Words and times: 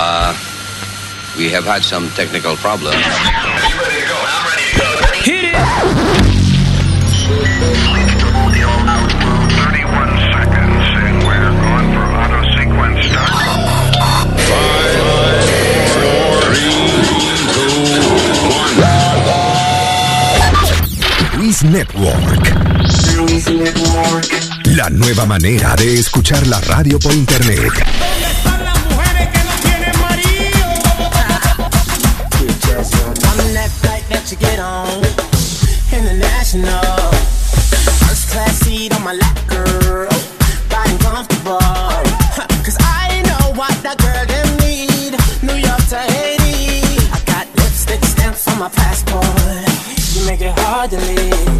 Uh, 0.00 0.32
we 1.36 1.50
have 1.50 1.64
had 1.64 1.82
some 1.82 2.08
technical 2.10 2.54
problems. 2.54 2.94
Hit 5.26 5.50
it! 5.50 5.54
Luis 21.36 21.64
Network. 21.64 22.46
La 24.76 24.90
nueva 24.90 25.26
manera 25.26 25.74
de 25.74 25.98
escuchar 25.98 26.46
la 26.46 26.60
radio 26.60 27.00
por 27.00 27.12
internet. 27.12 27.72
International. 36.54 37.12
First 38.06 38.30
class 38.30 38.60
seat 38.60 38.94
on 38.94 39.02
my 39.02 39.12
lap, 39.12 39.38
girl. 39.48 40.08
Riding 40.70 40.98
comfortable. 40.98 41.58
Cause 42.64 42.78
I 42.80 43.20
know 43.26 43.52
what 43.52 43.74
that 43.82 43.98
girl 43.98 44.24
them 44.24 44.56
need. 44.56 45.12
New 45.42 45.60
York 45.60 45.82
to 45.90 45.98
Haiti. 45.98 46.80
I 47.12 47.20
got 47.26 47.46
lipstick 47.56 48.02
stamps 48.04 48.48
on 48.48 48.58
my 48.60 48.70
passport. 48.70 49.26
You 50.14 50.26
make 50.26 50.40
it 50.40 50.58
hard 50.58 50.90
to 50.90 50.96
leave. 50.96 51.57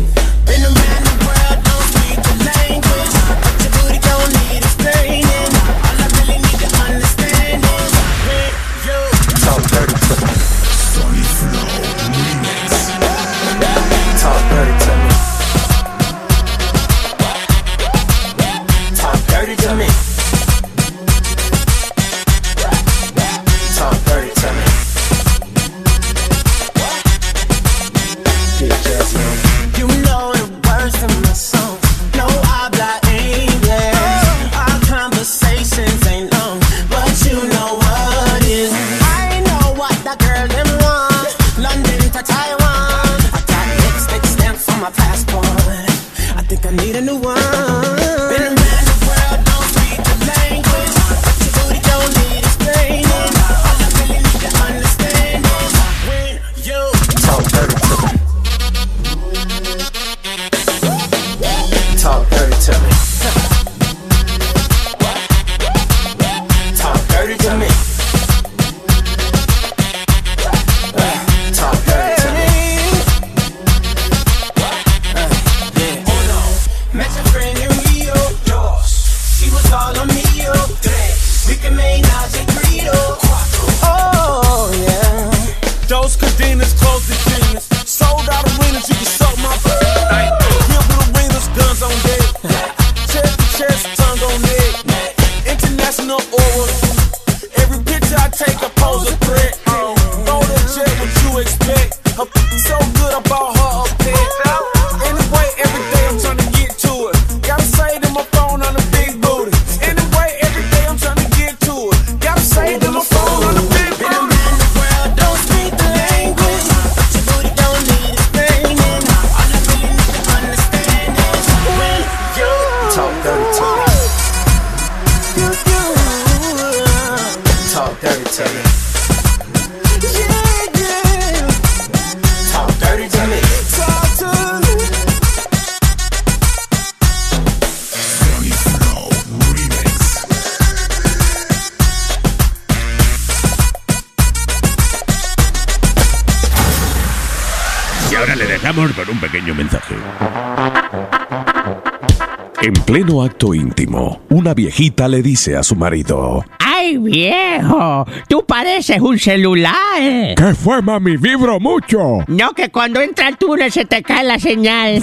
Acto 153.38 153.54
íntimo, 153.54 154.21
una 154.31 154.53
viejita 154.53 155.06
le 155.06 155.22
dice 155.22 155.56
a 155.56 155.62
su 155.62 155.76
marido: 155.76 156.44
¡Ay, 156.59 156.99
viejo! 156.99 158.04
Tú 158.28 158.44
pareces 158.44 159.00
un 159.00 159.16
celular. 159.16 160.34
¿Qué 160.37 160.54
fue, 160.60 160.82
mami? 160.82 161.16
Vibro 161.16 161.60
mucho. 161.60 162.19
No, 162.26 162.53
que 162.53 162.69
cuando 162.71 163.00
entra 163.00 163.28
el 163.28 163.37
túnel 163.37 163.71
se 163.71 163.84
te 163.84 164.03
cae 164.03 164.25
la 164.25 164.41
señal. 164.41 165.00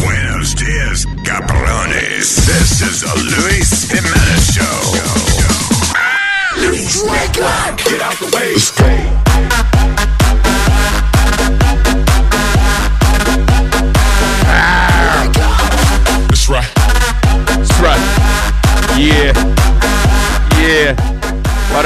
Buenos 0.00 0.54
días, 0.54 1.08
cabrones. 1.24 2.36
This 2.46 2.82
is 2.82 3.00
the 3.00 3.20
Luis 3.20 3.88
Jimenez 3.90 4.54
Show. 4.54 4.94
Luis 6.68 7.04
Network. 7.04 7.78
Get 7.78 8.00
out 8.00 8.14
the 8.20 8.26
way. 8.36 9.09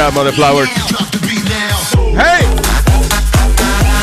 What 0.04 0.10
up, 0.10 0.16
mother 0.16 0.32
flowers? 0.32 0.69
Hey. 2.12 2.47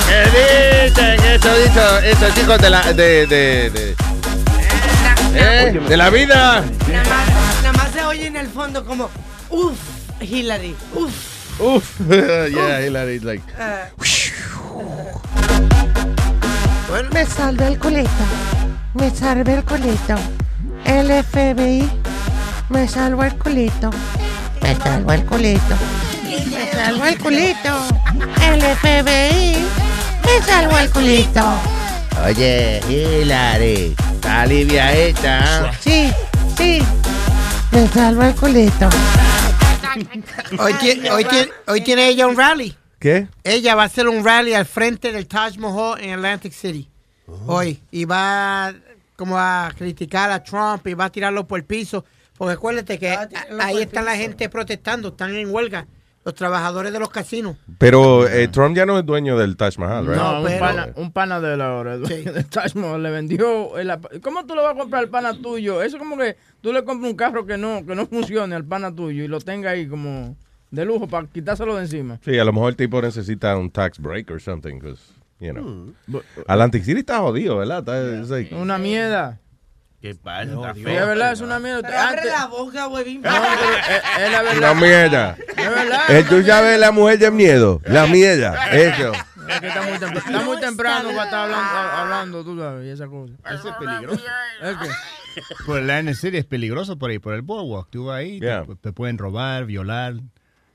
¿Qué 0.08 0.90
dicen 0.90 1.24
estos, 1.26 1.58
estos, 1.60 2.04
estos 2.04 2.34
chicos 2.34 2.58
de 2.58 2.70
la 2.72 2.92
de 2.92 3.28
de 3.28 3.70
de, 3.70 3.96
¿Eh? 5.36 5.80
de 5.88 5.98
la 5.98 6.10
vida? 6.10 6.66
Nada 6.88 7.04
más, 7.04 7.62
nada 7.62 7.74
más 7.74 7.92
se 7.92 8.04
oye 8.04 8.26
en 8.26 8.36
el 8.36 8.48
fondo 8.48 8.84
como, 8.84 9.12
uff, 9.52 9.78
Hillary, 10.20 10.76
uff. 10.96 11.60
Uf. 11.60 12.00
yeah, 12.10 12.82
Hillary 12.84 13.20
like. 13.20 13.44
Me 17.14 17.26
salvé 17.28 17.68
el 17.68 17.78
culito. 17.78 18.10
Me 18.96 19.12
salvé 19.12 19.54
el 19.54 19.64
culito. 19.64 20.16
El 20.84 21.24
FBI 21.26 21.88
me 22.70 22.88
salvó 22.88 23.24
el 23.24 23.38
culito. 23.38 23.92
Me 24.62 24.76
salvó 24.76 25.12
el 25.12 25.26
culito. 25.26 25.76
Me 26.74 26.86
salvó 26.86 27.06
el 27.06 27.18
culito. 27.18 27.88
El 28.42 28.62
FBI 28.62 29.56
me 30.26 30.46
salvó 30.46 30.78
el 30.78 30.90
culito. 30.92 31.54
Oye, 32.26 32.82
Hillary, 32.88 33.96
está 34.14 34.42
aliviadita. 34.44 35.74
Sí, 35.82 36.12
sí. 36.58 36.82
Me 37.72 37.88
salvó 37.90 38.24
el 38.24 38.36
culito. 38.36 38.90
Hoy, 40.60 40.74
ti- 40.76 41.08
hoy 41.10 41.26
ti- 41.26 41.50
hoy 41.68 41.82
tiene 41.82 42.08
ella 42.08 42.28
un 42.28 42.38
rally. 42.38 42.76
¿Qué? 43.00 43.28
Ella 43.44 43.76
va 43.76 43.84
a 43.84 43.86
hacer 43.88 44.08
un 44.08 44.24
rally 44.24 44.54
al 44.54 44.66
frente 44.66 45.12
del 45.12 45.28
Taj 45.28 45.58
Mahal 45.58 46.00
en 46.02 46.14
Atlantic 46.14 46.54
City. 46.54 46.88
Hoy. 47.48 47.82
Y 47.92 48.06
va 48.06 48.74
como 49.16 49.38
a 49.38 49.72
criticar 49.78 50.32
a 50.32 50.44
Trump 50.44 50.86
y 50.88 50.94
va 50.94 51.06
a 51.06 51.10
tirarlo 51.12 51.48
por 51.48 51.60
el 51.60 51.66
piso 51.66 52.04
Porque 52.38 52.54
acuérdate 52.56 52.98
que 52.98 53.12
Ah, 53.12 53.28
ahí 53.60 53.82
está 53.84 54.02
la 54.02 54.16
gente 54.16 54.50
protestando, 54.50 55.10
están 55.10 55.36
en 55.36 55.54
huelga. 55.54 55.86
Los 56.24 56.36
trabajadores 56.36 56.94
de 56.94 57.00
los 57.00 57.10
casinos. 57.10 57.58
Pero 57.80 58.28
eh, 58.28 58.48
Trump 58.48 58.76
ya 58.76 58.86
no 58.86 59.00
es 59.00 59.06
dueño 59.06 59.38
del 59.40 59.58
Taj 59.58 59.78
Mahal, 59.80 60.06
right? 60.06 60.16
No, 60.16 60.42
un, 60.44 60.60
pana, 60.60 60.90
un 60.96 61.12
pana 61.12 61.40
de 61.42 61.56
él 61.56 61.62
ahora. 61.62 61.96
el 61.96 62.02
dueño 62.04 62.32
del 62.34 62.46
Taj 62.46 62.76
Mahal, 62.76 63.02
le 63.02 63.10
vendió. 63.10 63.78
el 63.80 63.92
¿Cómo 64.22 64.46
tú 64.46 64.54
le 64.54 64.62
vas 64.62 64.76
a 64.76 64.78
comprar 64.80 65.02
al 65.04 65.10
pana 65.10 65.34
tuyo? 65.34 65.82
Eso 65.82 65.98
es 65.98 66.00
como 66.00 66.18
que 66.18 66.38
tú 66.62 66.72
le 66.74 66.84
compras 66.84 67.10
un 67.12 67.18
carro 67.18 67.46
que 67.48 67.58
no, 67.58 67.84
que 67.86 67.96
no 67.96 68.06
funcione 68.06 68.54
al 68.54 68.64
pana 68.66 68.94
tuyo 68.96 69.24
y 69.24 69.28
lo 69.28 69.40
tenga 69.40 69.72
ahí 69.72 69.88
como 69.88 70.36
de 70.70 70.86
lujo 70.86 71.08
para 71.08 71.26
quitárselo 71.28 71.76
de 71.76 71.82
encima. 71.82 72.20
Sí, 72.24 72.38
a 72.38 72.46
lo 72.46 72.54
mejor 72.54 72.70
el 72.70 72.76
tipo 72.76 73.02
necesita 73.02 73.58
un 73.58 73.72
tax 73.72 73.98
break 74.00 74.30
or 74.30 74.40
something, 74.40 74.76
because, 74.80 75.02
you 75.40 75.52
know. 75.52 75.92
Atlantic 76.48 76.84
City 76.84 77.00
está 77.00 77.18
jodido, 77.18 77.58
¿verdad? 77.58 77.80
Está, 77.80 78.00
like- 78.36 78.56
Una 78.56 78.78
mierda. 78.78 79.40
¿Qué 80.02 80.16
pasa? 80.16 80.74
Sí, 80.74 80.84
feo. 80.84 81.00
es 81.02 81.08
verdad, 81.08 81.32
es 81.34 81.42
una 81.42 81.60
mierda. 81.60 81.82
Pero 81.84 82.00
abre 82.00 82.26
la 82.26 82.46
boca, 82.48 82.88
huevín. 82.88 83.22
No, 83.22 83.30
es, 83.30 84.24
es 84.26 84.32
la 84.32 84.42
verdad. 84.44 84.58
Una 84.58 84.74
mierda. 84.74 85.38
Es 85.50 85.56
verdad. 85.70 86.10
Eh, 86.18 86.26
Tú 86.28 86.42
sabes 86.44 86.80
la 86.80 86.92
mujer 86.92 87.20
de 87.20 87.30
miedo, 87.32 87.82
la 87.86 88.08
mierda, 88.08 88.70
eso. 88.72 89.12
Es 89.48 89.60
que 89.60 89.68
está 89.68 89.82
muy, 89.82 89.98
temprano, 90.00 90.20
está 90.20 90.42
muy 90.46 90.60
temprano 90.60 91.10
para 91.10 91.24
estar 91.26 91.40
hablando, 91.52 91.70
hablando, 91.98 92.44
tú 92.44 92.58
sabes, 92.60 92.86
y 92.88 92.90
esa 92.90 93.08
cosa. 93.08 93.34
Eso 93.54 93.70
es 93.70 93.76
peligroso. 93.76 94.24
Es 94.62 94.78
que, 94.78 95.64
Por 95.66 95.78
el 95.80 95.90
Atlantic 95.90 96.16
City 96.16 96.38
es 96.38 96.46
peligroso 96.46 96.98
por 96.98 97.10
ahí, 97.12 97.20
por 97.20 97.34
el 97.34 97.42
boardwalk. 97.42 97.90
Tú 97.90 98.06
vas 98.06 98.18
ahí, 98.20 98.40
Yeah. 98.40 98.66
te, 98.66 98.76
te 98.76 98.94
pueden 98.94 99.18
robar, 99.18 99.66
violar. 99.66 100.14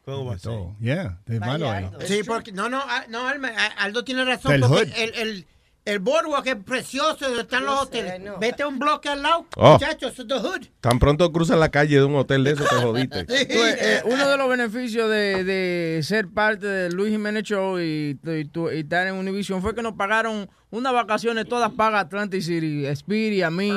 ¿Cómo 0.05 0.27
va 0.27 0.33
a 0.33 0.35
de 0.35 0.41
ser? 0.41 0.53
todo. 0.53 0.77
Yeah, 0.81 1.19
es 1.27 1.41
malo 1.41 1.71
ahí. 1.71 1.89
Sí, 2.07 2.21
porque, 2.25 2.53
no, 2.53 2.69
no, 2.69 2.81
ah, 2.87 3.05
no, 3.09 3.27
Alma, 3.27 3.51
Aldo 3.79 4.05
tiene 4.05 4.25
razón. 4.25 4.53
El 4.53 4.61
porque 4.61 4.85
hood. 4.85 4.93
el, 4.99 5.15
el, 5.15 5.47
el 5.87 6.01
boardwalk 6.01 6.47
es 6.47 6.57
precioso, 6.57 7.17
donde 7.25 7.41
están 7.43 7.65
los 7.65 7.81
hoteles. 7.83 8.21
Vete 8.39 8.63
a 8.65 8.69
un 8.69 8.79
bloque 8.79 9.09
al 9.09 9.23
lado, 9.23 9.47
Oh. 9.57 9.73
muchachos, 9.73 10.13
eso 10.13 10.23
es 10.23 10.29
the 10.29 10.35
hood. 10.35 10.67
Tan 10.81 10.99
pronto 10.99 11.33
cruzas 11.33 11.59
la 11.59 11.71
calle 11.71 11.97
de 11.97 12.05
un 12.05 12.15
hotel 12.17 12.45
de 12.45 12.51
eso, 12.53 12.65
te 12.65 12.75
jodiste. 12.77 13.25
Tú, 13.25 13.33
eh, 13.33 13.47
eh, 13.81 14.01
uno 14.05 14.29
de 14.29 14.37
los 14.37 14.49
beneficios 14.49 15.09
de, 15.09 15.45
de 15.45 16.01
ser 16.03 16.29
parte 16.29 16.67
de 16.67 16.91
Luis 16.91 17.11
Jiménez 17.13 17.45
Show 17.45 17.79
y, 17.81 18.19
y 18.23 18.45
tu- 18.47 18.71
y 18.71 18.81
estar 18.81 19.07
en 19.07 19.15
Univision 19.15 19.63
fue 19.63 19.75
que 19.75 19.83
nos 19.83 19.95
pagaron 19.95 20.51
unas 20.71 20.93
vacaciones 20.93 21.47
todas 21.49 21.71
pagas 21.73 21.99
a 21.99 22.07
Atlantic 22.07 22.43
City, 22.43 22.87
a 22.87 22.95
Speedy, 22.95 23.43
a 23.43 23.51
mí, 23.51 23.71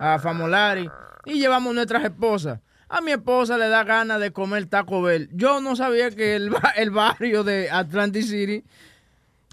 a 0.00 0.18
Famolari, 0.22 0.88
y 1.26 1.34
llevamos 1.40 1.74
nuestras 1.74 2.04
esposas. 2.04 2.60
A 2.90 3.02
mi 3.02 3.10
esposa 3.12 3.58
le 3.58 3.68
da 3.68 3.84
ganas 3.84 4.18
de 4.18 4.30
comer 4.32 4.64
Taco 4.64 5.02
Bell. 5.02 5.28
Yo 5.32 5.60
no 5.60 5.76
sabía 5.76 6.10
que 6.10 6.36
el, 6.36 6.48
ba- 6.48 6.72
el 6.76 6.90
barrio 6.90 7.44
de 7.44 7.68
Atlantic 7.70 8.22
City 8.22 8.64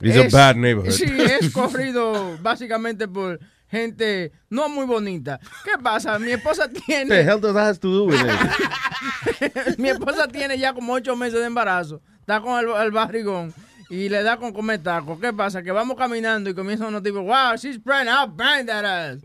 It's 0.01 0.17
a 0.17 0.35
bad 0.35 0.57
neighborhood. 0.57 0.91
Sí, 0.91 1.05
es 1.05 1.49
corrido 1.53 2.37
básicamente 2.41 3.07
por 3.07 3.39
gente 3.69 4.31
no 4.49 4.69
muy 4.69 4.85
bonita. 4.85 5.39
¿Qué 5.63 5.81
pasa? 5.81 6.19
Mi 6.19 6.31
esposa 6.31 6.67
the 6.67 6.79
tiene... 6.81 7.21
hell 7.23 7.39
does 7.39 7.53
that 7.53 7.65
have 7.65 7.79
to 7.79 7.87
do 7.87 8.05
with 8.05 8.19
it? 8.19 9.77
Mi 9.79 9.89
esposa 9.89 10.27
tiene 10.27 10.57
ya 10.57 10.73
como 10.73 10.93
ocho 10.93 11.15
meses 11.15 11.39
de 11.39 11.45
embarazo. 11.45 12.01
Está 12.19 12.41
con 12.41 12.59
el, 12.59 12.69
el 12.69 12.91
barrigón 12.91 13.53
y 13.89 14.09
le 14.09 14.23
da 14.23 14.37
con 14.37 14.51
comer 14.51 14.81
tacos. 14.81 15.19
¿Qué 15.19 15.31
pasa? 15.33 15.61
Que 15.63 15.71
vamos 15.71 15.97
caminando 15.97 16.49
y 16.49 16.53
comienza 16.53 16.87
uno 16.87 17.01
tipo, 17.01 17.21
wow, 17.21 17.55
she's 17.55 17.79
pregnant, 17.79 18.09
I'll 18.09 18.27
bang 18.27 18.65
that 18.65 18.85
ass. 18.85 19.21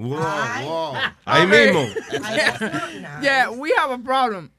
Ahí 1.25 1.47
mismo. 1.47 1.87
yeah, 3.23 3.51
we 3.51 3.73
have 3.77 3.91
a 3.91 3.99
problem. 3.99 4.51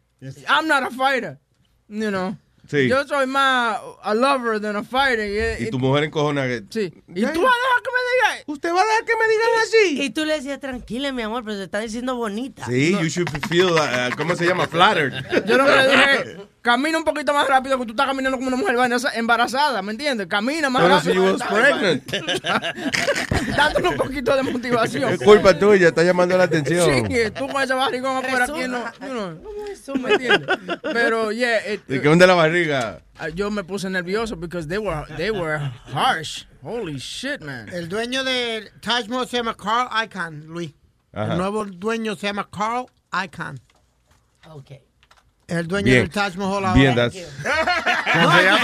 I'm 0.47 0.67
not 0.67 0.83
a 0.83 0.91
fighter. 0.91 1.39
You 1.87 2.11
know. 2.11 2.37
Sí. 2.71 2.88
Yo 2.88 3.06
soy 3.06 3.27
más 3.27 3.77
a 4.01 4.13
lover 4.13 4.62
than 4.62 4.77
a 4.77 4.83
fighter. 4.83 5.59
Y, 5.59 5.65
Y 5.65 5.69
tu 5.69 5.77
mujer 5.77 6.06
encojona 6.06 6.47
que... 6.47 6.63
Sí. 6.69 6.94
¿Y 7.09 7.21
tú 7.25 7.41
vas 7.41 7.53
a 7.53 7.59
dejar 7.59 7.81
que 7.83 7.89
me 7.91 8.31
digas? 8.31 8.44
¿Usted 8.47 8.73
va 8.73 8.81
a 8.81 8.85
dejar 8.85 9.03
que 9.06 9.13
me 9.18 9.27
digan 9.27 9.50
así? 9.62 10.01
Y 10.03 10.09
tú 10.12 10.23
le 10.23 10.35
decías, 10.35 10.59
tranquila, 10.62 11.12
mi 11.12 11.21
amor, 11.21 11.44
pero 11.44 11.57
se 11.57 11.63
está 11.63 11.79
diciendo 11.79 12.15
bonita. 12.15 12.65
Sí, 12.65 12.91
you 12.94 13.09
should 13.09 13.29
feel, 13.50 13.71
uh, 13.71 14.15
¿cómo 14.15 14.38
se 14.38 14.45
llama? 14.45 14.68
Flattered. 14.68 15.13
Yo 15.45 15.57
que 15.57 15.63
le 15.75 15.88
dije, 15.89 16.38
camina 16.61 16.97
un 16.97 17.03
poquito 17.03 17.33
más 17.33 17.47
rápido 17.47 17.77
que 17.79 17.85
tú 17.85 17.91
estás 17.91 18.05
caminando 18.07 18.37
como 18.37 18.47
una 18.49 18.57
mujer 18.57 18.75
embaraza- 18.75 19.11
embarazada, 19.15 19.81
¿me 19.81 19.91
entiendes? 19.93 20.27
Camina 20.27 20.69
más 20.69 20.83
Pero 20.83 20.99
si 21.01 21.07
rápido. 21.07 21.25
you 21.25 21.31
was 21.33 21.43
pregnant. 21.43 22.11
Dándole 23.57 23.87
un 23.89 23.97
poquito 23.97 24.35
de 24.35 24.43
motivación. 24.43 25.13
Es 25.13 25.19
culpa 25.23 25.57
tuya, 25.57 25.87
está 25.89 26.03
llamando 26.03 26.37
la 26.37 26.43
atención. 26.45 27.07
Sí, 27.07 27.13
tú 27.37 27.47
con 27.47 27.61
ese 27.61 27.73
barrigón 27.73 28.17
afuera 28.23 28.45
aquí 28.45 28.67
no, 28.67 28.85
you 29.01 29.07
know, 29.07 29.95
¿me 30.01 30.11
entiendes? 30.13 30.57
Pero, 30.93 31.31
yeah, 31.31 31.73
it- 31.73 31.85
¿De 31.87 32.01
qué 32.01 32.07
onda 32.07 32.27
la 32.27 32.35
barriga? 32.35 33.01
ah, 33.17 33.29
yo 33.29 33.49
me 33.51 33.63
puse 33.63 33.89
nervioso 33.89 34.35
because 34.35 34.67
they 34.67 34.77
were, 34.77 35.05
they 35.17 35.31
were 35.31 35.59
harsh. 35.93 36.45
Holy 36.63 36.97
shit, 36.97 37.41
man. 37.41 37.69
El 37.73 37.89
dueño 37.89 38.23
de 38.23 38.71
Taj 38.81 39.07
Mahal 39.07 39.27
se 39.27 39.37
llama 39.37 39.55
Carl 39.55 39.89
Icahn, 40.05 40.45
Luis. 40.45 40.71
Ajá. 41.13 41.31
El 41.33 41.37
nuevo 41.39 41.65
dueño 41.65 42.15
se 42.15 42.27
llama 42.27 42.47
Carl 42.51 42.85
Icahn. 43.11 43.59
Ok. 44.49 44.71
El 45.51 45.68
dueño 45.68 45.86
Bien. 45.86 46.00
del 46.03 46.09
Taj 46.09 46.36
Mahal 46.38 46.65
ahora. 46.65 46.74
Bien, 46.74 46.95
that's- 46.95 47.13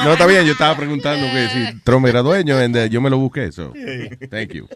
No, 0.03 0.13
está 0.13 0.25
bien, 0.25 0.45
yo 0.45 0.53
estaba 0.53 0.75
preguntando 0.77 1.27
que 1.31 1.49
si 1.49 1.79
Trump 1.81 2.05
era 2.07 2.21
dueño, 2.21 2.57
and, 2.57 2.75
uh, 2.77 2.85
yo 2.85 3.01
me 3.01 3.09
lo 3.09 3.17
busqué, 3.17 3.51
so, 3.51 3.73
thank 4.29 4.53
you. 4.53 4.67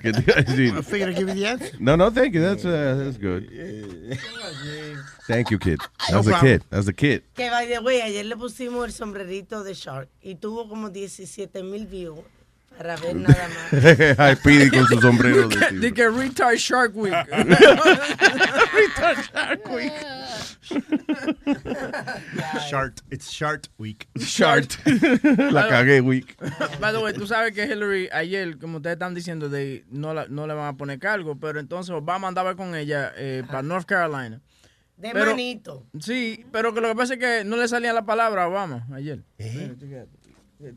¿Qué 0.00 0.12
te 0.12 0.20
iba 0.20 0.34
a 0.38 0.42
decir? 0.42 0.74
I 0.78 0.82
figured 0.82 1.10
I'd 1.10 1.16
give 1.18 1.28
you 1.28 1.34
the 1.34 1.48
answer. 1.48 1.76
No, 1.80 1.96
no, 1.96 2.10
thank 2.12 2.34
you, 2.34 2.40
that's, 2.40 2.64
uh, 2.64 2.96
that's 3.04 3.18
good. 3.18 3.48
Thank 5.26 5.50
you, 5.50 5.58
kid. 5.58 5.78
That 6.08 6.16
was 6.18 6.28
a 6.28 6.38
kid, 6.40 6.62
that 6.70 6.78
was 6.78 6.88
a 6.88 6.92
kid. 6.92 7.22
Que 7.34 7.50
by 7.50 7.66
the 7.66 7.80
way, 7.80 8.00
ayer 8.00 8.24
le 8.26 8.36
pusimos 8.36 8.84
el 8.86 8.92
sombrerito 8.92 9.62
de 9.64 9.74
Shark 9.74 10.08
y 10.22 10.36
tuvo 10.36 10.68
como 10.68 10.90
17 10.90 11.62
mil 11.62 11.86
views 11.86 12.18
para 12.80 12.96
ver 12.96 13.14
nada 13.28 13.48
más. 13.48 14.18
Ay, 14.18 14.36
Speedy 14.36 14.70
con 14.70 14.86
su 14.86 15.00
sombrero 15.02 15.48
de 15.48 15.56
tigre. 15.56 15.80
Di 15.80 15.92
que 15.92 16.08
retard 16.08 16.56
Shark 16.56 16.96
Week. 16.96 17.12
retard 18.72 19.18
Shark 19.34 19.68
Week. 19.70 19.92
Shart. 22.70 23.00
It's 23.10 23.30
Shart 23.30 23.68
Week. 23.78 24.08
Shart. 24.18 24.78
La 25.52 25.68
cagué, 25.68 26.00
week. 26.00 26.36
By 26.80 26.92
the 26.92 27.00
way, 27.00 27.12
tú 27.12 27.26
sabes 27.26 27.52
que 27.52 27.64
Hillary 27.66 28.08
ayer, 28.12 28.56
como 28.58 28.78
ustedes 28.78 28.94
están 28.94 29.14
diciendo, 29.14 29.50
de, 29.50 29.84
no, 29.90 30.14
la- 30.14 30.26
no 30.28 30.46
le 30.46 30.54
van 30.54 30.68
a 30.68 30.76
poner 30.78 30.98
cargo, 30.98 31.38
pero 31.38 31.60
entonces 31.60 31.90
Obama 31.90 32.28
andaba 32.28 32.54
con 32.56 32.74
ella 32.74 33.12
eh, 33.16 33.42
para 33.46 33.62
North 33.62 33.84
Carolina. 33.86 34.40
De 34.96 35.10
Pero- 35.12 35.30
manito. 35.32 35.86
Sí, 36.00 36.46
pero 36.52 36.72
que 36.74 36.80
lo 36.80 36.88
que 36.88 36.94
pasa 36.94 37.14
es 37.14 37.20
que 37.20 37.42
no 37.44 37.56
le 37.56 37.68
salía 37.68 37.92
la 37.92 38.04
palabra 38.06 38.44
a 38.44 38.48
Obama 38.48 38.86
ayer. 38.94 39.22
Mira, 39.38 39.74
chequéate. 39.78 40.19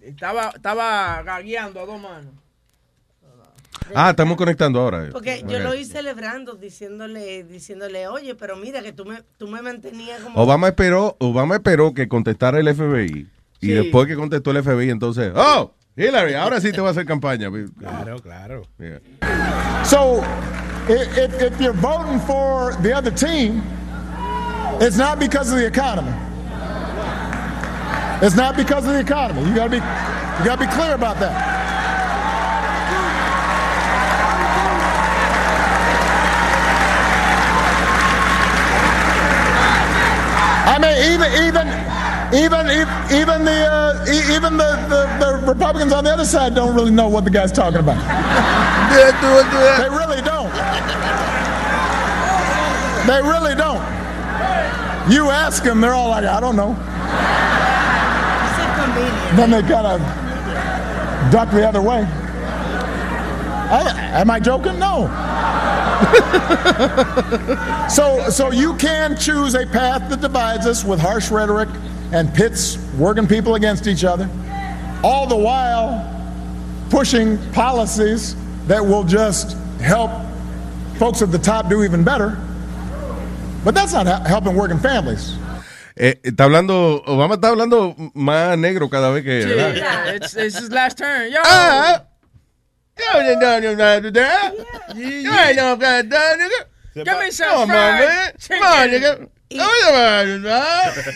Estaba, 0.02 0.50
estaba 0.56 1.22
gagueando 1.24 1.80
a 1.82 1.86
dos 1.86 2.02
manos. 2.02 2.34
Ah, 3.94 4.12
estamos 4.12 4.38
conectando 4.38 4.80
ahora. 4.80 5.10
Porque 5.12 5.44
yo 5.48 5.60
lo 5.60 5.76
hice 5.76 5.94
celebrando, 5.94 6.54
diciéndole, 6.56 7.44
diciéndole, 7.44 8.08
oye, 8.08 8.36
pero 8.36 8.56
mira 8.56 8.82
que 8.82 8.94
tú 8.94 9.06
me, 9.06 9.24
tú 9.38 9.48
me 9.48 9.62
mantenías 9.62 10.22
como... 10.22 10.42
Obama 10.42 10.70
esperó, 10.70 11.18
Obama 11.20 11.56
esperó 11.56 11.94
que 11.94 12.08
contestara 12.08 12.60
el 12.60 12.74
FBI 12.74 13.28
y 13.60 13.68
después 13.68 14.08
que 14.08 14.16
contestó 14.16 14.52
el 14.52 14.64
FBI, 14.64 14.90
entonces, 14.90 15.32
oh, 15.36 15.74
Hillary, 15.96 16.34
ahora 16.34 16.60
sí 16.60 16.72
te 16.72 16.82
va 16.82 16.90
a 16.90 16.92
hacer 16.92 17.06
campaña. 17.06 17.50
Claro, 17.78 18.20
claro. 18.20 18.64
Yeah. 18.80 19.84
So, 19.86 20.24
if, 20.88 21.18
if, 21.18 21.42
if 21.42 21.62
you're 21.62 21.78
voting 21.80 22.20
for 22.22 22.76
the 22.82 22.94
other 22.94 23.12
team, 23.12 23.62
it's 24.82 24.98
not 24.98 25.20
because 25.20 25.52
of 25.52 25.60
the 25.60 25.68
economy. 25.68 26.12
It's 28.24 28.38
not 28.38 28.56
because 28.56 28.86
of 28.88 28.94
the 28.94 29.02
economy. 29.02 29.46
You 29.50 29.54
gotta 29.54 29.70
be, 29.70 29.76
you 29.76 30.46
gotta 30.46 30.66
be 30.66 30.72
clear 30.72 30.96
about 30.96 31.20
that. 31.20 31.36
I 40.66 40.80
mean, 40.80 40.96
even 41.12 41.30
even 41.44 41.68
even 42.34 42.64
even 43.12 43.44
the 43.44 43.68
uh, 43.70 44.06
even 44.32 44.56
the, 44.56 44.72
the, 44.88 45.04
the 45.20 45.46
Republicans 45.46 45.92
on 45.92 46.06
the 46.06 46.12
other 46.12 46.24
side 46.24 46.56
don't 46.56 46.74
really 46.74 46.92
know 46.92 47.10
what 47.10 47.26
the 47.26 47.30
guy's 47.30 47.52
talking 47.52 47.80
about. 47.80 48.00
They 48.94 49.90
really 49.90 50.22
don't. 50.22 50.54
They 53.08 53.22
really 53.22 53.56
don't. 53.56 53.84
You 55.12 55.32
ask 55.32 55.64
them, 55.64 55.82
they're 55.82 55.94
all 55.94 56.10
like, 56.10 56.26
I 56.26 56.40
don't 56.40 56.56
know. 56.56 56.78
Then 59.36 59.52
they 59.52 59.62
kind 59.62 59.88
of 59.88 61.32
duck 61.32 61.52
the 61.52 61.68
other 61.68 61.82
way. 61.82 62.08
I, 63.74 64.20
am 64.22 64.30
I 64.30 64.40
joking? 64.40 64.78
No. 64.78 65.08
so, 67.90 68.30
so 68.30 68.52
you 68.52 68.76
can 68.76 69.18
choose 69.18 69.56
a 69.56 69.66
path 69.66 70.10
that 70.10 70.22
divides 70.22 70.68
us 70.68 70.84
with 70.84 71.00
harsh 71.00 71.32
rhetoric 71.32 71.70
and 72.12 72.34
pits 72.36 72.78
working 72.98 73.28
people 73.28 73.56
against 73.56 73.88
each 73.88 74.04
other, 74.04 74.30
all 75.04 75.26
the 75.26 75.36
while 75.36 76.10
pushing 76.90 77.40
policies 77.52 78.36
that 78.68 78.86
will 78.86 79.04
just 79.04 79.58
help 79.80 80.12
folks 81.00 81.24
at 81.24 81.32
the 81.32 81.40
top 81.40 81.70
do 81.70 81.84
even 81.84 82.04
better. 82.04 82.38
But 83.64 83.74
that's 83.74 83.94
not 83.94 84.28
helping 84.28 84.56
working 84.56 84.78
families. 84.78 85.36
Eh, 85.96 86.20
está 86.24 86.46
hablando, 86.46 87.04
Obama 87.06 87.36
está 87.36 87.50
hablando 87.50 87.96
más 88.14 88.58
negro 88.58 88.90
cada 88.90 89.12
vez 89.12 89.24
que. 89.24 89.42
Sí, 89.44 89.48
¿verdad? 89.50 89.74
yeah, 89.76 90.16
it's, 90.16 90.36
it's 90.36 90.58
his 90.60 90.70
last 90.72 90.98
turn. 90.98 91.30
Yo. 91.32 91.40
Ah, 91.44 92.04
no- 92.98 93.22
no- 93.22 93.60
no- 93.60 94.02
no- 94.02 94.12
no. 96.96 97.04
Give 97.04 97.20
me 97.20 97.32
some 97.32 97.68
fried 97.68 98.08
man. 98.08 98.34
chicken. 98.38 99.30
Man. 99.58 100.44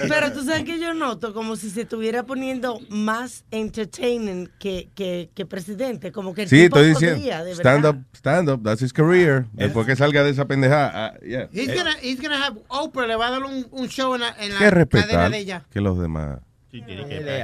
Pero 0.08 0.32
tú 0.34 0.44
sabes 0.44 0.64
que 0.64 0.80
yo 0.80 0.94
noto 0.94 1.34
como 1.34 1.56
si 1.56 1.70
se 1.70 1.82
estuviera 1.82 2.24
poniendo 2.24 2.80
más 2.90 3.46
entertaining 3.52 4.50
que, 4.60 4.90
que, 4.96 5.30
que 5.34 5.46
presidente, 5.46 6.12
como 6.12 6.34
que 6.34 6.44
el 6.44 6.50
Sí, 6.50 6.64
tipo 6.64 6.80
estoy 6.80 6.94
podría, 6.94 7.14
diciendo. 7.16 7.46
de 7.46 7.52
Stand 7.54 7.84
verdad. 7.84 8.00
up, 8.00 8.06
stand 8.18 8.50
up. 8.50 8.64
That's 8.64 8.82
his 8.82 8.94
career. 8.94 9.46
Después 9.54 9.86
que 9.88 9.96
salga 9.96 10.24
de 10.24 10.32
esa 10.32 10.46
pendejada. 10.46 10.92
ah, 10.94 11.20
yeah. 11.26 11.48
He's 11.52 11.74
gonna, 11.74 11.96
he's 12.02 12.22
gonna 12.22 12.38
have 12.46 12.58
Oprah, 12.70 13.08
le 13.08 13.16
va 13.16 13.28
a 13.28 13.32
dar 13.32 13.44
un, 13.44 13.68
un 13.72 13.88
show 13.88 14.16
en 14.16 14.22
la, 14.22 14.36
en 14.40 14.54
la 14.54 14.60
que 14.60 14.88
cadena 14.88 15.30
de 15.30 15.38
ella. 15.40 15.66
que 15.72 15.82
los 15.82 15.98
demás. 16.00 16.40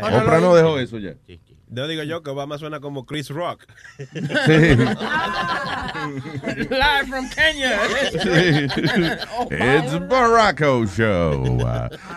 Ahora 0.02 0.18
Oprah 0.24 0.40
lo- 0.40 0.48
no 0.50 0.56
dejó 0.56 0.80
eso 0.80 0.98
ya. 1.00 1.16
No 1.74 1.88
digo 1.88 2.04
yo 2.04 2.22
que 2.22 2.30
Obama 2.30 2.58
suena 2.60 2.80
como 2.80 3.06
Chris 3.06 3.30
Rock. 3.30 3.66
Sí. 3.98 4.06
Live 6.70 7.08
from 7.10 7.28
Kenya. 7.30 7.80
It's 9.50 10.08
Baracko 10.08 10.86
Show. 10.86 11.58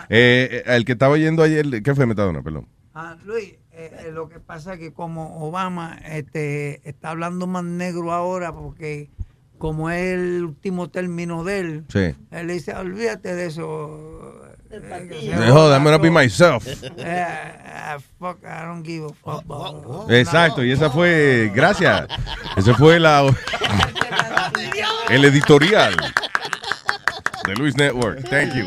Eh, 0.09 0.47
eh, 0.51 0.63
el 0.67 0.85
que 0.85 0.91
estaba 0.91 1.17
yendo 1.17 1.41
ayer, 1.43 1.81
¿qué 1.81 1.95
fue 1.95 2.05
Metadona? 2.05 2.43
Perdón. 2.43 2.67
Ah, 2.93 3.17
Luis, 3.25 3.53
eh, 3.71 3.91
eh, 4.05 4.11
lo 4.13 4.29
que 4.29 4.39
pasa 4.39 4.73
es 4.75 4.79
que 4.79 4.93
como 4.93 5.39
Obama 5.47 5.97
este, 6.05 6.87
está 6.87 7.09
hablando 7.11 7.47
más 7.47 7.63
negro 7.63 8.11
ahora 8.11 8.53
porque 8.53 9.09
como 9.57 9.89
es 9.89 10.13
el 10.13 10.43
último 10.45 10.89
término 10.89 11.43
de 11.43 11.59
él, 11.59 11.85
Sí. 11.89 12.13
él 12.29 12.47
dice, 12.47 12.73
olvídate 12.75 13.33
de 13.33 13.47
eso. 13.47 14.26
Eh, 14.83 15.07
que 15.09 15.21
se 15.21 15.27
Mejor, 15.35 15.51
joda 15.53 15.77
I'm 15.77 15.83
gonna 15.83 15.97
be 15.97 16.09
todo". 16.09 16.19
myself. 16.21 16.67
Eh, 16.97 17.27
ah, 17.65 17.97
fuck, 18.19 18.39
I 18.43 18.65
don't 18.65 18.85
give 18.85 19.05
a 19.05 19.09
fuck. 19.09 19.43
about- 19.45 20.11
Exacto, 20.11 20.63
y 20.63 20.71
esa 20.71 20.89
fue, 20.89 21.51
gracias. 21.55 22.07
Ese 22.57 22.73
fue 22.73 22.99
la 22.99 23.23
el 25.09 25.23
editorial 25.25 25.95
de 27.45 27.55
Luis 27.55 27.77
Network. 27.77 28.27
Thank 28.29 28.53
you. 28.55 28.65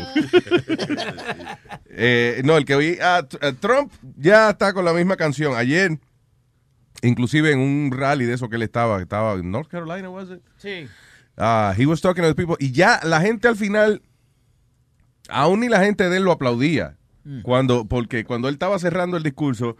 Eh, 1.89 2.41
no, 2.45 2.57
el 2.57 2.65
que 2.65 2.75
oí, 2.75 2.97
ah, 3.01 3.21
Tr- 3.29 3.37
eh, 3.41 3.53
Trump 3.59 3.91
ya 4.17 4.49
está 4.51 4.73
con 4.73 4.85
la 4.85 4.93
misma 4.93 5.17
canción. 5.17 5.55
Ayer, 5.55 5.99
inclusive 7.03 7.51
en 7.51 7.59
un 7.59 7.91
rally 7.95 8.25
de 8.25 8.33
eso 8.33 8.49
que 8.49 8.55
él 8.55 8.63
estaba, 8.63 8.97
que 8.97 9.03
estaba 9.03 9.33
en 9.33 9.51
North 9.51 9.67
Carolina, 9.69 10.09
was 10.09 10.29
it? 10.29 10.41
Sí. 10.57 10.87
Ah, 11.37 11.73
he 11.77 11.85
was 11.85 12.01
talking 12.01 12.23
to 12.23 12.29
the 12.29 12.35
people. 12.35 12.55
Y 12.59 12.71
ya 12.71 12.99
la 13.03 13.21
gente 13.21 13.47
al 13.47 13.55
final, 13.55 14.01
aún 15.29 15.61
ni 15.61 15.69
la 15.69 15.83
gente 15.83 16.09
de 16.09 16.17
él 16.17 16.23
lo 16.23 16.31
aplaudía. 16.31 16.97
Cuando, 17.43 17.85
porque 17.85 18.25
cuando 18.25 18.47
él 18.47 18.55
estaba 18.55 18.79
cerrando 18.79 19.15
el 19.15 19.21
discurso, 19.21 19.77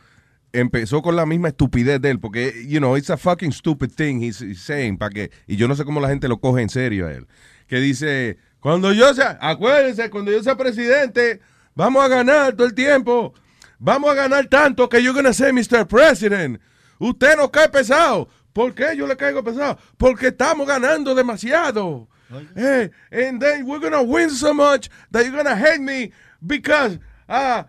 empezó 0.53 1.01
con 1.01 1.15
la 1.15 1.25
misma 1.25 1.49
estupidez 1.49 1.99
de 1.99 2.11
él. 2.11 2.19
Porque, 2.19 2.65
you 2.67 2.79
know, 2.79 2.95
it's 2.95 3.09
a 3.09 3.17
fucking 3.17 3.51
stupid 3.51 3.89
thing 3.89 4.21
he's, 4.21 4.41
he's 4.41 4.61
saying. 4.61 4.97
Para 4.97 5.09
que, 5.09 5.31
y 5.47 5.55
yo 5.55 5.67
no 5.67 5.75
sé 5.75 5.83
cómo 5.83 5.99
la 5.99 6.09
gente 6.09 6.27
lo 6.27 6.39
coge 6.39 6.61
en 6.61 6.69
serio 6.69 7.07
a 7.07 7.13
él. 7.13 7.27
Que 7.67 7.79
dice, 7.79 8.37
cuando 8.59 8.93
yo 8.93 9.13
sea, 9.13 9.37
acuérdense, 9.41 10.09
cuando 10.09 10.31
yo 10.31 10.43
sea 10.43 10.55
presidente, 10.55 11.41
vamos 11.73 12.03
a 12.03 12.07
ganar 12.07 12.53
todo 12.53 12.67
el 12.67 12.75
tiempo. 12.75 13.33
Vamos 13.79 14.11
a 14.11 14.13
ganar 14.13 14.45
tanto 14.45 14.87
que 14.87 15.01
you're 15.01 15.19
gonna 15.19 15.33
say, 15.33 15.51
Mr. 15.51 15.87
President, 15.87 16.61
usted 16.99 17.35
nos 17.35 17.49
cae 17.49 17.69
pesado. 17.69 18.29
¿Por 18.53 18.75
qué 18.75 18.95
yo 18.95 19.07
le 19.07 19.15
caigo 19.15 19.43
pesado? 19.43 19.79
Porque 19.97 20.27
estamos 20.27 20.67
ganando 20.67 21.15
demasiado. 21.15 22.07
Hey, 22.55 22.89
and 23.11 23.41
then 23.41 23.65
we're 23.65 23.79
gonna 23.79 24.03
win 24.03 24.29
so 24.29 24.53
much 24.53 24.89
that 25.11 25.25
you're 25.25 25.35
gonna 25.35 25.55
hate 25.55 25.81
me 25.81 26.11
because 26.45 26.97
ah 27.27 27.65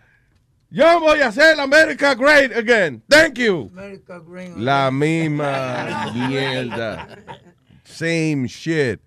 yo 0.70 1.00
voy 1.00 1.20
a 1.20 1.26
hacer 1.30 1.58
America 1.60 2.14
great 2.14 2.56
again. 2.56 3.02
Thank 3.10 3.38
you. 3.38 3.68
America 3.72 4.20
Green. 4.20 4.64
La 4.64 4.90
misma 4.90 6.10
mierda. 6.14 7.18
Same 7.84 8.46
shit. 8.48 9.00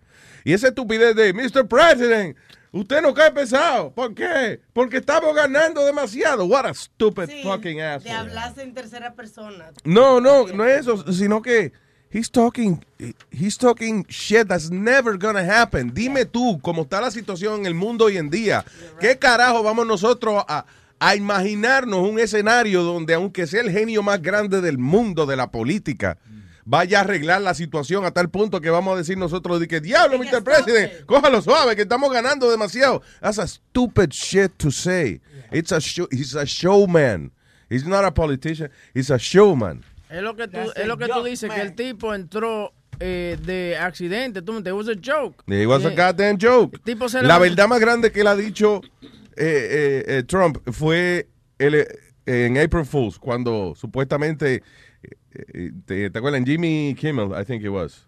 Y 0.43 0.53
esa 0.53 0.67
estupidez 0.67 1.15
de 1.15 1.33
Mr. 1.33 1.67
President, 1.67 2.37
usted 2.71 3.01
no 3.01 3.13
cae 3.15 3.31
pesado. 3.31 3.91
¿Por 3.93 4.13
qué? 4.13 4.59
Porque 4.73 4.97
estamos 4.97 5.35
ganando 5.35 5.83
demasiado. 5.85 6.45
What 6.45 6.65
a 6.67 6.73
stupid 6.75 7.29
Sí, 7.29 7.41
fucking 7.43 7.77
de 7.77 7.83
asshole. 7.83 8.11
hablarse 8.15 8.61
en 8.61 8.73
tercera 8.75 9.15
persona. 9.15 9.71
No, 9.83 10.21
no, 10.21 10.45
no 10.47 10.65
es 10.65 10.81
eso, 10.81 11.11
sino 11.11 11.41
que 11.41 11.73
he's 12.09 12.29
talking, 12.29 12.83
he's 13.31 13.57
talking 13.57 14.05
shit 14.09 14.47
that's 14.47 14.69
never 14.69 15.17
gonna 15.17 15.43
happen. 15.43 15.93
Dime 15.93 16.25
tú, 16.25 16.59
cómo 16.61 16.83
está 16.83 17.01
la 17.01 17.11
situación 17.11 17.61
en 17.61 17.65
el 17.65 17.73
mundo 17.73 18.05
hoy 18.05 18.17
en 18.17 18.29
día, 18.29 18.65
¿qué 18.99 19.17
carajo 19.17 19.63
vamos 19.63 19.85
nosotros 19.85 20.43
a, 20.47 20.65
a 20.99 21.15
imaginarnos 21.15 22.07
un 22.07 22.19
escenario 22.19 22.83
donde 22.83 23.13
aunque 23.13 23.47
sea 23.47 23.61
el 23.61 23.71
genio 23.71 24.01
más 24.03 24.21
grande 24.21 24.61
del 24.61 24.77
mundo 24.77 25.25
de 25.25 25.35
la 25.35 25.51
política, 25.51 26.17
vaya 26.65 26.99
a 26.99 27.01
arreglar 27.01 27.41
la 27.41 27.53
situación 27.53 28.05
a 28.05 28.11
tal 28.11 28.29
punto 28.29 28.59
que 28.59 28.69
vamos 28.69 28.95
a 28.95 28.97
decir 28.97 29.17
nosotros 29.17 29.59
de 29.59 29.67
que 29.67 29.79
diablo, 29.79 30.17
Mr. 30.17 30.43
President, 30.43 31.05
cójalo 31.05 31.41
suave, 31.41 31.75
que 31.75 31.83
estamos 31.83 32.11
ganando 32.11 32.49
demasiado. 32.49 33.01
That's 33.21 33.39
a 33.39 33.47
stupid 33.47 34.11
shit 34.11 34.53
to 34.57 34.71
say. 34.71 35.21
It's 35.51 35.71
a 35.71 35.79
show, 35.79 36.07
he's 36.11 36.35
a 36.35 36.45
showman. 36.45 37.31
He's 37.69 37.85
not 37.85 38.03
a 38.03 38.11
politician, 38.11 38.69
he's 38.93 39.09
a 39.09 39.17
showman. 39.17 39.83
Es 40.09 40.21
lo 40.21 40.35
que 40.35 40.47
tú, 40.47 40.59
es 40.75 40.87
lo 40.87 40.97
que 40.97 41.07
tú 41.07 41.23
dices, 41.23 41.47
man. 41.49 41.57
que 41.57 41.63
el 41.63 41.75
tipo 41.75 42.13
entró 42.13 42.73
eh, 42.99 43.37
de 43.43 43.77
accidente. 43.77 44.41
Tú 44.41 44.53
me 44.53 44.59
it 44.59 44.71
was 44.73 44.87
a 44.87 44.93
joke. 44.95 45.43
It 45.47 45.67
was 45.67 45.85
a 45.85 45.89
Yeah. 45.91 46.11
goddamn 46.11 46.37
joke. 46.39 46.75
El 46.77 46.81
tipo 46.81 47.09
se 47.09 47.21
La 47.23 47.39
verdad 47.39 47.67
más 47.67 47.79
grande 47.79 48.11
que 48.11 48.21
él 48.21 48.27
ha 48.27 48.35
dicho 48.35 48.81
eh, 49.01 49.07
eh, 49.37 50.03
eh, 50.07 50.23
Trump 50.23 50.57
fue 50.71 51.27
el, 51.57 51.75
eh, 51.75 51.87
en 52.25 52.57
April 52.57 52.85
Fools, 52.85 53.19
cuando 53.19 53.73
supuestamente, 53.75 54.63
eh, 55.03 55.09
eh, 55.53 55.71
te, 55.85 56.09
¿te 56.09 56.17
acuerdas? 56.17 56.39
En 56.39 56.45
Jimmy 56.45 56.95
Kimmel, 56.97 57.31
I 57.39 57.43
think 57.45 57.63
it 57.63 57.69
was. 57.69 58.07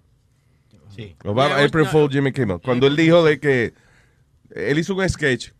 Sí. 0.95 1.15
Obama, 1.25 1.57
Yeah, 1.57 1.65
April 1.65 1.83
no. 1.85 1.91
Fool, 1.91 2.09
Jimmy 2.09 2.31
Kimmel. 2.31 2.59
Cuando 2.61 2.87
él 2.87 2.95
dijo 2.95 3.23
de 3.23 3.39
que 3.39 3.73
él 4.55 4.79
hizo 4.79 4.95
un 4.95 5.07
sketch 5.07 5.51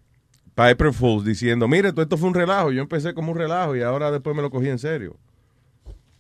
para 0.56 0.72
April 0.72 0.94
Fools 0.94 1.26
diciendo, 1.26 1.68
mire, 1.68 1.92
todo 1.92 2.02
esto 2.02 2.18
fue 2.18 2.30
un 2.30 2.34
relajo. 2.34 2.72
Yo 2.72 2.82
empecé 2.82 3.14
como 3.14 3.32
un 3.34 3.38
relajo 3.38 3.76
y 3.76 3.82
ahora 3.84 4.10
después 4.10 4.36
me 4.36 4.42
lo 4.42 4.50
cogí 4.50 4.70
en 4.70 4.80
serio. 4.80 5.18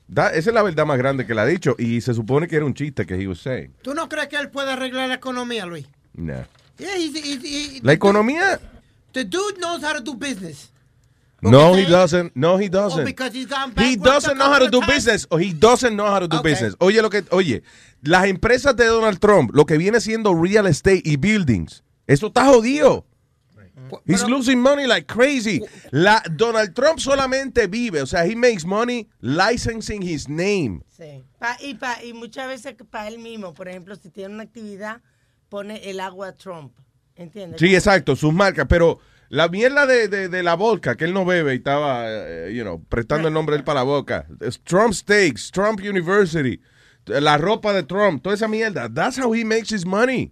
Da- 0.07 0.29
esa 0.29 0.49
es 0.49 0.53
la 0.53 0.63
verdad 0.63 0.85
más 0.85 0.97
grande 0.97 1.25
que 1.25 1.33
él 1.33 1.39
ha 1.39 1.45
dicho 1.45 1.75
y 1.77 1.99
se 2.01 2.13
supone 2.13 2.47
que 2.47 2.55
era 2.55 2.65
un 2.65 2.73
chiste 2.73 3.05
que 3.05 3.15
he 3.15 3.27
was 3.27 3.39
saying. 3.39 3.73
¿Tú 3.81 3.93
no 3.93 4.07
crees 4.07 4.27
que 4.29 4.37
él 4.37 4.49
puede 4.49 4.71
arreglar 4.71 5.09
la 5.09 5.15
economía, 5.15 5.65
Luis? 5.65 5.85
Nah. 6.13 6.43
Yeah, 6.77 6.95
he's, 6.95 7.13
he's, 7.15 7.43
he- 7.43 7.81
La 7.83 7.93
economía... 7.93 8.59
The 9.13 9.23
dude 9.25 9.57
knows 9.59 9.83
how 9.83 9.93
to 9.93 9.99
do 10.01 10.13
business. 10.13 10.71
No, 11.41 11.75
he 11.75 11.85
doesn't. 11.85 12.35
No, 12.35 12.57
he 12.59 12.65
Oh, 12.67 12.69
doesn't. 12.69 13.05
because 13.05 13.31
he's 13.35 13.47
gone 13.47 13.71
He 13.77 13.95
doesn't 13.95 14.37
know 14.37 14.51
how 14.51 14.59
to 14.59 14.69
do 14.69 14.79
times? 14.79 14.93
business. 14.93 15.27
Or 15.29 15.39
he 15.39 15.53
doesn't 15.53 15.95
know 15.95 16.05
how 16.07 16.19
to 16.19 16.27
do 16.27 16.37
Okay. 16.37 16.51
business. 16.51 16.75
Oye, 16.79 17.01
lo 17.01 17.09
que, 17.09 17.23
oye, 17.31 17.63
las 18.01 18.25
empresas 18.25 18.75
de 18.75 18.85
Donald 18.85 19.19
Trump, 19.19 19.51
lo 19.53 19.65
que 19.65 19.77
viene 19.77 19.99
siendo 20.01 20.33
real 20.33 20.67
estate 20.67 21.01
y 21.03 21.15
buildings, 21.17 21.83
eso 22.07 22.27
está 22.27 22.45
jodido. 22.45 23.05
He's 24.05 24.23
losing 24.27 24.59
money 24.61 24.85
like 24.87 25.05
crazy. 25.07 25.61
La, 25.91 26.21
Donald 26.35 26.73
Trump 26.73 26.99
solamente 26.99 27.67
vive, 27.67 28.01
o 28.01 28.05
sea, 28.05 28.25
he 28.25 28.35
makes 28.35 28.65
money 28.65 29.07
licensing 29.21 30.01
his 30.01 30.27
name. 30.27 30.81
Sí. 30.97 31.23
Pa- 31.39 31.57
y, 31.61 31.75
pa- 31.75 32.03
y 32.03 32.13
muchas 32.13 32.47
veces 32.47 32.75
para 32.89 33.07
él 33.07 33.19
mismo, 33.19 33.53
por 33.53 33.67
ejemplo, 33.67 33.95
si 33.95 34.09
tiene 34.09 34.33
una 34.33 34.43
actividad, 34.43 35.01
pone 35.49 35.89
el 35.89 35.99
agua 35.99 36.33
Trump. 36.33 36.73
¿Entiendes? 37.15 37.59
Sí, 37.59 37.73
exacto, 37.73 38.15
sus 38.15 38.31
marcas, 38.31 38.67
pero 38.69 38.99
la 39.29 39.47
mierda 39.47 39.85
de, 39.87 40.07
de, 40.07 40.29
de 40.29 40.43
la 40.43 40.53
vodka 40.55 40.95
que 40.95 41.05
él 41.05 41.13
no 41.13 41.25
bebe 41.25 41.53
y 41.53 41.57
estaba, 41.57 42.03
eh, 42.07 42.53
you 42.55 42.61
know, 42.63 42.83
prestando 42.87 43.27
el 43.27 43.33
nombre 43.33 43.53
de 43.55 43.59
él 43.59 43.63
para 43.63 43.79
la 43.79 43.83
boca. 43.83 44.27
Trump 44.63 44.93
Steaks, 44.93 45.49
Trump 45.51 45.79
University, 45.79 46.61
la 47.07 47.37
ropa 47.37 47.73
de 47.73 47.83
Trump, 47.83 48.21
toda 48.21 48.35
esa 48.35 48.47
mierda. 48.47 48.87
That's 48.93 49.17
how 49.17 49.33
he 49.33 49.43
makes 49.43 49.73
his 49.73 49.85
money. 49.85 50.31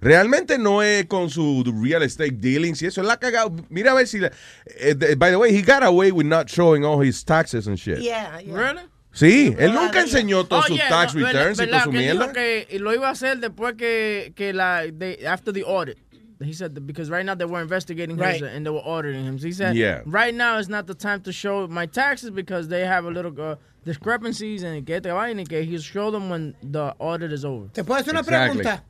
Realmente 0.00 0.58
no 0.58 0.82
es 0.82 1.06
con 1.06 1.30
su 1.30 1.64
real 1.82 2.02
estate 2.02 2.32
dealings 2.32 2.82
y 2.82 2.86
eso. 2.86 3.00
Él 3.00 3.06
la 3.06 3.14
ha 3.14 3.18
cagado. 3.18 3.54
Mira 3.70 3.92
a 3.92 3.94
ver 3.94 4.06
si. 4.06 4.18
la- 4.18 4.30
eh, 4.78 4.94
by 5.16 5.30
the 5.30 5.36
way, 5.38 5.50
he 5.56 5.62
got 5.62 5.82
away 5.82 6.10
with 6.12 6.26
not 6.26 6.48
showing 6.48 6.84
all 6.84 7.00
his 7.00 7.24
taxes 7.24 7.66
and 7.66 7.78
shit. 7.78 8.00
Yeah, 8.00 8.38
yeah. 8.40 8.54
Really? 8.54 8.82
Sí, 9.12 9.54
él 9.58 9.72
nunca 9.72 10.02
enseñó 10.02 10.44
todos 10.46 10.64
Oh, 10.66 10.68
sus 10.68 10.76
yeah, 10.76 10.88
tax 10.90 11.14
no, 11.14 11.22
verdad- 11.22 11.32
returns 11.32 11.58
y 11.58 11.64
verdad, 11.64 11.84
toda 11.84 11.84
su 11.84 11.92
mierda. 11.92 12.32
que 12.34 12.78
lo 12.78 12.92
iba 12.94 13.08
a 13.08 13.12
hacer 13.12 13.38
después 13.40 13.74
que, 13.78 14.32
que 14.36 14.52
la, 14.52 14.82
they, 14.92 15.24
after 15.24 15.52
the 15.52 15.62
audit. 15.64 15.96
He 16.38 16.52
said 16.52 16.74
that 16.74 16.86
because 16.86 17.08
right 17.08 17.24
now 17.24 17.34
they 17.34 17.46
were 17.46 17.62
investigating 17.62 18.18
Right. 18.18 18.42
him 18.42 18.44
and 18.54 18.66
they 18.66 18.70
were 18.70 18.82
auditing 18.84 19.24
him. 19.24 19.38
So 19.38 19.46
he 19.46 19.52
said, 19.54 19.74
Yeah. 19.74 20.02
right 20.04 20.34
now 20.34 20.58
is 20.58 20.68
not 20.68 20.86
the 20.86 20.92
time 20.94 21.22
to 21.22 21.32
show 21.32 21.66
my 21.66 21.86
taxes 21.86 22.28
because 22.30 22.68
they 22.68 22.84
have 22.84 23.06
a 23.06 23.10
little 23.10 23.32
uh, 23.40 23.56
discrepancies 23.86 24.62
and 24.62 24.84
que 24.86 25.00
te 25.00 25.10
y 25.10 25.44
que 25.48 25.62
he'll 25.64 25.80
show 25.80 26.10
them 26.10 26.28
when 26.28 26.54
the 26.62 26.92
audit 26.98 27.32
is 27.32 27.42
over. 27.46 27.68
¿Te 27.72 27.82
puedo 27.82 27.98
hacer 28.02 28.10
una 28.12 28.20
Exactly. 28.20 28.60
pregunta? 28.62 28.84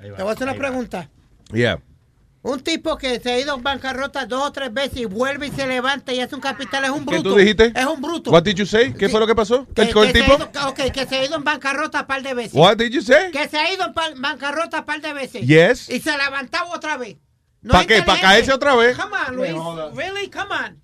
Te 0.00 0.10
voy 0.10 0.28
a 0.28 0.32
hacer 0.32 0.44
una 0.48 0.54
pregunta. 0.56 1.10
Yeah. 1.52 1.80
Un 2.42 2.60
tipo 2.60 2.96
que 2.96 3.18
se 3.20 3.32
ha 3.32 3.38
ido 3.40 3.56
en 3.56 3.62
bancarrota 3.62 4.24
dos 4.24 4.46
o 4.46 4.52
tres 4.52 4.72
veces 4.72 4.98
y 4.98 5.04
vuelve 5.06 5.48
y 5.48 5.50
se 5.50 5.66
levanta 5.66 6.12
y 6.12 6.20
hace 6.20 6.34
un 6.36 6.40
capital 6.40 6.84
es 6.84 6.90
un 6.90 7.04
¿Qué 7.04 7.14
bruto. 7.16 7.30
tú 7.30 7.36
dijiste? 7.36 7.72
Es 7.74 7.84
un 7.84 8.00
bruto. 8.00 8.30
What 8.30 8.44
did 8.44 8.54
you 8.54 8.64
say? 8.64 8.94
¿Qué 8.94 9.08
fue 9.08 9.18
lo 9.18 9.26
que 9.26 9.34
pasó? 9.34 9.66
Que, 9.74 9.82
¿El, 9.82 9.88
el 9.88 9.94
que 9.94 10.00
se 10.00 10.08
ha 10.08 10.12
tipo? 10.12 10.36
ido- 10.36 10.68
ok, 10.68 10.92
que 10.92 11.06
se 11.06 11.16
ha 11.16 11.24
ido 11.24 11.36
en 11.36 11.44
bancarrota 11.44 12.00
un 12.02 12.06
par 12.06 12.22
de 12.22 12.34
veces. 12.34 12.54
What 12.54 12.76
did 12.76 12.90
you 12.92 13.02
say? 13.02 13.32
Que 13.32 13.48
se 13.48 13.58
ha 13.58 13.72
ido 13.72 13.84
en 13.86 14.22
bancarrota 14.22 14.78
un 14.78 14.84
par 14.84 15.00
de 15.00 15.12
veces. 15.12 15.46
Yes. 15.46 15.88
Y 15.90 16.00
se 16.00 16.10
ha 16.10 16.16
levantado 16.16 16.70
otra 16.72 16.96
vez. 16.96 17.16
No 17.60 17.72
¿Pa 17.72 17.80
es 17.80 17.86
qué? 17.88 17.94
¿Pa 17.94 18.14
inteligente. 18.14 18.22
caerse 18.26 18.52
otra 18.52 18.74
vez? 18.76 18.96
Come 18.96 19.16
on, 19.16 19.36
Luis. 19.36 19.52
Really? 19.96 20.30
Come 20.30 20.54
on. 20.54 20.80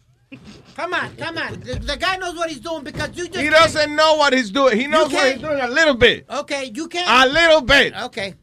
Come 0.74 0.92
on, 0.96 1.14
come 1.16 1.38
on. 1.40 1.60
The, 1.60 1.76
the 1.76 1.96
guy 1.96 2.16
knows 2.18 2.34
what 2.34 2.48
he's 2.50 2.60
doing 2.60 2.82
because 2.82 3.10
you 3.14 3.28
just 3.28 3.38
He 3.38 3.48
doesn't 3.48 3.94
know 3.94 4.16
what 4.16 4.32
he's 4.34 4.50
doing. 4.50 4.76
He 4.78 4.88
knows 4.88 5.12
what 5.12 5.32
he's 5.32 5.40
doing 5.40 5.60
a 5.60 5.68
little 5.68 5.94
bit. 5.94 6.26
Okay, 6.28 6.72
you 6.74 6.88
can't. 6.88 7.06
A 7.08 7.32
little 7.32 7.60
bit. 7.60 7.94
Okay. 8.06 8.34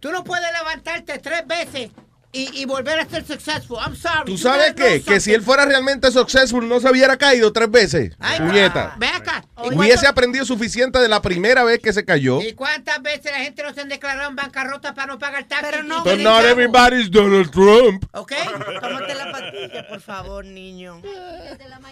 Tú 0.00 0.10
no 0.10 0.24
puedes 0.24 0.50
levantarte 0.52 1.18
tres 1.18 1.46
veces 1.46 1.90
y, 2.32 2.62
y 2.62 2.64
volver 2.64 3.00
a 3.00 3.06
ser 3.06 3.26
successful. 3.26 3.78
I'm 3.78 3.96
sorry. 3.96 4.24
¿Tú 4.24 4.38
sabes 4.38 4.74
qué? 4.74 5.02
Que 5.02 5.20
si 5.20 5.34
él 5.34 5.42
fuera 5.42 5.64
realmente 5.64 6.10
successful 6.12 6.68
no 6.68 6.78
se 6.78 6.88
hubiera 6.88 7.16
caído 7.16 7.52
tres 7.52 7.70
veces. 7.70 8.14
Ay, 8.20 8.38
Puñeta. 8.38 8.94
Ve 8.98 9.08
acá. 9.08 9.44
¿Y 9.64 9.74
Hubiese 9.74 10.06
aprendido 10.06 10.44
suficiente 10.44 10.98
de 11.00 11.08
la 11.08 11.20
primera 11.20 11.64
vez 11.64 11.80
que 11.80 11.92
se 11.92 12.04
cayó. 12.04 12.40
¿Y 12.40 12.52
cuántas 12.52 13.02
veces 13.02 13.32
la 13.32 13.38
gente 13.40 13.62
no 13.62 13.74
se 13.74 13.80
han 13.80 13.88
declarado 13.88 14.30
en 14.30 14.36
bancarrota 14.36 14.94
para 14.94 15.08
no 15.08 15.18
pagar 15.18 15.44
taxes? 15.44 15.70
Pero 15.70 15.82
no. 15.82 16.04
But 16.04 16.18
not 16.18 16.44
everybody's 16.44 17.10
Donald 17.10 17.50
Trump. 17.50 18.04
¿Ok? 18.12 18.32
Tómate 18.80 19.14
la 19.14 19.32
pastilla, 19.32 19.88
por 19.88 20.00
favor, 20.00 20.44
niño. 20.44 21.02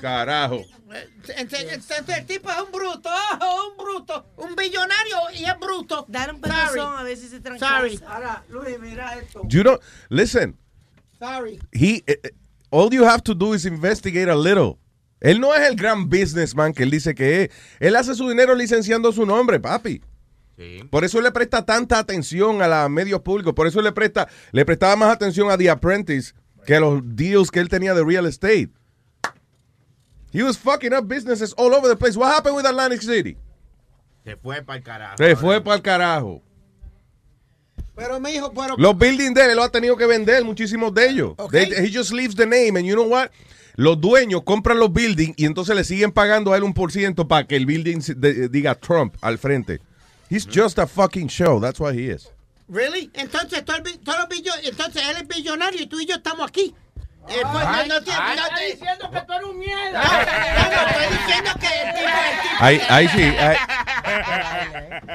Carajo. 0.00 0.64
Entonces, 1.36 1.72
entonces 1.72 2.18
el 2.18 2.26
tipo 2.26 2.50
es 2.50 2.58
un 2.60 2.72
bruto, 2.72 3.10
oh, 3.40 3.72
un 3.72 3.84
bruto, 3.84 4.26
un 4.36 4.56
billonario 4.56 5.16
y 5.34 5.44
es 5.44 5.58
bruto. 5.58 6.06
Dar 6.08 6.32
un 6.32 6.40
pedazón 6.40 6.96
a 6.96 7.06
si 7.08 7.28
se 7.28 7.40
tranquiliza. 7.40 7.68
Sorry. 7.68 8.00
Ahora, 8.06 8.42
Luis, 8.48 8.78
mira 8.80 9.18
esto. 9.18 9.42
You 9.48 9.64
don't 9.64 9.82
listen. 10.08 10.27
Sorry. 11.18 11.58
He 11.72 12.04
eh, 12.06 12.16
eh, 12.22 12.30
all 12.70 12.90
you 12.92 13.04
have 13.04 13.22
to 13.24 13.34
do 13.34 13.54
is 13.54 13.66
investigate 13.66 14.28
a 14.28 14.36
little. 14.36 14.78
Él 15.20 15.40
no 15.40 15.52
es 15.52 15.68
el 15.68 15.74
gran 15.74 16.08
businessman 16.08 16.72
que 16.72 16.84
él 16.84 16.90
dice 16.90 17.14
que 17.14 17.42
es. 17.42 17.50
Él 17.80 17.96
hace 17.96 18.14
su 18.14 18.28
dinero 18.28 18.54
licenciando 18.54 19.10
su 19.12 19.26
nombre, 19.26 19.58
papi. 19.58 20.00
Por 20.90 21.04
eso 21.04 21.20
le 21.20 21.30
presta 21.30 21.64
tanta 21.64 21.98
atención 21.98 22.62
a 22.62 22.68
los 22.68 22.90
medios 22.90 23.20
públicos. 23.20 23.54
Por 23.54 23.66
eso 23.66 23.80
le 23.80 23.92
presta, 23.92 24.28
le 24.50 24.64
prestaba 24.64 24.96
más 24.96 25.10
atención 25.10 25.50
a 25.50 25.56
The 25.56 25.70
Apprentice 25.70 26.34
que 26.66 26.74
a 26.74 26.80
los 26.80 27.00
deals 27.04 27.50
que 27.50 27.60
él 27.60 27.68
tenía 27.68 27.94
de 27.94 28.04
real 28.04 28.26
estate. 28.26 28.70
He 30.32 30.42
was 30.42 30.58
fucking 30.58 30.92
up 30.92 31.06
businesses 31.06 31.54
all 31.56 31.74
over 31.74 31.88
the 31.88 31.96
place. 31.96 32.16
What 32.16 32.34
happened 32.34 32.56
with 32.56 32.66
Atlantic 32.66 33.02
City? 33.02 33.36
Se 34.24 34.36
fue 34.36 34.62
para 34.62 34.78
el 34.78 34.84
carajo. 34.84 35.16
Se 35.16 35.36
fue 35.36 35.60
para 35.60 35.76
el 35.76 35.82
carajo. 35.82 36.42
Pero 37.98 38.20
mi 38.20 38.30
hijo, 38.30 38.52
pero 38.52 38.76
Los 38.78 38.96
buildings 38.96 39.34
de 39.34 39.44
él 39.50 39.56
lo 39.56 39.64
ha 39.64 39.70
tenido 39.70 39.96
que 39.96 40.06
vender, 40.06 40.44
muchísimos 40.44 40.94
de 40.94 41.08
ellos. 41.08 41.32
They- 41.50 41.72
he 41.84 41.90
just 41.92 42.12
leaves 42.12 42.36
the 42.36 42.46
name, 42.46 42.78
and 42.78 42.84
you 42.86 42.94
know 42.94 43.06
what? 43.08 43.28
Los 43.74 44.00
dueños 44.00 44.42
compran 44.44 44.78
los 44.78 44.92
buildings 44.92 45.34
y 45.36 45.44
entonces 45.46 45.74
le 45.76 45.84
siguen 45.84 46.10
pagando 46.12 46.52
a 46.52 46.56
él 46.56 46.62
un 46.64 46.74
por 46.74 46.90
ciento 46.92 47.26
para 47.28 47.46
que 47.46 47.56
el 47.56 47.66
building 47.66 47.98
de- 48.16 48.48
diga 48.48 48.74
Trump 48.74 49.14
al 49.20 49.38
frente. 49.38 49.80
He's 50.30 50.46
just 50.52 50.78
a 50.78 50.86
fucking 50.86 51.28
show. 51.28 51.60
That's 51.60 51.78
what 51.80 51.94
he 51.94 52.10
is. 52.12 52.28
Really? 52.68 53.10
Entonces, 53.14 53.64
todo 53.64 53.76
el 53.76 53.82
billo- 53.82 54.52
entonces 54.62 55.02
él 55.08 55.16
es 55.22 55.28
billonario 55.28 55.80
y 55.82 55.86
tú 55.86 56.00
y 56.00 56.06
yo 56.06 56.16
estamos 56.16 56.48
aquí. 56.48 56.74
Eh, 57.30 57.34
pues, 57.52 57.64
Ay, 57.66 57.88
no, 57.88 57.94
no 57.96 58.02
tiene- 58.02 58.18
ay, 58.22 58.36
no 58.36 58.42
está 58.44 58.56
te- 58.56 58.64
diciendo 58.66 59.10
que 59.10 59.20
tú 59.20 59.32
eres 59.32 59.44
un 59.46 59.58
mierda. 59.58 60.02
No, 60.02 60.02
no, 60.02 60.12
no, 60.12 60.88
estoy 60.88 61.18
diciendo 61.18 61.50
que 61.60 61.66
el 61.66 61.94
tipo, 61.94 62.08
el 62.08 62.42
tipo- 62.42 62.56
Ahí, 62.64 62.80
ahí 62.88 63.08
sí. 63.08 63.22
ahí- 63.22 63.56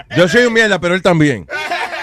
Yo 0.17 0.27
soy 0.27 0.45
un 0.45 0.53
mierda, 0.53 0.79
pero 0.79 0.93
él 0.95 1.01
también. 1.01 1.47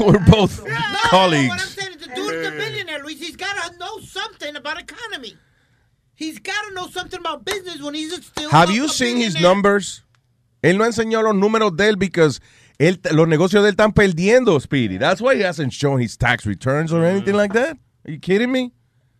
We're 0.00 0.18
both 0.26 0.58
No, 0.58 0.64
what 0.64 0.72
I'm 0.72 1.10
colleagues. 1.10 1.64
saying 1.74 1.92
is 1.94 2.06
the 2.06 2.14
dude 2.14 2.34
is 2.34 2.46
a 2.46 2.50
billionaire, 2.52 3.02
Luis. 3.02 3.18
He's 3.20 3.36
got 3.36 3.54
to 3.72 3.78
know 3.78 3.98
something 4.00 4.56
about 4.56 4.80
economy. 4.80 5.36
He's 6.14 6.38
got 6.38 6.68
to 6.68 6.74
know 6.74 6.86
something 6.88 7.18
about 7.20 7.44
business 7.44 7.80
when 7.82 7.94
he's 7.94 8.14
still 8.24 8.50
Have 8.50 8.70
you 8.70 8.86
a 8.86 8.88
seen 8.88 9.16
his 9.18 9.40
numbers? 9.40 10.02
Él 10.62 10.78
no 10.78 10.84
enseñó 10.84 11.22
los 11.22 11.34
números 11.34 11.76
de 11.76 11.88
él 11.92 11.98
because 11.98 12.40
él, 12.78 12.98
los 13.12 13.28
negocios 13.28 13.62
de 13.62 13.68
él 13.70 13.74
están 13.76 13.92
perdiendo, 13.92 14.60
Speedy. 14.60 14.96
That's 14.98 15.20
why 15.20 15.36
he 15.36 15.42
hasn't 15.42 15.72
shown 15.72 16.00
his 16.00 16.16
tax 16.16 16.46
returns 16.46 16.92
or 16.92 17.04
anything 17.04 17.34
like 17.34 17.52
that. 17.52 17.76
Are 18.06 18.10
you 18.10 18.18
kidding 18.18 18.50
me? 18.50 18.72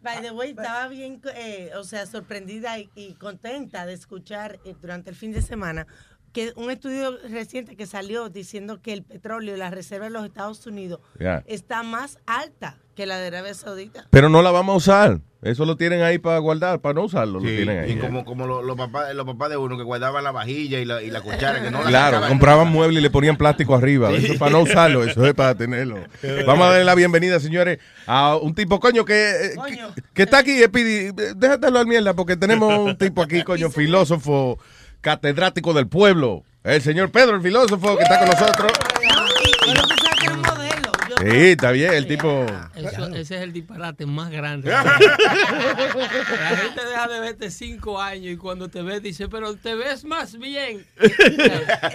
By 0.03 0.21
the 0.21 0.33
way, 0.33 0.53
estaba 0.53 0.89
bien, 0.89 1.21
eh, 1.35 1.71
o 1.77 1.83
sea, 1.83 2.07
sorprendida 2.07 2.79
y, 2.79 2.89
y 2.95 3.15
contenta 3.15 3.85
de 3.87 3.93
escuchar 3.95 4.59
eh, 4.65 4.75
durante 4.81 5.11
el 5.11 5.17
fin 5.17 5.33
de 5.33 5.43
semana 5.43 5.87
que 6.37 6.53
un 6.57 6.71
estudio 6.71 7.17
reciente 7.31 7.77
que 7.77 7.87
salió 7.87 8.29
diciendo 8.29 8.83
que 8.83 8.93
el 8.93 9.03
petróleo 9.03 9.57
y 9.57 9.59
la 9.59 9.71
reserva 9.71 10.05
de 10.05 10.11
los 10.11 10.23
Estados 10.27 10.67
Unidos 10.67 11.01
Yeah. 11.19 11.43
está 11.47 11.83
más 11.83 12.19
alta 12.27 12.77
que 12.95 13.07
la 13.07 13.19
de 13.19 13.29
Arabia 13.29 13.55
Saudita. 13.55 14.07
Pero 14.11 14.29
no 14.29 14.43
la 14.43 14.51
vamos 14.51 14.75
a 14.75 14.77
usar. 14.77 15.21
Eso 15.43 15.65
lo 15.65 15.77
tienen 15.77 16.03
ahí 16.03 16.19
para 16.19 16.39
guardar, 16.39 16.81
para 16.81 16.95
no 16.95 17.05
usarlo. 17.05 17.41
lo 17.41 17.47
tienen 17.47 17.79
ahí. 17.79 17.93
y 17.93 17.97
como, 17.97 18.25
como 18.25 18.47
los, 18.47 18.65
los 18.65 18.77
papás, 18.77 19.15
los 19.15 19.25
papás 19.25 19.49
de 19.51 19.57
uno 19.57 19.77
que 19.79 19.83
guardaban 19.83 20.25
la 20.25 20.33
vajilla 20.33 20.79
y 20.81 20.85
la, 20.85 21.03
y 21.03 21.11
la 21.11 21.21
cuchara. 21.23 21.63
Que 21.63 21.71
no 21.71 21.83
la 21.83 21.89
Claro, 21.89 22.07
sacaban. 22.17 22.29
compraban 22.31 22.69
muebles 22.69 22.99
y 22.99 23.03
le 23.03 23.11
ponían 23.11 23.37
plástico 23.37 23.75
arriba. 23.75 24.11
Sí. 24.11 24.17
Eso 24.25 24.33
es 24.35 24.39
para 24.39 24.53
no 24.53 24.61
usarlo, 24.61 25.05
eso 25.05 25.25
es 25.25 25.35
para 25.35 25.55
tenerlo. 25.55 25.97
Vamos 26.47 26.67
a 26.67 26.71
darle 26.71 26.85
la 26.85 26.95
bienvenida, 26.95 27.39
señores, 27.41 27.79
a 28.07 28.37
un 28.37 28.55
tipo, 28.55 28.79
coño, 28.81 29.05
que, 29.07 29.31
eh, 29.31 29.55
que, 29.69 30.03
que 30.15 30.23
está 30.25 30.39
aquí, 30.39 30.63
Speedy. 30.63 31.13
Déjate 31.37 31.67
hablar 31.67 31.87
mierda, 31.87 32.13
porque 32.15 32.37
tenemos 32.37 32.77
un 32.79 32.97
tipo 32.99 33.23
aquí, 33.23 33.43
coño, 33.45 33.71
filósofo, 33.71 34.59
catedrático 35.01 35.73
del 35.75 35.89
pueblo. 35.89 36.43
El 36.65 36.83
señor 36.83 37.11
Pedro, 37.13 37.37
el 37.37 37.43
filósofo, 37.43 37.97
que 37.97 38.03
está 38.03 38.19
con 38.19 38.29
nosotros. 38.29 38.73
Pero 39.65 39.83
tú 39.83 39.95
sabes 40.03 40.21
que 40.21 40.27
era 40.27 40.35
un 40.35 40.43
modelo. 40.43 40.93
Yo- 41.06 41.06
Sí, 41.19 41.27
está 41.51 41.71
bien, 41.71 41.95
el 41.95 42.07
tipo. 42.07 42.45
Eso- 42.75 43.07
ese 43.15 43.37
es 43.37 43.43
el 43.43 43.53
disparate 43.53 44.05
más 44.07 44.31
grande. 44.31 44.71
La 44.71 44.83
gente 46.57 46.85
deja 46.85 47.09
de 47.09 47.21
verte 47.21 47.51
cinco 47.51 48.01
años 48.01 48.33
y 48.33 48.37
cuando 48.37 48.69
te 48.69 48.83
ves 48.83 49.03
dice, 49.03 49.29
pero 49.29 49.55
te 49.57 49.75
ves 49.75 50.05
más 50.05 50.39
bien. 50.39 50.85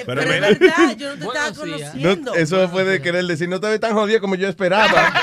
Pero 0.06 0.22
es 0.22 0.28
verdad, 0.28 0.98
yo 0.98 1.16
no 1.16 1.20
te 1.20 1.26
estaba 1.28 1.54
conociendo. 1.54 2.32
No, 2.32 2.34
eso 2.36 2.68
fue 2.70 2.84
de 2.84 3.02
querer 3.02 3.26
decir, 3.26 3.48
no 3.50 3.60
te 3.60 3.68
ves 3.68 3.80
tan 3.80 3.94
jodido 3.94 4.20
como 4.22 4.36
yo 4.36 4.48
esperaba. 4.48 5.14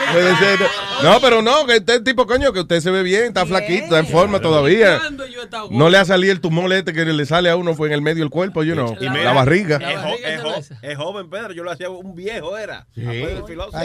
No, 1.02 1.20
pero 1.20 1.42
no, 1.42 1.64
que 1.66 1.76
este 1.76 2.00
tipo, 2.00 2.26
coño, 2.26 2.52
que 2.52 2.60
usted 2.60 2.80
se 2.80 2.90
ve 2.90 3.02
bien, 3.04 3.24
está 3.26 3.46
flaquito, 3.46 3.84
está 3.84 3.98
en 4.00 4.06
forma 4.08 4.40
todavía. 4.40 4.98
¿Cuándo 4.98 5.26
yo 5.26 5.42
he 5.42 5.44
estado 5.44 5.68
No 5.70 5.88
le 5.90 5.96
ha 5.98 6.04
salido 6.04 6.32
el 6.32 6.40
tumor 6.40 6.72
este 6.72 6.92
que 6.92 7.04
le 7.04 7.24
sale 7.24 7.48
a 7.50 7.56
uno 7.56 7.74
fue 7.74 7.86
en 7.88 7.94
el 7.94 8.02
medio 8.02 8.22
del 8.24 8.30
cuerpo, 8.30 8.64
you 8.64 8.74
know, 8.74 8.96
Y 9.00 9.04
la, 9.04 9.32
barriga. 9.32 9.76
Es, 9.76 9.98
jo- 10.00 10.16
es 10.24 10.40
jo- 10.42 10.74
es 10.82 10.96
joven, 10.96 11.30
Pedro. 11.30 11.52
Yo 11.52 11.62
lo 11.62 11.70
hacía 11.70 11.88
un 11.90 12.14
viejo, 12.16 12.56
era. 12.58 12.86
Sí. 12.94 13.02
Después 13.02 13.34
del 13.34 13.44
filósofo. 13.44 13.78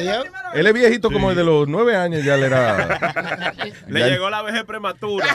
Él 0.54 0.68
es 0.68 0.74
viejito 0.74 1.12
como 1.12 1.30
el 1.32 1.36
de 1.36 1.44
los 1.44 1.68
nueve 1.68 1.96
años, 1.96 2.24
ya 2.24 2.38
le 2.38 2.46
era... 2.48 3.52
Le 3.88 4.00
ya- 4.00 4.08
llegó 4.08 4.30
la 4.30 4.42
vejez 4.42 4.64
prematura. 4.66 5.26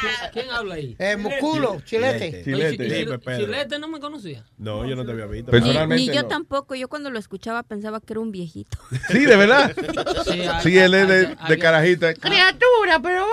¿Quién, 0.00 0.12
quién 0.32 0.50
habla 0.50 0.76
ahí? 0.76 0.96
Eh, 0.98 1.16
Musculo, 1.16 1.80
chilete. 1.84 2.42
Chilete. 2.42 3.04
Sí, 3.68 3.78
no 3.78 3.88
me 3.88 4.00
conocía. 4.00 4.44
No, 4.56 4.86
yo 4.86 4.96
no 4.96 5.04
te 5.04 5.12
había 5.12 5.26
visto. 5.26 5.50
Personalmente 5.50 6.06
Ni 6.10 6.16
yo 6.16 6.22
no. 6.22 6.28
tampoco. 6.28 6.74
Yo 6.74 6.88
cuando 6.88 7.10
lo 7.10 7.18
escuchaba 7.18 7.62
pensaba 7.62 8.00
que 8.00 8.14
era 8.14 8.20
un 8.20 8.30
viejito. 8.32 8.78
Sí, 9.10 9.26
de 9.26 9.36
verdad. 9.36 9.72
Sí, 10.24 10.40
hay- 10.42 10.62
Sí, 10.62 10.78
él 10.78 10.94
es 10.94 11.08
de, 11.08 11.26
hay- 11.38 11.48
de 11.48 11.58
carajita. 11.58 12.14
Criatura, 12.14 13.00
pero 13.02 13.26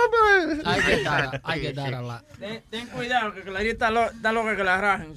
Hay 0.66 0.82
que 0.82 0.94
estar, 0.96 1.42
hay 1.44 1.62
que 1.62 1.68
estar 1.70 1.94
a 1.94 2.02
la... 2.02 2.24
Ten, 2.40 2.64
ten 2.70 2.88
cuidado, 2.88 3.34
que 3.34 3.42
Clarita 3.42 3.72
está, 3.72 3.92
lo- 3.92 4.06
está 4.12 4.32
loca 4.34 4.56
que 4.58 4.64
la 4.64 4.82
rajen. 4.82 5.14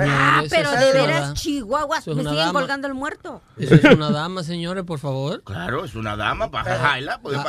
Ah, 0.00 0.42
pero 0.48 0.70
de 0.72 0.92
veras, 0.92 1.32
es 1.32 1.46
me 1.46 2.22
siguen 2.24 2.52
colgando 2.52 2.86
el 2.88 2.94
muerto. 2.94 3.42
Eso 3.58 3.74
es 3.74 3.91
una 3.96 4.10
dama, 4.10 4.42
señores, 4.42 4.84
por 4.84 4.98
favor. 4.98 5.42
Claro, 5.44 5.84
es 5.84 5.94
una 5.94 6.16
dama 6.16 6.50
para 6.50 6.76
jajarla. 6.76 7.20
Pues, 7.22 7.36
Ah, 7.38 7.44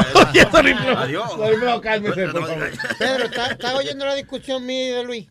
para- 0.51 1.01
Adiós. 1.01 1.29
Pedro, 2.99 3.25
¿estás 3.25 3.51
está 3.51 3.75
oyendo 3.75 4.05
la 4.05 4.15
discusión 4.15 4.65
mía 4.65 4.89
y 4.89 4.91
de 4.91 5.03
Luis? 5.03 5.27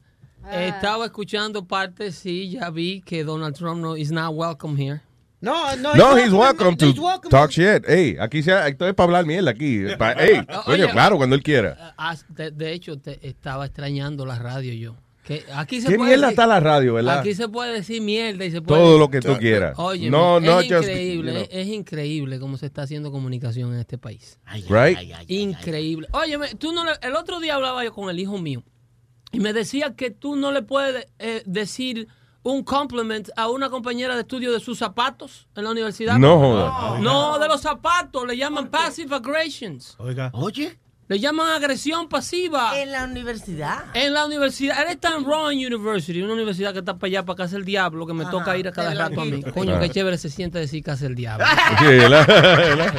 Estaba 0.51 1.05
escuchando 1.07 1.65
parte, 1.67 2.11
sí, 2.13 2.51
ya 2.51 2.71
vi 2.71 3.01
que 3.03 3.23
Donald 3.25 3.55
Trump 3.57 3.81
no 3.81 3.97
is 3.97 4.11
not 4.11 4.33
welcome 4.35 4.77
here. 4.83 5.01
No, 5.41 5.75
no. 5.77 5.95
No, 5.95 6.17
he's 6.17 6.33
welcome 6.33 6.77
to 6.77 6.87
he's 6.87 6.99
welcome. 6.99 7.29
talk 7.31 7.51
shit. 7.51 7.85
Hey, 7.89 8.17
aquí 8.21 8.43
sea, 8.43 8.69
esto 8.69 8.87
es 8.87 8.95
para 8.95 9.07
hablar 9.07 9.27
mierda 9.27 9.51
aquí. 9.51 9.85
Pa- 9.99 10.15
Hey, 10.17 10.45
Ah, 10.49 10.63
coño, 10.65 10.85
oye. 10.85 10.93
claro, 10.93 11.17
cuando 11.17 11.35
él 11.35 11.43
quiera. 11.43 11.95
Ah, 11.99 12.15
De, 12.29 12.51
de 12.53 12.73
hecho, 12.73 12.97
te- 12.99 13.19
estaba 13.27 13.67
extrañando 13.67 14.25
la 14.25 14.39
radio 14.39 14.73
yo. 14.73 14.95
Que 15.25 15.45
aquí 15.55 15.81
se 15.81 15.89
¿Qué 15.89 15.97
puede 15.97 16.11
mierda 16.11 16.27
decir- 16.27 16.33
está 16.33 16.47
la 16.49 16.59
radio, 16.59 16.95
verdad? 16.95 17.21
Aquí 17.21 17.33
se 17.35 17.49
puede 17.49 17.73
decir 17.73 18.03
mierda 18.03 18.45
y 18.45 18.51
se 18.51 18.61
puede 18.61 18.81
Todo 18.81 18.89
decir- 18.91 19.01
lo 19.01 19.11
que 19.11 19.21
tú 19.21 19.39
quieras. 19.39 19.79
Oye, 19.79 20.11
No, 20.11 20.39
es 20.39 20.43
no, 20.45 20.55
just, 20.57 20.65
increíble, 20.89 21.33
you 21.33 21.39
know. 21.39 21.43
es, 21.43 21.49
es 21.53 21.69
increíble 21.69 22.41
cómo 22.41 22.57
se 22.57 22.67
está 22.67 22.83
haciendo 22.83 23.13
comunicación 23.13 23.73
en 23.73 23.79
este 23.79 23.99
país. 23.99 24.41
Right? 24.69 24.99
increíble. 25.29 26.09
Oye, 26.13 26.39
tú 26.59 26.73
no 26.73 26.85
le- 26.85 26.99
el 27.03 27.15
otro 27.15 27.39
día 27.41 27.55
hablaba 27.55 27.85
yo 27.85 27.93
con 27.93 28.11
el 28.11 28.19
hijo 28.19 28.39
mío 28.39 28.65
y 29.31 29.39
me 29.41 29.53
decía 29.53 29.95
que 29.97 30.11
tú 30.11 30.35
no 30.37 30.51
le 30.53 30.63
puedes 30.63 31.07
eh, 31.19 31.43
decir 31.47 32.09
un 32.43 32.65
compliment 32.65 33.29
a 33.37 33.49
una 33.49 33.71
compañera 33.71 34.17
de 34.17 34.23
estudio 34.23 34.51
de 34.53 34.59
sus 34.59 34.77
zapatos 34.79 35.47
en 35.55 35.63
la 35.63 35.71
universidad. 35.71 36.19
No 36.19 36.39
joda. 36.41 36.99
No, 36.99 37.39
de 37.39 37.47
los 37.47 37.61
zapatos, 37.61 38.27
le 38.27 38.37
llaman 38.37 38.69
passive 38.69 39.15
aggressions. 39.15 39.95
Oiga. 40.01 40.31
Oye. 40.35 40.77
Le 41.13 41.21
llaman 41.21 41.51
agresión 41.51 42.09
pasiva. 42.09 42.81
En 42.81 42.91
la 42.91 43.05
universidad. 43.05 43.85
En 43.93 44.15
la 44.15 44.25
universidad, 44.25 44.81
él 44.81 44.93
está 44.93 45.15
en 45.15 45.27
Rowan 45.27 45.55
University, 45.55 46.23
una 46.23 46.33
universidad 46.33 46.73
que 46.73 46.79
está 46.79 46.97
para 46.97 47.09
allá, 47.09 47.23
para 47.23 47.37
casa 47.37 47.59
el 47.59 47.67
diablo, 47.67 48.07
que 48.07 48.15
me 48.15 48.25
toca 48.25 48.57
ir 48.57 48.67
a 48.67 48.73
cada 48.73 48.95
rato 48.95 49.21
a 49.21 49.27
mí. 49.27 49.43
Coño, 49.43 49.79
qué 49.79 49.91
chévere 49.91 50.17
se 50.17 50.31
siente 50.31 50.59
decir 50.59 50.83
casa 50.83 51.05
el 51.05 51.15
diablo. 51.15 51.45
Sí, 51.79 51.85
¿verdad? 51.85 52.27
¿verdad? 52.27 52.95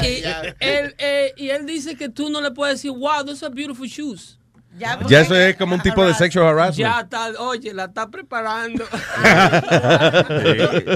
y, 0.04 0.22
él, 0.64 0.94
eh, 0.98 1.34
y 1.36 1.48
él 1.48 1.66
dice 1.66 1.96
que 1.96 2.08
tú 2.08 2.30
no 2.30 2.40
le 2.40 2.52
puedes 2.52 2.76
decir, 2.76 2.92
wow, 2.92 3.24
those 3.24 3.44
are 3.44 3.52
beautiful 3.52 3.88
shoes. 3.88 4.38
Ya, 4.78 4.98
Ya 5.08 5.20
eso 5.20 5.34
es 5.34 5.56
como 5.56 5.74
un 5.74 5.80
tipo 5.80 6.04
de 6.04 6.12
sexual 6.14 6.48
harassment. 6.48 6.76
Ya 6.78 7.00
está, 7.00 7.30
oye, 7.42 7.72
la 7.72 7.84
está 7.84 8.10
preparando. 8.10 8.84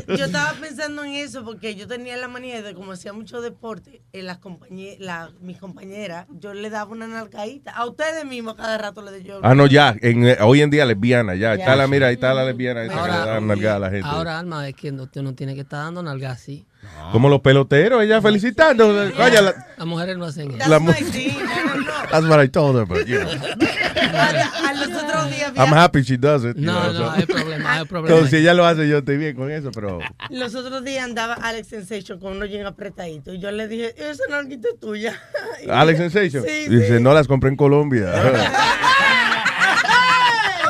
Yo 0.08 0.24
estaba 0.24 0.52
pensando 0.60 1.04
en 1.04 1.14
eso 1.14 1.44
porque 1.44 1.74
yo 1.74 1.86
tenía 1.86 2.16
la 2.16 2.28
manía 2.28 2.62
de, 2.62 2.74
como 2.74 2.92
hacía 2.92 3.12
mucho 3.12 3.40
deporte, 3.40 4.02
en 4.12 4.26
las 4.26 4.38
compañe- 4.38 4.96
la- 4.98 5.30
mis 5.40 5.58
compañeras, 5.58 6.26
yo 6.30 6.54
le 6.54 6.70
daba 6.70 6.90
una 6.90 7.06
nalgadita. 7.06 7.72
A 7.72 7.86
ustedes 7.86 8.24
mismos 8.24 8.54
cada 8.54 8.78
rato 8.78 9.02
le 9.02 9.10
doy 9.12 9.22
yo. 9.24 9.40
Ah, 9.42 9.54
no, 9.54 9.66
ya. 9.66 9.94
En, 10.00 10.26
eh, 10.26 10.36
hoy 10.40 10.62
en 10.62 10.70
día 10.70 10.84
lesbiana, 10.84 11.34
ya. 11.34 11.54
Ya. 11.54 11.62
Está 11.62 11.76
la, 11.76 11.86
mira, 11.86 12.08
ahí 12.08 12.14
está 12.14 12.34
la 12.34 12.44
lesbiana. 12.44 12.84
Esa 12.84 12.94
que 12.94 13.00
Ahora- 13.00 13.24
le 13.24 13.30
da 13.30 13.40
nalgada 13.40 13.76
a 13.76 13.80
la 13.80 13.90
gente. 13.90 14.08
Ahora, 14.08 14.38
Alma, 14.38 14.68
es 14.68 14.74
que 14.74 14.92
no, 14.92 15.04
usted 15.04 15.22
no 15.22 15.34
tiene 15.34 15.54
que 15.54 15.62
estar 15.62 15.84
dando 15.84 16.02
nalga 16.02 16.30
así. 16.32 16.66
Como 17.12 17.28
los 17.28 17.40
peloteros, 17.40 18.02
ella 18.02 18.20
felicitando. 18.22 18.92
La- 18.92 19.30
Las 19.76 19.86
mujeres 19.86 20.16
no 20.16 20.26
hacen 20.26 20.50
eso. 20.60 20.80
Mu- 20.80 20.92
That's 22.10 22.26
what 22.26 22.40
I 22.42 22.48
told 22.48 22.76
her, 22.76 22.86
but, 22.86 23.06
you 23.06 23.18
know. 23.18 23.30
A, 23.30 24.68
a 24.68 24.74
los 24.74 24.88
otros 25.02 25.30
días, 25.30 25.52
I'm 25.56 25.72
happy 25.72 26.02
she 26.02 26.16
does 26.16 26.44
it. 26.44 26.56
you 26.56 26.62
No, 26.66 26.80
know, 26.80 26.92
no, 26.92 26.98
so- 27.06 27.10
hay 27.10 27.26
problema, 27.26 27.72
hay 27.74 27.84
problema. 27.86 28.08
Entonces, 28.14 28.30
si 28.30 28.36
ella 28.42 28.54
lo 28.54 28.64
hace, 28.64 28.88
yo 28.88 28.98
estoy 28.98 29.16
bien 29.16 29.34
con 29.36 29.50
eso, 29.50 29.70
pero... 29.72 29.98
los 30.30 30.54
otros 30.54 30.84
días 30.84 31.04
andaba 31.04 31.34
Alex 31.34 31.68
Sensation 31.68 32.18
con 32.20 32.36
unos 32.36 32.48
jeans 32.48 32.66
apretaditos 32.66 33.34
y 33.34 33.38
yo 33.40 33.50
le 33.50 33.66
dije, 33.68 33.94
esa 33.98 34.24
nalguita 34.30 34.68
es 34.72 34.78
tuya. 34.80 35.18
Alex 35.70 35.98
Sensation. 35.98 36.44
Sí, 36.44 36.68
Dice, 36.68 36.96
sí. 36.98 37.02
no 37.02 37.12
las 37.12 37.26
compré 37.26 37.50
en 37.50 37.56
Colombia. 37.56 38.12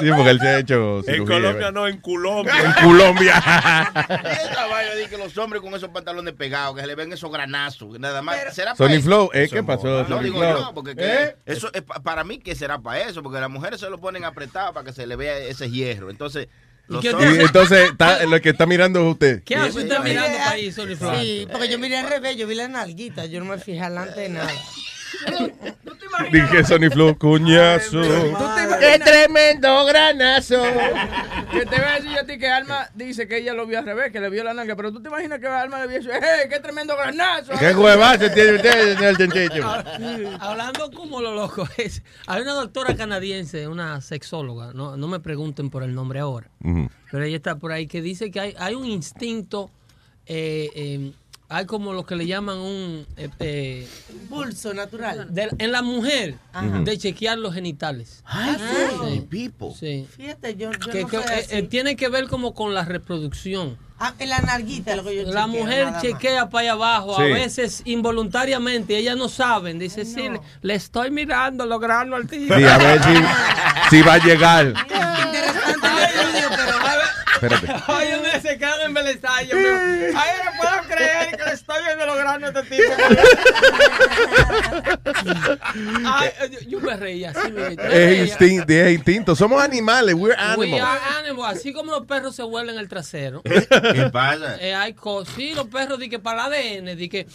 Sí, 0.00 0.10
porque 0.14 0.30
él 0.30 0.40
se 0.40 0.48
ha 0.48 0.58
hecho 0.58 1.00
En 1.06 1.24
Colombia 1.26 1.70
no, 1.70 1.86
en 1.86 2.00
Colombia. 2.00 2.54
En 2.64 2.84
Colombia. 2.84 3.34
Y 4.08 4.48
esa 4.50 4.66
vaina 4.66 4.94
de 4.94 5.08
que 5.08 5.16
los 5.18 5.36
hombres 5.38 5.62
con 5.62 5.74
esos 5.74 5.90
pantalones 5.90 6.34
pegados, 6.34 6.74
que 6.74 6.80
se 6.82 6.86
le 6.86 6.94
ven 6.94 7.12
esos 7.12 7.30
granazos, 7.30 7.98
nada 7.98 8.22
más. 8.22 8.36
¿Será 8.54 8.74
Sony 8.74 8.84
para 8.86 8.94
eso? 8.94 9.02
Flow, 9.04 9.30
¿eh? 9.34 9.44
Eso 9.44 9.54
¿Qué 9.56 9.62
pasó. 9.62 10.02
No 10.04 10.08
Sony 10.08 10.22
digo 10.22 10.38
Flow? 10.38 10.58
yo, 10.58 10.74
porque 10.74 10.96
que 10.96 11.04
¿Eh? 11.04 11.36
eso 11.46 11.70
es 11.72 11.82
pa- 11.82 12.00
para 12.02 12.24
mí 12.24 12.38
que 12.38 12.54
será 12.54 12.78
para 12.78 13.00
eso, 13.00 13.22
porque 13.22 13.40
las 13.40 13.50
mujeres 13.50 13.80
se 13.80 13.88
lo 13.90 13.98
ponen 13.98 14.24
apretado 14.24 14.72
para 14.72 14.84
que 14.86 14.92
se 14.92 15.06
le 15.06 15.16
vea 15.16 15.38
ese 15.38 15.70
hierro. 15.70 16.10
Entonces, 16.10 16.48
Y 16.88 17.06
entonces, 17.06 17.90
está- 17.90 18.24
lo 18.26 18.40
que 18.40 18.48
está 18.50 18.66
mirando 18.66 18.98
es 19.00 19.06
usted. 19.12 19.44
¿Qué 19.44 19.54
hace 19.54 19.78
usted 19.78 19.98
mirando 20.00 20.36
para 20.38 20.50
ahí, 20.50 20.72
Sony 20.72 20.96
Flow? 20.98 21.14
Sí, 21.20 21.46
porque 21.52 21.68
yo 21.68 21.78
miré 21.78 21.98
al 21.98 22.08
revés, 22.08 22.36
yo 22.36 22.48
vi 22.48 22.56
la 22.56 22.66
nalguita, 22.66 23.26
yo 23.26 23.38
no 23.38 23.46
me 23.46 23.58
fijé 23.58 23.80
adelante 23.80 24.20
de 24.22 24.28
nada. 24.30 24.50
Dije 26.32 26.64
Sony 26.64 26.90
Flow, 26.90 27.16
cuñazo. 27.18 28.00
¡Qué 28.80 28.98
tremendo 28.98 29.84
granazo! 29.84 30.62
Que 31.50 31.66
te 31.66 31.76
voy 31.76 31.84
a 31.84 31.94
decir 31.94 32.16
a 32.16 32.24
ti 32.24 32.38
que 32.38 32.48
Alma 32.48 32.88
dice 32.94 33.26
que 33.26 33.38
ella 33.38 33.52
lo 33.54 33.66
vio 33.66 33.80
al 33.80 33.84
revés, 33.84 34.12
que 34.12 34.20
le 34.20 34.30
vio 34.30 34.44
la 34.44 34.54
nalga, 34.54 34.76
pero 34.76 34.92
tú 34.92 35.02
te 35.02 35.08
imaginas 35.08 35.40
que 35.40 35.48
Alma 35.48 35.80
le 35.80 35.88
vio 35.88 35.98
eso, 35.98 36.10
¡eh, 36.12 36.48
qué 36.48 36.60
tremendo 36.60 36.96
granazo! 36.96 37.54
¿Qué 37.58 37.74
huevazo 37.74 38.30
tiene 38.30 38.52
usted, 38.54 38.96
señor 38.96 39.16
Chenchecho? 39.18 39.68
Hablando 40.38 40.92
como 40.92 41.20
lo 41.20 41.34
loco 41.34 41.68
es, 41.76 42.04
hay 42.28 42.42
una 42.42 42.52
doctora 42.52 42.94
canadiense, 42.94 43.66
una 43.66 44.00
sexóloga, 44.00 44.72
no, 44.74 44.96
no 44.96 45.08
me 45.08 45.18
pregunten 45.18 45.70
por 45.70 45.82
el 45.82 45.92
nombre 45.92 46.20
ahora, 46.20 46.48
pero 47.10 47.24
ella 47.24 47.36
está 47.36 47.56
por 47.56 47.72
ahí 47.72 47.88
que 47.88 48.00
dice 48.00 48.30
que 48.30 48.38
hay, 48.38 48.54
hay 48.56 48.76
un 48.76 48.86
instinto, 48.86 49.72
eh, 50.26 50.70
eh, 50.76 51.12
hay 51.50 51.66
como 51.66 51.92
lo 51.92 52.06
que 52.06 52.14
le 52.16 52.26
llaman 52.26 52.56
un 52.58 53.06
eh, 53.40 53.86
Pulso 54.28 54.72
natural. 54.72 55.26
de- 55.34 55.50
en 55.58 55.72
la 55.72 55.82
mujer 55.82 56.36
Ajá. 56.52 56.78
de 56.78 56.96
chequear 56.96 57.36
los 57.38 57.52
genitales. 57.54 58.22
Ay, 58.24 58.56
Sí. 59.12 59.20
Pipo. 59.28 59.74
Sí. 59.78 60.06
Fíjate, 60.16 60.54
yo, 60.56 60.70
yo 60.72 60.92
Que- 60.92 61.02
no 61.02 61.08
que, 61.08 61.16
eh, 61.18 61.46
eh, 61.50 61.62
tiene 61.64 61.96
que 61.96 62.08
ver 62.08 62.28
como 62.28 62.54
con 62.54 62.72
la 62.72 62.84
reproducción. 62.84 63.76
Ah, 63.98 64.14
en 64.18 64.30
la 64.30 64.38
nalguita 64.40 64.96
lo 64.96 65.04
que 65.04 65.14
yo 65.16 65.22
La 65.24 65.44
chequeo, 65.44 65.48
mujer 65.48 65.90
más. 65.90 66.00
chequea 66.02 66.48
para 66.48 66.62
allá 66.62 66.72
abajo, 66.72 67.16
Sí. 67.16 67.22
a 67.22 67.24
veces 67.26 67.82
involuntariamente, 67.84 68.96
ellas 68.96 69.16
no 69.16 69.28
saben. 69.28 69.78
Dice, 69.78 70.04
sí, 70.06 70.22
le, 70.30 70.40
le 70.62 70.74
estoy 70.74 71.10
mirando, 71.10 71.66
logrando 71.66 72.16
al 72.16 72.26
tipo. 72.26 72.54
Sí, 72.56 72.64
a 72.64 72.78
ver 72.78 73.02
si, 73.02 73.10
si 73.96 74.02
va 74.02 74.14
a 74.14 74.18
llegar. 74.24 74.68
Interesante 74.68 75.78
Espérate. 77.42 77.83
Ay, 77.87 78.09
me 78.22 78.40
se 78.40 78.59
quedan 78.59 78.81
embelezados. 78.87 79.48
Yo 79.48 79.57
me- 79.57 79.68
Ay, 80.16 80.31
no 80.44 80.50
puedo 80.61 80.83
creer 80.94 81.37
que 81.37 81.44
le 81.44 81.53
estoy 81.53 81.76
viendo 81.87 82.07
logrando 82.07 82.46
a 82.46 82.50
este 82.50 82.62
tipo. 82.76 82.92
Ay, 86.07 86.31
yo, 86.50 86.59
yo 86.68 86.81
me 86.81 86.96
reía 86.96 87.31
así. 87.31 87.53
Me, 87.53 87.68
Es 87.68 87.76
reía. 87.76 88.22
instinto, 88.24 88.72
es 88.72 88.92
instinto. 88.94 89.37
Somos 89.37 89.62
animales, 89.62 90.14
we're 90.14 90.35
We 90.57 90.66
animals. 90.66 90.83
are 90.83 91.00
animals. 91.18 91.57
Así 91.59 91.72
como 91.72 91.92
los 91.92 92.07
perros 92.07 92.35
se 92.37 92.42
huelen 92.42 92.79
el 92.79 92.88
trasero. 92.88 93.42
¿Qué 93.42 94.11
pasa? 94.12 94.57
Eh, 94.61 94.74
hay 94.74 94.94
cosas. 94.94 95.35
Sí, 95.35 95.53
los 95.55 95.66
perros 95.68 95.98
di 95.98 96.09
que 96.09 96.18
para 96.18 96.46
el 96.46 96.81
ADN, 96.85 96.96
di 96.96 97.09
que. 97.09 97.26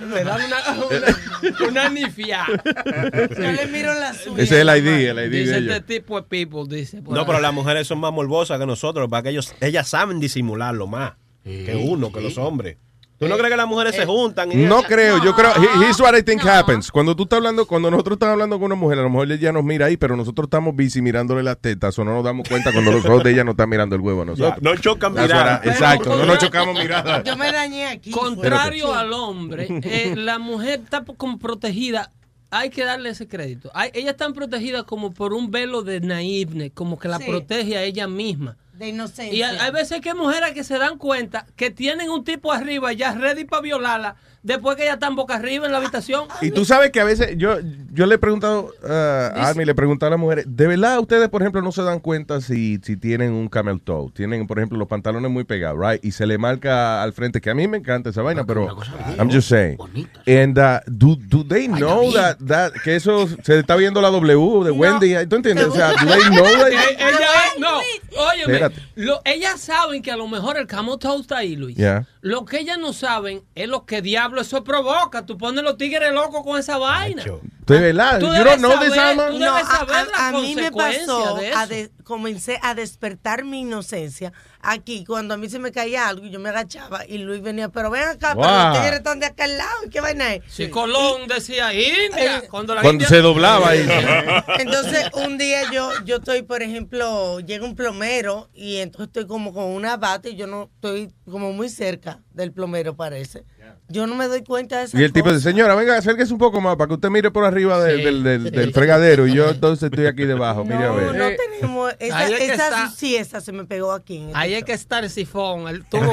Le 0.00 0.24
dan 0.24 0.40
una, 0.42 0.86
una, 0.86 1.68
una 1.68 1.88
nifia. 1.88 2.46
yo 2.46 3.52
le 3.52 3.66
miro 3.66 3.94
las 3.94 4.26
uñas. 4.26 4.40
Ese 4.40 4.56
es 4.56 4.68
el 4.68 4.68
ID, 4.68 5.08
el 5.08 5.18
ID 5.18 5.30
Dice 5.30 5.60
de 5.60 5.76
este 5.76 5.80
tipo 6.00 6.20
de 6.20 6.26
people, 6.26 6.64
dice. 6.68 7.00
No, 7.02 7.20
ahí. 7.20 7.26
pero 7.26 7.40
las 7.40 7.52
mujeres 7.52 7.86
son 7.86 7.98
más 7.98 8.12
morbosas 8.12 8.58
que 8.58 8.66
nosotros, 8.66 9.08
para 9.08 9.22
que 9.24 9.30
ellos, 9.30 9.54
ellas 9.60 9.88
saben 9.88 10.20
disimularlo 10.20 10.86
más 10.86 11.14
que 11.44 11.74
uno, 11.76 12.12
que 12.12 12.20
los 12.20 12.36
hombres. 12.38 12.76
¿Tú 13.18 13.26
no 13.28 13.36
crees 13.36 13.50
que 13.50 13.56
las 13.56 13.66
mujeres 13.66 13.96
se 13.96 14.06
juntan? 14.06 14.52
y 14.52 14.56
No 14.56 14.82
creo, 14.82 15.22
yo 15.24 15.34
creo. 15.34 15.50
he- 15.56 15.82
Here's 15.84 15.98
what 16.00 16.16
I 16.16 16.22
think 16.22 16.40
happens. 16.46 16.90
Cuando 16.92 17.16
tú 17.16 17.24
estás 17.24 17.38
hablando, 17.38 17.66
cuando 17.66 17.90
nosotros 17.90 18.14
estamos 18.16 18.34
hablando 18.34 18.56
con 18.58 18.66
una 18.66 18.74
mujer, 18.76 18.98
a 19.00 19.02
lo 19.02 19.10
mejor 19.10 19.30
ella 19.32 19.50
nos 19.52 19.64
mira 19.64 19.86
ahí, 19.86 19.96
pero 19.96 20.16
nosotros 20.16 20.46
estamos 20.46 20.74
busy 20.76 21.02
mirándole 21.02 21.42
las 21.42 21.58
tetas 21.58 21.98
o 21.98 22.04
no 22.04 22.14
nos 22.14 22.24
damos 22.24 22.48
cuenta 22.48 22.70
cuando 22.72 22.92
los 22.92 23.04
ojos 23.04 23.24
de 23.24 23.32
ella 23.32 23.42
no 23.44 23.50
están 23.52 23.68
mirando 23.68 23.96
el 23.96 24.02
huevo 24.02 24.22
a 24.22 24.24
nosotros. 24.24 24.62
No 24.62 24.76
chocan 24.76 25.14
miradas. 25.14 25.66
Exacto, 25.66 26.16
no 26.16 26.24
nos 26.26 26.38
chocamos 26.38 26.74
miradas. 26.78 27.24
Yo 27.24 27.36
me 27.36 27.50
dañé 27.50 27.86
aquí. 27.86 28.10
Contrario 28.12 28.94
al 28.94 29.12
hombre, 29.12 29.66
eh, 29.82 30.14
la 30.16 30.38
mujer 30.38 30.80
está 30.84 31.04
como 31.16 31.38
protegida. 31.38 32.12
Hay 32.50 32.70
que 32.70 32.82
darle 32.84 33.10
ese 33.10 33.28
crédito. 33.28 33.70
Hay, 33.74 33.90
ellas 33.92 34.12
están 34.12 34.32
protegidas 34.32 34.84
como 34.84 35.10
por 35.10 35.34
un 35.34 35.50
velo 35.50 35.82
de 35.82 36.00
naive, 36.00 36.70
como 36.70 36.98
que 36.98 37.08
la 37.08 37.18
Sí. 37.18 37.24
protege 37.26 37.76
a 37.76 37.82
ella 37.82 38.08
misma. 38.08 38.56
De 38.78 38.88
inocencia. 38.88 39.34
Y 39.34 39.42
hay, 39.42 39.72
veces 39.72 40.00
que 40.00 40.10
hay 40.10 40.14
mujeres 40.14 40.52
que 40.52 40.62
se 40.62 40.78
dan 40.78 40.98
cuenta 40.98 41.46
que 41.56 41.72
tienen 41.72 42.10
un 42.10 42.22
tipo 42.22 42.52
arriba 42.52 42.92
ya 42.92 43.12
ready 43.12 43.44
para 43.44 43.60
violarla 43.60 44.16
después 44.48 44.76
que 44.76 44.84
ya 44.86 44.94
están 44.94 45.14
boca 45.14 45.36
arriba 45.36 45.66
en 45.66 45.72
la 45.72 45.78
habitación. 45.78 46.24
Y 46.40 46.50
tú 46.50 46.64
sabes 46.64 46.90
que 46.90 47.00
a 47.00 47.04
veces 47.04 47.36
yo, 47.36 47.58
yo 47.92 48.06
le 48.06 48.16
he 48.16 48.18
preguntado 48.18 48.72
uh, 48.82 48.86
a 48.90 49.48
Army, 49.48 49.64
le 49.64 49.72
he 49.72 49.74
preguntado 49.76 50.08
a 50.08 50.10
las 50.10 50.18
mujeres, 50.18 50.44
¿de 50.48 50.66
verdad 50.66 50.98
ustedes, 50.98 51.28
por 51.28 51.42
ejemplo, 51.42 51.62
no 51.62 51.70
se 51.70 51.82
dan 51.82 52.00
cuenta 52.00 52.40
si, 52.40 52.80
si 52.82 52.96
tienen 52.96 53.32
un 53.32 53.48
camel 53.48 53.80
toe? 53.80 54.10
Tienen, 54.12 54.46
por 54.46 54.58
ejemplo, 54.58 54.76
los 54.78 54.88
pantalones 54.88 55.30
muy 55.30 55.44
pegados, 55.44 55.78
right? 55.80 56.04
Y 56.04 56.10
se 56.12 56.26
le 56.26 56.38
marca 56.38 57.02
al 57.02 57.12
frente, 57.12 57.40
que 57.40 57.50
a 57.50 57.54
mí 57.54 57.68
me 57.68 57.76
encanta 57.76 58.10
esa 58.10 58.22
vaina, 58.22 58.44
pero 58.44 58.76
I'm 59.18 59.30
just 59.30 59.48
saying. 59.48 59.78
And 60.26 60.58
uh, 60.58 60.80
do, 60.86 61.16
do 61.28 61.44
they 61.46 61.68
know 61.68 62.12
that, 62.14 62.38
that, 62.46 62.72
que 62.82 62.96
eso 62.96 63.28
se 63.42 63.58
está 63.58 63.76
viendo 63.76 64.00
la 64.00 64.08
W 64.10 64.64
de 64.64 64.70
Wendy? 64.70 65.14
¿Tú 65.28 65.36
entiendes? 65.36 65.66
O 65.66 65.72
sea, 65.72 65.90
do 65.92 66.06
they 66.06 66.20
know 66.30 66.44
that? 66.44 66.68
Eh, 66.72 66.96
ella- 66.98 67.28
no, 67.58 67.78
óyeme, 68.16 68.52
Espérate. 68.54 68.80
lo- 68.96 69.20
ellas 69.24 69.60
saben 69.60 70.02
que 70.02 70.10
a 70.10 70.16
lo 70.16 70.26
mejor 70.28 70.56
el 70.56 70.66
camel 70.66 70.96
toe 70.98 71.20
está 71.20 71.38
ahí, 71.38 71.54
Luis. 71.56 71.76
Yeah. 71.76 72.06
Lo 72.20 72.44
que 72.44 72.58
ellas 72.60 72.78
no 72.78 72.92
saben 72.92 73.42
es 73.54 73.68
lo 73.68 73.84
que 73.84 74.00
diablo 74.02 74.37
eso 74.40 74.62
provoca. 74.64 75.24
Tú 75.26 75.36
pones 75.38 75.62
los 75.64 75.76
tigres 75.76 76.12
locos 76.12 76.42
con 76.44 76.58
esa 76.58 76.78
vaina. 76.78 77.24
¿De 77.66 77.78
verdad? 77.80 78.18
Tú 78.18 78.26
You 78.26 78.32
debes 78.32 78.54
this, 78.56 78.62
saber, 78.94 78.98
Alma? 78.98 79.26
tú 79.28 79.38
No, 79.38 79.54
debes 79.54 79.68
saber 79.68 79.94
a- 79.96 80.04
la 80.04 80.28
a 80.28 80.32
mí 80.32 80.54
me 80.54 80.72
pasó, 80.72 81.34
de 81.36 81.52
a 81.52 81.66
de- 81.66 81.90
comencé 82.02 82.58
a 82.62 82.74
despertar 82.74 83.44
mi 83.44 83.60
inocencia 83.60 84.32
aquí 84.62 85.04
cuando 85.04 85.34
a 85.34 85.36
mí 85.36 85.50
se 85.50 85.58
me 85.58 85.70
caía 85.70 86.08
algo 86.08 86.24
y 86.24 86.30
yo 86.30 86.40
me 86.40 86.48
agachaba 86.48 87.04
y 87.06 87.18
Luis 87.18 87.42
venía, 87.42 87.68
pero 87.68 87.90
ven 87.90 88.04
acá, 88.04 88.34
pero 88.34 88.48
Wow. 88.48 88.68
los 88.68 88.78
tigres 88.80 88.98
están 89.00 89.20
de 89.20 89.26
acá 89.26 89.44
al 89.44 89.58
lado, 89.58 89.84
¿y 89.86 89.90
qué 89.90 90.00
vaina 90.00 90.34
es? 90.34 90.42
Si 90.48 90.70
Colón 90.70 91.28
decía 91.28 91.74
India, 91.74 92.38
Eh, 92.38 92.48
cuando 92.50 92.74
la 92.74 92.80
Cuando 92.80 93.04
India- 93.04 93.08
se 93.08 93.20
doblaba 93.22 93.68
ahí. 93.68 93.86
Entonces, 94.58 95.10
un 95.14 95.36
día 95.36 95.70
yo, 95.70 95.90
yo 96.06 96.16
estoy, 96.16 96.42
por 96.42 96.62
ejemplo, 96.62 97.40
llega 97.40 97.66
un 97.66 97.76
plomero 97.76 98.48
y 98.54 98.76
entonces 98.78 99.08
estoy 99.08 99.26
como 99.26 99.52
con 99.52 99.64
una 99.64 99.98
bata 99.98 100.30
y 100.30 100.36
yo 100.36 100.46
no 100.46 100.70
estoy 100.74 101.12
como 101.30 101.52
muy 101.52 101.68
cerca 101.68 102.20
del 102.32 102.52
plomero, 102.52 102.96
parece. 102.96 103.44
Yo 103.90 104.06
no 104.06 104.14
me 104.14 104.26
doy 104.28 104.42
cuenta 104.44 104.78
de 104.78 104.84
eso. 104.84 104.98
Y 104.98 105.02
el 105.04 105.12
tipo 105.12 105.30
dice, 105.32 105.42
señora, 105.50 105.74
venga, 105.74 105.96
acérquese 105.96 106.32
un 106.32 106.38
poco 106.38 106.60
más 106.60 106.76
para 106.76 106.88
que 106.88 106.94
usted 106.94 107.08
mire 107.08 107.30
por 107.30 107.44
arriba 107.44 107.76
Sí, 107.86 108.02
del, 108.02 108.22
del- 108.22 108.44
sí. 108.44 108.50
del 108.50 108.72
fregadero 108.74 109.26
y 109.26 109.32
yo 109.34 109.48
entonces 109.48 109.90
estoy 109.90 110.06
aquí 110.06 110.24
debajo, 110.24 110.62
mire 110.64 110.76
a 110.84 110.88
No, 110.88 110.94
ver. 110.96 111.14
no 111.14 111.26
tenemos. 111.36 111.92
Esa, 111.98 112.18
ahí 112.18 112.32
es 112.34 112.38
que 112.38 112.44
esa 112.52 112.64
está. 112.68 112.90
sí, 112.90 113.16
esa 113.16 113.40
se 113.40 113.52
me 113.52 113.64
pegó 113.64 113.92
aquí. 113.92 114.18
En 114.18 114.30
Ahí 114.36 114.52
hay 114.54 114.62
que 114.62 114.72
estar 114.74 115.04
el 115.04 115.10
sifón, 115.10 115.68
el 115.68 115.84
tubo. 115.86 116.12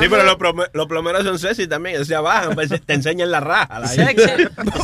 Sí, 0.00 0.06
pero 0.08 0.22
los, 0.24 0.36
plome- 0.36 0.68
los 0.72 0.86
plomeros 0.86 1.24
son 1.24 1.38
sexy 1.38 1.66
también. 1.66 2.04
Se 2.04 2.16
bajan, 2.16 2.54
pues, 2.54 2.68
te 2.84 2.92
enseñan 2.94 3.30
la 3.30 3.40
raja. 3.40 3.78
la- 3.80 3.88
sexy, 3.88 4.30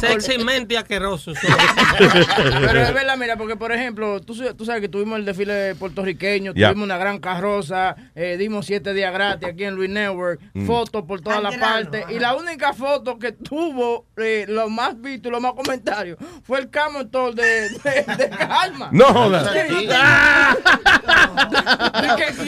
sexymente 0.01 0.77
asqueroso. 0.79 1.35
son. 1.35 1.51
Pero 2.61 2.81
es 2.83 2.95
verdad, 2.95 3.17
mira, 3.19 3.37
porque 3.37 3.57
por 3.57 3.73
ejemplo, 3.73 4.21
tú, 4.21 4.35
tú 4.57 4.65
sabes 4.65 4.81
que 4.81 4.89
tuvimos 4.89 5.19
el 5.19 5.25
desfile 5.25 5.75
puertorriqueño, 5.77 6.53
tuvimos 6.55 6.77
una 6.85 6.99
gran 6.99 7.19
carroza, 7.19 7.97
eh, 8.15 8.37
dimos 8.39 8.67
siete 8.67 8.93
días 8.95 9.13
gratis 9.13 9.49
aquí 9.49 9.65
en 9.65 9.75
Luis 9.75 9.91
Network, 9.91 10.41
Mm. 10.55 10.67
fotos 10.67 11.05
por 11.05 11.20
todas 11.21 11.39
Al 11.39 11.45
las 11.45 11.57
grano, 11.57 11.75
partes. 11.75 12.03
ajá. 12.05 12.13
Y 12.13 12.19
la 12.19 12.35
única 12.35 12.73
foto 12.73 13.19
que 13.19 13.33
tuvo 13.33 14.07
eh, 14.17 14.47
lo 14.49 14.69
más 14.71 15.01
visto 15.01 15.29
y 15.29 15.31
los 15.31 15.41
más 15.41 15.53
comentarios 15.53 16.19
fue 16.43 16.59
el 16.61 16.71
camel 16.71 17.09
toe 17.11 17.35
de, 17.35 17.69
de, 17.71 18.05
de 18.17 18.31
Calma. 18.31 18.89
No 18.93 19.07
jodas. 19.07 19.51
Sí. 19.53 19.89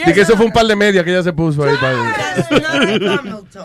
Y 0.06 0.12
que 0.12 0.20
eso 0.20 0.36
fue 0.36 0.46
un 0.46 0.52
par 0.52 0.66
de 0.66 0.76
medias 0.76 1.04
que 1.04 1.10
ella 1.10 1.22
se 1.22 1.32
puso 1.32 1.64
ahí 1.64 1.76
para... 1.80 2.14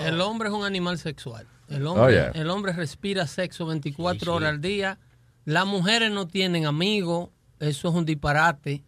El 0.02 0.22
hombre 0.22 0.50
es 0.50 0.54
un 0.56 0.66
animal 0.66 0.98
sexual. 0.98 1.48
El 1.70 1.86
Oh, 1.86 1.94
hombre, 1.94 2.14
yeah. 2.14 2.32
el 2.34 2.50
hombre 2.50 2.72
respira 2.74 3.28
sexo 3.28 3.66
24 3.66 4.34
horas 4.34 4.50
al 4.52 4.62
día, 4.62 4.98
Las 5.44 5.66
mujeres 5.66 6.12
no 6.12 6.26
tienen 6.28 6.66
amigos, 6.66 7.30
eso 7.60 7.90
es 7.90 7.94
un 7.96 8.06
disparate. 8.06 8.84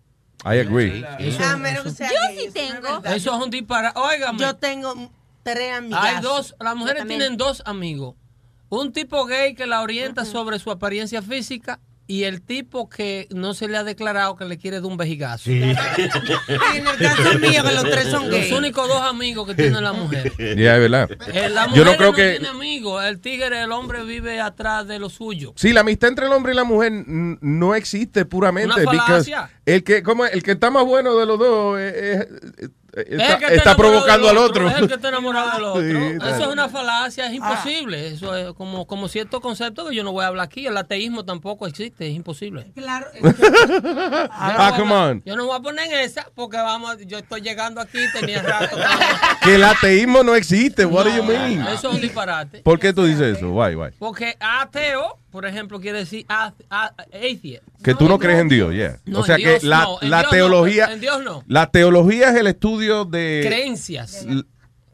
I 0.46 0.60
agree. 0.60 1.06
Eso, 1.20 1.44
A 1.44 1.58
menos 1.58 1.84
que 1.84 1.90
eso- 1.90 2.04
Yo 2.06 2.42
sí 2.42 2.50
tengo. 2.54 3.04
eso 3.04 3.36
es 3.38 3.44
un 3.46 3.50
disparate. 3.50 4.00
Óigame. 4.00 4.40
Yo 4.40 4.56
tengo 4.56 5.12
tres 5.54 5.74
amigas. 5.74 6.04
Hay 6.04 6.22
dos, 6.22 6.56
las 6.60 6.76
mujeres 6.76 7.06
tienen 7.08 7.38
dos 7.38 7.62
amigos. 7.66 8.16
Un 8.70 8.92
tipo 8.94 9.26
gay 9.26 9.56
que 9.56 9.66
la 9.66 9.82
orienta 9.82 10.26
sobre 10.26 10.60
su 10.60 10.70
apariencia 10.72 11.22
física 11.22 11.80
y 12.06 12.24
el 12.24 12.42
tipo 12.42 12.90
que 12.90 13.28
no 13.30 13.54
se 13.54 13.68
le 13.68 13.78
ha 13.78 13.84
declarado 13.84 14.36
que 14.36 14.44
le 14.46 14.58
quiere 14.58 14.78
dar 14.82 14.86
un 14.88 14.98
vejigazo. 14.98 15.52
Y 15.52 15.62
en 15.62 15.70
el 15.70 16.98
caso 16.98 17.40
mío, 17.40 17.64
que 17.64 17.72
los 17.72 17.84
tres 17.84 18.08
son 18.10 18.24
Los 18.30 18.32
gays. 18.40 18.52
únicos 18.52 18.88
dos 18.88 19.02
amigos 19.02 19.48
que 19.48 19.54
tiene 19.54 19.80
la 19.80 19.94
mujer. 19.94 20.32
Ya, 20.58 20.76
es 20.76 20.82
verdad. 20.82 21.10
Eh, 21.32 21.50
la 21.50 21.66
Yo 21.66 21.70
mujer 21.70 21.86
no 21.86 21.98
creo 21.98 22.10
no 22.10 22.16
que... 22.16 22.30
tiene 22.32 22.48
amigos. 22.48 23.04
El 23.04 23.20
tigre, 23.20 23.62
el 23.62 23.72
hombre 23.72 24.04
vive 24.04 24.42
atrás 24.42 24.88
de 24.88 24.98
lo 24.98 25.10
suyo. 25.10 25.54
Sí, 25.56 25.72
la 25.72 25.82
amistad 25.82 26.10
entre 26.10 26.26
el 26.26 26.32
hombre 26.34 26.54
y 26.54 26.56
la 26.56 26.64
mujer 26.64 26.92
no 27.06 27.76
existe 27.76 28.26
puramente. 28.26 28.84
Una. 28.86 29.50
El 29.66 29.84
que, 29.84 30.02
como 30.02 30.26
el 30.26 30.42
que 30.42 30.52
está 30.54 30.72
más 30.72 30.86
bueno 30.86 31.16
de 31.16 31.26
los 31.28 31.38
dos 31.38 31.80
Es 31.80 32.28
está, 32.94 33.38
que 33.38 33.56
está 33.56 33.72
enamorado 33.72 33.78
provocando 33.78 34.30
al 34.30 34.38
otro. 34.38 34.70
Es 34.70 34.78
el 34.78 34.88
que 34.88 34.94
está 34.96 35.10
enamorado 35.10 35.52
del 35.56 35.64
otro. 35.66 35.82
Sí, 36.30 36.32
Eso 36.36 36.42
es 36.44 36.48
una 36.48 36.70
falacia, 36.70 37.24
Ah. 37.26 37.28
es 37.28 37.34
imposible. 37.34 38.08
Eso 38.08 38.36
es 38.36 38.54
como, 38.54 38.86
como 38.88 39.08
cierto 39.08 39.42
concepto 39.42 39.88
que 39.90 39.96
yo 39.96 40.04
no 40.04 40.12
voy 40.12 40.24
a 40.24 40.28
hablar 40.28 40.46
aquí. 40.46 40.66
El 40.68 40.78
ateísmo 40.78 41.26
tampoco 41.26 41.68
existe, 41.68 42.08
es 42.08 42.16
imposible. 42.16 42.72
Claro. 42.76 43.08
Ah, 44.32 44.74
come 44.78 44.94
on. 44.94 45.24
Yo 45.26 45.36
no 45.36 45.46
voy 45.46 45.58
a 45.58 45.60
poner 45.62 45.86
en 45.92 46.00
esa 46.00 46.28
porque 46.36 46.58
vamos, 46.58 46.98
yo 47.06 47.18
estoy 47.18 47.42
llegando 47.42 47.82
aquí, 47.82 48.00
tenía 48.14 48.42
rato. 48.42 48.78
Que 49.44 49.56
el 49.56 49.64
ateísmo 49.64 50.24
no 50.24 50.36
existe. 50.36 50.86
What 50.86 51.06
do 51.06 51.16
you 51.16 51.24
mean? 51.24 51.62
Eso 51.68 51.90
es 51.90 51.96
un 51.96 52.02
disparate. 52.02 52.60
¿Por 52.60 52.80
qué 52.80 52.94
tú 52.94 53.04
dices 53.06 53.38
eso? 53.38 53.50
Why, 53.52 53.76
why? 53.76 53.90
Porque 53.98 54.36
ateo, 54.40 55.18
por 55.32 55.46
ejemplo, 55.46 55.80
quiere 55.80 56.00
decir 56.00 56.26
a- 56.30 56.54
a- 56.70 56.94
atheist. 57.14 57.64
Que 57.84 57.94
tú 57.96 58.08
no 58.10 58.18
crees 58.20 58.40
en 58.40 58.50
Dios, 58.50 58.74
yeah. 58.74 59.00
No, 59.06 59.20
o 59.20 59.26
sea 59.26 59.36
en 59.36 59.42
que 59.44 59.50
Dios 59.50 59.64
la, 59.64 59.84
no, 59.84 59.98
en 60.02 60.10
la 60.10 60.18
Dios 60.20 60.26
no, 60.26 60.38
teología, 60.38 60.94
en 60.94 61.00
Dios 61.02 61.24
no. 61.24 61.44
la 61.48 61.72
teología 61.72 62.30
es 62.30 62.36
el 62.36 62.48
estudio 62.48 63.06
de 63.06 63.44
Creencias. 63.46 64.26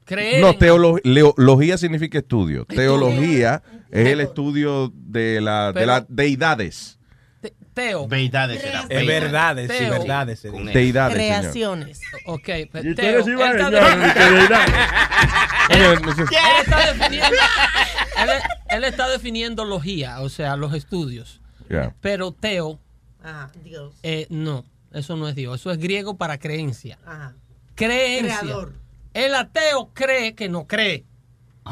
Creer 0.06 0.39
No, 0.39 0.56
teología 0.56 1.78
significa 1.78 2.19
estudio. 2.19 2.65
Teología 2.65 3.63
es 3.91 4.08
el 4.08 4.21
estudio 4.21 4.91
de, 4.93 5.41
la, 5.41 5.71
de 5.74 5.86
las 5.86 6.06
deidades. 6.08 7.00
Teo. 7.74 8.08
Deidades 8.08 8.62
será. 8.62 8.86
Es 8.88 9.06
verdades, 9.06 9.69
sí, 9.78 9.84
verdades. 9.89 10.41
Deidades, 10.74 11.17
señor. 11.17 11.39
Creaciones. 11.41 12.02
Ok, 12.26 12.48
Y 12.48 12.65
pero 12.67 12.89
ustedes 12.89 12.95
Teo, 12.95 13.24
señor, 13.24 13.56
no 13.60 13.67
Él 15.69 15.88
está 16.62 16.93
definiendo, 16.93 17.36
él, 18.17 18.30
él 18.69 18.84
está 18.84 19.08
definiendo 19.10 19.65
logía, 19.65 20.21
o 20.21 20.30
sea, 20.30 20.56
los 20.56 20.73
estudios. 20.73 21.41
Yeah. 21.69 21.93
Pero 22.01 22.32
teo, 22.32 22.80
Ajá, 23.23 23.51
Dios. 23.63 23.93
eh, 24.04 24.28
no, 24.30 24.63
eso 24.93 25.15
no 25.15 25.28
es 25.28 25.36
Dios, 25.36 25.60
eso 25.60 25.71
es 25.71 25.78
griego 25.78 26.15
para 26.17 26.38
creencia. 26.38 26.97
Ajá. 27.06 27.34
Creencia. 27.75 28.39
Creador. 28.39 28.73
El 29.13 29.34
ateo 29.36 29.89
cree 29.93 30.36
que 30.36 30.49
no 30.49 30.65
cree. 30.67 31.04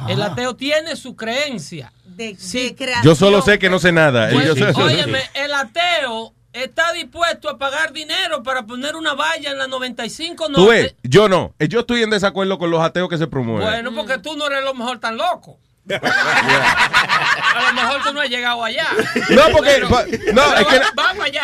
El 0.10 0.22
ateo 0.24 0.56
tiene 0.56 0.96
su 0.96 1.16
creencia. 1.16 1.94
De, 2.06 2.36
Sí. 2.38 2.70
de 2.70 2.76
creación. 2.76 3.04
Yo 3.06 3.16
solo 3.16 3.42
sé 3.42 3.60
que 3.60 3.70
no 3.70 3.78
sé 3.80 3.92
nada. 3.92 4.30
Pues, 4.32 4.50
óyeme, 4.76 5.20
el 5.36 5.54
ateo 5.54 6.34
está 6.52 6.92
dispuesto 6.94 7.48
a 7.50 7.58
pagar 7.58 7.94
dinero 7.94 8.42
para 8.44 8.66
poner 8.66 8.96
una 8.96 9.14
valla 9.14 9.52
en 9.52 9.58
la 9.60 9.68
95 9.68 10.48
Tú 10.50 10.68
ves, 10.68 10.84
norte. 10.94 10.98
yo 11.04 11.30
no. 11.30 11.54
Eh, 11.60 11.68
Yo 11.68 11.82
estoy 11.82 12.02
en 12.04 12.10
desacuerdo 12.10 12.58
con 12.58 12.72
los 12.72 12.82
ateos 12.82 13.08
que 13.10 13.18
se 13.18 13.28
promueven. 13.28 13.68
Bueno, 13.68 13.94
porque 13.94 14.18
tú 14.18 14.36
no 14.36 14.48
eres 14.48 14.64
lo 14.64 14.74
mejor 14.74 15.00
tan 15.00 15.16
loco. 15.18 15.60
A 15.90 17.62
lo 17.68 17.74
mejor 17.74 18.04
tú 18.04 18.14
no 18.14 18.22
has 18.22 18.30
llegado 18.30 18.64
allá. 18.64 18.88
No, 19.30 19.44
porque- 19.52 19.70
Pero- 19.72 19.90
pa- 19.90 20.06
no, 20.06 20.10
pero 20.56 20.60
es 20.60 20.68
que- 20.68 20.80
va- 20.80 20.92
Vamos 20.96 21.26
allá. 21.26 21.44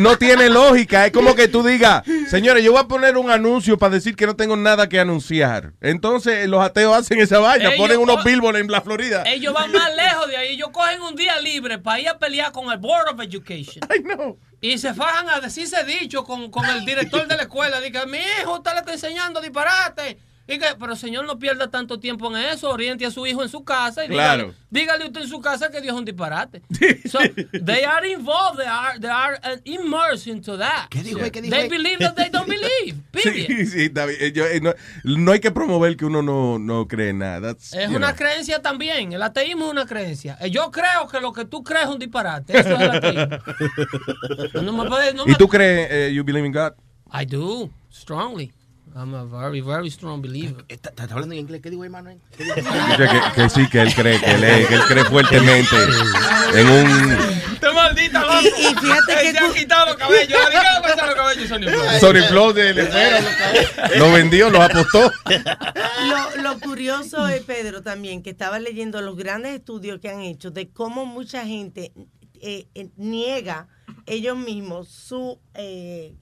No 0.00 0.16
tiene 0.18 0.48
lógica. 0.50 1.06
Es 1.06 1.12
como 1.12 1.34
que 1.34 1.48
tú 1.48 1.62
digas, 1.62 2.02
señores, 2.30 2.62
yo 2.64 2.72
voy 2.72 2.80
a 2.80 2.84
poner 2.88 3.16
un 3.16 3.30
anuncio 3.30 3.78
para 3.78 3.94
decir 3.94 4.14
que 4.16 4.26
no 4.26 4.36
tengo 4.36 4.56
nada 4.56 4.88
que 4.88 5.00
anunciar. 5.00 5.72
Entonces 5.80 6.48
los 6.48 6.62
ateos 6.62 6.96
hacen 6.96 7.18
esa 7.20 7.38
vaina, 7.38 7.66
Ellos- 7.70 7.78
ponen 7.78 7.98
unos 7.98 8.22
billboards 8.24 8.60
en 8.60 8.70
la 8.70 8.80
Florida. 8.80 9.22
Ellos 9.26 9.54
van 9.54 9.72
más 9.72 9.94
lejos 9.94 10.28
de 10.28 10.36
ahí. 10.36 10.48
Ellos 10.54 10.68
cogen 10.72 11.00
un 11.02 11.14
día 11.16 11.38
libre 11.40 11.78
para 11.78 12.00
ir 12.00 12.08
a 12.08 12.18
pelear 12.18 12.52
con 12.52 12.70
el 12.70 12.78
Board 12.78 13.08
of 13.14 13.20
Education. 13.20 13.80
Y 14.60 14.78
se 14.78 14.92
fajan 14.92 15.28
a 15.30 15.40
decirse 15.40 15.84
dicho 15.84 16.24
con, 16.24 16.50
con 16.50 16.64
el 16.66 16.84
director 16.84 17.26
de 17.26 17.36
la 17.36 17.42
escuela. 17.42 17.80
Dice, 17.80 18.06
mi 18.06 18.18
hijo, 18.18 18.54
usted 18.56 18.72
le 18.72 18.78
está 18.78 18.92
enseñando 18.92 19.40
disparate. 19.40 20.18
Y 20.50 20.58
que, 20.58 20.64
pero 20.80 20.96
señor, 20.96 21.26
no 21.26 21.38
pierda 21.38 21.68
tanto 21.68 22.00
tiempo 22.00 22.34
en 22.34 22.42
eso. 22.42 22.70
Oriente 22.70 23.04
a 23.04 23.10
su 23.10 23.26
hijo 23.26 23.42
en 23.42 23.50
su 23.50 23.64
casa. 23.64 24.06
Y 24.06 24.08
Claro. 24.08 24.54
dígale 24.70 25.04
usted 25.04 25.20
en 25.20 25.28
su 25.28 25.40
casa 25.42 25.70
que 25.70 25.82
Dios 25.82 25.92
es 25.94 25.98
un 25.98 26.04
disparate. 26.06 26.62
So, 27.10 27.18
they 27.64 27.84
are 27.84 28.10
involved. 28.10 28.56
They 28.58 28.66
are, 28.66 28.98
they 28.98 29.10
are 29.10 29.38
uh, 29.44 29.60
immersed 29.64 30.26
into 30.26 30.56
that. 30.56 30.88
¿Qué 30.88 31.02
dijo? 31.02 31.18
¿Qué 31.30 31.42
dijo? 31.42 31.54
They 31.54 31.68
believe 31.68 31.98
that 31.98 32.14
they 32.14 32.30
don't 32.30 32.48
believe. 32.48 32.96
Sí, 33.18 33.66
sí, 33.66 33.88
bien. 33.88 34.08
Eh, 34.20 34.32
yo, 34.32 34.46
eh, 34.46 34.60
no, 34.60 34.72
no 35.04 35.32
hay 35.32 35.40
que 35.40 35.50
promover 35.50 35.96
que 35.96 36.04
uno 36.06 36.22
no, 36.22 36.58
no 36.58 36.86
cree 36.88 37.10
en 37.10 37.18
nada. 37.18 37.52
That's, 37.52 37.74
Es 37.74 37.88
una 37.90 38.08
know. 38.08 38.16
creencia 38.16 38.62
también. 38.62 39.12
El 39.12 39.22
ateísmo 39.22 39.66
es 39.66 39.72
una 39.72 39.84
creencia. 39.86 40.38
Eh, 40.40 40.50
Yo 40.50 40.70
creo 40.70 41.08
que 41.10 41.20
lo 41.20 41.32
que 41.32 41.44
tú 41.44 41.62
crees 41.62 41.84
es 41.84 41.90
un 41.90 41.98
disparate. 41.98 42.58
Eso 42.58 42.74
es 42.74 42.80
el 42.80 42.90
ateísmo. 42.90 43.36
No 44.62 44.72
me 44.72 44.88
puede- 44.88 45.12
no 45.14 45.24
¿Y 45.26 45.30
me- 45.30 45.34
tú 45.36 45.46
crees, 45.48 45.88
eh, 45.90 46.12
you 46.14 46.24
believe 46.24 46.46
in 46.46 46.52
God? 46.52 46.72
I 47.12 47.24
do, 47.26 47.70
strongly. 47.90 48.52
I'm 48.98 49.14
a 49.14 49.24
very, 49.24 49.60
very 49.60 49.88
strong 49.90 50.20
believer. 50.20 50.64
¿Estás 50.66 50.90
está 50.90 51.04
hablando 51.14 51.32
en 51.34 51.40
inglés? 51.42 51.60
¿Qué 51.62 51.70
dijo, 51.70 51.84
hermano? 51.84 52.10
Dice 52.36 52.52
que, 52.56 53.20
que 53.42 53.48
sí, 53.50 53.68
que 53.68 53.80
él 53.82 53.94
cree, 53.94 54.18
que 54.20 54.30
él, 54.32 54.66
que 54.66 54.74
él 54.74 54.80
cree 54.88 55.04
fuertemente 55.04 55.76
en 56.54 56.68
un 56.68 57.16
¡Qué 57.60 57.70
maldita 57.72 58.20
loco! 58.22 58.40
Y- 58.42 58.66
y 58.66 58.74
fíjate 58.74 59.12
Él 59.12 59.18
que 59.22 59.32
se 59.32 59.38
ha 59.38 59.46
tú- 59.48 59.54
quitado 59.54 59.86
los 59.86 59.96
cabellos. 59.96 60.38
¿A 60.44 60.50
qué 60.50 60.56
le 60.56 60.82
pasan 60.82 61.06
los 61.06 61.14
cabellos, 61.14 61.48
Sony 61.48 61.68
Flow? 61.68 62.00
Sony 62.00 62.28
Flow 62.28 62.52
de 62.52 62.72
vendió, 64.12 64.50
lo 64.50 64.62
apostó. 64.62 65.12
Lo, 66.08 66.42
lo 66.42 66.58
curioso 66.60 67.28
es, 67.28 67.42
Pedro, 67.42 67.82
también, 67.82 68.22
que 68.22 68.30
estaba 68.30 68.58
leyendo 68.58 69.00
los 69.00 69.16
grandes 69.16 69.54
estudios 69.54 70.00
que 70.00 70.08
han 70.08 70.22
hecho 70.22 70.50
de 70.50 70.70
cómo 70.70 71.06
mucha 71.06 71.44
gente 71.46 71.92
eh, 72.40 72.66
eh, 72.74 72.88
niega 72.96 73.68
ellos 74.06 74.36
mismos 74.36 74.88
su 74.88 75.38
eh, 75.54 76.14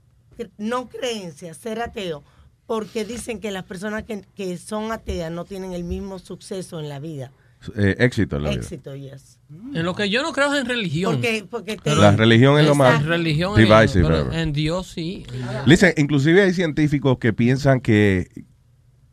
no 0.59 0.89
creencia, 0.89 1.55
ser 1.55 1.81
ateo, 1.81 2.23
porque 2.67 3.05
dicen 3.05 3.41
que 3.41 3.51
las 3.51 3.65
personas 3.65 4.03
que, 4.05 4.23
que 4.35 4.57
son 4.59 4.91
ateas 4.93 5.31
no 5.31 5.45
tienen 5.45 5.73
el 5.73 5.85
mismo 5.85 6.19
suceso 6.19 6.81
en 6.81 6.89
la 6.89 6.99
vida. 6.99 7.31
Eh, 7.77 7.97
éxito 7.99 8.37
en 8.37 8.43
la 8.45 8.51
vida. 8.51 8.61
Éxito, 8.61 8.95
yes. 8.95 9.39
En 9.75 9.85
lo 9.85 9.95
que 9.95 10.09
yo 10.11 10.23
no 10.23 10.33
creo 10.33 10.53
es 10.55 10.61
en 10.61 10.67
religión. 10.67 11.15
Porque, 11.15 11.45
porque 11.49 11.77
te- 11.77 11.95
La 11.97 12.13
religión 12.13 12.59
es 12.61 12.67
lo 12.67 12.75
más 12.75 13.01
En 13.01 13.07
religión 13.09 13.57
divisive 13.57 14.07
ever. 14.07 14.33
en 14.39 14.53
Dios 14.53 14.89
sí. 14.89 15.25
Listen, 15.65 15.93
inclusive 15.97 16.43
hay 16.43 16.53
científicos 16.53 17.19
que 17.19 17.33
piensan 17.33 17.81
que, 17.81 18.29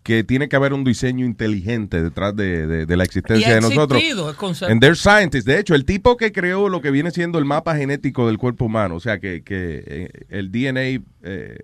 que 0.03 0.23
tiene 0.23 0.49
que 0.49 0.55
haber 0.57 0.73
un 0.73 0.83
diseño 0.83 1.25
inteligente 1.25 2.03
detrás 2.03 2.35
de, 2.35 2.67
de- 2.67 2.85
de 2.85 2.97
la 2.97 3.05
existencia 3.05 3.47
Y 3.47 3.51
ha 3.51 3.55
de 3.55 3.61
nosotros. 3.61 4.01
And 4.69 4.81
they're 4.81 4.95
scientists. 4.97 5.45
De 5.45 5.57
hecho, 5.59 5.73
el 5.73 5.85
tipo 5.85 6.17
que 6.17 6.31
creó 6.31 6.67
lo 6.69 6.81
que 6.81 6.91
viene 6.91 7.09
siendo 7.11 7.39
el 7.39 7.45
mapa 7.45 7.75
genético 7.75 8.27
del 8.27 8.37
cuerpo 8.37 8.65
humano, 8.65 8.95
o 8.95 8.99
sea, 8.99 9.19
que, 9.19 9.43
que 9.43 9.83
eh, 9.87 10.09
el 10.29 10.51
DNA, 10.51 11.01
eh, 11.23 11.57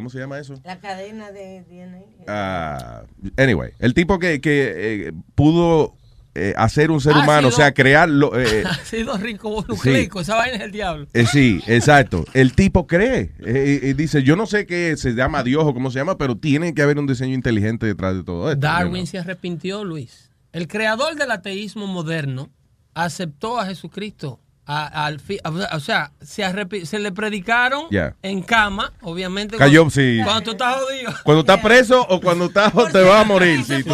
¿cómo 0.00 0.10
se 0.10 0.18
llama 0.18 0.38
eso? 0.38 0.60
La 0.64 0.78
cadena 0.80 1.30
de 1.30 1.62
DNA. 1.68 2.00
Ah, 2.26 3.02
anyway, 3.36 3.70
el 3.78 3.94
tipo 3.94 4.18
que, 4.18 4.40
que 4.40 5.08
eh, 5.08 5.12
pudo 5.34 5.94
eh, 6.34 6.54
hacer 6.56 6.90
un 6.90 7.00
ser 7.00 7.12
Ha 7.14 7.20
humano, 7.22 7.48
o 7.48 7.50
sea, 7.50 7.72
crearlo. 7.72 8.38
eh, 8.38 8.62
Ha 8.66 8.74
sido 8.84 9.16
rico 9.18 9.60
Sí. 9.62 9.66
nucleico. 9.68 10.20
Esa 10.20 10.36
vaina 10.36 10.56
es 10.56 10.62
el 10.62 10.70
diablo. 10.72 11.06
Eh, 11.12 11.26
sí, 11.26 11.60
exacto. 11.66 12.24
El 12.34 12.54
tipo 12.54 12.86
cree. 12.86 13.32
eh, 13.44 13.80
y 13.82 13.92
dice, 13.94 14.22
yo 14.22 14.36
no 14.36 14.46
sé 14.46 14.64
qué 14.66 14.96
se 14.96 15.12
llama 15.12 15.42
Dios 15.42 15.64
o 15.66 15.74
cómo 15.74 15.90
se 15.90 15.98
llama, 15.98 16.16
pero 16.18 16.36
tiene 16.36 16.72
que 16.74 16.82
haber 16.82 16.98
un 16.98 17.06
diseño 17.06 17.34
inteligente 17.34 17.86
detrás 17.86 18.14
de 18.14 18.22
todo 18.24 18.50
esto. 18.50 18.60
Darwin 18.60 19.06
se 19.06 19.18
arrepintió, 19.18 19.84
Luis. 19.84 20.30
El 20.52 20.66
creador 20.68 21.14
del 21.16 21.30
ateísmo 21.30 21.86
moderno 21.86 22.48
aceptó 22.94 23.58
a 23.60 23.66
Jesucristo. 23.66 24.40
A- 24.72 25.06
al 25.06 25.18
fi- 25.20 25.38
a- 25.42 25.76
o 25.76 25.80
sea, 25.80 26.12
se, 26.20 26.42
arrepi- 26.44 26.84
se 26.84 26.98
le 27.00 27.10
predicaron 27.10 27.86
en 28.22 28.42
cama, 28.42 28.92
obviamente. 29.02 29.56
Cayó, 29.56 29.80
cuando, 29.82 29.90
sí. 29.90 30.20
Cuando 30.22 30.42
tú 30.42 30.50
estás 30.52 30.76
jodido. 30.80 31.12
Cuando 31.24 31.40
estás 31.40 31.60
preso 31.60 32.06
o 32.08 32.20
cuando 32.20 32.44
estás 32.46 32.72
te 32.92 33.02
vas 33.02 33.22
a 33.22 33.24
morir. 33.24 33.64
sí, 33.64 33.82
tú- 33.82 33.90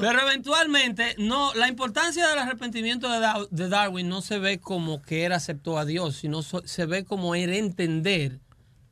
Pero 0.00 0.20
eventualmente, 0.22 1.14
no, 1.18 1.54
la 1.54 1.68
importancia 1.68 2.26
del 2.26 2.38
arrepentimiento 2.40 3.08
de, 3.10 3.20
Da- 3.20 3.46
de 3.50 3.68
Darwin 3.68 4.08
no 4.08 4.22
se 4.22 4.38
ve 4.38 4.58
como 4.58 5.00
que 5.02 5.24
él 5.26 5.32
aceptó 5.32 5.78
a 5.78 5.84
Dios, 5.84 6.16
sino 6.16 6.42
so- 6.42 6.62
se 6.64 6.86
ve 6.86 7.04
como 7.04 7.34
él 7.34 7.52
entender 7.52 8.40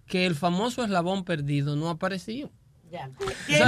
que 0.06 0.26
el 0.26 0.34
famoso 0.36 0.84
eslabón 0.84 1.24
perdido 1.24 1.74
no 1.76 1.88
apareció. 1.88 2.50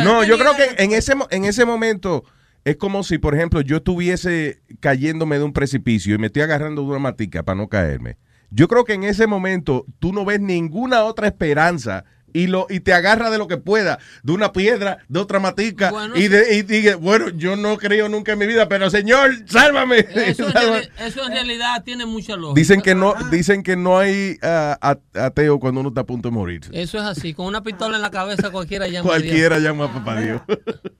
No, 0.05 0.22
yo 0.24 0.37
creo 0.38 0.57
que 0.57 0.83
en 0.83 0.92
ese, 0.92 1.14
mo- 1.14 1.28
en 1.31 1.44
ese 1.44 1.64
momento 1.64 2.24
es 2.64 2.77
como 2.77 3.03
si, 3.03 3.18
por 3.18 3.35
ejemplo, 3.35 3.61
yo 3.61 3.77
estuviese 3.79 4.62
cayéndome 4.81 5.38
de 5.38 5.44
un 5.44 5.53
precipicio 5.53 6.14
y 6.14 6.18
me 6.18 6.27
estoy 6.29 6.42
agarrando 6.42 6.83
de 6.83 6.88
una 6.88 6.98
matica 6.98 7.42
para 7.42 7.57
no 7.59 7.68
caerme. 7.68 8.16
Yo 8.51 8.68
creo 8.68 8.85
que 8.85 8.92
en 8.94 9.05
ese 9.05 9.27
momento 9.27 9.87
tú 9.98 10.12
no 10.12 10.25
ves 10.25 10.40
ninguna 10.40 11.05
otra 11.05 11.27
esperanza 11.27 12.05
y 12.35 12.46
lo 12.46 12.66
y 12.70 12.81
te 12.81 12.94
agarra 12.94 13.31
de 13.31 13.37
lo 13.37 13.46
que 13.46 13.59
pueda, 13.59 13.98
de 14.22 14.33
una 14.33 14.53
piedra, 14.53 14.98
de 15.09 15.20
otra 15.20 15.38
matica, 15.38 15.90
Bueno, 15.90 16.16
y, 16.16 16.29
de, 16.29 16.57
y 16.57 16.62
dice, 16.62 16.94
bueno, 16.94 17.29
yo 17.31 17.57
no 17.57 17.77
creo 17.77 18.09
nunca 18.09 18.33
en 18.33 18.38
mi 18.38 18.46
vida, 18.46 18.68
pero 18.68 18.88
señor, 18.88 19.31
sálvame. 19.46 19.98
Eso 20.14 20.46
en, 20.46 20.53
Sálvame. 20.53 20.81
reali- 20.83 20.90
eso 21.01 21.27
en 21.27 21.33
realidad 21.33 21.83
tiene 21.85 22.07
mucha 22.07 22.37
lógica. 22.37 22.59
Dicen 22.59 22.81
que 22.81 22.94
no, 22.94 23.14
dicen 23.31 23.62
que 23.62 23.77
no 23.77 23.98
hay 23.98 24.38
ah, 24.42 24.79
at- 24.81 25.16
ateo 25.16 25.59
cuando 25.59 25.81
uno 25.81 25.88
está 25.90 26.03
a 26.03 26.07
punto 26.07 26.29
de 26.29 26.35
morirse. 26.35 26.70
Eso 26.72 26.96
es 26.98 27.05
así. 27.05 27.35
Con 27.35 27.46
una 27.46 27.62
pistola 27.62 27.96
en 27.96 28.03
la 28.03 28.11
cabeza 28.11 28.51
cualquiera 28.51 28.87
llama 28.88 29.11
a 29.14 29.18
Dios. 29.18 29.22
Cualquiera 29.25 29.59
llama 29.59 29.85
a 29.87 29.92
papá 29.92 30.20
Dios. 30.20 30.40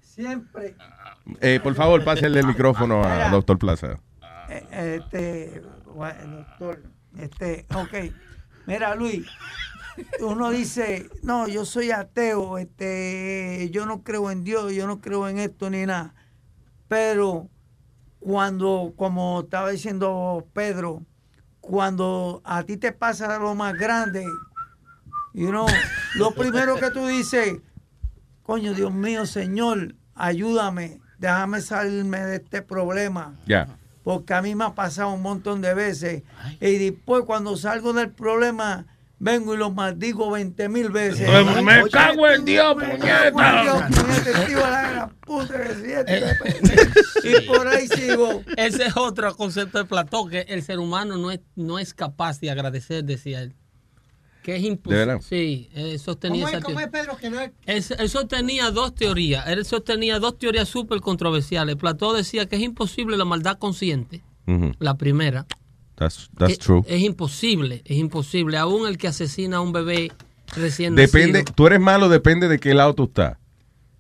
Siempre. 0.03 0.75
Eh, 1.41 1.61
por 1.63 1.75
favor, 1.75 2.03
pásenle 2.05 2.41
el 2.41 2.47
micrófono 2.47 3.03
a 3.05 3.29
Doctor 3.29 3.59
Plaza. 3.59 4.01
Eh, 4.49 5.01
Este, 5.05 5.63
bueno, 5.95 6.37
doctor, 6.39 6.83
este, 7.19 7.67
ok. 7.75 8.13
Mira, 8.67 8.95
Luis, 8.95 9.27
uno 10.21 10.51
dice, 10.51 11.09
no, 11.23 11.49
yo 11.49 11.65
soy 11.65 11.91
ateo, 11.91 12.59
este, 12.59 13.69
yo 13.71 13.87
no 13.87 14.03
creo 14.03 14.31
en 14.31 14.45
Dios, 14.45 14.73
yo 14.73 14.87
no 14.87 15.01
creo 15.01 15.29
en 15.29 15.39
esto 15.39 15.69
ni 15.71 15.85
nada. 15.87 16.15
Pero 16.89 17.49
cuando, 18.21 18.93
como 18.97 19.41
estaba 19.41 19.71
diciendo 19.71 20.47
Pedro, 20.53 21.03
cuando 21.61 22.41
a 22.45 22.63
ti 22.65 22.77
te 22.77 22.93
pasa 22.93 23.39
lo 23.39 23.55
más 23.55 23.75
grande, 23.75 24.25
you 25.33 25.49
know, 25.49 25.67
lo 26.17 26.33
primero 26.33 26.77
que 26.77 26.91
tú 26.91 27.07
dices, 27.07 27.57
coño, 28.43 28.75
Dios 28.75 28.93
mío, 28.93 29.27
Señor, 29.27 29.95
ayúdame, 30.15 31.01
déjame 31.23 31.61
salirme 31.63 32.19
de 32.21 32.37
este 32.37 32.61
problema 32.61 33.35
Ya. 33.47 33.69
porque 34.05 34.35
a 34.35 34.43
mí 34.43 34.55
me 34.55 34.65
ha 34.65 34.75
pasado 34.75 35.11
un 35.13 35.23
montón 35.23 35.61
de 35.63 35.73
veces. 35.73 36.23
Y 36.61 36.77
después 36.79 37.25
cuando 37.25 37.57
salgo 37.57 37.93
del 37.93 38.11
problema, 38.11 38.85
vengo 39.21 39.55
y 39.55 39.57
lo 39.57 39.71
maldigo 39.71 40.31
20 40.33 40.69
mil 40.69 40.91
veces. 40.91 41.31
Pues, 41.31 41.63
me 41.63 41.89
cago 41.89 42.27
en 42.29 42.45
Dios, 42.45 42.77
Me 42.77 42.89
puñeta. 42.89 43.33
cago 43.33 43.41
en 43.41 43.63
Dios, 43.63 43.83
puñeta, 44.03 44.47
tío, 44.47 44.59
la 44.59 44.91
gran 44.91 45.11
puta 45.21 45.63
que 45.63 45.75
siete. 45.81 46.23
Y 47.25 47.41
por 47.47 47.69
ahí 47.69 47.87
sigo. 47.87 48.43
Ese 48.57 48.87
es 48.87 48.97
otro 48.97 49.33
concepto 49.37 49.79
de 49.79 49.85
Platón, 49.85 50.29
que 50.29 50.41
el 50.49 50.61
ser 50.65 50.81
humano 50.81 51.17
no 51.19 51.31
es, 51.31 51.39
no 51.55 51.79
es 51.79 51.95
capaz 51.95 52.41
de 52.41 52.51
agradecer, 52.51 53.05
decía 53.05 53.43
él. 53.43 53.55
Que 54.43 54.57
es 54.57 54.63
¿De 54.63 54.69
imposible. 54.69 55.19
Sí, 55.23 55.71
él 55.75 55.99
sostenía 55.99 56.47
¿Cómo 56.47 56.49
es, 56.49 56.55
esa 56.55 56.65
cómo 56.65 56.81
es, 56.81 56.91
teoría. 56.91 57.03
Pedro? 57.03 57.17
Que 57.19 57.31
no 57.31 57.41
es... 57.41 57.53
Él, 57.91 57.97
él 57.99 58.09
sostenía 58.09 58.71
dos 58.71 58.95
teorías. 58.95 59.47
Él 59.47 59.65
sostenía 59.65 60.19
dos 60.19 60.37
teorías 60.39 60.69
súper 60.69 61.01
controversiales. 61.01 61.77
Platón 61.77 62.17
decía 62.17 62.47
que 62.47 62.57
es 62.57 62.63
imposible 62.63 63.17
la 63.17 63.25
maldad 63.25 63.59
consciente. 63.59 64.23
La 64.81 64.97
primera. 64.99 65.47
That's, 65.95 66.29
that's 66.37 66.55
que 66.55 66.65
true. 66.65 66.83
Es 66.87 67.01
imposible, 67.03 67.83
es 67.85 67.97
imposible. 67.97 68.59
Aún 68.59 68.89
el 68.89 68.99
que 68.99 69.07
asesina 69.09 69.59
a 69.59 69.61
un 69.61 69.73
bebé 69.73 70.11
recién 70.57 70.97
Depende, 70.97 71.41
nacido. 71.41 71.55
tú 71.55 71.67
eres 71.69 71.81
malo, 71.81 72.09
depende 72.09 72.49
de 72.49 72.59
qué 72.59 72.75
lado 72.75 72.95
tú 72.95 73.05
estás. 73.05 73.37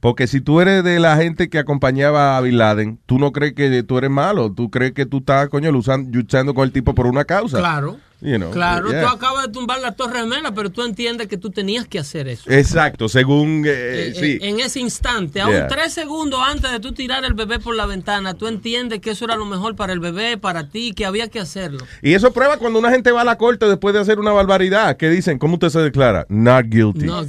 Porque 0.00 0.26
si 0.26 0.40
tú 0.40 0.60
eres 0.60 0.82
de 0.82 0.98
la 0.98 1.16
gente 1.16 1.48
que 1.48 1.58
acompañaba 1.60 2.36
a 2.36 2.40
Bin 2.40 2.58
Laden, 2.58 2.98
tú 3.06 3.20
no 3.20 3.30
crees 3.30 3.52
que 3.52 3.84
tú 3.84 3.98
eres 3.98 4.10
malo. 4.10 4.52
Tú 4.52 4.68
crees 4.68 4.92
que 4.92 5.06
tú 5.06 5.18
estás, 5.18 5.48
coño, 5.48 5.70
luchando, 5.70 6.10
luchando 6.12 6.54
con 6.54 6.64
el 6.64 6.72
tipo 6.72 6.92
por 6.92 7.06
una 7.06 7.24
causa. 7.24 7.58
Claro. 7.58 7.98
You 8.22 8.36
know, 8.38 8.50
Claro, 8.52 8.88
yeah. 8.90 9.02
tú 9.02 9.08
acabas 9.08 9.46
de 9.46 9.52
tumbar 9.52 9.80
la 9.80 9.92
Torre 9.92 10.20
Gemela, 10.20 10.52
pero 10.54 10.70
tú 10.70 10.82
entiendes 10.84 11.26
que 11.26 11.36
tú 11.36 11.50
tenías 11.50 11.88
que 11.88 11.98
hacer 11.98 12.28
eso. 12.28 12.48
Exacto, 12.50 13.08
según. 13.08 13.64
eh, 13.66 14.08
Eh, 14.10 14.12
sí. 14.14 14.38
eh, 14.40 14.48
En 14.48 14.60
ese 14.60 14.78
instante, 14.80 15.40
aún 15.40 15.52
Yeah. 15.52 15.66
tres 15.66 15.92
segundos 15.92 16.40
antes 16.46 16.70
de 16.70 16.78
tú 16.80 16.92
tirar 16.92 17.24
el 17.24 17.34
bebé 17.34 17.58
por 17.58 17.74
la 17.74 17.84
ventana, 17.86 18.34
tú 18.34 18.46
entiendes 18.46 19.00
que 19.00 19.10
eso 19.10 19.24
era 19.24 19.34
lo 19.36 19.44
mejor 19.44 19.74
para 19.76 19.92
el 19.92 19.98
bebé, 20.00 20.38
para 20.38 20.68
ti, 20.68 20.92
que 20.92 21.04
había 21.04 21.26
que 21.28 21.40
hacerlo. 21.40 21.84
Y 22.00 22.14
eso 22.14 22.32
prueba 22.32 22.58
cuando 22.58 22.78
una 22.78 22.90
gente 22.90 23.10
va 23.10 23.22
a 23.22 23.24
la 23.24 23.36
corte 23.38 23.66
después 23.66 23.92
de 23.94 24.00
hacer 24.00 24.18
una 24.20 24.30
barbaridad. 24.32 24.96
que 24.96 25.08
dicen? 25.10 25.38
¿Cómo 25.38 25.54
usted 25.54 25.70
se 25.70 25.80
declara? 25.80 26.24
Not 26.28 26.66
guilty. 26.68 27.06
No. 27.06 27.26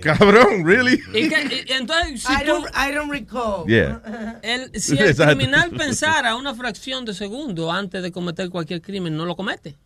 Cabrón, 0.00 0.64
really? 0.64 1.00
Y 1.14 1.28
que- 1.28 1.64
y 1.68 1.72
entonces, 1.72 2.22
si 2.22 2.32
I 2.32 2.44
tú, 2.44 2.52
don't, 2.52 2.66
I 2.76 2.92
don't 2.94 3.10
recall. 3.10 3.66
Yeah. 3.66 4.38
el, 4.42 4.70
si 4.80 4.92
el 4.98 5.08
Exacto. 5.10 5.34
criminal 5.36 5.70
pensara 5.70 6.36
una 6.36 6.54
fracción 6.54 7.04
de 7.04 7.14
segundo 7.14 7.70
antes 7.72 8.02
de 8.02 8.12
cometer 8.12 8.48
cualquier 8.50 8.80
crimen, 8.80 9.16
no 9.16 9.24
lo 9.24 9.36
comete. 9.36 9.76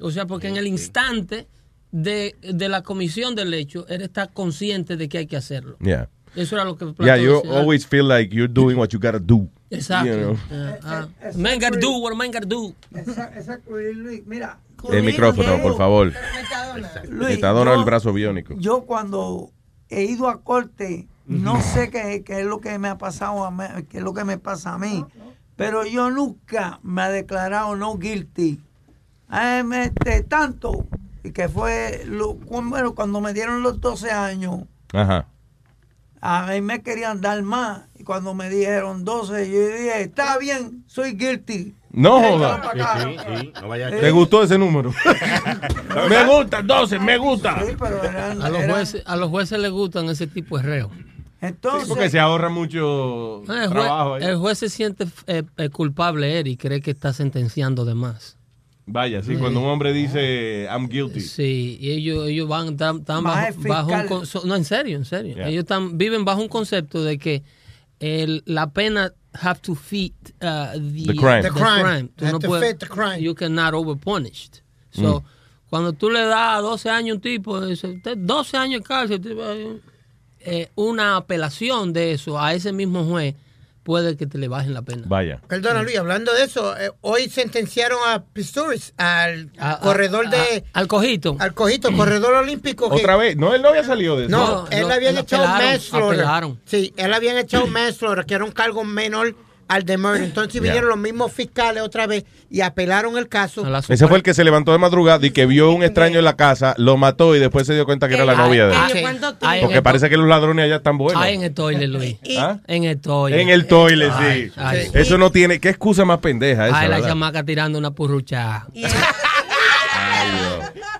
O 0.00 0.10
sea, 0.10 0.26
porque 0.26 0.48
en 0.48 0.56
el 0.56 0.66
instante 0.66 1.46
de, 1.92 2.34
de 2.42 2.68
la 2.68 2.82
comisión 2.82 3.34
del 3.34 3.52
hecho, 3.54 3.86
él 3.88 4.02
está 4.02 4.26
consciente 4.26 4.96
de 4.96 5.08
que 5.08 5.18
hay 5.18 5.26
que 5.26 5.36
hacerlo. 5.36 5.76
Yeah. 5.80 6.08
Eso 6.34 6.54
era 6.56 6.64
lo 6.66 6.76
que 6.76 6.84
Yeah, 7.02 7.16
you 7.16 7.36
decía. 7.42 7.58
always 7.58 7.86
feel 7.86 8.06
like 8.08 8.34
you're 8.34 8.52
doing 8.52 8.76
what 8.76 8.88
you 8.88 8.98
gotta 9.00 9.18
do. 9.18 9.48
Exacto. 9.70 10.06
You 10.12 10.18
know? 10.18 10.36
Ah, 10.82 11.08
ah. 11.22 11.28
Man 11.36 11.58
gotta 11.58 11.78
do 11.78 11.98
what 11.98 12.12
a 12.12 12.14
man 12.14 12.30
gotta 12.30 12.46
do. 12.46 12.74
Exacto, 12.94 13.70
Luis. 13.70 14.22
Mira. 14.26 14.58
El 14.92 15.02
micrófono, 15.02 15.60
por 15.62 15.76
favor. 15.76 16.12
Luis, 17.08 17.36
Metadona 17.36 17.72
yo- 17.74 17.78
el 17.80 17.84
brazo 17.86 18.12
biónico. 18.12 18.54
Yo 18.58 18.82
cuando 18.84 19.50
he 19.88 20.04
ido 20.04 20.28
a 20.28 20.42
corte, 20.42 21.08
no 21.26 21.60
sé 21.62 21.90
qué, 21.90 22.22
qué 22.24 22.40
es 22.40 22.46
lo 22.46 22.60
que 22.60 22.78
me 22.78 22.88
ha 22.88 22.98
pasado 22.98 23.44
a 23.44 23.50
mí, 23.50 23.64
qué 23.88 23.98
es 23.98 24.04
lo 24.04 24.12
que 24.12 24.24
me 24.24 24.36
pasa 24.38 24.74
a 24.74 24.78
mí, 24.78 25.04
pero 25.56 25.86
yo 25.86 26.10
nunca 26.10 26.78
me 26.82 27.06
he 27.06 27.10
declarado 27.12 27.74
no 27.76 27.96
guilty. 27.96 28.60
Me- 29.28 29.84
este, 29.84 30.22
tanto 30.22 30.86
y 31.24 31.32
que 31.32 31.48
fue 31.48 32.02
lo- 32.06 32.34
bueno, 32.34 32.94
cuando 32.94 33.20
me 33.20 33.32
dieron 33.32 33.62
los 33.62 33.80
12 33.80 34.10
años, 34.10 34.60
Ajá. 34.92 35.26
a 36.20 36.46
mí 36.46 36.60
me 36.60 36.82
querían 36.82 37.20
dar 37.20 37.42
más 37.42 37.82
y 37.98 38.04
cuando 38.04 38.34
me 38.34 38.48
dijeron 38.48 39.04
12, 39.04 39.50
yo 39.50 39.66
dije, 39.66 40.02
está 40.02 40.38
bien, 40.38 40.84
soy 40.86 41.12
guilty. 41.14 41.74
No 41.90 42.20
joda. 42.20 42.60
para 42.60 42.92
acá. 42.94 43.00
Sí, 43.04 43.16
sí, 43.40 43.52
no 43.60 43.68
vaya 43.68 43.86
a- 43.88 43.90
¿Te 43.90 44.10
gustó 44.10 44.42
ese 44.42 44.58
número? 44.58 44.92
me 46.10 46.24
gusta, 46.26 46.62
12, 46.62 46.98
me 46.98 47.16
gusta. 47.16 47.64
Sí, 47.66 47.72
pero 47.78 48.02
eran- 48.04 48.42
A 48.42 48.48
los, 48.50 48.58
eran- 48.60 48.70
jueces, 48.70 49.02
a 49.06 49.16
los 49.16 49.30
jueces 49.30 49.58
les 49.58 49.70
gustan 49.70 50.08
ese 50.10 50.26
tipo 50.26 50.58
de 50.58 50.62
reos. 50.62 50.90
entonces, 51.40 51.88
Porque 51.88 52.10
se 52.10 52.20
ahorra 52.20 52.48
mucho 52.50 53.40
El 53.42 53.46
juez, 53.46 53.70
trabajo 53.70 54.14
ahí. 54.14 54.24
el 54.24 54.36
juez 54.36 54.58
se 54.58 54.68
siente 54.68 55.06
eh, 55.26 55.42
eh, 55.56 55.68
culpable 55.70 56.38
él 56.38 56.46
y 56.48 56.56
cree 56.56 56.80
que 56.82 56.90
está 56.90 57.12
sentenciando 57.12 57.84
de 57.86 57.94
más. 57.94 58.35
Vaya, 58.88 59.20
sí, 59.22 59.34
cuando 59.36 59.60
un 59.60 59.66
hombre 59.66 59.92
dice 59.92 60.68
I'm 60.70 60.88
guilty. 60.88 61.20
Sí, 61.20 61.76
y 61.80 61.90
ellos, 61.90 62.28
ellos 62.28 62.46
van 62.48 62.76
bajo, 62.76 63.02
bajo 63.04 63.86
un 63.88 63.92
fiscal. 63.92 64.06
con- 64.06 64.26
so- 64.26 64.42
no 64.44 64.54
en 64.54 64.64
serio, 64.64 64.96
en 64.96 65.04
serio. 65.04 65.34
Yeah. 65.34 65.48
Ellos 65.48 65.62
están 65.64 65.98
viven 65.98 66.24
bajo 66.24 66.40
un 66.40 66.48
concepto 66.48 67.02
de 67.02 67.18
que 67.18 67.42
el, 67.98 68.42
la 68.46 68.70
pena 68.70 69.12
have 69.32 69.58
to 69.60 69.74
fit 69.74 70.14
uh, 70.40 70.72
the, 70.78 71.04
The 71.06 71.14
crime. 71.16 71.42
The 71.42 71.50
crime. 71.50 72.08
Tú 72.16 72.24
no 72.26 72.38
to 72.38 72.46
puedes- 72.48 72.70
fit 72.70 72.78
the 72.78 72.86
crime. 72.86 73.20
You 73.20 73.34
cannot 73.34 73.74
over 73.74 73.96
punished. 73.98 74.60
So, 74.90 75.20
Mm. 75.20 75.24
cuando 75.68 75.92
tú 75.92 76.08
le 76.08 76.20
das 76.20 76.62
12 76.62 76.88
años 76.88 77.10
a 77.10 77.14
un 77.16 77.20
tipo, 77.20 77.60
dice, 77.60 77.88
"Usted, 77.88 78.16
12 78.18 78.56
años 78.56 78.82
de 78.82 78.86
cárcel, 78.86 79.20
tipo, 79.20 79.42
eh, 80.40 80.68
una 80.76 81.16
apelación 81.16 81.92
de 81.92 82.12
eso 82.12 82.38
a 82.40 82.54
ese 82.54 82.72
mismo 82.72 83.04
juez 83.04 83.34
puede 83.86 84.16
que 84.16 84.26
te 84.26 84.36
le 84.36 84.48
bajen 84.48 84.74
la 84.74 84.82
pena. 84.82 85.04
Vaya. 85.06 85.40
Perdona, 85.46 85.80
Luis, 85.84 85.96
hablando 85.96 86.34
de 86.34 86.42
eso, 86.42 86.76
eh, 86.76 86.90
hoy 87.02 87.28
sentenciaron 87.30 88.00
a 88.08 88.24
Pistorius, 88.24 88.92
al 88.96 89.50
A- 89.58 89.74
a- 89.74 89.80
corredor 89.80 90.28
de... 90.28 90.64
a- 90.74 90.78
al 90.80 90.88
cojito. 90.88 91.36
Al 91.38 91.54
cojito, 91.54 91.92
corredor 91.96 92.34
olímpico. 92.34 92.90
que- 92.90 92.96
Otra 92.96 93.16
vez. 93.16 93.36
No, 93.36 93.54
él 93.54 93.62
no 93.62 93.68
había 93.68 93.84
salido 93.84 94.16
de 94.16 94.26
eso. 94.26 94.36
No, 94.36 94.46
No, 94.64 94.68
él 94.70 94.90
habían 94.90 95.14
lo 95.14 95.20
echado 95.20 95.46
manslaughter. 95.46 96.26
Sí, 96.64 96.92
él 96.96 97.10
le 97.10 97.16
habían 97.16 97.38
echado 97.38 97.68
manslaughter, 97.68 98.26
que 98.26 98.34
era 98.34 98.44
un 98.44 98.50
cargo 98.50 98.82
menor 98.84 99.36
al 99.68 99.84
de 99.84 99.98
murder. 99.98 100.22
Entonces 100.22 100.60
vinieron 100.60 100.88
los 100.88 100.98
mismos 100.98 101.32
fiscales 101.32 101.82
otra 101.82 102.06
vez 102.06 102.24
y 102.50 102.60
apelaron 102.60 103.18
el 103.18 103.28
caso. 103.28 103.64
Ese 103.88 104.06
fue 104.06 104.18
el 104.18 104.22
que 104.22 104.32
se 104.34 104.44
levantó 104.44 104.72
de 104.72 104.78
madrugada 104.78 105.26
y 105.26 105.30
que 105.30 105.46
vio 105.46 105.70
un 105.72 105.82
extraño 105.82 106.18
en 106.18 106.24
la 106.24 106.36
casa, 106.36 106.74
lo 106.78 106.96
mató 106.96 107.34
y 107.34 107.38
después 107.40 107.66
se 107.66 107.74
dio 107.74 107.84
cuenta 107.84 108.08
que 108.08 108.14
era 108.14 108.24
la 108.24 108.32
Ay, 108.32 108.38
novia 108.38 108.66
de 108.66 108.74
él. 108.74 108.80
ay, 109.42 109.60
Porque 109.62 109.76
el 109.78 109.82
parece 109.82 110.08
que 110.08 110.16
los 110.16 110.28
ladrones 110.28 110.64
allá 110.66 110.76
están 110.76 110.98
buenos. 110.98 111.22
Ay, 111.22 111.34
en 111.34 111.42
el 111.42 111.52
toilet, 111.54 111.88
Luis. 111.88 112.16
¿Ah? 112.38 112.58
En 112.66 112.84
el 112.84 113.00
toilet. 113.00 113.40
En 113.40 113.48
el 113.48 113.66
toilet, 113.66 114.10
Ay, 114.14 114.46
sí. 114.48 114.52
ay. 114.56 114.90
Eso 114.94 115.18
no 115.18 115.30
tiene. 115.30 115.58
¿Qué 115.60 115.68
excusa 115.68 116.04
más 116.04 116.18
pendeja 116.18 116.68
esa? 116.68 116.78
Ay, 116.78 116.88
la 116.88 116.96
verdad? 116.96 117.08
chamaca 117.10 117.42
tirando 117.44 117.78
una 117.78 117.90
purrucha. 117.90 118.66
Y 118.72 118.84
el, 118.84 118.90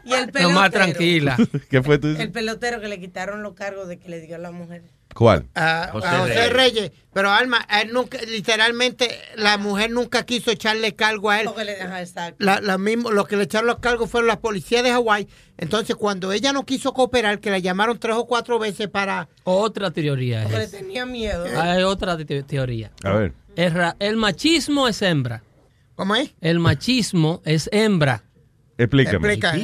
No 0.07 0.13
pelotero. 0.33 0.51
más 0.51 0.71
tranquila. 0.71 1.37
¿Qué 1.71 1.83
fue 1.83 1.99
tú? 1.99 2.09
El 2.09 2.31
pelotero 2.31 2.81
que 2.81 2.89
le 2.89 3.01
quitaron 3.01 3.43
los 3.43 3.55
cargos 3.55 3.89
de 3.89 3.99
que 3.99 4.09
le 4.09 4.21
dio 4.21 4.37
a 4.37 4.39
la 4.39 4.51
mujer. 4.53 4.83
¿Cuál? 5.17 5.47
a, 5.55 5.89
José 5.93 6.07
a 6.07 6.19
José 6.21 6.35
Reyes. 6.35 6.53
Reyes. 6.53 6.93
Pero 7.15 7.31
Alma, 7.31 7.67
él 7.81 7.91
nunca, 7.93 8.19
literalmente, 8.29 9.09
la 9.37 9.57
mujer 9.57 9.91
nunca 9.91 10.25
quiso 10.27 10.51
echarle 10.51 10.95
cargo 10.95 11.31
a 11.31 11.41
él. 11.41 11.49
Le- 11.65 11.81
ajá, 11.81 12.03
exacto. 12.03 12.45
La, 12.45 12.61
la 12.61 12.77
mismo, 12.77 13.11
los 13.11 13.27
que 13.27 13.37
le 13.37 13.45
echaron 13.45 13.67
los 13.67 13.79
cargos 13.79 14.11
fueron 14.11 14.29
la 14.29 14.41
policía 14.41 14.83
de 14.83 14.91
Hawái. 14.91 15.27
Entonces, 15.57 15.97
cuando 15.97 16.33
ella 16.33 16.53
no 16.53 16.67
quiso 16.67 16.93
cooperar, 16.93 17.41
que 17.41 17.51
la 17.51 17.59
llamaron 17.59 17.99
tres 17.99 18.15
o 18.17 18.27
cuatro 18.27 18.59
veces 18.59 18.89
para... 18.89 19.29
Otra 19.45 19.91
teoría 19.91 20.41
es 20.41 20.45
Porque 20.45 20.59
le 20.59 20.69
tenía 20.69 21.07
miedo. 21.07 21.47
Hay 21.59 21.83
otra 21.85 22.19
te- 22.19 22.43
teoría. 22.43 22.91
A 23.03 23.13
ver. 23.13 23.33
El 23.99 24.17
machismo 24.17 24.87
es 24.87 25.01
hembra. 25.01 25.43
¿Cómo 25.95 26.15
es? 26.15 26.35
El 26.43 26.59
machismo 26.59 27.41
es 27.47 27.71
hembra. 27.73 28.23
Explícame. 28.77 29.33
Explica. 29.33 29.55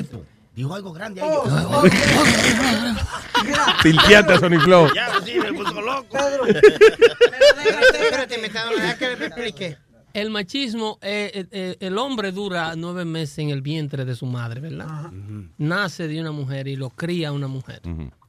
Dijo 0.54 0.74
algo 0.74 0.92
grande 0.92 1.22
ahí. 1.22 1.30
Tilteate, 3.82 4.38
Sony 4.38 4.60
Flow. 4.60 4.88
Ya, 4.94 5.08
sí, 5.24 5.34
me 5.38 5.52
puso 5.52 5.80
loco. 5.80 6.16
Espérate, 6.18 7.98
espérate, 7.98 8.38
me 8.38 8.50
que 8.50 9.16
me 9.16 9.26
explique. 9.26 9.78
El 10.12 10.28
machismo, 10.30 10.98
eh, 11.00 11.30
eh, 11.34 11.46
eh, 11.50 11.76
el 11.80 11.96
hombre 11.96 12.32
dura 12.32 12.74
nueve 12.76 13.06
meses 13.06 13.38
en 13.38 13.48
el 13.48 13.62
vientre 13.62 14.04
de 14.04 14.14
su 14.14 14.26
madre, 14.26 14.60
¿verdad? 14.60 15.10
Nace 15.56 16.06
de 16.06 16.20
una 16.20 16.32
mujer 16.32 16.68
y 16.68 16.76
lo 16.76 16.90
cría 16.90 17.32
una 17.32 17.48
mujer. 17.48 17.80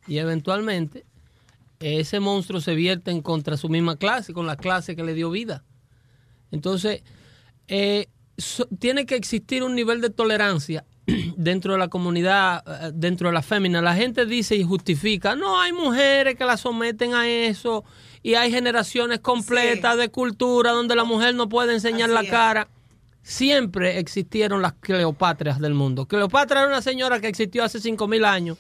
y 0.08 0.18
eventualmente 0.18 1.06
ese 1.80 2.22
monstruo 2.22 2.62
se 2.62 2.74
vierte 2.76 3.12
en 3.12 3.22
contra 3.22 3.58
su 3.58 3.68
misma 3.68 3.98
clase, 3.98 4.32
con 4.34 4.48
la 4.48 4.56
clase 4.56 4.96
que 4.96 5.04
le 5.04 5.14
dio 5.14 5.30
vida. 5.30 5.66
Entonces, 6.52 7.04
eh, 7.68 8.08
so- 8.38 8.68
tiene 8.80 9.06
que 9.06 9.16
existir 9.16 9.64
un 9.64 9.76
nivel 9.76 10.00
de 10.00 10.10
tolerancia 10.10 10.86
dentro 11.38 11.74
de 11.74 11.80
la 11.80 11.88
comunidad, 11.88 12.64
eh, 12.68 12.92
dentro 12.94 13.30
de 13.30 13.34
la 13.34 13.42
fémina. 13.42 13.82
La 13.82 13.96
gente 13.96 14.26
dice 14.26 14.56
y 14.56 14.64
justifica, 14.64 15.36
no, 15.36 15.60
hay 15.60 15.74
mujeres 15.74 16.36
que 16.36 16.46
la 16.46 16.58
someten 16.58 17.14
a 17.14 17.28
eso 17.28 17.84
y 18.22 18.36
hay 18.36 18.52
generaciones 18.52 19.20
completas 19.20 19.98
de 19.98 20.10
cultura 20.10 20.72
donde 20.72 20.96
la 20.96 21.04
mujer 21.04 21.36
no 21.36 21.50
puede 21.50 21.74
enseñar 21.74 22.10
la 22.10 22.24
cara. 22.26 22.68
Siempre 23.22 24.00
existieron 24.00 24.62
las 24.62 24.74
Cleopatras 24.74 25.60
del 25.60 25.74
mundo. 25.74 26.06
Cleopatra 26.06 26.62
era 26.62 26.70
una 26.70 26.82
señora 26.82 27.20
que 27.22 27.28
existió 27.28 27.64
hace 27.64 27.80
5.000 27.80 28.26
años 28.26 28.58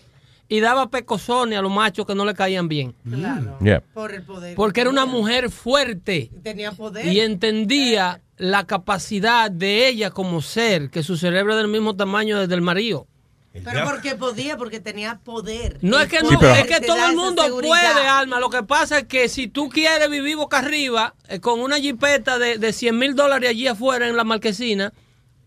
y 0.53 0.59
daba 0.59 0.91
pecosones 0.91 1.57
a 1.57 1.63
los 1.63 1.71
machos 1.71 2.05
que 2.05 2.13
no 2.13 2.25
le 2.25 2.35
caían 2.35 2.67
bien. 2.67 2.93
Claro. 3.09 3.57
Yeah. 3.59 3.81
Por 3.91 4.13
el 4.13 4.21
poder. 4.21 4.55
Porque 4.55 4.81
era 4.81 4.91
una 4.91 5.07
mujer 5.07 5.49
fuerte 5.49 6.29
Tenía 6.43 6.71
poder. 6.73 7.07
y 7.07 7.21
entendía 7.21 8.21
la 8.37 8.67
capacidad 8.67 9.49
de 9.49 9.87
ella 9.87 10.11
como 10.11 10.43
ser, 10.43 10.91
que 10.91 11.01
su 11.01 11.17
cerebro 11.17 11.53
es 11.53 11.57
del 11.57 11.69
mismo 11.69 11.95
tamaño 11.95 12.39
desde 12.39 12.53
el 12.53 12.61
marido. 12.61 13.07
Pero 13.51 13.83
porque 13.83 14.13
podía, 14.13 14.55
porque 14.55 14.79
tenía 14.79 15.19
poder. 15.23 15.79
No 15.81 15.99
es 15.99 16.07
que 16.07 16.21
no, 16.21 16.29
es 16.29 16.67
que 16.67 16.81
todo 16.81 17.03
el 17.03 17.15
mundo 17.15 17.43
puede, 17.59 18.07
Alma. 18.07 18.39
Lo 18.39 18.51
que 18.51 18.61
pasa 18.61 18.99
es 18.99 19.05
que 19.05 19.29
si 19.29 19.47
tú 19.47 19.69
quieres 19.69 20.07
vivir 20.07 20.35
boca 20.35 20.59
arriba 20.59 21.15
eh, 21.29 21.39
con 21.39 21.61
una 21.61 21.79
jipeta 21.79 22.37
de, 22.37 22.59
de 22.59 22.73
100 22.73 22.95
mil 22.95 23.15
dólares 23.15 23.49
allí 23.49 23.67
afuera 23.67 24.07
en 24.07 24.15
la 24.15 24.23
marquesina 24.23 24.93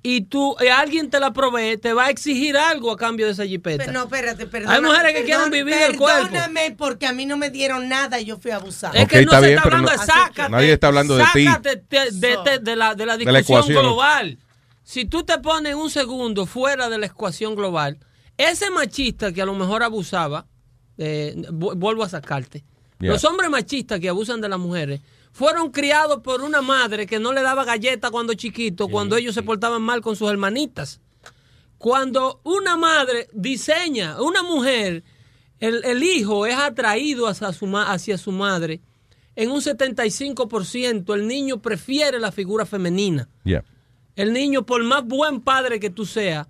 y 0.09 0.21
tú 0.21 0.55
y 0.61 0.69
alguien 0.69 1.11
te 1.11 1.19
la 1.19 1.33
provee, 1.33 1.77
te 1.79 1.93
va 1.93 2.05
a 2.07 2.11
exigir 2.11 2.57
algo 2.57 2.93
a 2.93 2.97
cambio 2.97 3.27
de 3.27 3.33
esa 3.33 3.45
jipeta. 3.45 3.79
Pero 3.85 3.93
no, 3.93 4.05
espérate, 4.05 4.47
perdón. 4.47 4.71
Hay 4.73 4.81
mujeres 4.81 5.15
que 5.15 5.25
quieren 5.25 5.51
vivir 5.51 5.75
del 5.75 5.97
cuerpo. 5.97 6.29
Perdóname, 6.31 6.75
porque 6.79 7.07
a 7.07 7.13
mí 7.13 7.27
no 7.27 7.37
me 7.37 7.51
dieron 7.51 7.89
nada 7.89 8.21
y 8.21 8.25
yo 8.27 8.39
fui 8.39 8.53
abusada. 8.53 8.95
Es 9.01 9.09
que 9.09 9.25
no 9.25 9.33
se 9.41 9.55
está 9.55 9.63
hablando 9.65 9.91
de 9.91 9.99
sácate. 9.99 10.49
nadie 10.51 10.73
está 10.73 10.87
hablando 10.87 11.17
de 11.17 11.25
ti. 11.33 11.45
sácate 11.47 11.83
de, 11.91 12.11
de- 12.13 12.37
de- 12.45 12.59
de 12.61 12.77
la, 12.77 12.95
de 12.95 13.05
la 13.07 13.17
De 13.17 13.25
la 13.25 13.39
discusión 13.39 13.59
ecuación. 13.73 13.83
global. 13.83 14.39
Si 14.85 15.05
tú 15.07 15.25
te 15.25 15.39
pones 15.39 15.75
un 15.75 15.91
segundo 15.91 16.47
fuera 16.47 16.89
de 16.89 16.99
la 16.99 17.07
ecuación 17.07 17.57
global, 17.57 17.99
ese 18.39 18.71
machista 18.71 19.33
que 19.33 19.43
a 19.43 19.47
lo 19.47 19.55
mejor 19.55 19.83
abusaba, 19.83 20.47
eh, 20.99 21.35
vu- 21.51 21.75
vuelvo 21.77 22.05
a 22.05 22.09
sacarte. 22.09 22.63
Yeah. 23.01 23.11
Los 23.13 23.25
hombres 23.25 23.51
machistas 23.51 23.99
que 23.99 24.09
abusan 24.09 24.41
de 24.41 24.49
las 24.49 24.59
mujeres 24.61 25.01
fueron 25.37 25.71
criados 25.71 26.23
por 26.23 26.41
una 26.41 26.63
madre 26.63 27.07
que 27.07 27.19
no 27.19 27.35
le 27.35 27.43
daba 27.43 27.67
galletas 27.67 28.11
cuando 28.11 28.33
chiquito, 28.33 28.89
cuando 28.89 29.19
ellos 29.19 29.35
se 29.35 29.43
portaban 29.43 29.83
mal 29.83 30.01
con 30.01 30.17
sus 30.17 30.31
hermanitas. 30.31 30.99
Cuando 31.77 32.41
una 32.43 32.79
madre 32.79 33.29
diseña, 33.35 34.19
una 34.23 34.43
mujer, 34.43 35.05
el, 35.61 35.85
el 35.85 36.03
hijo 36.03 36.47
es 36.47 36.57
atraído 36.57 37.27
hacia 37.27 37.53
su, 37.53 37.67
hacia 37.77 38.17
su 38.17 38.33
madre, 38.33 38.81
en 39.35 39.51
un 39.51 39.61
75% 39.61 41.15
el 41.15 41.29
niño 41.29 41.61
prefiere 41.61 42.19
la 42.19 42.33
figura 42.33 42.65
femenina. 42.65 43.29
Yeah. 43.45 43.63
El 44.15 44.33
niño, 44.33 44.65
por 44.65 44.83
más 44.85 45.05
buen 45.05 45.43
padre 45.43 45.79
que 45.79 45.91
tú 45.91 46.07
seas, 46.07 46.47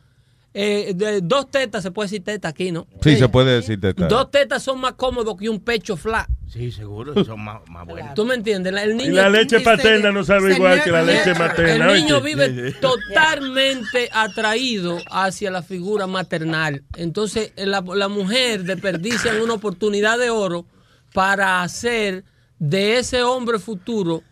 eh, 0.58 0.92
de 0.96 1.20
dos 1.20 1.50
tetas, 1.50 1.82
se 1.82 1.90
puede 1.90 2.06
decir 2.06 2.24
teta 2.24 2.48
aquí, 2.48 2.72
¿no? 2.72 2.86
Sí, 3.02 3.16
se 3.16 3.28
puede 3.28 3.56
decir 3.56 3.78
teta. 3.78 4.08
Dos 4.08 4.30
tetas 4.30 4.62
son 4.62 4.80
más 4.80 4.94
cómodos 4.94 5.36
que 5.36 5.50
un 5.50 5.60
pecho 5.60 5.98
flat. 5.98 6.26
Sí, 6.48 6.72
seguro, 6.72 7.22
son 7.26 7.44
más, 7.44 7.60
más 7.68 7.84
buenos. 7.86 8.14
¿Tú 8.14 8.24
me 8.24 8.34
entiendes? 8.36 8.72
La- 8.72 8.84
El 8.84 8.96
niño, 8.96 9.10
Y 9.12 9.14
la 9.16 9.28
leche 9.28 9.60
paterna 9.60 10.10
no 10.12 10.24
sabe 10.24 10.54
igual 10.54 10.82
que 10.82 10.90
la 10.90 11.02
leche 11.02 11.34
materna. 11.38 11.92
El 11.92 12.02
niño 12.04 12.22
vive 12.22 12.72
totalmente 12.80 14.08
atraído 14.12 14.98
hacia 15.10 15.50
la 15.50 15.62
figura 15.62 16.06
maternal. 16.06 16.82
Entonces, 16.96 17.52
la, 17.56 17.82
la 17.94 18.08
mujer 18.08 18.62
desperdicia 18.64 19.32
una 19.42 19.54
oportunidad 19.54 20.18
de 20.18 20.30
oro 20.30 20.64
para 21.12 21.62
hacer 21.62 22.24
de 22.58 22.98
ese 22.98 23.22
hombre 23.22 23.58
futuro 23.58 24.22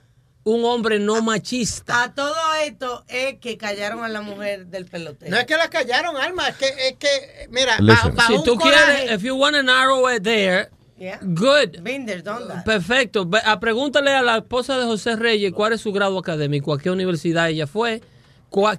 un 0.45 0.65
hombre 0.65 0.99
no 0.99 1.23
machista. 1.23 2.05
A 2.05 2.15
todo 2.15 2.35
esto 2.65 3.05
es 3.09 3.39
que 3.41 3.57
callaron 3.57 4.05
a 4.05 4.09
la 4.09 4.21
mujer 4.21 4.67
del 4.67 4.85
pelotero. 4.87 5.31
No 5.31 5.39
es 5.39 5.47
que 5.47 5.57
la 5.57 5.69
callaron, 5.71 6.17
Alma, 6.17 6.49
es 6.49 6.57
que, 6.57 6.67
es 6.89 6.97
que 6.99 7.49
mira, 7.51 7.79
bajo 7.81 8.11
si 8.27 8.33
un 8.35 8.45
tú 8.45 8.57
coraje- 8.57 8.97
quieres, 9.05 9.13
if 9.17 9.23
you 9.23 9.35
want 9.37 9.57
to 9.57 9.63
narrow 9.63 10.09
it 10.15 10.23
there, 10.23 10.69
Yeah. 10.97 11.19
good. 11.23 11.81
Perfecto. 12.65 13.29
A 13.45 13.59
pregúntale 13.59 14.13
a 14.13 14.23
la 14.23 14.37
esposa 14.39 14.79
de 14.79 14.85
José 14.85 15.17
Reyes 15.17 15.53
cuál 15.53 15.73
es 15.73 15.81
su 15.81 15.93
grado 15.93 16.19
académico, 16.19 16.73
a 16.73 16.79
qué 16.79 16.91
universidad 16.91 17.49
ella 17.51 17.67
fue, 17.67 18.01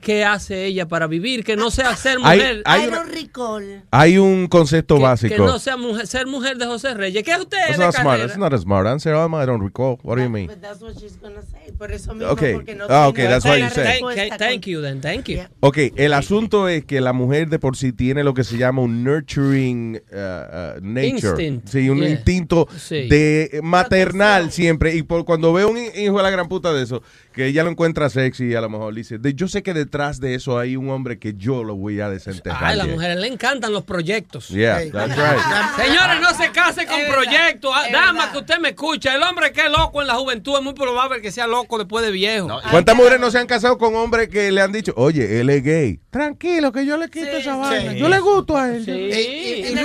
qué 0.01 0.23
hace 0.23 0.65
ella 0.65 0.87
para 0.87 1.07
vivir, 1.07 1.43
que 1.43 1.55
no 1.55 1.69
sea 1.71 1.95
ser 1.95 2.17
Hay- 2.23 2.37
mujer. 2.39 2.61
hay 2.65 2.87
I 2.87 2.89
don't 2.89 3.13
recall. 3.13 3.83
Hay 3.91 4.17
un 4.17 4.47
concepto 4.47 4.99
básico. 4.99 5.35
Que 5.35 5.39
no 5.41 5.59
sea 5.59 5.75
mujer, 5.77 6.07
ser 6.07 6.27
mujer 6.27 6.57
de 6.57 6.65
José 6.65 6.93
Reyes. 6.93 7.23
¿Qué 7.23 7.31
es 7.31 7.39
usted 7.39 7.57
That's 7.57 7.77
de 7.77 7.85
not 7.85 7.95
smart. 7.95 8.19
That's 8.21 8.37
not 8.37 8.53
a 8.53 8.57
smart 8.57 8.87
answer, 8.87 9.13
Alma. 9.13 9.43
I 9.43 9.45
don't 9.45 9.61
recall. 9.61 9.97
What 10.03 10.17
do 10.17 10.23
you 10.23 10.29
mean? 10.29 10.47
But 10.47 10.61
that's 10.61 10.81
what 10.81 10.93
she's 10.99 11.17
gonna 11.19 11.41
say. 11.41 11.71
Por 11.77 11.91
eso 11.91 12.13
mismo, 12.13 12.31
Okay. 12.31 12.53
porque 12.53 12.73
no 12.75 12.85
Ah, 12.89 13.07
okay, 13.09 13.27
that's 13.27 13.43
what 13.45 13.57
you 13.59 13.69
said. 13.69 13.99
Thank, 13.99 14.37
thank 14.37 14.65
you, 14.65 14.81
then. 14.81 15.01
Thank 15.01 15.27
you. 15.27 15.39
Ok, 15.59 15.77
el 15.97 16.13
asunto 16.13 16.69
es 16.69 16.85
que 16.85 17.01
la 17.01 17.11
mujer 17.11 17.49
de 17.49 17.59
por 17.59 17.75
sí 17.75 17.91
tiene 17.91 18.23
lo 18.23 18.33
que 18.33 18.43
se 18.45 18.57
llama 18.57 18.81
un 18.81 19.03
nurturing 19.03 19.95
uh, 20.11 20.15
uh, 20.15 20.79
nature. 20.81 21.07
Instinct. 21.43 21.67
Sí, 21.67 21.89
un 21.89 21.99
Yeah. 21.99 22.09
instinto 22.11 22.67
Sí. 22.77 23.07
de 23.09 23.59
maternal 23.63 24.51
siempre. 24.51 24.95
Y 24.95 25.03
por 25.03 25.25
cuando 25.25 25.51
veo 25.53 25.69
un 25.69 25.77
hijo 25.77 26.17
de 26.17 26.23
la 26.23 26.29
gran 26.29 26.47
puta 26.47 26.71
de 26.73 26.83
eso, 26.83 27.01
que 27.33 27.47
ella 27.47 27.63
lo 27.63 27.69
encuentra 27.71 28.09
sexy, 28.09 28.55
a 28.55 28.61
lo 28.61 28.69
mejor 28.69 28.93
dice, 28.93 29.19
yo 29.35 29.47
sé 29.47 29.63
que 29.65 29.73
detrás 29.73 30.19
de 30.21 30.35
eso 30.35 30.57
hay 30.59 30.77
un 30.77 30.89
hombre 30.89 31.19
que 31.19 31.33
yo 31.35 31.63
lo 31.63 31.75
voy 31.75 31.99
a 31.99 32.09
desenterrar. 32.09 32.63
Ay, 32.63 32.73
a 32.73 32.75
las 32.83 32.87
mujeres 32.87 33.17
le 33.17 33.27
encantan 33.27 33.73
los 33.73 33.83
proyectos. 33.83 34.47
Yeah, 34.49 34.79
that's 34.91 35.17
right. 35.17 35.41
Señores, 35.85 36.21
no 36.21 36.29
se 36.35 36.51
casen 36.51 36.87
con 36.87 36.99
Es 36.99 37.09
proyectos. 37.11 37.71
Ah, 37.73 37.87
Dama, 37.91 38.13
verdad. 38.13 38.31
que 38.31 38.37
usted 38.37 38.59
me 38.59 38.69
escucha. 38.69 39.13
El 39.15 39.23
hombre 39.23 39.51
que 39.51 39.61
es 39.61 39.69
loco 39.69 40.01
en 40.01 40.07
la 40.07 40.13
juventud 40.15 40.55
es 40.55 40.63
muy 40.63 40.73
probable 40.73 41.19
que 41.21 41.31
sea 41.31 41.47
loco 41.47 41.77
después 41.79 42.05
de 42.05 42.11
viejo. 42.11 42.47
¿Cuántas 42.69 42.95
mujeres 42.95 43.19
no 43.19 43.31
se 43.31 43.39
han 43.39 43.47
casado 43.47 43.77
con 43.77 43.95
hombres 43.95 44.29
que 44.29 44.51
le 44.51 44.61
han 44.61 44.71
dicho, 44.71 44.93
oye, 44.95 45.41
él 45.41 45.49
es 45.49 45.63
gay? 45.63 45.99
Tranquilo, 46.11 46.71
que 46.71 46.85
yo 46.85 46.95
le 46.97 47.09
quito 47.09 47.25
esa 47.37 47.55
vaina. 47.57 47.91
sí. 47.91 47.97
Yo 47.97 48.07
le 48.07 48.19
gusto 48.19 48.55
a 48.55 48.69
él. 48.73 48.85
Sí. 48.85 49.75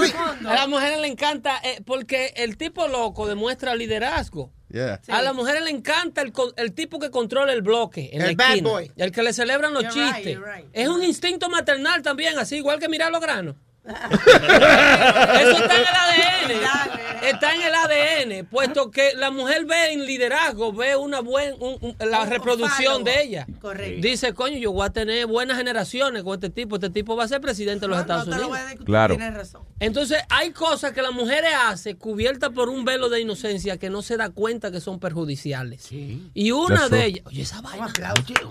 a 0.46 0.54
las 0.54 0.68
mujeres 0.68 1.00
le 1.00 1.08
encanta 1.08 1.58
eh, 1.64 1.80
porque 1.84 2.34
el 2.36 2.56
tipo 2.56 2.86
loco 2.86 3.26
demuestra 3.26 3.74
liderazgo. 3.74 4.52
Yeah. 4.72 5.00
A 5.08 5.20
las 5.22 5.34
mujeres 5.34 5.62
le 5.62 5.70
encanta 5.70 6.22
el, 6.22 6.32
el 6.56 6.72
tipo 6.72 6.98
que 7.00 7.10
controla 7.10 7.52
el 7.52 7.62
bloque 7.62 8.10
en 8.12 8.22
El 8.22 8.28
la 8.28 8.34
bad 8.44 8.48
esquina. 8.56 8.70
boy. 8.70 8.92
El 8.96 9.10
que 9.10 9.22
le 9.22 9.32
celebran 9.32 9.74
los 9.74 9.82
You're 9.82 9.94
chistes. 10.14 10.38
right. 10.38 10.66
Es 10.72 10.88
un 10.88 11.02
instinto 11.02 11.48
maternal 11.48 12.02
también, 12.02 12.38
así 12.38 12.56
igual 12.56 12.78
que 12.78 12.88
mirar 12.88 13.10
los 13.10 13.20
granos. 13.20 13.56
Eso 13.84 15.56
está 15.58 15.76
en 15.76 15.82
el 15.82 15.94
ADN. 15.96 17.00
Está 17.22 17.54
en 17.54 17.62
el 17.62 17.74
ADN, 17.74 18.46
puesto 18.46 18.90
que 18.90 19.12
la 19.14 19.30
mujer 19.30 19.64
ve 19.66 19.92
en 19.92 20.04
liderazgo, 20.06 20.72
ve 20.72 20.96
una 20.96 21.20
buena 21.20 21.54
la 22.00 22.24
reproducción 22.24 23.04
de 23.04 23.22
ella. 23.22 23.46
Correcto. 23.60 24.00
Dice, 24.00 24.32
coño, 24.32 24.56
yo 24.58 24.72
voy 24.72 24.86
a 24.86 24.90
tener 24.90 25.26
buenas 25.26 25.56
generaciones 25.58 26.22
con 26.22 26.34
este 26.34 26.50
tipo. 26.50 26.76
Este 26.76 26.90
tipo 26.90 27.16
va 27.16 27.24
a 27.24 27.28
ser 27.28 27.40
presidente 27.40 27.82
de 27.86 27.88
los 27.88 28.00
Estados 28.00 28.26
no 28.26 28.32
te 28.36 28.40
lo 28.40 28.48
Unidos. 28.48 28.50
voy 28.50 28.58
a 28.58 28.62
discutir, 28.70 28.86
Claro. 28.86 29.16
Tienes 29.16 29.34
razón. 29.34 29.62
Entonces, 29.80 30.18
hay 30.28 30.50
cosas 30.50 30.92
que 30.92 31.02
las 31.02 31.12
mujeres 31.12 31.50
hacen 31.66 31.96
cubiertas 31.96 32.50
por 32.50 32.68
un 32.68 32.84
velo 32.84 33.08
de 33.08 33.20
inocencia 33.20 33.76
que 33.78 33.90
no 33.90 34.02
se 34.02 34.16
da 34.16 34.30
cuenta 34.30 34.70
que 34.70 34.80
son 34.80 34.98
perjudiciales. 34.98 35.88
Y 35.92 36.50
una 36.50 36.76
That's 36.76 36.90
de 36.90 37.04
ellas, 37.04 37.26
oye, 37.26 37.42
esa 37.42 37.60
vaina. 37.60 37.88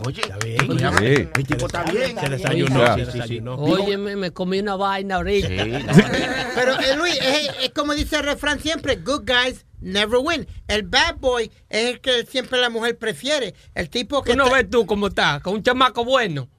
Oye, 0.06 0.22
está 0.22 0.38
bien. 0.38 0.60
Sí. 0.98 1.30
El 1.36 1.48
tipo 1.48 1.66
está 1.66 1.84
bien. 1.84 2.18
Se 2.20 2.30
desayunó. 2.30 3.56
Oye, 3.56 3.98
me 3.98 4.32
comí 4.32 4.60
una 4.60 4.76
vaina 4.76 5.19
ahorita. 5.20 5.48
Pero 6.56 6.80
eh, 6.80 6.96
Luis, 6.98 7.18
es, 7.22 7.50
es 7.62 7.70
como 7.70 7.94
dice 7.94 8.18
el 8.18 8.24
refrán 8.24 8.60
siempre, 8.60 8.96
good 8.98 9.24
guys 9.26 9.66
never 9.82 10.20
win. 10.22 10.46
El 10.68 10.84
bad 10.84 11.16
boy 11.20 11.50
es 11.70 11.86
el 11.90 12.02
que 12.02 12.26
siempre 12.26 12.60
la 12.60 12.70
mujer 12.70 12.98
prefiere. 12.98 13.54
El 13.76 13.90
tipo 13.90 14.22
que... 14.24 14.32
¿Tú 14.32 14.38
no 14.38 14.46
está- 14.46 14.56
ves 14.58 14.70
tú 14.70 14.86
cómo 14.86 15.08
está? 15.08 15.40
Con 15.42 15.54
un 15.56 15.64
chamaco 15.64 16.04
bueno. 16.04 16.50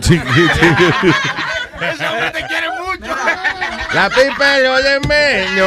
Sí, 0.00 0.18
sí, 0.18 0.42
sí. 0.54 1.08
Ese 1.90 2.06
hombre 2.06 2.30
te 2.30 2.46
quiere 2.46 2.68
mucho. 2.70 3.14
La 3.94 4.08
pipa 4.08 4.58
yo 4.60 4.76
de 4.82 5.00
meño. 5.00 5.66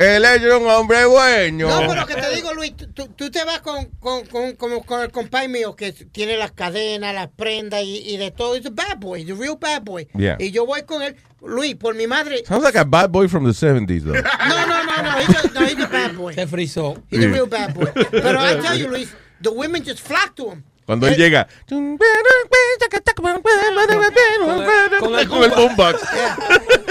Él 0.00 0.24
es 0.24 0.42
un 0.54 0.68
hombre 0.68 1.04
bueno. 1.06 1.68
No, 1.68 1.88
pero 1.88 2.06
que 2.06 2.14
te 2.16 2.34
digo, 2.34 2.52
Luis, 2.52 2.72
tú- 2.76 3.30
te 3.30 3.44
vas 3.44 3.60
con, 3.60 3.86
con, 4.00 4.26
con, 4.56 5.00
el 5.02 5.10
compay 5.12 5.48
mío 5.48 5.76
que 5.76 5.92
tiene 5.92 6.36
las 6.36 6.52
cadenas, 6.52 7.14
las 7.14 7.28
prendas 7.28 7.82
y, 7.82 7.98
y 7.98 8.16
de 8.16 8.30
todo. 8.30 8.56
Es 8.56 8.66
a 8.66 8.70
bad 8.70 8.98
boy, 8.98 9.24
the 9.24 9.34
real 9.34 9.56
bad 9.60 9.82
boy. 9.82 10.08
Yeah. 10.14 10.36
Y 10.40 10.50
yo 10.50 10.66
voy 10.66 10.82
con 10.82 11.02
él, 11.02 11.16
Luis, 11.42 11.76
por 11.76 11.94
mi 11.94 12.06
madre. 12.06 12.42
Sounds 12.46 12.64
like 12.64 12.78
a 12.78 12.84
bad 12.84 13.10
boy 13.10 13.28
from 13.28 13.44
the 13.44 13.52
70s, 13.52 14.02
though. 14.02 14.14
No, 14.14 14.66
no, 14.66 14.84
no, 14.84 15.02
no, 15.02 15.18
he's 15.20 15.44
a, 15.44 15.48
no, 15.52 15.66
he's 15.66 15.78
a 15.84 15.86
bad 15.88 16.16
boy. 16.16 16.34
Se 16.34 16.46
frizó. 16.46 17.02
He's 17.10 17.24
a 17.24 17.28
real 17.28 17.46
bad 17.46 17.74
boy. 17.74 17.92
Pero 18.10 18.40
I 18.40 18.56
tell 18.60 18.76
you, 18.76 18.88
Luis, 18.88 19.14
the 19.40 19.52
women 19.52 19.84
just 19.84 20.00
flock 20.00 20.34
to 20.36 20.50
him. 20.50 20.64
Cuando 20.88 21.06
él 21.06 21.16
llega. 21.16 21.46
Con 21.68 21.98
con 24.98 25.14
el- 25.18 25.44
el 25.44 25.50
boombox. 25.50 26.00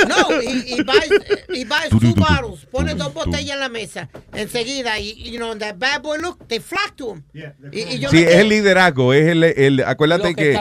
No, 0.07 0.27
buys, 0.27 1.09
he 1.49 1.65
buys 1.65 1.89
two 1.99 2.13
bottles, 2.15 2.65
pone 2.71 2.93
dos 2.93 3.11
botellas 3.11 3.55
en 3.55 3.59
la 3.59 3.69
mesa, 3.69 4.07
enseguida, 4.33 4.99
y, 4.99 5.31
you 5.31 5.37
know, 5.37 5.55
that 5.57 5.77
bad 5.79 6.01
boy 6.03 6.19
look, 6.19 6.47
they 6.47 6.59
flock 6.59 6.95
to 6.95 7.15
him. 7.15 7.23
Y, 7.71 7.79
y 7.95 7.99
yo 7.99 8.09
Sí, 8.11 8.19
es 8.19 8.35
el 8.35 8.49
liderazgo, 8.49 9.13
es 9.13 9.29
el, 9.29 9.43
el- 9.43 9.83
acuérdate 9.83 10.35
que 10.35 10.53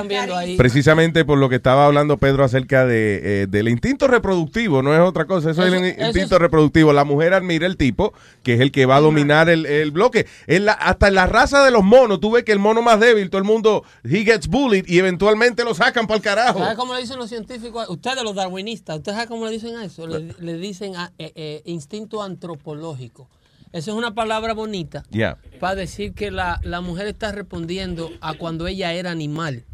precisamente 0.57 1.27
por 1.27 1.37
lo 1.37 1.51
que 1.51 1.57
estaba 1.57 1.85
hablando 1.85 2.17
Pedro 2.17 2.43
acerca 2.43 2.87
de, 2.87 3.43
eh, 3.43 3.47
del 3.49 3.69
instinto 3.69 4.09
reproductivo, 4.09 4.81
no 4.83 4.95
es 4.95 5.01
otra 5.01 5.27
cosa, 5.27 5.51
eso, 5.51 5.63
es 5.67 5.73
el 5.75 5.85
eso 5.85 6.07
instinto 6.07 6.37
es- 6.37 6.41
reproductivo. 6.41 6.95
La 6.95 7.05
mujer 7.05 7.35
admira 7.35 7.67
el 7.67 7.77
tipo, 7.77 8.15
que 8.43 8.55
es 8.55 8.61
el 8.61 8.73
que 8.73 8.87
va 8.87 8.97
a 8.97 9.01
dominar 9.01 9.51
el, 9.51 9.67
el 9.67 9.91
bloque. 9.91 10.27
En 10.47 10.65
la- 10.65 10.73
hasta 10.73 11.09
en 11.09 11.15
la 11.17 11.27
raza 11.27 11.63
de 11.65 11.71
los 11.71 11.85
monos, 11.85 12.19
tú 12.21 12.31
ves 12.31 12.45
que 12.45 12.53
el 12.53 12.59
mono 12.59 12.81
más 12.81 12.99
débil, 12.99 13.26
todo 13.29 13.39
el 13.39 13.45
mundo, 13.45 13.85
he 14.05 14.25
gets 14.25 14.47
bullied 14.49 14.85
y 14.87 14.99
eventualmente 14.99 15.65
lo 15.65 15.75
sacan 15.75 16.07
para 16.07 16.17
el 16.17 16.23
carajo. 16.23 16.59
¿Sabe 16.59 16.77
cómo 16.77 16.95
le 16.95 17.01
dicen 17.01 17.19
los 17.19 17.29
científicos? 17.29 17.89
Ustedes, 17.89 18.23
los 18.23 18.35
darwinistas, 18.35 18.97
¿ustedes 18.99 19.17
saben 19.17 19.29
cómo 19.29 19.47
le 19.47 19.53
dicen 19.53 19.77
a 19.77 19.85
eso? 19.85 20.07
Le, 20.07 20.35
le 20.39 20.55
dicen 20.59 20.97
a- 20.97 21.13
eh, 21.19 21.33
eh, 21.35 21.63
instinto 21.67 22.23
antropológico. 22.23 23.29
Esa 23.73 23.91
es 23.91 23.97
una 23.97 24.15
palabra 24.15 24.55
bonita 24.55 25.03
para 25.61 25.75
decir 25.75 26.15
que 26.15 26.31
la, 26.31 26.59
la 26.63 26.81
mujer 26.81 27.09
está 27.09 27.33
respondiendo 27.33 28.11
a 28.21 28.35
cuando 28.35 28.67
ella 28.67 28.93
era 28.95 29.11
animal. 29.11 29.65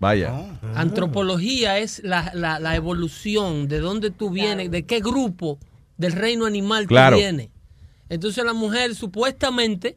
vaya. 0.00 0.32
Antropología 0.74 1.78
es 1.78 2.02
la, 2.02 2.32
la- 2.34 2.58
la 2.58 2.74
evolución, 2.76 3.68
de 3.68 3.78
dónde 3.78 4.10
tú 4.10 4.30
vienes, 4.30 4.70
de 4.70 4.84
qué 4.84 5.00
grupo 5.00 5.58
del 5.96 6.12
reino 6.12 6.44
animal 6.46 6.86
Claro. 6.86 7.16
tú 7.16 7.20
vienes. 7.20 7.50
Entonces 8.08 8.44
la 8.44 8.52
mujer 8.52 8.94
supuestamente 8.96 9.96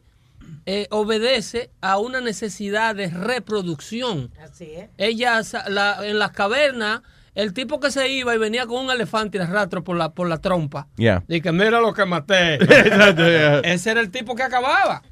eh, 0.65 0.87
obedece 0.91 1.69
a 1.81 1.97
una 1.99 2.21
necesidad 2.21 2.95
de 2.95 3.07
reproducción. 3.07 4.31
Así 4.41 4.71
es. 4.75 4.89
Ella 4.97 5.43
sa- 5.43 5.69
la- 5.69 6.05
en 6.07 6.19
las 6.19 6.31
cavernas, 6.31 7.01
el 7.35 7.53
tipo 7.53 7.79
que 7.79 7.91
se 7.91 8.09
iba 8.09 8.33
y 8.33 8.37
venía 8.37 8.65
con 8.65 8.85
un 8.85 8.91
elefante 8.91 9.37
y 9.37 9.39
le 9.39 9.45
arrastro 9.45 9.83
por 9.83 9.95
la, 9.97 10.13
por 10.13 10.27
la 10.27 10.39
trompa. 10.39 10.87
Ya. 10.97 11.23
Y 11.27 11.41
que 11.41 11.51
mira 11.51 11.79
lo 11.81 11.93
que 11.93 12.05
maté. 12.05 12.55
Ese 13.73 13.91
era 13.91 14.01
el 14.01 14.09
tipo 14.09 14.35
que 14.35 14.43
acababa. 14.43 15.03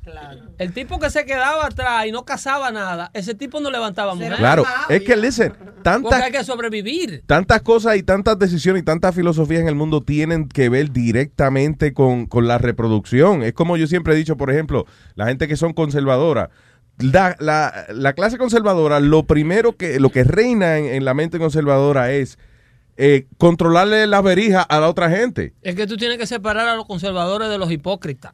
El 0.57 0.73
tipo 0.73 0.99
que 0.99 1.09
se 1.09 1.25
quedaba 1.25 1.65
atrás 1.65 2.05
y 2.07 2.11
no 2.11 2.25
cazaba 2.25 2.71
nada, 2.71 3.11
ese 3.13 3.33
tipo 3.35 3.59
no 3.59 3.69
levantaba 3.69 4.15
mujer. 4.15 4.35
Claro, 4.37 4.63
es 4.89 5.01
que, 5.03 5.15
listen, 5.15 5.51
Porque 5.51 5.81
tantas 5.81 6.21
hay 6.21 6.31
que 6.31 6.43
sobrevivir. 6.43 7.23
tantas 7.25 7.61
cosas 7.61 7.97
y 7.97 8.03
tantas 8.03 8.39
decisiones 8.39 8.81
y 8.81 8.85
tantas 8.85 9.13
filosofías 9.15 9.61
en 9.61 9.67
el 9.67 9.75
mundo 9.75 10.01
tienen 10.01 10.47
que 10.47 10.69
ver 10.69 10.91
directamente 10.91 11.93
con, 11.93 12.25
con 12.25 12.47
la 12.47 12.57
reproducción. 12.57 13.43
Es 13.43 13.53
como 13.53 13.77
yo 13.77 13.87
siempre 13.87 14.13
he 14.13 14.17
dicho, 14.17 14.37
por 14.37 14.51
ejemplo, 14.51 14.85
la 15.15 15.27
gente 15.27 15.47
que 15.47 15.57
son 15.57 15.73
conservadoras. 15.73 16.49
La, 17.11 17.35
la- 17.39 17.85
la 17.89 18.13
clase 18.13 18.37
conservadora, 18.37 18.99
lo 18.99 19.23
primero 19.23 19.75
que, 19.77 19.99
lo 19.99 20.09
que 20.11 20.23
reina 20.23 20.77
en, 20.77 20.85
en 20.85 21.05
la 21.05 21.13
mente 21.13 21.37
conservadora 21.39 22.11
es 22.11 22.37
eh, 22.97 23.27
controlarle 23.37 24.05
la 24.07 24.21
verija 24.21 24.61
a 24.61 24.79
la 24.79 24.87
otra 24.89 25.09
gente. 25.09 25.53
Es 25.61 25.75
que 25.75 25.87
tú 25.87 25.97
tienes 25.97 26.17
que 26.17 26.27
separar 26.27 26.67
a 26.67 26.75
los 26.75 26.85
conservadores 26.85 27.49
de 27.49 27.57
los 27.57 27.71
hipócritas. 27.71 28.33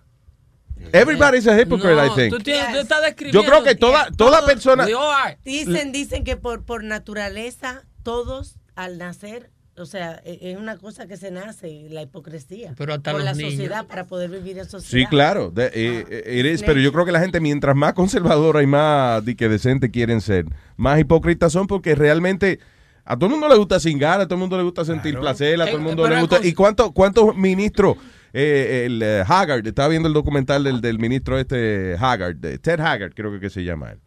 Everybody's 0.94 1.46
a 1.48 1.60
hypocrite, 1.60 1.96
No, 1.96 2.06
I 2.06 2.10
think. 2.16 2.34
Tú, 2.34 2.40
tienes- 2.44 2.72
tú 2.72 2.80
estás 2.80 3.02
describiendo. 3.02 3.42
Yo 3.42 3.48
creo 3.50 3.64
que 3.64 3.76
toda, 3.76 4.10
toda 4.12 4.46
persona... 4.46 4.86
We 4.86 4.96
all 4.96 5.14
are. 5.14 5.38
Dicen, 5.44 5.92
dicen 5.92 6.24
que 6.24 6.38
por, 6.38 6.64
por 6.64 6.84
naturaleza 6.84 7.84
todos 8.04 8.60
al 8.76 8.98
nacer, 8.98 9.50
o 9.80 9.86
sea, 9.86 10.22
e- 10.26 10.40
es 10.52 10.58
una 10.58 10.78
cosa 10.78 11.08
que 11.08 11.18
se 11.18 11.32
nace, 11.32 11.88
la 11.90 12.02
hipocresía. 12.02 12.74
Pero 12.78 12.94
hasta 12.94 13.14
los 13.14 13.24
la 13.24 13.34
niños. 13.34 13.52
sociedad, 13.52 13.86
para 13.88 14.06
poder 14.08 14.30
vivir 14.30 14.58
en 14.58 14.66
sociedad. 14.70 15.04
Sí, 15.06 15.10
claro, 15.10 15.52
de- 15.52 15.68
eh, 15.74 16.06
eh, 16.10 16.40
it 16.40 16.46
is, 16.46 16.64
pero 16.64 16.80
yo 16.80 16.92
creo 16.92 17.06
que 17.06 17.12
la 17.12 17.20
gente 17.20 17.40
mientras 17.40 17.76
más 17.76 17.94
conservadora 17.94 18.62
y 18.64 18.68
más 18.68 19.24
di 19.26 19.36
que 19.36 19.50
decente 19.50 19.92
quieren 19.92 20.22
ser, 20.22 20.46
más 20.78 21.00
hipócritas 21.00 21.52
son 21.54 21.68
porque 21.68 21.96
realmente 21.96 22.60
a 23.06 23.16
todo 23.16 23.26
el 23.26 23.32
mundo 23.32 23.48
le 23.50 23.56
gusta 23.56 23.80
cingar, 23.80 24.22
a 24.22 24.26
todo 24.26 24.36
el 24.36 24.40
mundo 24.42 24.58
le 24.58 24.64
gusta 24.64 24.86
sentir 24.86 25.18
placer, 25.20 25.60
a 25.62 25.66
todo 25.66 25.78
el 25.78 25.82
Eh, 25.82 25.86
mundo 25.86 26.04
pero 26.04 26.16
le 26.16 26.22
gusta... 26.22 26.40
¿Y 26.46 26.54
cuántos 26.54 26.92
cuántos 26.92 27.36
ministros? 27.36 27.98
eh, 28.34 28.84
el 28.86 29.02
eh, 29.02 29.24
Haggard, 29.28 29.66
estaba 29.66 29.88
viendo 29.88 30.08
el 30.08 30.14
documental 30.14 30.64
del, 30.64 30.82
del 30.82 31.00
ministro 31.00 31.40
este 31.40 31.96
Haggard, 32.00 32.36
de 32.36 32.60
Ted 32.60 32.80
Haggard 32.80 33.14
creo 33.16 33.32
que, 33.32 33.40
que 33.40 33.50
se 33.50 33.64
llama 33.64 33.90
él. 33.92 34.00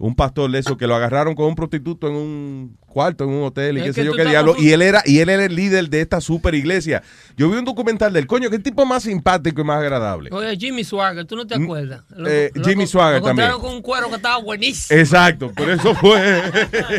Un 0.00 0.14
pastor 0.16 0.50
de 0.50 0.58
eso 0.60 0.76
que 0.76 0.86
lo 0.88 0.94
agarraron 0.96 1.34
con 1.36 1.46
un 1.46 1.54
prostituto 1.56 2.08
en 2.08 2.14
un 2.14 2.78
cuarto, 2.88 3.24
en 3.24 3.30
un 3.30 3.44
hotel 3.44 3.76
y 3.78 3.80
Es 3.80 3.86
qué 3.86 3.90
que 3.92 4.00
sé 4.00 4.04
yo 4.06 4.12
qué 4.14 4.24
diablo. 4.24 4.56
Y 4.58 4.72
él 4.72 4.82
era, 4.82 5.02
y 5.04 5.20
él 5.20 5.28
era 5.28 5.44
el 5.44 5.54
líder 5.54 5.88
de 5.88 6.00
esta 6.00 6.20
super 6.20 6.54
iglesia. 6.54 7.02
Yo 7.36 7.48
vi 7.48 7.56
un 7.58 7.64
documental 7.64 8.12
del 8.12 8.26
coño, 8.26 8.50
qué 8.50 8.58
tipo 8.58 8.84
más 8.84 9.04
simpático 9.04 9.60
y 9.60 9.64
más 9.64 9.78
agradable. 9.78 10.30
Oye, 10.32 10.56
Jimmy 10.56 10.82
Swagger, 10.84 11.24
¿tú 11.26 11.36
no 11.36 11.46
te 11.46 11.54
acuerdas? 11.54 12.02
Lo- 12.16 12.28
eh, 12.28 12.50
lo- 12.54 12.64
Jimmy 12.64 12.84
lo 12.84 12.88
Swagger 12.88 13.16
encontraron 13.18 13.52
también. 13.52 13.60
con 13.70 13.76
un 13.76 13.82
cuero 13.82 14.08
que 14.08 14.16
estaba 14.16 14.38
buenísimo. 14.38 14.98
Exacto, 14.98 15.52
por 15.52 15.70
eso 15.70 15.94
fue. 15.94 16.18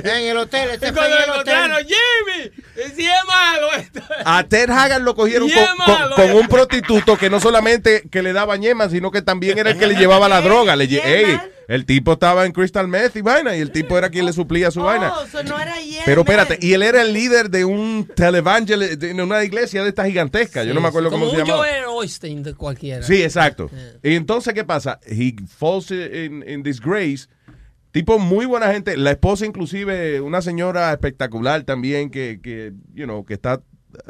En 0.04 0.26
el 0.28 0.38
hotel, 0.38 0.70
este 0.72 0.94
fue 0.94 1.06
en 1.06 1.12
lo 1.12 1.34
el 1.36 1.40
hotel. 1.42 1.72
Jimmy, 1.88 2.52
sí 2.96 3.06
es 3.06 3.28
malo 3.28 3.68
esto. 3.78 4.00
A 4.26 4.44
Ted 4.44 4.70
Haggard 4.70 5.02
lo 5.02 5.16
cogieron 5.16 5.50
con, 5.50 5.58
es 5.58 5.70
malo, 5.78 6.16
con- 6.16 6.28
con 6.28 6.36
un 6.38 6.48
prostituto 6.48 7.18
que 7.18 7.30
no 7.30 7.40
solamente 7.40 8.04
que 8.10 8.22
le 8.24 8.32
daba 8.34 8.56
ñema, 8.58 8.90
sino 8.90 9.12
que 9.12 9.22
también 9.22 9.58
era 9.58 9.72
el 9.72 9.78
que 9.78 9.88
le 9.88 9.96
llevaba 10.00 10.30
la 10.30 10.42
droga. 10.42 10.76
Le, 10.76 10.86
Ey, 10.86 11.40
el 11.68 11.86
tipo 11.86 12.14
estaba 12.14 12.46
en 12.46 12.52
Crystal 12.52 12.88
Meth 12.88 13.16
y 13.16 13.22
vaina, 13.22 13.56
y 13.56 13.60
el 13.62 13.72
tipo 13.72 13.98
era 13.98 14.10
quien 14.10 14.26
le 14.26 14.34
suplía 14.34 14.72
su 14.72 14.82
vaina. 14.82 15.14
Oh, 15.16 15.24
eso 15.24 15.44
no 15.44 15.60
era 15.60 15.80
Pero 16.06 16.22
espérate, 16.22 16.58
y 16.62 16.74
él 16.74 16.84
era 16.84 17.02
el 17.02 17.14
líder 17.14 17.50
de 17.50 17.66
un 17.66 18.10
televangel, 18.16 18.98
de 18.98 19.14
una 19.14 19.44
iglesia 19.44 19.84
de 19.84 19.90
esta 19.90 20.06
gigantesca. 20.06 20.64
Yo 20.64 20.74
no 20.74 20.82
me 20.82 20.88
acuerdo 20.88 21.10
cómo 21.10 21.26
Como 21.26 21.36
se 21.36 21.42
un 21.42 21.48
llamaba. 21.48 21.68
Joel 21.68 21.84
Osteen 21.88 22.44
de 22.44 22.54
cualquiera. 22.54 23.04
Sí, 23.04 23.22
exacto. 23.22 23.70
Y 24.04 24.16
entonces, 24.16 24.54
¿qué 24.54 24.64
pasa? 24.64 25.00
He 25.06 25.36
falls 25.48 25.92
in, 25.92 26.44
in 26.48 26.64
disgrace. 26.64 27.28
Tipo 27.92 28.20
muy 28.20 28.46
buena 28.46 28.72
gente. 28.72 28.98
La 28.98 29.12
esposa, 29.12 29.46
inclusive, 29.46 30.22
una 30.22 30.42
señora 30.42 30.92
espectacular 30.92 31.64
también 31.64 32.12
que, 32.12 32.40
que 32.42 32.74
you 32.94 33.06
know, 33.06 33.26
que 33.26 33.34
está 33.34 33.64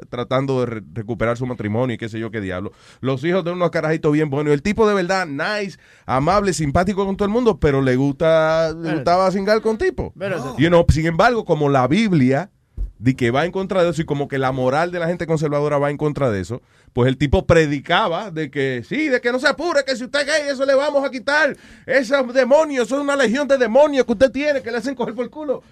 tratando 0.09 0.59
de 0.61 0.65
re- 0.65 0.81
recuperar 0.93 1.37
su 1.37 1.45
matrimonio 1.45 1.93
y 1.93 1.97
qué 1.97 2.09
sé 2.09 2.19
yo 2.19 2.31
qué 2.31 2.41
diablo. 2.41 2.71
Los 3.01 3.23
hijos 3.23 3.43
de 3.43 3.51
unos 3.51 3.69
carajitos 3.71 4.11
bien 4.11 4.29
buenos. 4.29 4.53
El 4.53 4.61
tipo 4.61 4.87
de 4.87 4.93
verdad, 4.95 5.25
nice, 5.27 5.77
amable, 6.05 6.53
simpático 6.53 7.05
con 7.05 7.15
todo 7.17 7.25
el 7.25 7.31
mundo, 7.31 7.59
pero 7.59 7.81
le 7.81 7.95
gusta, 7.95 8.73
le 8.73 8.93
gustaba 8.95 9.31
cingar 9.31 9.61
con 9.61 9.77
tipo. 9.77 10.07
Espérate. 10.15 10.61
You 10.61 10.69
know, 10.69 10.85
sin 10.89 11.05
embargo, 11.05 11.45
como 11.45 11.69
la 11.69 11.87
Biblia 11.87 12.51
de 12.99 13.15
que 13.15 13.31
va 13.31 13.45
en 13.45 13.51
contra 13.51 13.81
de 13.83 13.89
eso 13.89 14.01
y 14.01 14.05
como 14.05 14.27
que 14.27 14.37
la 14.37 14.51
moral 14.51 14.91
de 14.91 14.99
la 14.99 15.07
gente 15.07 15.25
conservadora 15.25 15.77
va 15.77 15.89
en 15.89 15.97
contra 15.97 16.29
de 16.29 16.41
eso, 16.41 16.61
pues 16.91 17.07
el 17.07 17.17
tipo 17.17 17.45
predicaba 17.45 18.29
de 18.31 18.49
que 18.51 18.83
sí, 18.87 19.07
de 19.09 19.21
que 19.21 19.31
no 19.31 19.39
se 19.39 19.47
apure, 19.47 19.85
que 19.85 19.95
si 19.95 20.03
usted 20.03 20.21
es 20.21 20.25
gay, 20.25 20.49
eso 20.49 20.65
le 20.65 20.73
vamos 20.75 21.05
a 21.05 21.09
quitar. 21.11 21.55
Esos 21.85 22.33
demonios, 22.33 22.87
son 22.89 23.01
una 23.01 23.15
legión 23.15 23.47
de 23.47 23.57
demonios 23.57 24.05
que 24.05 24.11
usted 24.11 24.31
tiene 24.31 24.61
que 24.61 24.69
le 24.71 24.77
hacen 24.79 24.95
coger 24.95 25.13
por 25.15 25.23
el 25.23 25.29
culo. 25.29 25.63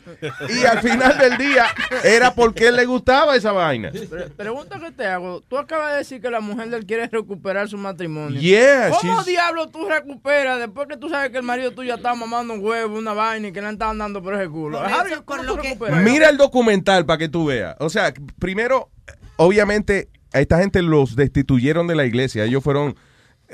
Y 0.50 0.64
al 0.66 0.80
final 0.80 1.18
del 1.18 1.38
día 1.38 1.66
era 2.04 2.34
porque 2.34 2.68
él 2.68 2.76
le 2.76 2.86
gustaba 2.86 3.36
esa 3.36 3.52
vaina. 3.52 3.92
Pre- 3.92 4.30
pregunta 4.30 4.80
que 4.80 4.92
te 4.92 5.06
hago. 5.08 5.42
Tú 5.42 5.58
acabas 5.58 5.92
de 5.94 5.98
decir 5.98 6.22
que 6.22 6.30
la 6.30 6.40
mujer 6.40 6.70
de 6.70 6.78
él 6.78 6.86
quiere 6.86 7.08
recuperar 7.08 7.68
su 7.68 7.78
matrimonio. 7.78 8.40
Yeah, 8.40 8.90
¿Cómo 8.92 9.20
she's- 9.22 9.26
diablo 9.26 9.68
tú 9.68 9.86
recuperas 9.90 10.60
después 10.60 10.88
que 10.88 10.96
tú 10.98 11.10
sabes 11.10 11.32
que 11.32 11.38
el 11.38 11.44
marido 11.44 11.72
tuyo 11.72 11.96
está 11.96 12.14
mamando 12.16 12.54
un 12.54 12.64
huevo, 12.64 12.98
una 12.98 13.14
vaina 13.14 13.50
y 13.50 13.52
que 13.52 13.62
le 13.62 13.70
estaban 13.70 13.98
dando 13.98 14.22
por 14.24 14.36
ese 14.36 14.48
culo? 14.50 14.86
Eso, 14.86 15.08
you- 15.10 15.16
con 15.26 15.38
¿cómo 15.38 15.44
lo 15.44 15.56
tú 15.56 15.62
que- 15.62 15.68
recuperas? 15.70 16.04
Mira 16.04 16.30
el 16.30 16.38
documental 16.38 17.06
para 17.06 17.17
que 17.18 17.30
tú 17.30 17.46
veas. 17.46 17.76
O 17.80 17.90
sea, 17.90 18.14
primero, 18.40 18.90
obviamente, 19.38 20.10
a 20.34 20.42
esta 20.42 20.60
gente 20.60 20.82
los 20.82 21.16
destituyeron 21.16 21.88
de 21.88 21.96
la 21.96 22.06
iglesia. 22.06 22.44
Ellos 22.46 22.64
fueron, 22.64 22.96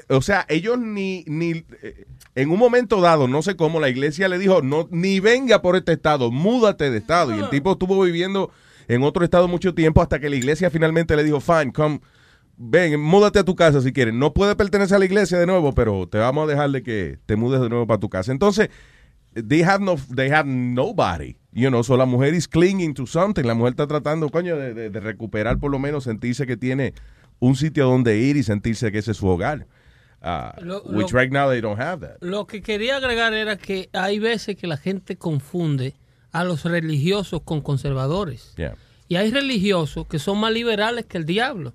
o 0.10 0.22
sea, 0.22 0.46
ellos 0.50 0.78
ni, 0.80 1.24
ni, 1.28 1.66
eh, 1.82 2.06
en 2.36 2.50
un 2.50 2.60
momento 2.60 3.02
dado, 3.02 3.28
no 3.28 3.42
sé 3.42 3.56
cómo, 3.56 3.80
la 3.80 3.90
iglesia 3.90 4.28
le 4.28 4.40
dijo, 4.40 4.62
no, 4.62 4.88
ni 4.92 5.20
venga 5.20 5.62
por 5.62 5.76
este 5.76 5.94
estado, 5.94 6.32
múdate 6.32 6.90
de 6.90 6.98
estado. 6.98 7.36
Y 7.36 7.40
el 7.40 7.50
tipo 7.50 7.74
estuvo 7.74 8.02
viviendo 8.02 8.52
en 8.88 9.04
otro 9.04 9.24
estado 9.24 9.48
mucho 9.48 9.74
tiempo 9.74 10.02
hasta 10.02 10.20
que 10.20 10.30
la 10.30 10.36
iglesia 10.36 10.70
finalmente 10.70 11.16
le 11.16 11.24
dijo, 11.24 11.40
fine, 11.40 11.72
come, 11.72 12.02
ven, 12.58 13.00
múdate 13.00 13.40
a 13.40 13.44
tu 13.44 13.56
casa 13.56 13.82
si 13.82 13.94
quieres. 13.94 14.14
No 14.14 14.34
puede 14.34 14.56
pertenecer 14.56 14.96
a 14.96 15.00
la 15.00 15.06
iglesia 15.06 15.38
de 15.38 15.46
nuevo, 15.46 15.74
pero 15.74 16.08
te 16.08 16.18
vamos 16.18 16.48
a 16.48 16.52
dejar 16.52 16.72
de 16.72 16.84
que 16.84 17.20
te 17.26 17.36
mudes 17.36 17.62
de 17.62 17.70
nuevo 17.70 17.88
para 17.88 18.00
tu 18.00 18.10
casa. 18.10 18.32
Entonces, 18.32 18.70
they 19.34 19.62
have 19.64 19.80
no 19.84 19.96
they 20.16 20.30
have 20.32 20.46
nobody. 20.48 21.36
You 21.52 21.70
know 21.70 21.84
so 21.84 21.96
la 21.98 22.06
mujer 22.06 22.34
is 22.34 22.48
clinging 22.48 22.94
to 22.96 23.06
something. 23.06 23.44
La 23.46 23.54
mujer 23.54 23.74
está 23.74 23.88
tratando 23.88 24.30
coño 24.30 24.56
de, 24.58 24.74
de- 24.74 24.90
de 24.90 25.00
recuperar 25.00 25.60
por 25.60 25.72
lo 25.72 25.80
menos 25.80 26.04
sentirse 26.06 26.46
que 26.48 26.58
tiene 26.58 26.94
un 27.40 27.56
sitio 27.56 27.86
donde 27.86 28.18
ir 28.18 28.38
y 28.38 28.44
sentirse 28.44 28.92
que 28.92 29.00
ese 29.00 29.12
es 29.12 29.18
su 29.18 29.28
hogar. 29.28 29.68
Ah, 30.22 30.56
Lo- 30.62 30.82
which 30.84 31.12
lo- 31.12 31.20
right 31.20 31.32
now 31.32 31.50
they 31.50 31.60
don't 31.62 31.80
have 31.80 32.00
that. 32.08 32.18
Lo 32.22 32.48
que 32.48 32.62
quería 32.62 32.98
agregar 32.98 33.34
era 33.34 33.58
que 33.58 33.90
hay 33.94 34.20
veces 34.20 34.56
que 34.56 34.68
la 34.68 34.78
gente 34.78 35.18
confunde 35.18 35.96
a 36.32 36.44
los 36.44 36.64
religiosos 36.64 37.42
con 37.44 37.62
conservadores. 37.62 38.54
yeah. 38.58 38.76
Y 39.10 39.18
hay 39.18 39.30
religiosos 39.32 40.08
que 40.08 40.18
son 40.18 40.40
más 40.40 40.52
liberales 40.54 41.06
que 41.06 41.18
el 41.18 41.26
diablo. 41.26 41.74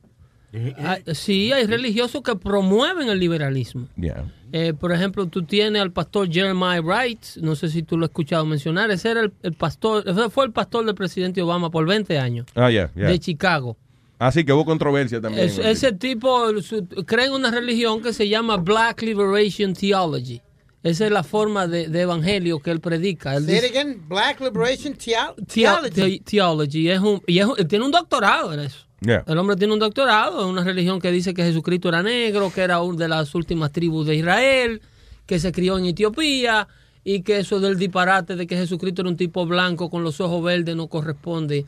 Hay- 0.79 1.03
sí, 1.15 1.53
hay 1.53 1.67
religiosos 1.67 2.23
que 2.23 2.35
promueven 2.35 3.09
el 3.11 3.19
liberalismo. 3.21 3.87
yeah 3.97 4.25
Eh, 4.53 4.73
por 4.73 4.93
ejemplo, 4.93 5.27
tú 5.27 5.43
tienes 5.43 5.81
al 5.83 5.93
pastor 5.93 6.31
Jeremiah 6.31 6.81
Wright, 6.81 7.23
no 7.43 7.55
sé 7.55 7.69
si 7.69 7.83
tú 7.83 7.97
lo 7.99 8.05
has 8.07 8.11
escuchado 8.11 8.45
mencionar, 8.47 8.91
ese 8.91 9.11
era 9.11 9.21
el, 9.21 9.33
el 9.43 9.53
pastor, 9.53 10.05
ese 10.09 10.31
fue 10.31 10.47
el 10.47 10.53
pastor 10.53 10.85
del 10.87 10.95
presidente 10.95 11.43
Obama 11.43 11.71
por 11.71 11.87
20 11.87 12.19
años, 12.19 12.47
ah 12.55 12.71
yeah 12.71 12.91
yeah 12.97 13.09
de 13.09 13.19
Chicago. 13.19 13.77
así 14.19 14.45
que 14.45 14.53
hubo 14.53 14.65
controversia 14.65 15.21
también 15.21 15.45
Es- 15.47 15.59
ese 15.59 15.93
tipo 15.93 16.61
su- 16.63 16.87
cree 17.07 17.27
en 17.27 17.33
una 17.33 17.51
religión 17.51 18.01
que 18.03 18.13
se 18.13 18.29
llama 18.29 18.57
Black 18.57 19.03
Liberation 19.03 19.75
Theology. 19.75 20.41
Esa 20.83 21.07
es 21.07 21.11
la 21.13 21.25
forma 21.25 21.67
de, 21.67 21.89
de 21.89 22.01
evangelio 22.03 22.61
que 22.61 22.71
él 22.71 22.81
predica. 22.81 23.35
Él 23.35 23.45
Say 23.47 23.57
it 23.57 23.63
dice- 23.65 23.79
again. 23.79 24.09
Black 24.09 24.41
Liberation 24.41 24.95
Theo- 24.95 25.35
Theo- 25.35 25.45
Theology. 25.83 25.91
the- 26.19 26.25
theology. 26.25 26.89
Es 26.91 27.01
un, 27.01 27.21
y 27.27 27.39
es 27.41 27.47
un- 27.47 27.55
él 27.59 27.67
tiene 27.67 27.85
un 27.85 27.91
doctorado 27.91 28.55
en 28.55 28.61
eso. 28.61 28.87
Yeah. 29.01 29.25
El 29.27 29.39
hombre 29.39 29.57
tiene 29.57 29.73
un 29.73 29.79
doctorado 29.79 30.43
en 30.43 30.49
una 30.49 30.65
religión 30.65 31.01
que 31.01 31.13
dice 31.13 31.33
que 31.33 31.45
Jesucristo 31.45 31.89
era 31.89 32.03
negro, 32.03 32.53
que 32.53 32.63
era 32.63 32.81
una 32.81 32.99
de 32.99 33.09
las 33.09 33.35
últimas 33.35 33.71
tribus 33.71 34.07
de 34.07 34.17
Israel, 34.17 34.83
que 35.25 35.39
se 35.39 35.53
crió 35.53 35.79
en 35.79 35.87
Etiopía 35.87 36.67
y 37.05 37.23
que 37.23 37.39
eso 37.39 37.61
del 37.61 37.79
disparate 37.79 38.35
de 38.35 38.47
que 38.47 38.57
Jesucristo 38.57 39.03
era 39.03 39.11
un 39.11 39.17
tipo 39.17 39.47
blanco 39.47 39.89
con 39.89 40.03
los 40.03 40.21
ojos 40.21 40.43
verdes 40.43 40.75
no 40.75 40.89
corresponde 40.89 41.65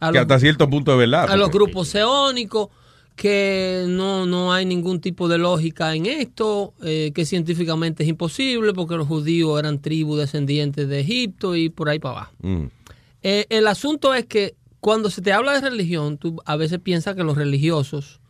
a 0.00 0.08
Que 0.08 0.14
los, 0.14 0.22
hasta 0.22 0.38
cierto 0.38 0.70
punto 0.70 0.92
es 0.92 0.98
verdad. 0.98 1.28
a 1.30 1.36
los 1.36 1.50
grupos 1.50 1.88
seónicos, 1.88 2.68
que 3.16 3.84
no, 3.88 4.26
no 4.26 4.52
hay 4.52 4.64
ningún 4.64 5.00
tipo 5.00 5.26
de 5.26 5.38
lógica 5.38 5.94
en 5.96 6.06
esto, 6.06 6.72
eh, 6.84 7.10
que 7.12 7.26
científicamente 7.26 8.04
es 8.04 8.08
imposible 8.08 8.72
porque 8.72 8.94
los 8.94 9.08
judíos 9.08 9.58
eran 9.58 9.80
tribus 9.80 10.18
descendientes 10.18 10.88
de 10.88 11.00
Egipto 11.00 11.56
y 11.56 11.68
por 11.68 11.88
ahí 11.88 11.98
para 11.98 12.14
abajo. 12.14 12.32
Mm. 12.40 12.66
Eh, 13.24 13.46
el 13.50 13.66
asunto 13.66 14.14
es 14.14 14.26
que 14.26 14.54
cuando 14.80 15.10
se 15.10 15.22
te 15.22 15.32
habla 15.32 15.52
de 15.54 15.60
religión, 15.68 16.18
tú 16.18 16.40
a 16.44 16.56
veces 16.56 16.78
piensas 16.78 17.14
que 17.16 17.24
los 17.24 17.36
religiosos 17.36 18.20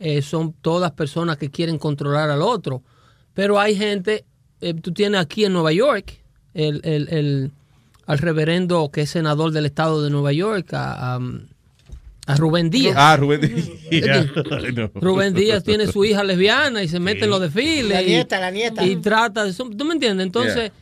eh, 0.00 0.22
son 0.22 0.52
todas 0.60 0.90
personas 0.92 1.36
que 1.36 1.50
quieren 1.50 1.78
controlar 1.78 2.30
al 2.30 2.42
otro. 2.42 2.82
Pero 3.32 3.58
hay 3.60 3.76
gente, 3.76 4.24
eh, 4.60 4.74
tú 4.74 4.92
tienes 4.92 5.20
aquí 5.20 5.44
en 5.44 5.52
Nueva 5.52 5.72
York, 5.72 6.20
el, 6.52 6.80
el- 6.84 7.08
el- 7.10 7.52
al 8.06 8.18
reverendo 8.18 8.90
que 8.92 9.02
es 9.02 9.10
senador 9.10 9.50
del 9.52 9.66
estado 9.66 10.02
de 10.02 10.10
Nueva 10.10 10.32
York, 10.32 10.72
a, 10.74 11.14
a- 11.16 11.20
a 12.26 12.36
Rubén 12.36 12.70
Díaz. 12.70 12.94
Ah, 12.98 13.16
Rubén 13.16 13.40
Díaz. 13.90 14.26
Rubén 14.94 15.34
Díaz 15.34 15.62
tiene 15.62 15.86
su 15.86 16.04
hija 16.04 16.24
lesbiana 16.24 16.82
y 16.82 16.88
se 16.88 16.98
mete 17.00 17.24
en 17.24 17.30
los 17.30 17.40
desfiles. 17.40 17.88
La 17.90 18.02
y- 18.02 18.06
nieta, 18.06 18.40
la 18.40 18.50
nieta. 18.50 18.84
Y 18.84 18.96
trata 18.96 19.44
de 19.44 19.50
eso. 19.50 19.68
¿Tú 19.70 19.84
me 19.84 19.94
entiendes? 19.94 20.26
Entonces, 20.26 20.72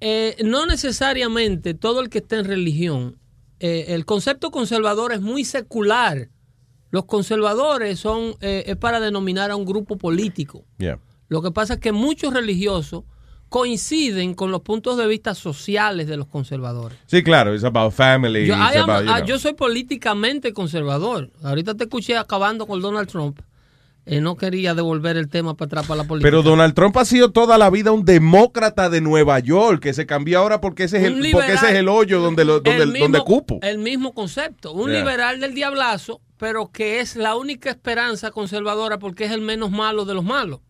eh, 0.00 0.36
no 0.44 0.66
necesariamente 0.66 1.74
todo 1.74 2.00
el 2.00 2.08
que 2.08 2.18
está 2.18 2.36
en 2.36 2.44
religión, 2.46 3.16
eh, 3.60 3.86
el 3.88 4.04
concepto 4.04 4.50
conservador 4.50 5.12
es 5.12 5.20
muy 5.20 5.44
secular. 5.44 6.28
Los 6.90 7.04
conservadores 7.06 7.98
son 7.98 8.34
eh, 8.40 8.64
es 8.66 8.76
para 8.76 9.00
denominar 9.00 9.50
a 9.50 9.56
un 9.56 9.64
grupo 9.64 9.96
político. 9.96 10.64
Yeah. 10.78 10.98
Lo 11.28 11.42
que 11.42 11.50
pasa 11.50 11.74
es 11.74 11.80
que 11.80 11.92
muchos 11.92 12.32
religiosos 12.32 13.04
coinciden 13.48 14.34
con 14.34 14.50
los 14.50 14.62
puntos 14.62 14.96
de 14.96 15.06
vista 15.06 15.34
sociales 15.34 16.06
de 16.08 16.16
los 16.16 16.26
conservadores. 16.26 16.98
Sí, 17.06 17.22
claro, 17.22 17.54
it's 17.54 17.64
about 17.64 17.92
family. 17.92 18.46
Yo, 18.46 18.54
it's 18.54 18.74
I 18.74 18.78
am- 18.78 18.90
about, 18.90 19.04
you 19.04 19.10
ah, 19.12 19.18
know. 19.18 19.26
yo 19.26 19.38
soy 19.38 19.54
políticamente 19.54 20.52
conservador. 20.52 21.30
Ahorita 21.42 21.74
te 21.74 21.84
escuché 21.84 22.16
acabando 22.16 22.66
con 22.66 22.80
Donald 22.80 23.08
Trump. 23.08 23.40
Eh, 24.08 24.20
no 24.20 24.36
quería 24.36 24.74
devolver 24.74 25.16
el 25.16 25.28
tema 25.28 25.56
para 25.56 25.66
atrás 25.66 25.86
para 25.86 26.02
la 26.02 26.08
política. 26.08 26.28
Pero 26.28 26.42
Donald 26.44 26.74
Trump 26.74 26.96
ha 26.96 27.04
sido 27.04 27.32
toda 27.32 27.58
la 27.58 27.70
vida 27.70 27.90
un 27.90 28.04
demócrata 28.04 28.88
de 28.88 29.00
Nueva 29.00 29.40
York, 29.40 29.82
que 29.82 29.92
se 29.92 30.06
cambió 30.06 30.38
ahora 30.38 30.60
porque 30.60 30.84
ese 30.84 30.98
es 30.98 31.04
el, 31.04 31.32
porque 31.32 31.54
ese 31.54 31.70
es 31.70 31.74
el 31.74 31.88
hoyo 31.88 32.20
donde, 32.20 32.44
lo, 32.44 32.60
donde, 32.60 32.84
el 32.84 32.92
donde 32.92 33.20
cupo. 33.20 33.58
El 33.62 33.78
mismo 33.78 34.14
concepto. 34.14 34.72
Un 34.72 34.90
Yeah. 34.90 35.00
liberal 35.00 35.40
del 35.40 35.54
diablazo, 35.54 36.20
pero 36.38 36.70
que 36.70 37.00
es 37.00 37.16
la 37.16 37.34
única 37.34 37.68
esperanza 37.68 38.30
conservadora 38.30 39.00
porque 39.00 39.24
es 39.24 39.32
el 39.32 39.40
menos 39.40 39.72
malo 39.72 40.04
de 40.04 40.14
los 40.14 40.24
malos. 40.24 40.60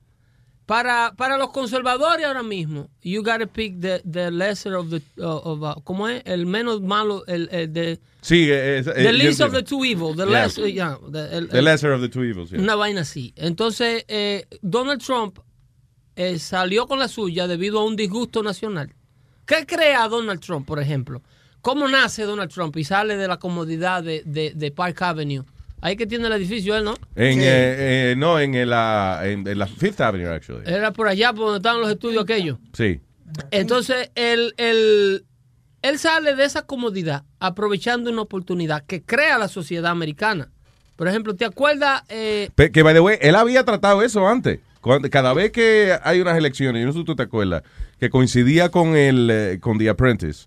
Para, 0.66 1.14
para 1.16 1.38
los 1.38 1.50
conservadores 1.50 2.26
ahora 2.26 2.42
mismo, 2.42 2.90
you 3.00 3.22
gotta 3.22 3.46
pick 3.46 3.80
the, 3.80 4.00
the 4.04 4.32
lesser 4.32 4.74
of 4.74 4.90
the, 4.90 5.00
uh, 5.18 5.24
of, 5.44 5.62
uh, 5.62 5.80
¿cómo 5.84 6.08
es? 6.08 6.22
El 6.24 6.44
menos 6.46 6.80
malo, 6.82 7.22
el, 7.28 7.48
el 7.52 7.72
de, 7.72 8.00
Sí, 8.20 8.48
eh, 8.50 8.82
the 8.84 9.12
least 9.12 9.40
of 9.40 9.52
the 9.52 9.62
two 9.62 9.84
evil, 9.84 10.16
the 10.16 10.24
Yeah. 10.26 10.42
less, 10.42 10.56
yeah, 10.56 10.98
the- 11.12 11.36
el- 11.36 11.48
The 11.48 11.58
el- 11.58 11.64
lesser 11.64 11.92
of 11.92 12.00
the 12.00 12.08
two 12.08 12.24
evils. 12.24 12.50
yeah. 12.50 12.58
una 12.60 12.74
vaina 12.74 13.02
así. 13.02 13.32
Entonces, 13.36 14.04
eh, 14.08 14.46
Donald 14.60 15.00
Trump 15.00 15.38
eh, 16.16 16.38
salió 16.40 16.88
con 16.88 16.98
la 16.98 17.06
suya 17.06 17.46
debido 17.46 17.78
a 17.78 17.84
un 17.84 17.94
disgusto 17.94 18.42
nacional. 18.42 18.92
¿Qué 19.46 19.64
crea 19.66 20.08
Donald 20.08 20.40
Trump, 20.40 20.66
por 20.66 20.80
ejemplo? 20.80 21.22
¿Cómo 21.60 21.86
nace 21.86 22.24
Donald 22.24 22.50
Trump 22.50 22.76
y 22.76 22.82
sale 22.82 23.16
de 23.16 23.28
la 23.28 23.36
comodidad 23.38 24.02
de, 24.02 24.22
de- 24.26 24.52
de 24.52 24.70
Park 24.72 25.00
Avenue? 25.02 25.44
Ahí 25.81 25.97
que 25.97 26.07
tiene 26.07 26.27
el 26.27 26.33
edificio 26.33 26.74
él, 26.77 26.85
¿no? 26.85 26.95
En, 27.14 27.39
eh, 27.41 27.45
eh, 28.12 28.14
no, 28.16 28.41
en, 28.41 28.55
el, 28.55 28.72
ah, 28.72 29.20
en, 29.24 29.47
en 29.47 29.59
la 29.59 29.66
Fifth 29.66 30.01
Avenue, 30.01 30.29
actually. 30.29 30.62
Era 30.66 30.93
por 30.93 31.07
allá, 31.07 31.33
por 31.33 31.45
donde 31.47 31.59
estaban 31.59 31.81
los 31.81 31.91
estudios 31.91 32.22
aquellos. 32.24 32.59
Sí. 32.72 33.01
Entonces, 33.51 34.11
él, 34.14 34.55
él, 34.57 35.24
él 35.83 35.99
sale 35.99 36.35
de 36.35 36.45
esa 36.45 36.62
comodidad 36.66 37.24
aprovechando 37.41 38.11
una 38.11 38.22
oportunidad 38.22 38.85
que 38.87 39.03
crea 39.03 39.39
la 39.39 39.49
sociedad 39.49 39.91
americana. 39.91 40.49
Por 40.97 41.09
ejemplo, 41.09 41.35
¿te 41.35 41.45
acuerdas? 41.45 42.03
eh, 42.09 42.49
Que, 42.72 42.83
by 42.83 42.95
the 42.95 43.01
way, 43.01 43.18
él 43.20 43.35
había 43.35 43.64
tratado 43.64 44.03
eso 44.03 44.27
antes. 44.27 44.61
Cuando- 44.81 45.11
cada 45.11 45.35
vez 45.35 45.51
que 45.51 45.95
hay 46.03 46.20
unas 46.20 46.39
elecciones, 46.39 46.81
yo 46.81 46.87
no 46.87 46.93
sé 46.93 47.01
si 47.01 47.05
tú 47.05 47.14
te 47.16 47.24
acuerdas, 47.24 47.62
que 48.01 48.09
coincidía 48.09 48.70
con 48.70 48.97
el 48.97 49.29
eh, 49.31 49.59
con 49.61 49.77
The 49.79 49.91
Apprentice, 49.91 50.47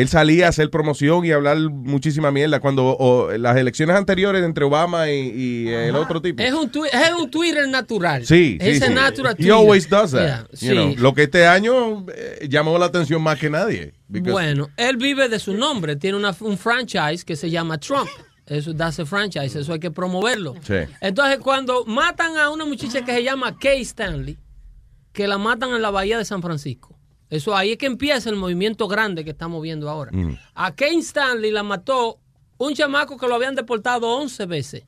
él 0.00 0.08
salía 0.08 0.46
a 0.46 0.48
hacer 0.50 0.70
promoción 0.70 1.24
y 1.24 1.32
a 1.32 1.36
hablar 1.36 1.58
muchísima 1.70 2.30
mierda. 2.30 2.60
Cuando 2.60 2.96
o, 2.98 3.30
las 3.36 3.56
elecciones 3.56 3.96
anteriores 3.96 4.44
entre 4.44 4.64
Obama 4.64 5.10
y, 5.10 5.28
y 5.30 5.68
el 5.68 5.96
otro 5.96 6.20
tipo. 6.20 6.42
es, 6.42 6.52
un 6.52 6.70
twi- 6.70 6.88
es 6.92 7.12
un 7.18 7.30
Twitter 7.30 7.68
natural. 7.68 8.26
Sí, 8.26 8.58
Es 8.60 8.84
sí. 8.84 8.92
natural 8.92 9.34
He 9.38 9.50
always 9.50 9.88
does 9.88 10.12
that. 10.12 10.20
Yeah, 10.22 10.46
you 10.50 10.56
sí. 10.58 10.68
know. 10.72 10.94
Lo 10.98 11.14
que 11.14 11.24
este 11.24 11.46
año 11.46 12.04
eh, 12.14 12.46
llamó 12.48 12.78
la 12.78 12.86
atención 12.86 13.22
más 13.22 13.38
que 13.38 13.50
nadie. 13.50 13.94
Bueno, 14.08 14.68
él 14.76 14.96
vive 14.96 15.28
de 15.28 15.38
su 15.38 15.54
nombre. 15.54 15.96
Tiene 15.96 16.16
una- 16.16 16.36
un 16.40 16.56
franchise 16.58 17.24
que 17.24 17.34
se 17.36 17.50
llama 17.50 17.78
Trump. 17.78 18.08
Eso 18.46 18.72
das 18.72 19.00
a 19.00 19.04
franchise. 19.06 19.58
Eso 19.58 19.72
hay 19.72 19.80
que 19.80 19.90
promoverlo. 19.90 20.54
Sí. 20.62 20.74
Entonces, 21.00 21.38
cuando 21.38 21.84
matan 21.84 22.36
a 22.36 22.50
una 22.50 22.64
muchacha 22.64 23.04
que 23.04 23.12
se 23.12 23.24
llama 23.24 23.58
Kay 23.58 23.82
Stanley, 23.82 24.38
que 25.12 25.26
la 25.26 25.38
matan 25.38 25.70
en 25.70 25.82
la 25.82 25.90
bahía 25.90 26.18
de 26.18 26.24
San 26.24 26.42
Francisco. 26.42 26.95
Eso 27.28 27.56
ahí 27.56 27.72
es 27.72 27.78
que 27.78 27.86
empieza 27.86 28.30
el 28.30 28.36
movimiento 28.36 28.86
grande 28.88 29.24
que 29.24 29.30
estamos 29.30 29.60
viendo 29.62 29.90
ahora. 29.90 30.12
Mm. 30.12 30.36
A 30.54 30.74
Kay 30.74 30.98
Stanley 30.98 31.50
la 31.50 31.62
mató 31.62 32.18
un 32.58 32.74
chamaco 32.74 33.16
que 33.18 33.26
lo 33.26 33.34
habían 33.34 33.54
deportado 33.54 34.08
11 34.16 34.46
veces 34.46 34.82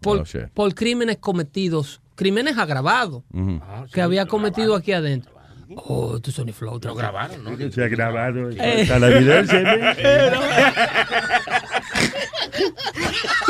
por, 0.00 0.20
Oh, 0.20 0.24
por 0.54 0.74
crímenes 0.74 1.18
cometidos, 1.18 2.00
crímenes 2.14 2.56
agravados 2.58 3.22
Ujú. 3.32 3.60
que 3.92 4.00
había 4.00 4.26
cometido 4.26 4.74
aquí 4.74 4.92
adentro. 4.92 5.34
Oh, 5.76 6.18
tu 6.18 6.32
Sony 6.32 6.52
Flow. 6.52 6.80
Lo 6.82 6.94
grabaron, 6.96 7.44
¿no? 7.44 7.70
Se 7.70 7.84
ha 7.84 7.88
grabado. 7.88 8.50
Eh. 8.50 8.80
Está 8.82 8.98
la 8.98 9.08
evidencia. 9.08 9.62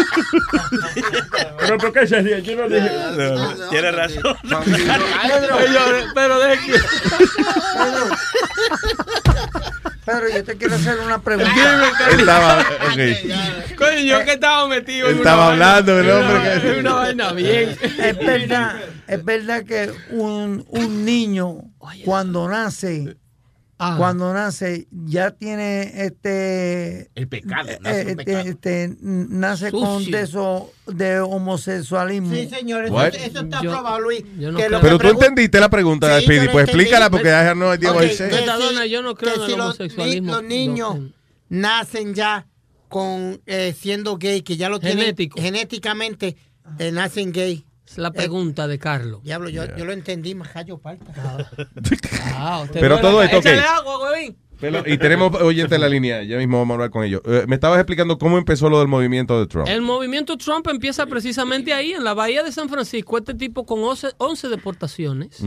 Pero 1.58 1.78
¿por 1.78 1.92
qué 1.92 2.06
se 2.06 2.20
ríe? 2.20 2.42
Yo 2.42 2.56
no 2.56 2.68
dije. 2.68 2.90
Tiene 3.70 3.90
razón. 3.92 4.22
Pero 6.14 6.40
deje 6.40 6.72
que... 6.72 6.78
Pedro, 10.04 10.28
yo 10.34 10.44
te 10.44 10.56
quiero 10.56 10.74
hacer 10.74 10.98
una 11.00 11.20
pregunta. 11.20 11.52
Estaba. 12.10 12.64
Coño, 13.76 14.00
yo 14.00 14.24
que 14.24 14.32
estaba 14.32 14.66
metido 14.66 15.08
en 15.08 15.14
Él 15.16 15.20
una 15.20 15.30
estaba 15.30 15.46
vaina- 15.48 15.76
hablando, 15.76 15.98
el 16.00 16.04
en 16.08 16.10
una 16.10 16.20
hombre 16.20 16.38
vaina- 16.38 16.60
que- 16.62 16.68
en 16.70 16.78
una 16.80 16.94
vaina 16.94 17.32
bien. 17.32 17.78
Es 17.98 18.18
verdad, 18.18 18.76
es 19.06 19.24
verdad 19.24 19.64
que 19.64 19.92
un, 20.10 20.64
un 20.68 21.04
niño 21.04 21.58
cuando 22.04 22.48
nace, 22.48 23.16
Ah. 23.82 23.94
cuando 23.96 24.32
nace 24.34 24.86
ya 24.90 25.30
tiene 25.30 26.04
este 26.04 27.10
El 27.14 27.28
pecado, 27.28 27.70
eh, 27.70 27.78
nace 27.80 28.00
este, 28.02 28.16
pecado. 28.16 28.40
este, 28.40 28.96
nace 29.00 29.70
con 29.72 30.00
Sucio. 30.00 30.16
de 30.18 30.22
eso 30.22 30.72
de 30.86 31.20
homosexualismo. 31.20 32.34
Sí, 32.34 32.46
señor, 32.50 32.84
eso, 32.84 33.02
eso 33.06 33.40
está 33.40 33.62
Yo- 33.62 33.70
aprobado, 33.72 34.00
Luis. 34.00 34.22
yo 34.38 34.52
no 34.52 34.58
que 34.58 34.66
creo. 34.66 34.78
lo 34.78 34.80
Pero 34.82 34.98
que 34.98 35.04
tú 35.08 35.10
entendiste 35.14 35.60
la 35.60 35.70
pregunta, 35.70 36.18
Sí, 36.18 36.24
Speedy. 36.24 36.40
yo 36.40 36.44
lo 36.46 36.52
Pues 36.52 36.62
entendí. 36.64 36.82
explícala 36.82 37.10
porque 37.10 37.30
have 37.30 37.54
no 37.58 37.74
idea 37.74 37.90
what 37.92 38.04
Ok, 38.04 38.10
he 38.10 38.14
said. 38.14 38.28
que 38.30 38.36
Metadona, 38.40 38.82
si- 38.82 38.90
yo 38.90 39.02
no 39.02 39.14
creo 39.14 39.32
que 39.34 39.40
en 39.40 39.46
si 39.46 39.52
el 39.52 39.56
los 39.58 39.66
homosexualismo. 39.66 40.26
ni- 40.26 40.32
Los 40.32 40.44
niños 40.44 40.98
nacen 41.48 42.14
ya 42.14 42.46
con 42.88 43.40
eh, 43.46 43.74
siendo 43.78 44.18
gay, 44.18 44.42
que 44.42 44.56
ya 44.58 44.68
lo 44.68 44.78
tienen 44.78 44.98
Genético. 44.98 45.40
genéticamente, 45.40 46.36
eh, 46.78 46.92
nacen 46.92 47.32
gay. 47.32 47.64
Es 47.90 47.98
la 47.98 48.10
pregunta 48.12 48.68
de 48.68 48.78
Carlos. 48.78 49.22
Diablo, 49.22 49.48
yo, 49.48 49.64
yo 49.76 49.84
lo 49.84 49.92
entendí, 49.92 50.34
majayo 50.34 50.78
palta. 50.78 51.12
Ah, 52.32 52.64
Pero 52.72 53.00
todo 53.00 53.22
esto, 53.22 53.38
ok. 53.38 53.46
Échale 53.46 53.62
agua. 53.62 53.98
Pero- 54.60 54.82
y 54.86 54.98
tenemos 54.98 55.34
oyentes 55.40 55.72
en 55.74 55.80
la 55.80 55.88
línea, 55.88 56.22
ya 56.22 56.36
mismo 56.36 56.58
vamos 56.58 56.74
a 56.74 56.76
hablar 56.76 56.90
con 56.90 57.02
ellos. 57.04 57.22
Eh, 57.24 57.44
me 57.48 57.54
estabas 57.54 57.78
explicando 57.78 58.18
cómo 58.18 58.36
empezó 58.38 58.68
lo 58.68 58.78
del 58.78 58.88
movimiento 58.88 59.38
de 59.40 59.46
Trump. 59.46 59.66
El 59.68 59.80
movimiento 59.82 60.36
Trump 60.36 60.66
empieza 60.68 61.06
precisamente 61.06 61.72
ahí, 61.72 61.92
en 61.92 62.04
la 62.04 62.12
bahía 62.14 62.42
de 62.42 62.52
San 62.52 62.68
Francisco. 62.68 63.16
Este 63.18 63.34
tipo 63.34 63.64
con 63.64 63.82
11, 63.82 64.08
11 64.18 64.48
deportaciones. 64.48 65.40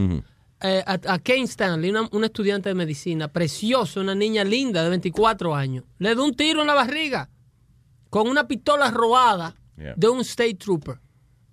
Eh, 0.60 0.82
a, 0.86 0.92
a 0.94 1.18
Kane 1.18 1.42
Stanley, 1.44 1.90
una, 1.90 2.08
una 2.12 2.26
estudiante 2.26 2.68
de 2.70 2.74
medicina, 2.74 3.28
preciosa, 3.28 4.00
una 4.00 4.14
niña 4.14 4.42
linda 4.44 4.82
de 4.82 4.90
24 4.90 5.54
años. 5.54 5.84
Le 5.98 6.14
da 6.14 6.22
un 6.22 6.34
tiro 6.34 6.60
en 6.62 6.66
la 6.66 6.74
barriga 6.74 7.30
con 8.10 8.28
una 8.28 8.46
pistola 8.46 8.90
robada 8.90 9.54
Yeah. 9.76 9.94
de 9.96 10.08
un 10.08 10.20
state 10.20 10.54
trooper. 10.54 11.00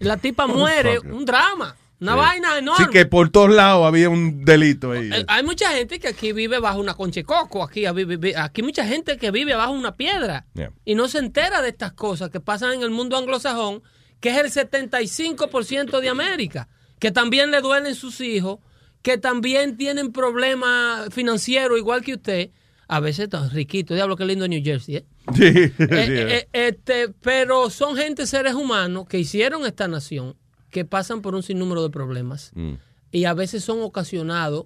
La 0.02 0.18
tipa 0.18 0.48
muere, 0.48 1.00
un 1.00 1.24
drama, 1.26 1.76
una 2.00 2.14
Sí. 2.14 2.18
vaina 2.18 2.58
enorme. 2.58 2.86
Sí, 2.86 2.92
que 2.92 3.06
por 3.06 3.30
todos 3.30 3.52
lados 3.52 3.86
había 3.86 4.10
un 4.10 4.44
delito 4.44 4.92
ahí. 4.92 5.10
Eh, 5.14 5.26
Hay 5.28 5.44
mucha 5.44 5.70
gente 5.72 6.00
que 6.00 6.08
aquí 6.10 6.32
vive 6.34 6.60
bajo 6.60 6.80
una 6.80 6.94
concha 6.96 7.20
de 7.20 7.24
coco, 7.24 7.64
aquí, 7.64 7.86
aquí 7.86 8.62
hay 8.62 8.64
mucha 8.64 8.86
gente 8.86 9.18
que 9.18 9.32
vive 9.32 9.54
bajo 9.56 9.72
una 9.74 9.96
piedra 9.96 10.46
Yeah. 10.56 10.72
y 10.86 10.96
no 10.96 11.08
se 11.08 11.20
entera 11.20 11.62
de 11.62 11.70
estas 11.70 11.94
cosas 11.94 12.30
que 12.30 12.40
pasan 12.40 12.74
en 12.74 12.82
el 12.82 12.90
mundo 12.90 13.18
anglosajón, 13.18 13.84
que 14.20 14.30
es 14.30 14.38
el 14.38 14.50
75% 14.52 16.00
de 16.00 16.10
América, 16.10 16.68
que 17.00 17.12
también 17.12 17.52
le 17.52 17.62
duelen 17.62 17.96
sus 17.96 18.22
hijos, 18.22 18.60
que 19.02 19.18
también 19.18 19.78
tienen 19.78 20.12
problemas 20.12 21.14
financieros 21.14 21.78
igual 21.78 22.02
que 22.04 22.14
usted. 22.16 22.50
A 22.94 23.00
veces 23.00 23.24
está 23.26 23.48
riquito, 23.48 23.94
diablo 23.94 24.18
que 24.18 24.26
lindo 24.26 24.46
New 24.48 24.62
Jersey, 24.64 24.98
¿eh? 24.98 25.06
Sí, 25.34 25.44
Eh, 25.46 25.72
sí, 25.78 25.84
eh, 25.88 26.48
este, 26.52 27.08
pero 27.22 27.70
son 27.70 27.96
gente, 27.96 28.26
seres 28.28 28.54
humanos, 28.54 29.06
que 29.08 29.18
hicieron 29.18 29.66
esta 29.66 29.88
nación, 29.88 30.36
que 30.72 30.84
pasan 30.84 31.22
por 31.22 31.34
un 31.36 31.42
sinnúmero 31.42 31.84
de 31.84 31.90
problemas. 31.90 32.52
Mm. 32.54 32.74
Y 33.14 33.26
a 33.26 33.34
veces 33.34 33.64
son 33.64 33.82
ocasionados 33.82 34.66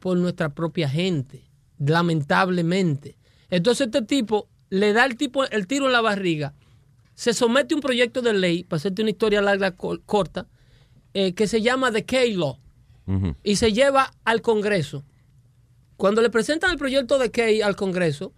por 0.00 0.16
nuestra 0.16 0.48
propia 0.48 0.88
gente, 0.88 1.44
lamentablemente. 2.14 3.16
Entonces 3.50 3.86
este 3.86 4.02
tipo 4.02 4.48
le 4.70 4.92
da 4.92 5.04
el, 5.06 5.16
tipo, 5.16 5.44
el 5.44 5.66
tiro 5.66 5.86
en 5.86 5.92
la 5.92 6.00
barriga, 6.00 6.54
se 7.14 7.34
somete 7.34 7.74
a 7.74 7.76
un 7.76 7.82
proyecto 7.82 8.22
de 8.22 8.32
ley, 8.32 8.64
para 8.64 8.78
hacerte 8.78 9.02
una 9.02 9.10
historia 9.10 9.42
larga, 9.42 9.72
cor- 9.72 10.02
corta, 10.06 10.46
eh, 11.14 11.34
que 11.34 11.46
se 11.46 11.60
llama 11.60 11.90
The 11.92 12.04
K-Law 12.04 12.58
y 13.42 13.56
se 13.56 13.72
lleva 13.72 14.12
al 14.24 14.40
Congreso. 14.40 15.04
Cuando 16.00 16.22
le 16.22 16.30
presentan 16.30 16.70
el 16.70 16.78
proyecto 16.78 17.18
de 17.18 17.30
Key 17.30 17.60
al 17.60 17.76
Congreso, 17.76 18.32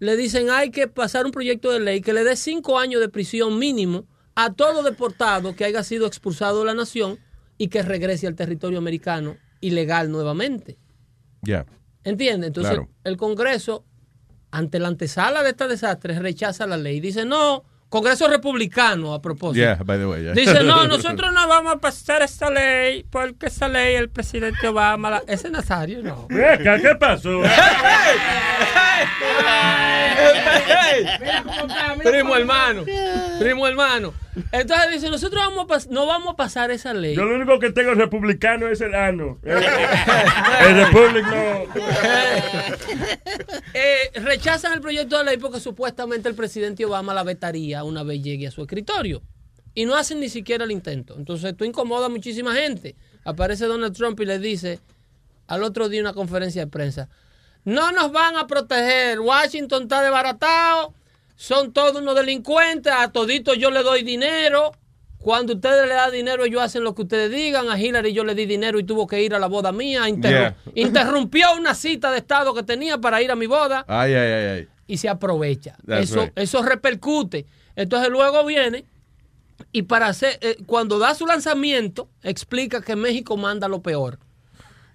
le 0.00 0.18
dicen 0.18 0.50
hay 0.50 0.70
que 0.70 0.86
pasar 0.86 1.24
un 1.24 1.32
proyecto 1.32 1.72
de 1.72 1.80
ley 1.80 2.02
que 2.02 2.12
le 2.12 2.24
dé 2.24 2.36
cinco 2.36 2.78
años 2.78 3.00
de 3.00 3.08
prisión 3.08 3.58
mínimo 3.58 4.04
a 4.34 4.52
todo 4.52 4.82
deportado 4.82 5.56
que 5.56 5.64
haya 5.64 5.82
sido 5.82 6.06
expulsado 6.06 6.58
de 6.58 6.66
la 6.66 6.74
nación 6.74 7.18
y 7.56 7.68
que 7.68 7.80
regrese 7.80 8.26
al 8.26 8.34
territorio 8.34 8.76
americano 8.76 9.38
ilegal 9.62 10.10
nuevamente. 10.10 10.76
Ya. 11.40 11.64
¿Entiende? 12.04 12.48
Entonces, 12.48 12.74
Claro. 12.74 12.90
el 13.02 13.16
Congreso, 13.16 13.86
ante 14.50 14.78
la 14.78 14.88
antesala 14.88 15.42
de 15.42 15.48
este 15.48 15.68
desastre, 15.68 16.18
rechaza 16.18 16.66
la 16.66 16.76
ley. 16.76 17.00
Dice, 17.00 17.24
no, 17.24 17.64
Congreso 17.88 18.26
republicano 18.28 19.14
a 19.14 19.22
propósito. 19.22 19.64
Yeah, 19.64 19.82
by 19.84 19.96
the 19.96 20.06
way. 20.06 20.24
yeah. 20.24 20.34
Dice, 20.34 20.64
no, 20.64 20.86
nosotros 20.88 21.32
no 21.32 21.46
vamos 21.46 21.74
a 21.74 21.78
pasar 21.78 22.22
esta 22.22 22.50
ley 22.50 23.04
porque 23.04 23.46
esa 23.46 23.68
ley 23.68 23.94
el 23.94 24.08
presidente 24.08 24.66
Obama, 24.66 25.10
la... 25.10 25.22
ese 25.28 25.50
Nazario 25.50 26.02
no. 26.02 26.26
¿qué 26.28 26.96
pasó? 26.98 27.42
Primo 32.02 32.34
hermano, 32.36 32.84
primo 33.38 33.66
hermano. 33.66 34.14
Entonces 34.52 34.90
dice, 34.92 35.10
nosotros 35.10 35.42
vamos 35.46 35.64
a 35.64 35.66
pas- 35.74 35.88
no 35.88 36.06
vamos 36.06 36.34
a 36.34 36.36
pasar 36.36 36.70
esa 36.70 36.92
ley. 36.92 37.14
Yo 37.16 37.24
lo 37.24 37.36
único 37.36 37.58
que 37.58 37.70
tengo 37.72 37.94
republicano 37.94 38.68
es 38.68 38.80
el 38.82 38.94
ano. 38.94 39.38
El, 39.42 39.62
el 39.62 40.86
Republic 40.86 41.24
no. 41.26 41.64
Eh, 43.74 44.10
rechazan 44.20 44.72
el 44.72 44.80
proyecto 44.80 45.18
de 45.18 45.24
ley 45.24 45.36
porque 45.38 45.60
supuestamente 45.60 46.28
el 46.28 46.34
presidente 46.34 46.84
Obama 46.84 47.12
la 47.14 47.22
vetaría 47.24 47.84
una 47.84 48.02
vez 48.02 48.22
llegue 48.22 48.46
a 48.46 48.50
su 48.50 48.62
escritorio. 48.62 49.22
Y 49.74 49.84
no 49.84 49.94
hacen 49.96 50.20
ni 50.20 50.28
siquiera 50.30 50.64
el 50.64 50.70
intento. 50.70 51.14
Entonces 51.18 51.50
esto 51.50 51.64
incomoda 51.64 52.06
a 52.06 52.08
muchísima 52.08 52.54
gente. 52.54 52.96
Aparece 53.24 53.66
Donald 53.66 53.94
Trump 53.94 54.18
y 54.20 54.24
le 54.24 54.38
dice 54.38 54.80
al 55.46 55.62
otro 55.62 55.88
día 55.88 56.00
en 56.00 56.06
una 56.06 56.14
conferencia 56.14 56.64
de 56.64 56.70
prensa, 56.70 57.08
no 57.64 57.92
nos 57.92 58.10
van 58.12 58.36
a 58.36 58.46
proteger, 58.46 59.20
Washington 59.20 59.82
está 59.84 60.00
desbaratado, 60.02 60.94
son 61.36 61.72
todos 61.72 61.94
unos 62.00 62.14
delincuentes, 62.16 62.92
a 62.92 63.12
toditos 63.12 63.56
yo 63.58 63.70
le 63.70 63.82
doy 63.82 64.02
dinero. 64.02 64.72
Cuando 65.18 65.54
ustedes 65.54 65.88
le 65.88 65.94
dan 65.94 66.12
dinero, 66.12 66.44
ellos 66.44 66.62
hacen 66.62 66.84
lo 66.84 66.94
que 66.94 67.02
ustedes 67.02 67.30
digan. 67.30 67.68
A 67.68 67.78
Hillary 67.78 68.12
yo 68.12 68.22
le 68.24 68.34
di 68.34 68.46
dinero 68.46 68.78
y 68.78 68.84
tuvo 68.84 69.06
que 69.08 69.22
ir 69.22 69.34
a 69.34 69.38
la 69.40 69.46
boda 69.48 69.72
mía. 69.72 70.08
Interru- 70.08 70.30
Yeah. 70.30 70.56
Interrumpió 70.74 71.46
una 71.58 71.74
cita 71.74 72.10
de 72.12 72.18
Estado 72.18 72.54
que 72.54 72.62
tenía 72.62 72.98
para 72.98 73.20
ir 73.22 73.30
a 73.30 73.36
mi 73.36 73.46
boda 73.46 73.84
Ay, 73.88 74.14
ay, 74.14 74.30
ay, 74.32 74.44
ay. 74.58 74.68
y 74.86 74.96
se 74.98 75.08
aprovecha. 75.08 75.76
That's 75.86 76.10
Eso, 76.10 76.20
right. 76.20 76.32
eso 76.38 76.62
repercute. 76.62 77.46
Entonces 77.74 78.08
luego 78.10 78.44
viene 78.44 78.84
y 79.72 79.82
para 79.82 80.06
hacer, 80.06 80.38
eh, 80.42 80.56
cuando 80.66 80.98
da 80.98 81.14
su 81.14 81.26
lanzamiento, 81.26 82.08
explica 82.22 82.80
que 82.82 82.94
México 82.94 83.36
manda 83.36 83.66
lo 83.68 83.82
peor. 83.82 84.18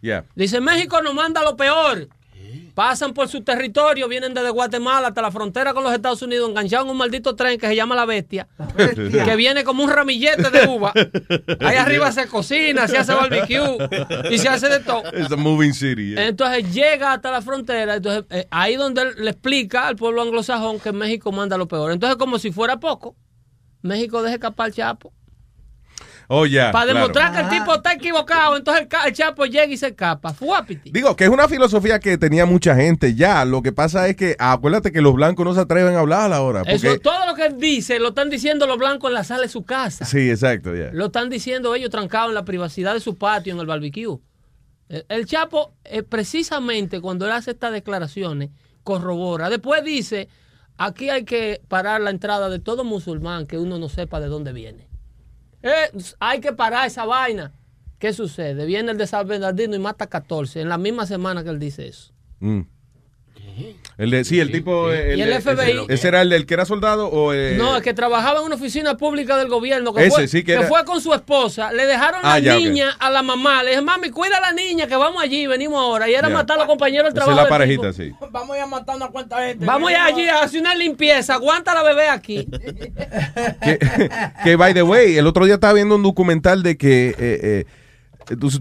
Yeah. 0.02 0.24
Dice, 0.36 0.62
México 0.62 1.02
nos 1.02 1.14
manda 1.14 1.44
lo 1.44 1.56
peor. 1.58 2.08
Pasan 2.74 3.14
por 3.14 3.28
su 3.28 3.42
territorio, 3.42 4.08
vienen 4.08 4.34
desde 4.34 4.50
Guatemala 4.50 5.10
hasta 5.10 5.22
la 5.22 5.32
frontera 5.32 5.74
con 5.74 5.84
los 5.84 5.94
Estados 5.94 6.22
Unidos, 6.22 6.50
enganchados 6.50 6.86
en 6.86 6.92
un 6.92 6.98
maldito 6.98 7.36
tren 7.36 7.60
que 7.60 7.68
se 7.68 7.76
llama 7.76 7.96
La 7.96 8.06
Bestia, 8.06 8.48
que 8.76 9.36
viene 9.36 9.64
como 9.64 9.84
un 9.84 9.90
ramillete 9.90 10.50
de 10.50 10.68
uva. 10.68 10.94
Ahí 11.60 11.76
arriba 11.76 12.12
se 12.12 12.28
cocina, 12.28 12.88
se 12.88 12.98
hace 12.98 13.14
barbecue 13.14 13.78
y 14.30 14.38
se 14.38 14.48
hace 14.48 14.70
de 14.70 14.80
todo. 14.80 15.04
A 15.06 15.36
moving 15.36 15.74
city. 15.74 16.12
yeah. 16.12 16.28
Entonces 16.28 16.74
llega 16.74 17.14
hasta 17.14 17.32
la 17.32 17.42
frontera, 17.42 17.96
entonces 17.96 18.26
eh, 18.30 18.48
ahí 18.52 18.76
donde 18.76 19.02
él 19.02 19.10
le 19.18 19.32
explica 19.32 19.88
al 19.88 19.96
pueblo 19.96 20.22
anglosajón 20.22 20.80
que 20.80 20.92
México 20.92 21.32
manda 21.32 21.58
lo 21.58 21.68
peor. 21.68 21.92
Entonces 21.92 22.18
como 22.18 22.40
si 22.40 22.52
fuera 22.52 22.80
poco, 22.80 23.16
México 23.82 24.22
deja 24.22 24.36
escapar 24.36 24.72
Chapo. 24.72 25.14
Oh. 26.34 26.44
Para 26.44 26.72
claro. 26.72 26.94
demostrar 26.94 27.34
que 27.34 27.40
el 27.42 27.50
tipo 27.50 27.76
está 27.76 27.92
equivocado, 27.92 28.56
entonces 28.56 28.84
el, 28.84 28.88
ca- 28.88 29.04
el 29.06 29.14
Chapo 29.14 29.46
llega 29.46 29.66
y 29.66 29.76
se 29.76 29.88
escapa. 29.88 30.34
Fuapiti. 30.34 30.90
Digo, 30.90 31.14
que 31.18 31.26
es 31.26 31.30
una 31.30 31.50
filosofía 31.50 32.00
que 32.00 32.18
tenía 32.18 32.46
mucha 32.46 32.74
gente 32.74 33.16
ya. 33.16 33.44
Lo 33.44 33.62
que 33.62 33.74
pasa 33.74 34.08
es 34.08 34.16
que 34.16 34.38
acuérdate 34.40 34.94
que 34.94 35.02
los 35.02 35.14
blancos 35.14 35.46
no 35.46 35.54
se 35.54 35.60
atreven 35.60 35.94
a 35.96 36.00
hablar 36.00 36.32
ahora. 36.32 36.62
Porque... 36.62 36.76
Eso, 36.76 37.00
todo 37.00 37.26
lo 37.26 37.36
que 37.36 37.48
él 37.48 37.58
dice 37.60 38.00
lo 38.00 38.10
están 38.10 38.30
diciendo 38.30 38.66
los 38.66 38.78
blancos 38.78 39.10
en 39.10 39.16
la 39.16 39.26
sala 39.26 39.42
de 39.42 39.50
su 39.50 39.66
casa. 39.66 40.06
Sí, 40.06 40.30
exacto, 40.30 40.74
ya. 40.74 40.92
Lo 40.94 41.08
están 41.08 41.30
diciendo 41.30 41.76
ellos 41.76 41.90
trancados 41.90 42.30
en 42.30 42.36
la 42.36 42.46
privacidad 42.46 42.94
de 42.94 43.02
su 43.02 43.18
patio, 43.18 43.54
en 43.54 43.60
el 43.60 43.66
barbecue. 43.66 44.20
El, 44.88 45.06
el 45.10 45.26
Chapo, 45.26 45.74
eh, 45.84 46.02
precisamente 46.04 47.02
cuando 47.02 47.26
él 47.26 47.34
hace 47.34 47.52
estas 47.52 47.74
declaraciones, 47.74 48.52
corrobora. 48.84 49.50
Después 49.50 49.84
dice, 49.84 50.30
aquí 50.78 51.10
hay 51.10 51.26
que 51.26 51.62
parar 51.68 52.00
la 52.00 52.10
entrada 52.10 52.48
de 52.50 52.60
todo 52.60 52.86
musulmán 52.86 53.48
que 53.48 53.58
uno 53.58 53.78
no 53.80 53.90
sepa 53.90 54.22
de 54.22 54.28
dónde 54.28 54.54
viene. 54.54 54.88
Eh, 55.64 55.92
hay 56.20 56.40
que 56.40 56.54
parar 56.54 56.88
esa 56.88 57.06
vaina. 57.06 57.54
¿Qué 58.00 58.14
sucede? 58.14 58.66
Viene 58.66 58.92
el 58.92 58.98
de 58.98 59.06
San 59.06 59.28
Bernardino 59.28 59.76
y 59.76 59.80
mata 59.80 60.08
14 60.08 60.62
en 60.62 60.70
la 60.70 60.78
misma 60.78 61.06
semana 61.06 61.44
que 61.44 61.50
él 61.50 61.60
dice 61.60 61.88
eso. 61.88 62.14
Mm. 62.40 62.62
El 63.98 64.10
de, 64.10 64.24
sí, 64.24 64.40
el 64.40 64.52
tipo. 64.52 64.92
eh, 64.92 65.16
Y 65.18 65.22
el 65.22 65.34
FBI. 65.42 65.72
Ese, 65.84 65.94
ese 65.94 66.08
era 66.08 66.22
el 66.22 66.30
del 66.30 66.46
que 66.46 66.54
era 66.56 66.66
soldado 66.66 67.08
o. 67.08 67.34
eh, 67.34 67.56
No, 67.58 67.76
es 67.78 67.84
que 67.84 67.94
trabajaba 67.94 68.40
en 68.40 68.46
una 68.46 68.56
oficina 68.56 68.98
pública 68.98 69.38
del 69.38 69.48
gobierno. 69.48 69.94
Que, 69.94 70.02
Ese 70.08 70.12
fue, 70.12 70.28
sí 70.28 70.44
que 70.44 70.54
era- 70.54 70.68
fue 70.68 70.84
con 70.86 71.02
su 71.02 71.14
esposa. 71.14 71.72
Le 71.72 71.86
dejaron 71.86 72.22
Ah, 72.24 72.34
la 72.36 72.40
ya, 72.40 72.56
niña 72.56 72.96
a 73.00 73.10
la 73.12 73.22
mamá. 73.22 73.62
Le 73.64 73.72
dije, 73.72 73.82
mami, 73.82 74.10
cuida 74.10 74.38
a 74.38 74.42
la 74.42 74.54
niña 74.54 74.88
que 74.88 74.96
vamos 74.96 75.22
allí, 75.22 75.46
venimos 75.46 75.80
ahora. 75.80 76.10
Y 76.10 76.16
era 76.16 76.30
Ya. 76.30 76.34
matar 76.34 76.56
a 76.58 76.60
los 76.62 76.68
compañeros 76.68 77.14
del 77.14 77.22
Esa 77.22 77.32
es 77.32 77.36
trabajo. 77.36 77.44
la 77.46 77.50
parejita, 77.50 77.94
sí. 77.94 78.12
Vamos 78.32 78.56
a 78.56 78.58
ir 78.58 78.64
a 78.64 78.68
matar 78.68 78.96
una 78.96 79.08
cuanta 79.10 79.38
gente. 79.46 79.66
Vamos 79.66 79.92
ya 79.92 80.06
allí 80.06 80.28
a 80.28 80.42
hacer 80.44 80.62
una 80.62 80.74
limpieza. 80.74 81.36
Aguanta 81.36 81.74
la 81.76 81.84
bebé 81.84 82.08
aquí. 82.10 82.48
Que, 84.44 84.56
by 84.56 84.74
the 84.74 84.84
way, 84.84 85.18
el 85.18 85.28
otro 85.28 85.46
día 85.46 85.56
estaba 85.56 85.74
viendo 85.74 85.96
un 85.96 86.04
documental 86.04 86.64
de 86.64 86.78
que. 86.78 87.10
eh, 87.10 87.16
eh, 87.20 87.66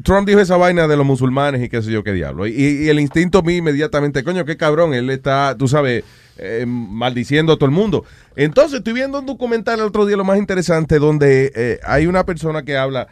Trump 0.03 0.27
dijo 0.27 0.41
esa 0.41 0.57
vaina 0.57 0.89
de 0.89 0.97
los 0.97 1.07
musulmanes 1.07 1.63
y 1.63 1.69
qué 1.69 1.83
sé 1.83 1.91
yo 1.91 2.03
qué 2.03 2.13
diablo. 2.13 2.47
Y, 2.47 2.53
y 2.53 2.89
el 2.89 2.99
instinto 3.01 3.43
mío 3.43 3.59
inmediatamente, 3.59 4.25
coño, 4.25 4.45
qué 4.45 4.57
cabrón, 4.57 4.95
él 4.95 5.11
está, 5.11 5.57
tú 5.57 5.69
sabes, 5.69 6.05
eh, 6.43 6.65
maldiciendo 6.67 7.53
a 7.53 7.57
todo 7.57 7.67
el 7.67 7.75
mundo. 7.75 8.05
Entonces 8.35 8.79
estoy 8.79 8.95
viendo 8.95 9.19
un 9.19 9.27
documental 9.27 9.79
el 9.79 9.85
otro 9.85 10.07
día, 10.07 10.17
lo 10.17 10.25
más 10.25 10.39
interesante, 10.39 10.99
donde 10.99 11.53
eh, 11.55 11.81
hay 11.85 12.07
una 12.07 12.25
persona 12.25 12.63
que 12.63 12.79
habla, 12.79 13.09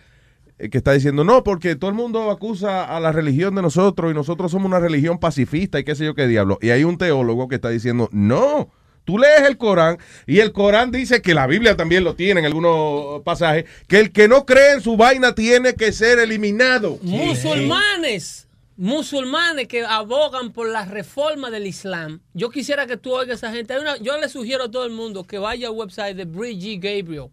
eh, 0.58 0.70
que 0.70 0.78
está 0.78 0.92
diciendo, 0.92 1.24
no, 1.24 1.44
porque 1.44 1.76
todo 1.76 1.90
el 1.90 1.96
mundo 1.96 2.30
acusa 2.30 2.84
a 2.84 2.98
la 3.00 3.12
religión 3.12 3.54
de 3.54 3.60
nosotros 3.60 4.10
y 4.10 4.14
nosotros 4.14 4.50
somos 4.50 4.66
una 4.66 4.80
religión 4.80 5.18
pacifista 5.18 5.78
y 5.78 5.84
qué 5.84 5.94
sé 5.94 6.06
yo 6.06 6.14
qué 6.14 6.26
diablo. 6.26 6.58
Y 6.62 6.70
hay 6.70 6.84
un 6.84 6.96
teólogo 6.96 7.48
que 7.48 7.56
está 7.56 7.68
diciendo, 7.68 8.08
no. 8.12 8.70
Tú 9.08 9.16
lees 9.16 9.40
el 9.40 9.56
Corán 9.56 9.96
y 10.26 10.40
el 10.40 10.52
Corán 10.52 10.90
dice 10.90 11.22
que 11.22 11.32
la 11.32 11.46
Biblia 11.46 11.74
también 11.78 12.04
lo 12.04 12.14
tiene 12.14 12.40
en 12.40 12.46
algunos 12.46 13.22
pasajes, 13.22 13.64
que 13.86 14.00
el 14.00 14.12
que 14.12 14.28
no 14.28 14.44
cree 14.44 14.72
en 14.74 14.82
su 14.82 14.98
vaina 14.98 15.34
tiene 15.34 15.72
que 15.76 15.92
ser 15.92 16.18
eliminado. 16.18 16.98
Musulmanes. 17.00 18.46
Musulmanes 18.76 19.66
que 19.66 19.82
abogan 19.82 20.52
por 20.52 20.68
la 20.68 20.84
reforma 20.84 21.50
del 21.50 21.66
Islam. 21.66 22.20
Yo 22.34 22.50
quisiera 22.50 22.86
que 22.86 22.98
tú 22.98 23.14
oigas 23.14 23.42
a 23.42 23.46
esa 23.48 23.56
gente. 23.56 23.78
Una- 23.78 23.96
yo 23.96 24.18
le 24.20 24.28
sugiero 24.28 24.64
a 24.64 24.70
todo 24.70 24.84
el 24.84 24.92
mundo 24.92 25.24
que 25.24 25.38
vaya 25.38 25.68
al 25.68 25.72
website 25.74 26.14
de 26.14 26.26
Brigitte 26.26 26.82
Gabriel 26.84 27.28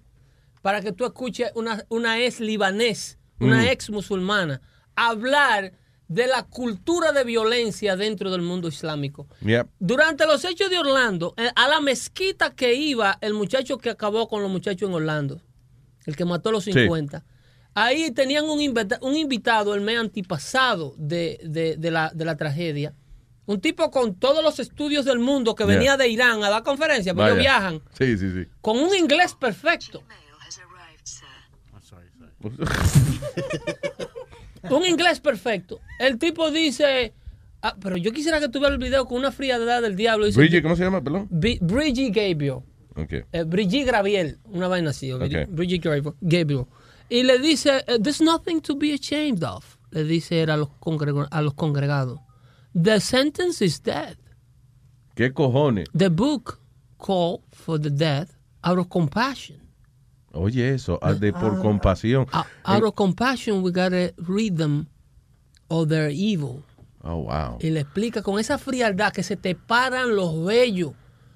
para 0.62 0.80
que 0.80 0.94
tú 0.94 1.04
escuches 1.06 1.52
una, 1.56 1.84
una 1.90 2.22
ex 2.24 2.40
libanés, 2.40 3.18
una 3.42 3.64
Mm. 3.64 3.68
ex 3.68 3.90
musulmana, 3.90 4.62
hablar 4.96 5.74
de 6.08 6.28
la 6.28 6.44
cultura 6.44 7.12
de 7.12 7.24
violencia 7.24 7.96
dentro 7.96 8.30
del 8.32 8.42
mundo 8.42 8.68
islámico. 8.68 9.28
Yep. 9.42 9.68
Durante 9.80 10.26
los 10.28 10.46
hechos 10.46 10.70
de 10.70 10.78
Orlando, 10.78 11.34
eh, 11.38 11.50
a 11.56 11.68
la 11.68 11.82
mezquita 11.82 12.54
que 12.54 12.76
iba 12.76 13.18
el 13.22 13.34
muchacho 13.34 13.78
que 13.80 13.90
acabó 13.90 14.28
con 14.28 14.42
los 14.44 14.52
muchachos 14.52 14.88
en 14.90 14.96
Orlando, 14.96 15.42
el 16.06 16.16
que 16.16 16.26
mató 16.26 16.50
a 16.50 16.52
los 16.52 16.64
Sí. 16.64 16.74
50, 16.74 17.24
ahí 17.74 18.12
tenían 18.12 18.46
un, 18.46 18.62
invita- 18.62 19.00
un 19.02 19.16
invitado, 19.16 19.74
el 19.74 19.82
mes 19.82 19.98
antipasado 19.98 20.94
de, 20.98 21.40
de- 21.44 21.76
de 21.78 21.92
la, 21.92 22.12
de 22.14 22.24
la 22.26 22.36
tragedia. 22.38 22.94
Un 23.48 23.60
tipo 23.62 23.92
con 23.92 24.16
todos 24.16 24.44
los 24.44 24.60
estudios 24.60 25.06
del 25.06 25.20
mundo 25.20 25.54
que 25.56 25.66
Yeah. 25.66 25.74
venía 25.76 25.98
de 25.98 26.08
Irán 26.08 26.44
a 26.44 26.50
dar 26.50 26.64
conferencias, 26.64 27.16
porque 27.16 27.34
viajan, 27.34 27.82
Sí, 27.98 28.18
sí, 28.18 28.32
sí. 28.32 28.48
con 28.62 28.78
un 28.80 28.94
inglés 28.96 29.34
perfecto. 29.36 30.04
un 34.70 34.86
inglés 34.86 35.20
perfecto. 35.20 35.80
El 36.00 36.18
tipo 36.18 36.50
dice, 36.52 37.14
ah, 37.62 37.76
pero 37.80 37.98
yo 37.98 38.12
quisiera 38.12 38.40
que 38.40 38.50
tuviera 38.50 38.74
el 38.74 38.80
video 38.80 39.06
con 39.06 39.18
una 39.20 39.32
frialdad 39.32 39.82
del 39.82 39.96
diablo. 39.96 40.26
Dice, 40.26 40.40
Bridget, 40.40 40.64
¿cómo 40.64 40.76
se 40.76 40.84
llama? 40.84 41.04
Perdón. 41.04 41.28
Bi- 41.30 41.60
Brigitte 41.62 42.14
Gabriel. 42.14 42.60
Ok. 42.96 43.12
Eh, 43.32 43.44
Brigitte 43.46 43.86
Graviel, 43.88 44.40
una 44.46 44.68
vaina 44.68 44.92
así. 44.92 45.12
¿ok? 45.12 45.24
Ok. 45.24 45.50
Brigitte 45.50 45.84
Gabriel, 45.90 46.14
Gabriel. 46.22 46.66
Y 47.10 47.24
le 47.24 47.40
dice, 47.40 47.84
eh, 47.88 48.00
there's 48.02 48.22
nothing 48.22 48.62
to 48.62 48.76
be 48.76 48.94
ashamed 48.94 49.44
of. 49.44 49.78
Le 49.92 50.04
dice 50.04 50.42
él 50.44 50.50
a 50.50 50.58
los, 50.58 50.70
a 51.32 51.42
los 51.42 51.54
congregados. 51.54 52.20
The 52.74 53.00
sentence 53.00 53.64
is 53.64 53.82
dead. 53.82 54.18
¿Qué 55.16 55.32
cojones? 55.34 55.88
The 55.96 56.10
book 56.10 56.60
called 56.98 57.42
for 57.52 57.80
the 57.80 57.90
death 57.90 58.30
out 58.64 58.78
of 58.80 58.88
compassion. 58.90 59.62
Oye, 60.36 60.74
eso, 60.74 61.00
ah, 61.02 61.14
de 61.14 61.32
por 61.32 61.62
compasión. 61.62 62.28
Out 62.64 62.84
of 62.84 62.94
compassion, 62.96 63.64
we 63.64 63.72
gotta 63.72 64.14
read 64.18 64.58
them 64.58 64.88
or 65.70 65.88
they're 65.88 66.10
evil. 66.10 66.62
Oh, 67.04 67.24
wow. 67.24 67.58
Y 67.62 67.70
le 67.70 67.82
explica 67.82 68.22
con 68.22 68.40
esa 68.40 68.58
frialdad 68.58 69.14
que 69.14 69.24
se 69.24 69.36
te 69.36 69.56
paran 69.56 70.16
los 70.16 70.44
vellos. 70.44 70.94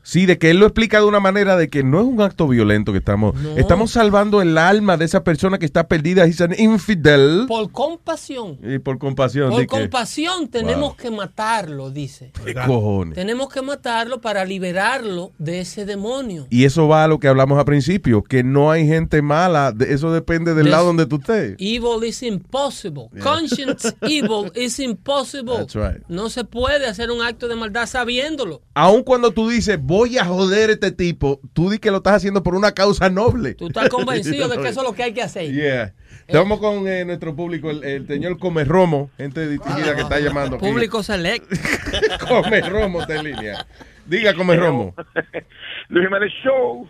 Sí, 0.09 0.25
de 0.25 0.39
que 0.39 0.49
él 0.49 0.57
lo 0.57 0.65
explica 0.65 0.99
de 0.99 1.05
una 1.05 1.19
manera 1.19 1.55
de 1.55 1.69
que 1.69 1.83
no 1.83 1.99
es 1.99 2.05
un 2.07 2.19
acto 2.19 2.47
violento 2.47 2.91
que 2.91 2.97
estamos... 2.97 3.35
No. 3.35 3.57
Estamos 3.57 3.91
salvando 3.91 4.41
el 4.41 4.57
alma 4.57 4.97
de 4.97 5.05
esa 5.05 5.23
persona 5.23 5.59
que 5.59 5.65
está 5.67 5.87
perdida. 5.87 6.23
An 6.23 6.55
infidel. 6.57 7.45
Por 7.47 7.71
compasión. 7.71 8.57
Y 8.63 8.79
por 8.79 8.97
compasión. 8.97 9.51
Por 9.51 9.61
que- 9.61 9.67
compasión 9.67 10.47
tenemos 10.47 10.89
Wow. 10.89 10.95
que 10.97 11.11
matarlo, 11.11 11.91
dice. 11.91 12.31
¿Qué 12.43 12.55
cojones? 12.55 13.13
Tenemos 13.13 13.49
que 13.49 13.61
matarlo 13.61 14.19
para 14.21 14.45
liberarlo 14.45 15.31
de 15.37 15.59
ese 15.59 15.85
demonio. 15.85 16.47
Y 16.49 16.63
eso 16.65 16.87
va 16.87 17.03
a 17.03 17.07
lo 17.07 17.19
que 17.19 17.27
hablamos 17.27 17.59
al 17.59 17.65
principio, 17.65 18.23
que 18.23 18.43
no 18.43 18.71
hay 18.71 18.87
gente 18.87 19.21
mala. 19.21 19.75
Eso 19.87 20.11
depende 20.11 20.53
del 20.55 20.71
lado 20.71 20.85
donde 20.87 21.05
tú 21.05 21.17
estés. 21.17 21.55
Evil 21.59 22.03
is 22.07 22.23
impossible. 22.23 23.09
Yeah. 23.13 23.21
Conscience 23.23 23.93
evil 24.01 24.51
is 24.55 24.79
impossible. 24.79 25.57
That's 25.57 25.75
right. 25.75 26.01
No 26.07 26.29
se 26.29 26.45
puede 26.45 26.87
hacer 26.87 27.11
un 27.11 27.21
acto 27.21 27.47
de 27.47 27.55
maldad 27.55 27.85
sabiéndolo. 27.85 28.61
Aun 28.73 29.03
cuando 29.03 29.31
tú 29.31 29.49
dices, 29.49 29.77
voy 29.81 29.98
a 30.17 30.25
joder 30.25 30.69
a 30.69 30.73
este 30.73 30.91
tipo, 30.91 31.39
tú 31.53 31.69
di 31.69 31.79
que 31.79 31.91
lo 31.91 31.97
estás 31.97 32.15
haciendo 32.15 32.41
por 32.43 32.55
una 32.55 32.71
causa 32.73 33.09
noble. 33.09 33.55
Tú 33.55 33.67
estás 33.67 33.89
convencido 33.89 34.47
de 34.47 34.57
que 34.57 34.69
eso 34.69 34.81
es 34.81 34.87
lo 34.87 34.93
que 34.93 35.03
hay 35.03 35.13
que 35.13 35.21
hacer. 35.21 35.51
Yeah. 35.51 35.93
Estamos 36.27 36.59
con 36.59 36.87
eh, 36.87 37.05
nuestro 37.05 37.35
público, 37.35 37.69
el, 37.71 37.83
el 37.83 38.07
señor 38.07 38.37
Come 38.39 38.63
Romo, 38.63 39.09
gente 39.17 39.47
distinguida 39.47 39.95
que 39.95 40.01
está 40.01 40.19
llamando. 40.19 40.57
aquí. 40.57 40.65
Público 40.65 41.01
select. 41.03 41.45
Come 42.27 42.61
Romo 42.61 43.01
está 43.01 43.15
en 43.15 43.23
línea. 43.25 43.65
Diga, 44.05 44.33
Come 44.33 44.55
Romo. 44.55 44.95
Luis 45.89 46.05
Jiménez 46.07 46.31
Show. 46.43 46.87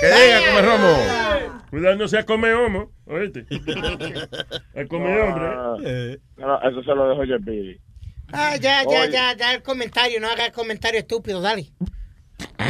Que 0.00 0.06
diga, 0.06 0.40
Come 0.50 0.62
Romo. 0.62 1.62
Cuidado, 1.70 1.96
no 1.96 2.06
sea 2.06 2.24
come 2.26 2.52
homo, 2.52 2.92
oíste. 3.06 3.46
A 4.76 4.84
come 4.86 5.20
hombre. 5.22 5.46
Ah, 5.46 5.76
no, 6.36 6.60
eso 6.68 6.82
se 6.82 6.94
lo 6.94 7.08
dejo 7.08 7.24
yo 7.24 7.38
Pidi. 7.40 7.80
Ah, 8.30 8.56
ya, 8.56 8.82
ya, 8.82 9.02
Oye. 9.04 9.10
ya, 9.10 9.34
da 9.34 9.54
el 9.54 9.62
comentario, 9.62 10.20
no 10.20 10.28
haga 10.28 10.44
el 10.46 10.52
comentario 10.52 11.00
estúpido, 11.00 11.40
dale. 11.40 11.70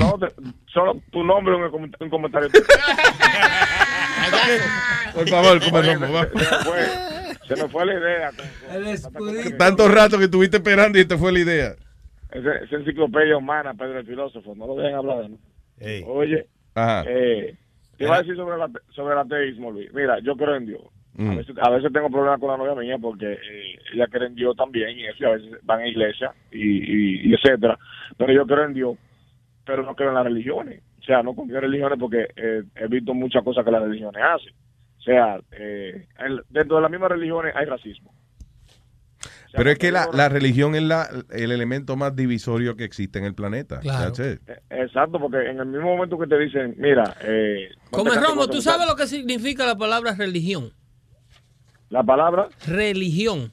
No, 0.00 0.18
te- 0.18 0.34
solo 0.72 1.00
tu 1.10 1.22
nombre 1.24 1.54
un, 1.54 1.62
coment- 1.70 1.96
un 2.00 2.10
comentario. 2.10 2.48
Por 5.14 5.28
favor, 5.28 5.62
se, 5.62 5.70
va. 5.70 5.82
se 5.84 5.96
me 5.98 6.06
fue, 6.08 6.26
se 7.48 7.56
me 7.62 7.68
fue 7.68 7.86
la 7.86 7.94
idea. 7.94 8.30
Tanto 9.58 9.88
rato 9.88 10.18
que 10.18 10.24
estuviste 10.24 10.56
esperando 10.58 10.98
y 10.98 11.04
te 11.04 11.16
fue 11.18 11.32
la 11.32 11.40
idea. 11.40 11.74
Esa, 12.30 12.54
esa 12.56 12.76
enciclopedia 12.76 13.36
humana, 13.36 13.74
Pedro 13.74 13.98
el 13.98 14.06
filósofo, 14.06 14.54
no 14.54 14.66
lo 14.66 14.76
dejen 14.76 14.94
hablar 14.94 15.18
de 15.18 15.26
él. 15.98 16.04
Oye, 16.06 16.46
Ajá. 16.74 17.04
eh, 17.06 17.54
te 17.98 18.04
iba 18.04 18.16
a 18.16 18.20
decir 18.20 18.36
sobre, 18.36 18.54
el 18.56 18.62
ate- 18.62 18.80
sobre 18.94 19.12
el 19.14 19.20
ateísmo, 19.20 19.70
Luis. 19.70 19.92
Mira, 19.92 20.18
yo 20.20 20.34
creo 20.36 20.56
en 20.56 20.66
Dios. 20.66 20.82
A 21.18 21.22
Mm. 21.22 21.36
veces, 21.36 21.54
a 21.60 21.68
veces 21.68 21.92
tengo 21.92 22.08
problemas 22.08 22.40
con 22.40 22.48
la 22.50 22.56
novia 22.56 22.74
mía 22.74 22.96
porque 22.98 23.32
eh, 23.32 23.78
ella 23.92 24.06
cree 24.10 24.28
en 24.28 24.34
Dios 24.34 24.56
también 24.56 24.98
y 24.98 25.04
eso, 25.06 25.16
y 25.20 25.24
a 25.26 25.30
veces 25.32 25.50
van 25.62 25.80
a 25.80 25.86
iglesia 25.86 26.32
y, 26.50 26.58
y, 26.62 27.28
y 27.30 27.34
etcétera. 27.34 27.78
Pero 28.16 28.32
yo 28.32 28.46
creo 28.46 28.64
en 28.64 28.72
Dios, 28.72 28.96
pero 29.64 29.82
no 29.82 29.94
creo 29.94 30.08
en 30.10 30.14
las 30.16 30.24
religiones. 30.24 30.82
O 31.00 31.04
sea, 31.04 31.22
no 31.22 31.34
confío 31.34 31.56
en 31.56 31.62
religiones 31.62 31.98
porque 31.98 32.28
eh, 32.36 32.62
he 32.76 32.86
visto 32.88 33.14
muchas 33.14 33.42
cosas 33.42 33.64
que 33.64 33.70
las 33.70 33.82
religiones 33.82 34.22
hacen. 34.22 34.54
O 34.98 35.02
sea, 35.02 35.40
eh, 35.52 36.06
el- 36.18 36.42
dentro 36.48 36.76
de 36.76 36.82
las 36.82 36.90
mismas 36.90 37.10
religiones 37.10 37.54
hay 37.56 37.64
racismo. 37.66 38.14
Pero 39.54 39.70
es 39.70 39.78
que 39.78 39.92
la, 39.92 40.08
la 40.14 40.30
religión 40.30 40.74
es 40.74 40.82
la, 40.82 41.06
el 41.30 41.52
elemento 41.52 41.94
más 41.94 42.16
divisorio 42.16 42.74
que 42.74 42.84
existe 42.84 43.18
en 43.18 43.26
el 43.26 43.34
planeta. 43.34 43.80
Claro. 43.80 44.10
That's 44.12 44.18
it. 44.34 44.48
Eh, 44.48 44.58
Exacto, 44.70 45.18
porque 45.20 45.38
en 45.50 45.58
el 45.58 45.66
mismo 45.66 45.94
momento 45.94 46.18
que 46.18 46.26
te 46.26 46.38
dicen, 46.38 46.74
mira, 46.78 47.14
eh, 47.22 47.68
Come 47.90 48.10
ponte 48.12 48.26
Romo, 48.26 48.48
¿tú 48.48 48.62
sabes 48.62 48.86
lo 48.86 48.96
que 48.96 49.06
significa 49.06 49.66
la 49.66 49.76
palabra 49.76 50.14
religión? 50.14 50.70
La 51.90 52.02
palabra, 52.02 52.48
Religión. 52.66 53.52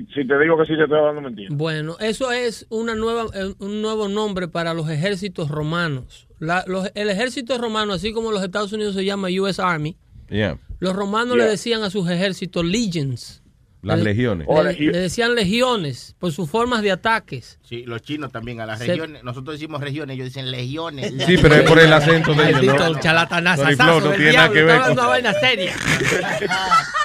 Si, 0.00 0.06
si 0.14 0.26
te 0.26 0.38
digo 0.38 0.56
que 0.58 0.64
sí, 0.66 0.76
te 0.76 0.82
estoy 0.84 0.98
hablando 0.98 1.20
mentira. 1.22 1.48
Bueno, 1.52 1.96
eso 2.00 2.32
es 2.32 2.66
una 2.70 2.94
nueva, 2.94 3.26
eh, 3.34 3.54
un 3.58 3.82
nuevo 3.82 4.08
nombre 4.08 4.48
para 4.48 4.74
los 4.74 4.88
ejércitos 4.90 5.48
romanos. 5.50 6.28
La- 6.38 6.64
los- 6.66 6.90
el 6.94 7.10
ejército 7.10 7.56
romano, 7.58 7.92
así 7.92 8.12
como 8.12 8.30
los 8.32 8.42
Estados 8.42 8.72
Unidos 8.72 8.94
se 8.94 9.04
llama 9.04 9.28
US 9.40 9.58
Army, 9.60 9.96
Yeah. 10.30 10.58
los 10.80 10.94
romanos 10.94 11.36
Yeah. 11.36 11.44
le 11.44 11.50
decían 11.50 11.82
a 11.82 11.90
sus 11.90 12.08
ejércitos 12.10 12.64
legions. 12.64 13.40
Las 13.82 13.98
Le- 13.98 14.04
legiones. 14.04 14.48
Le, 14.48 14.72
le 14.92 14.98
decían 14.98 15.34
legiones 15.34 16.16
por 16.18 16.32
sus 16.32 16.48
formas 16.48 16.80
de 16.80 16.90
ataques. 16.90 17.58
Sí, 17.62 17.82
los 17.84 18.00
chinos 18.00 18.32
también, 18.32 18.58
a 18.62 18.64
las 18.64 18.78
Se- 18.78 18.86
regiones. 18.86 19.22
Nosotros 19.22 19.56
decimos 19.60 19.82
regiones, 19.82 20.14
ellos 20.14 20.28
dicen 20.28 20.50
legiones. 20.50 21.12
Sí, 21.26 21.36
pero 21.36 21.56
es 21.56 21.62
por 21.68 21.78
el 21.78 21.92
acento 21.92 22.32
de 22.32 22.48
ellos, 22.48 22.64
¿no? 22.64 22.76
Flow 22.78 24.00
no 24.00 24.08
del 24.08 24.16
tiene 24.16 24.32
nada 24.32 24.50
que 24.50 24.62
ver 24.62 24.80
con- 24.80 24.92
una 24.92 25.06
vaina 25.06 25.34
seria. 25.34 25.74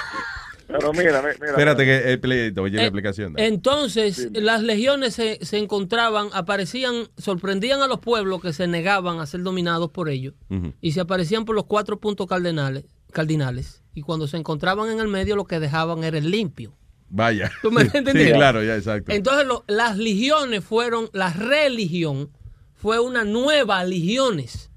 Pero 0.72 0.92
mira, 0.92 1.20
mi- 1.22 1.28
mira. 1.40 1.50
Espérate 1.50 1.84
que 1.84 2.12
el 2.12 2.20
pleito, 2.20 2.62
oye 2.62 2.76
la 2.76 2.84
Eh. 2.84 3.46
Entonces, 3.46 4.28
las 4.32 4.62
legiones 4.62 5.14
se, 5.14 5.38
se 5.44 5.58
encontraban, 5.58 6.28
aparecían, 6.32 7.08
sorprendían 7.18 7.82
a 7.82 7.86
los 7.86 8.00
pueblos 8.00 8.40
que 8.40 8.52
se 8.52 8.66
negaban 8.66 9.20
a 9.20 9.26
ser 9.26 9.42
dominados 9.42 9.90
por 9.90 10.08
ellos 10.08 10.34
y 10.80 10.92
se 10.92 11.00
aparecían 11.00 11.44
por 11.44 11.54
los 11.56 11.64
cuatro 11.66 11.98
puntos 12.00 12.26
cardinales, 12.26 12.84
cardinales. 13.12 13.82
Y 13.94 14.02
cuando 14.02 14.28
se 14.28 14.36
encontraban 14.36 14.88
en 14.90 15.00
el 15.00 15.08
medio, 15.08 15.34
lo 15.36 15.44
que 15.44 15.58
dejaban 15.60 16.04
era 16.04 16.16
el 16.18 16.30
limpio. 16.30 16.76
Vaya. 17.08 17.50
¿Tú 17.60 17.72
me 17.72 17.82
Sí, 17.86 17.96
entendías? 17.98 18.28
Sí, 18.28 18.32
claro, 18.34 18.62
ya, 18.62 18.76
exacto. 18.76 19.10
Entonces, 19.12 19.46
lo- 19.46 19.64
las 19.66 19.98
legiones 19.98 20.64
fueron, 20.64 21.10
la 21.12 21.32
religión 21.32 22.30
fue 22.74 23.00
una 23.00 23.24
nueva 23.24 23.82
legiones. 23.84 24.70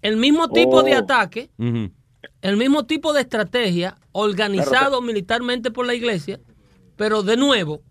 El 0.00 0.16
mismo 0.16 0.48
tipo 0.48 0.82
de 0.82 0.94
Oh. 0.94 0.98
ataque. 1.00 1.50
El 2.48 2.56
mismo 2.56 2.86
tipo 2.86 3.12
de 3.12 3.22
estrategia 3.22 3.96
organizado 4.12 5.02
militarmente 5.02 5.70
por 5.70 5.86
la 5.86 5.94
iglesia, 5.94 6.38
pero 6.96 7.22
de 7.22 7.36
nuevo. 7.36 7.82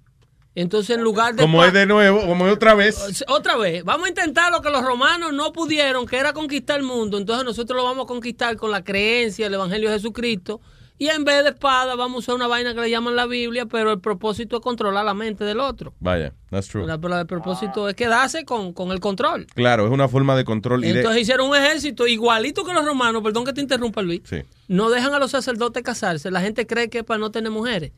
Entonces, 0.56 0.96
en 0.96 1.04
lugar 1.04 1.36
de. 1.36 1.42
Como 1.42 1.64
es 1.66 1.74
de 1.74 1.86
nuevo, 1.86 2.26
como 2.26 2.48
es 2.48 2.54
otra 2.54 2.74
vez. 2.74 3.26
Otra 3.28 3.58
vez, 3.58 3.84
vamos 3.84 4.06
a 4.06 4.10
intentar 4.10 4.52
lo 4.52 4.62
que 4.62 4.70
los 4.70 4.82
romanos 4.84 5.34
no 5.34 5.52
pudieron, 5.52 6.06
que 6.06 6.18
era 6.18 6.32
conquistar 6.32 6.80
el 6.80 6.86
mundo. 6.86 7.18
Entonces, 7.18 7.44
nosotros 7.44 7.76
lo 7.76 7.84
vamos 7.84 8.06
a 8.06 8.08
conquistar 8.08 8.56
con 8.56 8.72
la 8.72 8.84
creencia, 8.84 9.48
el 9.48 9.54
evangelio 9.54 9.90
de 9.90 9.98
Jesucristo. 9.98 10.62
Y 10.98 11.10
en 11.10 11.26
vez 11.26 11.44
de 11.44 11.50
espada, 11.50 11.96
vamos 11.96 12.16
a 12.16 12.20
usar 12.20 12.36
una 12.36 12.48
vaina 12.48 12.74
que 12.74 12.80
le 12.80 12.90
llaman 12.90 13.18
la 13.18 13.26
Biblia, 13.26 13.66
pero 13.66 13.92
el 13.92 14.00
propósito 14.00 14.56
es 14.56 14.62
controlar 14.62 15.04
la 15.04 15.14
mente 15.14 15.44
del 15.44 15.60
otro. 15.60 15.94
Vaya, 16.00 16.34
that's 16.50 16.70
true. 16.70 16.86
Pero 17.02 17.20
el 17.20 17.26
propósito 17.28 17.90
es 17.90 17.96
quedarse 17.96 18.46
con, 18.46 18.72
con 18.72 18.92
el 18.92 19.02
control. 19.02 19.46
Claro, 19.56 19.86
es 19.86 19.92
una 19.92 20.08
forma 20.08 20.38
de 20.38 20.46
control. 20.46 20.82
de- 20.82 20.92
Entonces 20.92 21.24
hicieron 21.24 21.50
un 21.50 21.56
ejército 21.58 22.08
igualito 22.08 22.64
que 22.64 22.74
los 22.74 22.86
romanos, 22.86 23.22
perdón 23.24 23.44
que 23.44 23.52
te 23.52 23.60
interrumpa 23.60 24.02
Luis, 24.02 24.22
Sí. 24.24 24.38
no 24.70 24.90
dejan 24.90 25.14
a 25.14 25.20
los 25.20 25.32
sacerdotes 25.32 25.84
casarse, 25.84 26.32
la 26.32 26.40
gente 26.40 26.66
cree 26.66 26.90
que 26.90 27.00
es 27.00 27.04
para 27.04 27.18
no 27.20 27.30
tener 27.30 27.52
mujeres. 27.52 27.92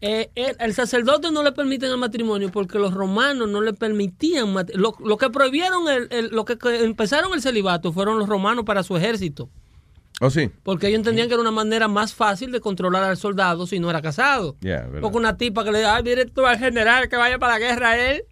Eh, 0.00 0.30
el, 0.34 0.56
el 0.58 0.74
sacerdote 0.74 1.30
no 1.30 1.42
le 1.44 1.52
permiten 1.52 1.90
el 1.90 1.96
matrimonio 1.96 2.50
porque 2.50 2.76
los 2.78 2.92
romanos 2.92 3.48
no 3.48 3.60
le 3.60 3.72
permitían, 3.72 4.52
lo, 4.74 4.94
lo 4.98 5.16
que 5.16 5.30
prohibieron, 5.30 5.88
el, 5.88 6.08
el- 6.10 6.28
lo 6.30 6.44
que, 6.44 6.58
que 6.58 6.82
empezaron 6.84 7.32
el 7.34 7.42
celibato 7.42 7.92
fueron 7.92 8.18
los 8.18 8.28
romanos 8.28 8.64
para 8.64 8.82
su 8.82 8.96
ejército, 8.96 9.48
Oh, 10.24 10.30
sí. 10.30 10.48
porque 10.62 10.86
ellos 10.86 10.98
entendían 10.98 11.26
que 11.26 11.34
era 11.34 11.40
una 11.40 11.50
manera 11.50 11.88
más 11.88 12.14
fácil 12.14 12.52
de 12.52 12.60
controlar 12.60 13.02
al 13.02 13.16
soldado 13.16 13.66
si 13.66 13.80
no 13.80 13.90
era 13.90 14.00
casado. 14.00 14.56
Yeah. 14.60 14.88
Porque 15.00 15.16
una 15.18 15.36
tipa 15.36 15.64
que 15.64 15.72
le 15.72 15.78
diga, 15.78 15.96
ay, 15.96 16.04
mire 16.04 16.26
tú 16.26 16.46
al 16.46 16.58
general 16.58 17.08
que 17.08 17.16
vaya 17.16 17.38
para 17.40 17.54
la 17.54 17.58
guerra 17.58 17.98
él. 17.98 18.22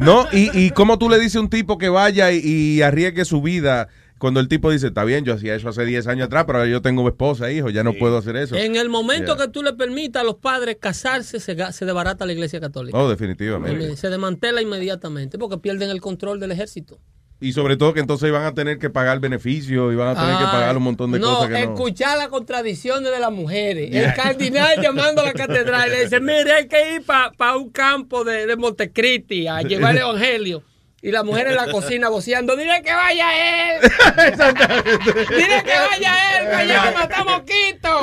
No, 0.00 0.26
y, 0.32 0.50
y 0.58 0.70
cómo 0.70 0.98
tú 0.98 1.08
le 1.08 1.18
dices 1.18 1.36
a 1.36 1.40
un 1.40 1.48
tipo 1.50 1.78
que 1.78 1.88
vaya 1.90 2.32
y, 2.32 2.38
y 2.44 2.82
arriesgue 2.82 3.24
su 3.24 3.40
vida 3.40 3.88
cuando 4.18 4.40
el 4.40 4.48
tipo 4.48 4.70
dice, 4.72 4.88
está 4.88 5.04
bien, 5.04 5.24
yo 5.24 5.34
hacía 5.34 5.54
eso 5.54 5.68
hace 5.68 5.84
10 5.84 6.08
años 6.08 6.26
atrás, 6.26 6.42
pero 6.44 6.58
ahora 6.58 6.68
yo 6.70 6.82
tengo 6.82 7.06
esposa, 7.06 7.52
hijo, 7.52 7.70
ya 7.70 7.84
no 7.84 7.92
puedo 7.92 8.18
hacer 8.18 8.34
eso. 8.34 8.56
En 8.56 8.74
el 8.74 8.88
momento 8.88 9.36
Yeah. 9.36 9.46
que 9.46 9.52
tú 9.52 9.62
le 9.62 9.74
permitas 9.74 10.22
a 10.22 10.24
los 10.24 10.34
padres 10.36 10.78
casarse, 10.80 11.38
se, 11.38 11.54
se 11.72 11.84
desbarata 11.84 12.26
la 12.26 12.32
iglesia 12.32 12.58
católica. 12.58 12.98
Oh, 12.98 13.08
definitivamente. 13.08 13.96
Se 13.96 14.10
desmantela 14.10 14.60
inmediatamente 14.60 15.38
porque 15.38 15.58
pierden 15.58 15.90
el 15.90 16.00
control 16.00 16.40
del 16.40 16.50
ejército. 16.50 16.98
Y 17.40 17.52
sobre 17.52 17.76
todo 17.76 17.94
que 17.94 18.00
entonces 18.00 18.32
van 18.32 18.44
a 18.44 18.52
tener 18.52 18.78
que 18.78 18.90
pagar 18.90 19.20
beneficios 19.20 19.92
y 19.92 19.96
van 19.96 20.08
a 20.08 20.20
tener 20.20 20.38
que 20.38 20.44
pagar 20.44 20.76
un 20.76 20.82
montón 20.82 21.12
de 21.12 21.20
no, 21.20 21.34
cosas 21.34 21.48
que 21.48 21.66
no. 21.66 21.74
escuchar 21.74 22.18
las 22.18 22.28
contradicciones 22.28 23.12
de 23.12 23.20
las 23.20 23.30
mujeres. 23.30 23.94
El 23.94 24.12
cardinal 24.14 24.80
llamando 24.82 25.22
a 25.22 25.26
la 25.26 25.32
catedral 25.32 25.88
le 25.88 26.04
dice, 26.04 26.18
mire, 26.18 26.52
hay 26.52 26.66
que 26.66 26.96
ir 26.96 27.04
para 27.04 27.56
un 27.56 27.70
campo 27.70 28.24
de, 28.24 28.46
de 28.46 28.56
Montecristi 28.56 29.46
a 29.46 29.62
llevar 29.62 29.94
el 29.94 30.02
evangelio. 30.02 30.64
Y 31.00 31.12
la 31.12 31.22
mujer 31.22 31.46
en 31.46 31.54
la 31.54 31.66
cocina 31.70 32.08
voceando, 32.08 32.56
dile 32.56 32.82
que 32.82 32.92
vaya 32.92 33.76
él. 33.76 33.80
dile 35.28 35.62
que 35.62 35.78
vaya 35.90 36.38
él, 36.40 36.48
que 36.48 36.54
allá 36.54 36.92
matamos 36.92 37.42
Quito. 37.42 38.00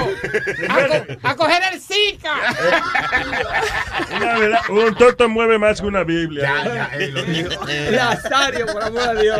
A, 0.70 0.88
co- 0.88 1.28
a 1.28 1.36
coger 1.36 1.62
el 1.74 1.82
Zika. 1.82 2.36
Una 4.16 4.39
verdad, 4.39 4.60
un 4.70 4.96
tonto 4.96 5.28
mueve 5.30 5.58
más 5.58 5.82
que 5.82 5.88
una 5.88 6.04
Biblia. 6.04 6.54
Nazario, 7.91 8.66
por 8.68 8.84
amor 8.84 9.02
a 9.10 9.14
Dios. 9.16 9.39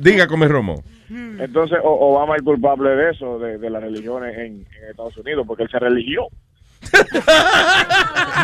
Diga, 0.00 0.26
come 0.26 0.48
Romo. 0.48 0.82
Entonces, 1.10 1.78
O- 1.82 2.12
Obama 2.12 2.36
es 2.36 2.42
culpable 2.42 2.90
de 2.90 3.10
eso, 3.10 3.38
de, 3.38 3.58
de 3.58 3.68
las 3.70 3.82
religiones 3.82 4.34
en, 4.38 4.66
en 4.80 4.90
Estados 4.90 5.16
Unidos, 5.18 5.44
porque 5.46 5.64
él 5.64 5.68
se 5.70 5.78
religió. 5.78 6.28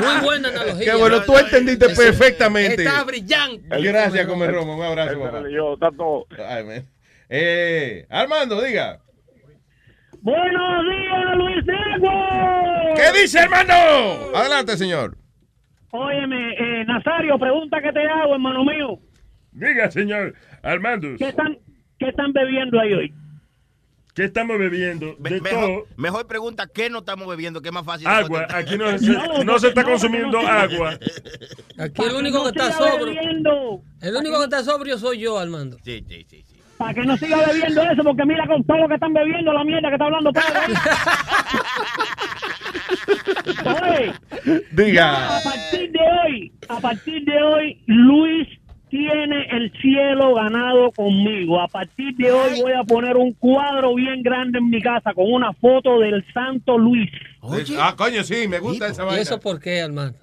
Muy 0.01 0.25
buena 0.25 0.49
analogía. 0.49 0.93
Qué 0.93 0.99
bueno, 0.99 1.23
tú 1.23 1.37
entendiste 1.37 1.87
Ese- 1.87 2.03
perfectamente. 2.03 2.83
Está 2.85 3.05
brillante. 3.05 3.81
Gracias, 3.83 4.27
Come 4.27 4.47
Romo. 4.49 4.77
Un 4.77 4.83
abrazo, 4.85 5.75
está 5.75 5.91
todo. 5.91 6.27
Ay. 6.47 6.85
Eh, 7.29 8.07
Armando, 8.09 8.63
diga. 8.63 9.01
Buenos 10.21 10.85
días, 10.85 11.37
Luis 11.37 11.65
Negro. 11.67 12.11
¿Qué 12.97 13.21
dice, 13.21 13.39
hermano? 13.41 13.75
Adelante, 14.35 14.77
señor. 14.77 15.17
Óyeme, 15.91 16.53
eh, 16.55 16.85
Nazario, 16.87 17.39
pregunta 17.39 17.81
que 17.81 17.93
te 17.93 18.07
hago, 18.07 18.35
hermano 18.35 18.65
mío. 18.65 18.99
Diga, 19.53 19.91
señor 19.91 20.35
Armando. 20.63 21.09
¿Qué 21.19 21.29
están, 21.29 21.59
qué 21.99 22.09
están 22.09 22.33
bebiendo 22.33 22.79
ahí 22.81 22.93
hoy? 22.93 23.15
¿Qué 24.19 24.25
estamos 24.25 24.59
bebiendo? 24.59 25.15
De 25.21 25.41
Mejor, 25.41 25.61
todo. 25.61 25.87
mejor 25.97 26.27
pregunta, 26.27 26.67
¿qué 26.67 26.91
no 26.91 26.99
estamos 26.99 27.29
bebiendo? 27.29 27.63
¿Qué 27.63 27.69
es 27.69 27.73
más 27.73 27.85
fácil? 27.85 28.09
Agua. 28.09 28.49
Aquí 28.51 28.77
no 28.77 28.99
se, 28.99 29.45
no 29.45 29.59
se 29.61 29.69
está 29.69 29.85
consumiendo 29.85 30.41
agua. 30.41 30.99
Aquí 31.79 32.03
el 32.03 32.17
único 32.17 32.43
que 32.43 32.49
está 32.49 32.73
sobrio. 32.73 33.21
El 34.01 34.17
único 34.17 34.39
que 34.39 34.45
está 34.45 34.65
sobrio 34.65 34.99
soy 34.99 35.21
yo, 35.21 35.39
Armando. 35.39 35.77
Sí, 35.85 36.05
sí, 36.09 36.27
sí. 36.29 36.45
Para 36.79 36.95
que 36.95 37.05
no 37.05 37.17
siga 37.17 37.47
bebiendo 37.47 37.81
eso, 37.83 38.03
porque 38.03 38.25
mira 38.25 38.45
con 38.49 38.65
todo 38.65 38.79
lo 38.79 38.89
que 38.89 38.95
están 38.95 39.13
bebiendo, 39.13 39.53
la 39.53 39.63
mierda 39.63 39.89
que 39.89 39.95
está 39.95 40.07
hablando 40.07 40.33
Pedro. 40.33 40.61
Diga. 44.73 45.37
a 45.39 45.43
partir 45.45 45.93
de 45.93 46.01
hoy, 46.01 46.53
a 46.69 46.81
partir 46.81 47.25
de 47.25 47.41
hoy, 47.41 47.83
Luis 47.87 48.49
tiene 48.89 49.47
el 49.51 49.73
cielo 49.81 50.35
ganado 50.35 50.91
conmigo. 50.93 51.61
A 51.61 51.69
partir 51.69 52.15
de 52.17 52.31
hoy 52.33 52.61
voy 52.63 52.73
a 52.73 52.83
poner 52.85 53.17
un 53.17 53.33
cuadro 53.35 53.95
bien 53.95 54.23
grande 54.23 54.59
en 54.59 54.69
mi 54.71 54.81
casa 54.81 55.13
con 55.15 55.33
una 55.33 55.53
foto 55.55 55.99
del 56.01 56.25
Santo 56.33 56.77
Luis. 56.79 57.11
Ah, 57.79 57.95
coño, 57.97 58.23
sí, 58.25 58.49
me 58.49 58.59
gusta 58.59 58.89
esa 58.89 59.03
¿Y 59.03 59.07
vaina. 59.07 59.23
eso 59.23 59.39
por 59.41 59.61
qué, 59.61 59.83
Armando? 59.83 60.19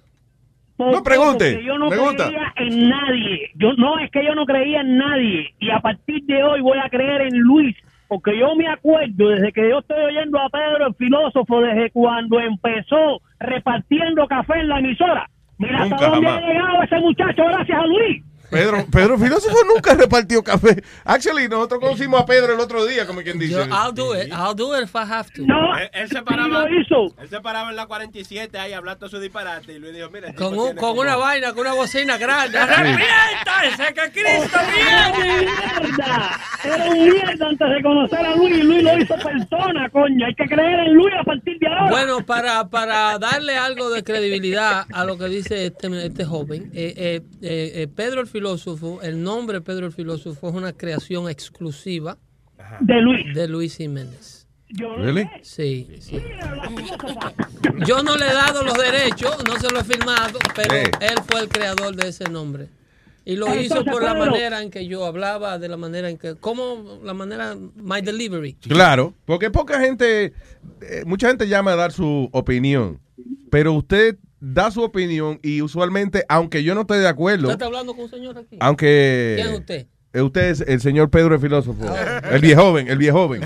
No 0.78 1.01
pregunte, 1.03 1.51
Porque 1.53 1.66
yo 1.66 1.78
no 1.78 1.88
pregunta. 1.88 2.26
creía 2.28 2.53
en 2.57 2.89
nadie. 2.89 3.49
Yo 3.55 3.74
no 3.74 3.97
es 3.99 4.11
que 4.11 4.26
yo 4.26 4.36
no 4.36 4.45
creía 4.45 4.82
en 4.82 4.97
nadie 4.97 5.53
y 5.59 5.70
a 5.70 5.80
partir 5.80 6.24
de 6.26 6.43
hoy 6.43 6.59
voy 6.59 6.78
a 6.78 6.89
creer 6.89 7.22
en 7.22 7.38
Luis, 7.39 7.76
porque 8.09 8.38
yo 8.38 8.53
me 8.55 8.68
acuerdo 8.68 9.30
desde 9.30 9.53
que 9.53 9.70
yo 9.70 9.80
estoy 9.80 10.03
oyendo 10.03 10.38
a 10.38 10.49
Pedro 10.49 10.88
el 10.88 10.95
filósofo 10.95 11.61
desde 11.61 11.91
cuando 11.91 12.41
empezó 12.41 13.22
repartiendo 13.39 14.28
café 14.28 14.59
en 14.59 14.68
la 14.68 14.80
emisora. 14.80 15.30
Mira 15.57 15.80
Nunca 15.84 15.95
hasta 15.95 16.09
dónde 16.09 16.28
jamás. 16.28 16.43
ha 16.43 16.47
llegado 16.47 16.84
ese 16.84 16.99
muchacho 16.99 17.43
gracias 17.45 17.80
a 17.80 17.86
Luis. 17.88 18.24
Pedro, 18.49 18.85
Pedro 18.91 19.17
Filósofo 19.17 19.57
nunca 19.65 19.93
repartió 19.95 20.43
café. 20.43 20.83
Actually, 21.03 21.47
nosotros 21.47 21.79
conocimos 21.79 22.21
a 22.21 22.25
Pedro 22.25 22.53
el 22.53 22.59
otro 22.59 22.85
día, 22.85 23.05
como 23.07 23.21
quien 23.21 23.39
dice. 23.39 23.53
Yo, 23.53 23.63
I'll 23.65 23.93
do 23.93 24.15
it. 24.15 24.31
I'll 24.31 24.55
do 24.55 24.75
it 24.77 24.83
if 24.83 24.95
I 24.95 24.99
have 24.99 25.29
to. 25.33 25.41
Él, 25.43 25.89
él 25.93 26.09
se 26.09 26.21
paraba, 26.21 26.65
él 26.65 27.29
se 27.29 27.41
paraba 27.41 27.69
en 27.69 27.75
la 27.75 27.85
47 27.87 28.57
ahí 28.57 28.73
hablando 28.73 29.09
su 29.09 29.19
disparate 29.19 29.73
y 29.73 29.79
Luis 29.79 29.93
dijo, 29.93 30.09
mira, 30.09 30.29
el 30.29 30.35
Con, 30.35 30.53
un- 30.57 30.67
con 30.69 30.75
como- 30.75 31.01
una 31.01 31.15
vaina, 31.15 31.51
con 31.51 31.61
una 31.61 31.73
bocina 31.73 32.17
grande. 32.17 32.57
¡Arrepiéntanse 33.09 33.93
que 33.93 34.11
Cristo 34.11 34.59
¡Era 34.59 35.11
viene! 35.11 35.51
mierda! 35.51 36.39
Era 36.63 36.85
un 36.85 37.03
mierda 37.03 37.47
antes 37.47 37.69
de 37.69 37.81
conocer 37.83 38.19
a 38.19 38.35
Luis. 38.35 38.63
Luis 38.63 38.83
lo 38.83 38.97
hizo 38.99 39.15
persona, 39.15 39.89
coño. 39.89 40.25
Hay 40.25 40.35
que 40.35 40.45
creer 40.45 40.79
en 40.79 40.93
Luis 40.93 41.13
a 41.19 41.23
partir 41.23 41.57
de 41.59 41.67
ahora. 41.67 41.89
Bueno, 41.89 42.25
para, 42.25 42.67
para 42.69 43.17
darle 43.19 43.55
algo 43.57 43.89
de 43.89 44.03
credibilidad 44.03 44.85
a 44.91 45.05
lo 45.05 45.17
que 45.17 45.25
dice 45.27 45.67
este, 45.67 46.05
este 46.05 46.25
joven, 46.25 46.71
eh, 46.73 46.93
eh, 46.97 47.21
eh, 47.41 47.71
eh, 47.75 47.87
Pedro 47.93 48.21
el 48.21 48.27
filósofo, 48.36 49.01
el 49.01 49.23
nombre 49.23 49.61
Pedro 49.61 49.86
el 49.86 49.93
filósofo 49.93 50.49
es 50.49 50.55
una 50.55 50.73
creación 50.73 51.29
exclusiva 51.29 52.17
de 52.81 53.01
Luis. 53.01 53.33
De 53.33 53.47
Luis 53.47 53.77
Jiménez. 53.77 54.45
Really? 54.97 55.29
Sí, 55.41 55.88
sí. 56.01 56.17
Yo 57.88 58.03
no 58.03 58.17
le 58.17 58.25
he 58.27 58.33
dado 58.33 58.63
los 58.63 58.73
derechos, 58.77 59.38
no 59.47 59.57
se 59.57 59.71
lo 59.71 59.79
he 59.79 59.83
firmado, 59.86 60.38
pero 60.53 60.75
él 60.75 61.15
fue 61.29 61.39
el 61.39 61.47
creador 61.47 61.95
de 61.95 62.09
ese 62.09 62.25
nombre. 62.25 62.67
Y 63.23 63.38
lo 63.38 63.47
Entonces, 63.47 63.67
hizo 63.67 63.86
por 63.86 64.03
la 64.03 64.13
Pedro. 64.13 64.31
manera 64.31 64.61
en 64.61 64.69
que 64.69 64.86
yo 64.86 65.05
hablaba, 65.05 65.57
de 65.57 65.67
la 65.69 65.77
manera 65.77 66.09
en 66.09 66.17
que, 66.17 66.36
como 66.36 66.99
la 67.03 67.13
manera, 67.13 67.55
my 67.75 68.01
delivery. 68.01 68.53
Claro, 68.67 69.13
porque 69.25 69.49
poca 69.49 69.79
gente, 69.79 70.33
eh, 70.81 71.03
mucha 71.05 71.29
gente 71.29 71.47
llama 71.47 71.71
a 71.71 71.75
dar 71.75 71.91
su 71.91 72.29
opinión, 72.33 72.99
pero 73.49 73.73
usted 73.73 74.17
da 74.53 74.69
su 74.69 74.81
opinión 74.83 75.39
y 75.41 75.61
usualmente, 75.61 76.23
aunque 76.29 76.63
yo 76.63 76.75
no 76.75 76.81
esté 76.81 76.95
de 76.95 77.07
acuerdo, 77.07 77.43
¿Usted 77.47 77.53
está 77.53 77.65
hablando 77.65 77.93
con 77.95 78.05
un 78.05 78.09
señor 78.11 78.37
aquí? 78.37 78.57
aunque... 78.59 79.33
¿Quién 79.37 79.47
es 79.53 79.59
usted? 79.59 79.87
Eh, 80.13 80.21
Usted 80.21 80.49
es 80.49 80.61
el 80.61 80.79
señor 80.79 81.09
Pedro 81.09 81.35
el 81.35 81.41
filósofo. 81.41 81.83
El 82.31 82.39
viejoven, 82.39 82.87
el 82.87 82.97
viejoven. 82.97 83.41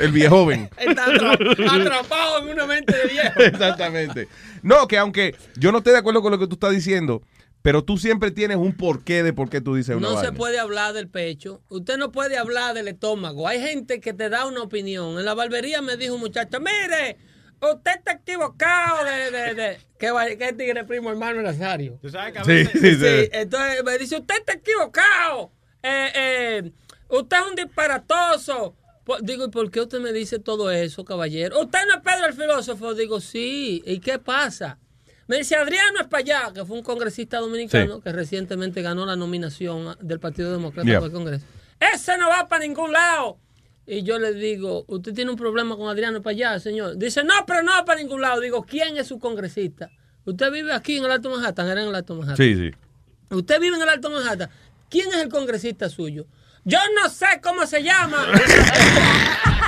El 0.00 0.12
viejoven. 0.12 0.68
Está 0.78 1.06
atra- 1.06 1.80
atrapado 1.80 2.42
en 2.42 2.48
una 2.50 2.66
mente 2.66 2.94
de 2.94 3.06
viejo. 3.12 3.40
Exactamente. 3.40 4.28
No, 4.62 4.86
que 4.86 4.98
aunque 4.98 5.34
yo 5.56 5.72
no 5.72 5.78
esté 5.78 5.92
de 5.92 5.98
acuerdo 5.98 6.20
con 6.20 6.30
lo 6.32 6.38
que 6.38 6.46
tú 6.46 6.54
estás 6.54 6.72
diciendo, 6.72 7.22
pero 7.62 7.84
tú 7.84 7.96
siempre 7.96 8.30
tienes 8.30 8.58
un 8.58 8.76
porqué 8.76 9.22
de 9.22 9.32
por 9.32 9.48
qué 9.48 9.60
tú 9.62 9.74
dices 9.76 9.96
una 9.96 10.10
No 10.10 10.20
se 10.20 10.32
puede 10.32 10.58
hablar 10.58 10.92
del 10.92 11.08
pecho. 11.08 11.62
Usted 11.70 11.96
no 11.96 12.10
puede 12.12 12.36
hablar 12.36 12.74
del 12.74 12.88
estómago. 12.88 13.48
Hay 13.48 13.60
gente 13.60 14.00
que 14.00 14.12
te 14.12 14.28
da 14.28 14.44
una 14.46 14.62
opinión. 14.62 15.18
En 15.18 15.24
la 15.24 15.32
barbería 15.34 15.80
me 15.80 15.96
dijo 15.96 16.14
un 16.16 16.20
muchacho, 16.20 16.58
mire, 16.60 17.16
usted 17.60 17.92
está 17.96 18.12
equivocado 18.12 19.04
de... 19.04 19.30
de, 19.30 19.54
de 19.54 19.78
¿Qué, 19.98 20.10
va- 20.10 20.26
qué 20.26 20.52
tigre 20.52 20.84
primo 20.84 21.10
hermano 21.10 21.42
Nazario? 21.42 21.98
Tú 22.00 22.08
sabes 22.08 22.32
que 22.32 22.38
a 22.38 22.44
Sí, 22.44 22.50
veces- 22.52 22.80
sí, 22.80 22.94
sí. 22.96 23.28
entonces 23.32 23.84
me 23.84 23.98
dice, 23.98 24.16
usted 24.16 24.34
está 24.38 24.52
equivocado. 24.54 25.52
Eh, 25.82 26.10
eh, 26.14 26.72
usted 27.08 27.36
es 27.36 27.42
un 27.48 27.54
disparatoso. 27.56 28.76
Digo, 29.22 29.44
¿y 29.46 29.50
por 29.50 29.70
qué 29.70 29.80
usted 29.80 29.98
me 30.00 30.12
dice 30.12 30.38
todo 30.38 30.70
eso, 30.70 31.04
caballero? 31.04 31.60
¿Usted 31.60 31.80
no 31.88 31.94
es 31.96 32.00
Pedro 32.00 32.26
el 32.26 32.32
filósofo? 32.34 32.94
Digo, 32.94 33.20
sí. 33.20 33.82
¿Y 33.84 33.98
qué 34.00 34.18
pasa? 34.18 34.78
Me 35.26 35.36
dice 35.38 35.56
Adriano 35.56 36.00
Espaillá, 36.00 36.50
que 36.54 36.64
fue 36.64 36.76
un 36.76 36.82
congresista 36.82 37.38
dominicano 37.38 37.96
Sí. 37.96 38.02
que 38.02 38.12
recientemente 38.12 38.82
ganó 38.82 39.06
la 39.06 39.16
nominación 39.16 39.96
del 40.00 40.18
Partido 40.20 40.50
Demócrata 40.52 40.86
Yeah. 40.88 40.98
para 41.00 41.06
el 41.06 41.12
Congreso. 41.12 41.46
Ese 41.78 42.16
no 42.18 42.28
va 42.28 42.46
para 42.48 42.62
ningún 42.64 42.92
lado. 42.92 43.38
Y 43.92 44.04
yo 44.04 44.20
le 44.20 44.32
digo, 44.34 44.84
¿usted 44.86 45.12
tiene 45.12 45.32
un 45.32 45.36
problema 45.36 45.76
con 45.76 45.88
Adriano 45.88 46.18
Espaillá, 46.18 46.60
señor? 46.60 46.96
Dice, 46.96 47.24
no, 47.24 47.34
pero 47.44 47.64
no 47.64 47.72
para 47.84 48.00
ningún 48.00 48.20
lado. 48.20 48.40
Digo, 48.40 48.62
¿quién 48.62 48.96
es 48.96 49.08
su 49.08 49.18
congresista? 49.18 49.90
¿Usted 50.24 50.52
vive 50.52 50.72
aquí 50.72 50.98
en 50.98 51.06
el 51.06 51.10
Alto 51.10 51.28
Manhattan? 51.28 51.66
Era 51.66 51.82
en 51.82 51.88
el 51.88 51.94
Alto 51.96 52.14
Manhattan. 52.14 52.36
Sí, 52.36 52.54
sí. 52.54 52.70
Usted 53.34 53.60
vive 53.60 53.74
en 53.74 53.82
el 53.82 53.88
Alto 53.88 54.08
Manhattan. 54.08 54.48
¿Quién 54.88 55.08
es 55.08 55.16
el 55.16 55.28
congresista 55.28 55.88
suyo? 55.88 56.26
Yo 56.64 56.78
no 57.02 57.10
sé 57.10 57.26
cómo 57.42 57.66
se 57.66 57.82
llama. 57.82 58.28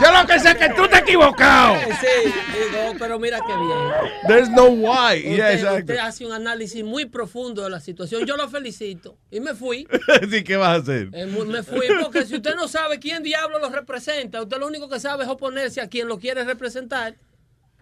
Yo 0.00 0.12
lo 0.12 0.26
que 0.26 0.38
sé 0.40 0.50
es 0.50 0.56
que 0.56 0.68
tú 0.70 0.88
te 0.88 0.96
has 0.96 1.02
equivocado. 1.02 1.76
Sí, 2.00 2.32
digo, 2.52 2.94
pero 2.98 3.18
mira 3.18 3.38
qué 3.46 3.52
bien. 3.54 4.12
There's 4.26 4.50
no 4.50 4.66
why. 4.66 5.18
Usted, 5.18 5.60
Yeah, 5.60 5.74
usted 5.74 5.98
hace 5.98 6.26
un 6.26 6.32
análisis 6.32 6.84
muy 6.84 7.06
profundo 7.06 7.62
de 7.62 7.70
la 7.70 7.80
situación. 7.80 8.26
Yo 8.26 8.36
lo 8.36 8.48
felicito. 8.48 9.16
Y 9.30 9.40
me 9.40 9.54
fui. 9.54 9.86
sí, 10.30 10.44
¿qué 10.44 10.56
vas 10.56 10.68
a 10.68 10.82
hacer? 10.82 11.08
Eh, 11.12 11.26
Me 11.26 11.62
fui 11.62 11.86
porque 12.00 12.24
si 12.24 12.36
usted 12.36 12.54
no 12.54 12.68
sabe 12.68 12.98
quién 12.98 13.22
diablo 13.22 13.58
lo 13.58 13.70
representa, 13.70 14.42
usted 14.42 14.58
lo 14.58 14.66
único 14.66 14.88
que 14.88 15.00
sabe 15.00 15.24
es 15.24 15.30
oponerse 15.30 15.80
a 15.80 15.88
quien 15.88 16.08
lo 16.08 16.18
quiere 16.18 16.44
representar. 16.44 17.14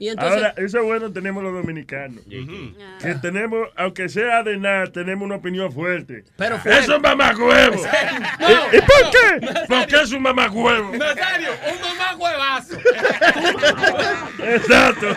Y 0.00 0.08
entonces, 0.08 0.36
Ahora, 0.36 0.54
eso 0.56 0.78
es 0.78 0.84
bueno 0.84 1.12
tenemos 1.12 1.42
los 1.42 1.52
dominicanos. 1.52 2.24
Que 2.24 3.14
tenemos, 3.16 3.68
aunque 3.76 4.08
sea 4.08 4.42
de 4.42 4.56
nada, 4.56 4.86
tenemos 4.86 5.26
una 5.26 5.36
opinión 5.36 5.70
fuerte. 5.70 6.24
Pero 6.38 6.58
fuerte. 6.58 6.80
Eso 6.80 6.96
es 6.96 7.02
mamagüevo. 7.02 7.76
No. 8.40 8.48
¿Y, 8.48 8.76
y 8.76 8.80
por 8.80 9.10
qué? 9.10 9.64
Porque 9.68 9.96
es 9.96 10.12
un 10.12 10.22
mamagüevo. 10.22 10.96
Nazario, 10.96 11.50
un 11.70 11.80
mamá 11.80 12.16
huevazo. 12.16 12.78
Exacto. 14.42 15.08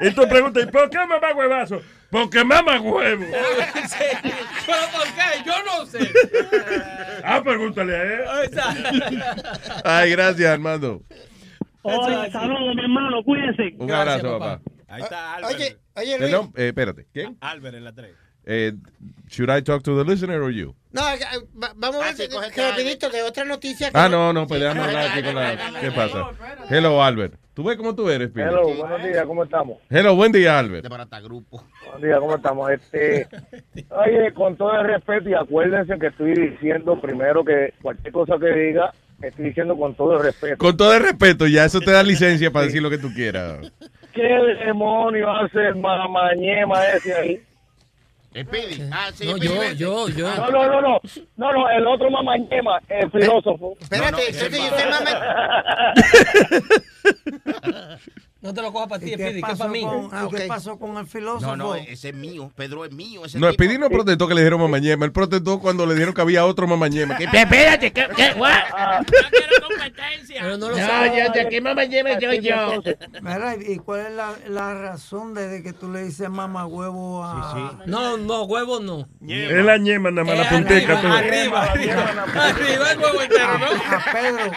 Y 0.00 0.10
tú 0.12 0.26
preguntas, 0.26 0.64
¿y 0.64 0.66
por 0.66 0.88
qué 0.88 0.96
mamá 1.06 1.34
huevazo? 1.34 1.82
Porque 2.10 2.42
mamá 2.42 2.80
huevo. 2.80 3.24
Sí, 3.88 4.04
¿Pero 4.22 4.78
por 4.90 5.04
qué? 5.04 5.44
Yo 5.44 5.52
no 5.66 5.84
sé. 5.84 6.10
Ah, 7.22 7.42
pregúntale 7.44 7.94
a 7.94 8.02
él. 8.02 8.20
Ay, 9.84 10.10
gracias, 10.12 10.50
Armando. 10.50 11.02
Oye, 11.84 12.30
saludos, 12.30 12.74
mi 12.74 12.82
hermano, 12.82 13.22
cuídense. 13.24 13.74
Un 13.78 13.90
abrazo, 13.90 14.38
papá. 14.38 14.60
Ahí 14.88 15.02
está 15.02 15.34
Albert. 15.34 15.54
Oye, 15.54 15.76
oye, 15.96 16.18
Luis. 16.18 16.30
Perdón, 16.30 16.52
eh, 16.56 16.68
espérate. 16.68 17.06
¿Quién? 17.12 17.36
Albert 17.40 17.76
en 17.76 17.84
la 17.84 17.92
3. 17.92 18.10
Eh, 18.46 18.72
should 19.28 19.50
I 19.50 19.62
talk 19.62 19.82
to 19.82 19.96
the 19.96 20.08
listener 20.10 20.40
or 20.42 20.50
you? 20.50 20.74
No, 20.92 21.00
eh, 21.08 21.14
eh, 21.14 21.38
va- 21.62 21.72
vamos 21.76 22.02
a 22.02 22.12
ver, 22.12 22.28
que 22.54 22.62
rapidito, 22.70 23.08
de 23.10 23.22
otra 23.22 23.44
noticia. 23.44 23.90
que 23.90 23.98
Ah, 23.98 24.08
no, 24.08 24.32
no, 24.32 24.46
pues 24.46 24.60
déjame 24.60 24.82
hablar 24.82 25.10
aquí 25.10 25.22
con 25.22 25.34
la... 25.34 25.56
¿Qué 25.80 25.90
pasa? 25.90 26.30
Hello, 26.70 27.02
Albert. 27.02 27.34
¿Tú 27.54 27.64
ves 27.64 27.76
cómo 27.76 27.94
tú 27.94 28.08
eres, 28.10 28.30
Pino? 28.30 28.48
Hello, 28.48 28.74
buenos 28.74 29.02
días, 29.02 29.24
¿cómo 29.26 29.44
estamos? 29.44 29.78
Hello, 29.88 30.14
buen 30.16 30.32
día, 30.32 30.58
Albert. 30.58 30.86
grupo. 31.22 31.64
Buenos 31.84 32.02
días, 32.02 32.18
¿cómo 32.18 32.34
estamos? 32.36 32.70
Este, 32.70 33.28
oye, 33.90 34.32
con 34.34 34.56
todo 34.56 34.72
el 34.80 34.86
respeto 34.88 35.28
y 35.30 35.34
acuérdense 35.34 35.98
que 35.98 36.08
estoy 36.08 36.34
diciendo 36.34 37.00
primero 37.00 37.44
que 37.44 37.72
cualquier 37.80 38.12
cosa 38.12 38.34
que 38.38 38.52
diga, 38.52 38.92
estoy 39.22 39.46
diciendo 39.46 39.76
con 39.76 39.94
todo 39.94 40.16
el 40.16 40.22
respeto. 40.24 40.56
Con 40.58 40.76
todo 40.76 40.94
el 40.94 41.02
respeto, 41.02 41.46
ya 41.46 41.64
eso 41.64 41.80
te 41.80 41.90
da 41.90 42.02
licencia 42.02 42.50
para 42.50 42.66
decir 42.66 42.82
lo 42.82 42.90
que 42.90 42.98
tú 42.98 43.12
quieras. 43.14 43.72
¿Qué 44.12 44.22
demonio 44.64 45.30
hace 45.30 45.58
el 45.68 45.76
mamañema 45.76 46.84
ese 46.88 47.14
ahí? 47.14 47.42
Speedy. 48.36 48.82
Ah, 48.92 49.10
sí, 49.14 49.26
No, 49.26 49.36
yo, 49.36 49.62
yo, 49.74 50.08
yo. 50.08 50.34
No, 50.36 50.50
no, 50.50 50.66
no, 50.66 50.80
no, 50.80 51.00
no, 51.36 51.52
no, 51.52 51.70
el 51.70 51.86
otro 51.86 52.10
mamañema, 52.10 52.80
el 52.88 53.08
filósofo. 53.12 53.76
Espérate, 53.80 54.22
entonces 54.28 54.58
yo 54.58 54.66
estoy 54.76 54.90
mama- 54.90 55.94
No 58.44 58.52
te 58.54 58.60
lo 58.62 58.72
cojas 58.72 58.88
para 58.88 59.00
ti, 59.00 59.06
¿Y 59.06 59.10
qué 59.10 59.14
Speedy, 59.16 59.32
que 59.32 59.38
es 59.38 59.42
pasó 59.42 59.58
para 59.58 59.70
mí. 59.70 59.80
con- 59.82 60.08
Ah, 60.12 60.28
¿Qué 60.30 60.40
pasó 60.46 60.78
con 60.78 60.96
el 60.98 61.06
filósofo? 61.06 61.56
No, 61.56 61.56
no, 61.56 61.74
ese 61.76 62.10
es 62.10 62.14
mío. 62.14 62.52
Pedro 62.54 62.84
es 62.84 62.92
mío. 62.92 63.24
Ese 63.24 63.38
No. 63.38 63.50
Speedy 63.50 63.78
no 63.78 63.88
protestó 63.88 64.28
que 64.28 64.34
le 64.34 64.42
dijeron 64.42 64.60
mamañema. 64.60 65.06
Él 65.06 65.12
protestó 65.12 65.58
cuando 65.60 65.86
le 65.86 65.94
dijeron 65.94 66.12
que 66.12 66.20
había 66.20 66.44
otro 66.44 66.66
mamañema. 66.66 67.16
Que, 67.16 67.24
Espérate, 67.24 67.90
¿qué? 67.90 68.06
qué? 68.14 68.34
What? 68.38 68.52
Pero 70.40 70.58
no 70.58 70.68
lo 70.70 70.76
No, 70.76 70.86
sabe. 70.86 71.08
yo 71.08 71.32
de 71.32 71.48
lleva 71.88 72.20
soy 72.20 72.40
yo. 72.40 72.82
Mira, 73.22 73.56
¿y 73.56 73.76
cuál 73.78 74.00
es 74.06 74.12
la, 74.12 74.34
la 74.48 74.74
razón 74.74 75.32
de 75.34 75.62
que 75.62 75.72
tú 75.72 75.90
le 75.90 76.02
dices 76.04 76.28
mamá 76.28 76.66
huevo 76.66 77.24
a... 77.24 77.78
No, 77.86 78.16
no, 78.18 78.42
huevo 78.44 78.80
no. 78.80 79.08
Es 79.26 79.64
la 79.64 79.78
ñema, 79.78 80.10
nada 80.10 80.24
más 80.26 80.38
la 80.38 80.48
punteca. 80.50 80.98
Arriba, 81.18 81.62
arriba, 81.62 82.24
arriba 82.34 82.92
el 82.92 82.98
huevo 82.98 83.22
entero, 83.22 83.58
¿no? 83.58 83.66
A 83.66 84.04
Pedro. 84.12 84.52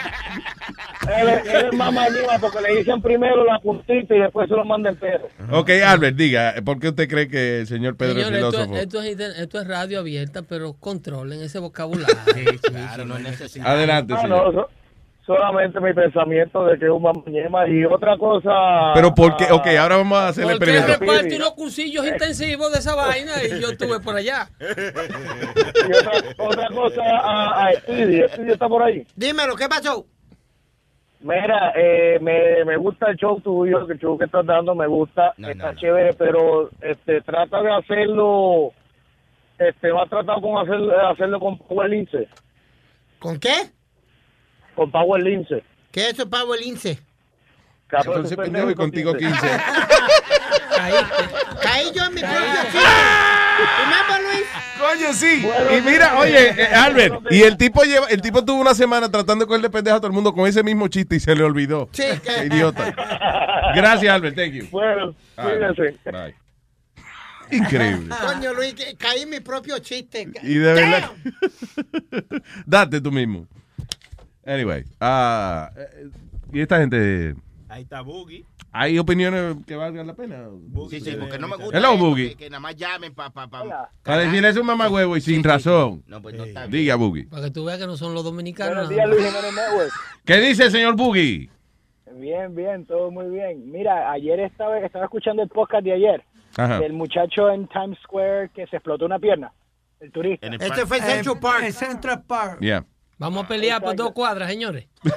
Él, 1.16 1.28
es- 1.28 1.46
él 1.54 1.66
es 1.70 1.72
mamañema 1.76 2.38
porque 2.40 2.60
le 2.60 2.76
dicen 2.78 3.00
primero 3.02 3.44
la 3.44 3.58
puntita 3.60 4.14
y 4.14 4.20
después 4.20 4.48
se 4.48 4.54
lo 4.54 4.64
manda 4.64 4.90
el 4.90 4.96
perro. 4.96 5.28
ok, 5.52 5.70
Albert, 5.86 6.16
diga, 6.16 6.54
¿por 6.64 6.78
qué 6.78 6.88
usted 6.88 7.08
cree 7.08 7.28
que 7.28 7.60
el 7.60 7.66
señor 7.66 7.96
Pedro 7.96 8.14
Señor, 8.14 8.32
es 8.32 8.38
esto, 8.38 8.50
filósofo? 8.50 8.76
esto 8.76 9.02
es, 9.02 9.12
inter- 9.12 9.32
esto 9.38 9.60
es 9.60 9.66
radio 9.68 10.00
abierta, 10.00 10.42
pero 10.42 10.74
controlen 10.74 11.40
ese 11.42 11.58
vocabulario. 11.58 12.14
Claro, 12.62 13.04
no 13.04 13.16
es 13.16 13.22
necesario. 13.22 13.66
Adelante, 13.68 14.14
Ah, 14.16 14.20
señor. 14.22 14.54
no, 14.54 14.62
so- 14.62 14.68
solamente 15.26 15.78
mi 15.80 15.92
pensamiento 15.92 16.64
de 16.64 16.78
que 16.78 16.86
es 16.86 16.90
un 16.90 17.02
mamañema 17.02 17.68
y 17.68 17.84
otra 17.84 18.16
cosa. 18.16 18.92
Pero 18.94 19.14
¿por 19.14 19.36
qué? 19.36 19.44
Ok, 19.50 19.66
ahora 19.78 19.96
vamos 19.98 20.18
a 20.18 20.28
hacer 20.28 20.44
el 20.44 20.50
Porque 20.58 20.70
experimento. 20.78 21.00
reparte 21.04 21.36
unos 21.36 21.50
cursillos 21.52 22.06
intensivos 22.06 22.72
de 22.72 22.78
esa 22.78 22.94
vaina 22.94 23.32
y 23.44 23.60
yo 23.60 23.68
estuve 23.70 24.00
por 24.00 24.16
allá. 24.16 24.48
Y 24.58 25.92
otra, 25.92 26.12
otra 26.38 26.68
cosa 26.68 27.02
a, 27.04 27.66
a 27.66 27.72
Speedy. 27.74 28.22
Speedy 28.28 28.52
está 28.52 28.68
por 28.68 28.82
ahí. 28.82 29.06
Dímelo, 29.16 29.54
¿qué 29.56 29.68
pasó? 29.68 30.06
Mira, 31.20 31.72
eh, 31.74 32.18
me, 32.20 32.64
me 32.64 32.76
gusta 32.76 33.10
el 33.10 33.16
show 33.16 33.40
tuyo, 33.40 33.86
que 33.86 33.94
el 33.94 33.98
show 33.98 34.16
que 34.16 34.26
estás 34.26 34.46
dando 34.46 34.74
me 34.74 34.86
gusta, 34.86 35.34
está 35.36 35.74
chévere, 35.74 36.14
pero 36.14 36.70
este 36.80 37.20
trata 37.22 37.60
de 37.60 37.72
hacerlo, 37.72 38.72
este, 39.58 39.88
¿no 39.88 40.02
has 40.02 40.08
tratado 40.08 40.40
con 40.40 40.58
hacer, 40.58 40.80
hacerlo 41.06 41.40
con 41.40 41.58
Power 41.58 41.90
Lince? 41.90 42.28
¿Con 43.18 43.40
qué? 43.40 43.70
Con 44.76 44.92
Power 44.92 45.22
Lince. 45.22 45.64
¿Qué 45.90 46.02
es 46.02 46.14
eso, 46.14 46.30
Pavo 46.30 46.54
Lince? 46.54 47.00
Entonces, 47.90 48.36
pendejo, 48.36 48.70
y 48.70 48.74
contigo 48.74 49.14
15. 49.14 49.34
Caí 51.62 51.90
yo 51.94 52.04
en 52.04 52.14
mi 52.14 52.20
propio 52.20 52.62
chiste. 52.70 52.78
Coño, 54.78 55.12
sí. 55.12 55.46
Y 55.76 55.80
mira, 55.82 56.18
oye, 56.18 56.50
eh, 56.50 56.66
Albert, 56.74 57.22
y 57.30 57.42
el 57.42 57.56
tipo 57.56 57.82
lleva, 57.82 58.06
el 58.08 58.20
tipo 58.20 58.44
tuvo 58.44 58.60
una 58.60 58.74
semana 58.74 59.10
tratando 59.10 59.44
de 59.44 59.48
cogerle 59.48 59.70
pendejo 59.70 59.96
a 59.96 60.00
todo 60.00 60.08
el 60.08 60.12
mundo 60.12 60.32
con 60.32 60.46
ese 60.46 60.62
mismo 60.62 60.88
chiste 60.88 61.16
y 61.16 61.20
se 61.20 61.34
le 61.34 61.42
olvidó. 61.44 61.88
Sí, 61.92 62.04
Qué 62.22 62.46
idiota. 62.46 62.94
Gracias, 63.74 64.12
Albert. 64.12 64.36
Thank 64.36 64.52
you. 64.52 64.66
Bueno, 64.70 65.14
cuídense. 65.36 65.96
Bye. 66.04 66.34
Increíble. 67.50 68.14
Coño, 68.20 68.52
Luis, 68.54 68.74
que 68.74 68.96
caí 68.96 69.22
en 69.22 69.30
mi 69.30 69.40
propio 69.40 69.78
chiste. 69.78 70.28
Y 70.42 70.54
de 70.54 70.72
verdad. 70.72 71.10
Date 72.66 73.00
tú 73.00 73.10
mismo. 73.10 73.46
Anyway. 74.44 74.84
ah, 75.00 75.70
eh, 75.76 76.08
y 76.52 76.60
esta 76.60 76.78
gente. 76.78 77.34
Ahí 77.68 77.82
está 77.82 78.00
Boogie. 78.00 78.44
¿Hay 78.70 78.98
opiniones 78.98 79.56
que 79.66 79.76
valgan 79.76 80.06
la 80.06 80.14
pena? 80.14 80.46
Sí, 80.90 81.00
sí, 81.00 81.16
porque 81.18 81.38
no 81.38 81.48
me 81.48 81.56
gusta 81.56 81.78
Hello, 81.78 81.96
Boogie. 81.96 82.30
que, 82.30 82.36
que 82.36 82.50
nada 82.50 82.60
más 82.60 82.76
llamen 82.76 83.14
para... 83.14 83.30
Pa, 83.30 83.48
pa, 83.48 83.90
Para 84.02 84.18
decirle 84.22 84.48
eso 84.50 84.60
un 84.60 84.66
mamagüevo 84.66 85.16
y 85.16 85.20
sin 85.20 85.42
razón. 85.42 86.02
No, 86.06 86.20
pues 86.20 86.34
no 86.36 86.44
está 86.44 86.66
bien. 86.66 86.72
Diga, 86.72 86.94
Boogie. 86.96 87.24
Para 87.24 87.44
que 87.44 87.50
tú 87.50 87.64
veas 87.64 87.78
que 87.78 87.86
no 87.86 87.96
son 87.96 88.12
los 88.14 88.24
dominicanos. 88.24 88.74
Buenos 88.74 88.90
días. 88.90 89.08
Luis 89.08 89.22
Network. 89.22 89.92
¿Qué 90.24 90.36
dice 90.40 90.64
el 90.64 90.70
señor 90.70 90.96
Boogie? 90.96 91.50
Bien, 92.14 92.54
bien, 92.54 92.84
todo 92.84 93.10
muy 93.10 93.30
bien. 93.30 93.70
Mira, 93.70 94.10
ayer 94.10 94.40
estaba, 94.40 94.78
estaba 94.80 95.04
escuchando 95.04 95.42
el 95.42 95.48
podcast 95.48 95.84
de 95.84 95.92
ayer, 95.92 96.24
Ajá. 96.56 96.80
del 96.80 96.92
muchacho 96.92 97.48
en 97.50 97.68
Times 97.68 97.98
Square 98.02 98.50
que 98.54 98.66
se 98.66 98.76
explotó 98.76 99.06
una 99.06 99.18
pierna, 99.18 99.52
el 100.00 100.10
turista. 100.10 100.46
Este 100.46 100.84
fue 100.84 100.98
en 100.98 101.04
Central 101.04 101.38
Park. 101.40 101.64
En 101.64 101.72
Central 101.72 102.22
Park. 102.26 102.60
Yeah. 102.60 102.84
Vamos 103.18 103.44
a 103.44 103.48
pelear 103.48 103.82
por 103.82 103.96
dos 103.96 104.12
cuadras, 104.12 104.48
señores. 104.48 104.86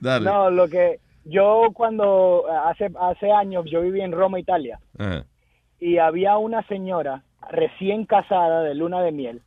Dale. 0.00 0.24
No, 0.24 0.50
lo 0.50 0.68
que 0.68 1.00
yo 1.24 1.68
cuando 1.72 2.44
hace 2.64 2.90
hace 3.00 3.30
años 3.30 3.66
yo 3.70 3.82
viví 3.82 4.00
en 4.00 4.12
Roma, 4.12 4.40
Italia, 4.40 4.80
Ajá. 4.98 5.24
y 5.78 5.98
había 5.98 6.36
una 6.38 6.62
señora 6.66 7.22
recién 7.50 8.04
casada 8.04 8.62
de 8.62 8.74
luna 8.74 9.00
de 9.02 9.12
miel 9.12 9.42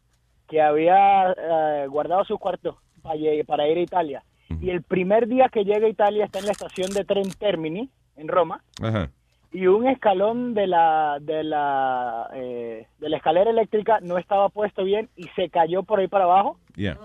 que 0.48 0.62
había 0.62 1.32
eh, 1.32 1.88
guardado 1.90 2.24
su 2.26 2.38
cuarto 2.38 2.78
para, 3.02 3.16
para 3.46 3.68
ir 3.68 3.78
a 3.78 3.82
Italia. 3.82 4.24
Y 4.62 4.70
el 4.70 4.84
primer 4.84 5.28
día 5.28 5.48
que 5.50 5.64
llega 5.64 5.88
a 5.88 5.90
Italia 5.90 6.26
está 6.26 6.40
en 6.40 6.46
la 6.46 6.52
estación 6.52 6.92
de 6.92 7.06
tren 7.06 7.30
Termini 7.40 7.90
en 8.18 8.28
Roma 8.28 8.62
Ajá. 8.82 9.10
Y 9.54 9.68
un 9.68 9.88
escalón 9.88 10.54
de 10.54 10.66
la 10.68 11.18
de 11.22 11.44
la 11.44 12.30
eh, 12.34 12.88
de 13.00 13.10
la 13.10 13.18
escalera 13.18 13.50
eléctrica 13.52 14.00
no 14.02 14.18
estaba 14.18 14.50
puesto 14.50 14.84
bien 14.84 15.10
y 15.16 15.24
se 15.36 15.50
cayó 15.50 15.84
por 15.84 16.00
ahí 16.00 16.08
para 16.08 16.24
abajo 16.26 16.58
Yeah. 16.76 16.98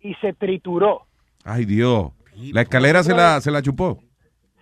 y 0.00 0.14
se 0.14 0.32
trituró. 0.32 1.02
Ay, 1.44 1.64
Dios. 1.66 2.10
La 2.52 2.62
escalera 2.62 3.02
se 3.02 3.14
la, 3.14 3.40
se 3.42 3.50
la 3.50 3.60
chupó. 3.62 3.98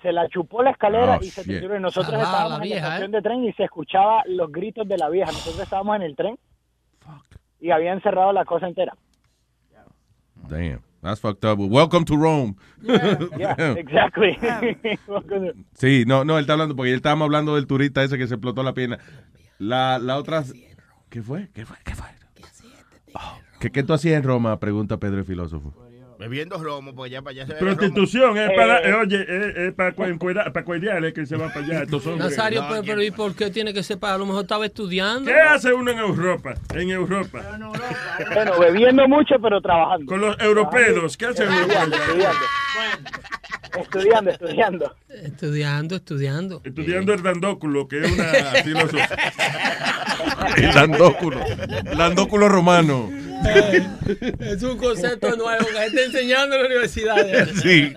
Se 0.02 0.10
la 0.12 0.28
chupó 0.28 0.62
la 0.64 0.70
escalera 0.72 1.18
Oh, 1.20 1.24
y 1.24 1.28
se 1.30 1.42
shit. 1.42 1.52
trituró. 1.52 1.76
Y 1.76 1.80
nosotros 1.80 2.14
estábamos 2.20 2.50
la 2.50 2.54
en 2.56 2.60
la 2.60 2.64
vieja, 2.64 2.86
estación 2.88 3.14
¿eh? 3.14 3.16
de 3.16 3.22
tren 3.22 3.44
y 3.44 3.52
se 3.52 3.64
escuchaba 3.64 4.22
los 4.26 4.50
gritos 4.50 4.88
de 4.88 4.98
la 4.98 5.08
vieja. 5.08 5.30
Nosotros 5.30 5.60
estábamos 5.62 5.94
en 5.96 6.02
el 6.02 6.16
tren 6.16 6.36
y 7.60 7.70
habían 7.70 8.02
cerrado 8.02 8.32
la 8.32 8.44
cosa 8.44 8.66
entera. 8.66 8.94
Damn. 10.48 10.82
That's 11.02 11.20
fucked 11.20 11.44
up. 11.44 11.58
Welcome 11.58 12.04
to 12.06 12.16
Rome. 12.16 12.56
Yeah, 12.80 13.56
exactly. 13.76 14.38
Sí, 15.74 16.04
no, 16.06 16.24
no, 16.24 16.38
él 16.38 16.42
está 16.44 16.52
hablando 16.52 16.76
porque 16.76 16.90
él 16.90 16.96
estábamos 16.96 17.26
hablando 17.26 17.56
del 17.56 17.66
turista 17.66 18.04
ese 18.04 18.16
que 18.18 18.28
se 18.28 18.34
explotó 18.34 18.62
la 18.62 18.72
pierna. 18.72 18.98
La, 19.58 19.98
la 19.98 20.16
otra. 20.16 20.44
¿Qué 21.10 21.22
fue? 21.22 21.48
¿Qué 21.52 21.66
fue? 21.66 21.76
¿Qué 21.84 21.94
fue? 21.94 22.06
Oh, 23.14 23.38
¿Qué, 23.58 23.70
¿Qué 23.70 23.82
tú 23.82 23.92
hacías 23.92 24.16
en 24.16 24.22
Roma? 24.22 24.58
Pregunta 24.60 24.98
Pedro 24.98 25.18
el 25.18 25.24
filósofo. 25.24 25.74
Bebiendo 26.22 26.56
romo, 26.62 26.94
pues 26.94 27.10
ya 27.10 27.20
para 27.20 27.32
allá 27.32 27.46
se. 27.48 27.54
Prostitución, 27.54 28.38
es 28.38 28.50
para, 28.54 28.78
Eh, 28.88 28.94
oye, 28.94 29.22
es, 29.22 29.56
es 29.56 29.74
para 29.74 29.92
cuidar, 29.92 30.52
para 30.52 30.64
cuidar, 30.64 31.04
es 31.04 31.12
que 31.12 31.26
se 31.26 31.36
va 31.36 31.48
para 31.48 31.66
allá. 31.66 31.82
Estos 31.82 32.06
hombres. 32.06 32.30
Nazario, 32.30 32.62
No, 32.62 32.68
pero, 32.68 32.82
pero 32.82 33.02
¿y 33.02 33.10
por 33.10 33.34
qué 33.34 33.50
tiene 33.50 33.74
que 33.74 33.82
ser 33.82 33.98
para? 33.98 34.14
A 34.14 34.18
lo 34.18 34.26
mejor 34.26 34.42
estaba 34.42 34.64
estudiando. 34.64 35.28
¿Qué 35.28 35.36
hace 35.36 35.72
uno 35.72 35.90
en 35.90 35.98
Europa? 35.98 36.54
En 36.74 36.90
Europa. 36.90 37.40
bueno, 38.34 38.58
bebiendo 38.60 39.08
mucho 39.08 39.34
pero 39.42 39.60
trabajando. 39.60 40.06
Con 40.06 40.20
los 40.20 40.38
europeos, 40.40 41.16
¿qué 41.16 41.26
hace 41.26 41.44
uno 41.44 41.60
Estudiando, 41.60 41.96
allá? 41.96 42.30
Estudiando. 43.80 44.30
Estudiando, 44.30 44.30
estudiando. 44.30 44.96
Estudiando, 45.08 45.96
estudiando. 45.96 46.62
Estudiando 46.64 47.12
el 47.14 47.22
dandóculo, 47.22 47.88
que 47.88 48.00
es 48.00 48.12
una 48.12 48.24
filosofía. 48.64 49.08
El 50.56 50.74
landóculo. 50.74 51.40
Landóculo 51.94 52.48
romano. 52.48 53.10
Es 54.40 54.62
un 54.62 54.78
concepto 54.78 55.34
nuevo 55.36 55.64
que 55.66 55.84
está 55.86 56.02
enseñando 56.02 56.56
en 56.56 56.62
la 56.62 56.68
universidad. 56.68 57.46
Sí. 57.62 57.92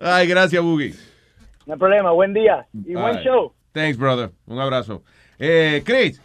Ay, 0.00 0.26
gracias, 0.26 0.62
Boogie. 0.62 0.94
No 1.66 1.74
hay 1.74 1.78
problema, 1.78 2.10
buen 2.12 2.32
día 2.32 2.66
y 2.72 2.94
buen 2.94 3.18
show. 3.18 3.52
Thanks, 3.72 3.98
brother. 3.98 4.30
Un 4.46 4.58
abrazo. 4.60 5.02
Eh, 5.38 5.82
Chris. 5.84 6.20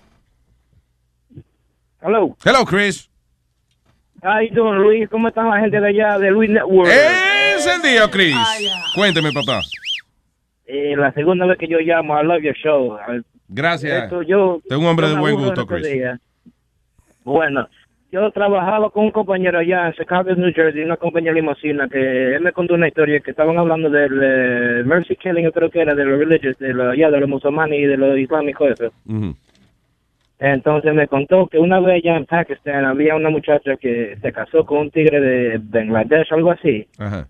Hello. 2.02 2.36
Hello, 2.44 2.66
Chris. 2.66 3.10
Ay, 4.22 4.50
don 4.50 4.78
Luis, 4.82 5.08
¿cómo 5.10 5.28
están 5.28 5.50
la 5.50 5.60
gente 5.60 5.80
de 5.80 5.88
allá 5.88 6.18
de 6.18 6.32
Luis 6.32 6.50
Network? 6.50 6.90
Encendido, 7.56 8.10
Chris. 8.10 8.36
Cuénteme, 8.94 9.32
papá. 9.32 9.62
Eh, 10.68 10.96
la 10.98 11.12
segunda 11.14 11.46
vez 11.46 11.58
que 11.58 11.68
yo 11.68 11.80
llamo, 11.80 12.20
I 12.20 12.26
love 12.26 12.42
your 12.42 12.56
show. 12.56 12.98
Gracias. 13.48 14.04
Esto, 14.04 14.22
yo, 14.24 14.62
es 14.64 14.78
un 14.78 14.86
hombre 14.86 15.08
yo 15.08 15.16
de 15.16 15.20
buen 15.20 15.36
gusto, 15.36 15.66
Chris. 15.66 15.88
Bueno, 17.24 17.68
yo 18.12 18.32
trabajaba 18.32 18.90
con 18.90 19.06
un 19.06 19.12
compañero 19.12 19.60
allá 19.60 19.88
en 19.88 19.94
Chicago, 19.94 20.34
New 20.36 20.54
Jersey, 20.54 20.84
una 20.84 20.98
compañía 20.98 21.34
limosina, 21.34 21.88
que 21.88 22.36
él 22.36 22.42
me 22.42 22.52
contó 22.52 22.76
una 22.76 22.88
historia 22.88 23.20
que 23.20 23.32
estaban 23.32 23.58
hablando 23.58 23.90
del 23.90 24.20
eh, 24.22 24.84
Mercy 24.86 25.16
Killing, 25.16 25.44
yo 25.44 25.52
creo 25.52 25.70
que 25.70 25.82
era 25.82 25.94
de 25.94 26.06
los 26.06 26.20
religious, 26.20 26.58
de 26.60 26.74
los, 26.74 26.96
ya, 26.96 27.10
de 27.12 27.20
los 27.20 27.30
musulmanes 27.30 27.80
y 27.80 27.84
de 27.84 27.98
los 27.98 28.18
islámicos. 28.18 28.72
Eso. 28.72 28.92
Ujú. 29.08 29.36
Entonces 30.40 30.94
me 30.94 31.08
contó 31.08 31.48
que 31.48 31.58
una 31.58 31.80
vez 31.80 32.04
allá 32.04 32.18
en 32.18 32.26
Pakistán 32.26 32.86
había 32.86 33.16
una 33.16 33.30
muchacha 33.30 33.78
que 33.78 34.18
se 34.22 34.32
casó 34.32 34.66
con 34.66 34.80
un 34.80 34.92
tigre 34.92 35.20
de 35.20 35.60
Bangladesh, 35.62 36.32
algo 36.32 36.52
así. 36.52 36.88
Ajá. 36.98 37.28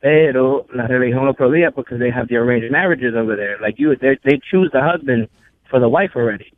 Pero 0.00 0.66
la 0.72 0.86
religión 0.86 1.26
lo 1.26 1.34
prohibía 1.34 1.70
porque 1.70 1.96
they 1.96 2.10
have 2.10 2.28
the 2.28 2.36
arranged 2.36 2.70
marriages 2.70 3.14
over 3.14 3.36
there. 3.36 3.58
Like 3.60 3.80
you, 3.80 3.96
they, 3.96 4.16
they 4.24 4.38
choose 4.50 4.70
the 4.72 4.80
husband 4.80 5.28
for 5.70 5.80
the 5.80 5.88
wife 5.88 6.16
already. 6.16 6.52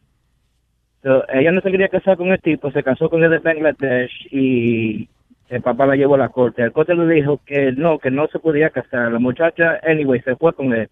So, 1.02 1.24
ella 1.32 1.50
no 1.50 1.62
se 1.62 1.70
quería 1.70 1.88
casar 1.88 2.18
con 2.18 2.28
el 2.28 2.40
tipo, 2.40 2.70
se 2.72 2.82
casó 2.82 3.08
con 3.08 3.24
el 3.24 3.30
de 3.30 3.38
Bangladesh 3.38 4.28
y 4.30 5.08
el 5.48 5.62
papá 5.62 5.86
la 5.86 5.96
llevó 5.96 6.16
a 6.16 6.18
la 6.18 6.28
corte. 6.28 6.62
El 6.62 6.72
corte 6.72 6.94
le 6.94 7.14
dijo 7.14 7.40
que 7.46 7.72
no, 7.72 7.98
que 7.98 8.10
no 8.10 8.28
se 8.28 8.38
podía 8.38 8.68
casar. 8.68 9.10
La 9.10 9.18
muchacha, 9.18 9.80
anyway, 9.82 10.20
se 10.20 10.36
fue 10.36 10.52
con 10.52 10.74
él. 10.74 10.88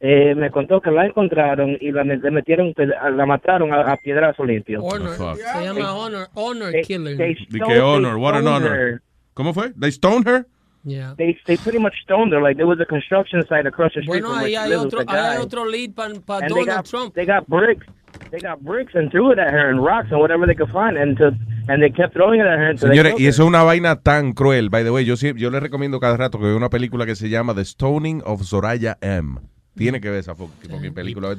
Eh, 0.00 0.34
me 0.34 0.50
contó 0.50 0.80
que 0.80 0.90
la 0.90 1.06
encontraron 1.06 1.76
y 1.80 1.92
la, 1.92 2.02
metieron, 2.02 2.74
la 2.76 3.26
mataron 3.26 3.72
a, 3.72 3.92
a 3.92 3.96
piedrazo 3.98 4.44
limpio. 4.44 4.82
Honor. 4.82 5.36
Se 5.36 5.64
llama 5.64 5.94
Honor, 5.94 6.26
honor 6.34 6.72
Killer. 6.82 7.16
¿De 7.16 7.60
qué 7.64 7.78
honor? 7.78 8.16
What 8.16 8.34
an 8.34 8.48
honor. 8.48 9.02
¿Cómo 9.34 9.54
fue? 9.54 9.72
They 9.78 9.92
stoned 9.92 10.26
her? 10.26 10.46
Yeah. 10.84 11.14
they 11.16 11.38
they 11.46 11.56
pretty 11.56 11.78
much 11.78 11.94
stoned 12.02 12.32
her. 12.32 12.40
Like 12.42 12.56
there 12.56 12.66
was 12.66 12.80
a 12.80 12.84
construction 12.84 13.44
site 13.48 13.66
across 13.66 13.92
the 13.94 14.02
street 14.02 14.22
Bueno, 14.22 14.28
from 14.30 14.38
where 14.38 14.46
ahí 14.46 14.52
she 14.52 14.56
hay 14.58 14.68
lived 14.68 14.84
with 14.84 14.94
otro, 14.94 15.14
hay 15.14 15.36
otro 15.38 15.64
lead 15.64 15.94
para 15.94 16.10
and 16.14 16.24
they 16.26 16.48
Donald 16.48 16.66
got 16.66 16.84
Trump. 16.86 17.14
they 17.14 17.24
got 17.24 17.46
bricks. 17.48 17.86
They 18.30 18.40
got 18.40 18.60
bricks 18.60 18.94
and 18.94 19.10
threw 19.10 19.32
it 19.32 19.38
at 19.38 19.52
her 19.52 19.70
and 19.70 19.82
rocks 19.82 20.10
and 20.10 20.20
whatever 20.20 20.46
they 20.46 20.54
could 20.54 20.70
find 20.70 20.98
and 20.98 21.16
to, 21.18 21.32
and 21.68 21.82
they 21.82 21.90
kept 21.90 22.12
throwing 22.14 22.40
it 22.40 22.46
at 22.46 22.58
her 22.58 22.74
they 22.74 22.88
Señores, 22.88 23.14
y 23.18 23.26
eso 23.26 23.42
es 23.42 23.48
una 23.48 23.62
vaina 23.62 24.00
tan 24.00 24.32
cruel. 24.32 24.68
By 24.70 24.84
the 24.84 24.90
way, 24.90 25.04
yo, 25.04 25.16
sí- 25.16 25.32
yo 25.36 25.50
les 25.50 25.62
recomiendo 25.62 25.98
cada 26.00 26.16
rato 26.16 26.38
que 26.38 26.44
vea 26.46 26.56
una 26.56 26.68
película 26.68 27.06
que 27.06 27.14
se 27.14 27.28
llama 27.28 27.54
The 27.54 27.64
Stoning 27.64 28.22
of 28.24 28.42
Soraya 28.42 28.98
M. 29.00 29.38
Tiene 29.74 30.00
que 30.00 30.10
ver 30.10 30.18
esa 30.20 30.34
fucking 30.34 30.92
película. 30.92 31.34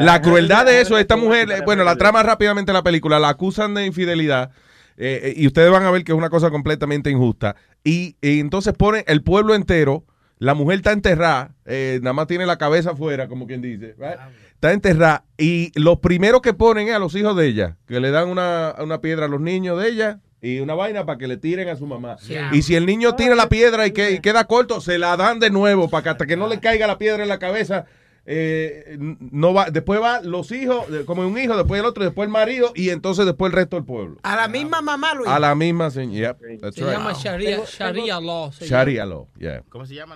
La 0.00 0.20
crueldad 0.20 0.66
de 0.66 0.80
eso, 0.80 0.98
esta 0.98 1.16
mujer, 1.16 1.50
eh, 1.50 1.60
bueno, 1.64 1.84
la 1.84 1.94
trama 1.96 2.22
rápidamente 2.22 2.72
la 2.72 2.82
película, 2.82 3.20
la 3.20 3.28
acusan 3.28 3.74
de 3.74 3.86
infidelidad 3.86 4.50
eh, 4.96 5.20
eh, 5.22 5.34
y 5.36 5.46
ustedes 5.46 5.70
van 5.70 5.84
a 5.84 5.90
ver 5.92 6.02
que 6.02 6.10
es 6.10 6.18
una 6.18 6.28
cosa 6.28 6.50
completamente 6.50 7.08
injusta. 7.08 7.54
Y, 7.88 8.16
y 8.20 8.40
entonces 8.40 8.74
ponen 8.74 9.02
el 9.06 9.22
pueblo 9.22 9.54
entero, 9.54 10.04
la 10.38 10.54
mujer 10.54 10.76
está 10.76 10.92
enterrada, 10.92 11.54
eh, 11.64 12.00
nada 12.02 12.12
más 12.12 12.26
tiene 12.26 12.44
la 12.44 12.58
cabeza 12.58 12.90
afuera, 12.90 13.28
como 13.28 13.46
quien 13.46 13.62
dice, 13.62 13.94
right? 13.98 14.18
está 14.52 14.72
enterrada 14.72 15.24
y 15.38 15.72
los 15.78 16.00
primeros 16.00 16.42
que 16.42 16.52
ponen 16.52 16.88
es 16.88 16.94
a 16.94 16.98
los 16.98 17.14
hijos 17.14 17.34
de 17.34 17.46
ella, 17.46 17.76
que 17.86 17.98
le 17.98 18.10
dan 18.10 18.28
una, 18.28 18.74
una 18.78 19.00
piedra 19.00 19.24
a 19.24 19.28
los 19.28 19.40
niños 19.40 19.80
de 19.80 19.88
ella 19.88 20.20
y 20.42 20.60
una 20.60 20.74
vaina 20.74 21.06
para 21.06 21.16
que 21.16 21.28
le 21.28 21.36
tiren 21.38 21.68
a 21.68 21.76
su 21.76 21.86
mamá. 21.86 22.16
Y 22.52 22.62
si 22.62 22.74
el 22.74 22.84
niño 22.84 23.14
tira 23.14 23.34
la 23.34 23.48
piedra 23.48 23.86
y, 23.86 23.92
que, 23.92 24.12
y 24.12 24.20
queda 24.20 24.44
corto, 24.44 24.80
se 24.80 24.98
la 24.98 25.16
dan 25.16 25.40
de 25.40 25.50
nuevo 25.50 25.88
para 25.88 26.02
que 26.02 26.08
hasta 26.10 26.26
que 26.26 26.36
no 26.36 26.46
le 26.46 26.60
caiga 26.60 26.86
la 26.86 26.98
piedra 26.98 27.22
en 27.22 27.28
la 27.28 27.38
cabeza. 27.38 27.86
Eh, 28.30 28.98
no 28.98 29.54
va, 29.54 29.70
después 29.70 30.02
va 30.02 30.20
los 30.20 30.52
hijos, 30.52 30.84
como 31.06 31.26
un 31.26 31.38
hijo, 31.38 31.56
después 31.56 31.80
el 31.80 31.86
otro, 31.86 32.04
después 32.04 32.26
el 32.26 32.30
marido 32.30 32.72
y 32.74 32.90
entonces 32.90 33.24
después 33.24 33.50
el 33.50 33.56
resto 33.56 33.76
del 33.76 33.86
pueblo. 33.86 34.18
A 34.22 34.36
la 34.36 34.48
misma 34.48 34.82
mamá, 34.82 35.14
Luis. 35.14 35.30
A 35.30 35.38
la 35.38 35.54
misma 35.54 35.90
señora. 35.90 36.36
Yep, 36.38 36.72
Se 36.74 36.84
right. 36.84 36.92
llama 36.92 37.12
Sharia, 37.14 37.64
Sharia 37.64 38.20
Law. 38.20 38.50
Sharia 38.60 39.06
law, 39.06 39.28
yeah. 39.38 39.62
¿Cómo 39.70 39.86
se 39.86 39.94
llama? 39.94 40.14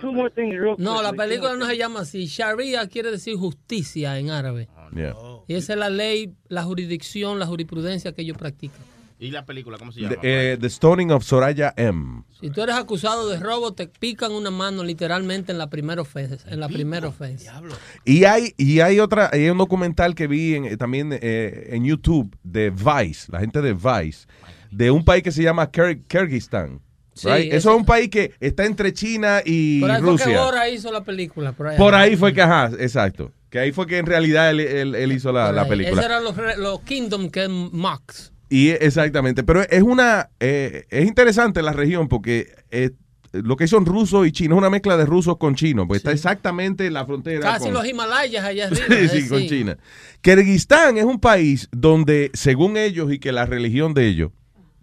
No, 0.77 1.01
la 1.01 1.13
película 1.13 1.55
no 1.55 1.65
se 1.65 1.75
llama 1.75 2.01
así. 2.01 2.27
Sharia 2.27 2.87
quiere 2.87 3.09
decir 3.09 3.35
justicia 3.35 4.19
en 4.19 4.29
árabe. 4.29 4.69
Yeah. 4.95 5.15
Y 5.47 5.55
esa 5.55 5.73
es 5.73 5.79
la 5.79 5.89
ley, 5.89 6.35
la 6.49 6.61
jurisdicción, 6.61 7.39
la 7.39 7.47
jurisprudencia 7.47 8.13
que 8.13 8.21
ellos 8.21 8.37
practican. 8.37 8.92
¿Y 9.23 9.31
la 9.31 9.45
película 9.45 9.77
cómo 9.77 9.91
se 9.91 10.01
The, 10.01 10.05
llama? 10.07 10.15
eh, 10.21 10.57
the 10.59 10.69
Stoning 10.69 11.11
of 11.11 11.23
Soraya 11.23 11.73
M. 11.77 12.23
Si 12.41 12.49
tú 12.49 12.61
eres 12.61 12.75
acusado 12.75 13.29
de 13.29 13.39
robo, 13.39 13.73
te 13.73 13.87
pican 13.87 14.33
una 14.33 14.51
mano 14.51 14.83
literalmente 14.83 15.51
en 15.53 15.57
la 15.57 15.69
primera 15.69 16.01
ofensa. 16.01 16.37
En 16.49 16.59
la 16.59 16.67
primera 16.67 17.07
ofensa. 17.07 17.61
Y 18.03 18.25
hay, 18.25 18.53
y 18.57 18.81
hay 18.81 18.99
otra, 18.99 19.29
hay 19.31 19.49
un 19.49 19.57
documental 19.57 20.13
que 20.13 20.27
vi 20.27 20.55
en- 20.55 20.65
eh, 20.65 20.75
también 20.77 21.11
eh, 21.13 21.69
en 21.71 21.85
YouTube 21.85 22.35
de 22.43 22.69
Vice, 22.69 23.31
la 23.31 23.39
gente 23.39 23.61
de 23.61 23.73
Vice, 23.73 24.27
de 24.71 24.91
un 24.91 25.05
país 25.05 25.23
que 25.23 25.31
se 25.31 25.41
llama 25.41 25.71
Kir- 25.71 26.03
Kirguistán. 26.07 26.81
Sí, 27.13 27.27
right? 27.29 27.45
eso- 27.47 27.55
Eso 27.57 27.69
es 27.71 27.77
un 27.77 27.85
país 27.85 28.09
que 28.09 28.33
está 28.41 28.65
entre 28.65 28.91
China 28.91 29.41
y 29.45 29.79
Por 29.79 29.91
ahí 29.91 30.01
fue 30.01 30.17
que 30.17 30.23
Rusia. 30.25 30.41
Bora 30.43 30.69
hizo 30.69 30.91
la 30.91 31.03
película. 31.03 31.51
Por 31.53 31.67
ahí, 31.67 31.77
Por 31.77 31.95
ahí 31.95 32.15
fue 32.17 32.33
que, 32.33 32.41
ajá, 32.41 32.71
exacto. 32.79 33.31
Que 33.51 33.59
ahí 33.59 33.71
fue 33.71 33.85
que 33.87 33.99
en 33.99 34.07
realidad 34.07 34.49
él, 34.49 34.59
él- 34.59 34.95
él 34.95 35.11
hizo 35.13 35.31
la, 35.31 35.51
la 35.51 35.65
película. 35.67 36.01
Esos 36.01 36.05
eran 36.11 36.23
los, 36.25 36.35
re- 36.35 36.57
los 36.57 36.81
Kingdom 36.81 37.29
que 37.29 37.43
es 37.43 37.49
Max. 37.49 38.32
Y 38.53 38.69
exactamente, 38.69 39.41
pero 39.41 39.63
es 39.63 39.81
una 39.81 40.29
eh, 40.39 40.85
es 40.91 41.07
interesante 41.07 41.63
la 41.63 41.73
región 41.73 42.07
porque 42.07 42.53
eh, 42.69 42.91
lo 43.31 43.57
que 43.57 43.67
son 43.67 43.83
rusos 43.83 44.27
y 44.27 44.31
chinos 44.31 44.57
es 44.57 44.59
una 44.59 44.69
mezcla 44.69 44.95
de 44.95 45.07
rusos 45.07 45.37
con 45.37 45.55
chinos, 45.55 45.87
pues 45.87 46.01
está 46.01 46.11
exactamente 46.11 46.85
en 46.85 46.93
la 46.93 47.03
frontera 47.03 47.53
Casi 47.53 47.63
con, 47.63 47.73
los 47.73 47.87
Himalayas 47.87 48.45
allá 48.45 48.67
arriba. 48.67 48.85
Sí, 48.87 48.93
eh, 48.93 49.09
sí, 49.09 49.27
con 49.27 49.39
sí. 49.39 49.49
China. 49.49 49.79
Kirguistán 50.21 50.99
es 50.99 51.03
un 51.03 51.19
país 51.19 51.67
donde, 51.71 52.29
según 52.35 52.77
ellos 52.77 53.11
y 53.11 53.17
que 53.17 53.31
la 53.31 53.47
religión 53.47 53.95
de 53.95 54.05
ellos, 54.05 54.31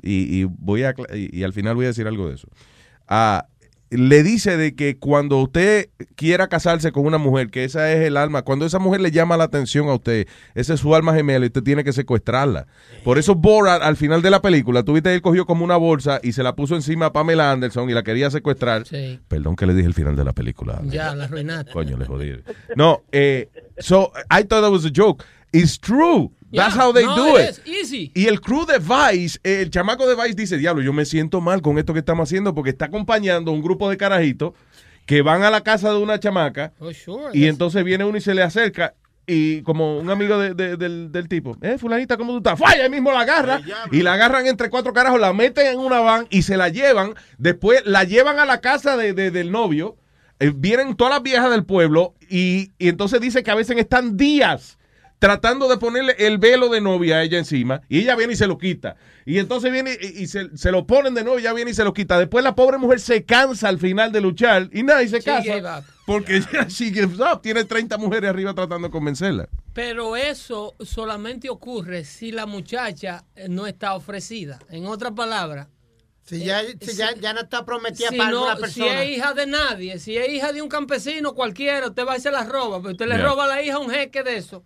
y, 0.02 0.40
y 0.40 0.44
voy 0.50 0.82
a, 0.82 0.92
y 1.14 1.44
al 1.44 1.52
final 1.52 1.76
voy 1.76 1.84
a 1.84 1.88
decir 1.88 2.08
algo 2.08 2.28
de 2.28 2.34
eso, 2.34 2.48
ah, 3.06 3.46
le 3.90 4.22
dice 4.22 4.56
de 4.56 4.74
que 4.76 4.96
cuando 4.98 5.38
usted 5.38 5.88
quiera 6.14 6.48
casarse 6.48 6.92
con 6.92 7.06
una 7.06 7.18
mujer, 7.18 7.50
que 7.50 7.64
esa 7.64 7.92
es 7.92 8.06
el 8.06 8.16
alma, 8.16 8.42
cuando 8.42 8.64
esa 8.64 8.78
mujer 8.78 9.00
le 9.00 9.10
llama 9.10 9.36
la 9.36 9.44
atención 9.44 9.88
a 9.88 9.94
usted, 9.94 10.28
esa 10.54 10.74
es 10.74 10.80
su 10.80 10.94
alma 10.94 11.12
gemela 11.12 11.44
y 11.44 11.48
usted 11.48 11.62
tiene 11.62 11.82
que 11.82 11.92
secuestrarla. 11.92 12.68
Por 13.02 13.18
eso 13.18 13.34
Borat, 13.34 13.82
al 13.82 13.96
final 13.96 14.22
de 14.22 14.30
la 14.30 14.40
película, 14.40 14.84
tuviste 14.84 15.12
él 15.12 15.22
cogió 15.22 15.44
como 15.44 15.64
una 15.64 15.76
bolsa 15.76 16.20
y 16.22 16.32
se 16.32 16.44
la 16.44 16.54
puso 16.54 16.76
encima 16.76 17.06
a 17.06 17.12
Pamela 17.12 17.50
Anderson 17.50 17.90
y 17.90 17.92
la 17.92 18.04
quería 18.04 18.30
secuestrar. 18.30 18.86
Sí. 18.86 19.18
Perdón 19.26 19.56
que 19.56 19.66
le 19.66 19.74
dije 19.74 19.88
el 19.88 19.94
final 19.94 20.14
de 20.14 20.24
la 20.24 20.32
película. 20.32 20.80
Ya, 20.84 21.14
la 21.16 21.24
arruinaste. 21.24 21.72
Coño, 21.72 21.96
le 21.96 22.06
jodí. 22.06 22.32
No, 22.76 23.02
eh, 23.10 23.48
so 23.78 24.12
I 24.30 24.44
thought 24.44 24.62
that 24.62 24.70
was 24.70 24.84
a 24.84 24.90
joke. 24.94 25.24
It's 25.52 25.78
true. 25.78 26.32
That's 26.52 26.74
Yeah, 26.74 26.82
how 26.84 26.92
they 26.92 27.04
no, 27.04 27.14
do 27.16 27.38
it 27.38 27.44
it. 27.44 27.50
is 27.50 27.62
easy. 27.66 28.12
Y 28.14 28.26
el 28.26 28.40
crew 28.40 28.66
de 28.66 28.78
Vice, 28.78 29.38
el 29.44 29.70
chamaco 29.70 30.06
de 30.08 30.16
Vice 30.16 30.34
dice, 30.34 30.56
diablo, 30.58 30.82
yo 30.82 30.92
me 30.92 31.04
siento 31.04 31.40
mal 31.40 31.62
con 31.62 31.78
esto 31.78 31.92
que 31.92 32.00
estamos 32.00 32.28
haciendo 32.28 32.54
porque 32.54 32.70
está 32.70 32.86
acompañando 32.86 33.50
a 33.50 33.54
un 33.54 33.62
grupo 33.62 33.88
de 33.88 33.96
carajitos 33.96 34.52
que 35.06 35.22
van 35.22 35.42
a 35.44 35.50
la 35.50 35.60
casa 35.62 35.90
de 35.92 35.98
una 35.98 36.18
chamaca 36.20 36.72
Oh, 36.80 36.92
sure. 36.92 37.30
y 37.36 37.46
entonces 37.46 37.84
viene 37.84 38.04
uno 38.04 38.18
y 38.18 38.20
se 38.20 38.34
le 38.34 38.42
acerca 38.42 38.94
y 39.26 39.62
como 39.62 39.98
un 39.98 40.10
amigo 40.10 40.38
de- 40.38 40.54
de- 40.54 40.76
del, 40.76 41.12
del 41.12 41.28
tipo, 41.28 41.56
eh, 41.62 41.78
fulanita, 41.78 42.16
¿cómo 42.16 42.32
tú 42.32 42.38
estás? 42.38 42.58
Falla, 42.58 42.82
ahí 42.84 42.90
mismo 42.90 43.12
la 43.12 43.20
agarra 43.20 43.60
y 43.92 44.02
la 44.02 44.14
agarran 44.14 44.46
entre 44.48 44.70
cuatro 44.70 44.92
carajos, 44.92 45.20
la 45.20 45.32
meten 45.32 45.66
en 45.66 45.78
una 45.78 46.00
van 46.00 46.26
y 46.30 46.42
se 46.42 46.56
la 46.56 46.68
llevan, 46.68 47.14
después 47.38 47.82
la 47.86 48.02
llevan 48.02 48.40
a 48.40 48.44
la 48.44 48.60
casa 48.60 48.96
de- 48.96 49.12
de- 49.12 49.30
del 49.30 49.52
novio, 49.52 49.96
eh, 50.40 50.52
vienen 50.52 50.96
todas 50.96 51.12
las 51.14 51.22
viejas 51.22 51.48
del 51.50 51.64
pueblo 51.64 52.14
y, 52.28 52.72
y 52.78 52.88
entonces 52.88 53.20
dice 53.20 53.44
que 53.44 53.52
a 53.52 53.54
veces 53.56 53.76
están 53.78 54.16
días 54.16 54.78
tratando 55.20 55.68
de 55.68 55.76
ponerle 55.76 56.16
el 56.18 56.38
velo 56.38 56.68
de 56.70 56.80
novia 56.80 57.16
a 57.18 57.22
ella 57.22 57.38
encima 57.38 57.82
y 57.88 58.00
ella 58.00 58.16
viene 58.16 58.32
y 58.32 58.36
se 58.36 58.48
lo 58.48 58.58
quita. 58.58 58.96
Y 59.26 59.38
entonces 59.38 59.70
viene 59.70 59.96
y, 60.00 60.22
y 60.22 60.26
se, 60.26 60.56
se 60.56 60.72
lo 60.72 60.86
ponen 60.86 61.14
de 61.14 61.22
nuevo 61.22 61.38
y 61.38 61.42
ella 61.42 61.52
viene 61.52 61.70
y 61.70 61.74
se 61.74 61.84
lo 61.84 61.92
quita. 61.92 62.18
Después 62.18 62.42
la 62.42 62.54
pobre 62.56 62.78
mujer 62.78 62.98
se 63.00 63.24
cansa 63.24 63.68
al 63.68 63.78
final 63.78 64.10
de 64.10 64.20
luchar 64.22 64.68
y 64.72 64.82
nada, 64.82 65.02
y 65.04 65.08
se 65.08 65.18
She 65.20 65.24
casa. 65.24 65.84
Porque 66.06 66.40
ya 66.52 66.64
she 66.68 66.86
gives 66.86 67.20
up. 67.20 67.40
Tiene 67.42 67.64
30 67.64 67.96
mujeres 67.98 68.28
arriba 68.30 68.52
tratando 68.54 68.88
de 68.88 68.92
convencerla. 68.92 69.48
Pero 69.74 70.16
eso 70.16 70.74
solamente 70.80 71.48
ocurre 71.50 72.04
si 72.04 72.32
la 72.32 72.46
muchacha 72.46 73.24
eh, 73.36 73.46
no 73.48 73.66
está 73.68 73.94
ofrecida. 73.94 74.58
En 74.70 74.86
otras 74.86 75.12
palabras, 75.12 75.68
Si 76.24 76.42
ya, 76.44 76.62
si 76.80 76.96
ya, 76.96 77.14
ya 77.14 77.32
no 77.34 77.40
está 77.42 77.64
prometida 77.66 78.08
si, 78.08 78.16
para 78.16 78.30
no- 78.30 78.48
alguna 78.48 78.56
si 78.68 78.80
persona. 78.80 79.02
es 79.02 79.16
hija 79.18 79.34
de 79.34 79.46
nadie, 79.46 79.98
si 79.98 80.16
es 80.16 80.28
hija 80.32 80.52
de 80.52 80.62
un 80.62 80.68
campesino 80.70 81.34
cualquiera, 81.34 81.88
usted 81.88 82.06
va 82.06 82.16
y 82.16 82.20
se 82.20 82.30
la 82.30 82.44
roba. 82.44 82.78
Pero 82.80 82.92
usted 82.92 83.06
le 83.06 83.16
Yeah. 83.16 83.24
roba 83.26 83.44
a 83.44 83.48
la 83.48 83.62
hija 83.62 83.74
a 83.76 83.78
un 83.80 83.90
jeque 83.90 84.22
de 84.22 84.36
eso, 84.38 84.64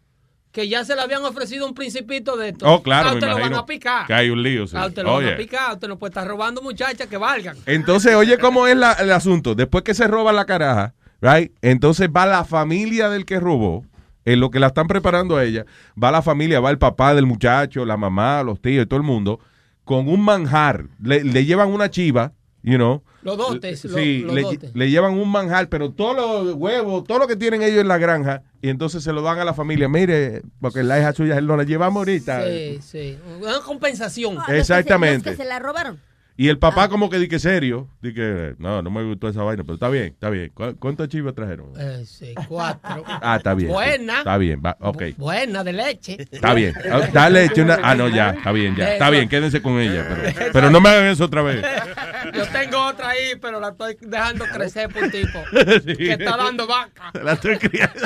que 0.55 0.69
ya 0.69 0.85
se 0.85 0.95
le 0.95 1.03
habían 1.03 1.25
ofrecido 1.25 1.67
un 1.67 1.75
principito 1.75 2.37
de 2.37 2.51
esto. 2.51 2.65
Oh, 2.73 2.81
claro, 2.83 3.09
A 3.09 3.13
me 3.13 3.19
usted 3.19 3.29
lo 3.29 3.39
van 3.41 3.55
a 3.55 3.67
picar. 3.67 4.07
que 4.07 4.15
hay 4.15 4.31
un 4.31 4.41
lío, 4.41 4.67
sí. 4.69 4.77
A 4.77 4.87
usted 4.87 5.03
lo 5.03 5.17
van 5.17 5.29
a 5.29 5.37
picar. 5.37 5.73
Usted 5.75 5.89
no 5.89 5.99
puede 5.99 6.11
estar 6.11 6.27
robando 6.27 6.63
muchachas 6.63 7.09
que 7.09 7.17
valgan. 7.17 7.57
Entonces, 7.67 8.15
oye, 8.15 8.39
¿cómo 8.39 8.67
es 8.69 8.77
la- 8.77 8.93
el 8.93 9.11
asunto? 9.11 9.57
Después 9.57 9.83
que 9.83 9.95
se 9.95 10.07
roba 10.07 10.33
la 10.33 10.45
caraja, 10.45 10.95
right? 11.21 11.53
Entonces 11.61 12.09
va 12.09 12.25
la 12.25 12.45
familia 12.45 13.09
del 13.11 13.25
que 13.27 13.41
robó, 13.41 13.85
en 14.25 14.39
lo 14.41 14.51
que 14.51 14.61
la 14.61 14.69
están 14.69 14.87
preparando 14.87 15.37
a 15.37 15.43
ella, 15.45 15.67
va 16.03 16.11
la 16.13 16.23
familia, 16.23 16.61
va 16.61 16.71
el 16.71 16.79
papá 16.79 17.15
del 17.15 17.27
muchacho, 17.27 17.85
la 17.85 17.97
mamá, 17.97 18.43
los 18.45 18.63
tíos 18.63 18.85
y 18.85 18.87
todo 18.87 18.97
el 18.99 19.05
mundo, 19.05 19.41
con 19.85 20.09
un 20.09 20.21
manjar. 20.23 20.85
Le, 21.03 21.25
le 21.25 21.45
llevan 21.45 21.69
una 21.71 21.91
chiva, 21.91 22.33
you 22.63 22.77
know. 22.77 23.03
Los 23.25 23.37
dotes, 23.39 23.85
lo- 23.87 23.97
Sí, 23.99 24.19
los 24.21 24.35
le, 24.35 24.43
dotes. 24.43 24.75
le 24.75 24.91
llevan 24.91 25.15
un 25.19 25.29
manjar, 25.31 25.69
pero 25.69 25.91
todos 25.91 26.15
los 26.45 26.55
huevos, 26.55 27.05
todo 27.05 27.19
lo 27.19 27.27
que 27.27 27.37
tienen 27.37 27.63
ellos 27.63 27.81
en 27.81 27.89
la 27.89 27.99
granja, 27.99 28.43
y 28.63 28.69
entonces 28.69 29.03
se 29.03 29.13
lo 29.13 29.23
dan 29.23 29.39
a 29.39 29.45
la 29.45 29.55
familia. 29.55 29.89
Mire, 29.89 30.43
porque 30.61 30.83
la 30.83 30.99
hija 31.01 31.13
suya 31.13 31.39
él 31.39 31.47
no 31.47 31.57
la 31.57 31.65
llevamos 31.65 32.01
ahorita. 32.03 32.45
Sí, 32.47 32.79
sí. 32.83 33.19
Una 33.41 33.61
compensación. 33.61 34.37
Exactamente. 34.49 35.31
Los 35.31 35.37
que 35.39 35.43
se 35.43 35.49
la 35.49 35.59
robaron. 35.59 35.99
Y 36.37 36.49
el 36.49 36.59
papá 36.59 36.89
como 36.89 37.09
que 37.11 37.21
di 37.21 37.29
que 37.29 37.39
serio, 37.39 37.89
di 38.03 38.13
que 38.13 38.57
no, 38.59 38.83
no 38.83 38.91
me 38.91 39.05
gustó 39.05 39.29
esa 39.29 39.45
vaina, 39.45 39.63
pero 39.63 39.75
está 39.75 39.89
bien, 39.89 40.07
está 40.07 40.31
bien. 40.31 40.51
¿Cu- 40.53 40.75
¿Cuántos 40.81 41.09
chivas 41.09 41.33
trajeron? 41.33 41.73
Eh, 41.79 42.03
sí, 42.05 42.35
cuatro. 42.49 43.05
Ah, 43.23 43.37
está 43.37 43.55
bien. 43.55 43.71
Buena. 43.71 44.19
Está 44.19 44.37
bien, 44.37 44.61
va, 44.65 44.77
ok. 44.81 45.03
Buena 45.17 45.63
de 45.63 45.73
leche. 45.73 46.17
Está 46.31 46.53
bien. 46.55 46.75
Ah, 46.91 47.03
Dale 47.13 47.45
eche 47.45 47.63
una. 47.63 47.79
Ah, 47.83 47.95
no, 47.95 48.09
ya, 48.09 48.31
está 48.31 48.51
bien, 48.51 48.75
ya. 48.75 48.95
Está 48.95 49.11
bien, 49.11 49.29
quédense 49.29 49.63
con 49.63 49.79
ella. 49.79 50.07
Pero, 50.35 50.51
pero 50.53 50.71
no 50.71 50.81
me 50.81 50.89
hagan 50.89 51.07
eso 51.07 51.25
otra 51.27 51.43
vez. 51.43 51.65
Yo 52.35 52.45
tengo 52.49 52.85
otra 52.85 53.11
ahí, 53.11 53.37
pero 53.41 53.61
la 53.61 53.69
estoy 53.69 53.97
dejando 54.01 54.45
crecer 54.47 54.89
por 54.89 55.05
un 55.05 55.11
tipo 55.13 55.39
Sí. 55.87 55.97
que 55.97 56.13
está 56.15 56.37
dando 56.37 56.67
vaca. 56.67 57.13
La 57.23 57.35
estoy 57.35 57.59
criando. 57.59 58.01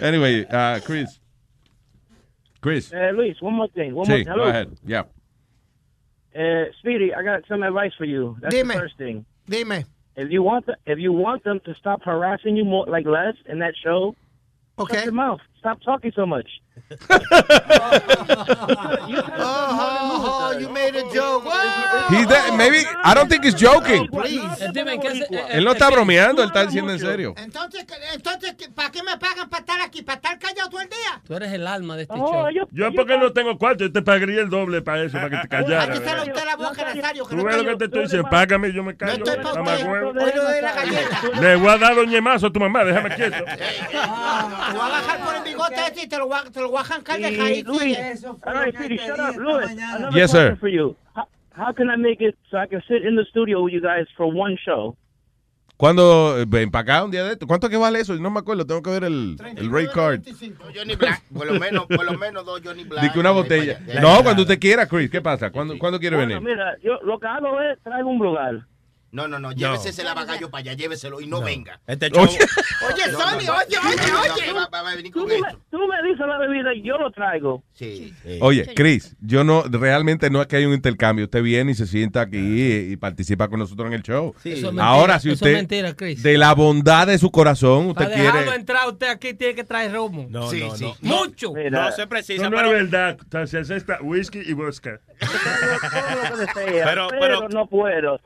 anyway, 0.00 0.46
uh, 0.50 0.80
Chris. 0.84 1.20
Chris. 2.60 2.92
Uh, 2.92 3.12
Luis, 3.14 3.36
one 3.42 3.54
more 3.56 3.68
thing. 3.74 3.92
One 3.94 4.06
Sí, 4.06 4.12
more. 4.12 4.24
go 4.24 4.30
Hello. 4.32 4.44
ahead. 4.48 4.68
Yeah. 4.86 5.04
Uh, 6.34 6.64
Speedy, 6.78 7.14
I 7.14 7.22
got 7.22 7.42
some 7.48 7.62
advice 7.62 7.92
for 7.96 8.04
you. 8.04 8.36
That's 8.40 8.54
Dime. 8.54 8.68
the 8.68 8.74
first 8.74 8.96
thing. 8.96 9.24
Dime. 9.48 9.84
If 10.16 10.30
you 10.30 10.42
want 10.42 10.66
the, 10.66 10.76
if 10.86 10.98
you 10.98 11.12
want 11.12 11.44
them 11.44 11.60
to 11.64 11.74
stop 11.74 12.02
harassing 12.02 12.56
you 12.56 12.64
more 12.64 12.86
like 12.86 13.06
less 13.06 13.34
in 13.46 13.58
that 13.60 13.74
show, 13.82 14.14
okay. 14.78 14.96
shut 14.96 15.04
your 15.04 15.14
mouth. 15.14 15.40
Stop 15.58 15.80
talking 15.82 16.12
so 16.14 16.26
much. 16.26 16.48
Oh, 19.44 20.52
you 20.58 20.68
made 20.68 20.96
a 20.96 21.02
joke. 21.12 21.44
He's 22.10 22.26
de- 22.26 22.52
maybe, 22.56 22.84
I 23.04 23.14
don't 23.14 23.28
think 23.28 23.44
he's 23.44 23.54
joking. 23.54 24.08
Eh, 24.24 24.68
dime, 24.72 24.98
¿qué 25.00 25.08
hace- 25.08 25.26
eh, 25.30 25.46
Él 25.52 25.64
no 25.64 25.72
está 25.72 25.90
bromeando, 25.90 26.42
él 26.42 26.48
está 26.48 26.64
diciendo 26.66 26.92
en 26.92 26.98
serio. 26.98 27.34
Entonces, 27.36 27.84
entonces 28.14 28.54
¿para 28.74 28.90
qué 28.90 29.02
me 29.02 29.16
pagan 29.18 29.48
para 29.48 29.60
estar 29.60 29.80
aquí? 29.80 30.02
¿Para 30.02 30.16
estar 30.16 30.38
callado 30.38 30.68
todo 30.70 30.80
el 30.80 30.88
día? 30.88 31.20
Tú 31.26 31.34
eres 31.34 31.52
el 31.52 31.66
alma 31.66 31.96
de 31.96 32.02
este 32.02 32.14
Oh, 32.16 32.26
show. 32.44 32.50
yo- 32.50 32.68
Yo 32.72 32.92
porque 32.94 33.16
no 33.18 33.32
tengo 33.32 33.56
cuarto, 33.58 33.84
yo 33.84 33.92
te 33.92 34.02
pagaría 34.02 34.40
el 34.42 34.50
doble 34.50 34.82
para 34.82 35.02
eso, 35.04 35.12
para 35.18 35.30
que 35.30 35.36
te 35.38 35.48
callaras. 35.48 36.00
Cállese 36.00 36.30
usted 36.30 36.44
la 36.44 36.56
boca, 36.56 36.94
Nazario, 36.94 37.24
Tú 37.24 37.36
no 37.36 37.44
ves 37.44 37.56
lo 37.56 37.64
que 37.64 37.76
te 37.76 37.84
estoy 37.86 38.02
diciendo, 38.02 38.28
págame 38.30 38.68
y 38.68 38.72
yo 38.74 38.82
me 38.82 38.96
callo. 38.96 39.12
estoy 39.24 39.36
pa' 39.42 39.54
mamá 39.54 39.72
usted. 39.74 39.86
Hoy 40.22 40.30
le 40.34 40.40
doy 40.40 40.60
la 40.60 40.72
galleta. 40.72 41.20
Le 41.40 41.56
voy 41.56 41.68
a 41.68 41.78
dar 41.78 41.94
doñemazo 41.94 42.46
a 42.48 42.52
tu 42.52 42.60
mamá, 42.60 42.84
déjame 42.84 43.14
quieto. 43.14 43.44
Te 43.44 44.78
voy 44.78 44.86
a 44.86 44.88
bajar 44.88 45.20
por 45.24 45.34
el 45.36 45.42
bigote 45.42 45.74
ese 45.92 46.02
y 46.04 46.08
te 46.08 46.16
lo 46.18 46.26
voy 46.28 46.38
a, 46.38 46.50
te 46.62 46.68
lo 46.68 46.70
voy 46.70 46.78
a 46.78 46.80
arrancar 46.82 47.20
de 47.20 47.26
another 49.02 50.12
Yes, 50.14 50.30
sir. 50.30 50.56
for 50.58 50.68
you. 50.68 50.96
How, 51.14 51.26
how 51.56 51.72
can 51.72 51.90
I 51.90 51.96
make 51.96 52.20
it 52.20 52.36
so 52.50 52.58
I 52.58 52.66
can 52.66 52.82
sit 52.88 53.04
in 53.04 53.16
the 53.16 53.24
studio 53.30 53.62
with 53.62 53.72
you 53.72 53.80
guys 53.80 54.06
for 54.16 54.26
one 54.26 54.56
show? 54.64 54.96
Cuando 55.76 56.38
eh, 56.38 56.44
ven 56.46 56.70
para 56.70 56.82
acá 56.82 57.04
un 57.04 57.10
día 57.10 57.24
de 57.24 57.32
esto, 57.32 57.46
¿cuánto 57.46 57.68
que 57.68 57.76
vale 57.76 57.98
eso? 57.98 58.14
No 58.14 58.30
me 58.30 58.38
acuerdo, 58.38 58.64
tengo 58.64 58.82
que 58.82 58.90
ver 58.90 59.02
el, 59.04 59.36
el 59.56 59.68
rate 59.72 59.90
card. 59.92 60.20
Johnny 60.72 60.94
Black, 60.94 61.22
por 61.34 61.44
lo 61.46 61.58
menos, 61.58 61.86
por 61.86 62.04
lo 62.04 62.16
menos 62.16 62.44
dos 62.44 62.60
Johnny 62.64 62.84
Black. 62.84 63.02
Di 63.02 63.10
que 63.10 63.18
una 63.18 63.32
botella. 63.32 63.80
No, 64.00 64.22
cuando 64.22 64.42
usted 64.42 64.60
quiera, 64.60 64.86
Chris. 64.86 65.10
¿Qué 65.10 65.20
pasa? 65.20 65.50
¿Cuándo, 65.50 65.76
¿cuándo 65.78 65.98
quiere 65.98 66.14
Bueno, 66.16 66.34
venir? 66.34 66.50
mira, 66.50 66.76
yo 66.84 67.00
lo 67.02 67.18
que 67.18 67.26
hago 67.26 67.60
es 67.62 67.80
traigo 67.82 68.10
un 68.10 68.18
lugar. 68.22 68.64
No, 69.12 69.28
no, 69.28 69.38
no, 69.38 69.52
llévese 69.52 69.90
ese 69.90 70.02
lavagallo 70.04 70.50
para 70.50 70.60
allá, 70.60 70.72
lléveselo 70.72 71.20
y 71.20 71.26
no, 71.26 71.42
venga. 71.42 71.78
Este 71.86 72.08
show- 72.10 72.22
Oye. 72.24 72.38
Oye, 72.38 73.12
No, 73.12 73.18
Sony, 73.20 73.24
no, 73.26 73.52
no. 73.52 73.58
oye, 73.58 73.76
oye, 73.78 74.32
oye. 74.32 74.46
no, 74.48 74.54
va- 74.54 74.82
va 74.82 74.90
a 74.90 74.94
venir 74.96 75.12
Tú 75.12 75.26
me, 75.26 75.34
esto. 75.34 75.60
tú 75.70 75.78
me 75.86 76.08
dices 76.08 76.26
la 76.26 76.38
bebida 76.38 76.72
y 76.74 76.82
yo 76.82 76.96
lo 76.96 77.10
traigo. 77.10 77.62
Sí. 77.74 78.14
Oye, 78.40 78.72
Chris, 78.74 79.14
yo 79.20 79.44
no, 79.44 79.64
realmente 79.70 80.30
no 80.30 80.40
es 80.40 80.46
que 80.48 80.56
hay 80.56 80.64
un 80.64 80.72
intercambio. 80.72 81.26
Usted 81.26 81.42
viene 81.42 81.72
y 81.72 81.74
se 81.74 81.86
sienta 81.86 82.22
aquí 82.22 82.38
y, 82.38 82.92
y 82.92 82.96
participa 82.96 83.48
con 83.48 83.58
nosotros 83.58 83.86
en 83.88 83.92
el 83.92 84.02
show. 84.02 84.34
Sí. 84.42 84.52
Eso 84.52 84.58
es 84.58 84.62
mentira, 84.72 84.86
Ahora, 84.86 85.20
si 85.20 85.28
eso 85.28 85.34
es 85.34 85.42
usted, 85.42 85.52
mentira, 85.56 85.94
Chris. 85.94 86.22
de 86.22 86.38
la 86.38 86.54
bondad 86.54 87.06
de 87.06 87.18
su 87.18 87.30
corazón, 87.30 87.88
usted 87.88 88.04
Para 88.06 88.14
quiere... 88.16 88.54
entrar, 88.54 88.88
usted 88.88 89.08
aquí 89.08 89.34
tiene 89.34 89.54
que 89.54 89.64
traer 89.64 89.92
romo. 89.92 90.26
No, 90.30 90.48
Sí, 90.48 90.60
no, 90.60 90.74
sí. 90.74 90.90
no. 91.02 91.18
Mucho. 91.18 91.52
Mira, 91.52 91.68
No 91.84 91.92
se 91.92 92.06
precisa, 92.06 92.44
No, 92.44 92.48
no 92.50 92.56
pero 92.56 92.76
es 92.78 92.90
verdad. 92.90 93.46
Se 93.46 93.58
acepta 93.58 93.98
whisky 94.00 94.38
y 94.40 94.54
vodka. 94.54 95.00
Pero- 96.54 97.08
pero, 97.08 97.08
pero- 97.20 97.48
no 97.50 97.66
puedo. 97.66 98.18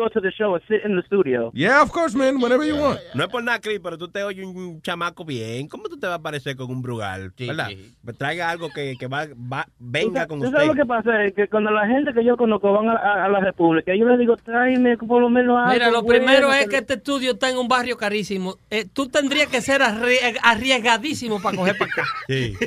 Go 0.00 0.08
to 0.08 0.20
the 0.20 0.30
show 0.32 0.54
and 0.54 0.62
sit 0.66 0.82
in 0.84 0.96
the 0.96 1.02
studio. 1.02 1.50
Yeah, 1.52 1.82
of 1.82 1.90
course, 1.92 2.16
man, 2.16 2.40
whenever 2.40 2.64
you 2.64 2.74
want. 2.76 2.98
no 3.14 3.24
es 3.24 3.28
por 3.30 3.42
nada, 3.44 3.60
Chris, 3.60 3.80
pero 3.82 3.98
tú 3.98 4.08
te 4.08 4.22
oyes 4.22 4.46
un 4.46 4.80
chamaco 4.80 5.26
bien. 5.26 5.68
¿Cómo 5.68 5.84
tú 5.90 5.98
te 5.98 6.06
vas 6.06 6.18
a 6.18 6.22
parecer 6.22 6.56
con 6.56 6.70
un 6.70 6.80
brugal? 6.80 7.32
Sí, 7.36 7.46
¿Verdad? 7.48 7.66
sí. 7.68 7.92
Pues 8.02 8.16
Traiga 8.16 8.48
algo 8.48 8.70
que, 8.74 8.94
que 8.98 9.06
va, 9.08 9.26
va- 9.52 9.64
¿Tú 9.66 9.70
venga 9.78 10.26
con 10.26 10.38
tú 10.40 10.46
usted. 10.46 10.56
sabes 10.56 10.68
lo 10.68 10.74
que 10.82 10.86
pasa? 10.86 11.22
Es 11.24 11.34
que 11.34 11.48
cuando 11.48 11.70
la 11.70 11.86
gente 11.86 12.14
que 12.14 12.24
yo 12.24 12.36
conozco 12.38 12.72
van 12.72 12.88
a, 12.88 12.92
a- 12.94 13.24
a 13.26 13.28
la 13.28 13.40
República, 13.40 13.94
yo 13.94 14.06
les 14.06 14.18
digo, 14.18 14.36
tráeme 14.38 14.96
por 14.96 15.20
lo 15.20 15.28
menos 15.28 15.58
algo. 15.58 15.72
Mira, 15.72 15.90
lo 15.90 16.00
bueno, 16.02 16.24
primero 16.24 16.52
es 16.54 16.66
que- 16.68 16.76
este 16.78 16.94
estudio 16.94 17.32
está 17.32 17.50
en 17.50 17.58
un 17.58 17.68
barrio 17.68 17.98
carísimo. 17.98 18.56
Eh, 18.70 18.86
tú 18.90 19.08
tendrías 19.08 19.48
que 19.48 19.60
ser 19.60 19.82
arrie- 19.82 20.38
arriesgadísimo 20.42 21.42
para 21.42 21.56
coger 21.58 21.76
para 21.76 21.90
acá. 21.92 22.04
Sí. 22.26 22.54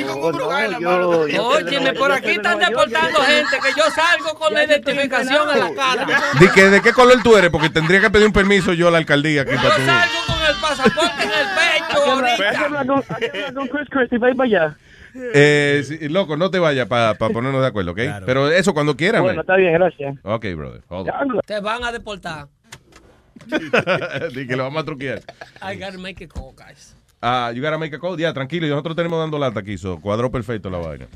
No, 0.00 0.32
no, 0.32 0.80
yo- 0.80 1.28
yo- 1.28 1.46
Óyeme, 1.48 1.92
por 1.94 2.12
aquí 2.12 2.30
están 2.30 2.58
deportando 2.58 3.20
gente 3.20 3.56
que 3.62 3.70
yo 3.76 3.84
salgo 3.90 4.38
con 4.38 4.52
la 4.54 4.64
identificación 4.64 5.48
en 5.50 5.58
la 5.58 5.74
cara. 5.74 6.06
¿De, 6.40 6.48
que, 6.54 6.64
¿De 6.70 6.80
qué 6.82 6.92
color 6.92 7.22
tú 7.22 7.36
eres? 7.36 7.50
Porque 7.50 7.68
tendría 7.70 8.00
que 8.00 8.10
pedir 8.10 8.26
un 8.26 8.32
permiso 8.32 8.72
yo 8.72 8.88
a 8.88 8.90
la 8.90 8.98
alcaldía 8.98 9.42
aquí 9.42 9.54
para 9.56 9.76
tu... 9.76 9.84
salgo 9.84 10.14
con 10.26 10.36
el 10.46 10.54
pasaporte 10.60 11.22
en 11.22 11.30
el 11.30 11.46
pecho 11.56 12.10
ahorita. 12.10 12.64
hablar 12.64 12.86
con- 12.86 13.68
Chris 13.68 13.88
Christie, 13.90 14.18
va 14.18 14.26
a 14.26 14.30
ir 14.30 14.36
para 14.36 14.46
allá. 14.46 14.76
Eh, 15.34 15.82
sí, 15.84 16.08
loco, 16.08 16.36
no 16.36 16.50
te 16.50 16.58
vayas 16.60 16.86
para 16.86 17.14
ponernos 17.14 17.60
de 17.62 17.66
acuerdo, 17.66 17.90
¿ok? 17.92 17.96
Claro. 17.98 18.26
Pero 18.26 18.48
eso 18.50 18.72
cuando 18.74 18.96
quieran. 18.96 19.22
Bueno, 19.22 19.36
man. 19.38 19.42
está 19.42 19.56
bien, 19.56 19.72
gracias. 19.74 20.16
Ok, 20.22 20.46
brother. 20.56 20.82
Hold 20.88 21.08
on. 21.10 21.40
Te 21.44 21.60
van 21.60 21.82
a 21.84 21.90
deportar. 21.92 22.46
Di 24.34 24.46
que 24.46 24.56
lo 24.56 24.64
vamos 24.64 24.82
a 24.82 24.84
truquear. 24.84 25.20
I 25.62 25.74
gotta 25.76 25.98
make 25.98 26.22
it 26.22 26.30
call, 26.32 26.52
guys. 26.56 26.94
Ah, 27.22 27.52
you 27.54 27.60
gotta 27.60 27.76
make 27.76 27.94
a 27.94 27.98
call. 27.98 28.16
Ya, 28.16 28.32
tranquilo. 28.32 28.66
Y 28.66 28.70
nosotros 28.70 28.96
tenemos 28.96 29.18
dando 29.18 29.38
lata 29.38 29.60
aquí. 29.60 29.76
So, 29.76 30.00
cuadró 30.00 30.30
perfecto 30.30 30.70
la 30.70 30.78
vaina. 30.78 31.06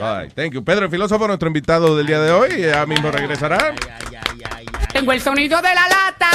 All 0.00 0.22
right, 0.22 0.32
thank 0.34 0.52
you. 0.52 0.64
Pedro, 0.64 0.86
el 0.86 0.90
filósofo, 0.90 1.26
nuestro 1.26 1.48
invitado 1.48 1.96
del 1.96 2.06
día 2.06 2.20
de 2.20 2.30
hoy. 2.30 2.62
Ya 2.62 2.86
mismo 2.86 3.10
regresará. 3.10 3.74
Tengo 4.92 5.12
el 5.12 5.20
sonido 5.20 5.60
de 5.60 5.74
la 5.74 5.86
lata. 5.88 6.30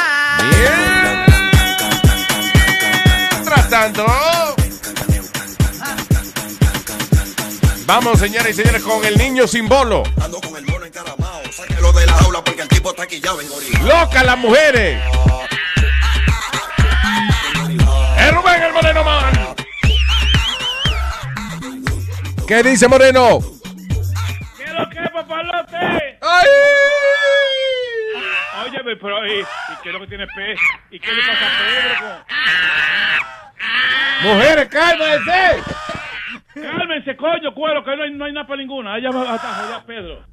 Mientras 3.33 3.69
tanto. 3.69 4.05
Vamos, 7.87 8.19
señoras 8.19 8.49
y 8.49 8.53
señores, 8.53 8.81
con 8.83 9.03
el 9.05 9.17
niño 9.17 9.47
sin 9.47 9.67
bolo. 9.67 10.03
Ando 10.21 10.39
con 10.41 10.55
el 10.57 10.65
mono 10.65 10.85
encaramao. 10.85 11.41
Sáquelo 11.51 11.93
de 11.93 12.05
la 12.05 12.13
jaula 12.13 12.43
porque 12.43 12.61
el 12.61 12.67
tipo 12.67 12.89
está 12.89 13.03
aquí 13.03 13.21
ya. 13.21 13.31
¡Locas 13.83 14.25
las 14.25 14.37
mujeres! 14.37 15.01
¡Es 18.25 18.33
Rubén 18.33 18.63
el 18.63 18.73
Moreno 18.73 19.03
Man! 19.03 19.33
¿Qué 22.47 22.63
dice 22.63 22.87
Moreno? 22.87 23.39
¿Qué 24.57 24.63
es 24.63 24.73
lo 24.73 24.89
que 24.89 24.99
es, 24.99 25.11
papalote? 25.11 26.17
¡Ay! 26.21 26.47
Óyeme, 28.65 28.95
pero 28.95 29.27
¿y, 29.27 29.41
y 29.41 29.45
qué 29.83 29.89
es 29.89 29.93
lo 29.93 29.99
que 29.99 30.07
tiene 30.07 30.25
pez? 30.25 30.59
¿Y 30.89 30.99
qué 30.99 31.13
le 31.13 31.21
pasa 31.21 31.45
a 31.45 31.49
Pedro? 31.59 32.25
¡Mujeres, 34.23 34.69
cálmense! 34.69 35.63
Cálmense, 36.55 37.15
coño, 37.17 37.53
cuero, 37.53 37.83
que 37.83 37.95
no 37.95 38.03
hay, 38.03 38.11
no 38.11 38.25
hay 38.25 38.33
nada 38.33 38.47
para 38.47 38.57
ninguna. 38.57 38.93
Allá 38.95 39.11
va 39.11 39.35
hasta 39.35 39.53
joder 39.53 39.75
a 39.75 39.85
Pedro. 39.85 40.25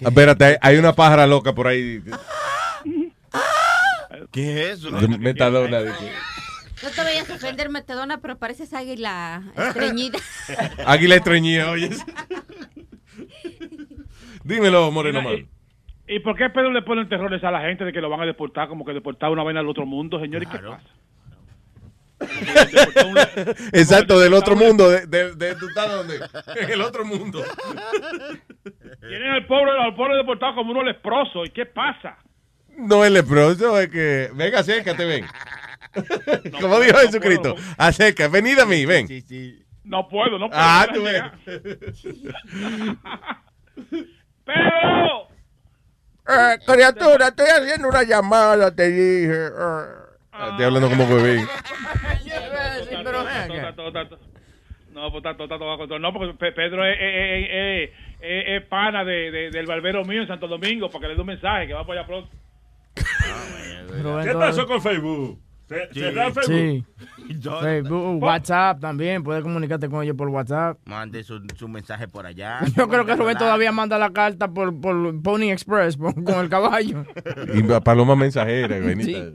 Mira, 0.00 0.08
Espérate, 0.08 0.58
hay 0.62 0.76
una 0.78 0.94
pájara 0.94 1.26
loca 1.26 1.52
por 1.52 1.66
ahí. 1.66 2.02
¿Qué 4.32 4.70
es 4.70 4.78
eso? 4.84 4.90
Metadona. 5.18 5.80
No 5.80 6.90
te 6.94 7.00
vayas 7.02 7.28
a 7.30 7.34
ofender, 7.34 7.70
Metedona, 7.70 8.18
pero 8.20 8.38
pareces 8.38 8.72
águila 8.72 9.42
estreñida. 9.56 10.18
Águila 10.86 11.16
estreñida, 11.16 11.70
oye. 11.70 11.90
Dímelo, 14.44 14.90
Moreno 14.92 15.20
Mira, 15.20 15.32
Man. 15.32 15.48
¿y 16.06 16.20
por 16.20 16.36
qué 16.36 16.48
Pedro 16.50 16.70
le 16.72 16.82
pone 16.82 17.04
terrores 17.06 17.42
a 17.42 17.50
la 17.50 17.62
gente 17.62 17.84
de 17.84 17.92
que 17.92 18.00
lo 18.00 18.08
van 18.08 18.20
a 18.20 18.26
deportar, 18.26 18.68
como 18.68 18.84
que 18.84 18.92
deportar 18.92 19.30
una 19.30 19.42
vaina 19.42 19.60
al 19.60 19.68
otro 19.68 19.86
mundo, 19.86 20.20
señor? 20.20 20.42
¿Y 20.44 20.46
qué 20.46 20.58
pasa? 20.58 20.86
Exacto, 23.72 24.18
del 24.18 24.34
otro 24.34 24.56
mundo. 24.56 24.88
De, 24.88 25.06
de, 25.06 25.34
de- 25.34 25.54
¿Tú 25.56 25.68
estás 25.68 25.90
dónde? 25.90 26.20
En 26.56 26.70
el 26.70 26.80
otro 26.80 27.04
mundo. 27.04 27.44
Tienen 29.00 29.30
al 29.30 29.46
pobre, 29.46 29.70
al 29.80 29.94
pobre 29.94 30.16
deportado 30.16 30.54
como 30.56 30.70
uno 30.72 30.82
leproso. 30.82 31.44
¿Y 31.44 31.50
qué 31.50 31.66
pasa? 31.66 32.18
No 32.78 33.04
es 33.04 33.10
leproso, 33.10 33.78
es 33.80 33.88
que. 33.88 34.30
Venga, 34.34 34.60
acércate, 34.60 35.04
ven. 35.04 35.24
Como 36.60 36.78
dijo 36.80 36.98
Jesucristo. 36.98 37.54
Acerca, 37.76 38.28
venid 38.28 38.58
a 38.58 38.66
mí, 38.66 38.86
ven. 38.86 39.06
No 39.84 40.08
puedo, 40.08 40.38
no 40.38 40.48
puedo. 40.48 40.60
Ah, 40.62 40.86
no 40.88 40.94
tú 40.94 41.00
puedo 41.02 41.30
ves. 41.46 42.02
¡Pedro! 44.44 45.28
Eh, 46.28 46.58
criatura, 46.66 47.28
estoy 47.28 47.46
haciendo 47.48 47.88
una 47.88 48.02
llamada, 48.02 48.74
te 48.74 48.90
dije. 48.90 49.46
eh. 49.46 49.82
Estoy 50.50 50.64
hablando 50.66 50.88
como 50.90 51.06
bebé. 51.08 51.42
No, 54.92 55.12
pues 55.12 55.22
bajo 55.22 55.78
control. 55.78 56.02
No, 56.02 56.12
porque 56.12 56.34
Pe- 56.34 56.52
Pedro 56.52 56.84
es, 56.84 56.96
es- 57.00 57.90
es- 58.20 58.44
es- 58.48 58.62
pana 58.68 59.04
de, 59.04 59.30
de- 59.30 59.50
del 59.50 59.66
barbero 59.66 60.04
mío 60.04 60.22
en 60.22 60.26
Santo 60.28 60.48
Domingo 60.48 60.88
para 60.90 61.02
que 61.02 61.08
le 61.08 61.14
dé 61.14 61.20
un 61.20 61.26
mensaje 61.28 61.66
que 61.68 61.72
va 61.74 61.86
para 61.86 62.00
allá 62.00 62.06
pronto. 62.08 62.28
¿Qué 64.24 64.32
pasó 64.34 64.66
con 64.66 64.80
Facebook? 64.82 65.40
¿Se- 65.68 65.88
¿Cerrar 65.92 66.32
Facebook? 66.32 66.54
Sí. 66.54 66.84
Facebook, 67.60 68.22
WhatsApp 68.22 68.80
también, 68.80 69.22
puedes 69.22 69.42
comunicarte 69.42 69.88
con 69.90 70.02
ellos 70.02 70.16
por 70.16 70.28
WhatsApp. 70.28 70.78
Mande 70.86 71.22
su, 71.22 71.40
su 71.56 71.68
mensaje 71.68 72.08
por 72.08 72.24
allá. 72.24 72.60
Yo 72.76 72.88
creo 72.88 73.04
que 73.04 73.14
Rubén 73.16 73.36
todavía 73.36 73.70
manda 73.70 73.98
la 73.98 74.10
carta 74.10 74.48
por, 74.48 74.80
por 74.80 75.20
Pony 75.22 75.50
Express 75.52 75.96
por- 75.96 76.14
con 76.24 76.40
el 76.40 76.48
caballo. 76.48 77.04
Y 77.54 77.62
Paloma 77.80 78.16
mensajera, 78.16 78.78
vainita. 78.80 79.30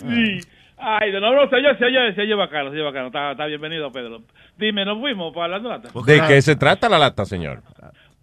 Sí. 0.00 0.40
Ay, 0.80 1.10
no, 1.12 1.20
no, 1.20 1.48
se 1.50 1.56
oye, 1.56 1.76
se 1.76 1.84
oye, 1.86 2.14
se 2.14 2.20
oye 2.20 2.34
bacano, 2.34 2.70
se 2.70 2.76
oye 2.76 2.84
bacano. 2.84 3.06
Está, 3.08 3.32
está 3.32 3.46
bienvenido, 3.46 3.90
Pedro. 3.90 4.22
Dime, 4.56 4.84
¿nos 4.84 5.00
fuimos 5.00 5.32
para 5.34 5.56
hablar 5.56 5.62
de 5.62 5.68
lata? 5.68 6.00
¿De 6.06 6.22
qué 6.28 6.40
se 6.42 6.54
trata 6.54 6.88
la 6.88 6.98
lata, 6.98 7.24
señor? 7.24 7.62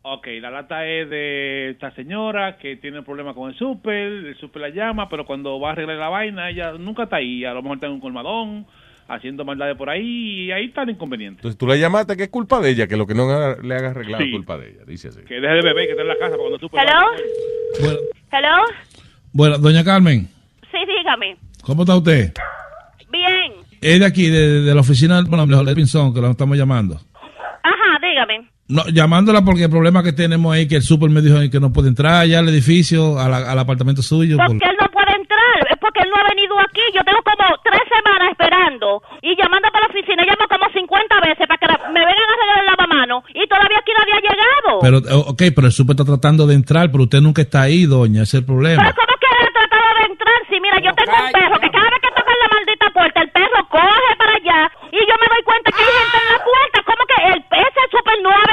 Ok, 0.07 0.27
la 0.39 0.51
lata 0.51 0.85
es 0.85 1.09
de 1.09 1.71
esta 1.71 1.89
señora 1.95 2.57
que 2.59 2.75
tiene 2.75 3.01
problemas 3.01 3.33
con 3.33 3.49
el 3.49 3.57
súper, 3.57 3.95
el 3.95 4.37
súper 4.37 4.61
la 4.61 4.69
llama, 4.69 5.09
pero 5.09 5.25
cuando 5.25 5.59
va 5.59 5.69
a 5.69 5.71
arreglar 5.71 5.97
la 5.97 6.09
vaina, 6.09 6.47
ella 6.51 6.73
nunca 6.73 7.03
está 7.05 7.15
ahí, 7.15 7.43
a 7.43 7.55
lo 7.55 7.63
mejor 7.63 7.77
está 7.77 7.87
en 7.87 7.93
un 7.93 7.99
colmadón, 8.01 8.67
haciendo 9.07 9.43
maldades 9.45 9.75
por 9.75 9.89
ahí, 9.89 10.43
y 10.45 10.51
ahí 10.51 10.65
está 10.65 10.83
el 10.83 10.91
inconveniente. 10.91 11.39
Entonces 11.39 11.57
tú 11.57 11.65
le 11.65 11.79
llamaste 11.79 12.15
que 12.15 12.21
es 12.23 12.29
culpa 12.29 12.59
de 12.59 12.69
ella, 12.69 12.85
que 12.85 12.97
lo 12.97 13.07
que 13.07 13.15
no 13.15 13.25
le 13.63 13.75
haga 13.75 13.89
arreglado 13.89 14.23
Sí. 14.23 14.29
es 14.29 14.35
culpa 14.35 14.57
de 14.59 14.69
ella. 14.69 14.81
Dice 14.85 15.07
así. 15.07 15.21
Que 15.21 15.41
deje 15.41 15.53
de 15.55 15.61
beber, 15.63 15.85
que 15.87 15.91
está 15.93 16.03
en 16.03 16.07
la 16.07 16.17
casa 16.17 16.37
para 16.37 16.37
cuando 16.37 16.55
el 16.57 16.61
súper... 16.61 16.81
¿Hello? 16.81 17.99
¿Hello? 18.31 18.63
Bueno, 19.33 19.57
doña 19.57 19.83
Carmen, 19.83 20.27
Sí, 20.71 20.77
dígame. 20.85 21.35
¿cómo 21.63 21.81
está 21.81 21.95
usted? 21.97 22.31
Bien. 23.11 23.53
Es 23.81 23.99
de 23.99 24.05
aquí, 24.05 24.29
de, 24.29 24.61
de 24.61 24.75
la 24.75 24.81
oficina 24.81 25.15
del 25.15 25.25
bueno, 25.25 25.47
de 25.63 25.75
Pinzón, 25.75 26.13
que 26.13 26.21
la 26.21 26.29
estamos 26.29 26.55
llamando. 26.57 26.99
Ajá, 27.63 27.99
dígame 28.03 28.54
no, 28.67 28.83
llamándola 28.87 29.45
porque 29.45 29.65
el 29.65 29.69
problema 29.69 30.01
que 30.01 30.11
tenemos 30.11 30.57
es 30.57 30.67
que 30.67 30.77
el 30.77 30.81
super 30.81 31.09
me 31.09 31.21
dijo 31.21 31.37
que 31.51 31.59
no 31.59 31.71
puede 31.71 31.89
entrar 31.89 32.25
ya 32.25 32.39
al 32.39 32.49
edificio, 32.49 33.19
al 33.19 33.59
apartamento 33.59 34.01
suyo. 34.01 34.37
¿Por, 34.37 34.57
qué 34.57 34.65
él 34.65 34.77
no 34.81 34.89
puede 34.89 35.13
entrar? 35.13 35.61
Es 35.69 35.77
porque 35.77 36.01
él 36.01 36.09
no 36.09 36.17
ha 36.17 36.27
venido 36.33 36.57
aquí. 36.59 36.81
Yo 36.93 37.01
tengo 37.05 37.21
como 37.21 37.45
tres 37.61 37.85
semanas 37.85 38.31
esperando 38.31 39.03
y 39.21 39.37
llamando 39.37 39.69
para 39.69 39.85
la 39.85 39.93
oficina. 39.93 40.25
Llamo 40.25 40.49
como 40.49 40.65
50 40.65 41.21
veces 41.21 41.45
para 41.45 41.57
que 41.61 41.67
la, 41.67 41.77
me 41.93 42.01
vengan 42.01 42.25
a 42.25 42.33
arreglar 42.33 42.57
el 42.57 42.65
lavamanos 42.65 43.23
y 43.29 43.45
todavía 43.45 43.77
aquí 43.77 43.91
nadie 43.93 44.13
ha 44.17 44.23
llegado. 44.25 44.71
Pero, 44.81 44.97
eh, 44.97 45.23
ok, 45.29 45.41
pero 45.53 45.67
el 45.67 45.73
super 45.73 45.93
está 45.93 46.05
tratando 46.05 46.47
de 46.47 46.55
entrar, 46.55 46.89
pero 46.89 47.03
usted 47.05 47.21
nunca 47.21 47.43
está 47.43 47.69
ahí, 47.69 47.85
doña. 47.85 48.25
Ese 48.25 48.37
es 48.37 48.41
el 48.41 48.45
problema. 48.49 48.81
¿Pero 48.81 48.97
cómo 48.97 49.13
que 49.21 49.29
él 49.29 49.45
ha 49.45 49.53
tratado 49.53 49.89
de 49.93 50.05
entrar? 50.09 50.39
Sí, 50.49 50.57
mira, 50.57 50.77
yo 50.81 50.91
tengo 50.97 51.13
un 51.13 51.29
perro 51.29 51.57
que 51.61 51.69
cada 51.69 51.85
vez 51.85 52.01
que 52.01 52.11
toca 52.17 52.33
la 52.33 52.47
maldita 52.49 52.85
puerta, 52.89 53.21
el 53.21 53.29
perro 53.29 53.61
coge 53.69 54.11
para 54.17 54.33
allá 54.41 54.59
y 54.89 54.99
yo 55.05 55.13
me 55.21 55.27
doy 55.29 55.43
cuenta 55.45 55.69
que 55.69 55.81
hay 55.85 55.93
gente 56.01 56.17
en 56.17 56.27
la 56.33 56.39
puerta. 56.41 56.77
¿Cómo 56.81 57.01
que 57.05 57.17
el, 57.29 57.39
ese 57.45 57.81
super 57.93 58.17
no 58.25 58.29
ha 58.33 58.44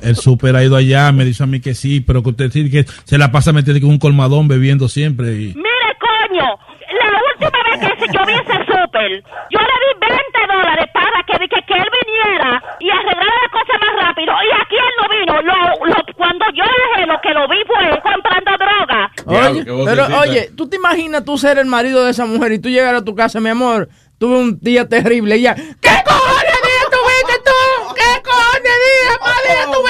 el 0.00 0.16
super 0.16 0.56
ha 0.56 0.64
ido 0.64 0.76
allá, 0.76 1.10
me 1.12 1.24
dice 1.24 1.42
a 1.42 1.46
mí 1.46 1.60
que 1.60 1.74
sí, 1.74 2.00
pero 2.00 2.22
que 2.22 2.30
usted 2.30 2.50
sí 2.50 2.70
que 2.70 2.84
se 3.04 3.18
la 3.18 3.30
pasa 3.32 3.52
metiendo 3.52 3.80
con 3.80 3.90
un 3.90 3.98
colmadón 3.98 4.48
bebiendo 4.48 4.88
siempre. 4.88 5.32
Y... 5.34 5.46
Mire, 5.54 5.90
coño, 6.00 6.44
la 6.44 7.08
última 7.32 7.58
vez 7.70 7.94
que 7.98 8.06
yo 8.12 8.20
vi 8.26 8.32
ese 8.34 8.58
súper, 8.66 9.22
yo 9.50 9.58
le 9.60 9.74
di 9.82 9.90
20 10.00 10.52
dólares 10.52 10.86
para 10.92 11.22
que, 11.26 11.48
que, 11.48 11.62
que 11.66 11.74
él 11.74 11.88
viniera 12.04 12.62
y 12.80 12.90
arreglara 12.90 13.34
la 13.42 13.50
cosa 13.50 13.74
más 13.80 14.06
rápido. 14.06 14.32
Y 14.32 14.50
aquí 14.62 14.76
él 14.76 14.94
no 15.00 15.08
vino. 15.08 15.42
Lo, 15.42 15.86
lo- 15.86 16.04
cuando 16.16 16.44
yo 16.54 16.64
dejé 16.64 17.06
lo 17.06 17.20
que 17.20 17.30
lo 17.34 17.48
vi 17.48 17.56
fue 17.66 18.00
comprando 18.02 18.50
droga. 18.58 19.10
Oye, 19.50 19.64
pero 19.84 20.06
oye, 20.20 20.50
¿tú 20.56 20.68
te 20.68 20.76
imaginas 20.76 21.24
tú 21.24 21.36
ser 21.38 21.58
el 21.58 21.66
marido 21.66 22.04
de 22.04 22.12
esa 22.12 22.24
mujer 22.26 22.52
y 22.52 22.58
tú 22.58 22.68
llegar 22.68 22.94
a 22.94 23.04
tu 23.04 23.14
casa, 23.14 23.40
mi 23.40 23.48
amor? 23.50 23.88
Tuve 24.18 24.36
un 24.38 24.58
día 24.60 24.88
terrible 24.88 25.36
y 25.36 25.42
ya. 25.42 25.54
¿Qué 25.54 25.90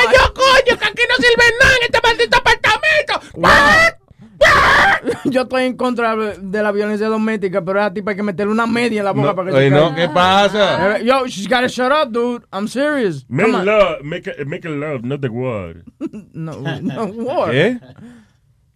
tuve 0.03 0.15
yo, 0.15 0.35
coño, 0.35 0.79
que 0.79 0.85
aquí 0.87 1.03
no 1.09 1.17
sirve 1.17 1.45
nada 1.61 1.75
en 1.77 1.83
este 1.85 1.99
maldito 2.03 2.37
apartamento. 2.37 3.15
Yo 5.25 5.43
estoy 5.43 5.65
en 5.65 5.77
contra 5.77 6.17
de 6.17 6.63
la 6.63 6.73
violencia 6.73 7.09
doméstica, 7.09 7.65
pero 7.65 7.81
a 7.81 7.85
esa 7.87 7.95
tipa 7.95 8.11
hay 8.13 8.17
que 8.17 8.23
meterle 8.23 8.53
una 8.53 8.67
media 8.67 9.01
en 9.01 9.05
la 9.05 9.13
boca 9.13 9.29
No, 9.29 9.37
para 9.37 9.51
que 9.51 9.57
oye, 9.57 9.69
se 9.69 9.75
no. 9.75 9.95
¿qué 9.95 10.09
pasa? 10.09 10.99
Eh, 10.99 11.05
Yo, 11.05 11.27
she's 11.27 11.49
gotta 11.49 11.69
shut 11.69 11.93
up, 11.93 12.11
dude. 12.13 12.45
I'm 12.53 12.67
serious. 12.69 13.25
Make 13.29 13.47
Come 13.47 13.59
on. 13.61 13.67
love, 13.67 14.03
make, 14.03 14.27
a- 14.31 14.45
make 14.45 14.65
a 14.67 14.71
love, 14.71 15.03
not 15.03 15.21
the 15.21 15.29
war. 15.29 15.83
No, 16.33 16.53
no, 16.81 17.07
war. 17.07 17.51
¿Qué? 17.53 17.79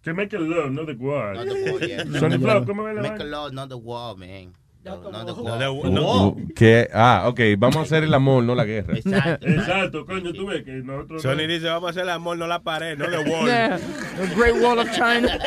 Que 0.03 0.13
make 0.13 0.33
a 0.35 0.39
love, 0.39 0.71
not 0.71 0.87
the 0.87 0.93
war. 0.95 1.33
Not 1.35 1.45
the 1.47 1.71
war, 1.71 1.79
yeah. 1.83 2.19
Sonny 2.19 2.37
Flow, 2.37 2.65
¿cómo 2.65 2.87
es 2.87 2.95
la 2.95 3.01
Make 3.01 3.21
a 3.21 3.25
love, 3.25 3.51
not 3.53 3.69
the 3.69 3.77
wall, 3.77 4.15
man. 4.17 4.53
No. 4.83 6.35
¿Qué? 6.55 6.87
Ah, 6.93 7.23
ok, 7.27 7.39
vamos 7.57 7.75
a 7.77 7.81
hacer 7.81 8.03
el 8.03 8.13
amor, 8.13 8.43
no 8.43 8.53
la 8.55 8.63
guerra. 8.63 8.95
Exacto, 8.97 10.05
coño, 10.05 10.31
tú 10.33 10.45
ves 10.47 10.63
que 10.63 10.71
nosotros... 10.71 11.21
Sony 11.21 11.45
dice, 11.47 11.67
vamos 11.67 11.87
a 11.87 11.89
hacer 11.91 12.03
el 12.03 12.09
amor, 12.09 12.37
no 12.37 12.47
la 12.47 12.59
pared, 12.59 12.97
no 12.97 13.05
the 13.09 13.17
wall. 13.29 13.45
Yeah, 13.45 13.77
the 13.77 14.35
Great 14.35 14.55
Wall 14.61 14.79
of 14.79 14.89
China. 14.91 15.27
So, 15.27 15.37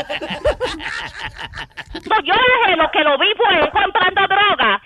yo 2.25 2.35
dejé 2.35 2.77
lo 2.77 2.91
que 2.93 3.01
lo 3.05 3.19
vi 3.19 3.27
fue 3.37 3.71
comprando 3.73 4.21
droga. 4.29 4.81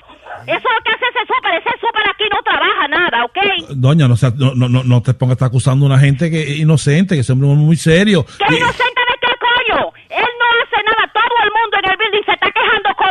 Eso 0.47 0.57
es 0.57 0.63
lo 0.63 0.83
que 0.85 0.91
hace 0.91 1.05
ese 1.11 1.21
súper. 1.27 1.55
Ese 1.55 1.71
súper 1.81 2.09
aquí 2.09 2.25
no 2.33 2.41
trabaja 2.45 2.87
nada, 2.89 3.25
¿ok? 3.25 3.39
Doña, 3.77 4.07
no, 4.07 4.17
sea- 4.17 4.33
no, 4.37 4.55
no, 4.55 4.69
no, 4.69 4.85
no 4.85 5.03
te 5.03 5.13
pongas 5.15 5.33
a 5.33 5.37
estar 5.37 5.49
acusando 5.49 5.87
a 5.87 5.89
una 5.89 5.99
gente 5.99 6.31
que 6.31 6.43
es 6.43 6.59
inocente, 6.59 7.15
que 7.17 7.23
es 7.23 7.31
un 7.31 7.43
hombre 7.43 7.65
muy 7.65 7.77
serio. 7.77 8.25
¿Qué 8.25 8.55
inocente 8.57 9.01
de 9.01 9.17
qué 9.21 9.33
coño? 9.41 9.93
Él 10.11 10.27
no 10.39 10.47
hace 10.63 10.77
nada. 10.85 11.11
Todo 11.13 11.37
el 11.43 11.51
mundo 11.51 11.79
en 11.83 11.91
el 11.91 11.97
building 11.97 12.25
se 12.27 12.33
está 12.33 12.47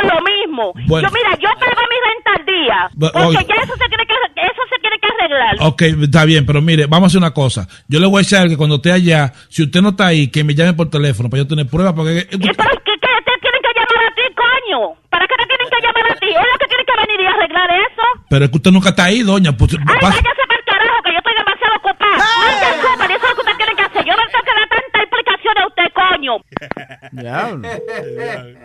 lo 0.05 0.21
mismo. 0.21 0.73
Bueno. 0.87 1.07
Yo, 1.07 1.13
mira, 1.13 1.31
yo 1.39 1.49
pago 1.59 1.81
mi 1.89 1.97
renta 2.05 2.31
al 2.37 2.45
día. 2.45 2.89
Porque 2.99 3.27
oye. 3.37 3.45
ya 3.47 3.55
eso 3.63 3.73
se 3.75 3.87
tiene 3.87 4.05
que, 4.05 4.13
eso 4.41 4.61
se 4.69 4.79
tiene 4.81 4.97
que 4.99 5.07
arreglar. 5.07 5.55
Ok, 5.61 5.81
está 6.03 6.25
bien, 6.25 6.45
pero 6.45 6.61
mire, 6.61 6.85
vamos 6.85 7.03
a 7.03 7.07
hacer 7.07 7.17
una 7.19 7.31
cosa. 7.33 7.67
Yo 7.87 7.99
le 7.99 8.07
voy 8.07 8.17
a 8.17 8.23
decir 8.23 8.47
que 8.49 8.57
cuando 8.57 8.75
esté 8.75 8.91
allá, 8.91 9.31
si 9.49 9.63
usted 9.63 9.81
no 9.81 9.89
está 9.89 10.07
ahí, 10.07 10.27
que 10.29 10.43
me 10.43 10.53
llame 10.55 10.73
por 10.73 10.89
teléfono 10.89 11.29
para 11.29 11.43
yo 11.43 11.47
tener 11.47 11.67
pruebas, 11.67 11.93
porque... 11.93 12.27
¿Y 12.31 12.37
pero 12.37 12.69
qué, 12.85 12.93
qué 13.01 13.07
te 13.25 13.33
tienen 13.41 13.61
que 13.61 13.71
llamar 13.75 14.05
a 14.05 14.15
ti, 14.15 14.21
coño? 14.35 14.79
¿Para 15.09 15.27
qué 15.27 15.35
te 15.37 15.45
tienen 15.47 15.67
que 15.69 15.79
llamar 15.85 16.11
a 16.11 16.15
ti? 16.15 16.27
Es 16.29 16.47
lo 16.53 16.57
que 16.59 16.67
tienen 16.67 16.85
que 16.85 16.95
venir 17.05 17.19
y 17.21 17.27
arreglar 17.27 17.69
eso. 17.71 18.03
Pero 18.29 18.45
es 18.45 18.51
que 18.51 18.57
usted 18.57 18.71
nunca 18.71 18.89
está 18.89 19.03
ahí, 19.05 19.21
doña. 19.23 19.51
Pues, 19.55 19.73
Ay, 19.73 19.79
pasa- 19.85 20.17
váyase 20.21 20.43
para 20.47 20.59
el 20.59 20.65
carajo, 20.65 20.97
que 21.03 21.11
yo 21.11 21.17
estoy 21.19 21.33
demasiado 21.37 21.75
ocupada. 21.77 22.17
Mande 22.17 22.65
el 22.65 22.77
súper, 22.81 23.11
y 23.11 23.13
eso 23.15 23.25
es 23.25 23.29
lo 23.29 23.35
que 23.35 23.41
usted 23.41 23.57
tiene 23.57 23.75
que 23.75 23.83
hacer. 23.83 24.01
Yo 24.05 24.13
no 24.15 24.23
tengo 24.31 24.43
que 24.45 24.53
dar 24.55 24.67
tanta 24.69 24.97
explicación 25.05 25.55
a 25.57 25.63
usted, 25.67 25.87
coño. 25.95 26.33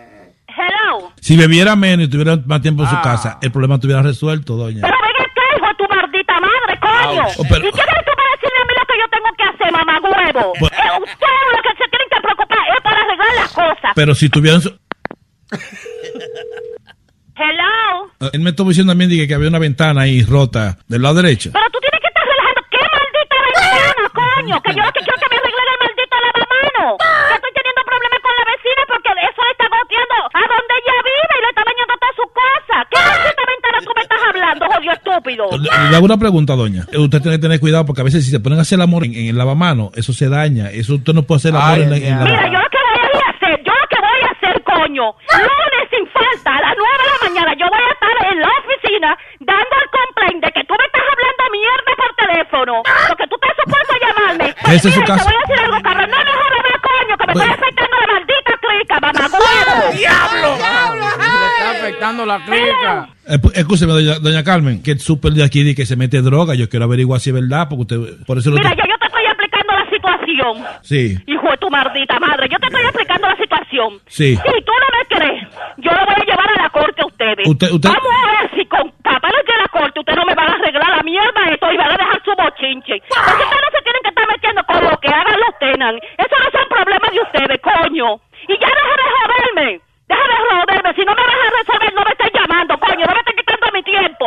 Hello. 0.60 1.12
si 1.20 1.36
bebiera 1.36 1.74
menos 1.76 2.06
y 2.06 2.10
tuviera 2.10 2.36
más 2.44 2.60
tiempo 2.60 2.82
en 2.82 2.90
su 2.90 2.96
Ah. 2.96 3.02
casa, 3.02 3.38
el 3.40 3.50
problema 3.50 3.76
estuviera 3.76 4.02
resuelto, 4.02 4.56
doña. 4.56 4.82
Pero 4.82 4.94
venga 5.00 5.24
acá, 5.24 5.42
hijo 5.56 5.66
de 5.68 5.74
tu 5.74 5.84
maldita 5.94 6.34
madre, 6.40 6.80
coño. 6.80 7.22
Oh, 7.38 7.44
pero- 7.48 7.66
¿Y 7.68 7.72
qué 7.72 7.82
crees 7.82 8.04
tú 8.04 8.12
para 8.16 8.30
decirme 8.36 8.58
a 8.60 8.64
mí 8.68 8.72
lo 8.78 8.84
que 8.86 8.96
yo 9.00 9.06
tengo 9.10 9.30
que 9.38 9.44
hacer, 9.44 9.72
mamá 9.72 10.00
huevo? 10.02 10.52
Pues- 10.58 10.72
Eh, 10.72 11.00
ustedes 11.00 11.46
lo 11.56 11.62
que 11.62 11.72
se 11.78 11.88
tienen 11.90 12.08
que 12.12 12.20
preocupar 12.20 12.58
es 12.76 12.82
para 12.82 13.00
arreglar 13.02 13.34
las 13.36 13.52
cosas. 13.52 13.92
Pero 13.94 14.14
si 14.14 14.28
tuvieran... 14.28 14.60
su- 14.60 14.76
Hello. 17.36 18.10
Él 18.32 18.40
me 18.40 18.50
estuvo 18.50 18.68
diciendo 18.68 18.90
también 18.92 19.08
dije, 19.10 19.26
que 19.26 19.34
había 19.34 19.48
una 19.48 19.58
ventana 19.58 20.02
ahí 20.02 20.22
rota 20.22 20.76
del 20.88 21.00
lado 21.02 21.14
derecho. 21.16 21.50
Pero 21.52 21.64
tú 21.72 21.78
tienes 21.80 22.00
que 22.00 22.08
estar 22.08 22.22
relajando. 22.26 22.60
¿Qué 22.70 22.78
maldita 22.78 23.36
ventana, 23.48 24.08
coño? 24.12 24.62
Que 24.62 24.74
yo 24.74 24.89
estúpido? 34.88 35.46
Le, 35.58 35.68
hago 35.96 36.04
una 36.04 36.16
pregunta, 36.18 36.54
doña. 36.56 36.86
Usted 36.96 37.20
tiene 37.20 37.36
que 37.36 37.42
tener 37.42 37.60
cuidado 37.60 37.84
porque 37.86 38.00
a 38.00 38.04
veces 38.04 38.24
si 38.24 38.30
se 38.30 38.40
ponen 38.40 38.58
a 38.58 38.62
hacer 38.62 38.76
el 38.76 38.82
amor 38.82 39.04
en, 39.04 39.14
en 39.14 39.26
el 39.28 39.36
lavamano, 39.38 39.90
eso 39.94 40.12
se 40.12 40.28
daña. 40.28 40.70
Eso 40.70 40.94
usted 40.94 41.12
no 41.12 41.22
puede 41.22 41.38
hacer 41.38 41.50
el 41.50 41.56
amor 41.56 41.74
Ay, 41.76 41.82
en, 41.82 41.90
la- 41.90 41.96
en 41.96 42.18
la 42.18 42.24
Mira, 42.24 42.46
yo 42.46 42.58
lo 42.58 42.70
que 42.70 42.78
voy 42.80 43.20
a 43.20 43.30
hacer, 43.30 43.62
yo 43.64 43.72
lo 43.72 43.86
que 43.90 43.98
voy 44.00 44.20
a 44.24 44.30
hacer, 44.32 44.62
coño, 44.62 45.04
lunes 45.36 45.84
sin 45.90 46.04
falta, 46.14 46.50
a 46.56 46.60
las 46.62 46.74
9 46.76 46.92
de 47.00 47.06
la 47.10 47.18
mañana, 47.28 47.50
yo 47.58 47.66
voy 47.68 47.82
a 47.84 47.92
estar 47.92 48.16
en 48.32 48.38
la 48.40 48.48
oficina 48.62 49.08
dando 49.40 49.74
el 49.82 49.88
complaint 49.90 50.40
de 50.44 50.50
que 50.52 50.62
tú 50.64 50.74
me 50.78 50.84
estás 50.86 51.04
hablando 51.10 51.42
mierda 51.50 51.92
por 52.00 52.10
teléfono, 52.20 52.72
porque 53.08 53.24
tú 53.28 53.34
estás 53.40 53.54
supuesto 53.60 53.92
a 53.92 54.00
llamarme. 54.04 54.46
Ese 54.76 54.88
es 54.88 54.94
su 54.94 55.02
caso. 55.04 55.24
Te 55.26 55.30
voy 55.30 55.36
a 55.36 55.42
decir 55.46 55.58
algo, 55.64 55.78
cabrón, 55.82 56.10
no 56.10 56.18
me 56.20 56.32
jodas 56.40 56.80
coño, 56.80 57.14
que 57.20 57.26
me 57.26 57.32
Pues- 57.34 57.44
estoy 57.44 57.54
afectando 57.60 57.94
la 58.00 58.06
maldita 58.14 58.52
clica, 58.64 58.94
mamá 59.00 59.24
huevo. 59.30 59.82
¡Diablo! 59.96 60.48
Le 60.56 61.46
está 61.50 61.70
afectando 61.70 62.20
la 62.26 62.36
clica. 62.44 62.92
Eh, 63.30 63.38
Escúcheme, 63.54 63.92
doña, 63.92 64.18
doña 64.18 64.42
Carmen, 64.44 64.82
que 64.82 64.92
el 64.92 65.00
súper 65.00 65.32
de 65.32 65.44
aquí 65.44 65.62
dice 65.62 65.76
que 65.76 65.86
se 65.86 65.96
mete 65.96 66.20
droga. 66.22 66.54
Yo 66.54 66.68
quiero 66.68 66.84
averiguar 66.86 67.20
si 67.20 67.30
es 67.30 67.34
verdad, 67.34 67.68
porque 67.68 67.94
usted, 67.96 68.24
por 68.26 68.38
eso 68.38 68.50
lo 68.50 68.56
Mira, 68.56 68.70
ya 68.70 68.84
yo 68.88 68.98
te 68.98 69.06
estoy 69.06 69.24
explicando 69.24 69.72
la 69.72 69.86
situación. 69.90 70.52
Sí, 70.82 71.16
Hijo 71.26 71.50
de 71.50 71.56
tu 71.58 71.70
maldita 71.70 72.18
madre, 72.18 72.48
yo 72.50 72.58
te 72.58 72.66
estoy 72.66 72.82
explicando 72.82 73.28
la 73.28 73.36
situación. 73.36 73.88
Sí. 74.06 74.36
Si 74.36 74.60
tú 74.66 74.72
no 74.82 74.88
me 74.96 75.02
crees, 75.16 75.42
yo 75.78 75.90
lo 75.92 76.02
voy 76.06 76.14
a 76.18 76.24
llevar 76.24 76.48
a 76.58 76.62
la 76.62 76.70
corte 76.70 77.02
a 77.02 77.06
ustedes. 77.06 77.46
Usted- 77.46 77.70
usted- 77.70 77.88
Vamos 77.90 78.10
a 78.10 78.26
ver 78.42 78.50
si 78.56 78.64
con 78.66 78.90
papeles 79.02 79.42
de 79.46 79.56
la 79.62 79.68
corte 79.70 80.00
ustedes 80.00 80.16
no 80.18 80.24
me 80.26 80.34
van 80.34 80.48
a 80.50 80.54
arreglar 80.58 80.90
la 80.96 81.02
mierda 81.02 81.40
esto 81.54 81.66
y 81.72 81.76
van 81.76 81.90
a 81.92 81.96
dejar 81.96 82.18
su 82.24 82.32
bochinche. 82.34 82.94
Porque 83.06 83.42
ustedes 83.46 83.62
no 83.62 83.70
se 83.70 83.82
tienen 83.86 84.02
que 84.02 84.10
estar 84.10 84.26
metiendo 84.26 84.60
con 84.66 84.78
lo 84.84 84.94
que 84.98 85.08
hagan 85.08 85.38
los 85.38 85.54
tenan. 85.60 85.94
Eso 86.18 86.34
no 86.42 86.48
son 86.50 86.66
problemas 86.68 87.10
de 87.14 87.20
ustedes, 87.22 87.58
coño. 87.62 88.08
Y 88.50 88.54
ya 88.58 88.70
deja 88.74 88.94
de 88.98 89.06
joderme. 89.14 89.68
Deja 90.10 90.26
de 90.26 90.38
joderme. 90.42 90.90
Si 90.98 91.02
no 91.06 91.12
me 91.14 91.22
vas 91.22 91.40
a 91.46 91.50
resolver, 91.60 91.90
no 91.94 92.02
me 92.02 92.12
estés 92.16 92.32
llamando, 92.34 92.72
coño. 92.80 93.04
No 93.06 93.14
me 93.14 93.20
estés 93.22 93.36
quitando 93.38 93.66
mi 93.74 93.82
tiempo. 93.84 94.26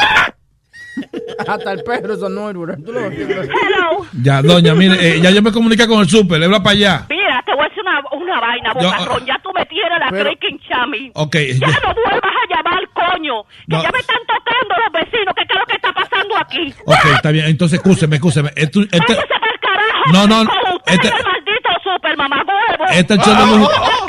Hasta 1.48 1.72
el 1.72 1.82
perro 1.84 2.12
es 2.14 2.22
annoyed 2.22 2.56
with 2.56 2.68
her. 2.70 2.84
¿Tú 2.84 2.92
lo 2.92 3.00
ves? 3.08 3.18
Hello. 3.18 4.04
ya, 4.22 4.42
doña, 4.42 4.74
mire, 4.74 4.94
eh, 5.16 5.20
ya 5.20 5.30
yo 5.30 5.40
me 5.40 5.52
comuniqué 5.52 5.86
con 5.86 6.00
el 6.00 6.08
súper, 6.08 6.38
le 6.38 6.46
habla 6.46 6.62
para 6.62 6.72
allá. 6.76 7.06
Mira, 7.08 7.42
te 7.46 7.52
voy 7.54 7.64
a 7.64 7.68
decir 7.68 7.82
una, 7.82 8.00
una 8.12 8.40
vaina, 8.40 8.72
Yo- 8.74 8.90
bocarrón. 8.90 9.24
Ya 9.24 9.40
tú 9.42 9.50
me 9.54 9.64
tienes 9.66 9.98
la 9.98 10.08
Pero- 10.10 10.24
freaking 10.30 10.60
chami. 10.68 11.10
Ok, 11.14 11.34
Ya 11.36 11.66
ya- 11.68 11.80
no 11.80 11.94
vuelvas 11.94 12.32
a 12.34 12.54
llamar, 12.54 12.82
coño. 12.92 13.44
Que 13.44 13.76
No. 13.76 13.82
ya 13.82 13.90
me 13.92 13.98
están 14.00 14.18
tocando 14.26 14.74
los 14.84 14.92
vecinos. 14.92 15.34
¿Qué, 15.36 15.42
qué 15.46 15.54
es 15.54 15.60
lo 15.60 15.66
que 15.66 15.76
está 15.76 15.92
pasando 15.92 16.36
aquí? 16.38 16.74
Ok, 16.84 17.14
está 17.14 17.30
bien, 17.30 17.46
entonces 17.46 17.78
escúcheme, 17.78 18.16
escúcheme. 18.16 18.50
Esto- 18.56 18.80
este- 18.82 18.98
Váyase 18.98 19.26
pa'l 19.28 19.60
carajo. 19.62 20.12
No, 20.12 20.26
no, 20.26 20.42
este- 20.86 21.08
es 21.08 21.14
el 21.14 21.24
maldito 21.24 21.70
super 21.84 22.16
mamá 22.16 22.36
huevo. 22.44 22.84
Este 22.92 23.14
es 23.14 23.20
el 23.20 23.24
show 23.24 23.34
de 23.36 23.56
Luis- 23.56 23.68
carajo 23.68 24.06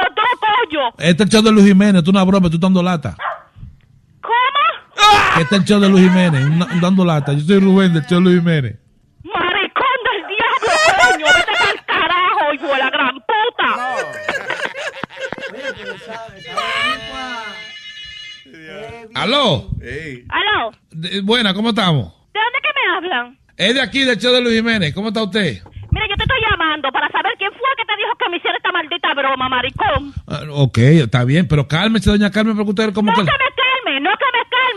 los 0.00 0.14
dos, 0.16 0.34
coño. 0.40 0.88
este 0.98 1.22
es 1.22 1.28
el 1.28 1.28
show 1.28 1.42
de 1.42 1.52
Luis 1.52 1.66
Jiménez, 1.66 2.02
tú 2.02 2.10
una 2.10 2.24
broma, 2.24 2.50
tú 2.50 2.58
dando 2.58 2.82
lata. 2.82 3.16
¿Cómo? 5.02 5.42
Este 5.42 5.54
es 5.56 5.60
el 5.60 5.66
show 5.66 5.80
de 5.80 5.88
Luis 5.88 6.04
Jiménez, 6.08 6.44
una- 6.44 6.68
dando 6.80 7.04
lata. 7.04 7.32
Yo 7.32 7.40
soy 7.40 7.58
Rubén 7.60 7.92
del 7.94 8.02
show 8.06 8.18
de 8.18 8.24
Luis 8.24 8.38
Jiménez. 8.38 8.76
Maricón 9.24 9.98
del 10.08 10.22
diablo, 10.28 10.72
coño. 11.12 11.26
Vete 11.26 11.52
pa'l 11.58 11.84
carajo, 11.86 12.54
hijo 12.54 12.66
de 12.66 12.78
la 12.78 12.90
gran 12.90 13.14
puta. 13.16 13.68
¿Aló? 19.14 19.68
Aló. 20.28 20.72
De- 20.90 21.20
buena, 21.22 21.54
¿cómo 21.54 21.70
estamos? 21.70 22.12
¿De 22.32 22.40
dónde 22.40 22.58
que 22.62 22.70
me 22.74 22.96
hablan? 22.96 23.38
Es 23.56 23.74
de 23.74 23.80
aquí, 23.80 24.00
del 24.04 24.18
show 24.18 24.32
de 24.32 24.40
Luis 24.40 24.56
Jiménez. 24.56 24.94
¿Cómo 24.94 25.08
está 25.08 25.22
usted? 25.22 25.62
Mira, 25.90 26.06
yo 26.08 26.16
te 26.16 26.22
estoy 26.22 26.40
llamando 26.50 26.90
para 26.90 27.08
saber 27.10 27.32
quién 27.38 27.50
fue 27.52 27.68
que 27.76 27.84
te 27.84 27.96
dijo 27.96 28.16
que 28.18 28.28
me 28.30 28.36
hiciera 28.38 28.56
esta 28.56 28.72
maldita 28.72 29.12
broma, 29.14 29.48
maricón. 29.48 30.14
Ah, 30.26 30.40
ok, 30.50 30.78
está 30.78 31.24
bien, 31.24 31.46
pero 31.46 31.68
cálmese, 31.68 32.08
doña 32.10 32.30
Carmen, 32.30 32.56
porque 32.56 32.70
usted 32.70 32.94
como 32.94 33.10
No 33.10 33.16
que... 33.16 33.20
que 33.24 33.30
me 33.30 33.32
no 33.38 33.61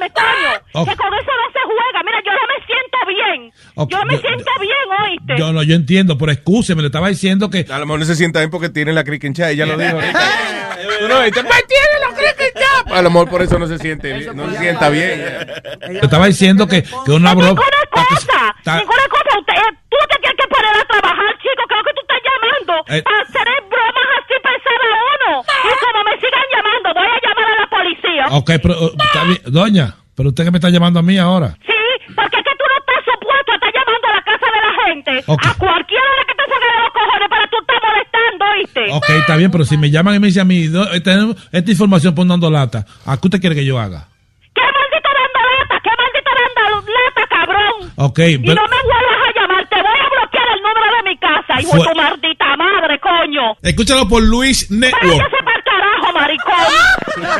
que 0.09 0.95
con 0.95 1.13
eso 1.13 1.31
no 1.31 1.47
se 1.53 1.59
juega. 1.65 2.03
Mira, 2.03 2.19
yo 2.25 2.31
no 2.31 2.45
me 2.51 2.65
siento 2.65 2.97
bien. 3.07 3.53
Okay. 3.75 3.97
Yo 3.97 4.05
me 4.05 4.13
yo, 4.13 4.19
siento 4.19 4.51
bien, 4.59 5.01
oíste. 5.03 5.37
Yo 5.37 5.53
no, 5.53 5.63
yo 5.63 5.75
entiendo, 5.75 6.17
pero 6.17 6.31
escúcheme, 6.31 6.81
le 6.81 6.87
estaba 6.87 7.09
diciendo 7.09 7.49
que. 7.49 7.65
A 7.69 7.79
lo 7.79 7.85
mejor 7.85 7.99
no 7.99 8.05
se 8.05 8.15
sienta 8.15 8.39
bien 8.39 8.49
porque 8.51 8.69
tiene 8.69 8.93
la 8.93 9.03
criquencha, 9.03 9.49
ella 9.49 9.65
lo 9.65 9.77
dijo. 9.77 9.97
No. 11.07 12.95
A 12.95 13.01
lo 13.01 13.09
mejor 13.09 13.29
por 13.29 13.41
eso 13.41 13.59
no 13.59 13.67
se 13.67 13.77
siente 13.77 14.13
bien. 14.13 14.35
No 14.35 14.49
se 14.51 14.57
sienta 14.57 14.89
bien. 14.89 15.19
Le 15.89 15.99
estaba 15.99 16.27
diciendo 16.27 16.67
que, 16.67 16.83
que 16.83 17.11
uno 17.11 17.29
habló. 17.29 17.47
Ninguna 17.47 17.65
cosa, 17.91 18.55
ninguna 18.77 19.07
cosa. 19.09 19.39
Eh, 19.47 19.77
tú 19.89 19.97
te 20.09 20.17
tienes 20.19 20.37
que 20.37 20.47
poner 20.47 20.75
a 20.75 20.85
trabajar, 20.85 21.37
chico. 21.41 21.63
Creo 21.67 21.83
que 21.83 21.93
tú 21.93 22.01
estás 22.01 22.19
llamando 22.23 22.73
eh, 22.87 23.03
para 23.03 23.21
hacer 23.21 23.47
Ok, 28.31 28.51
pero, 28.61 28.75
uh. 28.85 28.91
Doña, 29.51 29.95
pero 30.15 30.29
usted 30.29 30.43
que 30.45 30.51
me 30.51 30.57
está 30.57 30.69
llamando 30.69 30.99
a 30.99 31.03
mí 31.03 31.17
ahora. 31.17 31.57
Sí, 31.65 31.73
porque 32.15 32.37
es 32.37 32.43
que 32.43 32.51
tú 32.57 32.65
no 32.67 32.77
estás 32.79 33.03
supuesto 33.05 33.51
a 33.51 33.55
estar 33.55 33.71
llamando 33.73 34.07
a 34.07 34.15
la 34.15 34.21
casa 34.23 34.45
de 34.45 34.61
la 34.67 34.73
gente. 34.85 35.23
Ok. 35.27 35.45
A 35.45 35.53
cualquiera 35.55 36.09
de 36.19 36.25
que 36.27 36.33
te 36.35 36.43
saque 36.43 36.65
de 36.65 36.81
los 36.83 36.91
cojones 36.93 37.29
para 37.29 37.47
tú 37.49 37.57
estar 37.61 37.77
molestando, 37.81 38.45
¿oíste? 38.53 38.91
Ok, 38.93 39.09
está 39.21 39.35
bien, 39.35 39.51
pero 39.51 39.65
si 39.65 39.77
me 39.77 39.89
llaman 39.91 40.15
y 40.15 40.19
me 40.19 40.27
dicen 40.27 40.41
a 40.41 40.45
mí, 40.45 40.67
"Do- 40.67 40.91
eh, 40.93 41.01
tenemos 41.01 41.35
esta 41.51 41.71
información 41.71 42.15
por 42.15 42.27
dando 42.27 42.49
lata, 42.49 42.85
¿a 43.05 43.17
qué 43.17 43.27
usted 43.27 43.39
quiere 43.41 43.55
que 43.55 43.65
yo 43.65 43.79
haga? 43.79 44.07
¿Qué 44.53 44.61
maldito 44.61 45.09
dando 45.19 45.39
lata? 45.59 45.75
¿Qué 45.83 45.89
maldito 46.01 46.31
dando 46.39 46.91
lata, 46.91 47.23
cabrón? 47.29 47.91
Ok, 47.97 48.19
Y 48.19 48.37
pero- 48.39 48.55
no 48.61 48.67
me 48.69 48.81
vuelvas 48.83 49.21
a 49.27 49.39
llamar, 49.39 49.67
te 49.67 49.75
voy 49.75 49.99
a 49.99 50.09
bloquear 50.15 50.47
el 50.55 50.61
número 50.61 50.95
de 50.97 51.03
mi 51.09 51.17
casa, 51.17 51.61
hijo 51.61 51.77
de 51.77 51.89
tu 51.89 51.95
maldita 51.95 52.57
madre, 52.57 52.99
coño. 52.99 53.55
Escúchalo 53.61 54.07
por 54.07 54.23
Luis 54.23 54.69
Network. 54.71 55.03
Váyase 55.03 55.43
para 55.43 55.57
el 55.57 55.63
carajo, 55.63 56.13
maricón. 56.13 57.35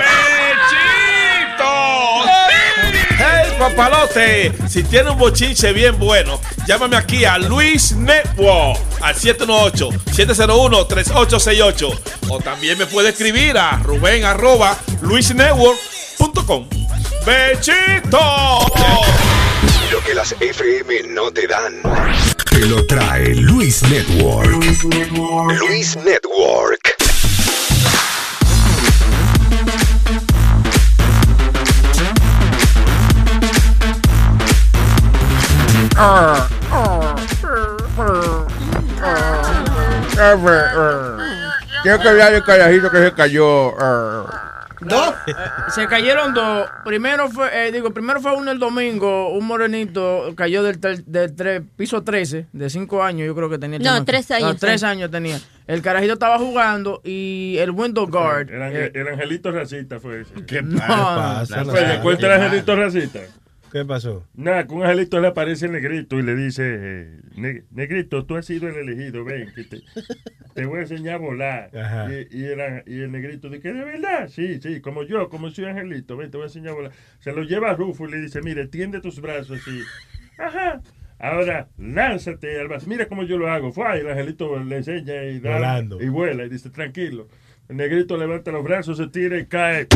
Papalote! 3.75 4.53
Si 4.69 4.83
tiene 4.83 5.09
un 5.11 5.17
bochinche 5.17 5.73
bien 5.73 5.99
bueno, 5.99 6.39
llámame 6.65 6.95
aquí 6.95 7.25
a 7.25 7.37
Luis 7.37 7.91
Network 7.93 8.79
al 9.01 9.13
718-701-3868. 9.15 11.99
O 12.29 12.39
también 12.39 12.77
me 12.77 12.85
puede 12.85 13.09
escribir 13.09 13.57
a 13.57 13.77
Rubén 13.79 14.23
arroba 14.23 14.77
luisnetwork.com. 15.01 16.69
¡Bechito! 17.25 18.19
Lo 19.91 20.01
que 20.03 20.13
las 20.13 20.33
FM 20.39 21.03
no 21.09 21.31
te 21.31 21.45
dan. 21.47 21.81
Te 22.49 22.59
lo 22.65 22.85
trae 22.85 23.35
Luis 23.35 23.83
Network. 23.83 24.49
Luis 25.59 25.97
Network. 25.97 26.94
Quiero 41.83 41.99
que 41.99 42.13
vea 42.13 42.29
el 42.29 42.43
carajito 42.43 42.89
que 42.89 42.97
se 42.97 43.13
cayó. 43.13 43.73
Dos. 44.81 45.13
Se 45.73 45.87
cayeron 45.87 46.33
dos. 46.33 46.67
Primero 46.83 47.29
fue, 47.29 47.67
eh, 47.67 47.71
digo, 47.71 47.91
primero 47.91 48.19
fue 48.21 48.35
uno 48.35 48.51
el 48.51 48.59
domingo, 48.59 49.29
un 49.31 49.45
morenito 49.45 50.33
cayó 50.35 50.63
del, 50.63 50.79
tel- 50.79 51.03
del 51.07 51.35
tre- 51.35 51.63
piso 51.75 52.03
13, 52.03 52.47
de 52.51 52.69
5 52.69 53.01
años, 53.03 53.25
yo 53.25 53.33
creo 53.35 53.49
que 53.49 53.57
tenía. 53.57 53.77
el 53.77 53.83
No, 53.83 53.89
chamaco. 53.89 54.05
tres 54.05 54.29
años, 54.31 54.53
No, 54.53 54.55
tres 54.59 54.81
sí. 54.81 54.85
años 54.85 55.09
tenía. 55.09 55.39
El 55.67 55.81
carajito 55.81 56.13
estaba 56.13 56.37
jugando 56.37 57.01
y 57.03 57.55
el 57.59 57.71
window 57.71 58.05
guard. 58.07 58.49
El, 58.51 58.61
ángel- 58.61 58.87
eh, 58.87 58.91
el 58.93 59.07
angelito 59.07 59.51
racista 59.51 59.99
fue 59.99 60.21
ese. 60.21 60.45
¿Qué 60.45 60.61
pasa? 60.61 61.63
Pues, 61.63 61.87
¿le 61.87 61.99
cuenta 62.01 62.27
el 62.27 62.41
angelito 62.43 62.75
racista? 62.75 63.19
¿Qué 63.75 63.83
pasó? 63.83 64.25
Nada, 64.33 64.65
que 64.65 64.73
un 64.73 64.83
angelito 64.83 65.19
le 65.19 65.27
aparece 65.27 65.65
el 65.65 65.73
negrito 65.73 66.17
y 66.17 66.23
le 66.23 66.33
dice, 66.33 66.63
eh, 66.65 67.19
"Ne- 67.35 67.63
negrito, 67.71 68.25
tú 68.25 68.37
has 68.37 68.45
sido 68.45 68.69
el 68.69 68.75
elegido, 68.77 69.25
ven, 69.25 69.51
que 69.53 69.65
te, 69.65 69.81
te 70.53 70.65
voy 70.65 70.77
a 70.79 70.81
enseñar 70.83 71.15
a 71.15 71.17
volar. 71.17 71.69
Y, 72.09 72.37
y 72.37 72.45
el, 72.45 72.83
y 72.87 73.01
el 73.01 73.11
negrito 73.11 73.49
dice, 73.49 73.73
¿de 73.73 73.83
verdad? 73.83 74.29
Sí, 74.29 74.61
sí, 74.61 74.79
como 74.79 75.03
yo, 75.03 75.27
como 75.27 75.49
soy 75.49 75.65
angelito, 75.65 76.15
ven, 76.15 76.31
te 76.31 76.37
voy 76.37 76.45
a 76.45 76.47
enseñar 76.47 76.69
a 76.69 76.73
volar. 76.75 76.91
Se 77.19 77.33
lo 77.33 77.43
lleva 77.43 77.71
a 77.71 77.73
Rufo 77.75 78.07
y 78.07 78.11
le 78.11 78.21
dice, 78.21 78.41
mire, 78.41 78.65
tiende 78.67 79.01
tus 79.01 79.19
brazos 79.19 79.59
y... 79.67 79.81
Ajá. 80.41 80.81
Ahora, 81.19 81.67
lánzate 81.77 82.57
al 82.61 82.69
vacío. 82.69 82.87
Mira 82.87 83.07
cómo 83.09 83.23
yo 83.23 83.37
lo 83.37 83.51
hago. 83.51 83.73
Fue, 83.73 83.83
y 83.97 83.99
el 83.99 84.09
angelito 84.09 84.57
le 84.63 84.77
enseña 84.77 85.21
y, 85.25 85.39
da- 85.41 85.59
y 86.01 86.07
vuela 86.07 86.45
y 86.45 86.49
dice, 86.49 86.69
tranquilo. 86.69 87.27
El 87.67 87.75
negrito 87.75 88.15
levanta 88.15 88.53
los 88.53 88.63
brazos, 88.63 88.95
se 88.95 89.07
tira 89.09 89.37
y 89.37 89.45
cae 89.47 89.87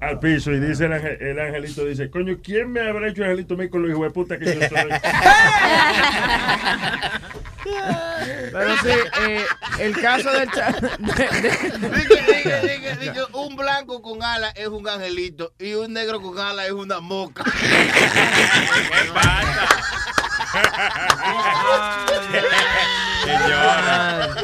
al 0.00 0.18
piso 0.18 0.50
y 0.52 0.60
dice 0.60 0.86
el, 0.86 0.92
ángel- 0.92 1.18
el 1.20 1.38
angelito, 1.38 1.84
dice, 1.84 2.10
coño, 2.10 2.38
¿quién 2.42 2.72
me 2.72 2.80
habrá 2.80 3.08
hecho 3.08 3.22
angelito 3.22 3.54
a 3.54 3.56
mí 3.58 3.68
con 3.68 3.82
los 3.82 3.90
hijos 3.90 4.02
de 4.04 4.10
puta 4.10 4.38
que 4.38 4.46
yo 4.46 4.52
soy? 4.68 4.90
Pero 8.52 8.76
sí, 8.78 8.88
eh, 9.28 9.44
el 9.78 10.00
caso 10.00 10.30
del... 10.32 10.48
dice, 13.00 13.24
un 13.32 13.56
blanco 13.56 14.00
con 14.02 14.22
alas 14.22 14.52
es 14.56 14.68
un 14.68 14.88
angelito 14.88 15.52
y 15.58 15.74
un 15.74 15.92
negro 15.92 16.20
con 16.20 16.38
alas 16.38 16.66
es 16.66 16.72
una 16.72 17.00
moca. 17.00 17.44
¿Qué 17.52 19.10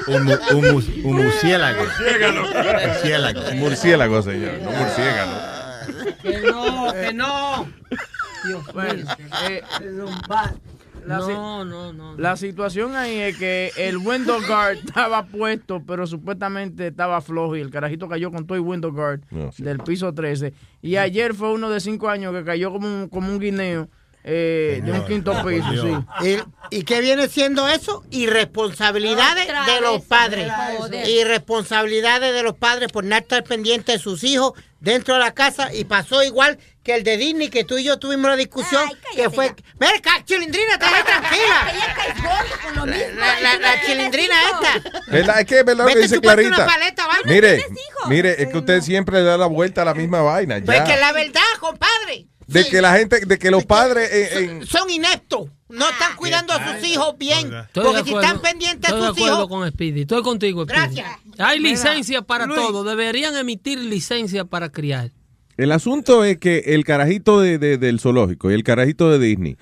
Un, 0.09 0.29
un, 0.57 0.73
mus- 0.73 0.89
un 1.05 1.17
murciélago. 1.17 1.83
Murciélago. 1.85 2.43
Murciélago. 2.85 3.41
Murciélago, 3.57 4.23
señor, 4.23 4.53
no 4.63 4.71
murciélago. 4.71 5.33
Que 6.23 6.41
no, 6.41 6.93
que 6.93 7.13
no. 7.15 7.67
Dios 8.45 8.65
Bueno, 8.73 8.95
mío. 8.95 9.27
eh, 9.49 9.63
la, 11.07 11.19
No, 11.19 11.65
no, 11.65 11.65
no, 11.65 11.93
no. 11.93 12.17
la 12.19 12.37
situación 12.37 12.95
ahí 12.97 13.19
es 13.19 13.37
que 13.39 13.73
el 13.77 13.97
window 13.99 14.41
guard 14.47 14.77
estaba 14.85 15.27
puesto, 15.27 15.83
pero 15.87 16.07
supuestamente 16.07 16.89
estaba 16.89 17.21
flojo 17.21 17.57
y 17.57 17.61
el 17.61 17.71
carajito 17.71 18.09
cayó 18.09 18.31
con 18.31 18.47
todo 18.47 18.57
el 18.57 18.63
window 18.65 18.93
guard 18.93 19.21
No, 19.31 19.51
sí. 19.53 19.63
del 19.63 19.79
piso 19.79 20.13
13. 20.13 20.53
Y 20.83 20.97
ayer 20.97 21.35
fue 21.35 21.53
uno 21.53 21.71
de 21.71 21.81
5 21.81 22.09
años 22.09 22.33
que 22.35 22.45
cayó 22.45 22.71
como 22.73 22.87
un, 22.89 23.09
como 23.09 23.31
un 23.31 23.39
guineo 23.41 23.89
eh, 24.29 24.81
de 24.85 24.91
un 24.93 25.07
quinto 25.07 25.33
piso, 25.47 25.71
sí. 26.21 26.27
¿Y, 26.71 26.79
y 26.79 26.83
qué 26.83 27.01
viene 27.01 27.29
siendo 27.29 27.69
eso? 27.69 28.03
Irresponsabilidades 28.11 29.47
de 29.47 29.81
los 29.81 30.03
padres. 30.03 30.51
Irresponsabilidades 31.07 32.35
de 32.35 32.43
los 32.43 32.55
padres 32.57 32.91
por 32.91 33.05
no 33.05 33.17
estar 33.17 33.45
pendientes 33.45 33.95
de 33.97 33.99
sus 34.03 34.25
hijos 34.25 34.53
dentro 34.81 35.15
de 35.15 35.21
la 35.21 35.33
casa. 35.33 35.73
Y 35.73 35.85
pasó 35.85 36.25
igual 36.25 36.59
que 36.83 36.95
el 36.95 37.05
de 37.05 37.17
Disney, 37.17 37.51
que 37.51 37.65
tú 37.65 37.79
y 37.79 37.85
yo 37.85 37.99
tuvimos 37.99 38.29
la 38.31 38.37
discusión. 38.37 38.83
que 39.15 39.31
fue. 39.31 39.55
Mira, 39.79 39.93
chilindrina, 40.25 40.73
estás 40.75 40.93
ahí 40.93 41.03
tranquila. 41.05 41.73
La, 43.17 43.41
la- 43.41 43.59
la 43.59 43.81
chilindrina 43.87 44.35
esta. 44.53 45.01
¿Verdad? 45.11 45.41
Es 45.41 45.47
que 45.47 45.59
es 45.61 45.65
verdad 45.65 45.85
lo 45.85 45.89
que 45.89 45.95
Vete 45.95 46.09
dice 46.09 46.21
Clarita. 46.21 46.49
una 46.49 46.67
paleta, 46.67 47.07
¿vale? 47.07 47.23
Mire, 47.27 47.65
mire, 48.09 48.43
es 48.43 48.49
que 48.49 48.59
usted 48.59 48.81
siempre 48.83 49.19
le 49.19 49.25
da 49.25 49.37
la 49.39 49.47
vuelta 49.47 49.83
a 49.83 49.85
la 49.85 49.95
misma 49.95 50.23
vaina. 50.23 50.61
Pues 50.65 50.79
Ya. 50.79 50.85
que 50.85 50.97
la 50.97 51.13
verdad, 51.13 51.43
compadre. 51.61 52.27
De 52.47 52.65
que 52.69 52.81
la 52.81 52.97
gente, 52.97 53.25
de 53.27 53.39
que 53.39 53.51
los 53.51 53.65
padres 53.65 54.09
en- 54.13 54.51
en- 54.51 54.67
Son 54.67 54.89
ineptos. 54.89 55.49
No 55.69 55.89
están 55.91 56.15
cuidando 56.17 56.53
a 56.53 56.79
sus 56.79 56.89
hijos 56.89 57.17
bien. 57.19 57.53
Estoy 57.53 57.83
Porque 57.85 57.99
de 57.99 58.05
si 58.05 58.11
acuerdo- 58.11 58.21
están 58.29 58.41
pendientes 58.41 58.89
Estoy 58.91 59.03
a 59.03 59.03
de 59.03 59.09
sus 59.09 59.17
acuerdo 59.19 59.37
hijos. 59.39 59.49
con 59.49 59.69
Speedy. 59.69 60.01
Estoy 60.03 60.23
contigo, 60.23 60.63
Speedy. 60.65 60.79
Gracias. 60.81 61.09
Hay 61.39 61.59
licencia 61.59 62.23
para 62.23 62.47
Luis. 62.47 62.61
todo. 62.61 62.85
Deberían 62.85 63.37
emitir 63.37 63.81
licencia 63.81 64.45
para 64.45 64.71
criar. 64.71 65.11
El 65.57 65.73
asunto 65.73 66.25
es 66.25 66.39
que 66.39 66.59
el 66.67 66.85
carajito 66.85 67.41
de, 67.41 67.59
de- 67.59 67.79
del 67.79 67.99
zoológico 67.99 68.51
y 68.51 68.55
el 68.55 68.63
carajito 68.63 69.11
de 69.11 69.19
Disney, 69.19 69.57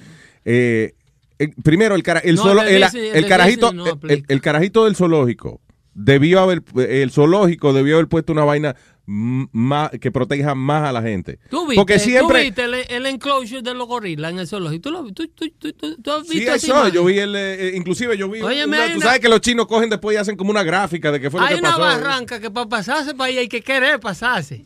eh, 0.44 0.92
eh, 1.38 1.48
primero 1.62 1.94
el, 1.94 2.02
cara- 2.02 2.20
el, 2.20 2.34
No, 2.34 2.42
solo- 2.42 2.62
el 2.62 2.68
de 2.68 2.76
el- 2.76 2.82
Disney- 2.82 3.08
el 3.08 3.16
el 3.16 3.22
de 3.22 3.28
carajito, 3.28 3.72
no 3.72 3.84
el- 4.28 4.40
carajito 4.42 4.84
del 4.84 4.96
zoológico 4.96 5.60
debió 5.94 6.40
haber, 6.40 6.62
el 6.88 7.10
zoológico 7.12 7.72
debió 7.72 7.94
haber 7.94 8.08
puesto 8.08 8.32
una 8.32 8.44
vaina 8.44 8.74
más 9.06 9.90
que 10.00 10.10
proteja 10.10 10.54
más 10.54 10.88
a 10.88 10.92
la 10.92 11.02
gente. 11.02 11.38
¿Tú 11.50 11.66
viste, 11.66 11.74
Porque 11.76 11.94
tú 11.98 12.04
siempre, 12.04 12.42
viste 12.44 12.64
el, 12.64 12.74
el 12.74 13.06
enclosure 13.06 13.62
de 13.62 13.74
los 13.74 13.86
gorilas 13.86 14.32
en 14.32 14.38
el 14.38 14.46
zoológico? 14.48 14.82
¿Tú, 14.82 14.90
lo, 14.90 15.04
tú, 15.12 15.28
tú, 15.28 15.50
tú, 15.58 15.72
tú- 15.74 15.96
tú 16.02 16.10
has 16.12 16.26
Sí, 16.26 16.36
visto 16.38 16.54
esa 16.54 16.66
eso, 16.86 16.88
yo 16.88 17.04
vi 17.04 17.18
el, 17.18 17.36
eh, 17.36 17.68
eh, 17.68 17.72
inclusive 17.76 18.16
yo 18.16 18.28
vi, 18.30 18.40
Óyeme, 18.40 18.76
una- 18.76 18.84
hay 18.84 18.90
tú 18.92 18.96
una- 18.96 19.06
sabes 19.06 19.20
que 19.20 19.28
los 19.28 19.40
chinos 19.40 19.66
cogen 19.66 19.90
después 19.90 20.14
y 20.14 20.18
hacen 20.18 20.36
como 20.36 20.50
una 20.50 20.62
gráfica 20.62 21.12
de 21.12 21.20
qué 21.20 21.30
fue 21.30 21.40
lo 21.40 21.46
Hay 21.46 21.54
que 21.54 21.60
una 21.60 21.70
pasó. 21.76 21.80
barranca 21.82 22.40
que 22.40 22.50
para 22.50 22.66
pasarse 22.68 23.14
para 23.14 23.28
ahí 23.28 23.38
hay 23.38 23.48
que 23.48 23.60
querer 23.62 24.00
pasarse. 24.00 24.64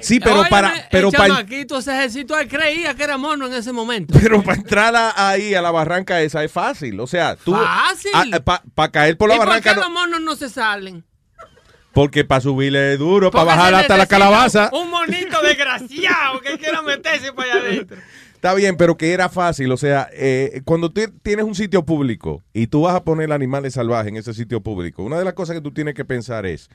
Sí, 0.00 0.20
pero 0.20 0.36
Óyeme, 0.36 0.50
para, 0.50 0.88
pero 0.90 1.08
el 1.08 1.14
para, 1.14 1.28
chamaquito, 1.34 1.78
ese 1.78 1.92
ejército, 1.92 2.38
él 2.38 2.48
creía 2.48 2.94
que 2.94 3.02
era 3.02 3.16
mono 3.18 3.46
en 3.46 3.54
ese 3.54 3.72
momento. 3.72 4.14
pero 4.20 4.42
para 4.42 4.58
entrar 4.58 4.94
a- 4.94 5.28
ahí 5.30 5.54
a 5.54 5.62
la 5.62 5.70
barranca 5.70 6.20
esa 6.22 6.42
es 6.44 6.52
fácil, 6.52 6.98
o 7.00 7.06
sea, 7.06 7.36
tú, 7.36 7.52
Fácil. 7.54 8.10
para 8.74 8.90
caer 8.90 9.16
por 9.16 9.28
la 9.28 9.34
¿Y 9.36 9.38
por 9.38 9.46
barranca, 9.48 9.70
qué 9.70 9.76
no- 9.76 9.82
los 9.82 9.90
monos 9.92 10.20
no 10.20 10.36
se 10.36 10.48
salen? 10.50 11.04
Porque 11.92 12.24
para 12.24 12.40
subirle 12.40 12.96
duro, 12.96 13.30
para 13.30 13.44
bajar 13.44 13.74
hasta 13.74 13.96
la 13.96 14.06
calabaza. 14.06 14.70
Un 14.72 14.90
monito 14.90 15.40
desgraciado 15.42 16.40
que 16.40 16.58
quiera 16.58 16.82
meterse 16.82 17.32
para 17.32 17.52
allá 17.52 17.62
adentro. 17.62 17.96
Está 18.34 18.54
bien, 18.54 18.78
pero 18.78 18.96
que 18.96 19.12
era 19.12 19.28
fácil. 19.28 19.70
O 19.70 19.76
sea, 19.76 20.08
eh, 20.14 20.62
cuando 20.64 20.90
tú 20.90 21.02
tienes 21.22 21.44
un 21.44 21.54
sitio 21.54 21.84
público 21.84 22.42
y 22.54 22.68
tú 22.68 22.82
vas 22.82 22.94
a 22.94 23.04
poner 23.04 23.30
animales 23.32 23.74
salvajes 23.74 24.08
en 24.08 24.16
ese 24.16 24.32
sitio 24.32 24.62
público, 24.62 25.02
una 25.02 25.18
de 25.18 25.26
las 25.26 25.34
cosas 25.34 25.56
que 25.56 25.60
tú 25.60 25.72
tienes 25.72 25.92
que 25.92 26.06
pensar 26.06 26.46
es 26.46 26.70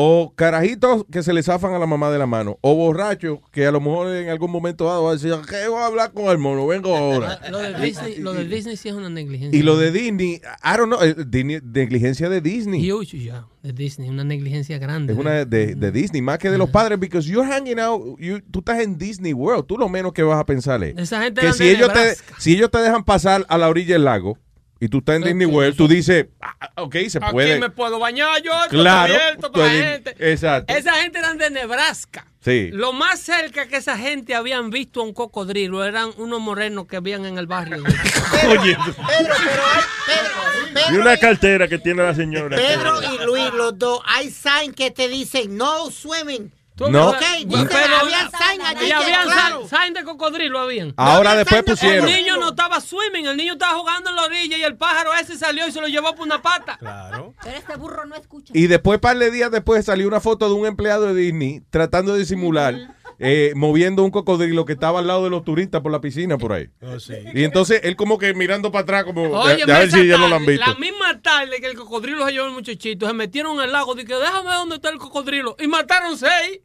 o 0.00 0.32
carajitos 0.36 1.04
que 1.10 1.24
se 1.24 1.32
le 1.32 1.42
zafan 1.42 1.74
a 1.74 1.78
la 1.80 1.86
mamá 1.86 2.08
de 2.12 2.18
la 2.20 2.26
mano, 2.26 2.56
o 2.60 2.76
borrachos 2.76 3.40
que 3.50 3.66
a 3.66 3.72
lo 3.72 3.80
mejor 3.80 4.14
en 4.14 4.28
algún 4.28 4.48
momento 4.52 4.84
dado 4.84 5.02
va 5.02 5.10
a 5.10 5.14
decir, 5.14 5.34
¿qué 5.50 5.66
voy 5.66 5.80
a 5.80 5.86
hablar 5.86 6.12
con 6.12 6.26
el 6.26 6.38
mono? 6.38 6.68
Vengo 6.68 6.96
ahora. 6.96 7.40
Lo 7.50 7.58
de 7.58 7.80
Disney, 7.80 8.18
lo 8.18 8.32
de 8.32 8.44
Disney 8.44 8.76
sí 8.76 8.90
es 8.90 8.94
una 8.94 9.10
negligencia. 9.10 9.58
Y 9.58 9.62
lo 9.64 9.76
de 9.76 9.90
Disney, 9.90 10.34
I 10.62 10.76
don't 10.76 10.86
know, 10.94 11.02
eh, 11.02 11.16
Disney- 11.26 11.60
negligencia 11.64 12.28
de 12.28 12.40
Disney. 12.40 12.88
Huge, 12.92 13.18
ya, 13.24 13.46
de 13.64 13.72
Disney, 13.72 14.08
una 14.08 14.22
negligencia 14.22 14.78
grande. 14.78 15.14
Es 15.14 15.18
una 15.18 15.44
de, 15.44 15.74
de 15.74 15.90
Disney, 15.90 16.22
más 16.22 16.38
que 16.38 16.48
de 16.50 16.58
los 16.58 16.70
padres, 16.70 17.00
because 17.00 17.28
you're 17.28 17.50
hanging 17.50 17.80
out, 17.80 18.00
you- 18.20 18.40
tú 18.52 18.60
estás 18.60 18.78
en 18.78 18.98
Disney 18.98 19.32
World, 19.32 19.66
tú 19.66 19.76
lo 19.76 19.88
menos 19.88 20.12
que 20.12 20.22
vas 20.22 20.38
a 20.38 20.46
pensar 20.46 20.80
es 20.84 20.96
Esa 20.96 21.22
gente 21.22 21.40
que 21.40 21.52
si 21.54 21.68
ellos, 21.68 21.92
te, 21.92 22.14
si 22.38 22.52
ellos 22.54 22.70
te 22.70 22.78
dejan 22.78 23.02
pasar 23.04 23.44
a 23.48 23.58
la 23.58 23.68
orilla 23.68 23.94
del 23.94 24.04
lago, 24.04 24.38
y 24.80 24.88
tú 24.88 24.98
estás 24.98 25.16
en 25.16 25.24
Disney 25.24 25.46
World, 25.46 25.76
tú 25.76 25.88
dices, 25.88 26.26
ah, 26.40 26.70
ok, 26.76 26.96
se 27.08 27.20
puede. 27.20 27.52
Aquí 27.52 27.60
me 27.60 27.70
puedo 27.70 27.98
bañar 27.98 28.42
yo, 28.42 28.52
Claro, 28.70 29.12
abierto 29.14 29.50
para 29.50 29.64
la 29.66 29.70
gente. 29.72 30.14
exacto. 30.18 30.72
Esa 30.72 30.94
gente 30.94 31.18
eran 31.18 31.38
de 31.38 31.50
Nebraska. 31.50 32.26
Sí. 32.40 32.70
Lo 32.72 32.92
más 32.92 33.18
cerca 33.20 33.66
que 33.66 33.76
esa 33.76 33.98
gente 33.98 34.34
habían 34.34 34.70
visto 34.70 35.00
a 35.00 35.04
un 35.04 35.12
cocodrilo 35.12 35.84
eran 35.84 36.10
unos 36.16 36.40
morenos 36.40 36.86
que 36.86 36.96
habían 36.96 37.26
en 37.26 37.36
el 37.36 37.46
barrio. 37.46 37.82
Oye, 38.48 38.76
Pedro, 38.76 38.94
pero 39.06 39.62
hay, 39.74 39.82
Pedro, 40.06 40.94
y 40.94 40.96
una 40.96 41.16
cartera 41.16 41.66
que 41.66 41.78
tiene 41.78 42.02
la 42.04 42.14
señora. 42.14 42.56
Pedro 42.56 43.00
y 43.02 43.24
Luis, 43.26 43.52
los 43.54 43.76
dos, 43.78 44.00
hay 44.06 44.30
sign 44.30 44.72
que 44.72 44.90
te 44.92 45.08
dicen 45.08 45.56
no 45.56 45.90
swimming. 45.90 46.52
No. 46.88 47.10
Ok, 47.10 47.20
dice, 47.46 47.66
Pero- 47.70 47.96
había 48.02 48.30
sign 48.30 48.60
allí 48.62 48.86
Y 48.86 48.92
habían 48.92 49.24
claro. 49.28 49.66
sign- 49.68 49.80
sign 49.82 49.94
de 49.94 50.04
cocodrilo 50.04 50.58
habían. 50.60 50.94
Ahora 50.96 51.34
después 51.34 51.58
El 51.60 51.64
pusieron. 51.64 52.06
niño 52.06 52.36
no 52.36 52.50
estaba 52.50 52.80
swimming, 52.80 53.26
el 53.26 53.36
niño 53.36 53.54
estaba 53.54 53.78
jugando 53.78 54.10
en 54.10 54.16
la 54.16 54.24
orilla 54.24 54.56
y 54.56 54.62
el 54.62 54.76
pájaro 54.76 55.10
ese 55.14 55.36
salió 55.36 55.66
y 55.66 55.72
se 55.72 55.80
lo 55.80 55.88
llevó 55.88 56.14
por 56.14 56.26
una 56.26 56.40
pata. 56.40 56.76
Claro. 56.78 57.34
Pero 57.42 57.56
este 57.56 57.76
burro 57.76 58.06
no 58.06 58.14
escucha. 58.14 58.52
Y 58.54 58.66
después, 58.68 58.98
par 59.00 59.18
de 59.18 59.30
días 59.30 59.50
después, 59.50 59.84
salió 59.84 60.06
una 60.06 60.20
foto 60.20 60.48
de 60.48 60.54
un 60.54 60.66
empleado 60.66 61.12
de 61.12 61.20
Disney 61.20 61.62
tratando 61.70 62.12
de 62.12 62.20
disimular, 62.20 62.76
eh, 63.18 63.52
moviendo 63.56 64.04
un 64.04 64.10
cocodrilo 64.12 64.64
que 64.64 64.74
estaba 64.74 65.00
al 65.00 65.08
lado 65.08 65.24
de 65.24 65.30
los 65.30 65.42
turistas 65.44 65.80
por 65.80 65.90
la 65.90 66.00
piscina 66.00 66.38
por 66.38 66.52
ahí. 66.52 66.68
Oh, 66.82 67.00
sí. 67.00 67.14
Y 67.34 67.42
entonces 67.42 67.80
él 67.82 67.96
como 67.96 68.16
que 68.18 68.32
mirando 68.34 68.70
para 68.70 68.82
atrás, 68.82 69.04
como 69.04 69.22
Oye, 69.40 69.64
de 69.66 69.72
a 69.72 69.78
ver 69.80 69.90
si 69.90 70.06
ya 70.06 70.18
no 70.18 70.28
lo 70.28 70.36
han 70.36 70.46
visto. 70.46 70.64
La 70.64 70.76
misma 70.78 71.20
tarde 71.20 71.60
que 71.60 71.66
el 71.66 71.76
cocodrilo 71.76 72.24
se 72.26 72.32
llevó 72.32 72.46
el 72.46 72.52
muchachito, 72.52 73.06
se 73.08 73.12
metieron 73.14 73.56
en 73.56 73.62
el 73.64 73.72
lago 73.72 73.98
y 73.98 74.04
que 74.04 74.14
déjame 74.14 74.48
ver 74.48 74.58
dónde 74.58 74.76
está 74.76 74.90
el 74.90 74.98
cocodrilo. 74.98 75.56
Y 75.58 75.66
mataron 75.66 76.16
seis. 76.16 76.60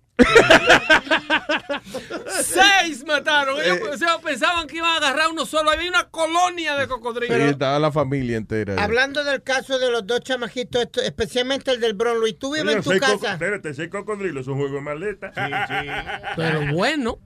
Seis 2.41 3.03
mataron. 3.05 3.59
Ellos 3.61 3.77
Eh. 3.79 3.89
o 3.93 3.97
sea, 3.97 4.17
pensaban 4.19 4.67
que 4.67 4.77
iban 4.77 4.91
a 4.91 4.97
agarrar 4.97 5.29
uno 5.31 5.45
solo. 5.45 5.71
Había 5.71 5.89
una 5.89 6.05
colonia 6.09 6.75
de 6.75 6.83
Sí, 6.83 6.89
cocodrilos. 6.89 7.37
estaba 7.39 7.79
la 7.79 7.91
familia 7.91 8.37
entera. 8.37 8.81
Hablando 8.81 9.23
del 9.23 9.41
caso 9.43 9.79
de 9.79 9.89
los 9.91 10.05
dos 10.05 10.21
chamaquitos, 10.21 10.81
esto- 10.83 11.01
especialmente 11.01 11.71
el 11.71 11.79
del 11.79 11.93
Bron 11.93 12.19
Luis, 12.19 12.37
tú 12.37 12.53
vives 12.53 12.67
Oye, 12.67 12.77
en 12.77 12.83
tu 12.83 12.89
seis 12.91 13.01
casa. 13.01 13.33
Espérate, 13.33 13.69
ese 13.69 13.89
cocodrilo 13.89 14.41
es 14.41 14.47
un 14.47 14.57
juego 14.57 14.75
de 14.75 14.81
maleta. 14.81 15.31
Pero 16.35 16.73
bueno, 16.73 17.19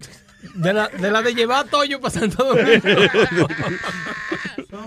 de 0.55 0.73
la 0.73 0.88
de, 0.88 1.11
la 1.11 1.22
de 1.22 1.34
llevar 1.35 1.65
a 1.65 1.69
Toyo 1.69 1.99
para 1.99 2.14
Santo 2.14 2.43
Domingo. 2.43 2.81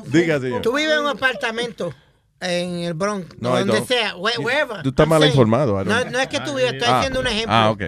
Diga, 0.07 0.41
señor. 0.41 0.63
Tú 0.63 0.75
vives 0.75 0.93
en 0.95 1.01
un 1.01 1.09
apartamento 1.09 1.95
en 2.41 2.81
el 2.81 2.95
Bronx, 2.95 3.27
No, 3.39 3.51
donde 3.59 3.85
sea, 3.85 4.15
whe- 4.17 4.39
wherever. 4.39 4.83
Tú 4.83 4.89
estás 4.91 5.05
I'm 5.05 5.11
mal 5.11 5.21
saying. 5.21 5.33
informado, 5.33 5.85
No, 5.85 6.05
no 6.05 6.19
es 6.19 6.27
que 6.29 6.41
tú 6.41 6.55
vives, 6.55 6.73
estoy 6.73 6.89
Ah, 6.89 6.99
haciendo 6.99 7.21
un 7.21 7.27
ejemplo. 7.27 7.55
Ah, 7.55 7.71
ok. 7.71 7.83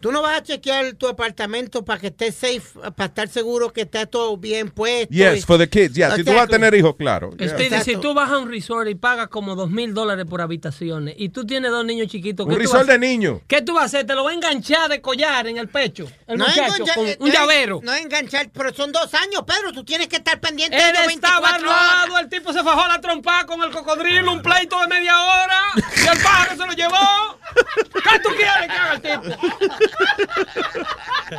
Tú 0.00 0.10
no 0.12 0.22
vas 0.22 0.38
a 0.38 0.42
chequear 0.42 0.94
tu 0.94 1.06
apartamento 1.08 1.84
para 1.84 2.00
que 2.00 2.06
esté 2.06 2.32
safe, 2.32 2.62
para 2.96 3.08
estar 3.08 3.28
seguro 3.28 3.70
que 3.72 3.82
está 3.82 4.06
todo 4.06 4.36
bien 4.38 4.70
puesto. 4.70 5.12
Yes, 5.12 5.40
y- 5.40 5.42
for 5.42 5.58
the 5.58 5.68
kids. 5.68 5.94
Yeah, 5.94 6.16
si 6.16 6.24
tú 6.24 6.32
vas 6.32 6.44
a 6.44 6.46
tener 6.46 6.74
hijos, 6.74 6.96
claro. 6.96 7.30
Yeah. 7.36 7.50
Speedy, 7.50 7.80
si 7.82 7.96
tú 7.96 8.14
vas 8.14 8.30
a 8.30 8.38
un 8.38 8.48
resort 8.50 8.88
y 8.88 8.94
pagas 8.94 9.28
como 9.28 9.54
dos 9.54 9.68
mil 9.70 9.92
dólares 9.92 10.24
por 10.28 10.40
habitaciones 10.40 11.14
y 11.18 11.28
tú 11.28 11.44
tienes 11.44 11.70
dos 11.70 11.84
niños 11.84 12.08
chiquitos, 12.08 12.46
Un 12.46 12.52
¿qué 12.52 12.56
tú 12.56 12.62
resort 12.62 12.88
de 12.88 12.98
niños. 12.98 13.40
¿Qué 13.46 13.60
tú 13.60 13.74
vas 13.74 13.82
a 13.82 13.86
hacer? 13.86 14.06
¿Te 14.06 14.14
lo 14.14 14.24
va 14.24 14.30
a 14.30 14.34
enganchar 14.34 14.88
de 14.88 15.02
collar 15.02 15.46
en 15.48 15.58
el 15.58 15.68
pecho? 15.68 16.08
El 16.26 16.38
No 16.38 16.46
es 16.46 16.56
muchacho 16.56 16.74
enganchar- 16.84 16.94
con 16.94 17.06
eh, 17.06 17.16
un 17.20 17.28
no 17.28 17.34
es- 17.34 17.38
llavero. 17.38 17.80
No 17.82 17.92
es 17.92 18.00
enganchar, 18.00 18.48
pero 18.54 18.72
son 18.72 18.92
dos 18.92 19.12
años, 19.12 19.42
Pedro. 19.46 19.72
Tú 19.72 19.84
tienes 19.84 20.08
que 20.08 20.16
estar 20.16 20.40
pendiente 20.40 20.76
de 20.76 20.82
Él 20.82 20.88
estaba 20.88 21.06
24 21.06 21.68
horas. 21.68 21.82
armado, 22.02 22.18
el 22.20 22.28
tipo 22.30 22.52
se 22.54 22.62
fajó 22.62 22.88
la 22.88 23.00
trompa 23.02 23.44
con 23.44 23.62
el 23.62 23.70
cocodrilo, 23.70 24.32
un 24.32 24.40
pleito 24.40 24.80
de 24.80 24.86
media 24.88 25.14
hora, 25.20 25.60
y 25.76 26.06
el 26.06 26.22
pájaro 26.22 26.52
se 26.52 26.66
lo 26.66 26.72
llevó. 26.72 27.38
¿Qué 27.54 28.18
tú 28.22 28.28
quieres 28.30 28.66
que 28.66 28.72
haga 28.72 28.94
el 28.94 29.02
tipo? 29.02 29.36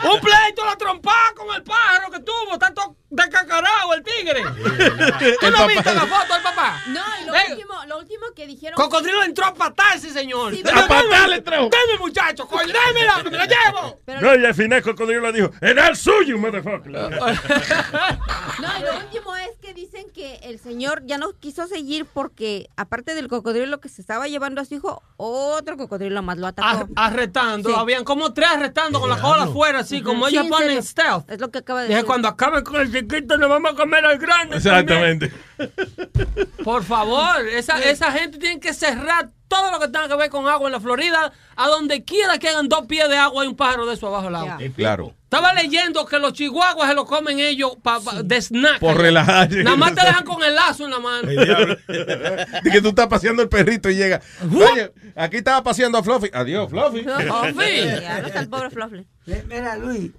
Un 0.03 0.19
pleito 0.21 0.65
la 0.65 0.75
trompa 0.77 1.13
con 1.35 1.53
el 1.55 1.63
pájaro 1.63 2.11
que 2.11 2.19
tuvo, 2.19 2.53
está 2.53 2.73
todo 2.73 2.95
descacarado 3.09 3.93
el 3.93 4.03
tigre. 4.03 4.41
¿Tú 4.41 5.45
El 5.45 5.51
no 5.51 5.57
papá. 5.57 5.67
viste 5.67 5.93
la 5.93 6.01
foto 6.01 6.33
del 6.33 6.43
papá? 6.43 6.81
No, 6.87 7.01
y 7.21 7.25
lo, 7.25 7.35
Eh, 7.35 7.43
último, 7.51 7.73
lo 7.87 7.97
último 7.99 8.25
que 8.35 8.47
dijeron. 8.47 8.75
Cocodrilo 8.75 9.23
entró 9.23 9.45
a 9.45 9.53
patarse, 9.53 10.09
señor. 10.11 10.53
Sí, 10.55 10.63
deme, 10.63 10.81
patar 10.81 11.27
le. 11.29 11.41
Deme, 11.41 11.97
muchacho, 11.99 12.47
démela, 12.65 13.21
me 13.23 13.31
la 13.31 13.45
llevo. 13.45 13.99
No, 14.21 14.35
y 14.35 14.45
al 14.45 14.53
final 14.55 14.81
cocodrilo 14.81 15.21
le 15.31 15.33
dijo, 15.33 15.51
era 15.61 15.87
el 15.87 15.95
suyo, 15.97 16.37
motherfucker. 16.37 16.91
No, 16.91 18.77
y 18.79 18.81
lo 18.83 18.97
último 18.97 19.35
es 19.35 19.49
dicen 19.81 20.05
que 20.13 20.35
el 20.43 20.59
señor 20.59 21.03
ya 21.05 21.17
no 21.17 21.33
quiso 21.33 21.67
seguir 21.67 22.05
porque, 22.05 22.69
aparte 22.77 23.15
del 23.15 23.27
cocodrilo 23.27 23.79
que 23.81 23.89
se 23.89 24.01
estaba 24.01 24.27
llevando 24.27 24.61
a 24.61 24.65
su 24.65 24.75
hijo, 24.75 25.01
otro 25.17 25.77
cocodrilo 25.77 26.21
más 26.21 26.37
lo 26.37 26.47
atacó. 26.47 26.67
Ar- 26.67 26.87
arrestando, 26.95 27.69
Sí. 27.69 27.75
habían 27.77 28.03
como 28.03 28.33
tres 28.33 28.49
arrestando 28.51 28.99
con 28.99 29.09
la 29.09 29.19
cola 29.19 29.43
afuera, 29.43 29.79
así 29.79 30.01
como 30.01 30.27
Sí, 30.27 30.35
ellos 30.35 30.45
en 30.45 30.49
ponen 30.51 30.67
serio. 30.67 30.83
stealth. 30.83 31.29
Es 31.31 31.39
lo 31.39 31.49
que 31.51 31.59
acaba 31.59 31.81
de 31.81 31.87
Dije, 31.87 31.95
decir. 31.97 32.07
cuando 32.07 32.27
acaben 32.27 32.63
con 32.63 32.79
el 32.81 32.91
chiquito, 32.91 33.37
nos 33.37 33.49
vamos 33.49 33.73
a 33.73 33.75
comer 33.75 34.05
al 34.05 34.17
grande. 34.17 34.57
Exactamente. 34.57 35.31
también. 35.57 36.49
Por 36.63 36.83
favor, 36.83 37.47
esa, 37.47 37.79
esa 37.79 38.11
gente 38.11 38.37
tiene 38.37 38.59
que 38.59 38.73
cerrar 38.73 39.31
todo 39.51 39.69
lo 39.71 39.79
que 39.79 39.87
tenga 39.89 40.07
que 40.07 40.15
ver 40.15 40.29
con 40.29 40.47
agua 40.47 40.67
en 40.69 40.71
la 40.71 40.79
Florida. 40.79 41.33
A 41.57 41.67
donde 41.67 42.03
quiera 42.05 42.39
que 42.39 42.47
hagan 42.47 42.69
dos 42.69 42.85
pies 42.87 43.09
de 43.09 43.17
agua, 43.17 43.43
hay 43.43 43.49
un 43.49 43.55
pájaro 43.57 43.85
de 43.85 43.93
eso 43.95 44.07
abajo 44.07 44.25
del 44.25 44.35
agua. 44.35 44.57
Claro. 44.75 45.13
Estaba 45.25 45.53
leyendo 45.53 46.05
que 46.05 46.17
los 46.19 46.33
chihuahuas 46.33 46.87
se 46.89 46.95
lo 46.95 47.05
comen 47.05 47.39
ellos 47.39 47.73
pa- 47.83 47.99
pa- 47.99 48.23
de 48.23 48.41
snack. 48.41 48.79
Por 48.79 48.97
relajar. 48.97 49.49
Nada 49.51 49.75
más 49.77 49.93
te 49.93 50.01
dejan 50.05 50.23
con 50.23 50.41
el 50.43 50.55
lazo 50.55 50.85
en 50.85 50.91
la 50.91 50.99
mano. 50.99 51.27
De 51.27 52.71
que 52.71 52.81
tú 52.81 52.89
estás 52.89 53.07
paseando 53.07 53.41
el 53.43 53.49
perrito 53.49 53.89
y 53.89 53.95
llega. 53.95 54.21
Oye, 54.53 54.91
aquí 55.15 55.37
estaba 55.37 55.61
paseando 55.63 55.97
a 55.97 56.03
Fluffy. 56.03 56.29
Adiós, 56.33 56.69
Fluffy. 56.69 56.99
Está 58.25 58.39
el 58.39 58.49
pobre 58.49 58.69
Fluffy. 58.69 59.05
Le- 59.25 59.43
Mira, 59.43 59.77
Luis, 59.77 60.11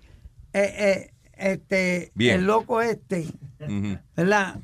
eh, 0.52 0.74
eh, 0.78 1.14
este, 1.36 2.12
Bien. 2.14 2.40
el 2.40 2.46
loco 2.46 2.80
este, 2.82 3.26
Ujú. 3.60 3.98
¿verdad? 4.14 4.56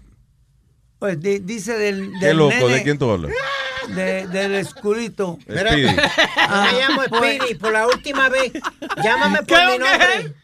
Pues 0.98 1.20
di- 1.20 1.38
dice 1.40 1.76
del, 1.78 2.10
Qué 2.18 2.26
del 2.26 2.36
loco, 2.36 2.54
nene- 2.54 2.74
¿de 2.74 2.82
quién 2.82 2.98
tú 2.98 3.10
hablas? 3.10 3.30
de- 3.94 4.26
del 4.28 4.54
escurito. 4.56 5.38
Yo 5.46 5.54
me 5.54 5.64
llamo 6.78 7.02
Speedy 7.04 7.54
por 7.54 7.72
la 7.72 7.86
última 7.86 8.28
vez. 8.28 8.52
Llámame 9.02 9.42
por 9.44 9.58
mi 9.58 9.78
nombre. 9.78 10.34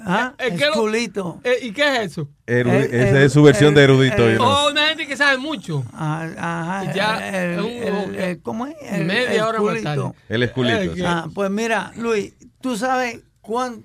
Ah, 0.00 0.32
¿Eh, 0.38 0.54
qué 0.56 0.66
lo- 0.66 0.70
esculito. 0.72 1.40
Eh, 1.42 1.58
¿Y 1.62 1.72
qué 1.72 1.96
es 1.96 2.12
eso? 2.12 2.28
Eh, 2.46 2.60
Esa 2.92 3.20
eh, 3.20 3.24
es 3.24 3.32
su 3.32 3.42
versión 3.42 3.74
de 3.74 3.80
eh, 3.80 3.84
erudito. 3.84 4.28
eh, 4.30 4.36
know. 4.36 4.46
Oh, 4.46 4.70
una 4.70 4.86
gente 4.86 5.08
que 5.08 5.16
sabe 5.16 5.38
mucho. 5.38 5.84
Ah, 5.92 6.28
Ajá, 6.84 6.92
Ya, 6.94 7.58
un- 7.60 8.14
el- 8.14 8.40
¿cómo 8.40 8.66
es? 8.68 8.76
El, 8.82 9.04
Media 9.06 9.32
el 9.32 9.40
hora 9.40 9.60
más 9.60 9.82
tarde. 9.82 10.12
El 10.28 10.42
esculito. 10.44 10.80
Eh, 10.80 10.92
sí. 10.94 11.02
Ah, 11.04 11.26
pues 11.34 11.50
mira, 11.50 11.92
Luis, 11.96 12.32
¿tú 12.60 12.76
sabes 12.76 13.18
cuán- 13.40 13.84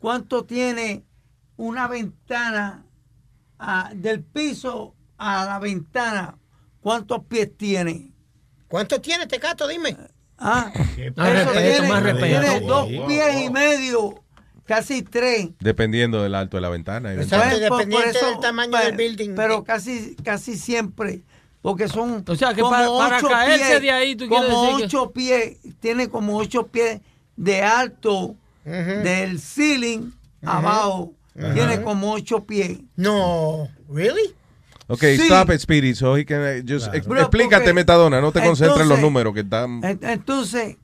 cuánto 0.00 0.44
tiene 0.44 1.04
una 1.56 1.86
ventana 1.86 2.84
ah, 3.60 3.90
del 3.94 4.20
piso 4.24 4.96
a 5.22 5.44
la 5.46 5.58
ventana? 5.58 6.36
¿Cuántos 6.80 7.24
pies 7.26 7.50
tiene? 7.56 8.10
¿Cuánto 8.68 9.00
tiene 9.00 9.24
este 9.24 9.38
gato? 9.38 9.68
Dime. 9.68 9.96
Ah, 10.38 10.72
eso 10.74 11.22
respeto, 11.22 11.52
tiene, 11.52 11.88
más 11.88 12.02
respeto. 12.02 12.26
tiene 12.40 12.60
dos 12.60 12.88
pies 13.06 13.40
y 13.44 13.50
medio, 13.50 14.24
casi 14.64 15.02
tres. 15.02 15.50
Dependiendo 15.60 16.22
del 16.22 16.34
alto 16.34 16.56
de 16.56 16.60
la 16.62 16.68
ventana. 16.68 17.14
y 17.14 17.18
Exacto, 17.18 17.56
y 17.56 17.60
dependiente 17.60 18.24
del 18.24 18.40
tamaño 18.40 18.72
pe- 18.72 18.84
del 18.86 18.96
building. 18.96 19.34
Pero 19.36 19.62
casi, 19.62 20.16
casi 20.24 20.56
siempre, 20.56 21.22
porque 21.60 21.86
son 21.86 22.24
O 22.26 22.34
sea, 22.34 22.54
que 22.54 22.62
como 22.62 22.72
para- 22.72 22.88
para 22.88 23.18
ocho 23.18 23.28
caerse 23.28 23.66
pies, 23.68 23.82
de 23.82 23.90
ahí, 23.92 24.16
tú 24.16 24.26
quieres 24.26 24.48
como 24.48 24.62
decir 24.64 24.78
que- 24.78 24.84
ocho 24.86 25.12
pies, 25.12 25.56
tiene 25.78 26.08
como 26.08 26.36
ocho 26.38 26.66
pies 26.66 27.00
de 27.36 27.62
alto 27.62 28.34
del 28.64 29.38
ceiling 29.38 30.10
abajo, 30.42 31.12
tiene 31.54 31.82
como 31.82 32.12
ocho 32.14 32.42
pies. 32.44 32.78
No, 32.96 33.68
¿really? 33.88 34.34
Ok, 34.92 35.00
Sí. 35.16 35.22
stop 35.22 35.50
it, 35.50 35.58
Speedy. 35.60 35.94
So 35.94 36.16
he 36.16 36.24
can, 36.24 36.64
just 36.68 36.92
ex- 36.94 37.06
Bro, 37.06 37.20
explícate, 37.20 37.62
porque- 37.64 37.72
Metadona. 37.74 38.20
No 38.20 38.32
te 38.32 38.42
concentres 38.42 38.82
en 38.82 38.88
los 38.88 39.00
números 39.00 39.32
que 39.34 39.40
están. 39.40 39.82
En- 39.84 39.98
Entonces, 40.02 40.76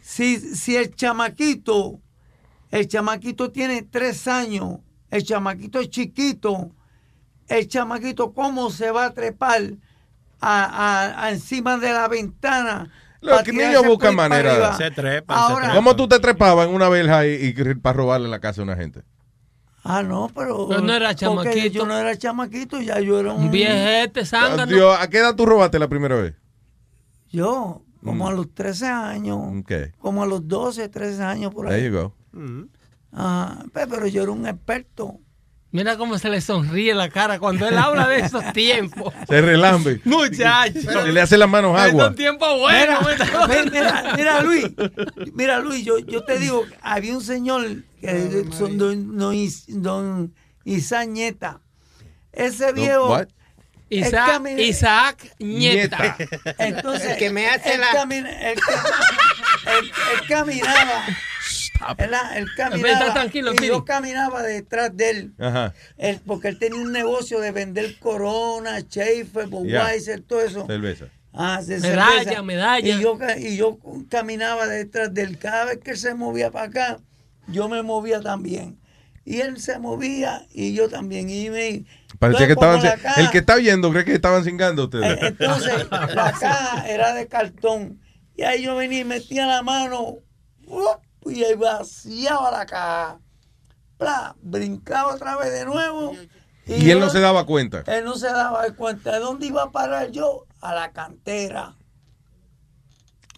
si, 0.00 0.38
si 0.38 0.76
el 0.76 0.94
chamaquito, 0.94 2.00
el 2.70 2.88
chamaquito 2.88 3.50
tiene 3.52 3.82
tres 3.82 4.26
años, 4.26 4.78
el 5.10 5.22
chamaquito 5.24 5.78
es 5.80 5.90
chiquito, 5.90 6.70
el 7.48 7.68
chamaquito, 7.68 8.32
¿cómo 8.32 8.70
se 8.70 8.90
va 8.90 9.06
a 9.06 9.14
trepar 9.14 9.62
a, 10.40 10.64
a- 10.64 11.24
a 11.26 11.30
encima 11.30 11.76
de 11.78 11.92
la 11.92 12.08
ventana? 12.08 12.90
Los 13.20 13.46
niños 13.46 13.86
buscan 13.86 14.16
manera. 14.16 14.76
Se 14.76 14.90
trepan, 14.90 15.38
Ahora- 15.38 15.68
se 15.70 15.76
¿Cómo 15.76 15.94
tú 15.94 16.08
te 16.08 16.18
trepabas 16.18 16.66
en 16.66 16.74
una 16.74 16.88
verja 16.88 17.24
y, 17.26 17.34
y 17.56 17.74
para 17.76 17.96
robarle 17.96 18.28
la 18.28 18.40
casa 18.40 18.62
a 18.62 18.64
una 18.64 18.74
gente? 18.74 19.02
Ah, 19.84 20.02
no, 20.02 20.30
pero. 20.34 20.68
Pero 20.68 20.80
no 20.80 20.92
era 20.92 21.14
chamaquito. 21.14 21.66
Yo 21.68 21.86
no 21.86 21.96
era 21.98 22.16
chamaquito, 22.16 22.80
ya 22.80 23.00
yo 23.00 23.18
era 23.18 23.32
un. 23.32 23.44
Un 23.44 23.50
viejete, 23.50 24.24
zángano. 24.24 24.66
Dios, 24.66 24.96
¿A 25.00 25.08
qué 25.10 25.18
edad 25.18 25.34
tú 25.34 25.44
robaste 25.44 25.78
la 25.78 25.88
primera 25.88 26.16
vez? 26.16 26.34
Yo, 27.30 27.82
como 28.04 28.24
Mm. 28.24 28.28
a 28.28 28.30
los 28.32 28.54
13 28.54 28.86
años, 28.86 29.38
Ok. 29.60 29.72
como 29.98 30.22
a 30.22 30.26
los 30.26 30.46
12, 30.46 30.88
13 30.88 31.22
años 31.22 31.52
por 31.52 31.66
There 31.66 31.80
ahí. 31.80 31.90
you 31.90 31.96
go. 31.96 32.14
Ajá, 33.12 33.64
pe- 33.72 33.86
pero 33.86 34.06
yo 34.06 34.22
era 34.22 34.32
un 34.32 34.46
experto. 34.46 35.18
Mira 35.72 35.96
cómo 35.96 36.18
se 36.18 36.28
le 36.28 36.40
sonríe 36.42 36.94
la 36.94 37.08
cara 37.08 37.38
cuando 37.38 37.66
él 37.66 37.76
habla 37.78 38.06
de 38.06 38.18
esos 38.20 38.44
tiempos. 38.52 39.12
Se 39.26 39.40
relambe. 39.40 40.00
Muchacho. 40.04 41.08
Y 41.08 41.12
le 41.12 41.20
hace 41.20 41.38
las 41.38 41.48
manos 41.48 41.78
agua. 41.78 42.04
Son 42.04 42.14
tiempos 42.14 42.58
buenos. 42.60 43.00
Mira, 43.00 43.46
ve, 43.46 43.70
mira, 43.70 44.12
mira, 44.16 44.40
Luis, 44.42 44.66
mira 45.34 45.58
Luis, 45.60 45.84
yo, 45.84 45.98
yo 45.98 46.22
te 46.24 46.38
digo, 46.38 46.64
había 46.82 47.16
un 47.16 47.22
señor 47.24 47.66
que 48.00 48.44
son 48.56 48.76
don, 48.76 49.16
don, 49.16 49.34
Is- 49.34 49.64
don 49.68 50.34
Isañeta. 50.64 51.60
Ese 52.32 52.72
viejo, 52.72 53.08
what? 53.10 53.28
Isaac, 53.88 54.26
camina- 54.26 54.60
Isaac 54.62 55.34
Nieta. 55.38 56.16
Entonces, 56.58 57.10
El 57.12 57.16
que 57.18 57.30
me 57.30 57.46
hace 57.48 57.74
él 57.74 57.80
la- 57.80 57.92
camina- 57.92 58.50
él, 58.50 58.58
ca- 58.60 59.78
él- 59.78 59.92
él 60.14 60.26
caminaba. 60.28 61.04
Él, 61.98 62.10
él 62.36 62.46
caminaba. 62.56 62.92
Está 62.92 63.12
tranquilo, 63.14 63.52
y 63.52 63.56
Speedy. 63.56 63.72
yo 63.72 63.84
caminaba 63.84 64.42
detrás 64.42 64.96
de 64.96 65.10
él. 65.10 65.32
Ajá. 65.38 65.74
Él- 65.98 66.20
porque 66.26 66.48
él 66.48 66.58
tenía 66.58 66.80
un 66.80 66.92
negocio 66.92 67.40
de 67.40 67.50
vender 67.52 67.98
Corona, 67.98 68.80
Schaefer, 68.80 69.46
Budweiser, 69.48 70.20
todo 70.22 70.40
eso. 70.42 70.66
Cerveza. 70.66 71.06
Ah, 71.34 71.60
Medalla, 71.66 72.20
cerveza. 72.22 72.42
medalla. 72.42 72.94
Y 72.96 73.00
yo, 73.00 73.18
y 73.38 73.56
yo 73.56 73.78
caminaba 74.10 74.66
detrás 74.66 75.12
de 75.14 75.22
él. 75.22 75.38
Cada 75.38 75.64
vez 75.66 75.78
que 75.78 75.92
él 75.92 75.96
se 75.96 76.14
movía 76.14 76.50
para 76.50 76.66
acá, 76.66 76.98
yo 77.48 77.68
me 77.68 77.82
movía 77.82 78.20
también. 78.20 78.78
Y 79.24 79.40
él 79.40 79.58
se 79.60 79.78
movía 79.78 80.44
y 80.52 80.74
yo 80.74 80.88
también. 80.88 81.30
Y 81.30 81.48
me, 81.48 81.84
Parecía 82.18 82.46
que 82.46 82.52
estaban. 82.54 82.80
caja- 82.82 83.20
El 83.20 83.30
que 83.30 83.38
está 83.38 83.54
oyendo 83.54 83.90
cree 83.92 84.04
que 84.04 84.12
estaban 84.14 84.42
cingando 84.44 84.84
ustedes. 84.84 85.22
Eh, 85.22 85.26
Entonces, 85.28 85.86
la 85.90 86.06
caja 86.38 86.84
era 86.88 87.14
de 87.14 87.26
cartón. 87.28 88.00
Y 88.36 88.42
ahí 88.42 88.62
yo 88.64 88.74
venía 88.76 89.00
y 89.00 89.04
metía 89.04 89.46
la 89.46 89.62
mano 89.62 90.16
¡up! 90.66 91.00
Y 91.26 91.44
ahí 91.44 91.54
vaciaba 91.54 92.50
la 92.50 92.66
caja. 92.66 93.18
Pla, 93.98 94.34
brincaba 94.42 95.14
otra 95.14 95.36
vez 95.36 95.52
de 95.52 95.64
nuevo. 95.64 96.14
Y 96.66 96.74
él 96.90 96.98
yo- 96.98 97.00
no 97.00 97.10
se 97.10 97.20
daba 97.20 97.44
cuenta. 97.46 97.82
Él 97.86 98.04
no 98.04 98.16
se 98.16 98.26
daba 98.26 98.64
cuenta 98.74 99.12
de 99.12 99.18
dónde 99.20 99.46
iba 99.46 99.64
a 99.64 99.70
parar 99.70 100.10
yo. 100.10 100.46
A 100.60 100.74
la 100.74 100.92
cantera. 100.92 101.76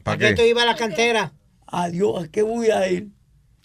¿Para 0.02 0.19
qué 0.19 0.28
qué? 0.28 0.35
tú 0.35 0.43
ibas 0.43 0.65
a 0.65 0.66
la 0.66 0.77
cantera? 0.77 1.32
Adiós, 1.66 2.24
¿a 2.24 2.28
qué 2.28 2.43
voy 2.43 2.70
a 2.70 2.86
ir? 2.89 3.09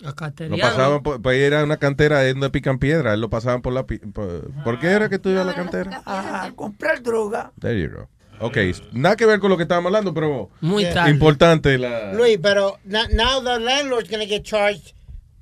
A 0.06 0.14
Lo 0.46 0.58
pasaban 0.58 1.04
por, 1.04 1.22
pues 1.22 1.38
era 1.40 1.62
una 1.62 1.76
cantera 1.76 2.20
de 2.20 2.32
donde 2.32 2.50
pican 2.50 2.80
piedra. 2.80 3.14
Él 3.14 3.20
lo 3.20 3.30
pasaban 3.30 3.62
por 3.62 3.74
la. 3.74 3.86
Por, 3.86 4.50
¿por 4.64 4.80
qué 4.80 4.88
era 4.88 5.10
que 5.10 5.20
tú 5.20 5.28
ibas 5.30 5.42
a 5.44 5.48
la 5.50 5.56
cantera? 5.56 6.02
A 6.06 6.50
comprar 6.56 7.04
droga. 7.04 7.52
There 7.60 7.78
you 7.78 7.90
go. 7.90 8.08
Ok, 8.42 8.58
nada 8.94 9.16
que 9.16 9.26
ver 9.26 9.40
con 9.40 9.50
lo 9.50 9.58
que 9.58 9.64
estábamos 9.64 9.90
hablando, 9.90 10.14
pero. 10.14 10.50
Muy 10.62 10.86
tarde. 10.86 11.12
Importante 11.12 11.78
la. 11.78 12.14
Luis, 12.14 12.40
pero 12.42 12.80
now 12.86 13.44
the 13.44 13.60
landlord's 13.60 14.10
gonna 14.10 14.26
get 14.26 14.44
charged 14.44 14.94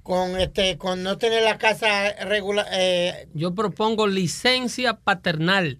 con 0.03 0.39
este 0.39 0.77
con 0.77 1.03
no 1.03 1.17
tener 1.17 1.43
la 1.43 1.57
casa 1.57 2.13
regular. 2.25 2.65
Eh, 2.71 3.27
Yo 3.33 3.53
propongo 3.53 4.07
licencia 4.07 4.93
paternal. 4.95 5.79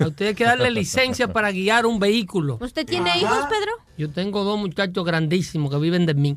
A 0.00 0.08
usted 0.08 0.26
hay 0.28 0.34
que 0.34 0.44
darle 0.44 0.70
licencia 0.72 1.28
para 1.28 1.52
guiar 1.52 1.86
un 1.86 2.00
vehículo. 2.00 2.58
¿Usted 2.60 2.84
tiene 2.84 3.16
hijos, 3.16 3.46
Pedro? 3.48 3.72
Yo 3.96 4.10
tengo 4.10 4.42
dos 4.42 4.58
muchachos 4.58 5.04
grandísimos 5.04 5.70
que 5.70 5.78
viven 5.78 6.04
de 6.04 6.14
mí. 6.14 6.36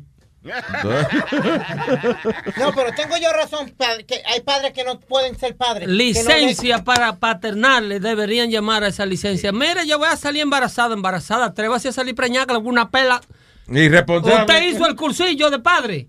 No, 2.58 2.72
pero 2.74 2.92
tengo 2.96 3.16
yo 3.16 3.32
razón, 3.32 3.70
padre, 3.76 4.04
que 4.04 4.22
hay 4.26 4.40
padres 4.40 4.72
que 4.72 4.84
no 4.84 4.98
pueden 5.00 5.38
ser 5.38 5.56
padres. 5.56 5.88
no 5.88 5.94
Licencia 5.94 6.84
para 6.84 7.16
paternal, 7.16 7.88
le 7.88 8.00
deberían 8.00 8.50
llamar 8.50 8.84
a 8.84 8.88
esa 8.88 9.06
licencia. 9.06 9.52
Mire, 9.52 9.86
yo 9.86 9.98
voy 9.98 10.08
a 10.08 10.16
salir 10.16 10.42
embarazada, 10.42 10.94
embarazada. 10.94 11.46
Atrévase 11.46 11.88
a 11.88 11.92
salir 11.92 12.14
preñada 12.14 12.46
con 12.46 12.56
alguna 12.56 12.90
pela. 12.90 13.20
Irresponsable. 13.70 14.40
Usted 14.40 14.62
hizo 14.62 14.86
el 14.86 14.96
cursillo 14.96 15.50
de 15.50 15.58
padre. 15.58 16.08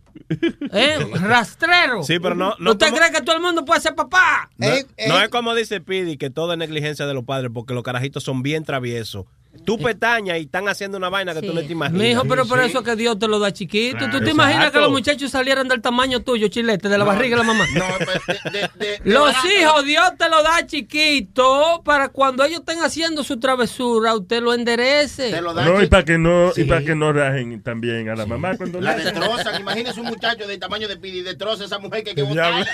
¿Eh? 0.71 0.97
Rastrero. 1.15 2.03
Sí, 2.03 2.19
pero 2.19 2.35
no- 2.35 2.55
no 2.59 2.71
¿Usted 2.71 2.87
como- 2.87 2.97
cree 2.99 3.11
que 3.11 3.21
todo 3.21 3.35
el 3.35 3.41
mundo 3.41 3.65
puede 3.65 3.81
ser 3.81 3.95
papá? 3.95 4.49
No, 4.57 4.67
no 5.07 5.19
es 5.21 5.29
como 5.29 5.53
dice 5.55 5.81
Pidi, 5.81 6.17
que 6.17 6.29
todo 6.29 6.53
es 6.53 6.57
negligencia 6.57 7.05
de 7.05 7.13
los 7.13 7.25
padres, 7.25 7.51
porque 7.53 7.73
los 7.73 7.83
carajitos 7.83 8.23
son 8.23 8.43
bien 8.43 8.63
traviesos. 8.63 9.25
Tú 9.65 9.77
petañas 9.77 10.37
y 10.37 10.41
están 10.41 10.67
haciendo 10.67 10.97
una 10.97 11.09
vaina 11.09 11.33
que 11.33 11.41
tú 11.41 11.53
no 11.53 11.61
te 11.61 11.71
imaginas. 11.71 12.01
Mi 12.01 12.11
hijo, 12.11 12.23
pero 12.27 12.45
por 12.45 12.59
eso 12.59 12.83
que 12.83 12.95
Dios 12.95 13.19
te 13.19 13.27
lo 13.27 13.39
da 13.39 13.51
chiquito. 13.51 14.09
¿Tú 14.09 14.19
te 14.21 14.31
imaginas 14.31 14.67
Exacto. 14.67 14.79
que 14.79 14.83
los 14.83 14.91
muchachos 14.91 15.31
salieran 15.31 15.67
del 15.67 15.81
tamaño 15.81 16.21
tuyo, 16.21 16.47
chilete, 16.47 16.89
de 16.89 16.97
la 16.97 17.03
No, 17.05 17.11
barriga 17.11 17.37
de 17.37 17.43
la 17.43 17.47
mamá? 17.47 17.65
No, 17.75 17.85
de, 17.99 18.51
de- 18.51 18.59
de- 18.75 18.99
de 18.99 19.01
Los 19.03 19.33
hijos, 19.45 19.85
Dios 19.85 20.03
te 20.17 20.29
lo 20.29 20.41
da 20.43 20.65
chiquito 20.65 21.81
para 21.83 22.09
cuando 22.09 22.43
ellos 22.43 22.59
estén 22.59 22.79
haciendo 22.81 23.23
su 23.23 23.39
travesura, 23.39 24.15
usted 24.15 24.41
lo 24.41 24.53
enderece. 24.53 25.39
No, 25.41 25.81
y 25.81 25.87
para 25.87 26.03
que 26.05 26.17
no, 26.17 26.51
y 26.55 26.63
para 26.65 26.81
que 26.83 26.95
no 26.95 27.11
rajen 27.13 27.61
también 27.61 28.09
a 28.09 28.15
la 28.15 28.25
mamá 28.25 28.55
cuando 28.57 28.81
La 28.81 28.95
destrozan. 28.95 29.59
Imagínese 29.61 29.99
un 29.99 30.07
muchacho 30.07 30.47
del 30.47 30.59
tamaño 30.59 30.87
de 30.87 30.97
Pidi. 30.97 31.21
Destroza 31.21 31.63
a 31.63 31.65
esa 31.65 31.79
mujer 31.79 32.03
que 32.03 32.11
hay 32.11 32.15
que 32.15 32.23
botarla. 32.23 32.65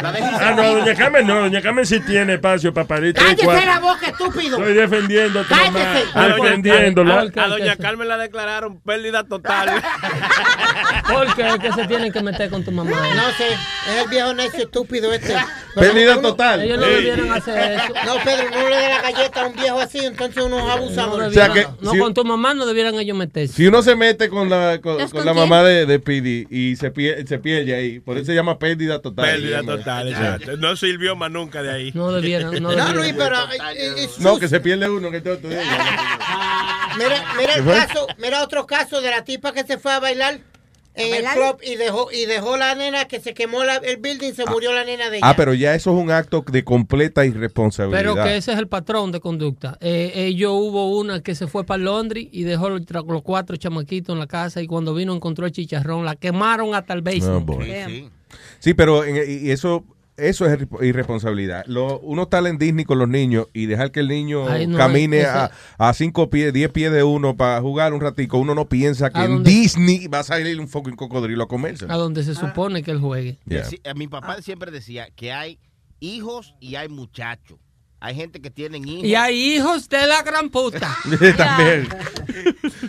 La 0.00 0.12
Ah, 0.40 0.54
no, 0.56 0.74
doña 0.76 0.94
Carmen 0.94 1.26
no, 1.26 1.40
doña 1.40 1.60
Carmen 1.62 1.86
sí 1.86 2.00
tiene 2.00 2.34
espacio 2.34 2.72
tres, 2.72 3.14
¡Cállese 3.14 3.66
la 3.66 3.78
boca, 3.80 4.06
estúpido! 4.08 4.58
Estoy 4.58 4.74
defendiendo 4.74 5.40
a 5.40 5.44
tu 5.44 5.50
mamá. 5.54 5.62
Cállese. 5.62 5.71
A 6.14 6.28
doña, 6.28 6.44
Defendiéndola. 6.44 7.14
a- 7.34 7.44
a 7.44 7.48
doña 7.48 7.76
Carmen 7.76 8.08
la 8.08 8.16
declararon 8.18 8.80
pérdida 8.80 9.24
total. 9.24 9.70
¿Por 11.08 11.34
qué? 11.34 11.42
que 11.60 11.72
se 11.72 11.86
tienen 11.86 12.12
que 12.12 12.22
meter 12.22 12.50
con 12.50 12.64
tu 12.64 12.70
mamá? 12.72 12.90
No 12.90 13.22
sé, 13.36 13.48
es 13.48 14.02
el 14.04 14.08
viejo 14.10 14.32
necio 14.34 14.64
estúpido 14.64 15.12
este. 15.12 15.34
Pérdida 15.74 16.18
Uno- 16.18 16.28
total. 16.30 16.60
Ellos 16.62 16.78
no 16.78 16.86
debieron 16.86 17.32
hacer 17.32 17.72
eso. 17.72 17.94
No, 18.04 18.16
Pedro, 18.22 18.50
no 18.50 18.68
le 18.68 18.76
dé 18.76 18.88
la 18.90 19.00
galleta 19.02 19.42
a 19.42 19.46
un 19.46 19.54
viejo 19.54 19.80
así, 19.80 19.98
entonces 20.00 20.42
uno 20.42 20.58
es 20.58 20.70
abusador. 20.70 21.22
No, 21.22 21.28
O 21.28 21.30
sea 21.30 21.48
que 21.52 21.66
no, 21.80 21.92
si- 21.92 21.98
con 21.98 22.12
tu 22.14 22.24
mamá 22.24 22.52
no 22.54 22.66
debieran 22.66 22.94
ellos 22.96 23.16
meterse. 23.16 23.54
Si 23.54 23.66
uno 23.66 23.82
se 23.82 23.96
mete 23.96 24.28
con 24.28 24.50
la, 24.50 24.80
con, 24.82 24.94
¿Estás 24.94 25.10
con 25.12 25.20
con 25.20 25.26
la 25.26 25.32
mamá 25.34 25.62
de, 25.62 25.86
de 25.86 25.98
Pidi 25.98 26.46
y 26.50 26.76
se, 26.76 26.92
pie- 26.92 27.26
se 27.26 27.38
pierde 27.38 27.74
ahí, 27.74 28.00
por 28.00 28.16
eso 28.16 28.26
se 28.26 28.34
llama 28.34 28.58
pérdida 28.58 29.00
total. 29.00 29.24
pérdida 29.24 29.62
total, 29.62 30.08
exacto. 30.08 30.56
No 30.58 30.76
sirvió 30.76 31.16
más 31.16 31.30
nunca 31.30 31.62
de 31.62 31.70
ahí. 31.72 31.90
No 31.94 32.12
debieron, 32.12 32.52
no 32.62 32.72
No, 32.72 32.86
pero 33.16 33.36
eh, 33.36 33.48
eh, 33.76 34.08
No, 34.18 34.38
que 34.38 34.48
se 34.48 34.60
pierde 34.60 34.88
uno. 34.90 35.10
Que 35.10 35.20
todo, 35.20 35.38
todo- 35.38 35.51
Mira, 36.98 37.24
mira 37.38 37.54
el 37.54 37.64
caso, 37.64 38.06
mira 38.18 38.42
otro 38.42 38.66
caso 38.66 39.00
de 39.00 39.10
la 39.10 39.24
tipa 39.24 39.52
que 39.52 39.64
se 39.64 39.78
fue 39.78 39.92
a 39.92 39.98
bailar 40.00 40.40
en 40.94 41.06
el 41.06 41.10
bailar? 41.24 41.34
club 41.36 41.58
y 41.62 41.76
dejó 41.76 42.12
y 42.12 42.26
dejó 42.26 42.58
la 42.58 42.74
nena 42.74 43.06
que 43.06 43.18
se 43.18 43.32
quemó 43.32 43.64
la- 43.64 43.76
el 43.76 43.96
building, 43.96 44.34
se 44.34 44.44
murió 44.44 44.72
la 44.74 44.84
nena 44.84 45.08
de 45.08 45.16
ella. 45.16 45.26
Ah, 45.30 45.34
pero 45.34 45.54
ya 45.54 45.74
eso 45.74 45.90
es 45.90 45.96
un 46.02 46.10
acto 46.10 46.44
de 46.46 46.64
completa 46.64 47.24
irresponsabilidad. 47.24 47.98
Pero 47.98 48.14
que 48.22 48.36
ese 48.36 48.52
es 48.52 48.58
el 48.58 48.68
patrón 48.68 49.10
de 49.10 49.20
conducta. 49.20 49.78
Eh, 49.80 50.12
ellos 50.14 50.52
hubo 50.54 50.98
una 50.98 51.22
que 51.22 51.34
se 51.34 51.46
fue 51.46 51.64
para 51.64 51.82
Londres 51.82 52.26
y 52.30 52.42
dejó 52.42 52.68
los, 52.68 52.82
cuatro 53.22 53.56
chamaquitos 53.56 54.12
en 54.12 54.18
la 54.20 54.26
casa 54.26 54.60
y 54.60 54.66
cuando 54.66 54.92
vino 54.92 55.14
encontró 55.14 55.46
el 55.46 55.52
chicharrón. 55.52 56.04
La 56.04 56.14
quemaron 56.16 56.74
hasta 56.74 56.92
el 56.92 57.00
Oh, 57.00 57.02
basement. 57.04 57.46
boy. 57.46 58.10
Sí, 58.58 58.74
pero 58.74 59.02
en- 59.04 59.46
y 59.46 59.50
eso 59.50 59.82
eso 60.16 60.46
es 60.46 60.58
irre- 60.60 60.86
irresponsabilidad. 60.86 61.64
Lo, 61.66 61.98
uno 62.00 62.22
está 62.24 62.38
en 62.40 62.58
Disney 62.58 62.84
con 62.84 62.98
los 62.98 63.08
niños 63.08 63.46
y 63.52 63.66
dejar 63.66 63.90
que 63.90 64.00
el 64.00 64.08
niño 64.08 64.48
Ay, 64.48 64.66
no, 64.66 64.76
camine 64.76 65.18
ese- 65.20 65.28
a, 65.28 65.50
a 65.78 65.94
cinco 65.94 66.28
pies, 66.30 66.52
diez 66.52 66.70
pies 66.70 66.92
de 66.92 67.02
uno 67.02 67.36
para 67.36 67.60
jugar 67.60 67.92
un 67.92 68.00
ratico. 68.00 68.38
Uno 68.38 68.54
no 68.54 68.68
piensa 68.68 69.10
que 69.10 69.18
¿A 69.20 69.24
en? 69.24 69.42
Disney 69.42 70.06
va 70.08 70.20
a 70.20 70.22
salir 70.24 70.58
un 70.60 70.68
fucking 70.68 70.96
cocodrilo 70.96 71.44
a 71.44 71.48
comerse. 71.48 71.86
A 71.88 71.96
donde 71.96 72.22
se 72.24 72.34
supone 72.34 72.82
que 72.82 72.90
él 72.90 72.98
juegue. 73.00 73.38
Yeah. 73.46 73.64
Eh, 73.84 73.94
Mi 73.94 74.08
papá 74.08 74.40
siempre 74.42 74.70
decía 74.70 75.08
que 75.14 75.32
hay 75.32 75.58
hijos 76.00 76.54
y 76.60 76.74
hay 76.76 76.88
muchachos. 76.88 77.58
Hay 78.00 78.16
gente 78.16 78.40
que 78.42 78.50
tienen 78.50 78.86
hijos. 78.88 79.04
Y 79.04 79.14
hay 79.14 79.54
hijos 79.54 79.88
de 79.88 80.06
la 80.08 80.22
gran 80.22 80.50
puta. 80.50 80.92
También. 81.36 81.88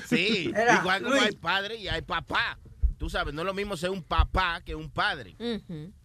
Sí, 0.10 0.52
Era, 0.56 0.80
igual 0.82 1.04
como 1.04 1.16
Luis. 1.16 1.28
hay 1.28 1.36
padre 1.36 1.76
y 1.78 1.88
hay 1.88 2.02
papá. 2.02 2.58
Tú 3.04 3.10
sabes, 3.10 3.34
no 3.34 3.42
es 3.42 3.46
lo 3.46 3.54
mismo 3.54 3.76
ser 3.76 3.90
un 3.90 4.02
papá 4.02 4.62
que 4.64 4.74
un 4.76 4.90
padre. 4.90 5.36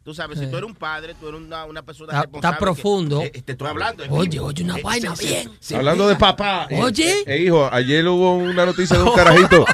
Tú 0.02 0.12
sabes, 0.14 0.36
si 0.36 0.46
Sí. 0.46 0.50
tú 0.50 0.56
eres 0.56 0.68
un 0.68 0.74
padre, 0.74 1.14
tú 1.14 1.28
eres 1.28 1.40
una, 1.40 1.64
una 1.64 1.80
persona 1.84 2.12
Está- 2.12 2.22
responsable. 2.22 2.54
está 2.56 2.58
profundo. 2.58 3.20
que- 3.20 3.26
eh, 3.38 3.42
te 3.42 3.52
estoy 3.52 3.68
hablando. 3.68 4.02
es 4.02 4.10
Oye, 4.10 4.40
oye, 4.40 4.64
una 4.64 4.78
Eh, 4.78 4.82
vaina 4.82 5.14
se- 5.14 5.24
bien. 5.24 5.50
se 5.60 5.76
Hablando 5.76 6.08
de 6.08 6.16
papá. 6.16 6.66
Oye. 6.72 7.20
Eh, 7.20 7.24
eh, 7.28 7.38
hijo, 7.44 7.68
ayer 7.72 8.04
hubo 8.08 8.34
una 8.38 8.66
noticia 8.66 8.96
de 8.98 9.04
un 9.04 9.14
carajito 9.14 9.64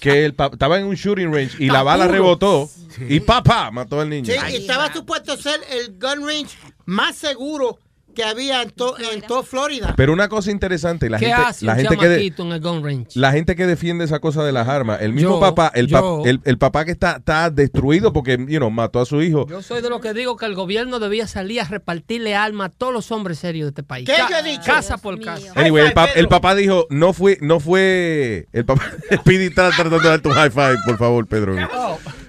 que 0.00 0.24
el 0.24 0.34
estaba 0.52 0.80
en 0.80 0.86
un 0.86 0.96
shooting 0.96 1.32
range 1.32 1.62
y 1.62 1.66
la 1.70 1.84
bala 1.84 2.08
rebotó 2.08 2.68
y 3.08 3.20
papá 3.20 3.70
mató 3.70 4.00
al 4.00 4.08
niño. 4.10 4.24
Sí, 4.32 4.38
y 4.50 4.56
estaba 4.56 4.92
supuesto 4.92 5.36
ser 5.36 5.60
el 5.70 5.92
gun 5.96 6.26
range 6.26 6.56
más 6.86 7.14
seguro 7.14 7.78
que 8.14 8.24
había 8.24 8.62
en, 8.62 8.70
to- 8.70 8.96
en 8.98 9.20
toda 9.22 9.42
Florida. 9.42 9.94
Pero 9.96 10.12
una 10.12 10.28
cosa 10.28 10.50
interesante, 10.50 11.10
la 11.10 11.18
¿Qué 11.18 11.26
gente, 11.26 11.42
hace 11.42 11.64
la 11.66 11.72
un 11.72 11.78
gente 11.80 11.96
que 11.96 12.08
de- 12.08 12.26
en 12.38 12.52
el 12.52 12.60
gun 12.60 12.82
range? 12.84 13.08
la 13.18 13.32
gente 13.32 13.56
que 13.56 13.66
defiende 13.66 14.04
esa 14.04 14.20
cosa 14.20 14.42
de 14.44 14.52
las 14.52 14.68
armas, 14.68 15.00
el 15.02 15.12
mismo 15.12 15.32
Yo, 15.32 15.40
papá, 15.40 15.70
el, 15.74 15.88
pap- 15.88 16.00
yo. 16.00 16.22
el, 16.24 16.40
el 16.44 16.58
papá 16.58 16.84
que 16.84 16.92
está, 16.92 17.16
está 17.16 17.50
destruido 17.50 18.12
porque 18.12 18.38
you 18.48 18.58
know, 18.58 18.70
mató 18.70 19.00
a 19.00 19.06
su 19.06 19.20
hijo. 19.22 19.46
Yo 19.48 19.60
soy 19.62 19.82
de 19.82 19.90
los 19.90 20.00
que 20.00 20.14
digo 20.14 20.36
que 20.36 20.46
el 20.46 20.54
gobierno 20.54 20.98
debía 20.98 21.26
salir 21.26 21.60
a 21.60 21.64
repartirle 21.64 22.34
alma 22.34 22.66
a 22.66 22.68
todos 22.68 22.92
los 22.92 23.10
hombres 23.12 23.38
serios 23.38 23.66
de 23.66 23.68
este 23.70 23.82
país. 23.82 24.08
¿Qué 24.08 24.16
Ca- 24.16 24.28
yo 24.30 24.36
he 24.38 24.42
dicho? 24.50 24.62
Casa 24.64 24.96
por 24.98 25.20
casa. 25.20 25.52
Anyway, 25.56 25.86
el, 25.86 25.92
pa- 25.92 26.06
el 26.14 26.28
papá 26.28 26.54
dijo, 26.54 26.86
no 26.90 27.12
fue, 27.12 27.38
no 27.40 27.60
fue, 27.60 28.46
el 28.52 28.64
papá, 28.64 28.82
Speedy 29.16 29.46
está 29.46 29.70
tratando 29.70 29.98
de 29.98 30.08
darte 30.08 30.28
un 30.28 30.34
high 30.34 30.50
five, 30.50 30.76
por 30.86 30.96
favor, 30.98 31.26
Pedro. 31.26 31.56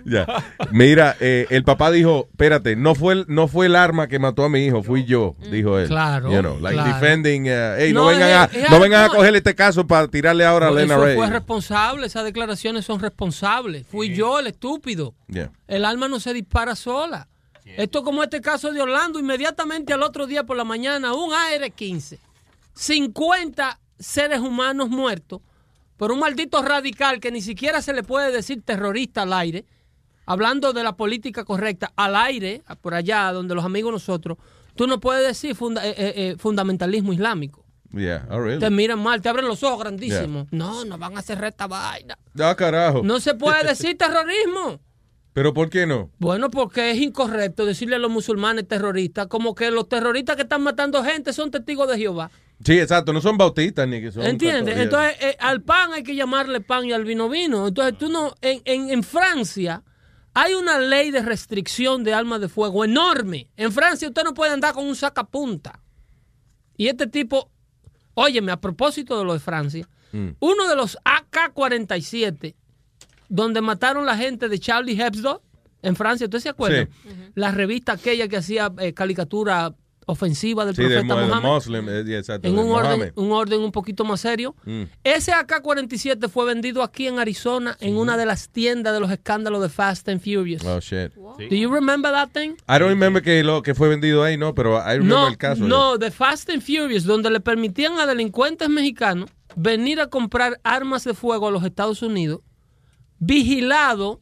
Ya. 0.06 0.26
Mira, 0.72 1.16
eh, 1.20 1.48
el 1.50 1.64
papá 1.64 1.90
dijo, 1.90 2.28
espérate, 2.32 2.76
no 2.76 2.94
fue, 2.96 3.14
el, 3.14 3.26
no 3.28 3.48
fue 3.48 3.66
el 3.66 3.76
arma 3.76 4.08
que 4.08 4.20
mató 4.20 4.44
a 4.44 4.50
mi 4.50 4.64
hijo, 4.66 4.84
fui 4.84 5.04
yo, 5.04 5.36
dijo 5.52 5.80
él. 5.80 5.88
Claro, 5.88 6.32
You 6.32 6.42
know, 6.42 6.60
like 6.60 6.76
claro. 6.76 6.94
defending, 6.94 7.48
uh, 7.50 7.76
hey, 7.80 7.92
no, 7.92 8.02
No, 8.02 8.08
vengan, 8.08 8.30
es- 8.30 8.36
a, 8.36 8.44
es 8.66 8.70
no 8.70 8.80
vengan 8.80 9.04
a 9.06 9.10
coger 9.10 9.36
este 9.36 9.56
caso 9.56 9.88
para 9.88 10.08
tirarle 10.08 10.46
ahora 10.46 10.68
a 10.68 10.72
Lena 10.72 10.96
Ray. 10.98 11.16
fue 11.16 11.28
responsable, 11.30 12.06
esas 12.06 12.24
declaraciones 12.24 12.86
son 12.86 13.00
responsables. 13.00 13.86
Fui 13.88 14.14
yo 14.14 14.38
el 14.40 14.48
estúpido. 14.48 15.16
Yeah. 15.28 15.52
El 15.68 15.84
alma 15.86 16.08
no 16.08 16.20
se 16.20 16.34
dispara 16.34 16.76
sola. 16.76 17.28
Esto 17.66 18.04
como 18.04 18.22
este 18.22 18.42
caso 18.42 18.72
de 18.72 18.80
Orlando, 18.80 19.18
inmediatamente 19.20 19.92
al 19.92 20.04
otro 20.04 20.28
día 20.28 20.44
por 20.44 20.56
la 20.56 20.64
mañana, 20.64 21.14
un 21.16 21.34
AR-15, 21.34 22.20
50 22.76 23.80
seres 23.98 24.40
humanos 24.40 24.90
muertos 24.90 25.42
por 25.98 26.12
un 26.12 26.20
maldito 26.20 26.62
radical 26.62 27.20
que 27.20 27.32
ni 27.32 27.42
siquiera 27.42 27.82
se 27.82 27.94
le 27.94 28.04
puede 28.04 28.32
decir 28.32 28.62
terrorista 28.64 29.24
al 29.24 29.34
aire, 29.34 29.66
hablando 30.26 30.74
de 30.74 30.84
la 30.84 30.96
política 30.96 31.44
correcta, 31.46 31.92
al 31.96 32.16
aire, 32.16 32.64
por 32.82 32.94
allá 32.94 33.32
donde 33.32 33.56
los 33.56 33.66
amigos 33.66 33.92
nosotros, 33.92 34.38
Tú 34.76 34.88
no 34.88 35.00
puedes 35.00 35.26
decir 35.26 35.56
funda- 35.56 35.86
eh, 35.86 35.96
eh, 35.98 36.14
eh, 36.16 36.36
fundamentalismo 36.38 37.14
islámico. 37.14 37.66
Yeah, 37.94 38.28
oh, 38.30 38.40
really? 38.42 38.60
Te 38.60 38.70
miran 38.70 39.00
mal, 39.00 39.22
te 39.22 39.30
abren 39.30 39.48
los 39.48 39.64
ojos 39.64 39.80
grandísimos. 39.80 40.48
No, 40.52 40.84
no 40.84 40.98
van 40.98 41.18
a 41.18 41.22
cerrar 41.22 41.46
esta 41.46 41.66
vaina. 41.66 42.18
Ah, 42.38 42.54
carajo. 42.58 43.02
No 43.02 43.22
se 43.22 43.36
puede 43.36 43.64
decir 43.70 43.98
terrorismo. 43.98 44.82
¿Pero 45.32 45.54
por 45.54 45.70
qué 45.70 45.86
no? 45.88 46.12
Bueno, 46.20 46.50
porque 46.52 46.92
es 46.92 46.98
incorrecto 46.98 47.66
decirle 47.66 47.96
a 47.96 48.00
los 48.00 48.12
musulmanes 48.12 48.68
terroristas, 48.68 49.28
como 49.28 49.56
que 49.56 49.72
los 49.72 49.88
terroristas 49.88 50.36
que 50.36 50.42
están 50.42 50.62
matando 50.62 51.02
gente 51.06 51.32
son 51.32 51.52
testigos 51.52 51.88
de 51.90 51.98
Jehová. 51.98 52.32
Sí, 52.62 52.78
exacto, 52.78 53.14
no 53.14 53.22
son 53.22 53.38
bautistas 53.38 53.88
ni 53.88 54.02
que 54.02 54.12
son... 54.12 54.24
¿Entiendes? 54.26 54.78
Entonces, 54.78 55.16
eh, 55.22 55.38
al 55.40 55.62
pan 55.62 55.94
hay 55.94 56.04
que 56.04 56.16
llamarle 56.16 56.60
pan 56.60 56.86
y 56.86 56.92
al 56.92 57.06
vino 57.06 57.30
vino. 57.30 57.68
Entonces, 57.68 57.98
tú 57.98 58.10
no. 58.10 58.34
En, 58.42 58.62
en, 58.66 58.90
en 58.90 59.04
Francia 59.04 59.84
hay 60.36 60.54
una 60.54 60.78
ley 60.80 61.10
de 61.12 61.22
restricción 61.24 62.04
de 62.04 62.14
armas 62.14 62.42
de 62.42 62.50
fuego 62.50 62.86
enorme. 62.86 63.50
En 63.58 63.72
Francia 63.72 64.08
usted 64.08 64.24
no 64.24 64.34
puede 64.36 64.52
andar 64.52 64.74
con 64.76 64.86
un 64.86 64.96
sacapunta. 64.96 65.82
Y 66.78 66.88
este 66.90 67.08
tipo, 67.08 67.50
óyeme, 68.14 68.52
a 68.52 68.58
propósito 68.62 69.18
de 69.18 69.26
lo 69.26 69.34
de 69.34 69.40
Francia, 69.40 69.88
Mm. 70.12 70.30
uno 70.40 70.68
de 70.70 70.76
los 70.76 70.98
AK-47, 71.04 72.56
donde 73.28 73.62
mataron 73.62 74.06
la 74.06 74.16
gente 74.16 74.48
de 74.48 74.60
Charlie 74.60 75.02
Hebdo 75.02 75.42
en 75.82 75.96
Francia, 75.96 76.26
¿usted 76.26 76.40
se 76.40 76.50
acuerda? 76.50 76.88
La 77.34 77.52
revista 77.52 77.94
aquella 77.94 78.28
que 78.28 78.38
hacía 78.38 78.72
eh, 78.80 78.94
caricatura 78.94 79.74
ofensiva 80.08 80.66
del 80.66 80.76
Sí, 80.76 80.84
profeta 80.84 81.40
Muslim, 81.42 81.90
eh, 81.90 82.18
exacto, 82.18 82.48
en 82.48 82.58
un 82.60 82.72
orden, 82.72 83.12
un 83.16 83.32
orden 83.32 83.62
un 83.62 83.72
poquito 83.72 84.06
más 84.06 84.22
serio. 84.22 84.56
Mm. 84.66 84.84
Ese 85.04 85.32
AK-47 85.34 86.30
fue 86.30 86.46
vendido 86.46 86.84
aquí 86.84 87.08
en 87.08 87.18
Arizona 87.20 87.76
en 87.80 87.98
una 87.98 88.16
de 88.18 88.26
las 88.26 88.50
tiendas 88.50 88.94
de 88.94 89.00
los 89.00 89.12
escándalos 89.12 89.62
de 89.62 89.70
Fast 89.70 90.08
and 90.10 90.22
Furious. 90.22 90.64
Oh, 90.64 90.80
shit. 90.80 91.14
Do 91.16 91.56
you 91.56 91.74
remember 91.74 92.12
that 92.12 92.30
thing? 92.32 92.52
I 92.70 92.78
don't 92.80 92.90
remember 92.90 93.22
que 93.22 93.44
lo 93.44 93.62
que 93.62 93.74
fue 93.74 93.90
vendido 93.90 94.24
ahí, 94.24 94.38
no, 94.38 94.54
pero 94.54 94.78
I 94.78 94.98
remember 94.98 95.08
No, 95.08 95.28
el 95.28 95.38
caso. 95.38 95.64
no, 95.68 95.98
de 95.98 96.12
Fast 96.12 96.50
and 96.50 96.62
Furious, 96.62 97.04
donde 97.04 97.30
le 97.32 97.40
permitían 97.40 97.98
a 98.00 98.06
delincuentes 98.06 98.70
mexicanos 98.70 99.30
venir 99.56 100.00
a 100.02 100.08
comprar 100.08 100.60
armas 100.64 101.04
de 101.04 101.14
fuego 101.14 101.48
a 101.48 101.52
los 101.52 101.64
Estados 101.64 102.02
Unidos, 102.02 102.42
vigilado 103.20 104.22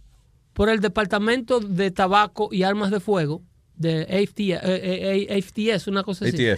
por 0.54 0.70
el 0.70 0.80
Departamento 0.80 1.60
de 1.60 1.92
Tabaco 1.92 2.50
y 2.52 2.64
Armas 2.64 2.92
de 2.92 3.00
Fuego, 3.00 3.42
de 3.76 4.04
AFT, 4.04 4.40
eh, 4.40 4.60
eh, 4.64 5.28
eh, 5.30 5.38
AFTS, 5.38 5.88
una 5.88 6.04
cosa 6.04 6.26
así. 6.26 6.38
Yeah. 6.38 6.58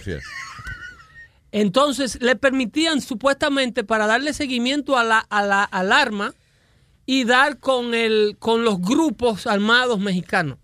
Entonces 1.52 2.20
le 2.20 2.36
permitían 2.36 3.00
supuestamente 3.00 3.84
para 3.84 4.06
darle 4.06 4.32
seguimiento 4.32 4.96
a 4.98 5.04
la, 5.04 5.18
a 5.18 5.42
la 5.42 5.64
al 5.64 5.92
arma 5.92 6.34
y 7.06 7.24
dar 7.24 7.58
con 7.58 7.94
el 7.94 8.36
con 8.38 8.64
los 8.64 8.80
grupos 8.80 9.46
armados 9.46 9.98
mexicanos. 9.98 10.58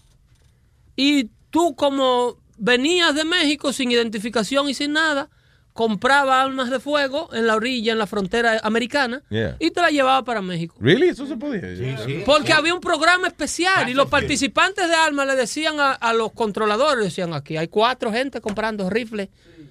Y 0.97 1.31
tú 1.51 1.75
como 1.77 2.37
venías 2.59 3.15
de 3.15 3.25
México 3.25 3.73
sin 3.73 3.91
identificación 3.91 4.69
y 4.69 4.75
sin 4.75 4.93
nada, 4.93 5.31
compraba 5.73 6.43
armas 6.43 6.71
de 6.71 6.79
fuego 6.81 7.31
en 7.33 7.47
la 7.47 7.57
orilla, 7.57 7.93
en 7.93 7.99
la 7.99 8.07
frontera 8.07 8.61
americana, 8.63 9.23
Yeah. 9.31 9.57
y 9.59 9.71
te 9.71 9.81
la 9.81 9.89
llevaba 9.91 10.23
para 10.25 10.43
México. 10.43 10.75
Really? 10.81 11.09
Eso 11.09 11.27
se 11.27 11.37
podía. 11.37 11.63
Porque 12.27 12.53
había 12.53 12.75
un 12.75 12.81
programa 12.81 13.27
especial 13.29 13.89
y 13.89 13.95
los 13.95 14.09
participantes 14.09 14.89
de 14.89 14.95
armas 14.95 15.27
le 15.27 15.37
decían 15.37 15.81
a, 15.81 15.93
a 15.93 16.13
los 16.13 16.33
controladores, 16.33 17.05
decían 17.05 17.33
aquí 17.35 17.57
hay 17.57 17.69
cuatro 17.69 18.13
gente 18.13 18.41
comprando 18.41 18.89
rifles. 18.91 19.29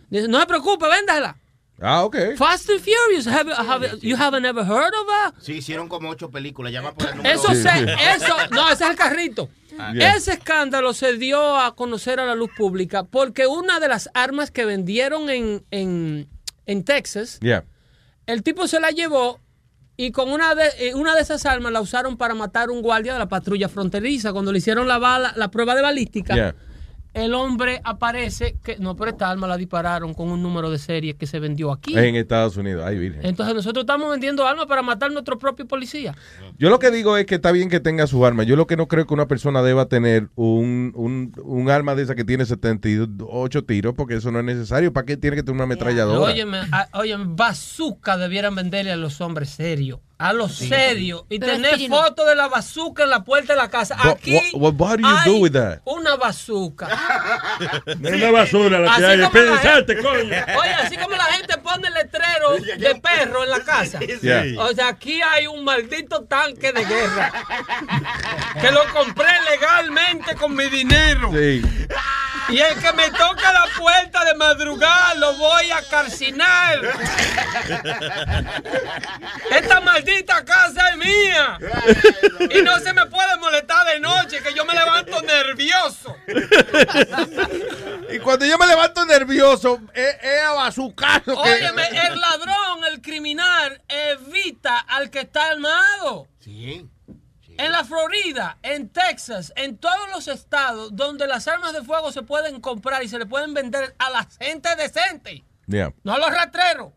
Dicen, 0.09 0.31
no 0.31 0.39
se 0.39 0.45
preocupe, 0.47 0.87
véndasela. 0.87 1.37
Ah, 1.83 2.03
ok. 2.03 2.15
Fast 2.37 2.69
and 2.69 2.79
Furious, 2.79 3.25
have, 3.25 3.51
have- 3.53 3.97
you 4.01 4.15
haven't 4.15 4.45
ever 4.45 4.63
heard 4.63 4.93
of 4.93 5.07
that? 5.07 5.33
Sí, 5.41 5.53
hicieron 5.53 5.87
como 5.87 6.09
ocho 6.09 6.29
películas. 6.29 6.71
Llama 6.71 6.93
por 6.93 7.09
el 7.09 7.17
número 7.17 7.33
Eso 7.33 7.47
ocho. 7.49 7.55
se, 7.61 7.69
eso, 8.15 8.35
no, 8.51 8.69
ese 8.69 8.83
es 8.83 8.89
el 8.91 8.95
carrito. 8.95 9.49
Ah, 9.79 9.93
yeah. 9.93 10.15
Ese 10.15 10.33
escándalo 10.33 10.93
se 10.93 11.17
dio 11.17 11.57
a 11.57 11.75
conocer 11.75 12.19
a 12.19 12.25
la 12.25 12.35
luz 12.35 12.49
pública 12.57 13.03
porque 13.03 13.47
una 13.47 13.79
de 13.79 13.87
las 13.87 14.09
armas 14.13 14.51
que 14.51 14.65
vendieron 14.65 15.29
en, 15.29 15.63
en, 15.71 16.27
en 16.65 16.83
Texas, 16.83 17.39
Yeah. 17.41 17.63
el 18.27 18.43
tipo 18.43 18.67
se 18.67 18.79
la 18.79 18.91
llevó 18.91 19.39
y 19.97 20.11
con 20.11 20.31
una 20.31 20.55
de, 20.55 20.63
eh, 20.79 20.93
una 20.95 21.15
de 21.15 21.21
esas 21.21 21.45
armas 21.45 21.71
la 21.71 21.81
usaron 21.81 22.17
para 22.17 22.33
matar 22.33 22.69
a 22.69 22.71
un 22.71 22.81
guardia 22.81 23.13
de 23.13 23.19
la 23.19 23.27
patrulla 23.27 23.69
fronteriza. 23.69 24.33
Cuando 24.33 24.51
le 24.51 24.57
hicieron 24.57 24.87
la 24.87 24.97
bala, 24.97 25.33
la 25.35 25.51
prueba 25.51 25.75
de 25.75 25.81
balística, 25.81 26.33
Yeah. 26.35 26.55
El 27.13 27.33
hombre 27.33 27.81
aparece 27.83 28.55
que 28.63 28.77
no, 28.77 28.95
pero 28.95 29.11
esta 29.11 29.29
arma 29.29 29.47
la 29.47 29.57
dispararon 29.57 30.13
con 30.13 30.29
un 30.29 30.41
número 30.41 30.69
de 30.71 30.77
serie 30.79 31.15
que 31.15 31.27
se 31.27 31.39
vendió 31.39 31.71
aquí. 31.71 31.97
En 31.97 32.15
Estados 32.15 32.55
Unidos. 32.57 32.83
Ay, 32.85 32.97
virgen. 32.97 33.25
Entonces 33.25 33.53
nosotros 33.53 33.83
estamos 33.83 34.09
vendiendo 34.11 34.47
armas 34.47 34.65
para 34.65 34.81
matar 34.81 35.11
nuestro 35.11 35.37
propio 35.37 35.67
policía. 35.67 36.15
Yo 36.57 36.69
lo 36.69 36.79
que 36.79 36.89
digo 36.91 37.17
es 37.17 37.25
que 37.25 37.35
está 37.35 37.51
bien 37.51 37.69
que 37.69 37.79
tenga 37.79 38.07
su 38.07 38.25
arma. 38.25 38.43
Yo 38.43 38.55
lo 38.55 38.67
que 38.67 38.77
no 38.77 38.87
creo 38.87 39.05
que 39.05 39.13
una 39.13 39.27
persona 39.27 39.61
deba 39.61 39.87
tener 39.87 40.29
un, 40.35 40.93
un, 40.95 41.33
un 41.43 41.69
arma 41.69 41.95
de 41.95 42.03
esa 42.03 42.15
que 42.15 42.23
tiene 42.23 42.45
78 42.45 43.63
tiros, 43.65 43.93
porque 43.95 44.15
eso 44.15 44.31
no 44.31 44.39
es 44.39 44.45
necesario. 44.45 44.93
¿Para 44.93 45.05
qué 45.05 45.17
tiene 45.17 45.35
que 45.35 45.43
tener 45.43 45.55
una 45.55 45.63
ametralladora? 45.65 46.31
Óyeme, 46.31 46.59
a- 46.71 46.87
óyeme, 46.93 47.25
bazooka 47.27 48.17
debieran 48.17 48.55
venderle 48.55 48.91
a 48.91 48.95
los 48.95 49.19
hombres 49.21 49.49
serios. 49.49 49.99
A 50.21 50.33
los 50.33 50.55
Sí. 50.55 50.69
serios. 50.69 51.23
Y 51.29 51.39
Pero 51.39 51.53
tener 51.53 51.79
fotos 51.89 52.27
de 52.27 52.35
la 52.35 52.47
bazooka 52.47 53.03
en 53.03 53.09
la 53.09 53.23
puerta 53.23 53.53
de 53.53 53.57
la 53.59 53.69
casa. 53.69 53.95
What- 53.97 54.11
Aquí 54.17 54.39
what- 54.53 54.73
what 54.77 54.99
do 54.99 55.09
you 55.09 55.17
hay 55.17 55.31
do 55.31 55.37
with 55.39 55.51
that? 55.53 55.79
una 55.85 56.15
bazooka. 56.15 56.87
Es 57.87 57.97
una 58.13 58.31
basura 58.31 58.79
la 58.79 58.95
que 58.95 59.03
Así 59.03 59.03
hay. 59.03 59.19
como 59.21 59.23
la 59.23 59.31
Pensate, 59.31 59.95
gente- 59.95 60.01
coño. 60.01 60.59
Oye, 60.61 60.73
así 60.73 60.97
como 60.97 61.15
la 61.15 61.23
gente 61.25 61.57
pone 61.57 61.89
letrero 61.89 62.51
de 62.77 62.95
perro 63.01 63.43
en 63.43 63.49
la 63.49 63.59
casa. 63.61 63.99
Yeah. 64.21 64.43
O 64.59 64.73
sea, 64.73 64.89
aquí 64.89 65.19
hay 65.21 65.47
un 65.47 65.63
maldito 65.63 66.23
tanque 66.25 66.71
de 66.71 66.85
guerra. 66.85 67.31
que 68.61 68.71
lo 68.71 68.81
compré 68.93 69.29
legalmente 69.49 70.35
con 70.35 70.55
mi 70.55 70.65
dinero. 70.69 71.31
Sí. 71.31 71.61
Y 72.49 72.59
el 72.59 72.75
que 72.79 72.91
me 72.93 73.09
toca 73.11 73.53
la 73.53 73.65
puerta 73.79 74.25
de 74.25 74.35
madrugada 74.35 75.15
lo 75.15 75.33
voy 75.37 75.71
a 75.71 75.81
calcinar. 75.89 76.79
Esta 79.51 79.81
maldita 79.81 80.10
casa 80.45 80.89
es 80.89 80.97
mía. 80.97 81.57
Y 82.49 82.61
no 82.63 82.79
se 82.79 82.91
me 82.93 83.05
puede 83.05 83.37
molestar 83.37 83.87
de 83.87 83.99
noche, 83.99 84.41
que 84.41 84.53
yo 84.53 84.65
me 84.65 84.73
levanto 84.73 85.21
nervioso. 85.21 86.15
Y 88.11 88.19
cuando 88.19 88.45
yo 88.45 88.57
me 88.57 88.67
levanto 88.67 89.05
nervioso, 89.05 89.79
es, 89.93 90.15
es 90.21 90.41
a 90.43 90.51
bazucazo 90.53 91.41
que... 91.41 91.49
Óyeme, 91.49 91.87
el 91.87 92.19
ladrón, 92.19 92.83
el 92.89 93.01
criminal, 93.01 93.81
evita 93.87 94.79
al 94.79 95.09
que 95.09 95.21
está 95.21 95.51
armado. 95.51 96.27
Sí. 96.39 96.89
En 97.57 97.71
la 97.71 97.83
Florida, 97.83 98.57
en 98.63 98.89
Texas, 98.89 99.53
en 99.55 99.77
todos 99.77 100.09
los 100.13 100.27
estados 100.27 100.95
donde 100.95 101.27
las 101.27 101.47
armas 101.47 101.73
de 101.73 101.83
fuego 101.83 102.11
se 102.11 102.23
pueden 102.23 102.59
comprar 102.59 103.03
y 103.03 103.07
se 103.07 103.19
le 103.19 103.27
pueden 103.27 103.53
vender 103.53 103.95
a 103.99 104.09
la 104.09 104.27
gente 104.39 104.75
decente, 104.75 105.43
Yeah. 105.67 105.93
no 106.03 106.13
a 106.13 106.17
los 106.17 106.31
rastreros. 106.31 106.91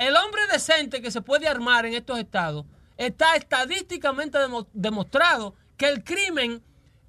El 0.00 0.16
hombre 0.16 0.40
decente 0.50 1.02
que 1.02 1.10
se 1.10 1.20
puede 1.20 1.46
armar 1.46 1.84
en 1.86 1.94
estos 1.94 2.18
estados 2.18 2.64
está 2.96 3.36
estadísticamente 3.36 4.38
demo- 4.38 4.66
demostrado 4.72 5.54
que 5.76 5.88
el 5.88 6.02
crimen 6.02 6.62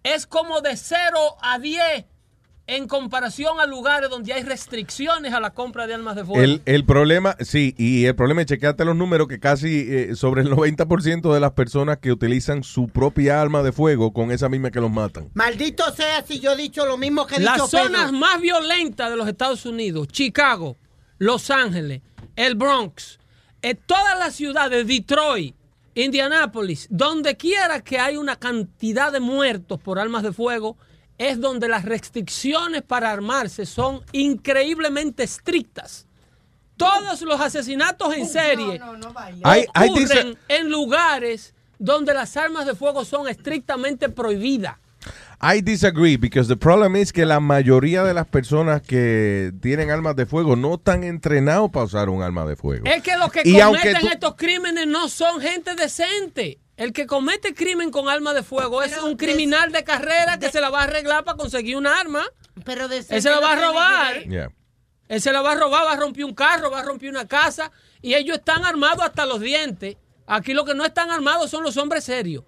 es 0.03 0.27
como 0.27 0.61
de 0.61 0.76
0 0.76 1.18
a 1.41 1.57
10 1.57 2.05
en 2.68 2.88
comparación 2.88 3.59
a 3.59 3.65
lugares 3.65 4.09
donde 4.09 4.31
hay 4.34 4.43
restricciones 4.43 5.34
a 5.34 5.39
la 5.39 5.49
compra 5.51 5.88
de 5.88 5.93
armas 5.93 6.15
de 6.15 6.23
fuego. 6.23 6.41
El, 6.41 6.61
el 6.65 6.85
problema, 6.85 7.35
sí, 7.39 7.76
y 7.77 8.05
el 8.05 8.15
problema 8.15 8.41
es 8.41 8.47
chequeate 8.47 8.85
los 8.85 8.95
números 8.95 9.27
que 9.27 9.39
casi 9.39 9.85
eh, 9.89 10.15
sobre 10.15 10.41
el 10.41 10.49
90% 10.51 11.34
de 11.34 11.39
las 11.39 11.51
personas 11.51 11.97
que 11.97 12.11
utilizan 12.11 12.63
su 12.63 12.88
propia 12.88 13.41
arma 13.41 13.61
de 13.63 13.72
fuego 13.73 14.13
con 14.13 14.31
esa 14.31 14.47
misma 14.47 14.69
que 14.72 14.80
los 14.80 14.91
matan. 14.91 15.30
Maldito 15.34 15.91
sea 15.93 16.23
si 16.26 16.39
yo 16.39 16.53
he 16.53 16.57
dicho 16.57 16.85
lo 16.85 16.97
mismo 16.97 17.26
que 17.27 17.35
he 17.35 17.39
dicho 17.39 17.51
Las 17.51 17.69
zonas 17.69 18.05
Pedro. 18.07 18.19
más 18.19 18.39
violentas 18.41 19.09
de 19.09 19.18
los 19.18 19.27
Estados 19.27 19.65
Unidos, 19.65 20.07
Chicago, 20.09 20.77
Los 21.18 21.51
Ángeles, 21.51 22.01
el 22.35 22.55
Bronx, 22.55 23.19
eh, 23.61 23.75
todas 23.75 24.17
las 24.17 24.35
ciudades, 24.35 24.87
Detroit, 24.87 25.55
Indianápolis, 25.93 26.87
donde 26.89 27.35
quiera 27.35 27.81
que 27.81 27.99
hay 27.99 28.17
una 28.17 28.37
cantidad 28.37 29.11
de 29.11 29.19
muertos 29.19 29.79
por 29.79 29.99
armas 29.99 30.23
de 30.23 30.31
fuego, 30.31 30.77
es 31.17 31.39
donde 31.39 31.67
las 31.67 31.85
restricciones 31.85 32.81
para 32.81 33.11
armarse 33.11 33.65
son 33.65 34.01
increíblemente 34.11 35.23
estrictas. 35.23 36.07
Todos 36.77 37.21
los 37.21 37.39
asesinatos 37.39 38.15
en 38.15 38.25
serie 38.27 38.81
ocurren 38.81 40.37
en 40.47 40.69
lugares 40.71 41.53
donde 41.77 42.13
las 42.13 42.35
armas 42.37 42.65
de 42.65 42.73
fuego 42.73 43.05
son 43.05 43.27
estrictamente 43.27 44.09
prohibidas. 44.09 44.77
I 45.43 45.61
disagree 45.61 46.18
because 46.18 46.47
the 46.47 46.55
problem 46.55 46.95
is 46.95 47.11
que 47.11 47.26
la 47.26 47.39
mayoría 47.39 48.03
de 48.03 48.13
las 48.13 48.27
personas 48.27 48.81
que 48.84 49.51
tienen 49.61 49.89
armas 49.89 50.15
de 50.15 50.26
fuego 50.27 50.55
no 50.55 50.76
están 50.76 51.03
entrenados 51.03 51.72
para 51.72 51.85
usar 51.85 52.09
un 52.09 52.22
arma 52.22 52.45
de 52.45 52.55
fuego. 52.55 52.85
Es 52.85 53.01
que 53.01 53.18
los 53.18 53.31
que 53.31 53.41
Y 53.43 53.59
cometen 53.59 54.01
tú- 54.01 54.07
estos 54.07 54.35
crímenes 54.35 54.85
no 54.85 55.09
son 55.09 55.41
gente 55.41 55.73
decente. 55.76 56.59
El 56.77 56.93
que 56.93 57.05
comete 57.07 57.53
crimen 57.55 57.89
con 57.91 58.07
arma 58.07 58.34
de 58.34 58.43
fuego 58.43 58.84
es 58.84 58.97
un 58.99 59.15
criminal 59.18 59.72
de 59.72 59.84
carrera 59.84 60.38
que 60.39 60.49
se 60.51 60.61
la 60.61 60.69
va 60.69 60.81
a 60.81 60.84
arreglar 60.84 61.23
para 61.23 61.38
conseguir 61.38 61.76
un 61.76 61.88
arma. 61.88 62.23
Pero 62.63 62.85
Él 62.85 63.03
se 63.03 63.30
la 63.30 63.39
va 63.39 63.53
a 63.53 63.55
robar. 63.55 64.23
Yeah. 64.27 64.51
Él 65.07 65.22
se 65.22 65.31
la 65.34 65.41
va 65.41 65.53
a 65.53 65.55
robar, 65.55 65.85
va 65.85 65.93
a 65.93 65.95
romper 65.97 66.23
un 66.23 66.34
carro, 66.35 66.69
va 66.72 66.80
a 66.80 66.84
romper 66.84 67.09
una 67.09 67.27
casa. 67.27 67.72
Y 68.01 68.13
ellos 68.13 68.38
están 68.38 68.63
armados 68.63 69.03
hasta 69.03 69.26
los 69.26 69.39
dientes. 69.41 69.97
Aquí 70.27 70.53
lo 70.53 70.65
que 70.65 70.73
no 70.76 70.85
están 70.85 71.09
armados 71.11 71.49
son 71.49 71.63
los 71.63 71.77
hombres 71.77 72.03
serios. 72.03 72.43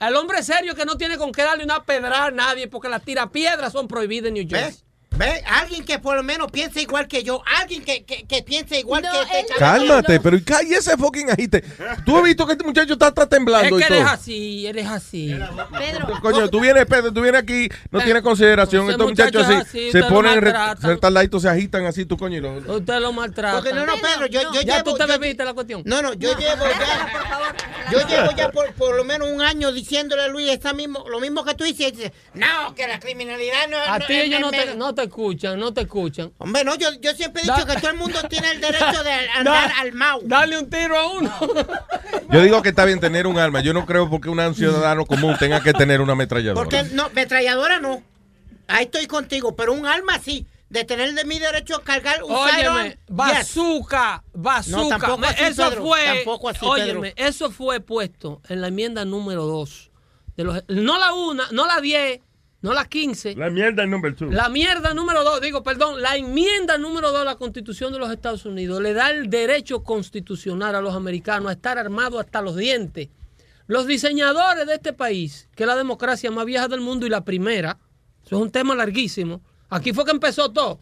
El 0.00 0.16
hombre 0.16 0.42
serio 0.42 0.74
que 0.74 0.84
no 0.84 0.96
tiene 0.96 1.16
con 1.16 1.32
qué 1.32 1.42
darle 1.42 1.64
una 1.64 1.84
pedrada 1.84 2.26
a 2.26 2.30
nadie 2.30 2.68
porque 2.68 2.88
las 2.88 3.02
tirapiedras 3.02 3.72
son 3.72 3.88
prohibidas 3.88 4.28
en 4.28 4.34
New 4.34 4.46
Jersey. 4.48 4.83
Ve, 5.16 5.42
alguien 5.46 5.84
que 5.84 6.00
por 6.00 6.16
lo 6.16 6.24
menos 6.24 6.50
piense 6.50 6.82
igual 6.82 7.06
que 7.06 7.22
yo, 7.22 7.40
alguien 7.60 7.84
que, 7.84 8.04
que, 8.04 8.24
que 8.24 8.42
piense 8.42 8.80
igual 8.80 9.02
que 9.02 9.38
este. 9.38 9.54
Cálmate, 9.54 10.18
pero 10.18 10.36
cállate 10.44 10.74
ese 10.76 10.96
fucking 10.96 11.30
agite. 11.30 11.62
Tú 12.04 12.16
has 12.16 12.24
visto 12.24 12.44
que 12.46 12.52
este 12.54 12.64
muchacho 12.64 12.94
está, 12.94 13.08
está 13.08 13.28
temblando 13.28 13.78
Es 13.78 13.84
y 13.84 13.86
que 13.86 13.94
eres 13.94 14.04
todo. 14.04 14.12
así, 14.14 14.66
eres 14.66 14.86
así. 14.88 15.34
Pedro. 15.78 16.08
Coño, 16.20 16.48
tú 16.50 16.58
vienes, 16.60 16.84
Pedro, 16.86 17.12
tú 17.12 17.20
vienes 17.20 17.42
aquí, 17.42 17.68
no 17.92 18.00
tienes 18.02 18.22
consideración. 18.22 18.90
Estos 18.90 19.06
muchachos 19.08 19.46
muchacho 19.46 19.66
así 19.68 19.92
se 19.92 20.02
ponen 20.04 20.40
retardaditos, 20.40 21.42
se 21.42 21.48
agitan 21.48 21.86
así, 21.86 22.04
tú 22.06 22.16
coño. 22.16 22.38
y 22.38 22.40
lo- 22.40 22.74
Usted 22.76 22.98
lo 23.00 23.12
maltrata. 23.12 23.54
Porque 23.58 23.72
no, 23.72 23.86
no, 23.86 23.94
Pedro, 23.94 24.26
yo, 24.26 24.42
yo 24.52 24.62
ya 24.62 24.78
llevo... 24.78 24.90
tú 24.92 24.96
te 24.96 25.06
yo- 25.06 25.18
bebiste 25.18 25.44
la 25.44 25.54
cuestión. 25.54 25.82
No, 25.84 26.02
no, 26.02 26.12
yo 26.14 26.36
llevo 26.36 26.64
ya... 26.66 27.54
Yo 27.92 27.98
llevo 28.08 28.32
ya 28.36 28.50
por, 28.50 28.72
por 28.74 28.96
lo 28.96 29.04
menos 29.04 29.28
un 29.30 29.42
año 29.42 29.70
diciéndole 29.70 30.22
a 30.22 30.28
Luis 30.28 30.50
esta 30.50 30.72
mismo, 30.72 31.04
lo 31.08 31.20
mismo 31.20 31.44
que 31.44 31.54
tú 31.54 31.64
dices. 31.64 31.88
y 31.88 31.90
dice, 31.92 32.12
No, 32.32 32.74
que 32.74 32.88
la 32.88 32.98
criminalidad 32.98 33.68
no 33.70 33.76
A 33.78 34.00
ti 34.00 34.14
ellos 34.18 34.40
no 34.40 34.50
te, 34.50 35.03
te 35.04 35.10
escuchan, 35.10 35.58
no 35.58 35.72
te 35.72 35.82
escuchan. 35.82 36.32
Hombre, 36.38 36.64
no, 36.64 36.74
yo, 36.76 36.88
yo 37.00 37.12
siempre 37.14 37.42
he 37.42 37.44
dicho 37.44 37.64
Da- 37.64 37.74
que 37.74 37.80
todo 37.80 37.90
el 37.90 37.96
mundo 37.98 38.18
tiene 38.28 38.50
el 38.52 38.60
derecho 38.60 39.02
de 39.04 39.12
andar 39.34 39.68
Da- 39.68 39.80
al 39.80 39.92
mau. 39.92 40.20
Dale 40.24 40.58
un 40.58 40.68
tiro 40.70 40.98
a 40.98 41.06
uno. 41.12 41.32
Yo 42.30 42.40
digo 42.42 42.62
que 42.62 42.70
está 42.70 42.84
bien 42.84 42.98
tener 43.00 43.26
un 43.26 43.38
arma. 43.38 43.60
Yo 43.60 43.72
no 43.74 43.84
creo 43.86 44.08
porque 44.10 44.28
un 44.28 44.54
ciudadano 44.54 45.04
común 45.06 45.36
tenga 45.38 45.62
que 45.62 45.72
tener 45.72 46.00
una 46.00 46.12
ametralladora. 46.14 46.54
Porque 46.62 46.82
no, 46.94 47.08
metralladora 47.10 47.78
no. 47.80 48.02
Ahí 48.66 48.84
estoy 48.84 49.06
contigo, 49.06 49.54
pero 49.54 49.72
un 49.72 49.86
arma 49.86 50.18
sí. 50.18 50.46
De 50.70 50.84
tener 50.84 51.14
de 51.14 51.24
mi 51.24 51.38
derecho 51.38 51.76
a 51.76 51.82
cargar 51.82 52.24
un 52.24 52.32
Óyeme, 52.32 52.98
bazooka, 53.08 54.24
bazooka. 54.32 54.82
No, 54.82 54.88
tampoco 54.88 55.18
Me- 55.18 55.26
así, 55.28 55.44
eso 55.44 55.68
Pedro, 55.68 55.82
fue, 55.86 56.04
tampoco 56.06 56.48
así, 56.48 56.58
óyeme, 56.62 57.12
eso 57.16 57.50
fue 57.52 57.78
puesto 57.80 58.40
en 58.48 58.60
la 58.60 58.68
enmienda 58.68 59.04
número 59.04 59.44
2. 59.44 59.90
De 60.36 60.42
los, 60.44 60.64
no 60.68 60.98
la 60.98 61.12
una, 61.12 61.44
no 61.52 61.66
la 61.66 61.80
10, 61.80 62.20
no 62.64 62.72
la 62.72 62.86
15. 62.86 63.36
La 63.36 63.50
mierda 63.50 63.84
número 63.84 64.16
2. 64.18 64.32
La 64.32 64.48
mierda 64.48 64.94
número 64.94 65.22
2, 65.22 65.42
digo, 65.42 65.62
perdón, 65.62 66.00
la 66.00 66.16
enmienda 66.16 66.78
número 66.78 67.12
2 67.12 67.18
de 67.18 67.24
la 67.26 67.36
Constitución 67.36 67.92
de 67.92 67.98
los 67.98 68.10
Estados 68.10 68.46
Unidos 68.46 68.80
le 68.80 68.94
da 68.94 69.10
el 69.10 69.28
derecho 69.28 69.82
constitucional 69.82 70.74
a 70.74 70.80
los 70.80 70.94
americanos 70.94 71.50
a 71.50 71.52
estar 71.52 71.76
armados 71.76 72.24
hasta 72.24 72.40
los 72.40 72.56
dientes. 72.56 73.10
Los 73.66 73.86
diseñadores 73.86 74.66
de 74.66 74.76
este 74.76 74.94
país, 74.94 75.46
que 75.54 75.64
es 75.64 75.66
la 75.66 75.76
democracia 75.76 76.30
más 76.30 76.46
vieja 76.46 76.66
del 76.66 76.80
mundo 76.80 77.04
y 77.04 77.10
la 77.10 77.22
primera, 77.22 77.76
eso 78.24 78.36
es 78.36 78.42
un 78.42 78.50
tema 78.50 78.74
larguísimo. 78.74 79.42
Aquí 79.68 79.92
fue 79.92 80.06
que 80.06 80.12
empezó 80.12 80.50
todo. 80.50 80.80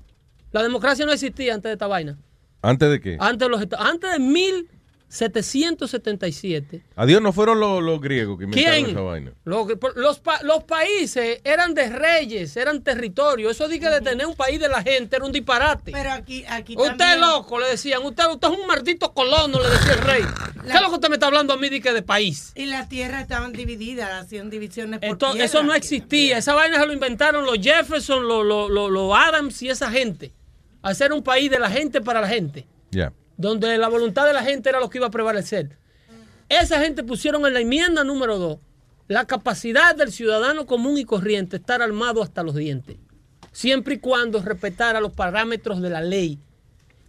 La 0.52 0.62
democracia 0.62 1.04
no 1.04 1.10
existía 1.10 1.52
antes 1.52 1.68
de 1.68 1.72
esta 1.72 1.88
vaina. 1.88 2.16
¿Antes 2.60 2.90
de 2.90 3.00
qué? 3.00 3.16
Antes 3.18 3.48
de, 3.48 3.48
los, 3.48 3.66
antes 3.76 4.12
de 4.12 4.20
1777. 5.12 6.82
Adiós, 6.96 7.20
no 7.22 7.32
fueron 7.32 7.60
los, 7.60 7.82
los 7.82 8.00
griegos 8.00 8.38
que 8.38 8.44
inventaron 8.44 8.74
¿Quién? 8.84 8.90
esa 8.90 9.00
vaina. 9.00 9.32
Los, 9.44 10.20
pa- 10.20 10.42
los 10.42 10.64
países 10.64 11.40
eran 11.44 11.74
de 11.74 11.88
reyes, 11.90 12.56
eran 12.56 12.82
territorios. 12.82 13.52
Eso 13.52 13.68
dije 13.68 13.88
de 13.90 14.00
tener 14.00 14.26
un 14.26 14.34
país 14.34 14.58
de 14.60 14.68
la 14.68 14.82
gente 14.82 15.16
era 15.16 15.24
un 15.24 15.32
disparate. 15.32 15.92
Pero 15.92 16.12
aquí, 16.12 16.44
aquí 16.48 16.74
Usted 16.76 17.14
es 17.14 17.20
loco, 17.20 17.58
le 17.58 17.68
decían. 17.68 18.02
Usted, 18.04 18.24
usted 18.30 18.48
es 18.52 18.58
un 18.58 18.66
maldito 18.66 19.12
colono, 19.12 19.60
le 19.60 19.68
decía 19.68 19.92
el 19.92 19.98
rey. 20.00 20.22
¿Qué 20.62 20.68
es 20.76 20.80
lo 20.80 20.88
que 20.88 20.94
usted 20.94 21.08
me 21.08 21.16
está 21.16 21.26
hablando 21.26 21.52
a 21.52 21.56
mí 21.56 21.68
de 21.68 21.80
que 21.80 21.92
de 21.92 22.02
país? 22.02 22.52
Y 22.54 22.66
las 22.66 22.88
tierras 22.88 23.22
estaban 23.22 23.52
divididas, 23.52 24.10
hacían 24.24 24.48
divisiones 24.50 25.00
por 25.00 25.18
tierra. 25.18 25.44
eso 25.44 25.62
no 25.62 25.74
existía. 25.74 26.38
Esa 26.38 26.54
vaina 26.54 26.78
se 26.80 26.86
lo 26.86 26.92
inventaron 26.92 27.44
los 27.44 27.58
Jefferson, 27.58 28.26
los, 28.26 28.44
los- 28.46 28.70
los- 28.70 28.90
los 28.90 29.12
Adams 29.14 29.60
y 29.62 29.68
esa 29.68 29.90
gente. 29.90 30.32
Hacer 30.82 31.12
un 31.12 31.22
país 31.22 31.50
de 31.50 31.58
la 31.58 31.70
gente 31.70 32.00
para 32.00 32.20
la 32.20 32.28
gente. 32.28 32.66
Ya. 32.90 33.12
Donde 33.42 33.76
la 33.76 33.88
voluntad 33.88 34.24
de 34.24 34.32
la 34.32 34.44
gente 34.44 34.68
era 34.68 34.78
lo 34.78 34.88
que 34.88 34.98
iba 34.98 35.08
a 35.08 35.10
prevalecer. 35.10 35.76
Esa 36.48 36.80
gente 36.80 37.02
pusieron 37.02 37.44
en 37.44 37.54
la 37.54 37.60
enmienda 37.60 38.04
número 38.04 38.38
2 38.38 38.58
la 39.08 39.26
capacidad 39.26 39.96
del 39.96 40.12
ciudadano 40.12 40.64
común 40.64 40.96
y 40.96 41.04
corriente 41.04 41.56
estar 41.56 41.82
armado 41.82 42.22
hasta 42.22 42.44
los 42.44 42.54
dientes, 42.54 42.98
siempre 43.50 43.94
y 43.94 43.98
cuando 43.98 44.40
respetara 44.40 45.00
los 45.00 45.12
parámetros 45.12 45.82
de 45.82 45.90
la 45.90 46.00
ley. 46.00 46.38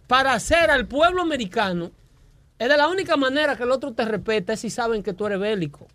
Para 0.08 0.32
hacer 0.32 0.70
al 0.70 0.86
pueblo 0.86 1.22
americano, 1.22 1.92
es 2.58 2.68
de 2.68 2.76
la 2.76 2.88
única 2.88 3.16
manera 3.16 3.56
que 3.56 3.62
el 3.62 3.70
otro 3.70 3.92
te 3.92 4.04
respeta 4.04 4.54
es 4.54 4.60
si 4.60 4.70
saben 4.70 5.04
que 5.04 5.12
tú 5.12 5.26
eres 5.26 5.38
bélico. 5.38 5.86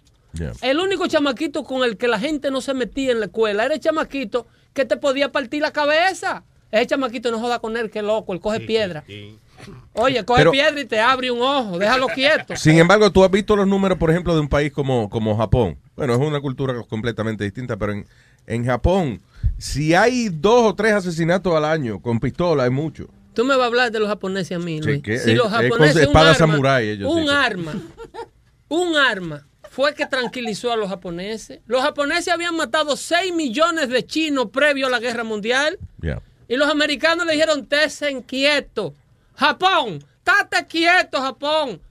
El 0.61 0.79
único 0.79 1.05
chamaquito 1.07 1.65
con 1.65 1.83
el 1.83 1.97
que 1.97 2.07
la 2.07 2.17
gente 2.17 2.49
no 2.49 2.61
se 2.61 2.73
metía 2.73 3.11
en 3.11 3.19
la 3.19 3.25
escuela 3.25 3.65
era 3.65 3.73
el 3.73 3.81
chamaquito 3.81 4.47
que 4.73 4.85
te 4.85 4.95
podía 4.95 5.33
partir 5.33 5.61
la 5.61 5.73
cabeza. 5.73 6.45
Ese 6.71 6.87
chamaquito 6.87 7.29
no 7.29 7.39
joda 7.39 7.59
con 7.59 7.75
él, 7.75 7.89
que 7.91 8.01
loco, 8.01 8.31
él 8.31 8.39
coge 8.39 8.61
piedra. 8.61 9.03
Oye, 9.93 10.23
coge 10.25 10.39
Pero- 10.41 10.51
piedra 10.51 10.79
y 10.79 10.85
te 10.85 10.99
abre 10.99 11.31
un 11.31 11.41
ojo, 11.41 11.77
déjalo 11.77 12.07
quieto. 12.07 12.55
Sin 12.55 12.77
embargo, 12.77 13.11
tú 13.11 13.23
has 13.23 13.31
visto 13.31 13.55
los 13.55 13.67
números, 13.67 13.97
por 13.97 14.09
ejemplo, 14.09 14.33
de 14.33 14.39
un 14.41 14.47
país 14.49 14.71
como, 14.71 15.09
como 15.09 15.35
Japón. 15.37 15.77
Bueno, 15.95 16.13
es 16.13 16.19
una 16.19 16.39
cultura 16.39 16.73
completamente 16.87 17.43
distinta, 17.43 17.77
pero 17.77 17.91
en, 17.93 18.05
en 18.47 18.65
Japón, 18.65 19.21
si 19.57 19.93
hay 19.93 20.29
dos 20.29 20.63
o 20.71 20.75
tres 20.75 20.93
asesinatos 20.93 21.53
al 21.55 21.65
año 21.65 22.01
con 22.01 22.19
pistola, 22.19 22.65
es 22.65 22.71
mucho. 22.71 23.07
Tú 23.33 23.43
me 23.45 23.55
vas 23.55 23.63
a 23.63 23.67
hablar 23.67 23.91
de 23.91 23.99
los 23.99 24.07
japoneses 24.09 24.57
a 24.57 24.59
mí, 24.59 24.79
Sí, 24.81 24.87
Luis. 24.89 25.03
que 25.03 25.17
si 25.19 25.31
es- 25.31 25.37
los 25.37 25.47
es 25.47 25.53
japoneses, 25.53 25.95
un 25.97 26.01
espada 26.03 26.31
arma, 26.31 26.37
samurái 26.37 26.89
ellos, 26.89 27.13
un 27.13 27.23
sí. 27.23 27.29
arma, 27.29 27.73
un 28.69 28.95
arma 28.97 29.45
fue 29.69 29.93
que 29.93 30.05
tranquilizó 30.05 30.71
a 30.73 30.77
los 30.77 30.89
japoneses. 30.89 31.59
Los 31.67 31.81
japoneses 31.83 32.33
habían 32.33 32.55
matado 32.55 32.97
6 32.97 33.33
millones 33.33 33.89
de 33.89 34.03
chinos 34.05 34.47
previo 34.51 34.87
a 34.87 34.89
la 34.89 34.99
guerra 34.99 35.23
mundial. 35.23 35.77
Y 36.47 36.55
los 36.55 36.67
americanos 36.67 37.27
le 37.27 37.33
dijeron, 37.33 37.67
tesen 37.67 38.23
quieto. 38.23 38.95
Japón, 39.39 40.03
tate 40.23 40.67
quieto, 40.67 41.21
Japón. 41.21 41.81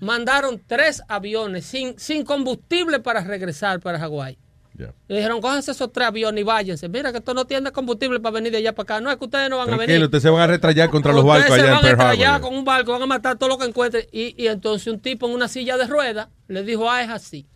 Mandaron 0.00 0.60
tres 0.66 1.00
aviones 1.08 1.64
sin, 1.64 1.98
sin 1.98 2.24
combustible 2.24 2.98
para 3.00 3.20
regresar 3.22 3.80
para 3.80 3.98
Hawái. 3.98 4.36
Le 5.08 5.16
dijeron, 5.16 5.40
cójanse 5.40 5.72
esos 5.72 5.90
tres 5.92 6.06
aviones 6.08 6.40
y 6.40 6.44
váyanse. 6.44 6.88
Mira 6.88 7.10
que 7.10 7.18
esto 7.18 7.34
no 7.34 7.46
tiene 7.46 7.72
combustible 7.72 8.20
para 8.20 8.34
venir 8.34 8.52
de 8.52 8.58
allá 8.58 8.72
para 8.74 8.82
acá. 8.96 9.00
No 9.00 9.10
es 9.10 9.16
que 9.16 9.24
ustedes 9.24 9.50
no 9.50 9.58
van 9.58 9.72
a 9.72 9.76
venir. 9.76 10.00
Ustedes 10.04 10.22
se 10.22 10.30
van 10.30 10.42
a 10.42 10.46
retrayar 10.46 10.88
contra 10.90 11.12
los 11.12 11.24
Ustedes 11.24 11.40
barcos 11.42 11.56
se 11.56 11.62
allá 11.62 11.70
en 11.70 11.74
van 11.76 11.78
a 11.78 11.82
Pearl 11.96 12.00
estrellar 12.12 12.34
Harbor. 12.34 12.48
con 12.48 12.58
un 12.58 12.64
barco, 12.64 12.92
van 12.92 13.02
a 13.02 13.06
matar 13.06 13.38
todo 13.38 13.48
lo 13.48 13.58
que 13.58 13.64
encuentren. 13.64 14.06
Y, 14.12 14.40
y 14.40 14.46
entonces 14.46 14.86
un 14.92 15.00
tipo 15.00 15.26
en 15.26 15.32
una 15.34 15.48
silla 15.48 15.76
de 15.78 15.86
ruedas 15.86 16.28
le 16.46 16.62
dijo, 16.62 16.88
ah, 16.90 17.02
es 17.02 17.08
así. 17.10 17.46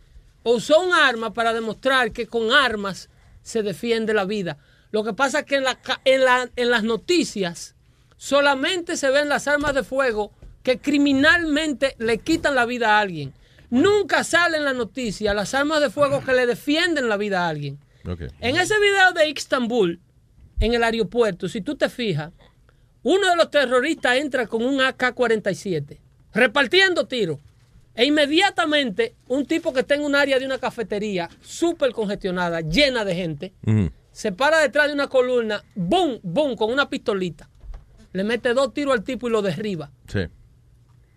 Usó 0.43 0.81
un 0.81 0.93
arma 0.95 1.33
para 1.33 1.53
demostrar 1.53 2.11
que 2.13 2.27
con 2.27 2.51
armas 2.53 3.09
se 3.43 3.63
defiende 3.63 4.15
la 4.15 4.25
vida. 4.25 4.57
Lo 4.91 5.05
que 5.05 5.13
pasa 5.13 5.41
es 5.41 5.45
que 5.47 5.57
en, 5.57 5.65
la, 5.65 5.79
en, 6.05 6.25
la- 6.25 6.51
en 6.57 6.71
las 6.71 6.83
noticias 6.83 7.77
solamente 8.23 8.97
se 8.97 9.11
ven 9.11 9.29
las 9.29 9.49
armas 9.49 9.75
de 9.75 9.83
fuego 9.83 10.31
que 10.63 10.79
criminalmente 10.79 11.97
le 11.99 12.19
quitan 12.19 12.55
la 12.55 12.67
vida 12.67 12.91
a 12.91 13.01
alguien. 13.01 13.35
Nunca 13.69 14.23
salen 14.23 14.61
en 14.61 14.65
la 14.65 14.73
noticia 14.75 15.35
las 15.35 15.55
armas 15.55 15.81
de 15.81 15.91
fuego 15.91 16.23
que 16.25 16.33
le 16.33 16.47
defienden 16.47 17.09
la 17.09 17.17
vida 17.17 17.45
a 17.45 17.49
alguien. 17.49 17.81
En 18.39 18.57
ese 18.57 18.79
video 18.79 19.11
de 19.13 19.29
Istanbul, 19.29 19.99
en 20.61 20.73
el 20.73 20.85
aeropuerto, 20.85 21.49
si 21.49 21.63
tú 21.63 21.75
te 21.75 21.89
fijas, 21.89 22.31
uno 23.03 23.29
de 23.29 23.35
los 23.35 23.51
terroristas 23.51 24.17
entra 24.17 24.47
con 24.47 24.65
un 24.65 24.79
AK-47, 24.81 25.99
repartiendo 26.33 27.09
tiros. 27.09 27.41
E 27.97 28.05
inmediatamente, 28.05 29.17
un 29.27 29.47
tipo 29.47 29.73
que 29.73 29.81
está 29.81 29.97
en 29.97 30.03
un 30.03 30.15
área 30.15 30.39
de 30.39 30.47
una 30.47 30.59
cafetería 30.59 31.29
súper 31.41 31.91
congestionada, 31.91 32.61
llena 32.61 33.05
de 33.05 33.17
gente, 33.17 33.53
se 34.13 34.31
para 34.31 34.61
detrás 34.61 34.87
de 34.87 34.95
una 34.95 35.09
columna, 35.09 35.65
boom, 35.75 36.21
boom, 36.23 36.55
con 36.55 36.71
una 36.71 36.89
pistolita. 36.89 37.49
Le 38.13 38.25
mete 38.25 38.53
dos 38.55 38.73
tiros 38.75 38.95
al 38.95 39.05
tipo 39.05 39.29
y 39.29 39.31
lo 39.31 39.43
derriba. 39.43 39.91
Sí. 40.07 40.21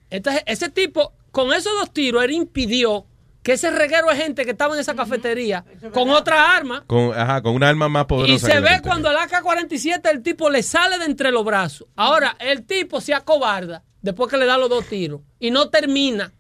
Entonces, 0.10 0.44
ese 0.46 0.70
tipo, 0.70 1.14
con 1.32 1.52
esos 1.54 1.74
dos 1.80 1.92
tiros, 1.94 2.24
él 2.24 2.32
impidió 2.32 3.06
que 3.44 3.54
ese 3.54 3.70
reguero 3.70 4.08
de 4.08 4.16
gente 4.16 4.44
que 4.44 4.52
estaba 4.52 4.74
en 4.74 4.80
esa 4.80 4.96
cafetería, 4.96 5.64
con 5.94 6.10
otra 6.10 6.56
arma, 6.56 6.84
Con, 6.88 7.14
ajá, 7.14 7.42
con 7.44 7.54
un 7.54 7.64
arma 7.64 7.88
más 7.90 8.06
poderosa. 8.06 8.34
y 8.48 8.52
se 8.52 8.60
ve 8.60 8.82
cuando 8.82 9.10
el 9.12 9.18
AK-47 9.18 10.10
el 10.10 10.24
tipo 10.24 10.50
le 10.50 10.64
sale 10.64 10.98
de 10.98 11.06
entre 11.06 11.32
los 11.32 11.46
brazos. 11.46 11.88
Ahora, 11.96 12.36
el 12.40 12.66
tipo 12.66 13.02
se 13.02 13.14
acobarda 13.14 13.84
después 14.02 14.32
que 14.32 14.38
le 14.38 14.46
da 14.46 14.58
los 14.58 14.70
dos 14.70 14.86
tiros 14.88 15.22
y 15.40 15.52
no 15.52 15.70
termina. 15.70 16.32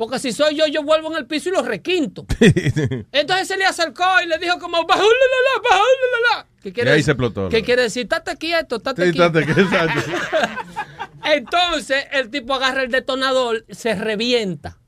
Porque 0.00 0.18
si 0.18 0.32
soy 0.32 0.54
yo, 0.56 0.66
yo 0.66 0.82
vuelvo 0.82 1.10
en 1.12 1.18
el 1.18 1.26
piso 1.26 1.50
y 1.50 1.52
lo 1.52 1.60
requinto. 1.60 2.24
Entonces 3.12 3.46
se 3.48 3.58
le 3.58 3.66
acercó 3.66 4.02
y 4.24 4.28
le 4.28 4.38
dijo 4.38 4.58
como, 4.58 4.86
bajule 4.86 5.04
la 5.06 5.52
la, 5.52 5.68
bajule 5.68 6.06
la 6.32 6.38
la. 6.38 6.46
¿Qué 6.62 6.72
quiere 6.72 6.88
Y 6.88 6.92
ahí 6.92 6.96
decir? 7.00 7.04
se 7.04 7.10
explotó, 7.10 7.48
¿Qué 7.50 7.62
quiere 7.62 7.82
decir? 7.82 8.04
Estate 8.04 8.36
quieto, 8.38 8.76
estate 8.76 9.04
Sí, 9.06 9.12
quieto. 9.12 9.38
exacto. 9.40 10.00
Entonces 11.24 12.04
el 12.12 12.30
tipo 12.30 12.54
agarra 12.54 12.82
el 12.82 12.90
detonador, 12.90 13.66
se 13.68 13.94
revienta 13.94 14.78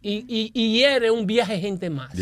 y, 0.00 0.24
y, 0.26 0.50
y 0.54 0.72
hiere 0.78 1.10
un 1.10 1.26
viaje 1.26 1.60
gente 1.60 1.90
más. 1.90 2.12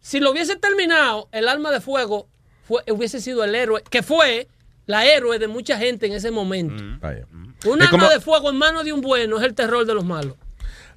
Si 0.00 0.18
lo 0.18 0.32
hubiese 0.32 0.56
terminado, 0.56 1.28
el 1.30 1.46
arma 1.46 1.70
de 1.70 1.80
fuego 1.80 2.28
fue, 2.66 2.82
hubiese 2.90 3.20
sido 3.20 3.44
el 3.44 3.54
héroe, 3.54 3.84
que 3.88 4.02
fue 4.02 4.48
la 4.86 5.06
héroe 5.06 5.38
de 5.38 5.46
mucha 5.46 5.78
gente 5.78 6.06
en 6.06 6.12
ese 6.14 6.30
momento. 6.32 6.82
Vaya. 7.00 7.24
Un 7.32 7.80
Es 7.80 7.86
arma 7.86 7.90
como- 7.90 8.08
de 8.10 8.20
fuego 8.20 8.50
en 8.50 8.56
manos 8.56 8.84
de 8.84 8.92
un 8.92 9.00
bueno 9.00 9.38
es 9.38 9.44
el 9.44 9.54
terror 9.54 9.86
de 9.86 9.94
los 9.94 10.04
malos. 10.04 10.34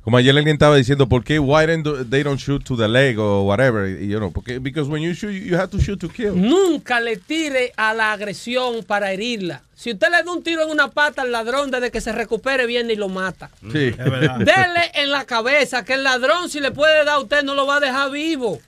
Como 0.03 0.17
ayer 0.17 0.35
alguien 0.35 0.55
estaba 0.55 0.75
diciendo, 0.77 1.07
¿por 1.07 1.23
qué 1.23 1.37
why 1.37 1.67
don't 1.67 2.09
they 2.09 2.23
don't 2.23 2.39
shoot 2.39 2.63
to 2.63 2.75
the 2.75 2.87
leg 2.87 3.19
o 3.19 3.43
whatever? 3.43 3.87
Y 4.01 4.07
yo 4.07 4.19
no, 4.19 4.31
porque 4.31 4.57
because 4.59 4.89
when 4.89 5.03
you 5.03 5.13
shoot, 5.13 5.31
you 5.31 5.55
have 5.55 5.67
to 5.69 5.77
shoot 5.77 5.99
to 5.99 6.09
kill. 6.09 6.33
Nunca 6.35 6.99
le 6.99 7.17
tire 7.17 7.71
a 7.77 7.93
la 7.93 8.11
agresión 8.13 8.83
para 8.83 9.11
herirla. 9.11 9.61
Si 9.75 9.91
usted 9.91 10.07
le 10.09 10.23
da 10.23 10.31
un 10.31 10.41
tiro 10.41 10.63
en 10.63 10.71
una 10.71 10.89
pata 10.89 11.21
al 11.21 11.31
ladrón, 11.31 11.69
desde 11.69 11.91
que 11.91 12.01
se 12.01 12.11
recupere 12.11 12.65
viene 12.65 12.93
y 12.93 12.95
lo 12.95 13.09
mata. 13.09 13.51
Sí. 13.71 13.89
Es 13.89 13.97
verdad. 13.97 14.37
Dele 14.39 14.91
en 14.95 15.11
la 15.11 15.25
cabeza 15.25 15.85
que 15.85 15.93
el 15.93 16.03
ladrón, 16.03 16.49
si 16.49 16.59
le 16.59 16.71
puede 16.71 17.05
dar 17.05 17.15
a 17.15 17.19
usted, 17.19 17.43
no 17.43 17.53
lo 17.53 17.67
va 17.67 17.75
a 17.77 17.79
dejar 17.79 18.09
vivo. 18.09 18.59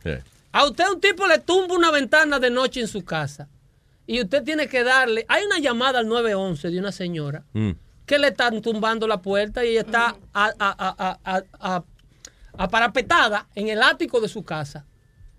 A 0.51 0.65
usted 0.65 0.83
un 0.93 1.01
tipo 1.01 1.25
le 1.25 1.39
tumba 1.39 1.73
una 1.75 1.89
ventana 1.89 2.39
de 2.39 2.51
noche 2.51 2.79
en 2.79 2.87
su 2.87 3.03
casa. 3.03 3.47
y 4.05 4.19
usted 4.21 4.43
tiene 4.43 4.67
que 4.67 4.83
darle. 4.83 5.25
Hay 5.29 5.45
una 5.45 5.57
llamada 5.59 5.97
al 5.99 6.07
911 6.07 6.69
de 6.69 6.77
una 6.79 6.91
señora 6.91 7.43
Mm. 7.53 7.71
Que 8.13 8.19
le 8.19 8.27
están 8.27 8.61
tumbando 8.61 9.07
la 9.07 9.17
puerta 9.23 9.65
y 9.65 9.69
ella 9.69 9.81
está 9.81 10.15
a, 10.33 10.45
a- 10.45 10.53
a- 10.59 10.95
a- 10.99 11.19
a- 11.25 11.43
a- 11.75 11.83
aparapetada 12.57 13.47
en 13.55 13.69
el 13.69 13.81
ático 13.81 14.21
de 14.21 14.27
su 14.27 14.43
casa. 14.43 14.85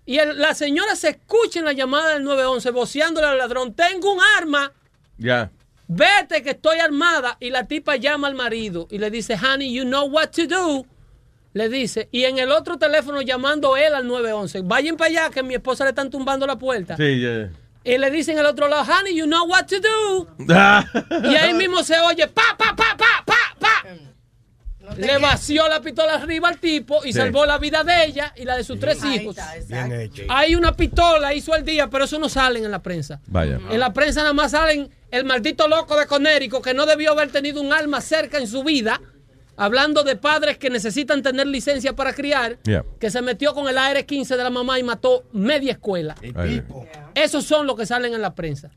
Y 0.05 0.17
el- 0.17 0.37
la 0.39 0.53
señora 0.53 0.95
se 0.97 1.09
escucha 1.09 1.59
en 1.59 1.65
la 1.65 1.71
llamada 1.71 2.09
del 2.15 2.23
911 2.25 2.71
voceándole 2.71 3.27
al 3.27 3.37
ladrón: 3.37 3.73
Tengo 3.73 4.11
un 4.13 4.19
arma. 4.37 4.73
Ya. 5.17 5.51
Vete 5.87 6.43
que 6.43 6.49
estoy 6.51 6.79
armada. 6.79 7.37
Y 7.39 7.49
la 7.49 7.65
tipa 7.65 7.95
llama 7.95 8.27
al 8.27 8.35
marido 8.35 8.87
y 8.91 8.97
le 8.97 9.09
dice, 9.09 9.35
honey, 9.41 9.73
you 9.73 9.83
know 9.83 10.05
what 10.09 10.31
to 10.31 10.45
do. 10.47 10.85
Le 11.53 11.69
dice, 11.69 12.09
y 12.11 12.25
en 12.25 12.37
el 12.37 12.51
otro 12.51 12.77
teléfono 12.77 13.21
llamando 13.21 13.77
él 13.77 13.93
al 13.93 14.05
911, 14.05 14.61
vayan 14.65 14.97
para 14.97 15.09
allá 15.09 15.29
que 15.29 15.41
mi 15.43 15.53
esposa 15.53 15.85
le 15.85 15.91
están 15.91 16.09
tumbando 16.09 16.45
la 16.45 16.57
puerta. 16.57 16.97
Sí, 16.97 17.21
ya. 17.21 17.49
Y 17.85 17.97
le 17.99 18.09
dicen 18.09 18.37
al 18.39 18.47
otro 18.47 18.67
lado, 18.67 18.83
honey, 18.83 19.15
you 19.15 19.25
know 19.25 19.45
what 19.47 19.65
to 19.67 19.75
do. 19.79 20.27
Y 21.29 21.35
ahí 21.35 21.53
mismo 21.53 21.83
se 21.83 21.99
oye, 21.99 22.27
pa, 22.27 22.55
pa, 22.57 22.75
pa, 22.75 22.97
pa, 22.97 23.23
pa, 23.25 23.35
pa. 23.59 23.83
Le 24.97 25.17
vació 25.17 25.67
la 25.67 25.81
pistola 25.81 26.13
arriba 26.15 26.47
al 26.49 26.59
tipo 26.59 27.03
y 27.03 27.11
Sí. 27.11 27.19
salvó 27.19 27.45
la 27.45 27.57
vida 27.57 27.83
de 27.83 28.05
ella 28.05 28.33
y 28.35 28.43
la 28.45 28.55
de 28.57 28.63
sus 28.63 28.79
tres 28.79 29.03
hijos. 29.03 29.35
Bien 29.67 29.91
hecho. 29.91 30.23
Hay 30.29 30.55
una 30.55 30.75
pistola, 30.75 31.33
hizo 31.33 31.55
el 31.55 31.65
día, 31.65 31.89
pero 31.89 32.05
eso 32.05 32.19
no 32.19 32.29
sale 32.29 32.59
en 32.59 32.69
la 32.69 32.81
prensa. 32.83 33.19
Vaya. 33.27 33.59
En 33.69 33.79
la 33.79 33.93
prensa 33.93 34.21
nada 34.21 34.33
más 34.33 34.51
salen 34.51 34.89
el 35.11 35.25
maldito 35.25 35.67
loco 35.67 35.97
de 35.97 36.05
Conérico 36.05 36.61
que 36.61 36.73
no 36.73 36.85
debió 36.85 37.11
haber 37.13 37.31
tenido 37.31 37.61
un 37.61 37.73
alma 37.73 37.99
cerca 38.01 38.37
en 38.37 38.47
su 38.47 38.63
vida, 38.63 39.01
hablando 39.57 40.03
de 40.03 40.15
padres 40.15 40.57
que 40.57 40.69
necesitan 40.69 41.21
tener 41.21 41.47
licencia 41.47 41.93
para 41.95 42.13
criar, 42.13 42.57
Yeah. 42.65 42.83
que 42.99 43.09
se 43.11 43.21
metió 43.21 43.53
con 43.53 43.67
el 43.67 43.77
AR-15 43.77 44.35
de 44.35 44.43
la 44.43 44.49
mamá 44.49 44.79
y 44.79 44.83
mató 44.83 45.23
media 45.31 45.71
escuela. 45.73 46.15
Esos 47.13 47.45
son 47.45 47.65
los 47.67 47.75
que 47.77 47.85
salen 47.85 48.13
en 48.13 48.21
la 48.21 48.33
prensa. 48.35 48.69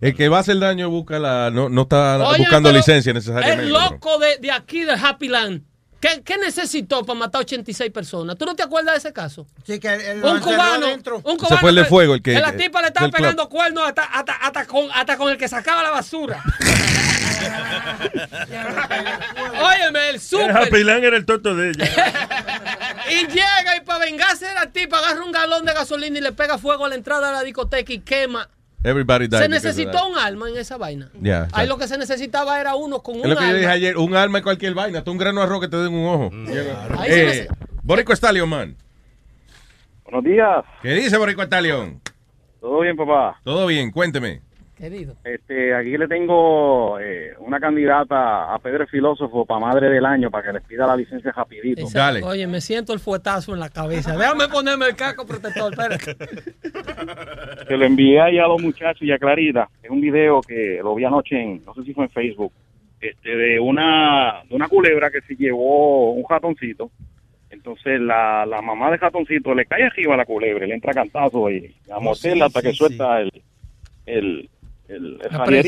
El 0.00 0.16
que 0.16 0.28
va 0.28 0.38
a 0.38 0.40
hacer 0.40 0.58
daño 0.58 0.90
busca 0.90 1.18
la, 1.18 1.50
no, 1.50 1.68
no 1.68 1.82
está 1.82 2.18
buscando 2.36 2.72
licencia 2.72 3.12
necesariamente. 3.12 3.64
El 3.64 3.70
loco 3.72 4.18
de, 4.18 4.38
de 4.38 4.50
aquí, 4.50 4.80
del 4.84 4.98
Happy 5.02 5.28
Land, 5.28 5.62
¿qué, 6.00 6.22
qué 6.24 6.36
necesitó 6.38 7.04
para 7.04 7.18
matar 7.20 7.42
86 7.42 7.90
personas? 7.92 8.36
¿Tú 8.36 8.44
no 8.46 8.56
te 8.56 8.64
acuerdas 8.64 8.94
de 8.94 8.98
ese 8.98 9.12
caso? 9.12 9.46
Sí, 9.64 9.78
que 9.78 10.16
lo 10.16 10.32
Un 10.32 10.40
cubano, 10.40 10.86
un 10.92 11.36
cubano 11.36 11.58
fue 11.60 11.70
el 11.70 11.76
de 11.76 11.84
fuego, 11.84 12.14
el 12.14 12.22
que- 12.22 12.32
la 12.40 12.56
tipa 12.56 12.80
le 12.80 12.88
estaba 12.88 13.06
club. 13.08 13.16
pegando 13.16 13.48
cuernos 13.48 13.86
hasta, 13.86 14.02
hasta, 14.02 14.32
hasta 14.34 14.66
con, 14.66 14.86
hasta 14.92 15.16
con 15.16 15.30
el 15.30 15.38
que 15.38 15.46
sacaba 15.46 15.84
la 15.84 15.90
basura. 15.90 16.42
Óyeme, 19.62 20.08
el 20.10 20.14
El 20.16 20.20
súper. 20.20 20.56
Happy 20.56 20.84
Land 20.84 21.04
era 21.04 21.16
el 21.16 21.24
toto 21.26 21.54
de 21.54 21.70
ella. 21.70 21.86
Y 23.10 23.26
llega 23.26 23.76
y 23.76 23.80
para 23.84 24.04
vengarse 24.04 24.46
de 24.46 24.54
la 24.54 24.66
tipa 24.70 24.98
agarra 24.98 25.24
un 25.24 25.32
galón 25.32 25.64
de 25.64 25.72
gasolina 25.72 26.18
y 26.18 26.20
le 26.20 26.30
pega 26.30 26.58
fuego 26.58 26.84
a 26.84 26.88
la 26.88 26.94
entrada 26.94 27.28
de 27.28 27.32
la 27.34 27.42
discoteca 27.42 27.92
y 27.92 27.98
quema. 27.98 28.48
Everybody 28.84 29.26
died 29.26 29.40
Se 29.40 29.48
necesitó 29.48 30.06
un 30.06 30.16
alma 30.16 30.48
en 30.48 30.56
esa 30.56 30.76
vaina. 30.76 31.10
Ya, 31.20 31.48
Ahí 31.52 31.66
lo 31.66 31.76
que 31.76 31.88
se 31.88 31.98
necesitaba 31.98 32.60
era 32.60 32.76
uno 32.76 33.02
con 33.02 33.16
Es 33.16 33.24
un 33.24 33.30
lo 33.30 33.36
que 33.36 33.42
yo 33.42 33.48
alma. 33.48 33.58
dije 33.58 33.70
ayer, 33.70 33.96
un 33.98 34.14
alma 34.14 34.38
en 34.38 34.44
cualquier 34.44 34.74
vaina, 34.74 34.98
hasta 35.00 35.10
un 35.10 35.18
grano 35.18 35.40
de 35.40 35.46
arroz 35.46 35.60
que 35.60 35.68
te 35.68 35.76
den 35.78 35.92
un 35.92 36.06
ojo. 36.06 36.30
Ahí 36.98 37.10
se 37.10 37.38
Eh, 37.42 37.48
Borico 37.82 38.12
Stallion, 38.14 38.48
man. 38.48 38.76
Buenos 40.04 40.24
días. 40.24 40.64
¿Qué 40.82 40.90
dice 40.94 41.16
Borico 41.16 41.42
Stallion? 41.42 42.00
¿Todo 42.60 42.80
bien, 42.80 42.96
papá? 42.96 43.40
Todo 43.42 43.66
bien, 43.66 43.90
cuénteme. 43.90 44.40
Querido. 44.80 45.14
Este, 45.24 45.74
aquí 45.74 45.98
le 45.98 46.08
tengo 46.08 46.98
eh, 46.98 47.34
una 47.40 47.60
candidata 47.60 48.54
a 48.54 48.58
Pedro 48.60 48.86
Filósofo 48.86 49.44
para 49.44 49.60
Madre 49.60 49.90
del 49.90 50.06
Año 50.06 50.30
para 50.30 50.46
que 50.46 50.52
les 50.54 50.62
pida 50.62 50.86
la 50.86 50.96
licencia 50.96 51.30
rapidito. 51.32 51.82
Exacto. 51.82 52.26
Oye, 52.26 52.46
me 52.46 52.62
siento 52.62 52.94
el 52.94 52.98
fuetazo 52.98 53.52
en 53.52 53.60
la 53.60 53.68
cabeza. 53.68 54.16
Déjame 54.16 54.48
ponerme 54.48 54.86
el 54.86 54.96
casco 54.96 55.26
protector, 55.26 55.70
espérate. 55.72 56.16
Se 57.68 57.76
lo 57.76 57.84
envié 57.84 58.22
ahí 58.22 58.38
a 58.38 58.48
los 58.48 58.62
muchachos 58.62 59.02
y 59.02 59.12
a 59.12 59.18
Clarita. 59.18 59.68
Es 59.82 59.90
un 59.90 60.00
video 60.00 60.40
que 60.40 60.80
lo 60.82 60.94
vi 60.94 61.04
anoche 61.04 61.38
en, 61.38 61.62
no 61.66 61.74
sé 61.74 61.82
si 61.82 61.92
fue 61.92 62.04
en 62.04 62.10
Facebook, 62.10 62.52
este, 63.02 63.36
de 63.36 63.60
una, 63.60 64.42
de 64.48 64.54
una 64.54 64.68
culebra 64.68 65.10
que 65.10 65.20
se 65.20 65.36
llevó 65.36 66.12
un 66.12 66.24
ratoncito. 66.26 66.90
Entonces 67.50 68.00
la, 68.00 68.46
la 68.46 68.62
mamá 68.62 68.90
del 68.90 69.00
ratoncito 69.00 69.54
le 69.54 69.66
cae 69.66 69.84
arriba 69.84 70.14
a 70.14 70.16
la 70.16 70.24
culebra, 70.24 70.66
le 70.66 70.74
entra 70.74 70.94
cantazo 70.94 71.50
y 71.50 71.76
a 71.90 71.98
Oh, 71.98 72.14
sí, 72.14 72.40
hasta 72.40 72.60
sí, 72.60 72.66
que 72.66 72.72
suelta 72.72 73.20
el, 73.20 73.42
el, 74.06 74.48
el, 74.90 75.18
el 75.22 75.66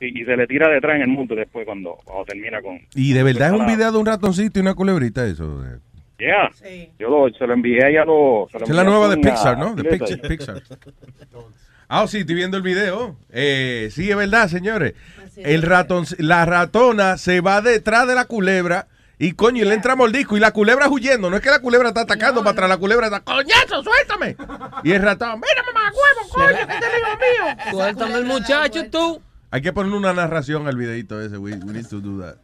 y, 0.00 0.06
y, 0.06 0.20
y 0.22 0.24
se 0.24 0.36
le 0.36 0.46
tira 0.46 0.68
detrás 0.68 0.96
en 0.96 1.02
el 1.02 1.08
mundo 1.08 1.34
después 1.34 1.64
cuando, 1.64 1.96
cuando 2.04 2.24
termina 2.24 2.60
con... 2.60 2.80
Y 2.94 3.12
de 3.12 3.22
verdad 3.22 3.54
es 3.54 3.60
un 3.60 3.66
video 3.66 3.92
de 3.92 3.98
un 3.98 4.06
ratoncito 4.06 4.58
y 4.58 4.62
una 4.62 4.74
culebrita 4.74 5.24
eso. 5.26 5.64
eh. 5.64 5.78
Yeah. 6.18 6.50
Yo 6.98 7.08
lo, 7.08 7.32
se 7.36 7.46
lo 7.46 7.52
envié 7.52 7.98
a 7.98 8.04
los... 8.04 8.50
se 8.50 8.58
lo 8.58 8.64
es 8.64 8.70
la 8.70 8.84
nueva 8.84 9.08
de 9.08 9.16
Pixar, 9.16 9.58
¿no? 9.58 9.74
De 9.74 9.84
Pixar. 10.28 10.62
Ah, 11.88 12.06
sí, 12.06 12.18
estoy 12.18 12.36
viendo 12.36 12.56
el 12.56 12.62
video. 12.62 13.16
Eh, 13.30 13.88
sí, 13.90 14.10
es 14.10 14.16
verdad, 14.16 14.48
señores. 14.48 14.94
El 15.36 15.62
ratón, 15.62 16.04
la 16.18 16.44
ratona 16.44 17.18
se 17.18 17.40
va 17.40 17.60
detrás 17.60 18.06
de 18.06 18.14
la 18.14 18.26
culebra 18.26 18.86
y 19.22 19.32
coño, 19.34 19.62
y 19.62 19.64
le 19.64 19.74
entra 19.74 19.94
mordisco 19.94 20.36
y 20.36 20.40
la 20.40 20.50
culebra 20.50 20.88
huyendo. 20.88 21.30
No 21.30 21.36
es 21.36 21.42
que 21.42 21.48
la 21.48 21.60
culebra 21.60 21.88
está 21.90 22.00
atacando 22.00 22.40
para 22.40 22.50
atrás, 22.50 22.68
la 22.68 22.76
culebra 22.76 23.06
está, 23.06 23.20
coñazo, 23.20 23.80
suéltame. 23.84 24.34
Y 24.82 24.90
el 24.90 25.00
ratón, 25.00 25.40
mira 25.40 25.62
mamá, 25.64 25.92
huevo, 25.92 26.28
coño, 26.28 26.66
que 26.66 26.74
este 26.74 26.86
es 26.86 26.92
hijo 26.98 27.18
mío. 27.18 27.56
Suéltame 27.70 28.14
el 28.16 28.24
muchacho, 28.24 28.90
tú. 28.90 29.22
Hay 29.52 29.62
que 29.62 29.72
ponerle 29.72 29.96
una 29.96 30.12
narración 30.12 30.66
al 30.66 30.76
videito 30.76 31.20
ese, 31.20 31.38
we, 31.38 31.52
we 31.52 31.72
need 31.72 31.86
to 31.86 32.00
do 32.00 32.20
that. 32.20 32.36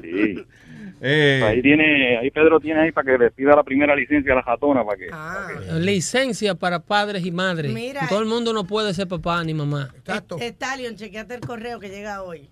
Sí. 0.00 0.46
Eh, 1.02 1.42
Ahí 1.42 1.62
tiene, 1.62 2.18
ahí 2.18 2.30
Pedro 2.30 2.60
tiene 2.60 2.82
ahí 2.82 2.92
para 2.92 3.10
que 3.10 3.16
le 3.16 3.30
pida 3.30 3.56
la 3.56 3.62
primera 3.62 3.96
licencia 3.96 4.32
a 4.34 4.36
la 4.36 4.42
ratona 4.42 4.84
para 4.84 4.98
que... 4.98 5.72
Licencia 5.80 6.54
para 6.54 6.80
padres 6.80 7.24
y 7.24 7.30
madres. 7.30 7.72
Mira. 7.72 8.06
Todo 8.06 8.18
el 8.18 8.26
mundo 8.26 8.52
no 8.52 8.64
puede 8.64 8.92
ser 8.92 9.08
papá 9.08 9.42
ni 9.42 9.54
mamá. 9.54 9.94
Stallion, 10.38 10.96
chequeate 10.96 11.36
el 11.36 11.40
correo 11.40 11.80
que 11.80 11.88
llega 11.88 12.22
hoy. 12.22 12.50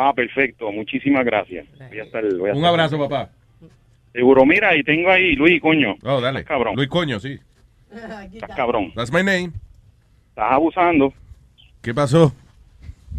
Ah, 0.00 0.12
perfecto, 0.14 0.70
muchísimas 0.70 1.24
gracias. 1.24 1.66
Voy 1.88 1.98
a 1.98 2.04
estar, 2.04 2.22
voy 2.36 2.50
a 2.50 2.52
un 2.52 2.58
estar- 2.58 2.68
abrazo, 2.70 2.98
papá. 3.00 3.30
Seguro, 4.12 4.46
mira, 4.46 4.76
y 4.76 4.84
tengo 4.84 5.10
ahí 5.10 5.34
Luis, 5.34 5.60
coño. 5.60 5.96
Oh, 6.04 6.20
dale. 6.20 6.40
Estás 6.40 6.54
cabrón. 6.56 6.76
Luis 6.76 6.88
Coño, 6.88 7.18
sí. 7.18 7.36
Estás 8.32 8.54
cabrón. 8.56 8.92
That's 8.94 9.12
my 9.12 9.24
name. 9.24 9.50
Estás 10.30 10.52
abusando. 10.52 11.12
¿Qué 11.82 11.92
pasó? 11.92 12.32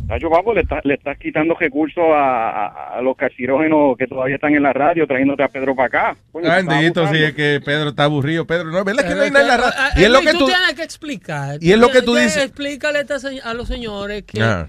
Nacho 0.07 0.29
Papo, 0.29 0.53
le, 0.53 0.61
estás- 0.61 0.83
le 0.85 0.93
estás 0.93 1.17
quitando 1.17 1.53
recursos 1.55 2.03
a, 2.11 2.49
a- 2.49 2.97
a 2.97 3.01
los 3.01 3.15
carcinógenos 3.17 3.97
que 3.97 4.07
todavía 4.07 4.35
están 4.35 4.55
en 4.55 4.63
la 4.63 4.71
radio, 4.73 5.05
trayéndote 5.05 5.43
a 5.43 5.49
Pedro 5.49 5.75
para 5.75 5.87
acá. 5.87 6.17
Coño, 6.31 6.49
Ah, 6.49 6.59
estás 6.59 6.77
bendito, 6.77 7.07
sí, 7.07 7.17
es 7.23 7.33
que 7.33 7.59
Pedro 7.63 7.89
está 7.89 8.05
aburrido. 8.05 8.45
Pedro, 8.45 8.71
no, 8.71 8.79
es 8.79 8.85
verdad 8.85 9.05
que 9.07 9.15
no 9.15 9.21
hay 9.21 9.31
nada 9.31 9.41
en 9.41 9.47
la 9.49 9.57
radio. 9.57 9.73
ah, 9.77 9.89
Y 9.97 10.03
es 10.03 10.09
lo 10.09 10.21
Luis, 10.21 10.31
que 10.31 10.37
tú... 10.37 10.45
tienes 10.45 10.73
que 10.75 10.83
explicar. 10.83 11.57
Y 11.61 11.71
es 11.73 11.77
lo 11.77 11.89
que 11.89 12.01
tú 12.01 12.15
dices. 12.15 12.37
Explícale 12.45 13.05
a 13.43 13.53
los 13.53 13.67
señores 13.67 14.23
que 14.23 14.41
Ah. 14.41 14.67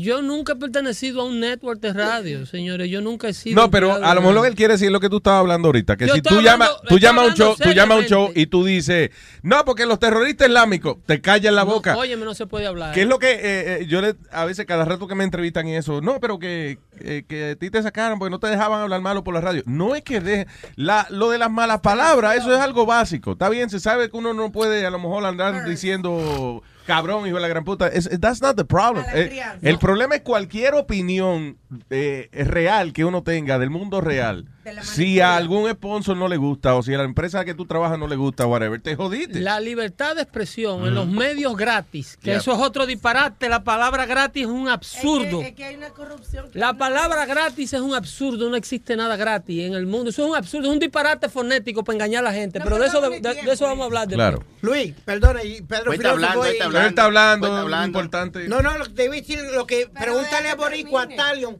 Yo 0.00 0.22
nunca 0.22 0.54
he 0.54 0.56
pertenecido 0.56 1.20
a 1.22 1.24
un 1.24 1.38
network 1.38 1.78
de 1.80 1.92
radio, 1.92 2.46
señores. 2.46 2.90
Yo 2.90 3.00
nunca 3.00 3.28
he 3.28 3.32
sido. 3.32 3.62
No, 3.62 3.70
pero 3.70 3.92
a 3.92 3.98
lo 4.00 4.08
de 4.08 4.20
mejor 4.20 4.34
lo 4.34 4.42
que 4.42 4.48
él 4.48 4.54
quiere 4.56 4.74
decir 4.74 4.86
es 4.86 4.92
lo 4.92 4.98
que 4.98 5.08
tú 5.08 5.18
estabas 5.18 5.38
hablando 5.38 5.68
ahorita. 5.68 5.96
Que 5.96 6.08
Yo 6.08 6.14
si 6.14 6.20
tú 6.20 6.40
llamas, 6.40 6.68
tú 6.78 6.96
estoy 6.96 7.00
llamas 7.00 7.24
a 7.24 7.26
un 7.28 7.34
show, 7.34 7.56
tú 7.56 7.70
llamas 7.70 7.96
a 7.96 8.00
un 8.00 8.06
show 8.06 8.32
y 8.34 8.46
tú 8.46 8.64
dices, 8.64 9.10
no, 9.42 9.64
porque 9.64 9.86
los 9.86 10.00
terroristas 10.00 10.48
islámicos 10.48 10.96
te 11.06 11.20
callan 11.20 11.54
la 11.54 11.62
boca. 11.62 11.96
Óyeme, 11.96 12.24
no 12.24 12.34
se 12.34 12.46
puede 12.46 12.66
hablar. 12.66 12.92
¿Qué 12.92 13.02
es 13.02 13.06
lo 13.06 13.20
que 13.20 13.34
eh, 13.34 13.38
eh, 13.42 13.86
yo 13.86 14.00
le, 14.00 14.16
a 14.32 14.44
veces 14.44 14.66
cada 14.66 14.84
rato 14.84 15.06
que 15.06 15.14
me 15.14 15.22
entrevistan 15.22 15.68
y 15.68 15.76
eso, 15.76 16.00
no, 16.00 16.18
pero 16.18 16.40
que, 16.40 16.80
eh, 16.98 17.22
que 17.28 17.50
a 17.50 17.54
ti 17.56 17.70
te 17.70 17.80
sacaron 17.80 18.18
porque 18.18 18.32
no 18.32 18.40
te 18.40 18.48
dejaban 18.48 18.80
hablar 18.80 19.00
malo 19.00 19.22
por 19.22 19.34
la 19.34 19.42
radio. 19.42 19.62
No 19.64 19.94
es 19.94 20.02
que 20.02 20.18
deje, 20.18 20.48
la, 20.74 21.06
lo 21.10 21.30
de 21.30 21.38
las 21.38 21.52
malas 21.52 21.82
palabras, 21.82 22.36
eso 22.36 22.52
es 22.52 22.58
algo 22.58 22.84
básico. 22.84 23.32
Está 23.32 23.48
bien, 23.48 23.70
se 23.70 23.78
sabe 23.78 24.10
que 24.10 24.16
uno 24.16 24.34
no 24.34 24.50
puede 24.50 24.84
a 24.84 24.90
lo 24.90 24.98
mejor 24.98 25.24
andar 25.24 25.64
diciendo 25.64 26.64
cabrón, 26.86 27.26
hijo 27.26 27.36
de 27.36 27.42
la 27.42 27.48
gran 27.48 27.64
puta. 27.64 27.88
Es- 27.88 28.08
that's 28.20 28.40
not 28.42 28.56
the 28.56 28.64
problem. 28.64 29.04
Eh, 29.14 29.40
el 29.62 29.78
problema 29.78 30.14
es 30.16 30.22
cualquier 30.22 30.74
opinión 30.74 31.58
eh, 31.90 32.28
real 32.32 32.92
que 32.92 33.04
uno 33.04 33.22
tenga 33.22 33.58
del 33.58 33.70
mundo 33.70 34.00
real. 34.00 34.46
Si 34.82 35.20
a 35.20 35.36
algún 35.36 35.70
sponsor 35.70 36.16
no 36.16 36.28
le 36.28 36.36
gusta 36.36 36.74
o 36.74 36.82
si 36.82 36.94
a 36.94 36.98
la 36.98 37.04
empresa 37.04 37.44
que 37.44 37.54
tú 37.54 37.66
trabajas 37.66 37.98
no 37.98 38.06
le 38.06 38.16
gusta, 38.16 38.46
whatever, 38.46 38.80
te 38.80 38.96
jodiste. 38.96 39.40
La 39.40 39.60
libertad 39.60 40.16
de 40.16 40.22
expresión 40.22 40.86
en 40.86 40.94
los 40.94 41.06
medios 41.06 41.56
gratis, 41.56 42.16
que 42.16 42.30
Yeah. 42.30 42.38
eso 42.38 42.52
es 42.52 42.58
otro 42.58 42.86
disparate. 42.86 43.48
La 43.48 43.62
palabra 43.64 44.06
gratis 44.06 44.42
es 44.44 44.48
un 44.48 44.68
absurdo. 44.68 45.42
Es 45.42 45.52
que 45.54 45.64
hay 45.64 45.76
una 45.76 45.90
corrupción. 45.90 46.50
que 46.50 46.58
La 46.58 46.72
no- 46.72 46.78
palabra 46.78 47.26
gratis 47.26 47.72
es 47.72 47.80
un 47.80 47.94
absurdo, 47.94 48.48
no 48.50 48.56
existe 48.56 48.96
nada 48.96 49.16
gratis 49.16 49.64
en 49.64 49.74
el 49.74 49.86
mundo. 49.86 50.10
Eso 50.10 50.24
es 50.24 50.30
un 50.30 50.36
absurdo, 50.36 50.68
es 50.68 50.72
un 50.72 50.78
disparate 50.78 51.28
fonético 51.28 51.84
para 51.84 51.94
engañar 51.96 52.24
a 52.24 52.30
la 52.30 52.34
gente. 52.34 52.60
pero 52.60 52.78
de 52.78 52.86
eso, 52.86 53.00
de, 53.00 53.20
de- 53.20 53.34
de 53.42 53.52
eso 53.52 53.64
vamos 53.64 53.82
a 53.82 53.84
hablar 53.86 54.08
después. 54.08 54.28
Claro. 54.28 54.44
Luis, 54.62 54.94
perdona, 55.04 55.42
y 55.44 55.60
Pedro 55.62 55.92
está 55.92 56.10
hablando, 56.10 56.44
y- 56.46 56.48
está 56.50 56.64
hablando, 57.04 57.46
está 57.46 57.60
hablando. 57.60 57.86
importante. 57.98 58.48
No, 58.48 58.62
no, 58.62 58.78
lo 58.78 58.84
que 58.84 58.90
te 58.92 59.04
iba 59.04 59.14
a 59.14 59.16
decir 59.16 59.38
lo 59.54 59.66
que 59.66 59.88
pregúntale 59.88 60.48
a 60.48 60.54
Boricua 60.54 61.02
a 61.02 61.08
Talion 61.08 61.58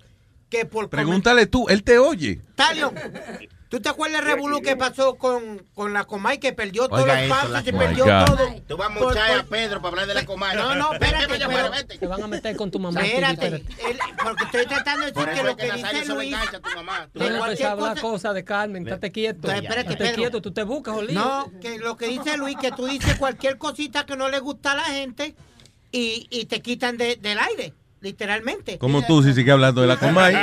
que 0.59 0.67
por 0.67 0.89
Pregúntale 0.91 1.47
tú, 1.47 1.69
él 1.69 1.83
te 1.83 1.99
oye. 1.99 2.41
Talion, 2.55 2.95
¿Tú 3.69 3.81
te 3.81 3.89
acuerdas 3.89 4.21
el 4.21 4.27
revolú 4.27 4.61
que 4.63 4.77
pasó 4.77 5.17
con, 5.17 5.67
con 5.75 5.93
la 5.93 6.05
Comay 6.05 6.39
que 6.39 6.53
perdió 6.53 6.87
todos 6.89 7.05
los 7.05 7.17
pasos 7.29 7.63
y 7.67 7.73
Comay. 7.73 7.87
perdió 7.89 8.05
God. 8.05 8.25
todo? 8.27 8.55
Tú 8.69 8.77
vas 8.77 8.89
a 8.91 8.95
Por- 8.95 9.09
muchar 9.09 9.39
a 9.41 9.43
Pedro 9.43 9.79
para 9.83 9.89
hablar 9.89 10.07
de 10.07 10.15
la 10.15 10.25
comadre. 10.25 10.59
No, 10.59 10.75
no, 10.77 10.93
espérate, 10.93 11.27
Vete, 11.27 11.45
pero- 11.49 11.71
vete. 11.73 11.99
Te 11.99 12.07
van 12.07 12.23
a 12.23 12.27
meter 12.29 12.55
con 12.57 12.71
tu 12.71 12.79
mamá. 12.79 13.01
Espérate, 13.05 13.47
él- 13.49 13.65
porque 14.23 14.45
estoy 14.45 14.67
tratando 14.67 15.07
de 15.07 15.11
decir 15.13 15.29
que 15.29 15.43
lo 15.43 15.57
que 15.57 15.67
que 15.67 15.73
dice 15.73 16.15
Luis... 16.15 16.35
a 16.37 16.61
tu 16.61 16.71
mamá. 16.77 17.09
Tú 17.13 17.19
no 17.19 17.27
empezar 17.27 17.67
a 17.67 17.73
hablar 17.73 18.01
cosas 18.01 18.35
de 18.35 18.45
Carmen, 18.45 18.87
estate 18.87 19.11
quieto. 19.11 19.51
Estate 19.51 19.97
Pedro. 19.97 20.15
quieto, 20.15 20.41
tú 20.41 20.53
te 20.53 20.63
buscas, 20.63 20.95
Olío. 20.95 21.15
No, 21.19 21.51
que 21.61 21.79
lo 21.79 21.97
que 21.97 22.07
dice 22.07 22.37
Luis, 22.37 22.57
que 22.57 22.71
tú 22.71 22.87
dices 22.87 23.17
cualquier 23.17 23.59
cosita 23.59 24.07
que 24.07 24.15
no 24.17 24.29
le 24.29 24.39
gusta 24.39 24.73
a 24.73 24.77
la 24.77 24.85
gente 24.85 25.35
y, 25.91 26.29
y 26.31 26.45
te 26.45 26.61
quitan 26.63 26.97
de- 26.97 27.17
del 27.17 27.41
aire, 27.41 27.75
literalmente. 28.05 28.79
Como 28.79 29.03
tú, 29.05 29.23
si 29.23 29.33
sigue 29.33 29.51
hablando 29.51 29.81
de 29.81 29.89
la 29.89 29.97
Comay, 29.97 30.35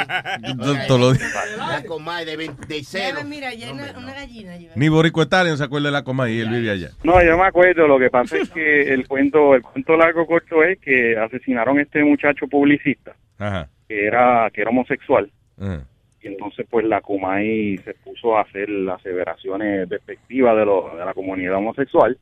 todos 0.87 0.99
los 0.99 1.17
días. 1.17 1.31
La 1.57 1.83
comadre 1.83 2.31
de, 2.31 2.37
20 2.37 2.67
de 2.67 2.83
cero. 2.83 3.05
Déjame, 3.15 3.29
Mira, 3.29 3.53
ya 3.53 3.67
hay 3.67 3.73
una, 3.73 3.97
una 3.97 4.13
gallina. 4.13 4.51
Ni 4.75 4.89
Borico 4.89 5.21
Italian 5.21 5.57
se 5.57 5.63
acuerda 5.63 5.87
de 5.87 5.93
la 5.93 6.03
Comay 6.03 6.33
y 6.33 6.39
él 6.41 6.49
vive 6.49 6.71
allá. 6.71 6.89
No, 7.03 7.23
yo 7.23 7.37
me 7.37 7.45
acuerdo, 7.45 7.87
lo 7.87 7.99
que 7.99 8.09
pasa 8.09 8.37
es 8.37 8.49
que 8.49 8.93
el 8.93 9.07
cuento, 9.07 9.55
el 9.55 9.61
cuento 9.61 9.95
largo 9.95 10.25
corto 10.25 10.63
es 10.63 10.79
que 10.79 11.17
asesinaron 11.17 11.77
a 11.77 11.83
este 11.83 12.03
muchacho 12.03 12.47
publicista, 12.47 13.15
Ajá. 13.37 13.69
que 13.87 14.07
era, 14.07 14.49
que 14.51 14.61
era 14.61 14.71
homosexual, 14.71 15.31
ajá. 15.59 15.85
y 16.21 16.27
entonces 16.27 16.65
pues 16.69 16.85
la 16.85 17.01
Comay 17.01 17.77
se 17.77 17.93
puso 17.93 18.37
a 18.37 18.41
hacer 18.41 18.69
las 18.69 18.99
aseveraciones 18.99 19.87
despectivas 19.87 20.57
de, 20.57 20.65
lo, 20.65 20.95
de 20.97 21.05
la 21.05 21.13
comunidad 21.13 21.55
homosexual, 21.55 22.17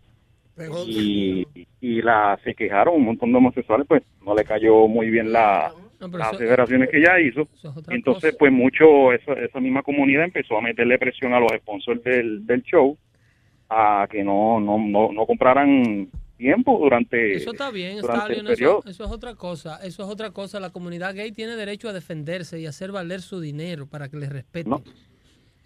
y, 0.87 1.47
y 1.81 2.01
la 2.01 2.39
se 2.43 2.53
quejaron 2.55 2.95
un 2.95 3.05
montón 3.05 3.31
de 3.31 3.37
homosexuales, 3.37 3.87
pues 3.87 4.03
no 4.25 4.35
le 4.35 4.43
cayó 4.43 4.87
muy 4.87 5.09
bien 5.09 5.31
la, 5.31 5.71
No, 5.99 6.07
las 6.09 6.33
aseveraciones 6.33 6.89
que 6.89 6.97
ella 6.99 7.19
hizo, 7.19 7.47
entonces 7.89 8.31
cosa. 8.31 8.37
pues 8.39 8.51
mucho, 8.51 9.13
esa, 9.13 9.33
esa 9.33 9.59
misma 9.59 9.83
comunidad 9.83 10.25
empezó 10.25 10.57
a 10.57 10.61
meterle 10.61 10.97
presión 10.97 11.33
a 11.33 11.39
los 11.39 11.51
sponsors 11.57 12.03
del, 12.03 12.45
del 12.45 12.63
show, 12.63 12.97
a 13.69 14.07
que 14.09 14.23
no, 14.23 14.59
no, 14.59 14.77
no, 14.77 15.11
no 15.11 15.25
compraran 15.25 16.09
tiempo 16.37 16.79
durante, 16.79 17.35
Eso 17.35 17.51
está 17.51 17.69
bien, 17.69 17.99
durante 17.99 18.33
el 18.33 18.45
periodo. 18.45 18.79
eso, 18.79 18.89
eso 18.89 19.03
es 19.03 19.11
otra 19.11 19.35
cosa. 19.35 19.77
Eso 19.83 20.03
es 20.03 20.09
otra 20.09 20.31
cosa. 20.31 20.59
La 20.61 20.69
comunidad 20.69 21.13
gay 21.13 21.33
tiene 21.33 21.55
derecho 21.57 21.89
a 21.89 21.93
defenderse 21.93 22.59
y 22.59 22.65
hacer 22.65 22.93
valer 22.93 23.21
su 23.21 23.41
dinero 23.41 23.87
para 23.87 24.07
que 24.07 24.15
les 24.17 24.29
respeten. 24.29 24.73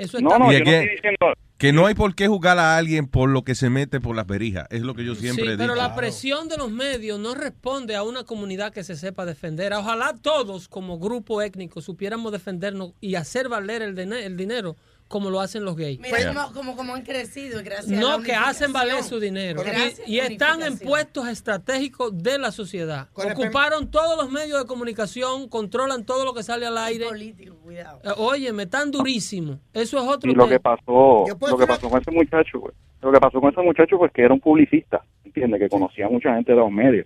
Eso 0.03 0.17
está 0.17 0.29
No, 0.29 0.39
no, 0.39 0.51
yo 0.51 0.59
estoy 0.59 0.89
diciendo... 0.89 1.33
que 1.57 1.73
no 1.73 1.85
hay 1.85 1.95
por 1.95 2.15
qué 2.15 2.27
juzgar 2.27 2.59
a 2.59 2.77
alguien 2.77 3.07
por 3.07 3.29
lo 3.29 3.43
que 3.43 3.55
se 3.55 3.69
mete 3.69 3.99
por 3.99 4.15
las 4.15 4.27
verijas. 4.27 4.67
Es 4.69 4.81
lo 4.81 4.95
que 4.95 5.05
yo 5.05 5.15
siempre 5.15 5.45
Sí, 5.45 5.51
he 5.51 5.57
pero 5.57 5.75
la 5.75 5.95
presión 5.95 6.49
de 6.49 6.57
los 6.57 6.71
medios 6.71 7.19
no 7.19 7.35
responde 7.35 7.95
a 7.95 8.03
una 8.03 8.23
comunidad 8.23 8.73
que 8.73 8.83
se 8.83 8.95
sepa 8.95 9.25
defender. 9.25 9.73
Ojalá 9.73 10.15
todos, 10.21 10.67
como 10.67 10.99
grupo 10.99 11.41
étnico, 11.41 11.81
supiéramos 11.81 12.31
defendernos 12.31 12.93
y 13.01 13.15
hacer 13.15 13.49
valer 13.49 13.81
el 13.81 14.37
dinero 14.37 14.75
como 15.13 15.29
lo 15.29 15.39
hacen 15.41 15.63
los 15.63 15.75
gays. 15.75 15.99
Mira 15.99 16.33
como, 16.33 16.53
como, 16.53 16.75
como 16.75 16.95
han 16.95 17.03
crecido 17.03 17.61
gracias 17.63 17.91
a 17.91 18.01
la 18.01 18.17
No, 18.17 18.23
que 18.23 18.33
hacen 18.33 18.73
valer 18.73 19.03
su 19.03 19.19
dinero. 19.19 19.61
Y, 20.07 20.17
están 20.17 20.63
en 20.63 20.79
puestos 20.79 21.27
estratégicos 21.27 22.17
de 22.17 22.39
la 22.39 22.51
sociedad. 22.51 23.09
Con 23.13 23.31
Ocuparon 23.31 23.91
todos 23.91 24.17
los 24.17 24.31
medios 24.31 24.59
de 24.59 24.65
comunicación, 24.65 25.49
controlan 25.49 26.03
todo 26.03 26.25
lo 26.25 26.33
que 26.33 26.41
sale 26.41 26.65
al 26.65 26.79
aire. 26.79 27.05
Político, 27.05 27.55
cuidado. 27.57 28.01
Eh, 28.03 28.09
Óyeme, 28.17 28.65
tan 28.65 28.89
durísimo. 28.89 29.59
Eso 29.71 29.99
es 29.99 30.03
otro 30.03 30.31
Y 30.31 30.33
lo 30.33 30.47
que 30.47 30.59
pasó, 30.59 31.25
lo 31.27 31.57
que 31.59 31.67
pasó 31.67 31.91
con 31.91 32.01
ese 32.01 32.09
muchacho, 32.09 32.59
güey, 32.59 32.73
lo 33.03 33.11
que 33.11 33.19
pasó 33.19 33.39
con 33.39 33.51
ese 33.51 33.61
muchacho, 33.61 33.99
pues 33.99 34.11
que 34.11 34.23
era 34.23 34.33
un 34.33 34.39
publicista, 34.39 35.05
¿entiendes? 35.23 35.59
Que 35.59 35.69
conocía 35.69 36.07
a 36.07 36.09
mucha 36.09 36.33
gente 36.33 36.53
de 36.53 36.57
los 36.57 36.71
medios. 36.71 37.05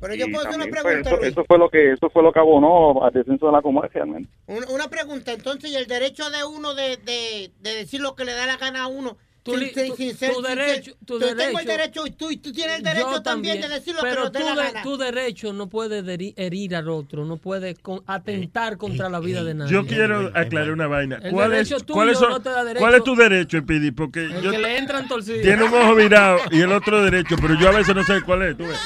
Pero 0.00 0.14
yo 0.14 0.26
puedo 0.26 0.40
hacer 0.40 0.60
una 0.60 0.66
pues, 0.66 0.82
pregunta, 0.82 1.10
eso, 1.10 1.18
Luis. 1.18 1.32
eso 1.32 1.44
fue 1.44 1.58
lo 1.58 1.68
que, 1.68 1.92
eso 1.92 2.10
fue 2.10 2.22
lo 2.22 2.32
que 2.32 2.38
abonó 2.38 3.02
al 3.04 3.12
descenso 3.12 3.46
de 3.46 3.52
la 3.52 3.88
realmente. 3.88 4.30
Una, 4.46 4.66
una 4.68 4.88
pregunta, 4.88 5.32
entonces, 5.32 5.70
¿y 5.70 5.76
el 5.76 5.86
derecho 5.86 6.30
de 6.30 6.44
uno 6.44 6.74
de, 6.74 6.96
de, 6.98 7.50
de 7.60 7.74
decir 7.74 8.00
lo 8.00 8.14
que 8.14 8.24
le 8.24 8.32
da 8.32 8.46
la 8.46 8.56
gana 8.56 8.84
a 8.84 8.86
uno? 8.86 9.16
Tu 9.52 9.58
sin- 9.58 9.88
tu- 9.90 9.96
sin 9.96 10.16
ser- 10.16 10.32
tu 10.32 10.42
derecho- 10.42 10.84
ser- 10.84 10.96
tu 11.06 11.20
yo 11.20 11.36
tengo 11.36 11.58
el 11.60 11.66
derecho- 11.66 12.02
derecho 12.02 12.06
y 12.06 12.10
tú, 12.12 12.30
y 12.30 12.36
tú 12.38 12.52
tienes 12.52 12.76
el 12.78 12.82
derecho 12.82 13.22
también, 13.22 13.60
de 13.60 13.68
decir 13.68 13.94
lo 13.94 14.02
que 14.02 14.08
dé 14.10 14.14
tu, 14.30 14.54
la 14.54 14.54
gana. 14.54 14.82
tu 14.82 14.96
derecho 14.96 15.52
no 15.52 15.68
puede 15.68 16.02
herir 16.36 16.76
al 16.76 16.88
otro, 16.88 17.24
no 17.24 17.36
puede 17.36 17.74
con- 17.76 18.02
atentar 18.06 18.76
contra 18.76 19.08
la 19.08 19.20
vida 19.20 19.42
de 19.44 19.54
nadie. 19.54 19.72
Yo 19.72 19.86
quiero 19.86 20.30
aclarar 20.34 20.70
una 20.72 20.86
vaina. 20.86 21.18
El 21.22 21.32
¿Cuál 21.32 21.52
es, 21.54 21.68
derecho 21.68 21.84
son- 22.18 22.30
no 22.30 22.40
te 22.40 22.50
da 22.50 22.64
derecho. 22.64 22.80
¿Cuál 22.80 22.94
es 22.94 23.04
tu 23.04 23.14
derecho, 23.16 23.64
Pidi? 23.66 23.90
Porque 23.90 24.24
El 24.24 24.40
yo 24.42 24.50
que 24.50 24.58
le 24.58 24.78
entran 24.78 25.08
torcidos. 25.08 25.42
tiene 25.42 25.62
un 25.64 25.74
ojo 25.74 25.94
virado 25.94 26.38
y 26.50 26.60
el 26.60 26.72
otro 26.72 27.02
derecho, 27.02 27.36
pero 27.40 27.54
yo 27.58 27.68
a 27.68 27.72
veces 27.72 27.94
no 27.94 28.04
sé 28.04 28.20
cuál 28.22 28.42
es. 28.42 28.56
tú 28.56 28.64
ves. 28.66 28.78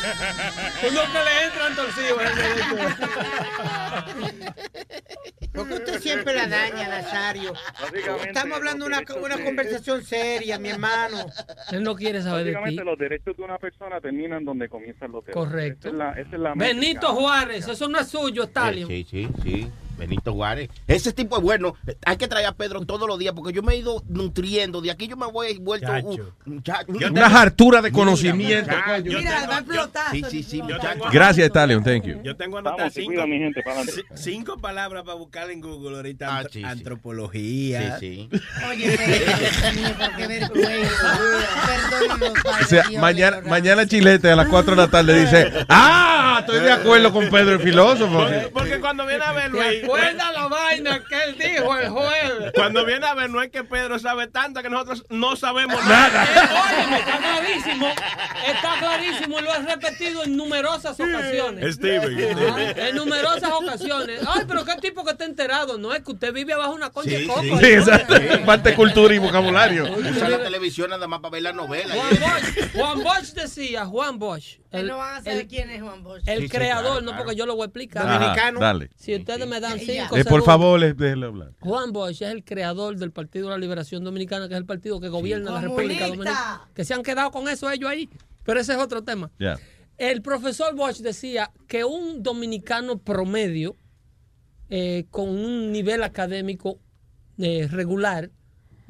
Uno 0.91 1.01
que 1.01 1.19
le 1.19 1.45
entran 1.47 1.77
torcidos. 1.77 2.21
el 2.23 2.35
derecho. 2.37 3.72
Porque 5.53 5.74
usted 5.74 6.01
siempre 6.01 6.35
la 6.35 6.47
daña, 6.47 6.89
Nazario. 6.89 7.53
Estamos 8.27 8.57
hablando 8.57 8.86
de 8.86 8.90
una, 8.97 9.03
una 9.23 9.44
conversación 9.44 10.03
seria, 10.05 10.59
mi 10.59 10.70
hermano. 10.70 11.27
Él 11.70 11.82
no 11.82 11.94
quiere 11.94 12.23
saber 12.23 12.44
de 12.44 12.51
ti. 12.51 12.55
Básicamente 12.55 12.85
los 12.85 12.99
derechos 12.99 13.36
de 13.36 13.43
una 13.43 13.59
persona 13.59 14.01
terminan 14.01 14.44
donde 14.44 14.69
comienzan 14.69 15.12
los 15.12 15.24
derechos. 15.24 15.44
Correcto. 15.44 15.89
Esa 15.89 15.90
es 15.90 15.94
la, 15.94 16.12
esa 16.12 16.36
es 16.36 16.40
la 16.40 16.55
Benito. 16.55 17.09
Juárez, 17.15 17.69
eso 17.69 17.89
no 17.89 17.99
es 17.99 18.09
suyo, 18.09 18.44
Stalin. 18.44 18.86
Sí, 18.86 19.07
sí, 19.09 19.28
sí. 19.43 19.70
Benito 19.98 20.32
Juárez. 20.32 20.70
Ese 20.86 21.12
tipo 21.12 21.36
es 21.36 21.43
bueno. 21.43 21.74
Hay 22.05 22.16
que 22.16 22.28
traer 22.28 22.47
a 22.47 22.52
Pedro 22.52 22.81
todos 22.85 23.06
los 23.09 23.19
días 23.19 23.35
porque 23.35 23.52
yo 23.52 23.62
me 23.62 23.74
he 23.74 23.77
ido 23.78 24.02
nutriendo. 24.09 24.81
De 24.81 24.90
aquí 24.90 25.06
yo 25.09 25.16
me 25.16 25.27
voy 25.27 25.59
vuelto 25.59 25.90
un. 26.05 26.32
Una 27.10 27.27
hartura 27.27 27.81
de 27.82 27.93
conocimiento. 27.93 28.70
Mira, 29.05 29.47
va 29.47 29.56
a 29.56 29.59
explotar. 29.60 30.10
Sí, 30.12 30.23
sí, 30.31 30.43
sí. 30.43 30.62
Gracias, 31.12 31.48
Stallion. 31.48 31.82
Thank 31.85 32.05
you. 32.05 32.20
Yo 32.23 32.36
tengo 32.36 32.56
Vamos, 32.56 32.69
anotar 32.73 32.90
se 32.93 33.01
cinco, 33.02 33.27
mi 33.27 33.39
gente, 33.39 33.62
para 33.62 33.82
cinco 34.14 34.59
palabras 34.59 35.05
para 35.05 35.16
buscar 35.16 35.51
en 35.51 35.60
Google 35.60 35.97
ahorita. 35.97 36.27
Ah, 36.28 36.39
Antro- 36.40 36.52
sí, 36.52 36.59
sí. 36.60 36.64
Antropología. 36.64 37.98
Sí, 37.98 38.28
Oye, 38.70 38.97
qué 40.16 40.27
vergüenza. 40.27 41.19
Dios, 42.70 42.93
mañana, 43.01 43.40
mañana 43.43 43.86
Chilete 43.86 44.31
a 44.31 44.36
las 44.36 44.48
4 44.48 44.74
de 44.77 44.82
la 44.82 44.89
tarde 44.89 45.20
dice, 45.20 45.52
ah, 45.69 46.22
estoy 46.41 46.61
de 46.61 46.73
acuerdo 46.73 47.13
con 47.13 47.29
Pedro 47.31 47.53
el 47.53 47.61
filósofo. 47.61 48.19
Porque, 48.19 48.51
porque 48.53 48.81
cuando 48.81 49.07
viene 49.07 49.25
a 49.25 49.33
ver, 49.33 49.51
¿Te 49.53 49.59
Luis, 49.59 49.85
acuerdas 49.85 50.33
la 50.35 50.47
vaina 50.49 51.03
que 51.09 51.23
él 51.25 51.37
dijo 51.39 51.77
el 51.79 51.89
jueves? 51.91 52.53
cuando 52.55 52.85
viene 52.85 53.07
a 53.07 53.15
ver, 53.15 53.31
no 53.31 53.43
es 53.43 53.51
que 53.51 53.65
Pedro 53.65 53.99
sabe 53.99 54.27
tanto 54.29 54.63
que 54.63 54.71
nosotros 54.71 55.05
no 55.11 55.37
sabemos 55.37 55.85
nada. 55.87 56.27
Óyeme, 56.71 56.99
está 56.99 57.19
clarísimo. 57.19 57.89
Está 58.47 58.79
clarísimo 58.79 59.39
y 59.39 59.43
lo 59.43 59.53
has 59.53 59.65
repetido 59.65 60.25
en 60.25 60.37
numerosas 60.37 60.99
ocasiones. 60.99 61.75
Steven. 61.75 62.19
En 62.77 62.97
numerosas 62.97 63.51
ocasiones. 63.51 64.21
Ay, 64.27 64.43
pero 64.47 64.65
qué 64.65 64.75
tipo 64.77 65.05
que 65.05 65.13
está 65.13 65.25
enterado. 65.25 65.79
No 65.79 65.93
es 65.95 66.03
que 66.03 66.13
usted 66.13 66.33
vive 66.33 66.53
abajo 66.53 66.73
una 66.73 66.91
concha 66.91 67.11
de 67.11 67.19
Sí, 67.21 67.27
coco. 67.27 67.43
sí. 67.43 67.67
exacto. 67.67 68.15
De 68.63 68.75
cultura 68.75 69.15
y 69.15 69.19
vocabulario. 69.19 69.85
Usa 69.93 70.29
la 70.29 70.43
televisión 70.43 70.91
nada 70.91 71.07
más 71.09 71.21
para 71.21 71.33
ver 71.33 71.43
la 71.43 71.53
novela. 71.53 71.95
Juan 71.95 72.11
Bosch, 72.21 72.73
Juan 72.75 73.03
Bosch 73.03 73.33
decía, 73.35 73.85
Juan 73.87 74.19
Bosch, 74.19 74.59
Él 74.73 74.81
el, 74.81 74.86
no 74.89 74.97
van 74.99 75.15
a 75.16 75.23
saber 75.23 75.40
el- 75.43 75.47
quién 75.49 75.70
es 75.70 75.82
Juan 75.82 76.03
Bosch. 76.03 76.23
el 76.27 76.39
Sí, 76.39 76.44
sí, 76.44 76.49
creador, 76.51 76.82
claro, 76.85 77.01
no 77.03 77.07
claro. 77.11 77.24
porque 77.24 77.36
yo 77.39 77.47
lo 77.47 77.55
voy 77.55 77.62
a 77.62 77.66
explicar. 77.66 78.07
Ajá, 78.07 78.19
Dominicano. 78.19 78.61
dale. 78.61 78.90
Si 78.97 79.15
ustedes 79.15 79.47
me 79.47 79.61
dan 79.61 79.78
cinco 79.78 80.16
Eh, 80.16 80.24
por 80.24 80.43
favor, 80.44 80.81
les- 80.81 80.97
déjenle 80.97 81.27
hablar. 81.27 81.53
Juan 81.61 81.93
Bosch 81.93 82.23
es 82.23 82.31
el 82.31 82.43
creador 82.44 82.97
del 82.97 83.12
Partido 83.12 83.49
de 83.49 83.55
la 83.55 83.59
Liberación 83.59 84.03
Dominicana, 84.03 84.49
que 84.49 84.55
es 84.55 84.59
el 84.59 84.66
partido 84.66 84.99
que 85.01 85.09
gobierna 85.09 85.51
la 85.53 85.61
República. 85.61 86.07
Dominicana. 86.07 86.69
Que 86.74 86.85
se 86.85 86.94
han 86.94 87.03
quedado 87.03 87.31
con 87.31 87.49
eso 87.49 87.70
ellos 87.70 87.89
ahí. 87.90 88.09
Pero 88.44 88.59
ese 88.61 88.73
es 88.73 88.78
otro 88.78 89.03
tema. 89.05 89.31
El 89.99 90.23
profesor 90.23 90.74
Bosch 90.74 90.99
decía 90.99 91.53
que 91.69 91.85
un 91.85 92.23
dominicano 92.23 92.99
promedio 92.99 93.77
eh, 94.70 95.05
con 95.11 95.28
un 95.28 95.70
nivel 95.70 96.03
académico 96.03 96.78
eh, 97.39 97.69
regular 97.70 98.31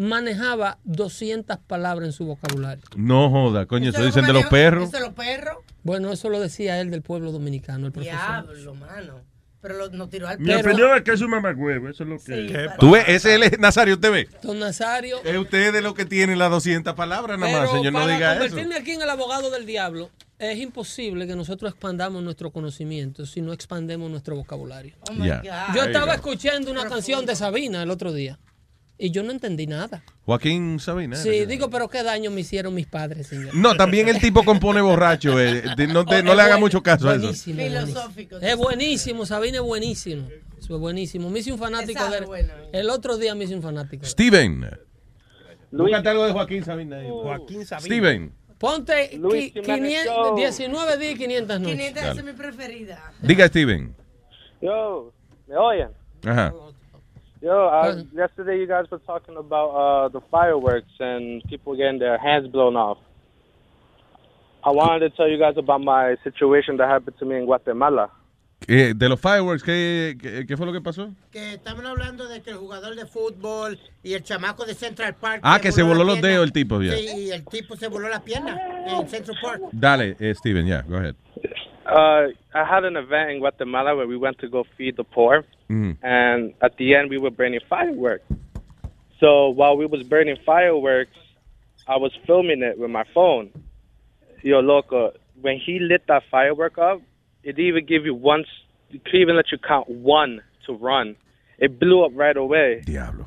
manejaba 0.02 0.78
200 0.84 1.58
palabras 1.58 2.06
en 2.06 2.12
su 2.12 2.24
vocabulario. 2.26 2.84
No 2.96 3.30
joda, 3.30 3.66
coño, 3.66 3.90
eso 3.90 4.04
dicen 4.04 4.26
de 4.26 4.32
los 4.32 4.46
perros. 4.46 4.88
Eso 4.88 4.98
de 4.98 5.04
los 5.04 5.14
perros. 5.14 5.58
Bueno, 5.82 6.12
eso 6.12 6.28
lo 6.28 6.40
decía 6.40 6.80
él 6.80 6.90
del 6.90 7.02
pueblo 7.02 7.32
dominicano, 7.32 7.86
el 7.86 7.92
profesor. 7.92 8.18
Diablo, 8.18 8.74
mano. 8.74 9.20
Pero 9.60 9.76
lo, 9.78 9.90
nos 9.90 10.10
tiró 10.10 10.26
al 10.26 10.40
Mi 10.40 10.46
perro. 10.46 10.70
opinión 10.72 10.96
es 10.96 11.02
que 11.02 11.12
es 11.12 11.20
un 11.20 11.30
mamagüevo, 11.30 11.88
eso 11.88 12.02
es 12.02 12.08
lo 12.08 12.16
que 12.18 12.34
Sí, 12.48 12.52
es. 12.52 12.66
para- 12.66 12.76
Tú 12.78 12.90
ves, 12.90 13.04
ese 13.06 13.36
es 13.36 13.52
el 13.52 13.60
Nazario, 13.60 13.94
usted 13.94 14.10
ve. 14.10 14.28
Don 14.42 14.58
Nazario. 14.58 15.22
Es 15.22 15.38
usted 15.38 15.72
de 15.72 15.80
lo 15.82 15.94
que 15.94 16.04
tiene 16.04 16.34
las 16.34 16.50
200 16.50 16.94
palabras 16.94 17.38
nada 17.38 17.60
más, 17.60 17.70
señor, 17.70 17.92
no 17.92 18.06
diga 18.08 18.32
eso. 18.32 18.40
convertirme 18.40 18.74
aquí 18.74 18.90
en 18.90 19.02
el 19.02 19.10
abogado 19.10 19.50
del 19.52 19.64
diablo, 19.64 20.10
es 20.40 20.58
imposible 20.58 21.28
que 21.28 21.36
nosotros 21.36 21.70
expandamos 21.70 22.24
nuestro 22.24 22.50
conocimiento 22.50 23.24
si 23.24 23.40
no 23.40 23.52
expandemos 23.52 24.10
nuestro 24.10 24.34
vocabulario. 24.34 24.96
Oh 25.08 25.12
my. 25.12 25.28
God. 25.28 25.42
Yo 25.76 25.82
estaba 25.84 26.14
escuchando 26.14 26.72
una 26.72 26.88
canción 26.88 27.24
de 27.24 27.36
Sabina 27.36 27.84
el 27.84 27.90
otro 27.90 28.12
día 28.12 28.40
y 28.98 29.10
yo 29.10 29.22
no 29.22 29.32
entendí 29.32 29.66
nada. 29.66 30.02
Joaquín 30.24 30.78
Sabina. 30.78 31.16
Sí, 31.16 31.44
digo, 31.46 31.68
pero 31.70 31.88
qué 31.88 32.02
daño 32.02 32.30
me 32.30 32.42
hicieron 32.42 32.74
mis 32.74 32.86
padres, 32.86 33.26
señor. 33.26 33.54
No, 33.54 33.74
también 33.74 34.08
el 34.08 34.20
tipo 34.20 34.44
compone 34.44 34.80
borracho. 34.80 35.40
eh, 35.40 35.62
no 35.88 36.04
te- 36.04 36.22
no 36.22 36.34
le 36.34 36.42
haga 36.42 36.56
mucho 36.58 36.82
caso 36.82 37.08
a 37.08 37.16
eso. 37.16 37.32
Filosófico. 37.32 38.36
Es 38.40 38.56
buenísimo, 38.56 39.26
Sabina 39.26 39.56
es 39.58 39.62
buenísimo. 39.64 40.28
Es 40.58 40.68
buenísimo. 40.68 41.28
Me 41.30 41.40
hice 41.40 41.52
un 41.52 41.58
fanático 41.58 41.98
Sabe 41.98 42.20
de 42.20 42.26
bueno. 42.26 42.52
El 42.72 42.88
otro 42.90 43.16
día 43.18 43.34
me 43.34 43.44
hice 43.44 43.56
un 43.56 43.62
fanático. 43.62 44.04
Steven. 44.06 44.68
Búscate 45.72 46.08
algo 46.10 46.24
de 46.26 46.32
Joaquín 46.32 46.64
Sabina. 46.64 46.96
ahí. 46.98 47.08
Joaquín 47.10 47.64
Sabina. 47.66 47.86
Steven, 47.86 48.32
Ponte 48.58 49.16
Luis 49.18 49.52
qui- 49.52 49.62
Jiménez 49.64 50.04
500 50.04 50.14
Show. 50.14 50.36
19 50.36 50.96
días 50.98 51.14
y 51.14 51.18
500 51.18 51.60
noches. 51.60 51.74
500 51.76 51.94
Dale. 52.02 52.10
esa 52.12 52.20
es 52.20 52.24
mi 52.26 52.32
preferida. 52.40 53.12
diga 53.22 53.48
Steven. 53.48 53.94
Yo, 54.60 55.12
¿me 55.48 55.56
oyen? 55.56 55.88
Ajá. 56.24 56.54
Yo, 57.42 57.66
uh, 57.66 58.04
yesterday 58.14 58.60
you 58.60 58.68
guys 58.68 58.88
were 58.88 59.00
talking 59.00 59.36
about 59.36 59.70
uh, 59.70 60.08
the 60.08 60.20
fireworks 60.30 60.92
and 61.00 61.42
people 61.48 61.74
getting 61.76 61.98
their 61.98 62.16
hands 62.16 62.46
blown 62.46 62.76
off. 62.76 62.98
I 64.64 64.70
wanted 64.70 65.00
to 65.00 65.10
tell 65.16 65.28
you 65.28 65.38
guys 65.38 65.56
about 65.56 65.80
my 65.80 66.16
situation 66.22 66.76
that 66.76 66.88
happened 66.88 67.18
to 67.18 67.24
me 67.24 67.38
in 67.38 67.46
Guatemala. 67.46 68.10
Eh, 68.68 68.94
de 68.94 69.08
los 69.08 69.20
fireworks, 69.20 69.64
¿qué, 69.64 70.16
qué, 70.22 70.46
qué 70.46 70.56
fue 70.56 70.66
lo 70.66 70.72
que 70.72 70.80
pasó? 70.80 71.10
Que 71.32 71.54
estaban 71.54 71.84
hablando 71.84 72.28
de 72.28 72.42
que 72.42 72.50
el 72.50 72.58
jugador 72.58 72.94
de 72.94 73.06
fútbol 73.06 73.76
y 74.04 74.12
el 74.12 74.22
chamaco 74.22 74.64
de 74.64 74.74
Central 74.74 75.16
Park. 75.16 75.40
Ah, 75.42 75.58
que 75.60 75.72
se 75.72 75.82
voló 75.82 76.04
los 76.04 76.20
pierna. 76.20 76.28
dedos 76.28 76.44
el 76.44 76.52
tipo, 76.52 76.80
ya. 76.80 76.92
Sí, 76.92 77.24
y 77.26 77.30
el 77.32 77.44
tipo 77.44 77.74
se 77.74 77.88
voló 77.88 78.08
la 78.08 78.22
pierna 78.22 78.56
en 78.86 79.08
Central 79.08 79.36
Park. 79.42 79.62
Dale, 79.72 80.16
eh, 80.20 80.32
Steven, 80.32 80.64
yeah, 80.64 80.82
go 80.82 80.96
ahead. 80.98 81.16
Uh, 81.86 82.28
I 82.54 82.64
had 82.64 82.84
an 82.84 82.96
event 82.96 83.30
in 83.30 83.38
Guatemala 83.38 83.96
where 83.96 84.06
we 84.06 84.16
went 84.16 84.38
to 84.38 84.48
go 84.48 84.64
feed 84.76 84.96
the 84.96 85.04
poor, 85.04 85.44
Mm. 85.70 85.96
and 86.02 86.54
at 86.60 86.76
the 86.76 86.94
end 86.94 87.10
we 87.10 87.18
were 87.18 87.30
burning 87.30 87.60
fireworks. 87.68 88.24
So 89.20 89.48
while 89.50 89.76
we 89.76 89.86
was 89.86 90.02
burning 90.02 90.36
fireworks, 90.44 91.16
I 91.86 91.96
was 91.96 92.12
filming 92.26 92.62
it 92.62 92.78
with 92.78 92.90
my 92.90 93.04
phone. 93.14 93.50
Yo, 94.42 94.60
loco, 94.60 95.12
when 95.40 95.58
he 95.58 95.78
lit 95.78 96.06
that 96.08 96.24
firework 96.30 96.78
up, 96.78 97.00
it 97.42 97.52
didn't 97.56 97.66
even 97.68 97.86
give 97.86 98.04
you 98.04 98.14
one. 98.14 98.40
s- 98.40 98.46
It 98.94 99.04
could 99.04 99.14
even 99.14 99.36
let 99.36 99.50
you 99.50 99.58
count 99.58 99.88
one 99.88 100.42
to 100.66 100.74
run. 100.74 101.16
It 101.58 101.78
blew 101.80 102.04
up 102.04 102.12
right 102.14 102.36
away. 102.36 102.80
Diablo. 102.84 103.26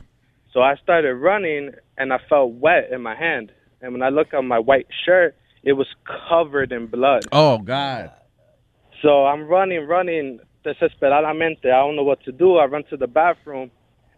So 0.53 0.61
I 0.61 0.75
started 0.75 1.15
running, 1.15 1.71
and 1.97 2.13
I 2.13 2.19
felt 2.29 2.51
wet 2.53 2.89
in 2.91 3.01
my 3.01 3.15
hand. 3.15 3.51
And 3.81 3.91
when 3.93 4.03
I 4.03 4.09
looked 4.09 4.33
at 4.35 4.43
my 4.43 4.59
white 4.59 4.87
shirt, 5.05 5.35
it 5.63 5.73
was 5.73 5.87
covered 6.29 6.71
in 6.71 6.85
blood. 6.87 7.23
Oh, 7.31 7.57
God. 7.57 8.11
So 9.01 9.25
I'm 9.25 9.47
running, 9.47 9.87
running 9.87 10.39
desesperadamente. 10.63 11.65
I 11.65 11.81
don't 11.81 11.95
know 11.95 12.03
what 12.03 12.23
to 12.25 12.31
do. 12.31 12.57
I 12.57 12.65
run 12.65 12.83
to 12.89 12.97
the 12.97 13.07
bathroom, 13.07 13.69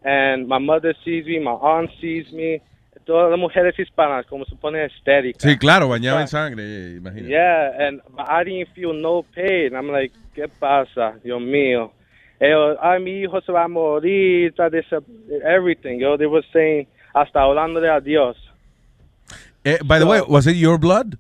and 0.04 0.48
my 0.48 0.60
mother 0.60 0.94
sees 1.04 1.26
me, 1.26 1.40
my 1.40 1.52
aunt 1.52 1.90
sees 2.00 2.32
me. 2.32 2.62
Todas 3.06 3.30
las 3.32 3.40
mujeres 3.40 3.74
hispanas, 3.80 4.26
como 4.26 4.44
se 4.44 4.56
ponen 4.58 4.90
histéricas. 4.90 5.42
Sí, 5.42 5.58
claro, 5.58 5.88
bañado 5.88 6.20
en 6.20 6.28
sangre, 6.28 6.64
eh, 6.64 6.98
imagínate. 6.98 7.30
Yeah, 7.30 7.88
and 7.88 8.02
I 8.18 8.44
didn't 8.44 8.74
feel 8.76 8.92
no 8.92 9.24
pain. 9.34 9.74
I'm 9.76 9.90
like, 9.90 10.14
¿qué 10.36 10.50
pasa? 10.50 11.18
Dios 11.24 11.40
mío. 11.40 11.94
Ellos, 12.40 12.78
ay, 12.82 13.00
mi 13.02 13.22
hijo 13.22 13.40
se 13.40 13.52
va 13.54 13.64
a 13.64 13.68
morir, 13.70 14.54
everything. 15.46 16.00
Yo, 16.00 16.18
they 16.18 16.28
were 16.28 16.46
saying, 16.52 16.86
hasta 17.14 17.40
hablando 17.40 17.80
de 17.80 17.90
adiós. 17.90 18.36
Eh, 19.64 19.80
by 19.86 20.00
the 20.00 20.06
way, 20.06 20.22
was 20.28 20.46
it 20.46 20.58
your 20.58 20.78
blood? 20.78 21.18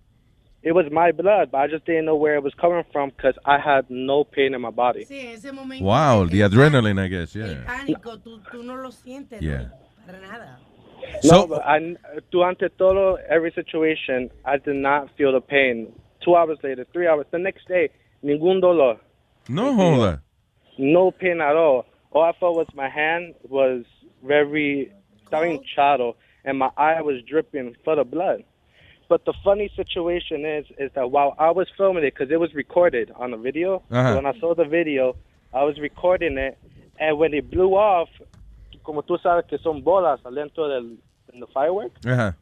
It 0.64 0.72
was 0.74 0.86
my 0.92 1.12
blood, 1.12 1.52
but 1.52 1.60
I 1.60 1.68
just 1.68 1.86
didn't 1.86 2.06
know 2.06 2.16
where 2.16 2.36
it 2.36 2.44
was 2.44 2.54
coming 2.56 2.84
from 2.92 3.10
because 3.10 3.36
I 3.46 3.60
had 3.60 3.86
no 3.90 4.24
pain 4.24 4.54
in 4.54 4.62
my 4.62 4.72
body. 4.72 5.06
Sí, 5.06 5.20
en 5.20 5.36
ese 5.36 5.52
momento. 5.54 5.86
Wow, 5.86 6.26
the 6.26 6.42
adrenaline, 6.42 7.00
I 7.00 7.08
guess, 7.08 7.36
yeah. 7.36 7.64
Pánico, 7.66 8.18
tú, 8.18 8.42
tú 8.52 8.64
no 8.64 8.76
lo 8.76 8.90
sientes. 8.90 9.42
Yeah. 9.42 9.70
Para 10.06 10.20
nada. 10.20 10.58
No, 11.24 11.48
but 11.48 11.62
I, 11.64 11.96
durante 12.32 12.70
todo, 12.70 13.18
every 13.30 13.52
situation, 13.52 14.30
I 14.46 14.58
did 14.58 14.76
not 14.76 15.10
feel 15.16 15.32
the 15.32 15.42
pain. 15.42 15.94
Two 16.24 16.36
hours 16.36 16.58
later, 16.64 16.86
three 16.92 17.08
hours, 17.08 17.28
the 17.32 17.40
next 17.40 17.68
day, 17.68 17.90
ningún 18.24 18.60
dolor. 18.60 19.00
No 19.48 19.74
joda. 19.74 20.22
No 20.78 21.12
pain 21.12 21.40
at 21.40 21.56
all. 21.56 21.86
All 22.12 22.24
I 22.24 22.34
felt 22.40 22.56
was 22.56 22.68
my 22.74 22.90
hand 22.90 23.36
was 23.48 23.86
very, 24.26 24.92
estaba 25.24 25.46
hinchado, 25.46 26.16
and 26.44 26.58
my 26.58 26.72
eye 26.78 27.02
was 27.02 27.22
dripping 27.28 27.76
full 27.86 28.00
of 28.00 28.10
blood. 28.10 28.44
But 29.10 29.24
the 29.26 29.34
funny 29.44 29.72
situation 29.76 30.46
is, 30.46 30.66
is 30.78 30.92
that 30.96 31.12
while 31.12 31.36
I 31.40 31.52
was 31.52 31.68
filming 31.78 32.04
it, 32.04 32.14
because 32.14 32.30
it 32.32 32.40
was 32.40 32.54
recorded 32.54 33.12
on 33.16 33.32
the 33.32 33.38
video, 33.38 33.82
so 33.90 34.16
when 34.16 34.26
I 34.26 34.38
saw 34.40 34.54
the 34.54 34.66
video, 34.66 35.16
I 35.54 35.64
was 35.64 35.80
recording 35.80 36.38
it, 36.38 36.58
and 37.00 37.18
when 37.18 37.34
it 37.34 37.50
blew 37.50 37.72
off, 37.76 38.10
como 38.84 39.02
tú 39.02 39.18
sabes 39.24 39.48
que 39.50 39.58
son 39.64 39.82
bolas 39.82 40.20
adentro 40.26 40.68
del 40.68 40.98
in 41.34 41.40
the 41.40 41.48
fireworks, 41.54 42.00
Ajá. 42.06 42.36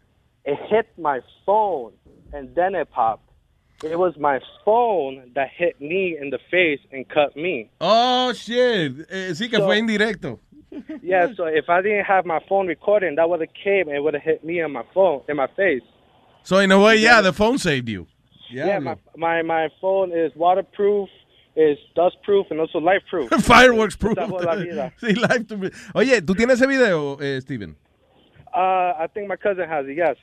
it 0.44 0.58
hit 0.70 0.88
my 0.98 1.20
phone, 1.46 1.92
and 2.34 2.54
then 2.56 2.74
it 2.76 2.90
popped. 2.92 3.22
It 3.84 4.00
was 4.00 4.16
my 4.18 4.40
phone 4.64 5.32
that 5.36 5.50
hit 5.56 5.80
me 5.82 6.18
in 6.20 6.30
the 6.32 6.40
face 6.50 6.80
and 6.92 7.08
cut 7.08 7.36
me. 7.36 7.70
Oh, 7.82 8.32
shit. 8.34 8.94
Eh, 9.12 9.34
sí 9.34 9.50
que 9.50 9.60
So- 9.60 9.66
fue 9.66 9.78
indirecto. 9.78 10.40
Yeah, 11.04 11.28
so 11.36 11.46
if 11.46 11.70
I 11.70 11.82
didn't 11.82 12.04
have 12.06 12.26
my 12.26 12.40
phone 12.50 12.68
recording, 12.68 13.16
that 13.16 13.30
would 13.30 13.40
have 13.42 13.54
came 13.54 13.88
and 13.88 14.04
would 14.04 14.14
have 14.14 14.24
hit 14.24 14.44
me 14.44 14.62
on 14.62 14.72
my 14.74 14.84
phone 14.94 15.22
in 15.30 15.38
my 15.38 15.48
face. 15.56 15.84
So 16.46 16.60
in 16.60 16.72
a 16.72 16.80
way, 16.80 16.96
yeah, 16.98 17.22
the 17.22 17.34
phone 17.34 17.58
saved 17.58 17.90
you. 17.90 18.08
Yeah, 18.50 18.80
my, 18.80 18.96
my 19.18 19.42
my 19.42 19.68
phone 19.82 20.12
is 20.14 20.32
waterproof, 20.36 21.10
is 21.56 21.78
dust 21.96 22.16
proof, 22.24 22.46
and 22.52 22.60
also 22.60 22.78
life 22.92 23.02
proof. 23.10 23.30
Fireworks 23.44 23.96
proof. 23.98 24.18
Esa 24.18 24.28
fue 24.30 24.44
la 24.44 24.56
vida. 24.56 24.94
sí, 25.02 25.16
live 25.16 25.48
to 25.48 25.58
be- 25.58 25.72
Oye, 25.94 26.22
¿tú 26.22 26.36
tienes 26.36 26.62
ese 26.62 26.68
video, 26.68 27.18
eh, 27.20 27.42
Steven? 27.42 27.76
Uh, 28.54 28.94
I 29.04 29.08
think 29.14 29.28
my 29.28 29.36
cousin 29.36 29.68
has 29.68 29.86
it. 29.88 29.98
Yes. 29.98 30.16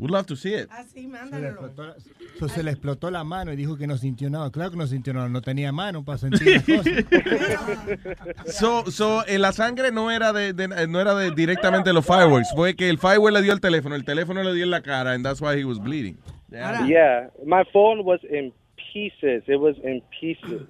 Would 0.00 0.10
love 0.10 0.26
to 0.26 0.34
see 0.36 0.54
it. 0.54 0.68
Así, 0.70 0.92
Se 0.94 1.00
le, 1.02 1.08
mándalo. 1.08 1.48
explotó, 1.48 1.84
la- 1.84 1.94
so, 2.38 2.48
se 2.48 2.62
le 2.62 2.70
explotó 2.70 3.10
la 3.10 3.22
mano 3.22 3.52
y 3.52 3.56
dijo 3.56 3.76
que 3.76 3.86
no 3.86 3.96
sintió 3.98 4.30
nada. 4.30 4.50
Claro 4.50 4.70
que 4.70 4.76
no 4.78 4.86
sintió 4.86 5.12
nada, 5.12 5.28
no 5.28 5.42
tenía 5.42 5.72
mano 5.72 6.02
para 6.04 6.16
sentir 6.18 6.54
las 6.56 6.64
cosas. 6.64 7.04
So, 8.46 8.90
so, 8.90 9.24
eh, 9.26 9.38
la 9.38 9.52
sangre 9.52 9.92
no 9.92 10.10
era 10.10 10.32
de, 10.32 10.52
de- 10.52 10.88
no 10.88 11.00
era 11.00 11.14
de 11.14 11.30
directamente 11.32 11.92
los 11.92 12.04
fireworks, 12.06 12.48
fue 12.54 12.74
que 12.74 12.88
el 12.88 12.98
firework 12.98 13.34
le 13.34 13.42
dio 13.42 13.52
el 13.52 13.60
teléfono, 13.60 13.94
el 13.94 14.04
teléfono 14.04 14.42
le 14.42 14.54
dio 14.54 14.64
en 14.64 14.70
la 14.70 14.80
cara, 14.82 15.12
and 15.12 15.24
that's 15.24 15.40
why 15.40 15.54
he 15.58 15.64
was 15.64 15.78
bleeding. 15.78 16.16
Yeah, 16.50 17.28
my 17.46 17.62
phone 17.72 18.02
was 18.04 18.20
in 18.24 18.52
pieces. 18.92 19.44
It 19.46 19.60
was 19.60 19.76
in 19.84 20.02
pieces. 20.20 20.62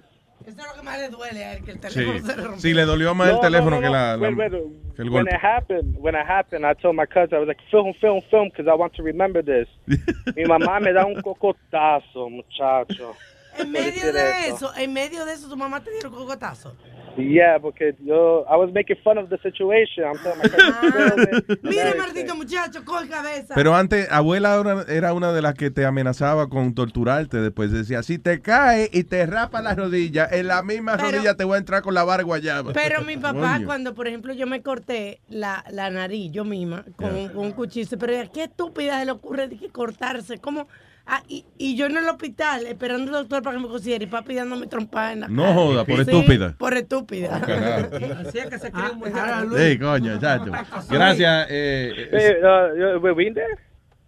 Eso 0.45 0.49
es 0.61 0.67
lo 0.67 0.73
que 0.75 0.81
más 0.83 0.99
le 0.99 1.09
duele 1.09 1.43
a 1.43 1.53
él, 1.55 1.63
que 1.63 1.71
el 1.71 1.79
Sí, 1.89 2.03
rompió. 2.19 2.57
sí, 2.59 2.73
le 2.73 2.83
dolió 2.85 3.13
más 3.13 3.29
el 3.29 3.35
No, 3.35 3.41
teléfono 3.41 3.71
no, 3.71 3.75
no, 3.77 3.81
que 3.81 3.89
la, 3.89 4.17
no. 4.17 4.23
la- 4.23 4.29
Wait, 4.29 4.37
wait, 4.37 4.51
que 4.95 5.01
el 5.03 5.09
when 5.09 5.25
golpe. 5.25 5.35
it 5.35 5.41
happened, 5.41 5.95
when 5.97 6.15
it 6.15 6.25
happened, 6.27 6.65
I 6.65 6.73
told 6.73 6.95
my 6.95 7.05
cousin, 7.05 7.35
I 7.35 7.39
was 7.39 7.47
like, 7.47 7.61
film, 7.69 7.93
film, 8.01 8.21
film, 8.29 8.49
because 8.49 8.67
I 8.67 8.73
want 8.75 8.93
to 8.95 9.03
remember 9.03 9.41
this. 9.43 9.67
Mi 10.35 10.43
mamá 10.45 10.79
me 10.81 10.93
da 10.93 11.05
un 11.05 11.21
cocotazo, 11.21 12.29
muchacho. 12.29 13.15
En 13.57 13.71
medio 13.71 14.11
de 14.13 14.47
eso, 14.47 14.71
en 14.77 14.93
medio 14.93 15.25
de 15.25 15.33
eso, 15.33 15.49
tu 15.49 15.57
mamá 15.57 15.81
te 15.83 15.91
dieron 15.91 16.11
cocotazo. 16.13 16.75
Yeah, 17.17 17.59
porque 17.59 17.93
yo, 18.05 18.45
I 18.49 18.55
was 18.55 18.71
making 18.73 18.95
fun 19.03 19.17
of 19.17 19.27
the 19.29 19.37
situation. 19.39 20.05
I'm 20.05 20.17
telling 20.23 20.37
my 20.39 21.69
Mira, 21.69 21.89
everything. 21.89 21.97
maldito 21.99 22.35
muchacho, 22.35 22.85
coge 22.85 23.09
cabeza. 23.09 23.53
Pero 23.53 23.75
antes, 23.75 24.09
abuela 24.09 24.85
era, 24.87 25.13
una 25.13 25.33
de 25.33 25.41
las 25.41 25.55
que 25.55 25.69
te 25.71 25.85
amenazaba 25.85 26.47
con 26.47 26.73
torturarte. 26.73 27.41
Después 27.41 27.73
decía, 27.73 28.01
si 28.01 28.17
te 28.17 28.41
cae 28.41 28.89
y 28.93 29.03
te 29.03 29.25
rapa 29.25 29.61
la 29.61 29.75
rodilla, 29.75 30.25
en 30.31 30.47
la 30.47 30.63
misma 30.63 30.95
Pero- 30.95 31.11
rodilla 31.11 31.35
te 31.35 31.43
voy 31.43 31.55
a 31.55 31.59
entrar 31.59 31.81
con 31.81 31.93
la 31.93 32.05
barra 32.05 32.23
guayaba. 32.23 32.71
Pero 32.73 33.01
mi 33.01 33.17
papá, 33.17 33.55
Coño. 33.55 33.65
cuando 33.65 33.93
por 33.93 34.07
ejemplo 34.07 34.31
yo 34.33 34.47
me 34.47 34.61
corté 34.63 35.19
la, 35.27 35.65
la 35.69 35.89
nariz 35.89 36.31
yo 36.31 36.45
misma 36.45 36.85
con, 36.95 37.11
Yeah. 37.13 37.33
con 37.33 37.45
un 37.45 37.51
cuchillo, 37.51 37.97
pero 37.99 38.13
qué 38.33 38.43
estúpida 38.45 38.99
se 38.99 39.05
le 39.05 39.11
ocurre 39.11 39.49
de 39.49 39.57
que 39.57 39.67
cortarse, 39.69 40.37
¿cómo? 40.37 40.67
Ah, 41.13 41.21
y, 41.27 41.43
y 41.57 41.75
yo 41.75 41.87
en 41.87 41.97
el 41.97 42.07
hospital 42.07 42.65
esperando 42.67 43.11
al 43.11 43.23
doctor 43.23 43.43
para 43.43 43.57
que 43.57 43.61
me 43.63 43.67
cosiera 43.67 44.01
y 44.01 44.07
papi 44.07 44.33
dándome 44.33 44.65
trompada 44.67 45.11
en 45.11 45.19
la 45.19 45.27
No 45.27 45.41
cara. 45.43 45.53
joda, 45.55 45.83
por 45.85 45.95
Sí, 45.95 46.01
estúpida. 46.03 46.55
Por 46.57 46.73
estúpida. 46.73 47.37
Oh, 47.43 47.45
carajo. 47.45 47.89
Así 48.29 48.37
es 48.39 48.45
que 48.45 48.59
se 48.59 48.67
Ah, 48.67 48.71
cree 48.71 48.91
un 48.91 48.99
muchacho. 48.99 49.57
Sí, 49.57 49.77
coño, 49.79 50.13
exacto. 50.15 50.51
Gracias. 50.89 51.47
Eh, 51.49 52.07
Hey, 52.13 52.31
uh, 52.41 52.77
you- 52.77 52.99
we 53.01 53.13
been 53.13 53.33
there? 53.33 53.57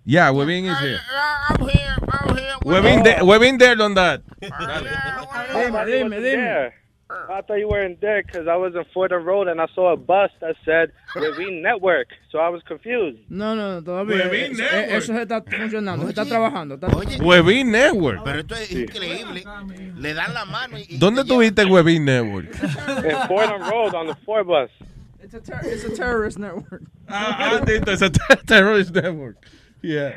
yeah, 0.06 0.32
we've 0.32 0.48
been 0.48 0.64
is 0.66 0.80
here. 0.80 0.98
I'm 1.50 1.68
here, 1.68 1.96
I'm 2.08 2.38
here. 2.38 2.54
We've 2.64 2.82
been 2.82 3.04
there, 3.04 3.22
we've 3.26 3.40
been 3.42 3.58
there 3.58 3.82
on 3.84 3.96
that. 3.96 4.22
Dime, 4.40 5.86
dime, 5.86 6.10
dime. 6.22 6.72
I 7.30 7.42
thought 7.42 7.60
you 7.60 7.68
weren't 7.68 8.00
there 8.02 8.24
because 8.24 8.48
I 8.48 8.56
was 8.56 8.74
in 8.76 8.84
Fordham 8.94 9.24
Road 9.26 9.48
and 9.48 9.62
I 9.62 9.68
saw 9.76 9.94
a 9.94 9.98
bus 9.98 10.32
that 10.42 10.56
said 10.66 10.92
Webin 11.16 11.62
Network, 11.62 12.08
so 12.32 12.40
I 12.40 12.50
was 12.50 12.62
confused. 12.68 13.20
No, 13.30 13.56
no, 13.56 13.80
no 13.80 13.82
todavía. 13.82 14.26
Huevín 14.30 14.52
eh, 14.52 14.58
Network. 14.58 14.92
eso 14.92 15.14
se 15.14 15.22
está 15.22 15.42
funcionando, 15.44 16.06
se 16.06 16.10
está 16.12 16.26
trabajando. 16.26 16.76
está- 16.76 16.88
Webin 17.24 17.72
Network. 17.72 18.24
Pero 18.24 18.40
esto 18.40 18.56
es 18.56 18.72
increíble. 18.72 19.44
Le 19.98 20.14
dan 20.14 20.34
la 20.34 20.46
mano 20.46 20.78
y. 20.80 20.98
¿Dónde 20.98 21.24
tuviste 21.24 21.66
Webin 21.66 22.06
Network? 22.06 22.48
in 22.62 23.28
Fordham 23.28 23.62
Road 23.70 23.94
on 23.96 24.08
the 24.08 24.16
Ford 24.26 24.46
bus. 24.48 24.70
It's 25.22 25.34
a, 25.36 25.40
ter- 25.40 25.62
it's 25.64 25.84
a 25.86 25.96
terrorist 25.96 26.38
network. 26.38 26.82
Ah, 27.08 27.62
Tito, 27.66 27.92
es 27.92 28.02
a 28.02 28.10
ter- 28.10 28.42
terrorist 28.46 28.94
network. 28.94 29.38
Yeah. 29.84 30.10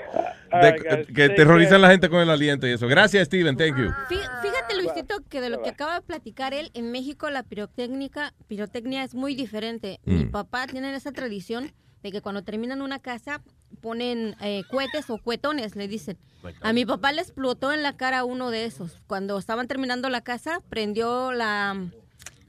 De- 0.62 0.70
right, 0.72 0.82
guys. 0.82 1.06
que 1.14 1.28
terrorizan 1.30 1.82
la 1.82 1.90
gente 1.90 2.08
con 2.08 2.20
el 2.20 2.30
aliento 2.30 2.66
y 2.66 2.70
eso. 2.72 2.86
Gracias, 2.86 3.26
Steven. 3.26 3.56
Thank 3.56 3.76
you. 3.76 3.90
Fí- 4.08 4.40
Fíjate, 4.42 4.76
Luisito, 4.76 5.16
que 5.28 5.40
de 5.40 5.50
lo 5.50 5.60
que 5.62 5.68
acaba 5.70 5.96
de 5.96 6.00
platicar 6.02 6.54
él, 6.54 6.70
en 6.72 6.92
México 6.92 7.28
la 7.30 7.42
pirotécnica, 7.42 8.32
pirotecnia 8.46 9.02
es 9.04 9.14
muy 9.14 9.34
diferente. 9.34 10.00
Mi 10.04 10.24
Mm. 10.26 10.30
papá 10.30 10.66
tiene 10.68 10.94
esa 10.94 11.12
tradición 11.12 11.72
de 12.02 12.12
que 12.12 12.20
cuando 12.22 12.42
terminan 12.44 12.80
una 12.80 13.00
casa 13.00 13.42
ponen 13.82 14.36
eh, 14.40 14.62
cohetes 14.70 15.10
o 15.10 15.18
cuetones, 15.18 15.74
le 15.76 15.88
dicen. 15.88 16.16
A 16.62 16.72
mi 16.72 16.86
papá 16.86 17.10
le 17.10 17.20
explotó 17.22 17.72
en 17.72 17.82
la 17.82 17.96
cara 17.96 18.24
uno 18.24 18.50
de 18.52 18.64
esos. 18.66 19.02
Cuando 19.08 19.36
estaban 19.36 19.66
terminando 19.66 20.08
la 20.08 20.20
casa, 20.20 20.60
prendió 20.70 21.32
la, 21.32 21.88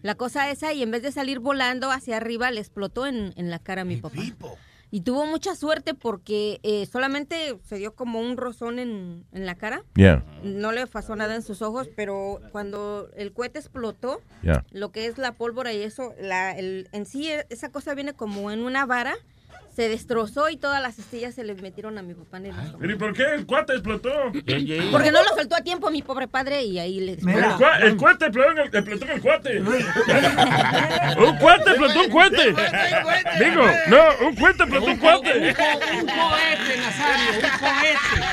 la 0.03 0.15
cosa 0.15 0.51
esa 0.51 0.71
y 0.73 0.83
en 0.83 0.91
vez 0.91 1.01
de 1.01 1.11
salir 1.11 1.39
volando 1.39 1.89
hacia 1.89 2.17
arriba, 2.17 2.51
le 2.51 2.59
explotó 2.59 3.07
en, 3.07 3.33
en 3.35 3.49
la 3.49 3.57
cara 3.57 3.81
a 3.81 3.85
mi 3.85 3.97
papá. 3.97 4.21
Y 4.89 5.01
tuvo 5.01 5.25
mucha 5.25 5.53
suerte 5.55 5.93
porque 5.93 6.59
eh, 6.63 6.85
solamente 6.85 7.59
se 7.65 7.75
dio 7.77 7.93
como 7.93 8.21
un 8.21 8.37
rozón 8.37 8.79
en, 8.79 9.25
en 9.33 9.45
la 9.45 9.55
cara. 9.55 9.83
Yeah. 9.95 10.23
No 10.43 10.71
le 10.71 10.87
pasó 10.87 11.15
nada 11.15 11.35
en 11.35 11.41
sus 11.41 11.61
ojos, 11.61 11.89
pero 11.95 12.39
cuando 12.53 13.09
el 13.17 13.33
cohete 13.33 13.59
explotó, 13.59 14.21
Yeah. 14.43 14.63
lo 14.71 14.91
que 14.91 15.05
es 15.07 15.17
la 15.17 15.33
pólvora 15.33 15.73
y 15.73 15.81
eso, 15.81 16.13
la, 16.21 16.57
el, 16.57 16.87
en 16.93 17.05
sí 17.05 17.29
e- 17.29 17.45
esa 17.49 17.69
cosa 17.69 17.93
viene 17.95 18.13
como 18.13 18.49
en 18.51 18.63
una 18.63 18.85
vara, 18.85 19.15
se 19.77 19.87
destrozó 19.89 20.49
y 20.49 20.57
todas 20.57 20.81
las 20.81 20.97
estillas 20.97 21.35
se 21.35 21.43
les 21.43 21.61
metieron 21.61 21.99
a 21.99 22.01
mi 22.01 22.15
papá 22.15 22.37
en 22.37 22.45
el 22.47 22.51
estómago. 22.51 22.79
¿Pero 22.79 22.93
y 22.93 22.95
por 22.95 23.13
qué 23.13 23.25
el 23.35 23.45
cuate 23.45 23.73
explotó? 23.73 24.09
Porque 24.91 25.11
no 25.11 25.21
lo 25.21 25.29
soltó 25.35 25.55
a 25.55 25.61
tiempo 25.61 25.91
mi 25.91 26.01
pobre 26.01 26.27
padre 26.27 26.63
y 26.63 26.79
ahí 26.79 26.99
le 26.99 27.11
El, 27.11 27.19
cua- 27.21 27.79
el 27.83 27.95
cuate 27.95 28.25
explotó 28.25 28.51
en 28.53 28.57
el, 28.57 28.65
explotó 28.65 29.05
en 29.05 29.11
el 29.11 29.21
cuate. 29.21 29.59
un 31.19 31.37
cuate 31.37 31.69
explotó 31.69 31.99
un 32.01 32.09
cuate. 32.09 32.45
Digo, 33.39 33.63
no, 33.89 34.27
un 34.27 34.35
cuate 34.35 34.63
explotó 34.63 34.85
un 34.87 34.97
cuate. 34.97 35.33
Un 35.37 35.53
cohete, 35.53 36.77
Nazario, 36.77 37.33
un 37.35 37.59
cohete. 37.59 38.25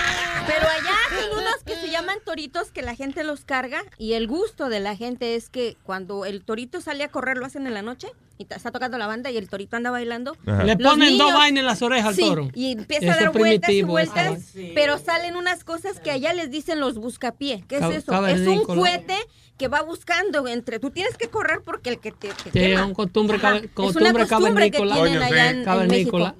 Pero 0.47 0.67
allá 0.67 0.95
hacen 1.11 1.31
unos 1.39 1.63
que 1.67 1.75
se 1.77 1.91
llaman 1.91 2.19
toritos 2.25 2.71
que 2.71 2.81
la 2.81 2.95
gente 2.95 3.23
los 3.23 3.45
carga 3.45 3.83
y 3.99 4.15
el 4.15 4.27
gusto 4.29 4.71
de 4.71 4.81
la 4.81 4.97
gente 4.97 5.35
es 5.37 5.51
que 5.51 5.77
cuando 5.85 6.25
el 6.25 6.43
torito 6.43 6.81
sale 6.81 7.05
a 7.05 7.09
correr 7.09 7.37
lo 7.37 7.45
hacen 7.47 7.67
en 7.67 7.75
la 7.75 7.83
noche 7.83 8.09
y 8.39 8.47
está 8.51 8.71
tocando 8.73 8.99
la 8.99 9.07
banda 9.07 9.31
y 9.31 9.37
el 9.37 9.49
torito 9.49 9.77
anda 9.77 9.91
bailando. 9.91 10.37
Ajá. 10.47 10.65
Le 10.65 10.77
ponen 10.77 11.17
dos 11.19 11.33
vainas 11.33 11.61
en 11.61 11.67
las 11.67 11.83
orejas 11.83 12.09
al 12.09 12.15
Sí, 12.15 12.23
toro. 12.23 12.49
Y 12.55 12.73
empieza 12.73 13.07
Eso 13.07 13.13
a 13.13 13.23
dar 13.25 13.33
vueltas 13.33 13.71
y 13.71 13.83
vueltas, 13.83 14.55
vaina. 14.55 14.73
pero 14.75 14.99
salen 14.99 15.37
unas 15.37 15.65
cosas 15.65 16.01
que 16.01 16.11
allá 16.11 16.33
les 16.35 16.51
dicen 16.51 16.81
los 16.81 16.97
buscapié. 16.99 17.65
¿Qué 17.69 17.77
es 17.77 17.83
Cab- 17.83 17.93
eso? 17.93 18.27
Es 18.27 18.47
un 18.47 18.65
cohete 18.65 19.17
que 19.57 19.69
va 19.69 19.83
buscando 19.83 20.49
entre... 20.49 20.81
Tú 20.81 20.91
tienes 20.91 21.17
que 21.17 21.29
correr 21.29 21.61
porque 21.65 21.91
el 21.91 22.01
que 22.01 22.11
te, 22.11 22.29
te 22.29 22.35
Sí, 22.45 22.51
quema. 22.51 22.81
es 22.81 22.87
un 22.89 22.95
costumbre, 22.95 23.39
cabe- 23.39 23.59
Es 23.67 23.71
costumbre 23.73 24.11
una 24.11 24.27
costumbre 24.27 24.71
que 24.71 24.79
cavernícola. 24.79 25.05
tienen 25.09 25.23
allá 25.23 25.51
en, 25.51 25.69
en. 25.83 25.89
México. 25.89 26.35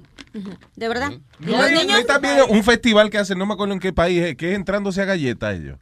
De 0.75 0.89
verdad. 0.89 1.13
Y 1.39 1.45
No, 1.45 1.51
los 1.53 1.61
hay, 1.61 1.73
no 1.75 1.81
niños... 1.81 1.97
hay 1.99 2.03
también 2.05 2.35
un 2.49 2.61
festival 2.61 3.09
que 3.09 3.17
hacen, 3.17 3.37
no 3.39 3.45
me 3.45 3.53
acuerdo 3.53 3.73
en 3.73 3.79
qué 3.79 3.93
país, 3.93 4.21
es, 4.21 4.35
que 4.35 4.49
es 4.51 4.55
entrándose 4.57 5.01
a 5.01 5.05
galletas 5.05 5.55
ellos. 5.55 5.77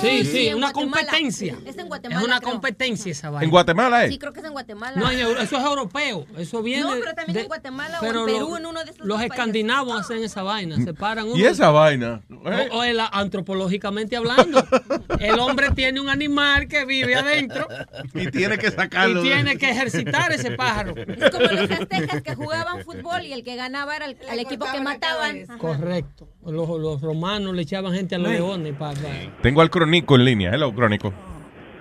Sí, 0.00 0.22
Sí, 0.22 0.24
sí, 0.24 0.48
en 0.48 0.56
una 0.56 0.70
Guatemala. 0.72 1.02
competencia. 1.06 1.58
Es 1.66 1.76
en 1.76 1.88
Guatemala, 1.88 2.20
Es 2.22 2.26
una 2.26 2.40
creo. 2.40 2.52
competencia 2.52 3.12
esa 3.12 3.28
vaina. 3.28 3.44
En 3.44 3.50
Guatemala 3.50 4.04
es. 4.06 4.10
Sí, 4.12 4.18
creo 4.18 4.32
que 4.32 4.40
es 4.40 4.46
en 4.46 4.52
Guatemala. 4.52 4.96
No, 4.96 5.10
en 5.10 5.18
Euro- 5.18 5.40
eso 5.42 5.57
es 5.58 5.64
europeo. 5.64 6.26
Eso 6.36 6.62
viene. 6.62 6.82
No, 6.84 6.90
pero 7.00 7.14
también 7.14 7.34
de- 7.34 7.40
en 7.42 7.46
Guatemala 7.48 7.98
o 8.00 8.04
en 8.04 8.10
Perú, 8.12 8.26
lo- 8.50 8.56
en 8.56 8.66
uno 8.66 8.84
de 8.84 8.90
esos 8.90 9.06
Los 9.06 9.18
países. 9.18 9.32
escandinavos 9.38 10.00
hacen 10.00 10.22
esa 10.22 10.42
vaina. 10.42 10.76
Se 10.76 10.94
paran 10.94 11.26
uno. 11.26 11.36
Y 11.36 11.44
esa 11.44 11.70
vaina. 11.70 12.22
O, 12.70 12.78
o 12.78 12.84
el- 12.84 13.00
antropológicamente 13.12 14.16
hablando, 14.16 14.62
el 15.20 15.38
hombre 15.38 15.70
tiene 15.72 16.00
un 16.00 16.08
animal 16.08 16.68
que 16.68 16.84
vive 16.84 17.14
adentro 17.14 17.66
Y 18.14 18.26
tiene 18.30 18.58
que 18.58 18.70
sacarlo. 18.70 19.20
y 19.20 19.22
tiene 19.28 19.56
que 19.58 19.70
ejercitar 19.70 20.32
ese 20.32 20.52
pájaro. 20.52 20.94
Es 20.96 21.30
como 21.30 21.44
los 21.46 21.70
aztecas 21.70 22.22
que 22.22 22.34
jugaban 22.34 22.82
fútbol 22.84 23.22
y 23.24 23.32
el 23.32 23.42
que 23.44 23.56
ganaba 23.56 23.96
era 23.96 24.06
el, 24.06 24.16
al 24.30 24.38
equipo 24.38 24.66
que 24.72 24.80
mataban. 24.80 25.46
Correcto. 25.58 26.28
Los, 26.44 26.68
los 26.80 27.00
romanos 27.02 27.54
le 27.54 27.62
echaban 27.62 27.92
gente 27.92 28.14
a 28.14 28.18
los 28.18 28.30
leones. 28.30 28.74
pa- 28.74 28.92
pa- 28.92 29.42
Tengo 29.42 29.60
al 29.60 29.70
Crónico 29.70 30.16
en 30.16 30.24
línea. 30.24 30.50
Hello, 30.54 30.72
Crónico. 30.74 31.12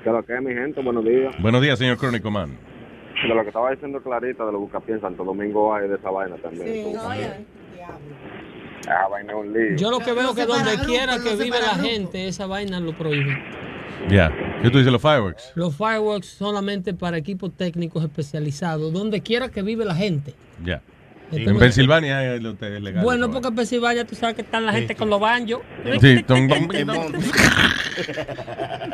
Que 0.04 0.10
lo 0.10 0.24
que 0.26 0.36
es 0.36 0.42
mi 0.42 0.54
gente, 0.54 0.82
buenos 0.82 1.04
días. 1.06 1.36
Buenos 1.42 1.62
días, 1.62 1.78
señor 1.80 1.98
Crónico 1.98 2.32
Man. 2.32 2.58
De 3.24 3.28
lo 3.34 3.42
que 3.42 3.48
estaba 3.48 3.72
diciendo 3.72 4.02
Clarita 4.02 4.46
de 4.46 4.52
los 4.52 4.62
Bucapié 4.62 4.96
en 4.96 5.02
Santo 5.02 5.24
Domingo 5.24 5.74
hay 5.74 5.88
de 5.90 5.96
esa 5.96 6.10
vaina 6.12 6.36
también. 6.38 6.84
Tú- 6.94 6.98
Esa 8.82 9.08
vaina 9.10 9.34
es 9.34 9.40
un 9.40 9.54
lío. 9.54 9.76
Yo 9.76 9.92
lo 9.92 10.00
que 10.00 10.14
veo 10.14 10.34
que 10.36 10.46
donde 10.46 10.78
quiera 10.86 11.18
que 11.20 11.36
vive 11.36 11.60
la 11.60 11.76
gente, 11.76 12.28
esa 12.28 12.46
vaina 12.48 12.80
lo 12.80 12.94
prohíbe. 12.94 13.38
Ya. 14.10 14.32
¿Qué 14.62 14.70
tú 14.70 14.78
dices, 14.78 14.94
los 14.94 15.02
fireworks? 15.02 15.52
Los 15.56 15.76
fireworks 15.76 16.28
solamente 16.28 16.94
para 16.94 17.18
equipos 17.18 17.52
técnicos 17.58 18.04
especializados, 18.04 18.94
donde 18.94 19.22
quiera 19.22 19.50
que 19.50 19.62
vive 19.64 19.84
la 19.84 19.96
gente. 19.96 20.34
Ya. 20.64 20.82
Esto 21.32 21.50
En 21.50 21.58
Pensilvania 21.60 22.36
es 22.36 22.42
legal. 22.82 23.04
Bueno, 23.04 23.30
porque 23.30 23.50
en 23.50 23.56
Pensilvania 23.56 24.06
tú 24.06 24.16
sabes 24.16 24.36
que 24.36 24.44
están 24.44 24.66
la 24.66 24.72
gente 24.72 24.96
con 24.96 25.10
los 25.10 25.20
banjos. 25.20 25.60
Sí, 26.00 26.24
ton- 26.24 26.48
ton- 26.48 26.70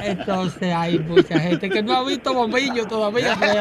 Entonces 0.01 0.73
hay 0.73 0.97
mucha 0.99 1.39
gente 1.39 1.69
que 1.69 1.83
no 1.83 1.93
ha 1.93 2.03
visto 2.05 2.33
bombillo 2.33 2.85
todavía. 2.87 3.37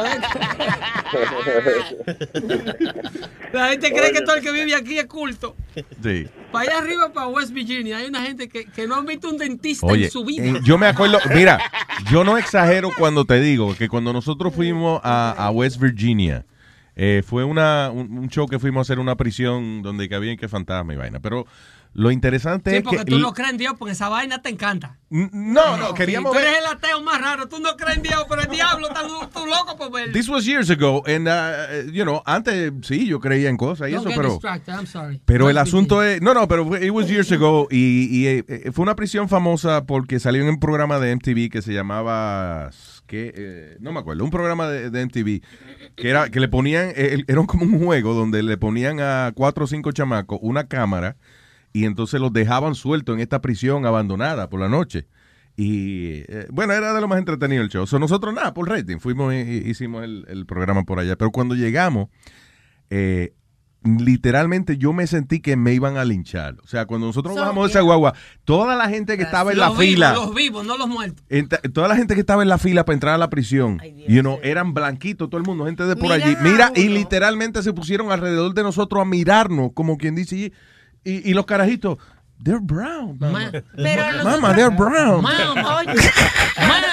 La 3.53 3.69
gente 3.69 3.93
cree 3.93 4.13
que 4.13 4.23
todo 4.23 4.37
el 4.37 4.43
que 4.43 4.51
vive 4.53 4.75
aquí 4.75 4.99
es 4.99 5.07
culto. 5.07 5.55
Sí. 6.03 6.27
Para 6.51 6.71
allá 6.71 6.79
arriba, 6.79 7.13
para 7.13 7.27
West 7.29 7.53
Virginia, 7.53 7.99
hay 7.99 8.07
una 8.07 8.23
gente 8.23 8.49
que, 8.49 8.65
que 8.65 8.87
no 8.87 8.95
han 8.97 9.05
visto 9.07 9.29
un 9.29 9.37
dentista 9.39 9.87
Oye, 9.87 10.07
en 10.07 10.11
su 10.11 10.25
vida. 10.25 10.45
eh, 10.45 10.61
yo 10.65 10.79
me 10.79 10.87
acuerdo, 10.87 11.19
mira, 11.35 11.61
yo 12.11 12.25
no 12.25 12.39
exagero 12.39 12.91
cuando 12.99 13.25
te 13.25 13.41
digo 13.41 13.75
que 13.77 13.89
cuando 13.89 14.13
nosotros 14.13 14.55
fuimos 14.55 15.01
a, 15.05 15.33
a 15.33 15.51
West 15.51 15.79
Virginia, 15.81 16.45
eh, 16.97 17.23
fue 17.27 17.45
una, 17.45 17.91
un, 17.91 18.19
un 18.19 18.29
show 18.29 18.47
que 18.47 18.59
fuimos 18.59 18.81
a 18.81 18.83
hacer 18.83 18.99
una 18.99 19.17
prisión 19.17 19.83
donde 19.83 20.09
cabían 20.09 20.37
que 20.37 20.49
fantasma 20.49 20.95
y 20.95 20.97
vaina. 20.97 21.21
Pero 21.21 21.47
lo 21.95 22.11
interesante 22.11 22.71
Sí, 22.71 22.77
es 22.77 22.83
porque 22.83 22.99
que... 22.99 23.05
tú 23.05 23.19
no 23.19 23.35
crees 23.35 23.51
en 23.51 23.59
Dios, 23.59 23.75
porque 23.79 23.93
esa 23.93 24.09
vaina 24.09 24.41
te 24.41 24.49
encanta. 24.49 24.99
No, 25.11 25.77
no, 25.77 25.89
Sí, 25.89 25.95
queríamos 25.95 26.33
Tú 26.33 26.39
ver... 26.39 26.47
eres 26.47 26.61
el 26.61 26.67
ateo 26.67 27.03
más 27.03 27.21
raro. 27.21 27.49
Tú 27.49 27.59
no 27.61 27.77
crees 27.77 27.99
en 27.99 28.03
Dios, 28.03 28.25
pero 28.29 28.43
el 28.43 28.49
diablo 28.49 28.89
está 28.89 29.03
tú 29.03 29.47
loco 29.47 29.77
por 29.77 29.93
verlo. 29.93 30.13
This 30.13 30.29
was 30.29 30.47
years 30.47 30.71
ago, 30.71 31.03
and, 31.07 31.29
uh, 31.29 31.91
you 31.93 32.05
know, 32.05 32.23
antes 32.25 32.73
sí, 32.83 33.07
yo 33.07 33.21
creía 33.21 33.51
en 33.51 33.59
cosas 33.59 33.91
y 33.91 33.93
Don't 33.93 34.07
eso, 34.07 34.21
get 34.23 34.41
pero... 34.43 34.75
I'm 34.75 34.87
sorry. 34.87 35.21
Pero 35.27 35.51
el 35.51 35.57
West 35.57 35.69
asunto 35.69 36.03
es, 36.03 36.23
no, 36.23 36.33
no, 36.33 36.49
pero 36.49 36.77
it 36.77 36.91
was 36.91 37.09
years 37.09 37.31
ago 37.31 37.69
y, 37.71 38.09
y, 38.11 38.27
eh, 38.27 38.45
eh, 38.49 38.73
fue 38.73 38.85
una 38.85 38.97
prisión 38.97 39.29
famosa 39.29 39.85
porque 39.85 40.19
salió 40.19 40.43
en 40.43 40.49
un 40.49 40.61
programa 40.61 40.99
de 40.99 41.15
MTV 41.15 41.51
que 41.51 41.61
se 41.61 41.75
llamaba, 41.75 42.71
que 43.13 43.31
eh, 43.37 43.77
no 43.79 43.93
me 43.93 44.01
acuerdo, 44.01 44.25
un 44.25 44.31
programa 44.31 44.69
de, 44.69 45.05
MTV 45.05 45.43
que 45.97 46.09
era 46.09 46.31
que 46.31 46.41
le 46.41 46.49
ponían, 46.49 46.95
eh, 46.97 47.23
era 47.29 47.45
como 47.45 47.67
un 47.67 47.85
juego 47.85 48.15
donde 48.15 48.43
le 48.43 48.57
ponían 48.57 49.01
a 49.01 49.33
cuatro 49.35 49.65
o 49.65 49.67
cinco 49.67 49.93
chamacos 49.93 50.39
una 50.41 50.67
cámara 50.67 51.19
y 51.75 51.85
entonces 51.85 52.23
los 52.23 52.33
dejaban 52.33 52.75
sueltos 52.75 53.15
en 53.15 53.21
esta 53.21 53.43
prisión 53.43 53.85
abandonada 53.85 54.49
por 54.49 54.61
la 54.61 54.71
noche. 54.71 55.09
Y 55.57 56.25
eh, 56.27 56.47
bueno, 56.51 56.73
era 56.73 56.95
de 56.95 57.03
lo 57.03 57.09
más 57.09 57.19
entretenido 57.19 57.63
el 57.63 57.69
show. 57.69 57.87
So, 57.87 57.99
nosotros 57.99 58.33
nada, 58.33 58.55
por 58.55 58.67
rating, 58.67 58.97
fuimos 58.97 59.35
y 59.35 59.37
hicimos 59.67 60.05
el, 60.05 60.25
el 60.29 60.47
programa 60.47 60.85
por 60.85 60.99
allá. 60.99 61.15
Pero 61.17 61.33
cuando 61.33 61.55
llegamos, 61.55 62.09
eh, 62.89 63.35
literalmente 63.85 64.77
yo 64.79 64.93
me 64.93 65.07
sentí 65.07 65.41
que 65.41 65.57
me 65.57 65.73
iban 65.75 65.97
a 65.97 66.05
linchar. 66.05 66.57
O 66.63 66.67
sea, 66.69 66.87
cuando 66.87 67.07
nosotros 67.09 67.35
So, 67.35 67.41
bajamos 67.41 67.71
esa 67.71 67.81
guagua, 67.81 68.15
toda 68.45 68.77
la 68.77 68.89
gente 68.89 69.17
que 69.17 69.25
estaba 69.25 69.53
en 69.53 69.59
la 69.59 69.69
vivos, 69.71 69.85
fila, 69.85 70.13
Los 70.13 70.35
vivos, 70.35 70.67
no 70.67 70.77
los 70.77 70.89
muertos. 70.89 71.25
toda 71.73 71.89
la 71.89 71.97
gente 71.97 72.15
que 72.15 72.21
estaba 72.21 72.43
en 72.43 72.49
la 72.49 72.59
fila 72.59 72.85
para 72.85 72.95
entrar 72.95 73.15
a 73.15 73.19
la 73.19 73.31
prisión, 73.31 73.81
you 74.09 74.21
know, 74.21 74.39
eran 74.43 74.75
blanquitos, 74.75 75.29
todo 75.29 75.39
el 75.41 75.47
mundo, 75.47 75.67
gente 75.67 75.85
de 75.85 75.97
por 75.97 76.05
Mira 76.11 76.15
allí. 76.15 76.37
Mira, 76.41 76.73
y 76.75 76.89
literalmente 76.89 77.63
se 77.63 77.73
pusieron 77.73 78.13
alrededor 78.13 78.55
de 78.55 78.63
nosotros 78.63 79.01
a 79.03 79.05
mirarnos, 79.05 79.71
como 79.75 79.97
quien 79.99 80.15
dice, 80.15 80.37
y, 80.37 80.53
y- 81.05 81.31
y 81.31 81.35
los 81.35 81.47
carajitos, 81.47 81.99
they're 82.45 82.61
brown. 82.61 83.17
Mama, 83.21 83.51
Pero 83.77 84.03
Mama, 84.25 84.55
they're 84.55 84.75
brown. 84.75 85.23
Mama, 85.23 85.77
Oye, 85.79 85.95
mama, 86.59 86.87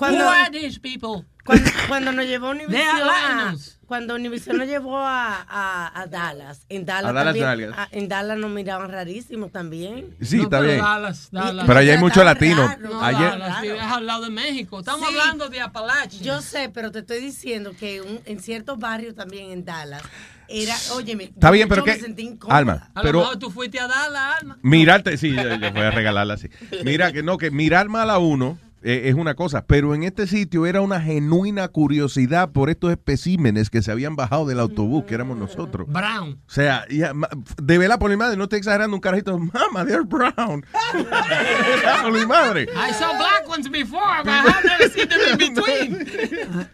Cuando- 0.00 0.24
who 0.24 0.28
are 0.30 0.50
these 0.50 0.80
people? 0.80 1.24
Cuando, 1.44 1.70
cuando 1.88 2.12
nos 2.12 2.26
llevó 2.26 2.50
Univision 2.50 2.78
a, 3.08 3.54
cuando 3.86 4.14
Univision 4.14 4.56
nos 4.58 4.68
llevó 4.68 4.98
a, 4.98 5.44
a, 5.48 6.00
a 6.02 6.06
Dallas, 6.06 6.64
en 6.68 6.84
Dallas, 6.86 7.10
A 7.10 7.12
Dallas, 7.12 7.36
también, 7.36 7.72
en 7.92 8.08
Dallas 8.08 8.38
nos 8.38 8.50
miraban 8.50 8.90
rarísimo 8.90 9.48
también. 9.48 10.14
Sí, 10.20 10.36
No, 10.36 10.42
está 10.44 10.58
pero 10.60 10.70
bien. 10.72 10.84
Dallas, 10.84 11.28
Dallas. 11.32 11.66
Pero 11.66 11.78
allá 11.78 11.92
hay 11.94 11.98
muchos 11.98 12.24
latinos. 12.24 12.78
No, 12.78 13.02
Ayer- 13.02 13.30
Dallas, 13.38 13.64
es 13.64 13.80
al 13.82 14.06
lado 14.06 14.24
de 14.24 14.30
México. 14.30 14.78
Estamos 14.80 15.00
Sí. 15.08 15.14
hablando 15.18 15.48
de 15.48 15.60
Apalache. 15.60 16.18
Yo 16.22 16.40
sé, 16.40 16.68
pero 16.72 16.90
te 16.92 17.00
estoy 17.00 17.20
diciendo 17.20 17.72
que 17.78 18.00
un- 18.00 18.20
en 18.26 18.38
ciertos 18.40 18.78
barrios 18.78 19.14
también 19.16 19.50
en 19.50 19.64
Dallas 19.64 20.02
era, 20.46 20.74
óyeme, 20.94 21.24
Está 21.24 21.50
bien, 21.50 21.68
pero 21.68 21.82
que-. 21.84 22.00
Alma, 22.48 22.90
A 22.94 23.02
pero- 23.02 23.12
lo 23.20 23.24
mejor 23.24 23.38
tú 23.38 23.50
fuiste 23.50 23.80
a 23.80 23.88
Dallas, 23.88 24.36
Alma. 24.40 24.58
Mirarte, 24.62 25.16
sí, 25.16 25.34
yo, 25.34 25.42
yo 25.56 25.72
voy 25.72 25.82
a 25.82 25.90
regalarla 25.90 26.34
así. 26.34 26.48
Mira, 26.84 27.10
que 27.12 27.22
no, 27.22 27.38
que 27.38 27.50
mirar 27.50 27.88
mal 27.88 28.08
a 28.10 28.18
uno 28.18 28.58
eh, 28.82 29.02
es 29.08 29.14
una 29.14 29.34
cosa, 29.34 29.64
pero 29.66 29.94
en 29.94 30.02
este 30.04 30.26
sitio 30.26 30.66
era 30.66 30.80
una 30.80 31.00
genuina 31.00 31.68
curiosidad 31.68 32.50
por 32.52 32.70
estos 32.70 32.90
especímenes 32.90 33.70
que 33.70 33.82
se 33.82 33.92
habían 33.92 34.16
bajado 34.16 34.46
del 34.46 34.60
autobús, 34.60 35.04
que 35.04 35.14
éramos 35.14 35.36
nosotros. 35.36 35.86
Brown. 35.88 36.40
O 36.46 36.50
sea, 36.50 36.84
ya, 36.88 37.12
ma- 37.14 37.28
de 37.62 37.78
verdad, 37.78 37.98
por 37.98 38.10
mi 38.10 38.16
madre, 38.16 38.36
no 38.36 38.44
estoy 38.44 38.58
exagerando 38.58 38.94
un 38.96 39.00
carajito, 39.00 39.38
mama, 39.38 39.84
they're 39.84 40.04
brown. 40.04 40.64
por 42.02 42.12
mi 42.12 42.26
madre. 42.26 42.62
I 42.74 42.92
saw 42.92 43.16
black 43.16 43.48
ones 43.48 43.68
before, 43.70 44.22
but 44.24 44.28
I 44.32 44.50
have 44.50 44.64
never 44.64 44.88
seen 44.94 45.08
them 45.08 45.40
in 45.40 45.54
between. 45.54 46.68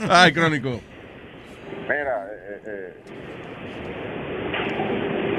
Ay, 0.10 0.32
crónico. 0.32 0.80
Mira, 1.88 2.26
eh, 2.26 2.60
eh, 2.66 2.94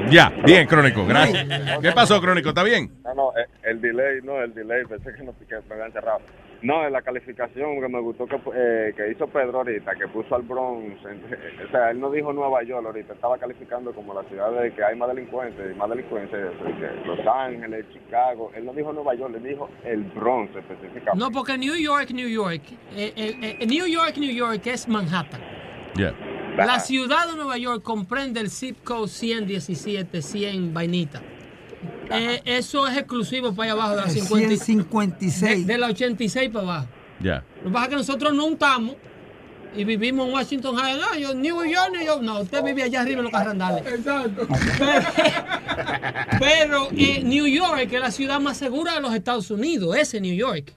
Ya, 0.09 0.29
bien, 0.45 0.67
crónico, 0.67 1.05
gracias. 1.05 1.45
¿Qué 1.81 1.91
pasó, 1.91 2.19
crónico? 2.21 2.49
¿Está 2.49 2.63
bien? 2.63 2.91
no, 3.03 3.13
no, 3.13 3.31
eh, 3.37 3.45
el 3.63 3.81
delay, 3.81 4.19
no, 4.23 4.41
el 4.41 4.53
delay, 4.53 4.83
pensé 4.85 5.13
que, 5.13 5.23
no, 5.23 5.33
que 5.37 5.55
me 5.69 5.75
habían 5.75 5.91
cerrado. 5.93 6.19
No, 6.61 6.85
en 6.85 6.93
la 6.93 7.01
calificación 7.01 7.81
que 7.81 7.87
me 7.87 7.99
gustó 7.99 8.27
que, 8.27 8.39
eh, 8.53 8.93
que 8.95 9.09
hizo 9.11 9.25
Pedro 9.27 9.59
ahorita, 9.59 9.95
que 9.95 10.07
puso 10.09 10.35
al 10.35 10.43
Bronx, 10.43 11.03
en- 11.05 11.17
eh, 11.33 11.65
o 11.67 11.71
sea, 11.71 11.89
él 11.89 11.99
no 11.99 12.11
dijo 12.11 12.31
Nueva 12.33 12.61
York 12.63 12.85
ahorita, 12.85 13.13
estaba 13.13 13.37
calificando 13.39 13.91
como 13.93 14.13
la 14.13 14.21
ciudad 14.29 14.51
de 14.51 14.71
que 14.71 14.83
hay 14.83 14.95
más 14.95 15.09
delincuentes, 15.09 15.75
más 15.75 15.89
delincuentes, 15.89 16.39
Los 17.05 17.19
Ángeles, 17.25 17.85
Chicago, 17.93 18.51
él 18.55 18.65
no 18.65 18.73
dijo 18.73 18.93
Nueva 18.93 19.15
York, 19.15 19.33
le 19.41 19.49
dijo 19.49 19.69
el 19.85 20.03
Bronx 20.03 20.55
específicamente. 20.55 21.17
No, 21.17 21.31
porque 21.31 21.57
New 21.57 21.75
York, 21.75 22.11
New 22.11 22.29
York, 22.29 22.61
eh, 22.95 23.11
eh, 23.15 23.57
eh, 23.59 23.65
New 23.65 23.87
York, 23.87 24.17
New 24.17 24.31
York 24.33 24.61
es 24.67 24.87
Manhattan. 24.87 25.41
La 26.57 26.79
ciudad 26.79 27.27
de 27.27 27.35
Nueva 27.35 27.57
York 27.57 27.81
comprende 27.83 28.39
el 28.39 28.49
zip 28.49 28.83
code 28.83 29.07
117, 29.07 30.21
100 30.21 30.73
vainita. 30.73 31.21
Eh, 32.11 32.41
eso 32.45 32.87
es 32.87 32.97
exclusivo 32.97 33.53
para 33.53 33.71
allá 33.71 33.81
abajo 33.81 33.95
de 33.95 34.01
la 34.01 34.09
50 34.09 34.63
156. 34.63 35.65
De, 35.65 35.73
de 35.73 35.79
la 35.79 35.87
86 35.87 36.49
para 36.49 36.63
abajo. 36.63 36.87
Ya. 37.19 37.43
Lo 37.63 37.69
que 37.69 37.69
pasa 37.71 37.83
es 37.85 37.89
que 37.89 37.95
nosotros 37.95 38.33
no 38.33 38.45
untamos 38.45 38.95
y 39.75 39.85
vivimos 39.85 40.27
en 40.27 40.33
Washington 40.33 40.75
High. 40.75 40.99
No, 40.99 41.15
yo, 41.17 41.33
New 41.33 41.63
York, 41.63 41.91
New 41.93 42.05
York. 42.05 42.21
No, 42.21 42.41
usted 42.41 42.63
vive 42.63 42.83
allá 42.83 43.01
arriba 43.01 43.19
en 43.19 43.23
los 43.23 43.31
carrandales. 43.31 43.85
Exacto. 43.87 44.47
Pero 46.39 46.89
eh, 46.97 47.21
New 47.23 47.47
York 47.47 47.87
es 47.91 47.99
la 47.99 48.11
ciudad 48.11 48.39
más 48.39 48.57
segura 48.57 48.95
de 48.95 49.01
los 49.01 49.13
Estados 49.13 49.49
Unidos. 49.49 49.95
Ese 49.95 50.19
New 50.19 50.35
York. 50.35 50.73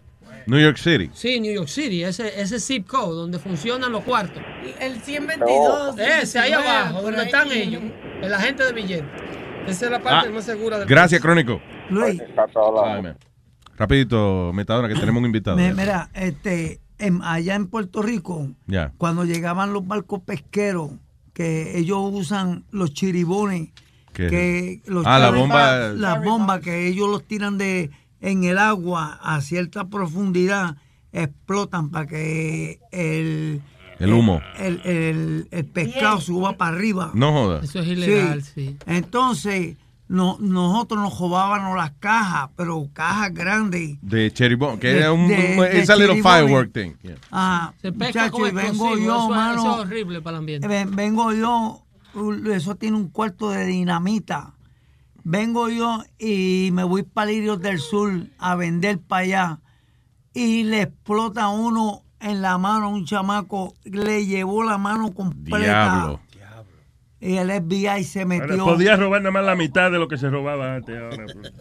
New 0.47 0.61
York 0.61 0.77
City. 0.77 1.11
Sí, 1.15 1.41
New 1.41 1.53
York 1.55 1.69
City. 1.69 2.05
Ese, 2.05 2.41
ese 2.41 2.59
zip 2.61 2.87
code 2.87 3.15
donde 3.17 3.39
funcionan 3.39 3.91
los 3.93 4.03
cuartos. 4.05 4.43
El 4.81 5.01
122. 5.01 5.99
Ese 5.99 6.39
ahí 6.39 6.51
19, 6.51 6.69
abajo, 6.79 7.03
donde 7.03 7.21
ahí. 7.21 7.27
están 7.27 7.53
ellos. 7.53 7.83
El 8.23 8.33
agente 8.35 8.65
de 8.65 8.73
billete. 8.73 9.05
Esa 9.67 9.85
es 9.87 9.91
la 9.91 10.03
parte 10.03 10.29
Ah, 10.29 10.33
más 10.33 10.45
segura 10.45 10.79
del 10.79 10.89
Gracias, 10.89 11.21
Crónico. 11.21 11.61
Luis, 11.91 12.21
Ay. 12.21 13.15
Rapidito, 13.77 14.53
Metadona, 14.55 14.89
que 14.89 14.95
tenemos 14.95 15.21
un 15.21 15.27
invitado. 15.27 15.57
me- 15.57 15.75
mira, 15.75 16.09
este, 16.15 16.81
en- 16.99 17.23
allá 17.23 17.55
en 17.55 17.67
Puerto 17.67 18.03
Rico, 18.03 18.49
cuando 18.99 19.25
llegaban 19.25 19.73
los 19.73 19.87
barcos 19.87 20.21
pesqueros, 20.21 20.91
que 21.33 21.77
ellos 21.79 21.99
usan 22.13 22.65
los 22.71 22.93
chiribones, 22.95 23.71
¿Qué? 24.13 24.29
que 24.29 24.83
los 24.87 25.05
Ah, 25.07 25.19
la 25.19 25.31
chari- 25.31 25.39
bomba- 25.41 25.89
las 25.95 26.23
bombas 26.25 26.61
que 26.61 26.87
ellos 26.87 27.09
los 27.09 27.25
tiran 27.25 27.59
de 27.59 27.91
en 28.31 28.45
el 28.45 28.59
agua 28.59 29.19
a 29.23 29.41
cierta 29.41 29.89
profundidad, 29.89 30.77
explotan 31.13 31.91
para 31.91 32.07
que 32.07 32.81
el 32.91 33.61
El 33.99 34.13
humo. 34.13 34.41
el, 34.59 34.81
el- 34.85 35.49
el 35.51 35.65
pescado 35.67 36.21
suba 36.21 36.57
para 36.57 36.75
arriba. 36.77 37.11
No 37.15 37.33
jodas. 37.33 37.65
Eso 37.65 37.81
es 37.81 37.87
ilegal, 37.89 38.43
sí. 38.43 38.77
Entonces, 38.87 39.77
no, 40.09 40.37
nosotros 40.41 41.01
nos 41.01 41.19
robábamos 41.19 41.77
las 41.77 41.93
cajas, 42.01 42.51
pero 42.57 42.89
cajas 42.93 43.33
grandes. 43.33 43.97
De 44.03 44.31
Cherry 44.33 44.55
Bomb, 44.55 44.79
que 44.81 44.89
De- 44.89 44.99
era 44.99 45.13
un, 45.13 45.29
de- 45.29 45.57
un- 45.59 45.65
esa 45.67 45.95
little 45.97 46.23
firework 46.23 46.73
thing. 46.73 46.93
Yeah. 47.03 47.17
Ah, 47.31 47.73
Se 47.81 47.93
pesca 47.93 48.25
muchacho, 48.27 48.33
con 48.33 48.49
y 48.49 48.51
vengo 48.53 48.97
yo, 48.97 49.17
eso, 49.17 49.29
mano. 49.31 49.61
eso 49.61 49.75
es 49.83 49.87
horrible 49.87 50.21
para 50.23 50.37
el 50.37 50.41
ambiente. 50.41 50.67
Ven- 50.69 50.97
vengo 50.97 51.33
yo, 51.33 51.85
uh, 52.15 52.33
eso 52.51 52.75
tiene 52.75 52.97
un 52.97 53.09
cuarto 53.11 53.51
de 53.51 53.65
dinamita. 53.67 54.54
Vengo 55.25 55.71
yo 55.71 56.03
y 56.19 56.69
me 56.73 56.85
voy 56.85 57.03
para 57.03 57.31
Lirios 57.31 57.61
del 57.61 57.79
Sur 57.79 58.27
a 58.39 58.55
vender 58.57 59.01
para 59.01 59.23
allá. 59.23 59.61
Y 60.35 60.65
le 60.65 60.83
explota 60.83 61.49
uno 61.49 62.03
en 62.21 62.43
la 62.43 62.59
mano 62.59 62.87
a 62.87 62.89
un 62.89 63.05
chamaco, 63.05 63.75
le 63.85 64.27
llevó 64.27 64.63
la 64.65 64.79
mano 64.79 65.13
completa. 65.13 65.59
Diablo. 65.59 66.21
Y 67.21 67.37
el 67.37 67.51
FBI 67.51 68.05
se 68.05 68.23
Ahora, 68.23 68.39
metió. 68.39 68.65
podía 68.65 68.97
robar 68.97 69.23
nada 69.23 69.31
más 69.33 69.45
la 69.45 69.57
mitad 69.57 69.91
de 69.91 69.99
lo 69.99 70.09
que 70.09 70.19
se 70.19 70.29
robaba 70.29 70.75
antes. 70.75 71.01
Ahora, 71.01 71.25
pues. 71.33 71.53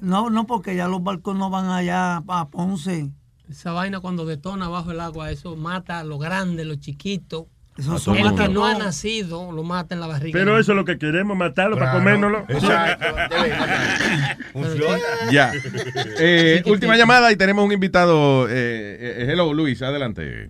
No, 0.00 0.30
no, 0.30 0.46
porque 0.46 0.74
ya 0.74 0.88
los 0.88 1.02
barcos 1.02 1.36
no 1.36 1.50
van 1.50 1.66
allá 1.68 2.22
a 2.26 2.48
Ponce. 2.48 3.10
Esa 3.50 3.72
vaina 3.72 4.00
cuando 4.00 4.24
detona 4.24 4.68
bajo 4.68 4.90
el 4.90 5.00
agua, 5.00 5.30
eso 5.30 5.54
mata 5.54 5.98
a 5.98 6.04
los 6.04 6.18
grandes, 6.18 6.64
los 6.66 6.80
chiquitos. 6.80 7.44
Eso 7.78 7.98
son 7.98 8.18
el 8.18 8.34
que 8.34 8.48
no 8.48 8.66
ha 8.66 8.74
nacido 8.78 9.50
lo 9.50 9.62
mata 9.62 9.94
en 9.94 10.00
la 10.00 10.06
barriga. 10.06 10.38
Pero 10.38 10.58
eso 10.58 10.72
es 10.72 10.76
lo 10.76 10.84
que 10.84 10.98
queremos, 10.98 11.36
matarlo 11.36 11.78
para 11.78 11.92
comérnoslo. 11.92 12.44
Ya. 15.30 15.52
Eh, 16.18 16.62
última 16.66 16.96
llamada 16.96 17.32
y 17.32 17.36
tenemos 17.36 17.64
un 17.64 17.72
invitado. 17.72 18.46
Eh, 18.48 18.52
eh, 18.52 19.26
hello, 19.30 19.54
Luis, 19.54 19.80
adelante. 19.82 20.48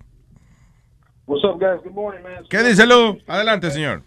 What's 1.25 1.45
up, 1.45 1.59
guys? 1.59 1.81
Good 1.83 1.93
morning, 1.93 2.21
man. 2.21 2.43
¿Qué 2.49 2.61
dice 2.63 2.85
Lu? 2.85 3.17
Adelante, 3.27 3.71
señor. 3.71 4.03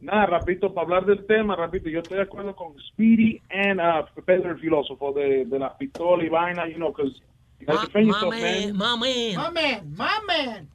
Nada, 0.00 0.26
rapidito, 0.26 0.72
para 0.72 0.86
hablar 0.86 1.04
del 1.06 1.26
tema, 1.26 1.56
rapidito, 1.56 1.90
yo 1.90 1.98
estoy 2.00 2.18
de 2.18 2.22
acuerdo 2.22 2.54
con 2.54 2.72
Speedy 2.88 3.42
and 3.50 3.80
uh, 3.80 4.22
Pedro 4.24 4.52
el 4.52 4.58
filósofo 4.58 5.12
de, 5.12 5.44
de 5.44 5.58
la 5.58 5.76
pistola 5.76 6.24
y 6.24 6.28
vaina, 6.28 6.66
you 6.68 6.76
know, 6.76 6.92
because 6.92 7.20
you 7.58 7.66
gotta 7.66 7.86
defend 7.86 8.06
yourself, 8.06 8.32
man. 8.32 8.76
Mame, 8.76 9.34
My 9.36 9.50
man, 9.50 9.94
my 9.96 10.20
man. 10.26 10.68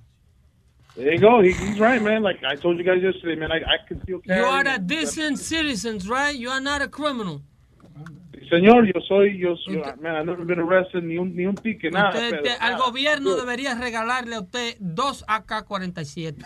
There 0.96 1.14
you 1.14 1.20
go. 1.20 1.42
He, 1.42 1.52
he's 1.52 1.80
right, 1.80 2.02
man. 2.02 2.24
Like 2.24 2.42
I 2.44 2.56
told 2.56 2.78
you 2.78 2.84
guys 2.84 3.02
yesterday, 3.04 3.36
man, 3.36 3.52
I, 3.52 3.58
I 3.58 3.78
can 3.88 4.02
still 4.04 4.22
You 4.24 4.34
are 4.46 4.64
carry. 4.64 4.76
a 4.76 4.80
decent 4.80 5.40
citizens, 5.40 6.08
right? 6.08 6.36
You 6.36 6.50
are 6.50 6.62
not 6.62 6.82
a 6.82 6.88
criminal. 6.88 7.42
Señor, 8.52 8.86
yo 8.86 9.02
soy, 9.08 9.36
yo, 9.40 9.56
soy, 9.66 9.82
man, 10.00 10.16
I've 10.16 10.26
never 10.28 10.46
been 10.46 10.60
arrested, 10.60 11.04
ni 11.04 11.18
un, 11.18 11.36
ni 11.36 11.46
un 11.48 11.56
ticket, 11.56 11.92
nada. 11.92 12.10
Usted- 12.10 12.30
pero- 12.30 12.44
te- 12.44 12.58
al 12.62 12.78
gobierno 12.78 13.36
debería 13.36 13.74
regalarle 13.74 14.36
a 14.36 14.42
usted 14.42 14.76
dos 14.80 15.26
AK-47. 15.28 16.46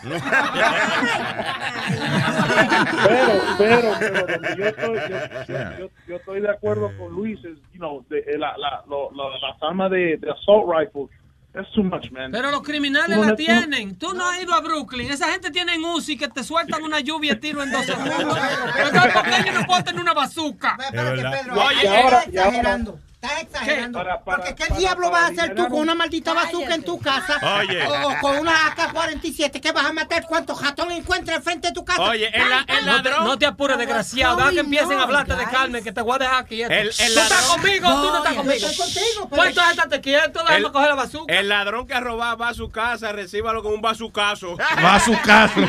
pero, 3.06 3.32
pero, 3.58 3.92
pero 4.00 4.26
donde 4.26 4.56
yo 4.56 4.64
estoy, 4.64 4.96
yo, 4.96 5.18
yo- 5.46 5.78
yo- 5.78 5.90
yo 6.08 6.16
estoy 6.16 6.40
de 6.40 6.50
acuerdo 6.50 6.90
con 6.98 7.12
Luis, 7.12 7.38
es, 7.44 7.58
you 7.72 7.78
know, 7.78 8.02
de, 8.08 8.20
eh, 8.20 8.38
la, 8.38 8.56
la, 8.56 8.82
lo- 8.88 9.10
las 9.12 9.62
armas 9.62 9.90
de, 9.90 10.16
de 10.16 10.30
assault 10.30 10.66
rifle, 10.74 11.06
that's 11.52 11.70
too 11.72 11.82
much, 11.82 12.10
man. 12.10 12.30
Pero 12.32 12.50
los 12.50 12.62
criminales 12.62 13.18
la 13.18 13.34
tienen. 13.34 13.96
Tú 13.96 14.14
no 14.14 14.26
has 14.28 14.40
ido 14.42 14.54
a 14.54 14.60
Brooklyn. 14.60 15.10
Esa 15.10 15.30
gente 15.32 15.50
tiene 15.50 15.78
UCI 15.78 16.16
que 16.16 16.28
te 16.28 16.44
sueltan 16.44 16.82
una 16.82 17.00
lluvia 17.00 17.34
de 17.34 17.40
tiro 17.40 17.62
en 17.62 17.70
dos 17.72 17.84
segundos. 17.86 18.14
Entonces, 18.78 19.12
¿por 19.12 19.22
qué 19.24 19.36
ellos 19.40 19.54
no 19.54 19.66
pueden 19.66 19.84
tener 19.84 20.00
una 20.00 20.14
bazooka? 20.14 20.76
Espérate, 20.80 21.22
Pedro, 21.42 21.62
Oye, 21.62 21.88
ahora- 21.88 22.22
exagerando. 22.22 22.98
Estás 23.22 23.42
exagerando. 23.42 24.02
Porque 24.24 24.54
¿qué 24.54 24.74
diablo 24.78 25.10
vas 25.10 25.24
a 25.24 25.26
hacer 25.26 25.54
tú 25.54 25.68
con 25.68 25.80
una 25.80 25.94
maldita 25.94 26.32
bazooka 26.32 26.74
en 26.74 26.82
tu 26.82 26.98
casa? 26.98 27.38
Oye. 27.58 27.86
O, 27.86 28.08
o 28.08 28.18
con 28.22 28.38
una 28.38 28.52
AK-47 28.74 29.60
que 29.60 29.72
vas 29.72 29.84
a 29.84 29.92
matar 29.92 30.24
cuántos 30.26 30.62
ratón 30.62 30.90
encuentres 30.90 31.36
enfrente 31.36 31.68
de 31.68 31.74
tu 31.74 31.84
casa. 31.84 32.00
Oye, 32.00 32.30
el 32.32 32.48
la- 32.48 32.64
el 32.66 32.86
No 32.86 33.02
te, 33.02 33.10
ladrón- 33.10 33.24
no 33.24 33.38
te 33.38 33.44
apures, 33.44 33.76
desgraciado. 33.76 34.36
Deja 34.38 34.50
que 34.52 34.60
empiecen 34.60 34.98
a 34.98 35.02
hablarte 35.02 35.34
de 35.36 35.44
Carmen, 35.44 35.84
que 35.84 35.92
te 35.92 36.00
voy 36.00 36.14
a 36.14 36.18
dejar 36.18 36.46
quieto. 36.46 36.72
El- 36.72 36.88
el 36.88 36.94
¿Tú 37.14 37.20
estás 37.20 37.42
conmigo 37.42 37.88
tú 37.90 37.94
no 38.10 38.16
estás 38.16 38.34
conmigo? 38.36 38.66
estoy 38.66 38.76
contigo, 38.76 39.04
pero- 39.14 39.28
Pues 39.28 39.48
entonces 39.50 39.72
estate 39.76 40.00
quieto, 40.00 40.40
déjame 40.42 40.72
coger 40.72 40.88
la 40.88 40.94
bazooka. 40.94 41.34
El 41.34 41.48
ladrón 41.50 41.86
que 41.86 42.00
robaba 42.00 42.34
va 42.36 42.48
a 42.48 42.54
su 42.54 42.70
casa, 42.70 43.12
recíbalo 43.12 43.62
con 43.62 43.74
un 43.74 43.82
bazucazo. 43.82 44.56
Va 44.82 44.94
a 44.94 45.00
su 45.00 45.12
casa. 45.20 45.60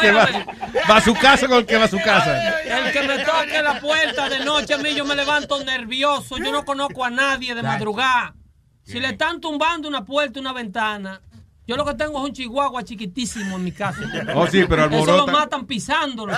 Que 0.00 0.12
va, 0.12 0.28
va 0.88 0.96
a 0.98 1.00
su 1.00 1.14
casa 1.14 1.48
con 1.48 1.58
el 1.58 1.66
que 1.66 1.76
va 1.78 1.86
a 1.86 1.88
su 1.88 1.98
casa. 1.98 2.60
El 2.60 2.92
que 2.92 3.02
me 3.02 3.18
toque 3.24 3.60
la 3.60 3.80
puerta 3.80 4.28
de 4.28 4.44
noche 4.44 4.74
a 4.74 4.78
mí 4.78 4.94
yo 4.94 5.04
me 5.04 5.16
levanto 5.16 5.58
nervioso. 5.64 6.36
Yo 6.38 6.52
no 6.52 6.64
conozco 6.64 6.75
a 6.80 7.10
nadie 7.10 7.54
de 7.54 7.62
madrugada. 7.62 8.34
Si 8.82 9.00
le 9.00 9.08
están 9.08 9.40
tumbando 9.40 9.88
una 9.88 10.04
puerta, 10.04 10.38
una 10.38 10.52
ventana, 10.52 11.20
yo 11.66 11.76
lo 11.76 11.84
que 11.84 11.94
tengo 11.94 12.18
es 12.20 12.24
un 12.28 12.32
chihuahua 12.32 12.84
chiquitísimo 12.84 13.56
en 13.56 13.64
mi 13.64 13.72
casa. 13.72 13.98
Oh, 14.34 14.46
sí, 14.46 14.64
pero 14.68 14.84
Eso 14.86 15.16
lo 15.16 15.26
matan 15.26 15.66
pisándolo. 15.66 16.32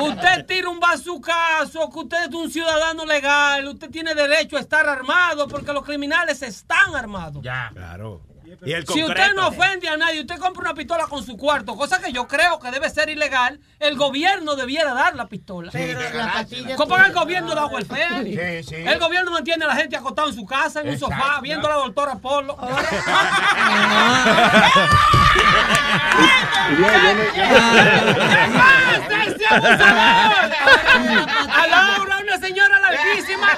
Usted 0.00 0.46
tira 0.46 0.68
un 0.68 0.80
bazucazo, 0.80 1.88
que 1.90 1.98
usted 2.00 2.28
es 2.28 2.34
un 2.34 2.50
ciudadano 2.50 3.04
legal, 3.04 3.68
usted 3.68 3.90
tiene 3.90 4.14
derecho 4.14 4.56
a 4.56 4.60
estar 4.60 4.88
armado 4.88 5.46
porque 5.46 5.72
los 5.72 5.84
criminales 5.84 6.42
están 6.42 6.96
armados. 6.96 7.42
Ya. 7.42 7.70
Claro. 7.72 8.22
Y 8.64 8.72
el 8.72 8.86
Si 8.86 9.04
usted 9.04 9.32
no 9.34 9.48
ofende 9.48 9.88
a 9.88 9.96
nadie, 9.96 10.20
usted 10.20 10.38
compra 10.38 10.62
una 10.62 10.74
pistola 10.74 11.06
con 11.06 11.24
su 11.24 11.36
cuarto, 11.36 11.76
cosa 11.76 12.00
que 12.00 12.12
yo 12.12 12.26
creo 12.26 12.58
que 12.58 12.70
debe 12.70 12.88
ser 12.90 13.08
ilegal, 13.10 13.60
el 13.78 13.96
gobierno 13.96 14.56
debiera 14.56 14.94
dar 14.94 15.14
la 15.14 15.26
pistola. 15.26 15.70
la 15.72 16.32
pastilla- 16.32 16.76
¿Cómo 16.76 16.96
el 16.98 17.12
gobierno 17.12 17.54
da 17.54 17.66
welfare? 17.66 18.62
Sí, 18.62 18.68
sí. 18.68 18.74
El 18.76 18.98
gobierno 18.98 19.30
mantiene 19.30 19.64
a 19.64 19.68
la 19.68 19.76
gente 19.76 19.96
acostada 19.96 20.28
en 20.28 20.34
su 20.34 20.46
casa, 20.46 20.80
en 20.80 20.88
un 20.90 20.98
sofá, 20.98 21.40
viendo 21.42 21.66
a 21.66 21.70
la 21.70 21.76
doctora 21.76 22.16
Polo. 22.16 22.56
A 31.56 31.66
Laura, 31.68 32.18
una 32.22 32.38
señora 32.38 32.78
larguísima, 32.80 33.48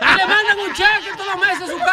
y 0.00 0.04
le 0.16 0.26
mandan 0.26 0.58
un 0.60 0.72
cheque 0.74 1.09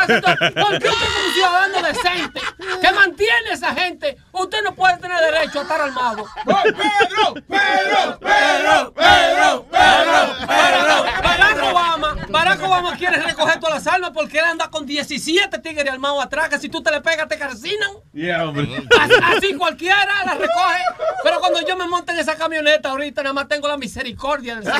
todos 0.07 0.23
los 0.23 0.39
meses 0.39 0.47
a 0.47 0.49
su 0.49 0.53
casa. 0.53 0.53
y 0.53 0.53
todo. 0.53 0.65
¿Por 0.65 0.79
qué 0.79 0.87
usted 0.89 1.07
como 1.07 1.33
ciudadano 1.33 1.81
decente 1.87 2.41
que 2.81 2.91
mantiene 2.91 3.49
a 3.49 3.53
esa 3.53 3.73
gente, 3.75 4.17
usted 4.31 4.63
no 4.63 4.75
puede 4.75 4.97
tener 4.97 5.19
derecho 5.19 5.59
a 5.59 5.61
estar 5.63 5.81
armado? 5.81 6.25
¡Pedro! 6.45 7.33
¡Pedro! 7.47 8.19
¡Pedro! 8.19 8.93
¡Pedro! 8.93 9.65
¡Pedro! 9.69 10.35
¡Pedro! 10.47 11.03
Barack 11.23 11.63
Obama, 11.63 12.15
Barack 12.29 12.63
Obama 12.63 12.97
quiere 12.97 13.17
recoger 13.21 13.59
todas 13.59 13.83
las 13.83 13.93
armas 13.93 14.11
porque 14.13 14.39
él 14.39 14.45
anda 14.45 14.69
con 14.69 14.85
17 14.85 15.59
tigres 15.59 15.91
armados 15.91 16.23
atrás, 16.23 16.49
que 16.49 16.59
si 16.59 16.69
tú 16.69 16.81
te 16.81 16.91
le 16.91 17.01
pegas 17.01 17.27
te 17.27 17.37
calcinan. 17.37 17.91
Yeah, 18.13 18.47
hombre. 18.47 18.67
Así, 18.99 19.13
así 19.23 19.53
cualquiera 19.55 20.23
la 20.25 20.33
recoge. 20.33 20.83
Pero 21.23 21.39
cuando 21.39 21.61
yo 21.67 21.75
me 21.77 21.87
monte 21.87 22.11
en 22.11 22.19
esa 22.19 22.35
camioneta 22.35 22.89
ahorita, 22.89 23.21
nada 23.23 23.33
más 23.33 23.47
tengo 23.47 23.67
la 23.67 23.77
misericordia 23.77 24.55
del 24.55 24.63
Señor. 24.63 24.79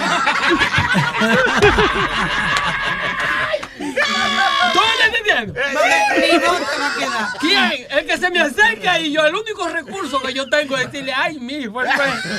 ¿Tú 3.77 3.83
me 3.85 3.95
estás 3.95 4.19
entendiendo? 4.27 4.37
Ni 4.73 4.73
voz 4.73 4.93
te 4.97 5.09
va 5.09 5.13
a 5.13 5.16
quedar. 5.27 5.47
¿Quién? 7.39 7.87
El 7.89 8.05
que 8.05 8.17
se 8.17 8.29
me 8.31 8.39
acerca 8.39 8.99
y 8.99 9.11
yo, 9.11 9.25
el 9.25 9.35
único 9.35 9.67
recurso 9.69 10.21
que 10.21 10.33
yo 10.33 10.47
tengo 10.49 10.77
es 10.77 10.91
decirle, 10.91 11.13
ay, 11.15 11.39
mi 11.39 11.63
es- 11.63 11.69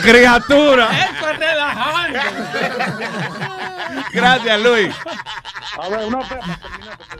Criatura. 0.03 0.89
Eso 0.91 1.31
es 1.31 1.39
relajante. 1.39 2.19
Gracias, 4.13 4.61
Luis. 4.63 4.95
A 5.81 5.89
ver, 5.89 6.07
una 6.07 6.19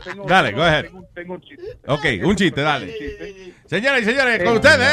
tengo- 0.03 0.25
Dale, 0.25 0.51
go 0.51 0.61
ahead. 0.63 0.85
tengo- 0.85 1.05
tengo 1.13 1.33
un 1.35 1.41
chiste. 1.41 1.77
Ok, 1.87 2.05
un 2.23 2.35
chiste, 2.35 2.61
dale. 2.61 3.53
Señoras 3.65 4.01
y 4.01 4.05
señores, 4.05 4.43
con 4.43 4.53
Eh, 4.53 4.55
ustedes. 4.57 4.89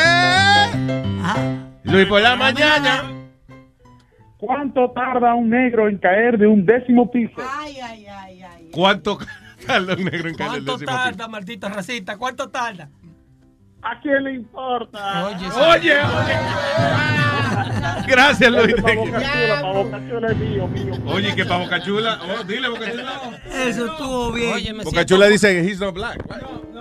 Luis 1.85 2.07
por 2.07 2.21
la 2.21 2.37
mañana. 2.37 3.13
¿Cuánto 4.39 4.91
tarda 4.93 5.35
un 5.35 5.49
negro 5.49 5.89
en 5.89 5.99
caer 5.99 6.37
de 6.39 6.47
un 6.47 6.65
décimo 6.67 7.11
piso? 7.11 7.43
¿Cuánto 8.71 9.19
negro 9.99 10.29
en 10.29 10.35
¿Cuánto 10.37 10.79
tarda, 10.79 11.29
maldita 11.29 11.69
racista? 11.69 12.17
¿Cuánto 12.17 12.49
tarda? 12.49 12.89
¿A 13.83 14.01
quién 14.01 14.25
le 14.25 14.35
importa? 14.35 15.27
Oye, 15.27 15.47
Oye, 15.49 15.95
Gracias, 18.07 18.51
Luis. 18.51 18.75
Ese 18.75 18.83
pa' 18.83 18.95
Boca 18.95 19.19
Chula, 19.21 19.61
pa' 19.63 19.73
Boca 19.73 20.01
Chula 20.09 20.29
es 20.31 20.37
mío, 20.37 20.69
mío. 20.69 20.95
Oye, 21.07 21.35
que 21.35 21.45
para 21.45 21.59
Boca 21.65 21.83
Chula. 21.83 22.21
Oh, 22.23 22.45
dile, 22.45 22.69
Boca 22.69 22.91
Chula. 22.91 23.21
Eso 23.67 23.87
estuvo 23.87 24.33
bien. 24.33 24.53
Oye, 24.55 24.73
me 24.73 24.79
Boca 24.85 24.91
siento- 24.91 25.15
Chula 25.15 25.27
dice 25.29 25.49
que 25.55 25.61
he's 25.69 25.81
not 25.81 25.95
black. 25.95 26.19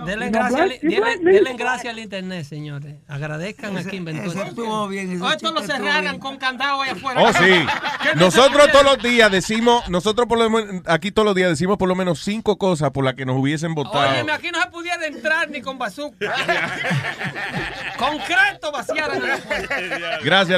Denle 0.06 0.26
No, 0.30 0.38
gracias, 0.38 0.60
al- 0.60 0.70
denle- 0.80 1.56
gracias 1.56 1.98
internet, 1.98 2.44
señores. 2.44 2.94
Agradezcan 3.08 3.76
a 3.76 3.82
quien 3.82 3.96
inventó 3.96 4.30
ese 4.30 4.42
estuvo 4.42 4.86
bien, 4.86 5.10
ese 5.12 5.22
Oh, 5.24 5.30
esto 5.30 5.50
lo 5.52 5.62
cerraran 5.62 6.18
con 6.20 6.36
candado 6.36 6.82
allá 6.82 6.92
afuera. 6.92 7.20
Oh, 7.22 7.32
sí. 7.32 7.38
¿Qué 8.02 8.14
Nosotros 8.14 8.70
todos 8.70 8.84
los 8.84 9.02
días 9.02 9.30
decimos, 9.32 9.88
nosotros 9.88 10.28
por 10.28 10.38
lo 10.38 10.48
menos, 10.48 10.82
aquí 10.86 11.10
todos 11.10 11.26
los 11.26 11.34
días 11.34 11.48
decimos 11.50 11.76
por 11.76 11.88
lo 11.88 11.96
menos 11.96 12.20
cinco 12.22 12.56
cosas 12.56 12.90
por 12.92 13.04
las 13.04 13.14
que 13.14 13.24
nos 13.26 13.36
hubiesen 13.36 13.74
votado. 13.74 14.08
Óyeme, 14.10 14.30
aquí 14.32 14.50
no 14.52 14.60
se 14.62 14.68
pudiera 14.70 15.04
entrar 15.06 15.50
ni 15.50 15.60
con 15.60 15.76
bazooka. 15.78 16.32
Concreto 17.98 18.70
vaciaran 18.72 19.16
en 19.22 19.28
la 19.28 19.36
puerta. 19.38 19.76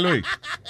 Gracias, 0.00 0.02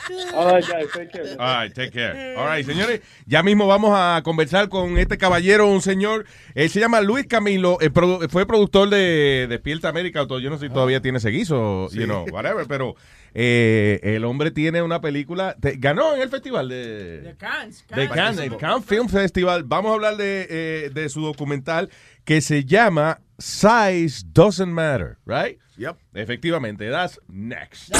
Luis. 0.09 0.33
All 0.35 0.51
right, 0.55 0.65
guys, 0.69 0.87
take 0.93 1.11
care. 1.11 1.37
All 1.39 1.63
right, 1.65 1.75
take 1.75 1.91
care. 1.91 2.37
All 2.37 2.47
right, 2.49 2.65
señores, 2.67 3.01
ya 3.27 3.43
mismo 3.43 3.67
vamos 3.67 3.93
a 3.95 4.21
conversar 4.25 4.69
con 4.69 4.99
este 4.99 5.19
caballero, 5.19 5.67
un 5.69 5.83
señor, 5.83 6.25
él 6.55 6.71
se 6.71 6.81
llama 6.81 7.01
Luis 7.01 7.27
Camilo, 7.27 7.79
eh, 7.81 7.91
produ- 7.93 8.29
fue 8.29 8.47
productor 8.47 8.89
de 8.91 9.47
Despierta 9.49 9.89
América, 9.89 10.23
o 10.23 10.27
todo, 10.27 10.39
yo 10.41 10.51
no 10.51 10.59
sé 10.59 10.69
si 10.69 10.73
todavía 10.73 11.01
tiene 11.01 11.19
ese 11.19 11.31
guiso, 11.31 11.89
you 11.93 12.05
know, 12.05 12.25
whatever, 12.31 12.67
pero 12.67 12.95
eh, 13.35 14.01
el 14.03 14.25
hombre 14.25 14.51
tiene 14.51 14.83
una 14.83 15.01
película, 15.01 15.57
te- 15.61 15.77
ganó 15.77 16.15
en 16.15 16.23
el 16.23 16.29
festival 16.29 16.69
de... 16.69 17.21
De 17.21 17.37
Cannes. 17.37 17.85
de 17.95 18.09
Cannes, 18.09 18.39
el 18.41 18.57
Cannes 18.57 18.85
Film 18.87 19.09
Festival. 19.09 19.65
Vamos 19.65 19.91
a 19.91 19.95
hablar 19.95 20.17
de, 20.17 20.47
eh, 20.49 20.91
de 20.93 21.09
su 21.09 21.21
documental 21.21 21.91
que 22.25 22.41
se 22.41 22.65
llama 22.65 23.21
Size 23.41 24.25
Doesn't 24.33 24.73
Matter, 24.73 25.17
right? 25.25 25.59
Yep. 25.77 25.97
Efectivamente, 26.15 26.91
that's 26.91 27.21
next. 27.29 27.95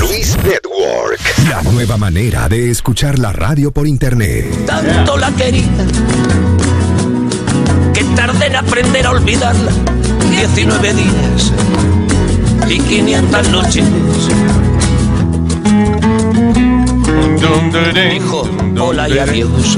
Luis 0.00 0.34
Network. 0.42 1.20
La 1.50 1.62
nueva 1.70 1.98
manera 1.98 2.48
de 2.48 2.70
escuchar 2.70 3.18
la 3.18 3.32
radio 3.34 3.70
por 3.70 3.86
internet. 3.86 4.46
Tanto 4.64 5.18
la 5.18 5.30
quería 5.32 5.68
que 7.92 8.02
tardé 8.16 8.46
en 8.46 8.56
aprender 8.56 9.06
a 9.06 9.10
olvidarla. 9.10 9.72
19 10.30 10.94
días 10.94 11.52
y 12.66 12.78
500 12.80 13.48
noches. 13.50 13.84
Dijo 18.10 18.48
hola 18.80 19.06
y 19.06 19.18
adiós. 19.18 19.76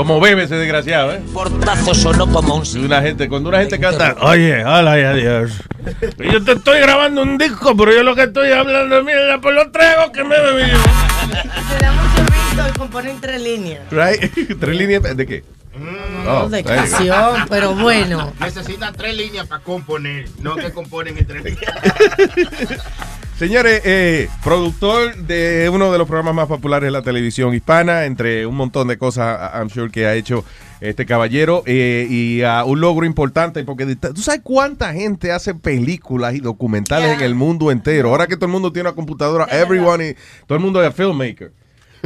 Como 0.00 0.18
bebe 0.18 0.44
ese 0.44 0.54
desgraciado, 0.54 1.12
¿eh? 1.12 1.20
Portazo 1.34 1.94
sonó 1.94 2.26
como 2.32 2.54
un... 2.54 2.84
Una 2.86 3.02
gente, 3.02 3.28
cuando 3.28 3.50
una 3.50 3.58
gente 3.58 3.78
canta, 3.78 4.16
oye, 4.22 4.64
hola 4.64 4.98
y 4.98 5.02
adiós. 5.02 5.52
Yo 6.16 6.42
te 6.42 6.52
estoy 6.52 6.80
grabando 6.80 7.20
un 7.20 7.36
disco, 7.36 7.76
pero 7.76 7.92
yo 7.92 8.02
lo 8.02 8.14
que 8.14 8.22
estoy 8.22 8.50
hablando 8.50 9.00
es 9.00 9.04
mierda 9.04 9.38
por 9.42 9.52
los 9.52 9.70
tragos 9.70 10.08
que 10.12 10.24
me 10.24 10.40
bebido. 10.40 10.78
Se 11.68 11.84
da 11.84 11.92
mucho 11.92 12.22
visto 12.22 12.62
y 12.66 12.78
compone 12.78 13.10
en 13.10 13.20
tres 13.20 13.42
líneas. 13.42 13.82
Right? 13.90 14.58
Tres 14.58 14.74
líneas, 14.74 15.02
¿de 15.14 15.26
qué? 15.26 15.44
Oh, 16.26 16.48
de 16.48 16.62
there 16.62 16.78
you 16.78 16.82
go. 16.82 16.88
canción, 16.88 17.46
pero 17.50 17.74
bueno. 17.74 18.32
Necesitan 18.40 18.94
tres 18.94 19.14
líneas 19.14 19.46
para 19.48 19.62
componer, 19.62 20.30
no 20.38 20.56
que 20.56 20.72
componen 20.72 21.18
en 21.18 21.26
tres 21.26 21.44
líneas. 21.44 21.74
Señores, 23.40 23.80
eh, 23.86 24.28
productor 24.44 25.16
de 25.16 25.70
uno 25.72 25.90
de 25.90 25.96
los 25.96 26.06
programas 26.06 26.34
más 26.34 26.46
populares 26.46 26.88
de 26.88 26.90
la 26.90 27.00
televisión 27.00 27.54
hispana, 27.54 28.04
entre 28.04 28.44
un 28.44 28.54
montón 28.54 28.86
de 28.88 28.98
cosas, 28.98 29.54
I'm 29.54 29.70
sure 29.70 29.90
que 29.90 30.04
ha 30.04 30.14
hecho 30.14 30.44
este 30.82 31.06
caballero, 31.06 31.62
eh, 31.64 32.06
y 32.10 32.42
ah, 32.42 32.64
un 32.66 32.82
logro 32.82 33.06
importante, 33.06 33.64
porque 33.64 33.96
tú 33.96 34.20
sabes 34.20 34.42
cuánta 34.44 34.92
gente 34.92 35.32
hace 35.32 35.54
películas 35.54 36.34
y 36.34 36.40
documentales 36.40 37.14
en 37.16 37.22
el 37.22 37.34
mundo 37.34 37.70
entero. 37.70 38.10
Ahora 38.10 38.26
que 38.26 38.36
todo 38.36 38.44
el 38.44 38.52
mundo 38.52 38.74
tiene 38.74 38.90
una 38.90 38.94
computadora, 38.94 39.46
everyone, 39.50 40.10
y- 40.10 40.14
todo 40.46 40.56
el 40.58 40.62
mundo 40.62 40.84
es 40.84 40.94
filmmaker. 40.94 41.50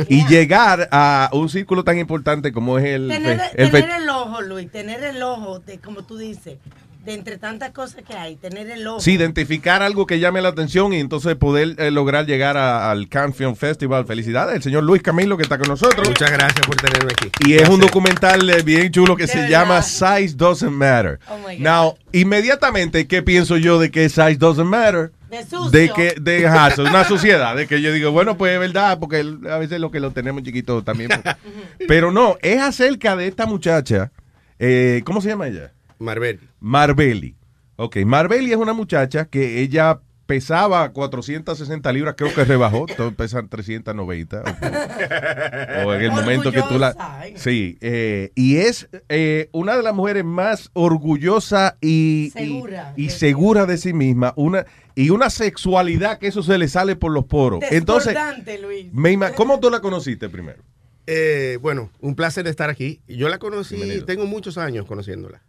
Y 0.09 0.25
llegar 0.29 0.89
a 0.93 1.31
un 1.33 1.49
círculo 1.49 1.83
tan 1.83 1.99
importante 1.99 2.53
como 2.53 2.79
es 2.79 2.85
el... 2.85 3.09
Tener, 3.09 3.41
el 3.57 3.71
fe- 3.71 3.81
tener 3.81 4.03
el 4.03 4.09
ojo, 4.09 4.41
Luis, 4.41 4.71
tener 4.71 5.03
el 5.03 5.21
ojo, 5.21 5.59
de 5.59 5.79
como 5.79 6.03
tú 6.05 6.17
dices, 6.17 6.59
de 7.05 7.13
entre 7.15 7.37
tantas 7.39 7.71
cosas 7.73 8.03
que 8.03 8.15
hay, 8.15 8.37
tener 8.37 8.71
el 8.71 8.87
ojo. 8.87 9.01
Sí, 9.01 9.13
identificar 9.13 9.83
algo 9.83 10.07
que 10.07 10.19
llame 10.21 10.41
la 10.41 10.49
atención 10.49 10.93
y 10.93 11.01
entonces 11.01 11.35
poder 11.37 11.75
eh, 11.79 11.91
lograr 11.91 12.25
llegar 12.27 12.57
a- 12.57 12.91
al 12.91 13.09
Cannes 13.09 13.37
Film 13.37 13.55
Festival. 13.57 14.07
Felicidades, 14.07 14.57
el 14.57 14.63
señor 14.63 14.85
Luis 14.85 15.03
Camilo 15.03 15.37
que 15.37 15.43
está 15.43 15.59
con 15.59 15.69
nosotros. 15.69 16.09
Muchas 16.09 16.31
gracias 16.31 16.67
por 16.67 16.77
tenerme 16.77 17.13
aquí. 17.13 17.31
Y 17.47 17.55
es 17.55 17.69
un 17.69 17.81
documental 17.81 18.49
eh, 18.49 18.63
bien 18.63 18.91
chulo 18.91 19.17
que 19.17 19.25
De 19.25 19.29
se 19.29 19.39
verdad. 19.41 19.51
llama 19.51 19.83
Size 19.83 20.35
Doesn't 20.37 20.73
Matter. 20.73 21.21
Oh 21.29 21.37
my 21.47 21.57
God. 21.57 21.63
Now, 21.63 21.99
inmediatamente, 22.13 23.07
¿qué 23.07 23.23
pienso 23.23 23.57
yo 23.59 23.79
de 23.79 23.91
que 23.91 24.09
Size 24.09 24.37
Doesn't 24.37 24.67
Matter? 24.69 25.13
De 25.31 25.43
sucio. 25.43 25.71
De 25.71 25.91
que, 25.91 26.15
de 26.21 26.47
una 26.79 27.05
sociedad, 27.05 27.57
de 27.57 27.67
que 27.67 27.83
yo 27.83 27.93
digo, 27.93 28.13
bueno, 28.13 28.37
pues 28.37 28.55
es 28.55 28.61
verdad, 28.61 28.99
porque 28.99 29.25
a 29.51 29.59
veces 29.59 29.81
lo 29.81 29.91
que 29.91 29.99
lo 30.01 30.11
tenemos 30.13 30.43
chiquito 30.43 30.83
también. 30.83 31.11
pues. 31.23 31.37
Pero 31.89 32.13
no, 32.13 32.37
es 32.41 32.61
acerca 32.61 33.17
de 33.17 33.27
esta 33.27 33.45
muchacha, 33.47 34.13
eh, 34.59 35.03
¿cómo 35.05 35.21
se 35.21 35.29
llama 35.31 35.49
ella? 35.49 35.73
Marbelli. 36.05 36.41
Marbelli. 36.61 37.37
Ok, 37.77 37.97
Marbelli 38.05 38.53
es 38.53 38.57
una 38.59 38.73
muchacha 38.73 39.25
que 39.25 39.61
ella 39.61 40.01
pesaba 40.27 40.91
460 40.93 41.93
libras, 41.93 42.15
creo 42.17 42.33
que 42.33 42.45
rebajó, 42.45 42.87
todos 42.87 43.13
pesan 43.15 43.49
390. 43.49 44.41
ok. 44.41 45.85
O 45.87 45.93
en 45.95 46.01
el 46.03 46.11
momento 46.13 46.51
que 46.53 46.63
tú 46.63 46.79
la... 46.79 46.95
¿eh? 47.27 47.35
Sí, 47.37 47.77
eh, 47.83 48.31
y 48.35 48.57
es 48.57 48.89
eh, 49.09 49.49
una 49.53 49.77
de 49.77 49.83
las 49.83 49.95
mujeres 49.95 50.25
más 50.25 50.71
orgullosa 50.73 51.77
y, 51.81 52.31
Segura. 52.33 52.95
y 52.97 53.11
segura 53.11 53.67
de 53.67 53.77
sí 53.77 53.93
misma, 53.93 54.33
una 54.37 54.65
y 54.95 55.11
una 55.11 55.29
sexualidad 55.29 56.19
que 56.19 56.29
eso 56.29 56.43
se 56.43 56.57
le 56.57 56.69
sale 56.69 56.95
por 56.97 57.13
los 57.13 57.25
poros. 57.25 57.61
Entonces, 57.71 58.17
Luis. 58.63 58.87
me 58.93 59.13
ima- 59.13 59.35
¿cómo 59.35 59.59
tú 59.61 59.69
la 59.69 59.81
conociste 59.81 60.29
primero? 60.29 60.63
Eh, 61.07 61.59
bueno, 61.61 61.91
un 62.01 62.15
placer 62.15 62.47
estar 62.47 62.71
aquí. 62.71 63.01
Yo 63.09 63.29
la 63.29 63.39
conocí, 63.39 63.77
tengo 64.07 64.25
muchos 64.27 64.57
años 64.57 64.87
conociéndola. 64.87 65.43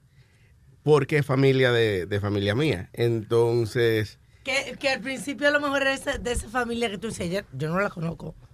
Porque 0.85 1.17
es 1.17 1.25
familia 1.25 1.71
de, 1.73 2.05
de 2.05 2.19
familia 2.21 2.55
mía. 2.55 2.89
Entonces, 2.93 4.17
Que, 4.43 4.75
que 4.79 4.89
al 4.89 5.01
principio 5.01 5.47
a 5.47 5.51
lo 5.51 5.59
mejor 5.59 5.81
era 5.81 5.93
esa- 5.93 6.17
de 6.19 6.31
esa 6.31 6.47
familia 6.47 6.89
que 6.89 6.97
tú 6.99 7.07
dices, 7.09 7.29
yo, 7.29 7.39
yo 7.51 7.69
no 7.69 7.79
la 7.81 7.89
conozco. 7.89 8.33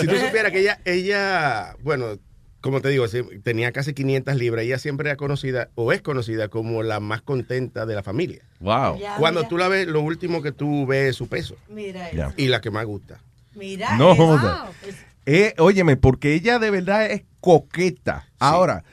si 0.00 0.06
tú 0.06 0.16
supieras 0.16 0.50
que 0.52 0.60
ella, 0.60 0.80
ella, 0.84 1.76
bueno, 1.82 2.18
como 2.60 2.80
te 2.80 2.88
digo, 2.88 3.04
tenía 3.42 3.70
casi 3.72 3.92
500 3.94 4.34
libras. 4.36 4.64
Ella 4.64 4.78
siempre 4.78 5.08
era 5.10 5.16
conocida, 5.16 5.68
o 5.74 5.92
es 5.92 6.02
conocida, 6.02 6.48
como 6.48 6.82
la 6.82 7.00
más 7.00 7.22
contenta 7.22 7.86
de 7.86 7.94
la 7.94 8.02
familia. 8.02 8.42
Wow. 8.60 8.98
Ya, 8.98 9.16
Cuando 9.18 9.40
mira. 9.40 9.48
tú 9.50 9.58
la 9.58 9.68
ves, 9.68 9.86
lo 9.86 10.00
último 10.00 10.42
que 10.42 10.52
tú 10.52 10.86
ves 10.86 11.10
es 11.10 11.16
su 11.16 11.28
peso. 11.28 11.54
Mira 11.68 12.08
eso. 12.08 12.32
Y 12.36 12.48
la 12.48 12.60
que 12.60 12.70
más 12.70 12.84
gusta. 12.86 13.20
Mira 13.54 13.96
No 13.96 14.12
eso. 14.14 14.26
joda. 14.26 14.70
Eh, 15.26 15.54
óyeme, 15.58 15.96
porque 15.96 16.34
ella 16.34 16.58
de 16.58 16.70
verdad 16.70 17.06
es 17.10 17.22
coqueta. 17.40 18.26
Ahora, 18.38 18.84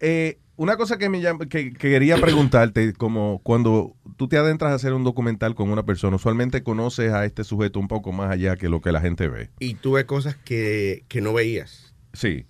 eh, 0.00 0.38
una 0.62 0.76
cosa 0.76 0.98
que 0.98 1.08
me 1.08 1.22
llama- 1.22 1.46
que, 1.46 1.72
que 1.72 1.90
quería 1.90 2.18
preguntarte, 2.18 2.92
como 2.92 3.40
cuando 3.42 3.96
tú 4.18 4.28
te 4.28 4.36
adentras 4.36 4.72
a 4.72 4.74
hacer 4.74 4.92
un 4.92 5.04
documental 5.04 5.54
con 5.54 5.70
una 5.70 5.84
persona, 5.84 6.16
usualmente 6.16 6.62
conoces 6.62 7.12
a 7.12 7.24
este 7.24 7.44
sujeto 7.44 7.80
un 7.80 7.88
poco 7.88 8.12
más 8.12 8.30
allá 8.30 8.56
que 8.56 8.68
lo 8.68 8.82
que 8.82 8.92
la 8.92 9.00
gente 9.00 9.26
ve. 9.28 9.48
Y 9.58 9.74
tú 9.74 9.92
ves 9.92 10.04
cosas 10.04 10.36
que, 10.36 11.04
que 11.08 11.22
no 11.22 11.32
veías. 11.32 11.94
Sí. 12.12 12.44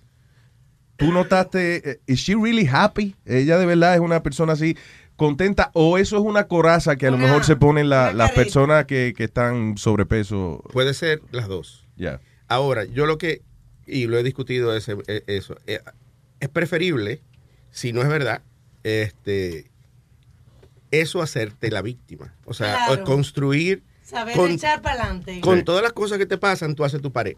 ¿Tú 0.97 1.13
notaste, 1.13 1.89
eh, 1.89 1.99
is 2.05 2.19
she 2.19 2.35
really 2.35 2.67
happy? 2.69 3.15
Ella 3.25 3.57
de 3.57 3.65
verdad 3.65 3.93
es 3.95 4.01
una 4.01 4.21
persona 4.21 4.53
así 4.53 4.75
contenta 5.15 5.71
o 5.73 5.97
eso 5.97 6.17
es 6.17 6.23
una 6.23 6.47
coraza 6.47 6.95
que 6.97 7.07
a 7.07 7.11
lo 7.11 7.17
mejor 7.17 7.43
se 7.45 7.55
ponen 7.55 7.87
la- 7.89 8.11
las 8.11 8.31
personas 8.33 8.85
que, 8.85 9.13
que 9.15 9.23
están 9.23 9.77
sobrepeso. 9.77 10.63
Puede 10.73 10.93
ser 10.93 11.21
las 11.31 11.47
dos. 11.47 11.87
Ya. 11.95 12.19
Ahora, 12.49 12.83
yo 12.83 13.05
lo 13.05 13.17
que, 13.17 13.41
y 13.87 14.07
lo 14.07 14.17
he 14.17 14.23
discutido 14.23 14.75
ese, 14.75 14.97
eh, 15.07 15.23
eso, 15.27 15.55
eh, 15.65 15.79
es 16.41 16.49
preferible, 16.49 17.21
si 17.71 17.93
no 17.93 18.01
es 18.01 18.07
verdad, 18.07 18.41
este, 18.83 19.69
eso 20.91 21.21
hacerte 21.21 21.71
la 21.71 21.81
víctima. 21.81 22.33
O 22.45 22.53
sea, 22.53 22.85
Claro. 22.87 23.03
construir 23.03 23.83
Saber 24.03 24.35
con, 24.35 24.51
echar 24.51 24.81
para 24.81 25.01
adelante. 25.03 25.39
con 25.41 25.63
todas 25.63 25.81
las 25.81 25.93
cosas 25.93 26.17
que 26.17 26.25
te 26.25 26.37
pasan, 26.37 26.75
tú 26.75 26.83
haces 26.83 27.01
tu 27.01 27.11
pared. 27.11 27.35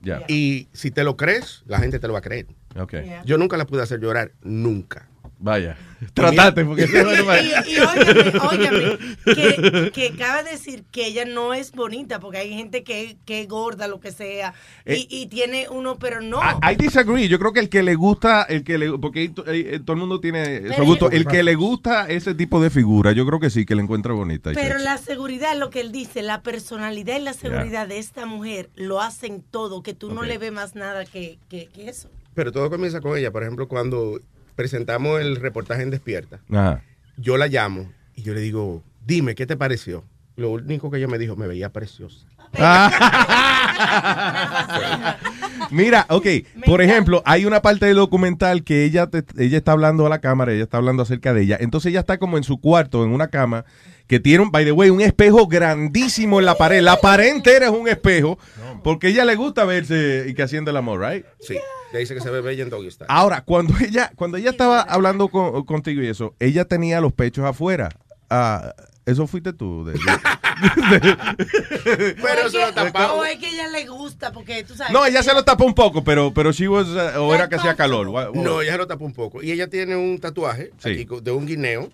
Ya. 0.00 0.22
Y 0.28 0.68
si 0.72 0.90
te 0.90 1.04
lo 1.04 1.16
crees, 1.16 1.62
la 1.66 1.78
gente 1.78 1.98
te 1.98 2.06
lo 2.06 2.12
va 2.12 2.20
a 2.20 2.22
creer. 2.22 2.46
Ok. 2.78 2.92
Yeah. 2.92 3.22
Yo 3.24 3.38
nunca 3.38 3.56
la 3.56 3.66
pude 3.66 3.82
hacer 3.82 4.00
llorar, 4.00 4.32
nunca. 4.42 5.08
Vaya, 5.38 5.76
tratate 6.14 6.64
porque 6.64 6.84
y, 6.84 7.70
y, 7.70 7.74
y 7.74 7.80
óyeme, 7.80 8.38
óyeme, 8.38 8.98
que, 9.24 9.90
que 9.92 10.16
cabe 10.16 10.50
decir 10.50 10.84
que 10.90 11.06
ella 11.06 11.26
no 11.26 11.52
es 11.52 11.72
bonita, 11.72 12.20
porque 12.20 12.38
hay 12.38 12.54
gente 12.54 12.82
que, 12.84 13.18
que 13.26 13.42
es 13.42 13.48
gorda, 13.48 13.86
lo 13.86 14.00
que 14.00 14.12
sea, 14.12 14.54
Eh, 14.86 15.06
y, 15.08 15.22
y 15.22 15.26
tiene 15.26 15.68
uno, 15.68 15.98
pero 15.98 16.22
no. 16.22 16.40
I, 16.40 16.72
I 16.72 16.76
disagree. 16.76 17.28
Yo 17.28 17.38
creo 17.38 17.52
que 17.52 17.60
el 17.60 17.68
que 17.68 17.82
le 17.82 17.96
gusta, 17.96 18.44
el 18.44 18.64
que 18.64 18.78
le, 18.78 18.98
porque 18.98 19.24
eh, 19.46 19.80
todo 19.84 19.92
el 19.92 20.00
mundo 20.00 20.20
tiene 20.20 20.60
Pero 20.62 20.76
su 20.76 20.84
gusto. 20.84 21.10
El 21.10 21.26
que 21.26 21.42
le 21.42 21.54
gusta 21.54 22.08
ese 22.08 22.34
tipo 22.34 22.60
de 22.62 22.70
figura, 22.70 23.12
yo 23.12 23.26
creo 23.26 23.38
que 23.38 23.50
sí, 23.50 23.66
que 23.66 23.74
le 23.74 23.82
encuentra 23.82 24.14
bonita. 24.14 24.52
y 24.52 24.54
Pero 24.54 24.78
la 24.78 24.96
seguridad, 24.96 25.54
lo 25.56 25.68
que 25.68 25.80
él 25.80 25.92
dice, 25.92 26.22
la 26.22 26.42
personalidad 26.42 27.18
y 27.18 27.20
la 27.20 27.34
seguridad 27.34 27.86
de 27.88 27.98
esta 27.98 28.24
mujer 28.24 28.70
lo 28.74 29.02
hacen 29.02 29.42
todo, 29.42 29.82
que 29.82 29.92
tú 29.92 30.12
no 30.12 30.22
le 30.22 30.38
ves 30.38 30.52
más 30.52 30.74
nada 30.74 31.04
que, 31.04 31.38
que, 31.50 31.66
que 31.66 31.90
eso. 31.90 32.08
Pero 32.34 32.52
todo 32.52 32.70
comienza 32.70 33.00
con 33.00 33.16
ella. 33.18 33.30
Por 33.30 33.42
ejemplo, 33.42 33.66
cuando 33.68 34.20
presentamos 34.56 35.20
el 35.20 35.36
reportaje 35.36 35.82
en 35.82 35.90
Despierta, 35.90 36.40
Ajá. 36.50 36.82
yo 37.16 37.36
la 37.36 37.46
llamo 37.46 37.92
y 38.14 38.22
yo 38.22 38.34
le 38.34 38.40
digo, 38.40 38.82
dime, 39.06 39.34
¿qué 39.36 39.46
te 39.46 39.56
pareció? 39.56 40.02
Lo 40.36 40.50
único 40.50 40.90
que 40.90 40.98
ella 40.98 41.06
me 41.08 41.18
dijo, 41.18 41.36
me 41.36 41.46
veía 41.46 41.70
preciosa. 41.72 42.26
Mira, 45.70 46.06
ok, 46.10 46.26
por 46.64 46.80
ejemplo, 46.80 47.22
hay 47.24 47.44
una 47.44 47.60
parte 47.60 47.86
del 47.86 47.96
documental 47.96 48.62
que 48.62 48.84
ella, 48.84 49.08
te- 49.08 49.24
ella 49.38 49.58
está 49.58 49.72
hablando 49.72 50.06
a 50.06 50.08
la 50.08 50.20
cámara, 50.20 50.52
ella 50.52 50.62
está 50.64 50.76
hablando 50.76 51.02
acerca 51.02 51.34
de 51.34 51.42
ella. 51.42 51.56
Entonces 51.60 51.90
ella 51.90 52.00
está 52.00 52.18
como 52.18 52.36
en 52.36 52.44
su 52.44 52.60
cuarto, 52.60 53.04
en 53.04 53.10
una 53.10 53.28
cama, 53.28 53.64
que 54.06 54.20
tiene, 54.20 54.44
un, 54.44 54.50
by 54.52 54.64
the 54.64 54.72
way, 54.72 54.90
un 54.90 55.00
espejo 55.00 55.46
grandísimo 55.48 56.38
en 56.38 56.46
la 56.46 56.54
pared. 56.56 56.80
La 56.82 56.96
pared 57.00 57.28
entera 57.30 57.66
es 57.66 57.72
un 57.72 57.88
espejo, 57.88 58.38
porque 58.84 59.08
ella 59.08 59.24
le 59.24 59.34
gusta 59.34 59.64
verse 59.64 60.26
y 60.28 60.34
que 60.34 60.42
haciendo 60.42 60.70
el 60.70 60.76
amor, 60.76 61.00
right? 61.00 61.24
Sí, 61.40 61.56
dice 61.98 62.14
que 62.14 62.20
se 62.20 62.30
ve 62.30 62.40
bella 62.40 62.62
en 62.62 62.70
Doggy 62.70 62.90
Style. 62.90 63.06
Ahora, 63.10 63.42
cuando 63.44 63.74
ella, 63.84 64.12
cuando 64.16 64.36
ella 64.36 64.50
estaba 64.50 64.80
hablando 64.82 65.28
con- 65.28 65.64
contigo 65.64 66.02
y 66.02 66.08
eso, 66.08 66.34
ella 66.40 66.64
tenía 66.64 67.00
los 67.00 67.12
pechos 67.12 67.44
afuera. 67.44 67.88
Ah, 68.30 68.74
eso 69.04 69.26
fuiste 69.26 69.52
tú. 69.52 69.84
de- 69.84 69.92
de- 69.92 69.98
Pero 72.22 72.46
eso 72.46 72.58
lo 72.58 72.72
tapamos. 72.72 73.18
O 73.18 73.24
es 73.24 73.38
que 73.38 73.48
ella 73.48 73.68
le 73.68 73.86
gusta, 73.86 74.32
porque 74.32 74.64
tú 74.64 74.74
sabes. 74.74 74.92
no, 74.92 75.04
ella 75.06 75.22
se 75.22 75.32
lo 75.34 75.44
tapó 75.44 75.64
un 75.64 75.74
poco, 75.74 76.02
pero, 76.02 76.32
pero 76.34 76.50
she 76.52 76.66
was, 76.68 76.88
uh, 76.88 77.20
o 77.20 77.34
era 77.34 77.48
que 77.48 77.56
hacía 77.56 77.74
calor. 77.76 78.08
What- 78.08 78.30
what- 78.34 78.42
No, 78.42 78.60
ella 78.62 78.72
se 78.72 78.78
lo 78.78 78.86
tapó 78.86 79.04
un 79.04 79.12
poco. 79.12 79.42
Y 79.42 79.52
ella 79.52 79.68
tiene 79.68 79.96
un 79.96 80.18
tatuaje 80.18 80.72
Sí. 80.78 80.90
aquí 80.90 81.06
co- 81.06 81.20
de 81.20 81.30
un 81.30 81.46
guineo. 81.46 81.90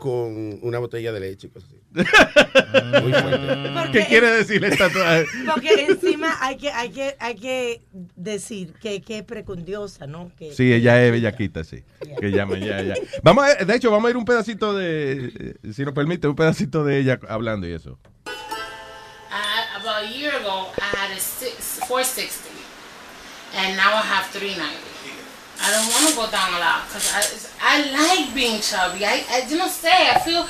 Con 0.00 0.58
una 0.62 0.78
botella 0.78 1.12
de 1.12 1.20
leche 1.20 1.48
y 1.48 1.50
cosas 1.50 1.68
así. 1.70 1.77
Fuerte. 1.92 3.90
¿Qué 3.92 4.06
quiere 4.06 4.30
decir 4.30 4.64
el 4.64 4.76
tatuaje? 4.76 5.26
Porque 5.46 5.86
encima 5.88 6.36
hay 6.40 6.56
que, 6.56 6.70
hay 6.70 6.90
que, 6.90 7.16
hay 7.18 7.34
que 7.34 7.82
decir 8.14 8.74
que, 8.74 9.00
que 9.00 9.18
es 9.18 9.24
precundiosa, 9.24 10.06
¿no? 10.06 10.30
Que, 10.36 10.54
Sí, 10.54 10.72
ella 10.72 11.02
es 11.02 11.12
bellaquita, 11.12 11.64
sí. 11.64 11.84
Que 12.20 12.30
llama, 12.30 12.58
ya, 12.58 12.82
ya. 12.82 12.94
Vamos 13.22 13.44
a, 13.44 13.54
de 13.64 13.74
hecho, 13.74 13.90
vamos 13.90 14.08
a 14.08 14.10
ir 14.10 14.16
un 14.16 14.24
pedacito 14.24 14.74
de, 14.76 15.32
eh, 15.38 15.72
si 15.72 15.84
nos 15.84 15.94
permite, 15.94 16.28
un 16.28 16.36
pedacito 16.36 16.84
de 16.84 16.98
ella 16.98 17.18
hablando 17.28 17.66
y 17.66 17.72
eso. 17.72 17.98
I, 19.30 19.80
about 19.80 20.04
a 20.04 20.08
year 20.08 20.34
ago, 20.34 20.68
I 20.78 20.96
had 20.96 21.10
a 21.16 21.20
six, 21.20 21.78
460, 21.86 22.50
and 23.56 23.76
now 23.76 23.92
I 23.94 24.02
have 24.02 24.26
390. 24.30 24.76
I 25.60 25.72
don't 25.72 25.88
want 25.90 26.08
to 26.08 26.14
go 26.14 26.30
down 26.30 26.54
a 26.54 26.58
lot 26.60 26.86
because 26.86 27.10
I, 27.60 27.78
I 27.78 27.90
like 27.90 28.32
being 28.34 28.60
chubby. 28.60 29.04
I, 29.04 29.24
I 29.28 29.42
you 29.48 29.56
know 29.58 29.66
say 29.66 30.08
I 30.08 30.20
feel 30.20 30.44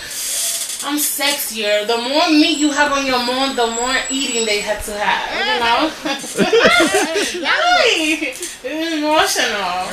I'm 0.85 0.99
sexier. 0.99 1.87
The 1.87 1.99
more 1.99 2.29
meat 2.31 2.59
you 2.59 2.71
have 2.71 2.93
on 2.93 3.05
your 3.05 3.19
mom, 3.19 3.57
the 3.57 3.67
more 3.67 3.97
eating 4.11 4.47
they 4.47 4.61
had 4.61 4.83
to 4.85 4.93
have. 4.93 5.27
You 5.35 5.61
know. 5.61 5.91
Hey, 7.49 8.35
it's 8.35 8.65
emotional. 8.65 9.87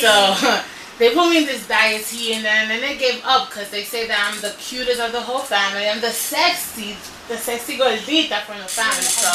So. 0.00 0.62
They 0.98 1.14
put 1.14 1.30
me 1.30 1.38
in 1.38 1.46
this 1.46 1.66
diet 1.66 2.04
tea 2.06 2.34
and 2.34 2.44
then, 2.44 2.70
and 2.70 2.80
they 2.80 2.96
gave 2.96 3.24
up 3.24 3.48
because 3.48 3.70
they 3.70 3.82
say 3.82 4.06
that 4.06 4.30
I'm 4.30 4.40
the 4.40 4.54
cutest 4.60 5.00
of 5.00 5.10
the 5.10 5.20
whole 5.20 5.40
family. 5.40 5.88
I'm 5.88 6.00
the 6.00 6.10
sexy, 6.10 6.94
the 7.26 7.36
sexy 7.36 7.76
gordita 7.76 8.42
from 8.42 8.58
the 8.58 8.70
family. 8.70 9.02
So, 9.02 9.26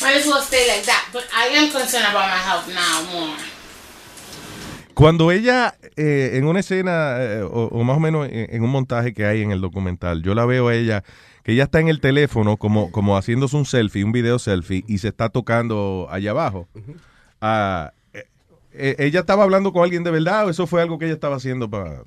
might 0.00 0.16
as 0.16 0.26
well 0.26 0.40
stay 0.40 0.66
like 0.68 0.84
that. 0.84 1.10
But 1.12 1.26
I 1.34 1.48
am 1.48 1.70
concerned 1.70 2.06
about 2.08 2.30
my 2.30 2.40
health 2.40 2.66
now 2.72 3.02
more. 3.12 3.36
Cuando 4.94 5.32
ella, 5.32 5.74
eh, 5.96 6.32
en 6.34 6.44
una 6.44 6.60
escena, 6.60 7.16
eh, 7.22 7.42
o, 7.42 7.68
o 7.72 7.84
más 7.84 7.96
o 7.96 8.00
menos 8.00 8.28
en, 8.28 8.54
en 8.54 8.62
un 8.62 8.70
montaje 8.70 9.14
que 9.14 9.24
hay 9.24 9.42
en 9.42 9.50
el 9.50 9.60
documental, 9.60 10.22
yo 10.22 10.34
la 10.34 10.44
veo 10.44 10.68
a 10.68 10.74
ella, 10.74 11.02
que 11.42 11.52
ella 11.52 11.64
está 11.64 11.80
en 11.80 11.88
el 11.88 12.00
teléfono 12.00 12.56
como, 12.56 12.92
como 12.92 13.16
haciéndose 13.16 13.56
un 13.56 13.64
selfie, 13.64 14.04
un 14.04 14.12
video 14.12 14.38
selfie, 14.38 14.84
y 14.86 14.98
se 14.98 15.08
está 15.08 15.28
tocando 15.30 16.06
allá 16.10 16.30
abajo. 16.32 16.68
Ah, 17.40 17.92
eh, 18.12 18.26
eh, 18.72 18.96
¿Ella 18.98 19.20
estaba 19.20 19.44
hablando 19.44 19.72
con 19.72 19.82
alguien 19.82 20.04
de 20.04 20.10
verdad 20.10 20.46
o 20.46 20.50
eso 20.50 20.66
fue 20.66 20.82
algo 20.82 20.98
que 20.98 21.06
ella 21.06 21.14
estaba 21.14 21.36
haciendo 21.36 21.68
para...? 21.70 22.04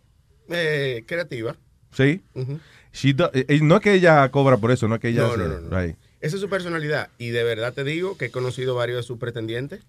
Eh, 0.50 1.04
creativa. 1.08 1.56
¿Sí? 1.92 2.22
Ujú. 2.36 2.60
She 2.94 3.14
do- 3.14 3.32
no 3.62 3.76
es 3.76 3.82
que 3.82 3.94
ella 3.94 4.30
cobra 4.30 4.58
por 4.58 4.72
eso, 4.72 4.88
no 4.88 4.96
es 4.96 5.02
que 5.02 5.10
ella... 5.10 5.24
No, 5.24 5.28
hace- 5.30 5.38
no, 5.40 5.48
no, 5.48 5.60
no. 5.70 5.82
right. 5.82 5.96
Esa 6.22 6.36
es 6.38 6.42
su 6.42 6.50
personalidad. 6.50 7.10
Y 7.18 7.30
de 7.30 7.44
verdad 7.44 7.74
te 7.74 7.84
digo 7.84 8.18
que 8.18 8.26
he 8.26 8.32
conocido 8.32 8.74
varios 8.76 8.98
de 8.98 9.04
sus 9.04 9.18
pretendientes. 9.18 9.82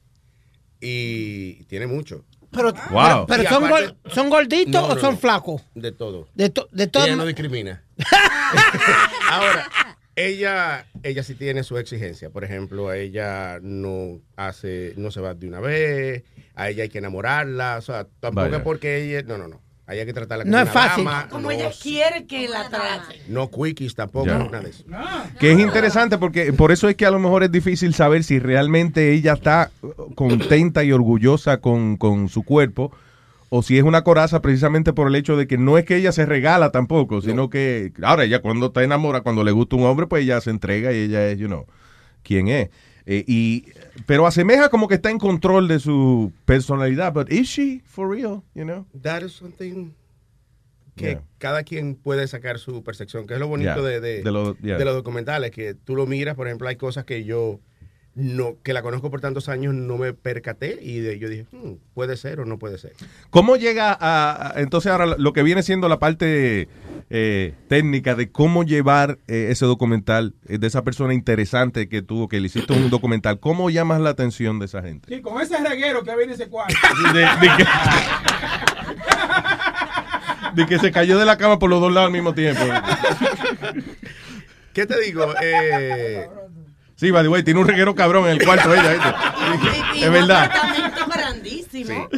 Y 0.81 1.65
tiene 1.65 1.86
mucho. 1.86 2.25
Pero, 2.50 2.73
Wow. 2.91 3.26
pero, 3.26 3.42
son, 3.49 3.65
aparte- 3.65 3.86
gol- 3.89 3.97
¿son 4.12 4.31
gorditos 4.31 4.73
No, 4.73 4.86
o 4.94 4.99
son 4.99 5.15
no. 5.15 5.20
flacos? 5.20 5.62
De 5.75 5.92
todo. 5.92 6.28
De, 6.34 6.49
to- 6.50 6.68
de 6.73 6.86
todo. 6.86 7.05
Ella 7.05 7.16
no 7.16 7.26
discrimina. 7.26 7.83
Ahora, 9.31 9.68
ella, 10.15 10.86
ella 11.02 11.23
sí 11.23 11.34
tiene 11.34 11.62
su 11.62 11.76
exigencia. 11.78 12.31
Por 12.31 12.44
ejemplo, 12.44 12.89
a 12.89 12.97
ella 12.97 13.58
no 13.62 14.20
hace, 14.36 14.94
no 14.97 15.10
se 15.10 15.20
va 15.20 15.34
de 15.34 15.49
una 15.49 15.60
vez, 15.60 16.25
a 16.55 16.68
ella 16.70 16.84
hay 16.84 16.89
que 16.89 16.99
enamorarla. 16.99 17.76
O 17.78 17.83
sea, 17.83 18.07
tampoco 18.20 18.47
Vaya. 18.47 18.57
es 18.58 18.62
porque 18.62 19.02
ella. 19.05 19.23
No, 19.26 19.39
no, 19.39 19.49
no. 19.49 19.60
Hay 19.89 20.05
que 20.05 20.12
tratarla 20.12 20.42
como 20.44 20.50
No 20.56 20.58
es 20.58 20.65
una 20.65 20.73
fácil. 20.73 21.05
dama, 21.05 21.28
Como 21.28 21.42
no, 21.42 21.50
ella 21.52 21.70
quiere 21.81 22.26
que 22.26 22.48
la 22.48 22.68
trate. 22.68 23.23
no 23.28 23.48
quickies 23.50 23.94
tampoco, 23.94 24.26
Ya. 24.26 24.39
nada 24.39 24.60
de 24.62 24.70
eso. 24.70 24.84
Que 25.39 25.52
es 25.52 25.58
interesante 25.60 26.18
porque 26.18 26.52
por 26.52 26.73
eso 26.73 26.89
es 26.89 26.97
que 26.97 27.06
a 27.06 27.10
lo 27.12 27.20
mejor 27.20 27.44
es 27.44 27.52
difícil 27.52 27.94
saber 27.94 28.24
si 28.24 28.40
realmente 28.40 29.12
ella 29.12 29.34
está 29.34 29.70
uh, 29.82 30.12
contenta 30.16 30.82
y 30.82 30.90
orgullosa 30.90 31.58
con, 31.60 31.97
con 31.97 32.28
su 32.28 32.42
cuerpo 32.42 32.90
o 33.48 33.62
si 33.62 33.78
es 33.78 33.84
una 33.84 34.02
coraza 34.02 34.42
precisamente 34.42 34.92
por 34.92 35.06
el 35.06 35.15
hecho 35.15 35.36
de 35.36 35.47
que 35.47 35.56
no 35.56 35.78
es 35.78 35.84
que 35.84 35.94
ella 35.97 36.10
se 36.10 36.26
regala 36.26 36.73
tampoco, 36.73 37.23
sino 37.23 37.48
que 37.48 37.92
ahora 38.02 38.24
ella 38.24 38.42
cuando 38.42 38.66
está 38.66 38.82
enamorada, 38.82 39.23
cuando 39.23 39.44
le 39.44 39.52
gusta 39.52 39.76
un 39.76 39.84
hombre, 39.84 40.08
pues 40.08 40.24
ella 40.24 40.40
se 40.40 40.50
entrega 40.50 40.92
y 40.92 40.97
ella 40.97 41.28
es, 41.28 41.39
you 41.39 41.47
know, 41.47 41.65
quién 42.24 42.48
es. 42.48 42.70
Eh, 43.07 43.25
y, 43.28 43.67
pero 44.05 44.26
asemeja 44.26 44.68
como 44.68 44.89
que 44.89 44.97
está 44.97 45.10
en 45.10 45.18
control 45.18 45.68
de 45.68 45.78
su 45.78 46.33
personalidad, 46.44 47.12
but 47.12 47.31
is 47.33 47.47
she 47.49 47.81
for 47.86 48.10
real, 48.10 48.43
you 48.55 48.65
know? 48.65 48.85
That 49.01 49.23
is 49.23 49.33
something 49.33 49.93
que 50.97 51.10
Yeah. 51.12 51.23
cada 51.39 51.62
quien 51.62 51.94
puede 51.94 52.26
sacar 52.26 52.59
su 52.59 52.83
percepción, 52.83 53.26
que 53.26 53.35
es 53.35 53.41
lo 53.41 53.49
bonito 53.49 53.75
Yeah. 53.75 53.83
de, 53.83 54.01
de, 54.01 54.23
De 54.23 54.33
lo- 54.33 54.57
yeah. 54.59 54.78
de 54.78 54.85
los 54.85 54.94
documentales, 54.94 55.51
que 55.51 55.75
tú 55.75 55.94
lo 55.94 56.07
miras, 56.07 56.35
por 56.35 56.47
ejemplo, 56.49 56.67
hay 56.68 56.76
cosas 56.76 57.05
que 57.05 57.23
yo 57.25 57.60
no, 58.15 58.57
que 58.62 58.73
la 58.73 58.81
conozco 58.81 59.10
por 59.10 59.20
tantos 59.20 59.51
años, 59.51 59.75
no 59.75 59.99
me 59.99 60.15
percaté 60.15 60.78
y 60.83 61.01
de, 61.01 61.18
yo 61.18 61.28
dije, 61.28 61.44
"Hmm, 61.52 61.75
puede 61.93 62.17
ser 62.17 62.41
o 62.41 62.47
no 62.47 62.59
puede 62.59 62.78
ser. 62.78 62.94
¿Cómo 63.28 63.57
llega 63.57 63.93
a, 63.93 64.52
a- 64.57 64.60
entonces 64.62 64.91
ahora 64.91 65.05
lo 65.18 65.33
que 65.35 65.43
viene 65.43 65.62
siendo 65.62 65.86
la 65.91 65.99
parte 65.99 66.67
eh, 67.10 67.55
técnica 67.68 68.15
de 68.15 68.31
cómo 68.31 68.65
llevar 68.65 69.18
eh, 69.28 69.49
ese 69.51 69.65
documental 69.67 70.35
eh, 70.49 70.59
de 70.59 70.67
esa 70.67 70.83
persona 70.83 71.15
interesante 71.15 71.89
que 71.89 72.02
tuvo, 72.02 72.28
que 72.28 72.41
le 72.41 72.47
hiciste 72.47 72.73
un 72.73 72.91
documental? 72.91 73.39
¿Cómo 73.41 73.70
llamas 73.70 74.01
la 74.01 74.10
atención 74.10 74.59
de 74.59 74.67
esa 74.67 74.83
gente? 74.83 75.15
Sí, 75.15 75.23
con 75.23 75.41
ese 75.41 75.59
reguero 75.59 76.02
que 76.02 76.17
viene 76.17 76.33
ese 76.33 76.49
cuarto. 76.49 76.75
De, 77.12 77.20
de 77.20 77.51
que, 77.57 77.67
de 80.55 80.67
que 80.67 80.78
se 80.78 80.91
cayó 80.91 81.18
de 81.18 81.25
la 81.25 81.36
cama 81.36 81.59
por 81.59 81.70
los 81.70 81.81
dos 81.81 81.93
lados 81.93 82.09
al 82.09 82.12
mismo 82.12 82.35
tiempo. 82.35 82.62
¿Qué 84.73 84.86
te 84.86 85.01
digo? 85.01 85.35
Eh, 85.43 86.28
Sí, 86.97 87.10
by 87.10 87.23
the 87.23 87.28
way, 87.28 87.42
tiene 87.42 87.60
un 87.60 87.68
reguero 87.68 87.94
cabrón 87.94 88.25
en 88.26 88.33
el 88.41 88.44
cuarto 88.44 88.73
ella. 88.75 88.92
¿viste? 88.92 89.68
Y 89.97 90.02
Es 90.02 90.07
un 90.08 90.12
verdad. 90.15 90.44
apartamento 90.47 91.07
grandísimo. 91.15 92.08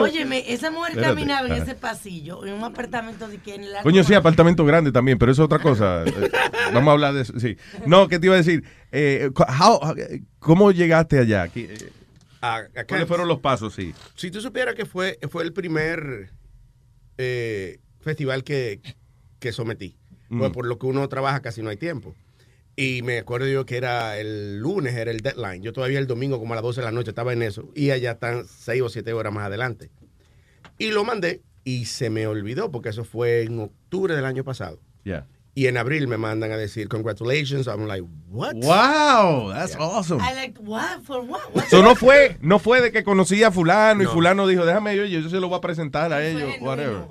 Óyeme, 0.00 0.50
esa 0.52 0.70
mujer 0.70 0.92
Espérate. 0.92 1.14
caminaba 1.14 1.46
en 1.48 1.62
ese 1.62 1.74
pasillo, 1.74 2.44
en 2.46 2.54
un 2.54 2.64
apartamento 2.64 3.28
de 3.28 3.38
que 3.38 3.54
en 3.54 3.70
la 3.70 3.82
Coño, 3.82 4.02
sí, 4.02 4.14
apartamento 4.14 4.64
grande 4.64 4.92
también, 4.92 5.18
pero 5.18 5.30
eso 5.32 5.42
es 5.42 5.46
otra 5.46 5.58
cosa. 5.58 6.04
Eh, 6.62 6.74
Vamos 6.74 6.88
a 6.88 6.92
hablar 6.92 7.12
de 7.14 7.20
eso. 7.22 7.38
Sí. 7.38 7.56
No, 7.86 8.08
¿qué 8.08 8.18
te 8.18 8.26
iba 8.26 8.34
a 8.34 8.38
decir? 8.38 8.64
Eh, 8.92 9.28
how- 9.34 9.94
¿Cómo 10.38 10.70
llegaste 10.72 11.18
allá? 11.18 11.48
¿Qué- 11.48 11.64
eh, 11.74 11.92
a- 12.40 12.56
acá- 12.56 12.86
¿Cuáles 12.86 13.06
fueron 13.08 13.28
los 13.28 13.40
pasos? 13.40 13.74
Sí. 13.74 13.92
Si 14.14 14.30
tú 14.30 14.40
supieras 14.40 14.74
que 14.74 14.86
fue, 14.86 15.18
fue 15.30 15.42
el 15.42 15.52
primer 15.52 16.30
eh, 17.18 17.78
festival 18.00 18.42
que, 18.42 18.80
que 19.38 19.52
sometí, 19.52 19.96
pues 20.30 20.50
Mm. 20.50 20.54
por 20.54 20.66
lo 20.66 20.78
que 20.78 20.86
uno 20.86 21.06
trabaja 21.08 21.40
casi 21.40 21.60
no 21.62 21.68
hay 21.68 21.76
tiempo. 21.76 22.14
Y 22.74 23.02
me 23.02 23.18
acuerdo 23.18 23.46
yo 23.48 23.66
que 23.66 23.76
era 23.76 24.18
el 24.18 24.58
lunes, 24.58 24.94
era 24.94 25.10
el 25.10 25.20
deadline. 25.20 25.62
Yo 25.62 25.72
todavía 25.72 25.98
el 25.98 26.06
domingo 26.06 26.38
como 26.38 26.54
a 26.54 26.56
las 26.56 26.62
12 26.62 26.80
de 26.80 26.84
la 26.86 26.92
noche 26.92 27.10
estaba 27.10 27.32
en 27.32 27.42
eso. 27.42 27.68
Y 27.74 27.90
allá 27.90 28.12
están 28.12 28.46
6 28.46 28.82
o 28.82 28.88
7 28.88 29.12
horas 29.12 29.32
más 29.32 29.46
adelante. 29.46 29.90
Y 30.78 30.90
lo 30.90 31.04
mandé 31.04 31.42
y 31.64 31.84
se 31.84 32.08
me 32.10 32.26
olvidó 32.26 32.70
porque 32.70 32.88
eso 32.88 33.04
fue 33.04 33.42
en 33.42 33.60
octubre 33.60 34.16
del 34.16 34.24
año 34.24 34.42
pasado. 34.42 34.80
Ya. 35.04 35.26
Y 35.54 35.66
en 35.66 35.76
abril 35.76 36.08
me 36.08 36.16
mandan 36.16 36.50
a 36.50 36.56
decir, 36.56 36.88
congratulations. 36.88 37.66
I'm 37.66 37.86
like, 37.86 38.02
what? 38.30 38.54
Wow, 38.54 39.52
that's 39.52 39.76
awesome. 39.76 40.18
I 40.22 40.32
like, 40.34 40.58
what? 40.62 41.02
For 41.04 41.20
what? 41.20 41.42
What? 41.54 41.64
So 41.68 41.82
no 41.82 41.94
fue, 41.94 42.38
no 42.40 42.58
fue 42.58 42.80
de 42.80 42.90
que 42.90 43.04
conocía 43.04 43.48
a 43.48 43.50
fulano 43.52 44.00
y 44.00 44.06
No. 44.06 44.12
fulano 44.12 44.46
dijo, 44.46 44.64
déjame 44.64 44.96
yo, 44.96 45.04
yo 45.04 45.28
se 45.28 45.40
lo 45.40 45.48
voy 45.50 45.58
a 45.58 45.60
presentar 45.60 46.10
a 46.14 46.26
ellos, 46.26 46.50
whatever. 46.62 47.02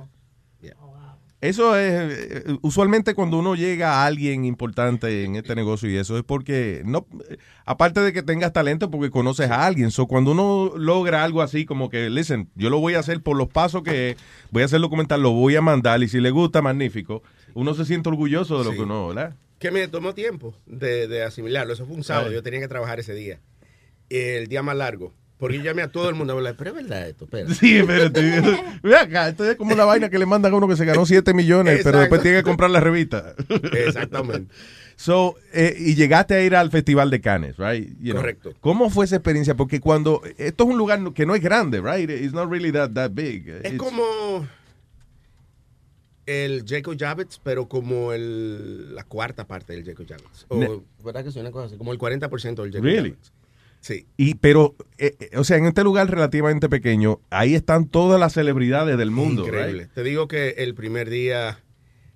Eso 1.42 1.76
es, 1.76 1.92
eh, 1.92 2.44
usualmente 2.62 3.16
cuando 3.16 3.40
uno 3.40 3.56
llega 3.56 3.94
a 3.96 4.06
alguien 4.06 4.46
importante 4.46 5.24
en 5.24 5.36
este 5.36 5.56
negocio 5.56 5.90
y 5.90 5.98
eso 5.98 6.16
es 6.16 6.24
porque, 6.24 6.84
no, 6.86 7.08
aparte 7.66 8.00
de 8.02 8.14
que 8.14 8.22
tengas 8.22 8.54
talento, 8.54 8.92
porque 8.92 9.10
conoces 9.10 9.50
a 9.50 9.66
alguien. 9.66 9.90
So, 9.90 10.06
cuando 10.06 10.34
uno 10.34 10.72
logra 10.78 11.24
algo 11.24 11.42
así, 11.42 11.66
como 11.66 11.90
que, 11.90 12.12
listen, 12.12 12.50
yo 12.54 12.70
lo 12.70 12.80
voy 12.80 12.94
a 12.94 13.00
hacer 13.00 13.22
por 13.24 13.36
los 13.38 13.48
pasos 13.48 13.82
que 13.82 14.18
voy 14.52 14.62
a 14.62 14.66
hacer 14.66 14.76
el 14.78 14.84
documental, 14.84 15.24
lo 15.24 15.32
voy 15.32 15.56
a 15.56 15.62
mandar 15.62 16.04
y 16.04 16.08
si 16.08 16.20
le 16.20 16.30
gusta, 16.30 16.62
magnífico. 16.62 17.24
Uno 17.56 17.74
se 17.74 17.86
siente 17.86 18.08
orgulloso 18.10 18.60
de 18.60 18.64
lo 18.66 18.70
Sí. 18.72 18.78
que 18.78 18.84
uno, 18.84 19.08
¿verdad? 19.08 19.36
Que 19.58 19.72
me 19.72 19.88
tomó 19.88 20.14
tiempo 20.14 20.54
de, 20.68 21.08
de 21.08 21.24
asimilarlo. 21.24 21.74
Eso 21.74 21.88
fue 21.88 21.96
un 21.96 22.04
sábado. 22.04 22.32
Yo 22.32 22.44
tenía 22.44 22.60
que 22.60 22.68
trabajar 22.68 23.00
ese 23.00 23.16
día. 23.16 23.40
El 24.10 24.48
día 24.48 24.62
más 24.62 24.76
largo. 24.76 25.14
Porque 25.42 25.58
yo 25.58 25.64
llamé 25.64 25.82
a 25.82 25.88
todo 25.88 26.08
el 26.08 26.14
mundo 26.14 26.34
a 26.34 26.36
hablar, 26.36 26.54
pero 26.56 26.70
es 26.70 26.76
verdad 26.76 27.10
esto, 27.10 27.26
espera. 27.26 27.52
Sí, 27.52 27.80
espérate. 27.80 28.22
Ve 28.84 28.96
acá, 28.96 29.30
esto 29.30 29.50
es 29.50 29.56
como 29.56 29.74
la 29.74 29.86
vaina 29.86 30.08
que 30.08 30.20
le 30.20 30.28
mandan 30.28 30.54
a 30.54 30.56
uno 30.56 30.68
que 30.68 30.76
se 30.76 30.86
ganó 30.86 31.04
7 31.04 31.34
millones, 31.34 31.82
pero 31.84 31.98
después 31.98 32.22
tiene 32.22 32.38
que 32.38 32.44
comprar 32.44 32.70
la 32.70 32.80
revista. 32.80 33.34
Exactamente. 33.74 34.54
So, 34.96 35.34
eh, 35.52 35.76
y 35.80 35.96
llegaste 35.96 36.36
a 36.36 36.44
ir 36.44 36.56
al 36.56 36.70
Festival 36.70 37.10
de 37.10 37.22
Cannes, 37.22 37.58
right? 37.58 37.90
You 38.00 38.12
know. 38.12 38.18
Correcto. 38.22 38.54
¿Cómo 38.60 38.92
fue 38.92 39.06
esa 39.06 39.16
experiencia? 39.16 39.56
Porque 39.56 39.80
cuando, 39.80 40.22
esto 40.38 40.64
es 40.66 40.70
un 40.70 40.78
lugar 40.78 41.12
que 41.14 41.26
no 41.26 41.34
es 41.34 41.42
grande, 41.42 41.82
right? 41.82 42.08
It's 42.08 42.34
not 42.34 42.48
really 42.48 42.72
that, 42.72 42.92
that 42.92 43.10
big. 43.12 43.50
Es 43.50 43.64
It's- 43.64 43.78
como 43.78 44.46
el 46.28 46.66
Jacob 46.68 46.96
Javits, 47.00 47.42
pero 47.44 47.68
como 47.68 48.14
el, 48.14 48.94
la 48.94 49.06
cuarta 49.06 49.48
parte 49.48 49.74
del 49.74 49.84
Jacob 49.84 50.06
Javits. 50.08 50.46
O, 50.50 50.84
¿Verdad 51.04 51.24
que 51.24 51.32
sí? 51.32 51.40
Una 51.40 51.50
cosa 51.50 51.66
así, 51.66 51.78
como 51.78 51.92
el 51.94 51.98
40% 51.98 52.62
del 52.62 52.72
Jacob 52.72 52.84
Really? 52.84 53.10
Javits. 53.10 53.32
Sí. 53.82 54.06
Y, 54.16 54.36
pero, 54.36 54.76
eh, 54.98 55.16
eh, 55.20 55.30
o 55.38 55.44
sea, 55.44 55.58
en 55.58 55.66
este 55.66 55.84
lugar 55.84 56.10
relativamente 56.10 56.70
pequeño, 56.70 57.20
ahí 57.32 57.56
están 57.56 57.88
todas 57.88 58.20
las 58.20 58.34
celebridades 58.34 58.98
del 58.98 59.12
mundo, 59.12 59.44
Increíble. 59.46 59.84
right? 59.84 59.94
Te 59.94 60.04
digo 60.04 60.28
que 60.28 60.50
el 60.60 60.76
primer 60.76 61.10
día, 61.10 61.60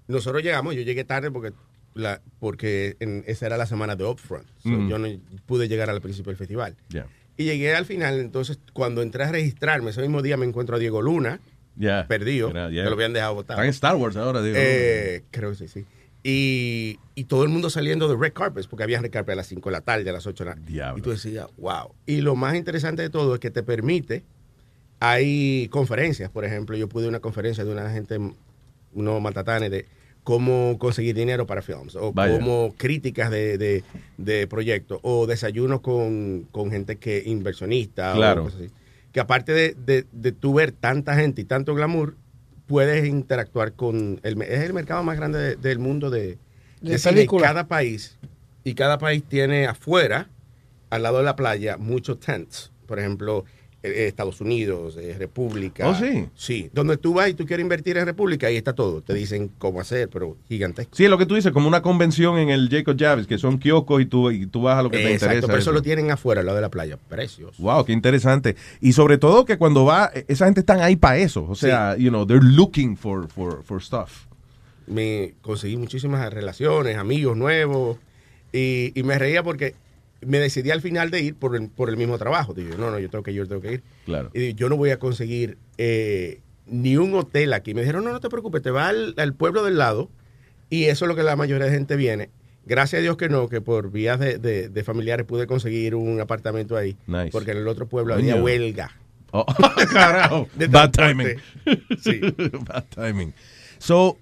nosotros 0.08 0.44
llegamos, 0.44 0.76
yo 0.76 0.82
llegué 0.84 1.04
tarde 1.04 1.32
porque 1.32 1.54
la, 1.96 2.22
porque 2.40 2.98
en- 3.00 3.24
esa 3.28 3.48
era 3.48 3.58
la 3.58 3.66
semana 3.66 3.96
de 3.96 4.04
Upfront. 4.06 4.48
So, 4.62 4.70
Mm. 4.70 4.90
Yo 4.90 4.98
no 5.00 5.08
pude 5.46 5.68
llegar 5.68 5.90
al 5.90 6.02
principio 6.02 6.30
del 6.32 6.38
festival. 6.38 6.76
Ya. 6.90 7.08
Y 7.38 7.46
llegué 7.46 7.74
al 7.76 7.86
final, 7.86 8.20
entonces 8.20 8.60
cuando 8.74 9.02
entré 9.02 9.24
a 9.24 9.32
registrarme, 9.32 9.90
ese 9.90 10.02
mismo 10.02 10.22
día 10.22 10.38
me 10.38 10.46
encuentro 10.46 10.76
a 10.76 10.80
Diego 10.80 11.02
Luna, 11.02 11.40
Ya. 11.76 12.06
perdido, 12.08 12.54
ya. 12.54 12.70
que 12.70 12.84
lo 12.90 12.94
habían 12.94 13.14
dejado 13.14 13.34
votar. 13.36 13.56
Están 13.56 13.66
en 13.66 13.72
Star 13.72 13.96
Wars 13.96 14.16
ahora, 14.18 14.42
digo. 14.44 14.56
Eh, 14.58 15.24
creo 15.32 15.50
que 15.52 15.56
sí, 15.58 15.68
sí. 15.68 15.86
Y, 16.28 16.98
y 17.14 17.26
todo 17.26 17.44
el 17.44 17.50
mundo 17.50 17.70
saliendo 17.70 18.08
de 18.08 18.16
red 18.18 18.34
carpets, 18.34 18.66
porque 18.66 18.82
había 18.82 19.00
red 19.00 19.12
carpet 19.12 19.34
a 19.34 19.36
las 19.36 19.46
5 19.48 19.70
de 19.70 19.74
la 19.74 19.82
tarde, 19.82 20.10
a 20.10 20.14
las 20.14 20.26
8 20.26 20.44
de 20.44 20.50
la 20.50 20.56
Diablo. 20.56 20.98
Y 20.98 21.02
tú 21.04 21.12
decías, 21.12 21.46
wow. 21.58 21.94
Y 22.08 22.22
lo 22.22 22.36
más 22.36 22.56
interesante 22.56 23.04
de 23.04 23.12
todo 23.12 23.36
es 23.36 23.40
que 23.40 23.52
te 23.52 23.62
permite, 23.62 24.24
hay 25.00 25.68
conferencias, 25.70 26.32
por 26.32 26.44
ejemplo, 26.46 26.76
yo 26.78 26.90
pude 26.90 27.08
una 27.08 27.20
conferencia 27.20 27.64
de 27.64 27.72
una 27.72 27.90
gente, 27.92 28.18
unos 28.94 29.22
matatanes, 29.22 29.70
de 29.70 29.86
cómo 30.24 30.78
conseguir 30.80 31.14
dinero 31.16 31.46
para 31.46 31.62
films, 31.62 31.96
o 31.96 32.12
Vaya. 32.12 32.40
como 32.40 32.74
críticas 32.76 33.30
de, 33.30 33.60
de, 33.60 33.84
de 34.18 34.48
proyectos, 34.48 35.00
o 35.04 35.28
desayunos 35.28 35.82
con, 35.82 36.48
con 36.52 36.72
gente 36.72 36.96
que 36.96 37.22
inversionista, 37.26 38.14
Claro. 38.14 38.42
o 38.42 38.46
cosas 38.46 38.62
así. 38.62 38.72
Que 39.12 39.20
aparte 39.20 39.52
de, 39.54 39.76
de, 39.86 40.06
de 40.12 40.32
tú 40.32 40.56
ver 40.56 40.72
tanta 40.72 41.16
gente 41.16 41.42
y 41.42 41.46
tanto 41.46 41.76
glamour, 41.76 42.16
puedes 42.68 43.06
interactuar 43.08 43.74
con 43.74 44.20
el, 44.24 44.42
es 44.42 44.62
el 44.62 44.74
mercado 44.74 45.04
más 45.04 45.18
grande 45.18 45.40
de- 45.40 45.56
del 45.56 45.80
mundo 45.80 46.10
de, 46.10 46.38
De 46.82 46.92
de 46.92 46.98
cine. 47.00 47.14
películas. 47.16 47.48
Cada 47.50 47.68
país 47.68 48.18
y 48.64 48.74
cada 48.74 48.98
país 48.98 49.24
tiene 49.24 49.68
afuera, 49.68 50.30
al 50.90 51.04
lado 51.04 51.20
de 51.20 51.24
la 51.24 51.36
playa, 51.36 51.78
muchos 51.78 52.20
tents. 52.20 52.72
Por 52.88 53.00
ejemplo, 53.00 53.46
Estados 54.08 54.42
Unidos, 54.42 54.98
eh, 54.98 55.16
República. 55.18 55.88
Oh, 55.90 55.96
sí. 55.96 56.28
Sí, 56.36 56.70
donde 56.74 56.98
tú 56.98 57.14
vas 57.14 57.30
y 57.30 57.34
tú 57.34 57.46
quieres 57.46 57.64
invertir 57.64 57.98
en 57.98 58.06
República, 58.06 58.48
ahí 58.48 58.58
está 58.58 58.74
todo. 58.74 59.02
Te 59.02 59.14
dicen 59.14 59.52
cómo 59.58 59.80
hacer, 59.82 60.10
pero 60.10 60.38
gigantesco. 60.48 60.96
Sí, 60.96 61.08
lo 61.08 61.18
que 61.18 61.26
tú 61.26 61.36
dices, 61.36 61.52
como 61.52 61.68
una 61.68 61.82
convención 61.82 62.38
en 62.38 62.50
el 62.50 62.70
Jacob 62.70 62.96
Javits, 63.00 63.28
que 63.28 63.38
son 63.38 63.58
kioscos 63.60 64.02
y 64.02 64.06
tú, 64.06 64.32
y 64.32 64.46
tú 64.48 64.62
vas 64.64 64.78
a 64.80 64.84
lo 64.84 64.90
que 64.90 64.98
te 64.98 65.04
Exacto, 65.14 65.26
interesa. 65.26 65.48
pero 65.48 65.60
eso 65.60 65.70
eso. 65.70 65.74
lo 65.74 65.82
tienen 65.82 66.12
afuera, 66.12 66.42
al 66.42 66.46
lado 66.46 66.56
de 66.58 66.62
la 66.62 66.70
playa. 66.70 66.98
Precios. 67.10 67.58
Wow, 67.58 67.86
qué 67.86 67.94
interesante. 67.94 68.56
Y 68.82 68.94
sobre 68.94 69.18
todo 69.18 69.46
que 69.46 69.58
cuando 69.58 69.86
va, 69.86 70.12
esa 70.28 70.46
gente 70.46 70.62
están 70.62 70.82
ahí 70.82 70.96
para 70.96 71.18
eso. 71.18 71.46
O 71.50 71.56
sea, 71.56 71.96
you 71.98 72.10
know, 72.10 72.26
they're 72.26 72.44
looking 72.46 72.96
for, 72.98 73.28
for, 73.28 73.64
for 73.64 73.82
stuff. 73.82 74.26
me 74.88 75.34
conseguí 75.42 75.78
muchísimas 75.78 76.32
relaciones, 76.32 76.98
amigos 76.98 77.36
nuevos, 77.36 77.98
y, 78.54 78.92
y 78.98 79.04
me 79.04 79.18
reía 79.18 79.42
porque 79.44 79.74
me 80.22 80.40
decidí 80.40 80.72
al 80.72 80.82
final 80.82 81.12
de 81.12 81.22
ir 81.22 81.36
por 81.36 81.56
el, 81.56 81.70
por 81.70 81.90
el 81.90 81.98
mismo 81.98 82.18
trabajo. 82.18 82.54
Digo, 82.54 82.76
no, 82.78 82.92
no, 82.92 83.00
yo 83.00 83.10
tengo 83.10 83.24
que 83.24 83.32
ir, 83.32 83.38
yo 83.38 83.48
tengo 83.48 83.62
que 83.62 83.74
ir. 83.74 83.84
Claro. 84.06 84.32
Y 84.34 84.40
digo, 84.40 84.58
yo 84.58 84.70
no 84.70 84.78
voy 84.78 84.90
a 84.92 85.00
conseguir 85.00 85.58
eh, 85.78 86.42
ni 86.66 86.98
un 86.98 87.14
hotel 87.16 87.54
aquí. 87.54 87.74
Me 87.74 87.82
dijeron, 87.82 88.04
no, 88.04 88.12
no 88.12 88.20
te 88.20 88.30
preocupes, 88.30 88.62
te 88.62 88.72
vas 88.72 88.90
al, 88.90 89.14
al 89.18 89.34
pueblo 89.34 89.64
del 89.64 89.78
lado, 89.78 90.10
y 90.70 90.86
eso 90.86 91.06
es 91.06 91.10
lo 91.10 91.16
que 91.16 91.24
la 91.24 91.36
mayoría 91.36 91.66
de 91.66 91.72
gente 91.72 91.96
viene. 91.96 92.30
Gracias 92.66 93.00
a 93.00 93.04
Dios 93.04 93.18
que 93.18 93.30
no, 93.30 93.48
que 93.50 93.62
por 93.62 93.92
vías 93.92 94.20
de, 94.20 94.40
de- 94.40 94.70
de 94.70 94.84
familiares 94.84 95.26
pude 95.28 95.46
conseguir 95.46 95.94
un 95.94 96.20
apartamento 96.20 96.76
ahí. 96.76 96.98
Nice. 97.06 97.30
Porque 97.32 97.52
en 97.52 97.58
el 97.58 97.68
otro 97.68 97.88
pueblo 97.88 98.16
había 98.16 98.38
huelga. 98.38 98.92
Oh, 99.32 99.46
carajo. 99.94 100.48
Bad 100.70 100.92
timing. 100.92 101.38
Sí. 102.02 102.22
Bad 102.68 102.86
timing. 102.90 103.34
So, 103.86 104.18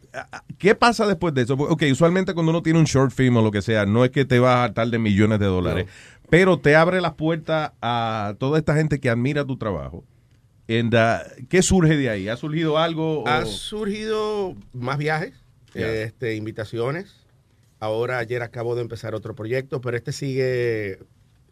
¿qué 0.57 0.75
pasa 0.75 1.07
después 1.07 1.33
de 1.33 1.43
eso? 1.43 1.53
Ok, 1.53 1.83
usualmente 1.89 2.33
cuando 2.33 2.49
uno 2.49 2.61
tiene 2.61 2.79
un 2.79 2.85
short 2.85 3.11
film 3.13 3.37
o 3.37 3.41
lo 3.41 3.49
que 3.49 3.61
sea, 3.61 3.85
no 3.85 4.03
es 4.03 4.11
que 4.11 4.25
te 4.25 4.39
va 4.39 4.55
a 4.55 4.63
hartar 4.65 4.89
de 4.89 4.99
millones 4.99 5.39
de 5.39 5.45
dólares, 5.45 5.85
pero 6.29 6.59
te 6.59 6.75
abre 6.75 6.99
las 6.99 7.13
puertas 7.13 7.71
a 7.81 8.35
toda 8.39 8.59
esta 8.59 8.75
gente 8.75 8.99
que 8.99 9.09
admira 9.09 9.45
tu 9.45 9.55
trabajo. 9.57 10.03
And, 10.67 10.93
uh, 10.93 11.45
¿Qué 11.47 11.61
surge 11.61 11.95
de 11.95 12.09
ahí? 12.09 12.27
¿Ha 12.27 12.35
surgido 12.35 12.77
algo? 12.77 13.23
o- 13.23 13.27
Ha 13.27 13.45
surgido 13.45 14.55
más 14.73 14.97
viajes, 14.97 15.33
este, 15.73 16.35
invitaciones. 16.35 17.15
Ahora 17.79 18.17
ayer 18.17 18.41
acabo 18.41 18.75
de 18.75 18.81
empezar 18.81 19.15
otro 19.15 19.33
proyecto, 19.33 19.79
pero 19.79 19.95
este 19.95 20.11
sigue 20.11 20.91
eh, 20.93 20.99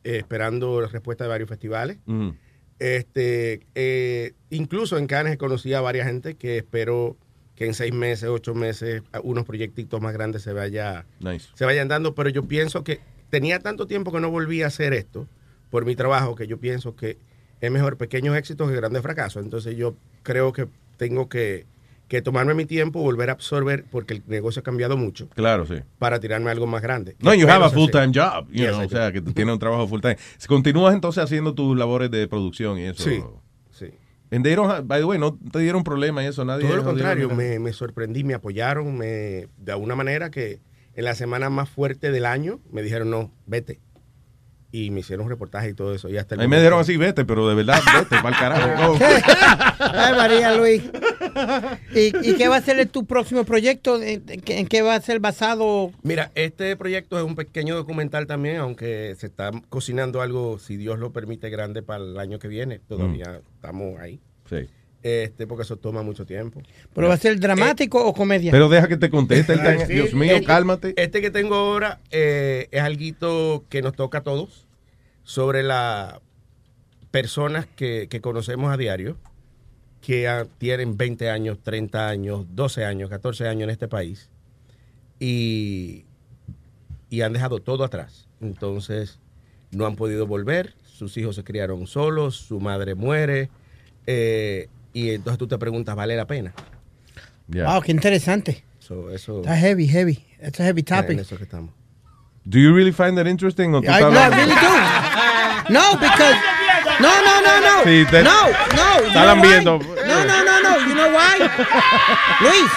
esperando 0.04 0.82
la 0.82 0.88
respuesta 0.88 1.24
de 1.24 1.30
varios 1.30 1.48
festivales. 1.48 1.98
Ujú. 2.08 2.36
Este, 2.80 3.62
eh, 3.76 4.34
incluso 4.50 4.98
en 4.98 5.08
Cannes 5.08 5.38
conocí 5.38 5.74
a 5.74 5.82
varias 5.82 6.08
gente 6.08 6.36
que 6.36 6.58
espero 6.58 7.16
que 7.62 7.68
en 7.68 7.76
seis 7.76 7.94
meses, 7.94 8.28
ocho 8.28 8.56
meses, 8.56 9.04
unos 9.22 9.46
proyectitos 9.46 10.02
más 10.02 10.14
grandes 10.14 10.42
se 10.42 10.52
vaya, 10.52 11.06
Nice. 11.20 11.50
se 11.54 11.64
vayan 11.64 11.88
dando. 11.88 12.16
Pero 12.16 12.30
yo 12.30 12.42
pienso 12.48 12.84
que 12.84 13.02
tenía 13.30 13.60
tanto 13.60 13.86
tiempo 13.86 14.12
que 14.12 14.20
no 14.20 14.32
volví 14.32 14.64
a 14.64 14.68
hacer 14.68 14.94
esto 14.96 15.28
por 15.70 15.86
mi 15.86 15.96
trabajo 15.96 16.34
que 16.34 16.48
yo 16.48 16.58
pienso 16.58 16.96
que 16.96 17.20
es 17.62 17.70
mejor 17.72 17.98
pequeños 17.98 18.36
éxitos 18.36 18.68
que 18.68 18.76
grandes 18.76 19.04
fracasos. 19.04 19.44
Entonces 19.44 19.78
yo 19.78 19.96
creo 20.24 20.52
que 20.54 20.70
tengo 20.98 21.30
que, 21.30 21.68
que 22.08 22.24
tomarme 22.24 22.56
mi 22.56 22.66
tiempo, 22.66 23.00
volver 23.00 23.30
a 23.30 23.34
absorber, 23.34 23.86
porque 23.92 24.16
el 24.16 24.24
negocio 24.26 24.62
ha 24.62 24.64
cambiado 24.64 24.98
mucho, 24.98 25.30
Claro, 25.30 25.68
sí. 25.68 25.76
para 26.00 26.20
tirarme 26.20 26.50
algo 26.50 26.66
más 26.66 26.82
grande. 26.82 27.16
No, 27.20 27.32
you 27.36 27.48
have 27.48 27.64
a 27.64 27.70
full-time 27.70 28.08
job, 28.12 28.48
you 28.50 28.64
Yes, 28.64 28.72
know, 28.72 28.82
I 28.82 28.86
o 28.88 28.90
sea, 28.90 29.12
que 29.12 29.22
tú 29.22 29.34
tienes 29.34 29.54
un 29.54 29.60
trabajo 29.60 29.88
full-time. 29.88 30.18
Continúas 30.48 30.96
entonces 30.96 31.24
haciendo 31.24 31.54
tus 31.54 31.78
labores 31.78 32.10
de 32.10 32.28
producción 32.28 32.80
y 32.80 32.86
eso. 32.86 33.04
Sí. 33.04 33.24
And 34.32 34.44
they 34.46 34.56
don't 34.56 34.72
have- 34.72 34.88
by 34.88 35.00
the 35.00 35.06
way, 35.06 35.20
no 35.20 35.38
te 35.52 35.60
dieron 35.60 35.84
problema 35.84 36.24
y 36.24 36.28
eso, 36.28 36.46
nadie. 36.46 36.66
Todo 36.66 36.78
lo 36.78 36.84
contrario, 36.86 37.30
me, 37.30 37.60
me 37.60 37.74
sorprendí, 37.74 38.24
me 38.24 38.34
apoyaron, 38.34 38.98
me, 38.98 39.48
de 39.58 39.72
alguna 39.72 39.96
manera 39.96 40.32
que 40.32 40.62
en 40.94 41.04
la 41.06 41.16
semana 41.16 41.50
más 41.50 41.70
fuerte 41.70 42.12
del 42.12 42.26
año 42.26 42.60
me 42.72 42.82
dijeron, 42.82 43.10
no, 43.10 43.32
vete. 43.46 43.80
Y 44.74 44.90
me 44.92 45.02
hicieron 45.02 45.28
reportaje 45.28 45.70
y 45.72 45.74
todo 45.74 45.94
eso. 45.94 46.08
Y 46.08 46.18
hasta 46.18 46.36
el 46.36 46.42
Ahí 46.42 46.48
me 46.48 46.62
dieron 46.62 46.80
así, 46.80 46.96
vete, 46.96 47.26
pero 47.26 47.48
de 47.50 47.56
verdad, 47.56 47.82
vete, 47.94 48.16
para 48.22 48.30
el 48.30 48.36
carajo. 48.36 48.98
Ay, 49.80 50.14
María 50.16 50.56
Luis. 50.56 50.84
¿Y, 51.96 52.30
y 52.30 52.36
qué 52.36 52.48
va 52.48 52.58
a 52.58 52.62
ser 52.62 52.86
tu 52.90 53.06
próximo 53.06 53.44
proyecto? 53.44 54.02
¿En 54.02 54.22
qué- 54.68 54.82
va 54.82 54.96
a 54.96 55.02
ser 55.02 55.20
basado? 55.20 55.92
Mira, 56.04 56.32
este 56.36 56.76
proyecto 56.76 57.18
es 57.18 57.24
un 57.24 57.36
pequeño 57.36 57.76
documental 57.76 58.28
también, 58.28 58.58
aunque 58.58 59.16
se 59.18 59.28
está 59.28 59.52
cocinando 59.70 60.22
algo, 60.22 60.60
si 60.60 60.78
Dios 60.78 61.00
lo 61.00 61.12
permite, 61.12 61.50
grande 61.50 61.82
para 61.84 62.04
el 62.04 62.18
año 62.20 62.40
que 62.40 62.48
viene. 62.48 62.80
Todavía 62.80 63.42
estamos 63.56 64.00
ahí. 64.00 64.20
Sí. 64.50 64.68
Este, 65.04 65.48
porque 65.48 65.64
eso 65.64 65.78
toma 65.78 66.04
mucho 66.04 66.26
tiempo. 66.28 66.62
¿Pero 66.94 67.08
va 67.08 67.16
a 67.16 67.18
ser 67.18 67.40
dramático 67.40 68.06
o 68.06 68.14
comedia? 68.14 68.52
Pero 68.52 68.70
deja 68.70 68.88
que 68.88 68.98
te 68.98 69.10
conteste. 69.10 69.54
está- 69.54 69.86
sí. 69.88 69.94
Dios 69.94 70.14
mío, 70.14 70.34
Este- 70.36 70.46
cálmate. 70.46 70.94
Este 70.96 71.22
que 71.22 71.32
tengo 71.32 71.56
ahora 71.56 72.00
eh, 72.12 72.68
es 72.72 72.82
algo 72.82 73.66
que 73.68 73.82
nos 73.82 73.96
toca 73.96 74.20
a 74.20 74.22
todos 74.24 74.68
sobre 75.24 75.64
las 75.64 76.16
personas 77.10 77.66
que, 77.76 78.08
que 78.10 78.22
conocemos 78.22 78.72
a 78.72 78.78
diario, 78.78 79.18
que 80.02 80.48
tienen 80.58 80.98
20 80.98 81.30
años, 81.30 81.60
30 81.64 82.08
años, 82.08 82.46
12 82.54 82.86
años, 82.86 83.10
14 83.10 83.48
años 83.48 83.64
en 83.64 83.70
este 83.70 83.88
país 83.88 84.30
y, 85.20 86.06
y 87.10 87.22
han 87.22 87.34
dejado 87.34 87.60
todo 87.60 87.84
atrás. 87.84 88.28
Entonces, 88.42 89.20
no 89.70 89.86
han 89.86 89.96
podido 89.96 90.26
volver, 90.26 90.74
sus 90.84 91.16
hijos 91.18 91.36
se 91.36 91.44
criaron 91.44 91.86
solos, 91.86 92.36
su 92.36 92.60
madre 92.60 92.96
muere, 92.96 93.50
eh, 94.08 94.68
y 94.94 95.12
entonces 95.12 95.38
tú 95.38 95.48
te 95.48 95.58
preguntas, 95.58 95.96
¿vale 95.96 96.16
la 96.16 96.26
pena? 96.26 96.54
Wow, 97.48 97.82
qué 97.82 97.92
interesante. 97.92 98.64
So, 98.80 99.12
eso... 99.12 99.42
Está 99.42 99.56
heavy, 99.56 99.88
heavy. 99.88 100.26
It's 100.42 100.60
a 100.60 100.64
heavy 100.64 100.84
topic. 100.84 101.12
En 101.12 101.20
eso 101.20 101.38
que 101.38 101.44
estamos. 101.44 101.74
Do 102.44 102.58
you 102.58 102.74
really 102.74 102.92
find 102.92 103.16
that 103.18 103.28
interesting? 103.28 103.76
I, 103.76 103.82
no, 103.82 103.88
I 103.88 104.30
really 104.30 104.56
do. 104.56 105.70
No, 105.70 105.94
because 105.94 106.36
no, 107.02 107.22
no, 107.24 107.42
no, 107.42 107.60
no, 107.62 107.84
Sí, 107.84 108.06
te- 108.10 108.24
no, 108.24 108.48
no. 108.48 109.02
you 109.02 109.08
Está 109.08 109.14
know 109.14 109.20
why? 109.22 109.26
lambiendo. 109.26 109.80
No, 110.08 110.24
no, 110.26 110.44
no, 110.44 110.62
no. 110.62 110.78
You 110.88 110.94
know 110.96 111.12
why? 111.14 111.40
Luis, 112.42 112.72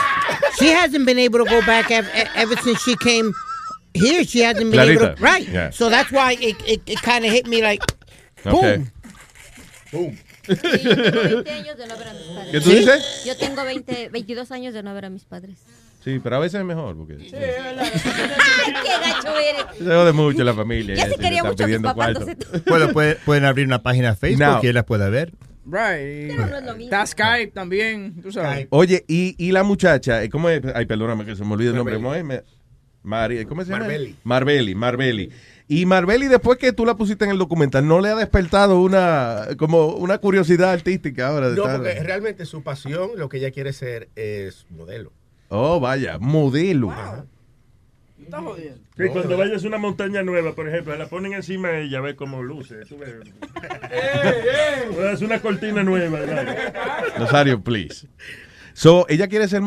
she 0.59 0.69
hasn't 0.70 1.05
been 1.07 1.19
able 1.19 1.39
to 1.44 1.51
go 1.51 1.61
back 1.67 1.91
e- 1.91 2.03
ever 2.35 2.57
since 2.62 2.81
she 2.83 2.97
came 2.97 3.33
here. 3.94 4.25
She 4.25 4.41
hasn't 4.41 4.70
been 4.70 4.81
able 4.81 4.99
Clarita. 4.99 5.17
to. 5.17 5.23
Right. 5.23 5.49
Yeah. 5.49 5.70
So 5.70 5.89
that's 5.91 6.11
why 6.11 6.33
it 6.41 6.57
it, 6.67 6.83
it 6.86 7.03
kind 7.03 7.25
of 7.25 7.31
hit 7.33 7.47
me 7.47 7.62
like, 7.62 7.83
Okay. 8.47 8.77
boom. 8.78 8.91
Boom. 9.93 10.19
Sí, 10.47 10.53
yo 10.83 10.94
tengo 10.94 11.23
20 11.44 11.51
años 11.53 11.77
de 11.78 11.86
no 11.86 11.97
ver 11.97 12.09
a 12.09 12.12
mis 12.12 12.27
padres. 12.27 12.51
¿Qué 12.53 12.61
tú 12.61 12.70
¿Sí? 12.70 12.77
dices? 12.77 13.25
Yo 13.25 13.36
tengo 13.36 13.65
20, 13.65 14.09
22 14.11 14.51
años 14.53 14.75
de 14.75 14.83
no 14.83 14.93
ver 14.93 15.07
a 15.07 15.09
mis 15.11 15.25
padres. 15.25 15.57
Sí, 16.05 16.20
pero 16.23 16.36
a 16.36 16.39
veces 16.39 16.61
es 16.61 16.67
mejor 16.67 16.94
porque 16.99 17.15
¡Ay, 17.19 17.31
qué 17.31 17.41
gacho 17.41 17.81
eres! 17.81 18.03
Se 19.78 19.84
jode 19.84 20.12
mucho 20.12 20.44
la 20.44 20.54
familia. 20.54 20.94
Ya 20.94 21.04
se 21.04 21.10
le 21.10 21.16
quería 21.18 21.42
mucho 21.44 21.64
a 21.64 21.66
mis 21.66 21.76
pidiendo 21.76 21.88
papás, 21.88 22.12
cuarto. 22.14 22.30
entonces- 22.30 22.64
Bueno, 22.66 22.88
puede- 22.92 23.16
pueden 23.16 23.44
abrir 23.44 23.66
una 23.66 23.82
página 23.82 24.10
de 24.10 24.16
Facebook 24.16 24.46
No. 24.46 24.60
y 24.62 24.66
él 24.66 24.74
las 24.74 24.84
puede 24.84 25.08
ver. 25.10 25.32
Right. 25.66 26.36
Pero 26.36 26.46
no 26.46 26.56
es 26.58 26.64
lo 26.64 26.72
mismo. 26.76 26.84
Está 26.84 27.06
Skype 27.06 27.52
también, 27.52 28.20
tú 28.20 28.30
sabes. 28.30 28.66
Oye, 28.70 29.04
y, 29.08 29.34
y 29.38 29.52
la 29.52 29.62
muchacha, 29.62 30.22
eh, 30.22 30.28
¿cómo 30.28 30.48
es? 30.50 30.60
Ay, 30.74 30.84
perdóname 30.86 31.24
que 31.24 31.34
se 31.36 31.44
me 31.44 31.54
olvida 31.54 31.70
el 31.70 31.76
nombre. 31.76 31.94
¿Cómo 31.96 32.14
es? 32.14 32.22
Mari- 33.02 33.44
¿Cómo 33.46 33.62
se 33.64 33.70
llama? 33.70 33.80
Marbelli. 33.84 34.16
Marbelli, 34.24 34.74
Marbelli. 34.74 35.30
Y 35.68 35.86
Marbelli, 35.86 36.28
después 36.28 36.58
que 36.58 36.72
tú 36.72 36.84
la 36.84 36.94
pusiste 36.94 37.24
en 37.24 37.30
el 37.30 37.38
documental, 37.38 37.86
¿no 37.86 38.00
le 38.00 38.10
ha 38.10 38.14
despertado 38.14 38.80
una 38.80 39.46
como 39.58 39.88
una 39.94 40.18
curiosidad 40.18 40.70
artística 40.72 41.28
ahora? 41.28 41.48
De 41.50 41.56
No, 41.56 41.62
estar- 41.64 41.76
porque 41.78 41.94
realmente 42.02 42.44
su 42.46 42.62
pasión, 42.62 43.10
lo 43.16 43.28
que 43.30 43.38
ella 43.38 43.50
quiere 43.50 43.72
ser 43.72 44.08
es 44.16 44.66
modelo. 44.70 45.12
Oh, 45.48 45.80
vaya, 45.80 46.18
modelo. 46.18 46.92
Está 48.25 48.41
jodiendo. 48.41 48.81
Sí, 48.97 49.05
cuando 49.12 49.36
vayas 49.36 49.65
a 49.65 49.67
una 49.67 49.78
montaña 49.78 50.23
nueva, 50.23 50.55
por 50.55 50.69
ejemplo, 50.69 50.97
la 50.97 51.07
ponen 51.07 51.33
encima 51.35 51.69
de 51.69 51.85
ella, 51.85 51.99
a 51.99 52.01
ver 52.03 52.17
cómo 52.17 52.43
luce. 52.43 52.85
Tú 52.86 52.99
ves. 52.99 53.15
Es 55.12 55.23
una 55.23 55.41
cortina 55.41 55.83
nueva. 55.83 56.20
¿verdad? 56.20 57.05
Rosario, 57.19 57.62
please. 57.62 58.07
So, 58.73 59.07
ella 59.09 59.28
quiere 59.28 59.47
ser 59.49 59.62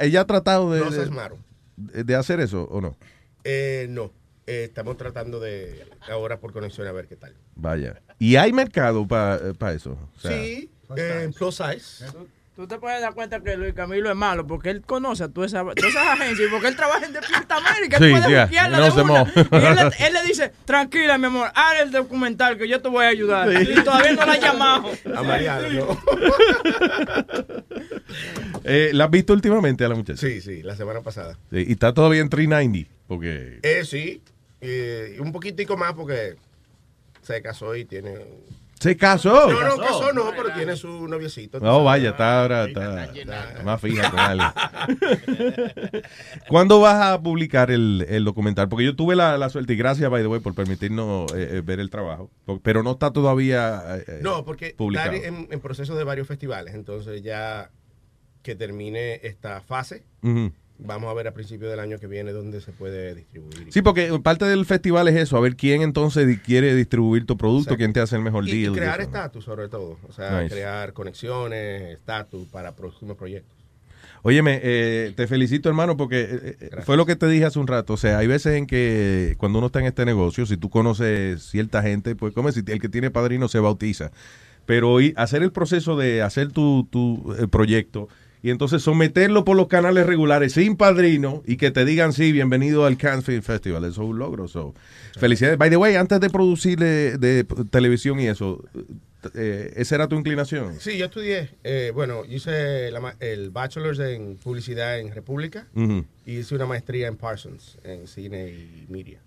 ella 0.00 0.20
ha 0.20 0.26
tratado 0.26 0.72
de, 0.72 0.80
No 0.80 0.90
de, 0.90 0.96
seas 0.96 1.10
malo. 1.10 1.38
de 1.76 2.14
hacer 2.14 2.40
eso 2.40 2.64
o 2.70 2.80
no? 2.80 2.96
Eh, 3.42 3.86
no, 3.90 4.12
Eh, 4.46 4.64
estamos 4.64 4.96
tratando 4.96 5.40
de 5.40 5.86
ahora 6.08 6.38
por 6.38 6.52
conexión 6.52 6.86
a 6.86 6.92
ver 6.92 7.06
qué 7.08 7.16
tal. 7.16 7.34
Vaya. 7.56 8.00
¿Y 8.18 8.36
hay 8.36 8.52
mercado 8.52 9.06
para 9.08 9.72
eso? 9.72 9.98
O 10.16 10.20
sea, 10.20 10.30
sí, 10.30 10.70
en 10.96 11.32
plus 11.32 11.56
size. 11.56 12.04
Tú 12.56 12.68
te 12.68 12.78
puedes 12.78 13.00
dar 13.00 13.14
cuenta 13.14 13.40
que 13.40 13.56
Luis 13.56 13.74
Camilo 13.74 14.08
es 14.10 14.14
malo 14.16 14.46
porque 14.46 14.70
él 14.70 14.80
conoce 14.82 15.24
a 15.24 15.28
todas 15.28 15.50
esas, 15.52 15.64
esas 15.74 16.06
agencias 16.06 16.48
y 16.48 16.50
porque 16.52 16.68
él 16.68 16.76
trabaja 16.76 17.04
en 17.04 17.12
Despierta 17.12 17.56
América. 17.56 17.98
Sí, 17.98 18.04
él 18.04 18.10
puede 18.22 18.44
buquearla 18.44 18.78
no 18.78 18.84
de 18.84 18.90
se 18.92 19.00
una. 19.02 19.22
Y 19.22 19.66
él, 19.66 19.74
le- 19.74 20.06
él 20.06 20.12
le 20.12 20.22
dice, 20.24 20.52
tranquila, 20.64 21.18
mi 21.18 21.26
amor, 21.26 21.50
haz 21.52 21.80
el 21.82 21.90
documental 21.90 22.56
que 22.56 22.68
yo 22.68 22.80
te 22.80 22.88
voy 22.88 23.04
a 23.06 23.08
ayudar. 23.08 23.50
Sí. 23.50 23.72
Y 23.76 23.82
todavía 23.82 24.12
no 24.12 24.24
la 24.24 24.32
ha 24.34 24.38
llamado. 24.38 24.90
A 25.16 25.22
Mariana, 25.24 25.68
no. 25.68 26.00
Eh, 28.66 28.90
¿La 28.94 29.04
has 29.04 29.10
visto 29.10 29.32
últimamente 29.34 29.84
a 29.84 29.88
la 29.88 29.94
muchacha? 29.94 30.18
Sí, 30.26 30.40
sí, 30.40 30.62
la 30.62 30.74
semana 30.74 31.00
pasada. 31.02 31.36
Sí, 31.50 31.64
y 31.68 31.72
está 31.72 31.92
todavía 31.92 32.20
en 32.22 32.30
390, 32.30 32.90
porque... 33.06 33.58
Eh, 33.62 33.84
sí, 33.84 34.22
eh, 34.62 35.16
un 35.20 35.32
poquitico 35.32 35.76
más 35.76 35.92
porque 35.92 36.36
se 37.22 37.42
casó 37.42 37.76
y 37.76 37.84
tiene... 37.84 38.14
¿Se 38.84 38.98
casó? 38.98 39.50
No, 39.50 39.62
no, 39.62 39.76
casó 39.78 40.12
no, 40.12 40.30
pero 40.36 40.52
tiene 40.52 40.76
su 40.76 41.08
noviecito. 41.08 41.58
No, 41.58 41.82
vaya, 41.84 42.10
está 42.10 42.42
ahora 42.42 42.64
está, 42.66 43.06
está 43.06 43.62
más 43.64 43.80
fija 43.80 44.10
con 44.10 44.20
algo. 44.20 44.44
¿Cuándo 46.48 46.80
vas 46.80 47.02
a 47.02 47.22
publicar 47.22 47.70
el, 47.70 48.04
el 48.10 48.24
documental? 48.24 48.68
Porque 48.68 48.84
yo 48.84 48.94
tuve 48.94 49.16
la, 49.16 49.38
la 49.38 49.48
suerte, 49.48 49.72
y 49.72 49.76
gracias, 49.76 50.10
by 50.10 50.20
the 50.20 50.28
way, 50.28 50.40
por 50.40 50.54
permitirnos 50.54 51.32
eh, 51.32 51.48
eh, 51.56 51.62
ver 51.64 51.80
el 51.80 51.88
trabajo, 51.88 52.30
pero 52.62 52.82
no 52.82 52.90
está 52.90 53.10
todavía 53.10 53.82
eh, 54.06 54.18
No, 54.20 54.44
porque 54.44 54.74
publicado. 54.76 55.12
está 55.12 55.28
en, 55.28 55.48
en 55.50 55.60
proceso 55.60 55.96
de 55.96 56.04
varios 56.04 56.28
festivales, 56.28 56.74
entonces 56.74 57.22
ya 57.22 57.70
que 58.42 58.54
termine 58.54 59.18
esta 59.22 59.62
fase. 59.62 60.04
Vamos 60.78 61.10
a 61.10 61.14
ver 61.14 61.28
a 61.28 61.32
principios 61.34 61.70
del 61.70 61.80
año 61.80 61.98
que 61.98 62.06
viene 62.06 62.32
dónde 62.32 62.60
se 62.60 62.72
puede 62.72 63.14
distribuir. 63.14 63.72
Sí, 63.72 63.80
porque 63.82 64.10
parte 64.22 64.44
del 64.44 64.64
festival 64.66 65.08
es 65.08 65.16
eso, 65.16 65.36
a 65.36 65.40
ver 65.40 65.56
quién 65.56 65.82
entonces 65.82 66.40
quiere 66.40 66.74
distribuir 66.74 67.26
tu 67.26 67.36
producto, 67.36 67.70
Exacto. 67.70 67.78
quién 67.78 67.92
te 67.92 68.00
hace 68.00 68.16
el 68.16 68.22
mejor 68.22 68.46
y, 68.48 68.52
y 68.52 68.62
deal. 68.62 68.74
crear 68.74 69.00
eso. 69.00 69.08
estatus 69.08 69.44
sobre 69.44 69.68
todo, 69.68 69.98
o 70.08 70.12
sea, 70.12 70.42
Nice. 70.42 70.54
crear 70.54 70.92
conexiones, 70.92 71.92
estatus 71.96 72.46
para 72.48 72.74
próximos 72.74 73.16
proyectos. 73.16 73.54
Óyeme, 74.26 74.58
eh, 74.62 75.12
te 75.14 75.26
felicito, 75.26 75.68
hermano, 75.68 75.98
porque 75.98 76.22
eh, 76.22 76.56
eh, 76.58 76.70
fue 76.82 76.96
lo 76.96 77.04
que 77.04 77.14
te 77.14 77.28
dije 77.28 77.44
hace 77.44 77.58
un 77.58 77.66
rato. 77.66 77.92
O 77.92 77.96
sea, 77.98 78.16
hay 78.18 78.26
veces 78.26 78.54
en 78.56 78.66
que 78.66 79.34
cuando 79.36 79.58
uno 79.58 79.66
está 79.66 79.80
en 79.80 79.86
este 79.86 80.06
negocio, 80.06 80.46
si 80.46 80.56
tú 80.56 80.70
conoces 80.70 81.42
cierta 81.42 81.82
gente, 81.82 82.16
pues 82.16 82.32
como 82.32 82.50
si 82.50 82.60
el 82.66 82.80
que 82.80 82.88
tiene 82.88 83.10
padrino 83.10 83.48
se 83.48 83.58
bautiza. 83.58 84.12
Pero 84.64 84.98
y 85.02 85.12
hacer 85.18 85.42
el 85.42 85.52
proceso 85.52 85.94
de 85.98 86.22
hacer 86.22 86.52
tu, 86.52 86.88
tu 86.90 87.34
eh, 87.38 87.46
proyecto 87.48 88.08
y 88.44 88.50
entonces 88.50 88.82
someterlo 88.82 89.42
por 89.42 89.56
los 89.56 89.68
canales 89.68 90.04
regulares 90.04 90.52
sin 90.52 90.76
padrino 90.76 91.42
y 91.46 91.56
que 91.56 91.70
te 91.70 91.86
digan, 91.86 92.12
sí, 92.12 92.30
bienvenido 92.30 92.84
al 92.84 92.98
Cannes 92.98 93.24
Film 93.24 93.40
Festival. 93.40 93.82
Eso 93.84 94.02
es 94.02 94.08
un 94.10 94.18
logro. 94.18 94.48
So. 94.48 94.74
Felicidades. 95.18 95.56
By 95.56 95.70
the 95.70 95.78
way, 95.78 95.94
antes 95.94 96.20
de 96.20 96.28
producir 96.28 96.78
de, 96.78 97.16
de 97.16 97.44
televisión 97.70 98.20
y 98.20 98.26
eso, 98.26 98.62
eh, 99.34 99.72
¿esa 99.76 99.94
era 99.94 100.08
tu 100.08 100.16
inclinación? 100.16 100.78
Sí, 100.78 100.98
yo 100.98 101.06
estudié, 101.06 101.52
eh, 101.64 101.90
bueno, 101.94 102.22
hice 102.28 102.90
la 102.90 103.16
el 103.18 103.48
bachelor's 103.48 103.98
en 103.98 104.36
publicidad 104.36 104.98
en 104.98 105.14
República 105.14 105.66
y 106.26 106.32
hice 106.36 106.54
una 106.54 106.66
maestría 106.66 107.08
en 107.08 107.16
Parsons, 107.16 107.78
en 107.82 108.06
cine 108.06 108.50
y 108.50 108.84
media. 108.90 109.20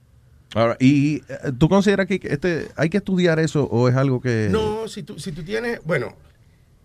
Ahora, 0.54 0.78
¿Y 0.80 1.24
eh, 1.28 1.54
tú 1.58 1.70
consideras 1.70 2.06
que 2.06 2.20
este, 2.22 2.68
hay 2.76 2.92
que 2.92 2.98
estudiar 2.98 3.40
eso 3.40 3.64
o 3.64 3.90
es 3.90 3.96
algo 3.96 4.22
que... 4.22 4.50
No, 4.52 4.88
si 4.88 5.02
tú, 5.02 5.18
si 5.18 5.32
tú 5.32 5.42
tienes, 5.42 5.80
bueno, 5.86 6.16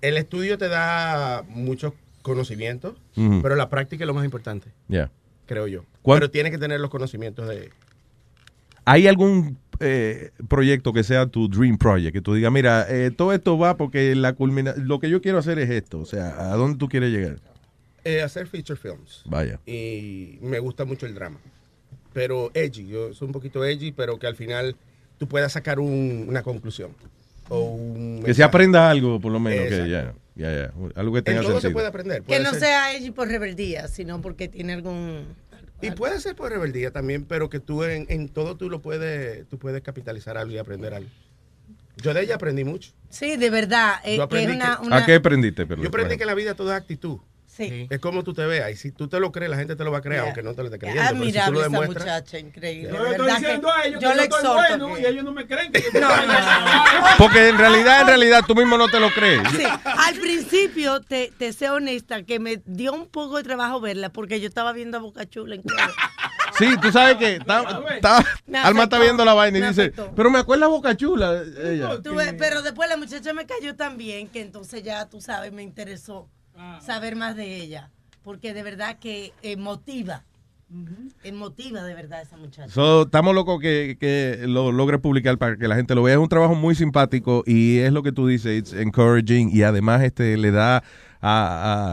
el 0.00 0.16
estudio 0.16 0.56
te 0.56 0.68
da 0.68 1.44
muchos 1.48 1.92
conocimientos, 2.22 2.94
Ujú. 3.16 3.40
pero 3.42 3.54
la 3.56 3.68
práctica 3.68 4.04
es 4.04 4.06
lo 4.06 4.14
más 4.14 4.24
importante, 4.24 4.68
Ya. 4.88 5.10
creo 5.46 5.66
yo. 5.66 5.84
¿Cuál- 6.02 6.20
Pero 6.20 6.30
tienes 6.30 6.52
que 6.52 6.58
tener 6.58 6.80
los 6.80 6.90
conocimientos 6.90 7.48
de... 7.48 7.70
¿Hay 8.84 9.06
algún 9.06 9.58
eh, 9.80 10.30
proyecto 10.48 10.92
que 10.92 11.04
sea 11.04 11.26
tu 11.26 11.48
dream 11.48 11.78
project? 11.78 12.12
Que 12.12 12.20
tú 12.20 12.34
digas, 12.34 12.50
mira, 12.52 12.86
eh, 12.88 13.10
todo 13.10 13.32
esto 13.32 13.56
va 13.58 13.76
porque 13.76 14.14
la 14.16 14.32
culmina 14.32 14.74
lo 14.76 14.98
que 14.98 15.08
yo 15.08 15.20
quiero 15.22 15.38
hacer 15.38 15.58
es 15.60 15.70
esto. 15.70 16.00
O 16.00 16.04
sea, 16.06 16.52
¿a 16.52 16.56
dónde 16.56 16.78
tú 16.78 16.88
quieres 16.88 17.10
llegar? 17.10 17.36
eh, 18.04 18.20
hacer 18.20 18.48
feature 18.48 18.76
films. 18.76 19.22
Vaya. 19.26 19.60
Y 19.64 20.38
me 20.42 20.58
gusta 20.58 20.84
mucho 20.84 21.06
el 21.06 21.14
drama. 21.14 21.38
Pero 22.12 22.50
edgy, 22.52 22.88
yo 22.88 23.14
soy 23.14 23.26
un 23.26 23.32
poquito 23.32 23.64
edgy, 23.64 23.92
pero 23.92 24.18
que 24.18 24.26
al 24.26 24.34
final 24.34 24.74
tú 25.18 25.28
puedas 25.28 25.52
sacar 25.52 25.78
un- 25.78 26.26
una 26.28 26.42
conclusión. 26.42 26.90
O 27.48 27.60
un 27.60 28.22
Que 28.24 28.34
se 28.34 28.42
aprenda 28.42 28.90
algo, 28.90 29.20
por 29.20 29.30
lo 29.30 29.38
menos. 29.38 29.68
Que 29.68 29.84
Exacto. 29.84 30.18
Ya, 30.34 30.50
ya, 30.50 30.56
ya. 30.56 30.72
Algo 30.94 31.12
que 31.12 31.18
En 31.18 31.24
tenga 31.24 31.40
todo 31.42 31.52
se 31.56 31.60
sentido. 31.62 31.72
puede 31.74 31.86
aprender. 31.88 32.22
Que 32.22 32.40
no 32.40 32.50
ser- 32.50 32.60
sea 32.60 32.92
ella 32.94 33.12
por 33.12 33.28
rebeldía, 33.28 33.88
sino 33.88 34.20
porque 34.22 34.48
tiene 34.48 34.72
algún... 34.74 35.26
Y 35.80 35.90
puede 35.90 36.20
ser 36.20 36.36
por 36.36 36.50
rebeldía 36.52 36.92
también, 36.92 37.24
pero 37.24 37.50
que 37.50 37.58
tú 37.58 37.82
en, 37.82 38.06
en 38.08 38.28
todo 38.28 38.56
tú 38.56 38.70
lo 38.70 38.80
puedes, 38.80 39.48
tú 39.48 39.58
puedes 39.58 39.82
capitalizar 39.82 40.38
algo 40.38 40.52
y 40.52 40.58
aprender 40.58 40.94
algo. 40.94 41.10
Yo 41.96 42.14
de 42.14 42.22
ella 42.22 42.36
aprendí 42.36 42.62
mucho. 42.64 42.92
Sí, 43.10 43.36
de 43.36 43.50
verdad. 43.50 43.96
eh, 44.04 44.16
Yo 44.16 44.28
que 44.28 44.36
es 44.36 44.42
aprendí 44.44 44.52
una, 44.56 44.76
que- 44.80 44.86
una- 44.86 44.96
¿A 44.98 45.06
qué 45.06 45.14
aprendiste? 45.16 45.66
Pero, 45.66 45.82
Yo 45.82 45.88
aprendí 45.88 46.16
que 46.16 46.24
la 46.24 46.34
vida 46.34 46.54
todo 46.54 46.70
es 46.72 46.76
actitud. 46.80 47.18
Sí. 47.54 47.86
Es 47.90 47.98
como 48.00 48.24
tú 48.24 48.32
te 48.32 48.46
veas. 48.46 48.70
Y 48.70 48.76
si 48.76 48.92
tú 48.92 49.08
te 49.08 49.20
lo 49.20 49.30
crees, 49.30 49.50
la 49.50 49.58
gente 49.58 49.76
te 49.76 49.84
lo 49.84 49.90
va 49.92 49.98
a 49.98 50.00
creer, 50.00 50.20
Yeah. 50.20 50.24
aunque 50.28 50.42
no 50.42 50.54
te 50.54 50.62
lo 50.62 50.68
esté 50.68 50.78
creyendo. 50.78 51.02
Pero 51.02 51.12
si 51.12 51.16
tú 51.18 51.22
admirable 51.22 51.52
lo 51.52 51.60
esa 51.60 51.68
demuestras. 51.70 52.04
muchacha, 52.06 52.38
increíble. 52.38 52.90
Yo 52.96 53.04
le 53.04 53.10
estoy 53.10 53.30
diciendo 53.32 53.70
a 53.70 53.84
ellos 53.84 54.00
yo 54.02 54.08
que 54.08 54.14
le 54.16 54.28
yo 54.28 54.36
estoy 54.36 54.50
bueno 54.54 54.94
que- 54.94 55.00
y 55.00 55.04
ellos 55.06 55.24
no 55.24 55.32
me 55.32 55.46
creen 55.46 55.70
que 55.72 55.80
yo 55.82 55.88
No, 56.00 56.08
no. 56.26 56.34
Porque 57.18 57.48
en 57.48 57.58
realidad, 57.58 58.00
en 58.00 58.06
realidad, 58.06 58.42
tú 58.46 58.54
mismo 58.54 58.78
no 58.78 58.88
te 58.88 58.98
lo 59.00 59.10
crees. 59.10 59.42
Sí, 59.50 59.64
al 59.84 60.14
principio, 60.14 61.00
te, 61.02 61.30
te 61.38 61.52
sé 61.52 61.68
honesta, 61.68 62.22
que 62.22 62.38
me 62.40 62.62
dio 62.64 62.92
un 62.94 63.06
poco 63.06 63.36
de 63.36 63.42
trabajo 63.42 63.80
verla 63.80 64.08
porque 64.10 64.40
yo 64.40 64.48
estaba 64.48 64.72
viendo 64.72 64.96
a 64.96 65.00
Boca 65.00 65.28
Chula 65.28 65.56
en. 65.56 65.62
Sí, 66.58 66.66
tú 66.82 66.92
sabes 66.92 67.16
que 67.16 67.36
está- 67.36 67.82
está- 67.94 68.24
Me 68.46 68.58
Alma 68.58 68.82
está 68.84 68.98
viendo 68.98 69.24
la 69.24 69.32
vaina 69.32 69.58
y 69.58 69.62
dice, 69.62 69.82
afectó. 69.84 70.12
pero 70.14 70.30
me 70.30 70.38
acuerda 70.38 70.66
Boca 70.66 70.94
Chula. 70.96 71.42
Ella. 71.64 72.00
Tú 72.02 72.14
ves, 72.14 72.34
pero 72.38 72.60
después 72.60 72.88
la 72.90 72.96
muchacha 72.98 73.32
me 73.32 73.46
cayó 73.46 73.74
tan 73.74 73.96
bien 73.96 74.28
que 74.28 74.42
entonces 74.42 74.82
ya, 74.82 75.08
tú 75.08 75.20
sabes, 75.22 75.50
me 75.52 75.62
interesó 75.62 76.28
saber 76.80 77.16
más 77.16 77.36
de 77.36 77.56
ella. 77.56 77.90
Porque 78.22 78.54
de 78.54 78.62
verdad 78.62 78.98
que 78.98 79.32
emotiva. 79.42 80.24
Emotiva 81.22 81.82
de 81.82 81.94
verdad 81.94 82.22
esa 82.22 82.36
muchacha. 82.36 82.68
So, 82.72 83.02
estamos 83.02 83.34
locos 83.34 83.60
que, 83.60 83.96
que 84.00 84.38
lo 84.46 84.72
logres 84.72 85.00
publicar 85.00 85.36
para 85.36 85.56
que 85.56 85.68
la 85.68 85.76
gente 85.76 85.94
lo 85.94 86.02
vea. 86.02 86.14
Es 86.14 86.20
un 86.20 86.28
trabajo 86.28 86.54
muy 86.54 86.74
simpático 86.74 87.42
y 87.46 87.78
es 87.78 87.92
lo 87.92 88.02
que 88.02 88.10
tú 88.12 88.26
dices, 88.26 88.58
it's 88.58 88.72
encouraging 88.72 89.50
y 89.54 89.62
además 89.64 90.02
este 90.02 90.36
le 90.38 90.50
da 90.50 90.78
a, 90.78 90.82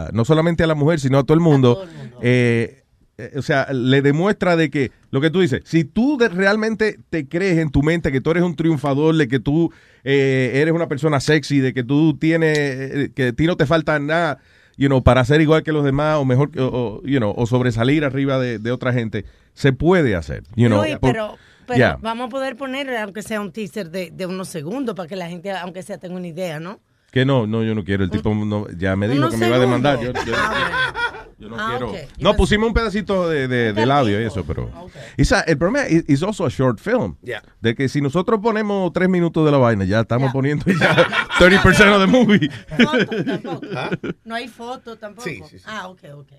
a- 0.08 0.10
no 0.14 0.24
solamente 0.24 0.64
a 0.64 0.68
la 0.68 0.76
mujer, 0.76 1.00
sino 1.00 1.20
a 1.20 1.24
todo 1.24 1.34
el 1.34 1.42
mundo. 1.42 1.84
eh, 2.22 2.79
eh, 3.20 3.32
o 3.38 3.42
sea, 3.42 3.68
le 3.74 4.02
demuestra 4.02 4.56
de 4.56 4.70
que 4.70 4.92
lo 5.12 5.20
que 5.22 5.30
tú 5.30 5.42
dices, 5.42 5.62
si 5.66 5.84
tú 5.84 6.18
de- 6.18 6.30
realmente 6.30 6.98
te 7.10 7.28
crees 7.28 7.58
en 7.58 7.70
tu 7.72 7.84
mente 7.84 8.12
que 8.12 8.22
tú 8.22 8.32
eres 8.32 8.44
un 8.44 8.56
triunfador, 8.56 9.16
de 9.16 9.28
que 9.28 9.40
tú 9.40 9.72
eh, 10.04 10.52
eres 10.56 10.74
una 10.74 10.88
persona 10.88 11.20
sexy, 11.20 11.60
de 11.60 11.74
que 11.74 11.84
tú 11.84 12.18
tienes, 12.18 12.58
eh, 12.58 13.12
que 13.16 13.28
a 13.28 13.34
ti 13.34 13.46
no 13.48 13.58
te 13.58 13.66
falta 13.66 14.00
nada, 14.00 14.40
you 14.78 14.88
know, 14.88 15.04
para 15.04 15.26
ser 15.26 15.42
igual 15.42 15.64
que 15.64 15.72
los 15.74 15.84
demás 15.84 16.18
o 16.18 16.26
mejor, 16.26 16.52
o, 16.58 17.02
you 17.04 17.18
know, 17.20 17.34
o 17.36 17.46
sobresalir 17.46 18.06
arriba 18.06 18.40
de, 18.40 18.60
de 18.60 18.72
otra 18.72 18.94
gente, 18.94 19.26
se 19.54 19.74
puede 19.74 20.16
hacer. 20.16 20.44
You 20.56 20.68
know, 20.68 20.82
por- 21.00 21.12
pero, 21.12 21.36
pero 21.68 21.78
Yeah. 21.78 21.98
vamos 22.02 22.28
a 22.28 22.30
poder 22.30 22.56
poner, 22.56 22.90
aunque 22.98 23.22
sea 23.22 23.42
un 23.42 23.52
teaser 23.52 23.92
de, 23.92 24.10
de 24.12 24.26
unos 24.26 24.48
segundos, 24.48 24.96
para 24.96 25.08
que 25.10 25.16
la 25.16 25.28
gente, 25.28 25.52
aunque 25.52 25.84
sea, 25.84 25.98
tenga 25.98 26.16
una 26.16 26.28
idea, 26.28 26.60
¿no? 26.60 26.80
Que 27.12 27.26
no, 27.26 27.46
no, 27.48 27.64
yo 27.64 27.74
no 27.76 27.84
quiero. 27.84 28.04
El 28.04 28.10
tipo 28.12 28.34
no- 28.34 28.68
ya 28.78 28.96
me 28.96 29.08
dijo 29.08 29.30
que 29.30 29.38
me 29.38 29.48
iba 29.48 29.56
a 29.56 29.60
demandar. 29.60 30.00
Yo, 30.00 30.14
yo- 30.14 30.34
Ah, 30.36 30.94
yo 31.40 31.50
no 31.50 31.56
Ah, 31.58 31.68
quiero. 31.70 31.92
ok. 31.92 31.98
No, 32.20 32.36
pusimos 32.36 32.68
un 32.68 32.74
pedacito 32.74 33.30
de, 33.30 33.48
de- 33.48 33.74
del 33.74 33.90
audio 33.92 34.22
y 34.22 34.26
eso, 34.26 34.44
pero. 34.46 34.70
Esa- 35.18 35.42
el 35.42 35.58
problema 35.58 35.88
es 35.88 36.04
es 36.08 36.22
also 36.24 36.46
a 36.46 36.50
short 36.50 36.80
film. 36.80 37.16
Yeah. 37.24 37.42
De 37.62 37.74
que 37.76 37.88
si 37.90 38.02
nosotros 38.02 38.40
ponemos 38.42 38.92
tres 38.94 39.08
minutos 39.10 39.46
de 39.46 39.52
la 39.52 39.58
vaina, 39.58 39.86
ya 39.86 40.02
estamos 40.02 40.32
poniendo 40.34 40.66
ya 40.68 40.96
30% 41.40 41.96
of 41.96 42.02
the 42.02 42.08
movie. 42.08 42.50
Foto 42.78 43.24
tampoco. 43.24 43.68
No 44.26 44.36
hay 44.36 44.48
foto 44.48 44.98
tampoco. 44.98 45.28
Sí, 45.28 45.42
sí, 45.50 45.60
sí. 45.60 45.66
Ah, 45.68 45.88
ok, 45.88 46.02
ok. 46.16 46.32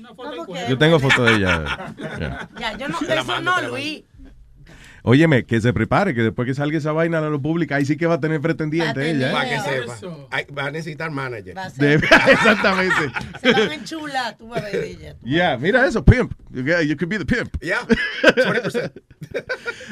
No, 0.00 0.14
porque- 0.14 0.66
Yo 0.68 0.76
tengo 0.78 1.00
foto 1.00 1.24
de 1.24 1.36
ella. 1.36 1.94
Yeah. 1.96 2.48
Ya, 2.60 2.76
yo 2.76 2.88
no, 2.88 2.98
eso 3.00 3.40
no, 3.40 3.62
Luis. 3.68 4.04
Óyeme, 5.06 5.44
que 5.44 5.60
se 5.60 5.70
prepare, 5.74 6.14
que 6.14 6.22
después 6.22 6.46
que 6.46 6.54
salga 6.54 6.78
esa 6.78 6.90
vaina 6.92 7.18
a 7.18 7.28
lo 7.28 7.38
público, 7.40 7.74
ahí 7.74 7.84
sí 7.84 7.98
que 7.98 8.06
va 8.06 8.14
a 8.14 8.20
tener 8.20 8.40
pretendiente 8.40 9.10
ella. 9.10 9.32
Para 9.32 9.46
¿eh? 9.46 9.50
que 9.50 9.70
sepa. 10.00 10.16
Ay, 10.30 10.46
va 10.56 10.64
a 10.64 10.70
necesitar 10.70 11.10
manager. 11.10 11.54
De- 11.76 11.94
exactamente. 12.32 13.12
Se 13.42 13.52
van 13.52 13.70
a 13.70 13.74
enchular, 13.74 14.34
tú 14.38 14.48
vas 14.48 14.62
a 14.62 14.64
ver 14.64 14.76
ella. 14.82 15.14
Yeah, 15.22 15.58
mira 15.58 15.86
eso, 15.86 16.02
pimp. 16.02 16.32
You, 16.50 16.62
got- 16.64 16.86
you 16.86 16.96
could 16.96 17.10
be 17.10 17.18
the 17.18 17.26
pimp. 17.26 17.54
Yeah, 17.60 17.80
20%. 18.22 18.92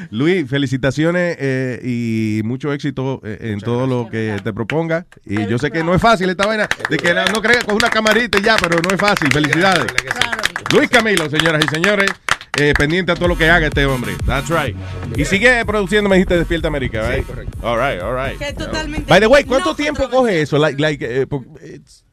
Luis, 0.09 0.49
felicitaciones 0.49 1.37
eh, 1.39 1.79
y 1.83 2.41
mucho 2.43 2.73
éxito 2.73 3.21
eh, 3.23 3.37
en 3.53 3.59
todo 3.59 3.85
lo 3.85 4.09
que 4.09 4.37
te 4.43 4.51
proponga. 4.51 5.05
Y 5.25 5.45
yo 5.45 5.59
sé 5.59 5.69
que 5.69 5.83
no 5.83 5.93
es 5.93 6.01
fácil 6.01 6.27
esta 6.31 6.47
vaina, 6.47 6.67
de 6.89 6.97
que 6.97 7.13
no, 7.13 7.23
no 7.25 7.39
creas 7.39 7.63
con 7.65 7.75
una 7.75 7.91
camarita 7.91 8.39
y 8.39 8.41
ya, 8.41 8.55
pero 8.59 8.79
no 8.81 8.89
es 8.89 8.99
fácil. 8.99 9.31
Felicidades. 9.31 9.85
Luis 10.73 10.89
Camilo, 10.89 11.29
señoras 11.29 11.63
y 11.63 11.67
señores, 11.67 12.09
eh, 12.59 12.73
pendiente 12.77 13.11
a 13.11 13.15
todo 13.15 13.27
lo 13.27 13.37
que 13.37 13.49
haga 13.49 13.67
este 13.67 13.85
hombre. 13.85 14.13
That's 14.25 14.49
right. 14.49 14.75
Y 15.17 15.25
sigue 15.25 15.65
produciendo, 15.65 16.09
me 16.09 16.15
dijiste, 16.17 16.37
Despierta 16.37 16.67
América, 16.67 17.09
right? 17.09 17.25
All 17.63 17.77
right, 17.77 18.01
all 18.01 18.15
right. 18.15 18.37
Que 18.37 18.49
es 18.49 18.55
totalmente 18.55 19.09
By 19.09 19.19
the 19.19 19.27
way, 19.27 19.43
¿cuánto 19.43 19.69
no 19.71 19.75
tiempo 19.75 20.09
coge 20.09 20.41
eso? 20.41 20.57
Like, 20.57 20.79
like, 20.81 21.03
eh, 21.05 21.25
it's- 21.63 22.03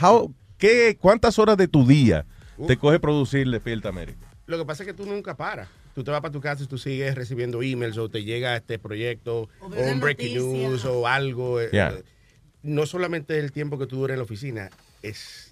how- 0.00 0.32
qué, 0.58 0.96
¿Cuántas 1.00 1.38
horas 1.38 1.56
de 1.56 1.68
tu 1.68 1.86
día 1.86 2.26
te 2.66 2.76
coge 2.76 2.98
producir 3.00 3.48
Despierta 3.50 3.88
América? 3.88 4.26
Lo 4.46 4.58
que 4.58 4.64
pasa 4.64 4.82
es 4.82 4.88
que 4.88 4.94
tú 4.94 5.06
nunca 5.06 5.36
paras. 5.36 5.68
Tú 5.94 6.04
te 6.04 6.10
vas 6.10 6.20
para 6.20 6.32
tu 6.32 6.40
casa 6.40 6.62
y 6.62 6.66
tú 6.66 6.78
sigues 6.78 7.14
recibiendo 7.14 7.62
emails 7.62 7.98
o 7.98 8.08
te 8.08 8.22
llega 8.22 8.56
este 8.56 8.78
proyecto 8.78 9.48
o, 9.60 9.68
ves 9.68 9.92
un 9.92 10.00
breaking 10.00 10.34
news 10.52 10.84
o 10.84 11.06
algo. 11.06 11.60
Yeah. 11.70 11.94
eh, 11.98 12.04
No 12.62 12.86
solamente 12.86 13.38
el 13.38 13.50
tiempo 13.52 13.78
que 13.78 13.86
tú 13.86 13.96
duras 13.96 14.14
en 14.14 14.18
la 14.18 14.24
oficina, 14.24 14.70
es 15.02 15.49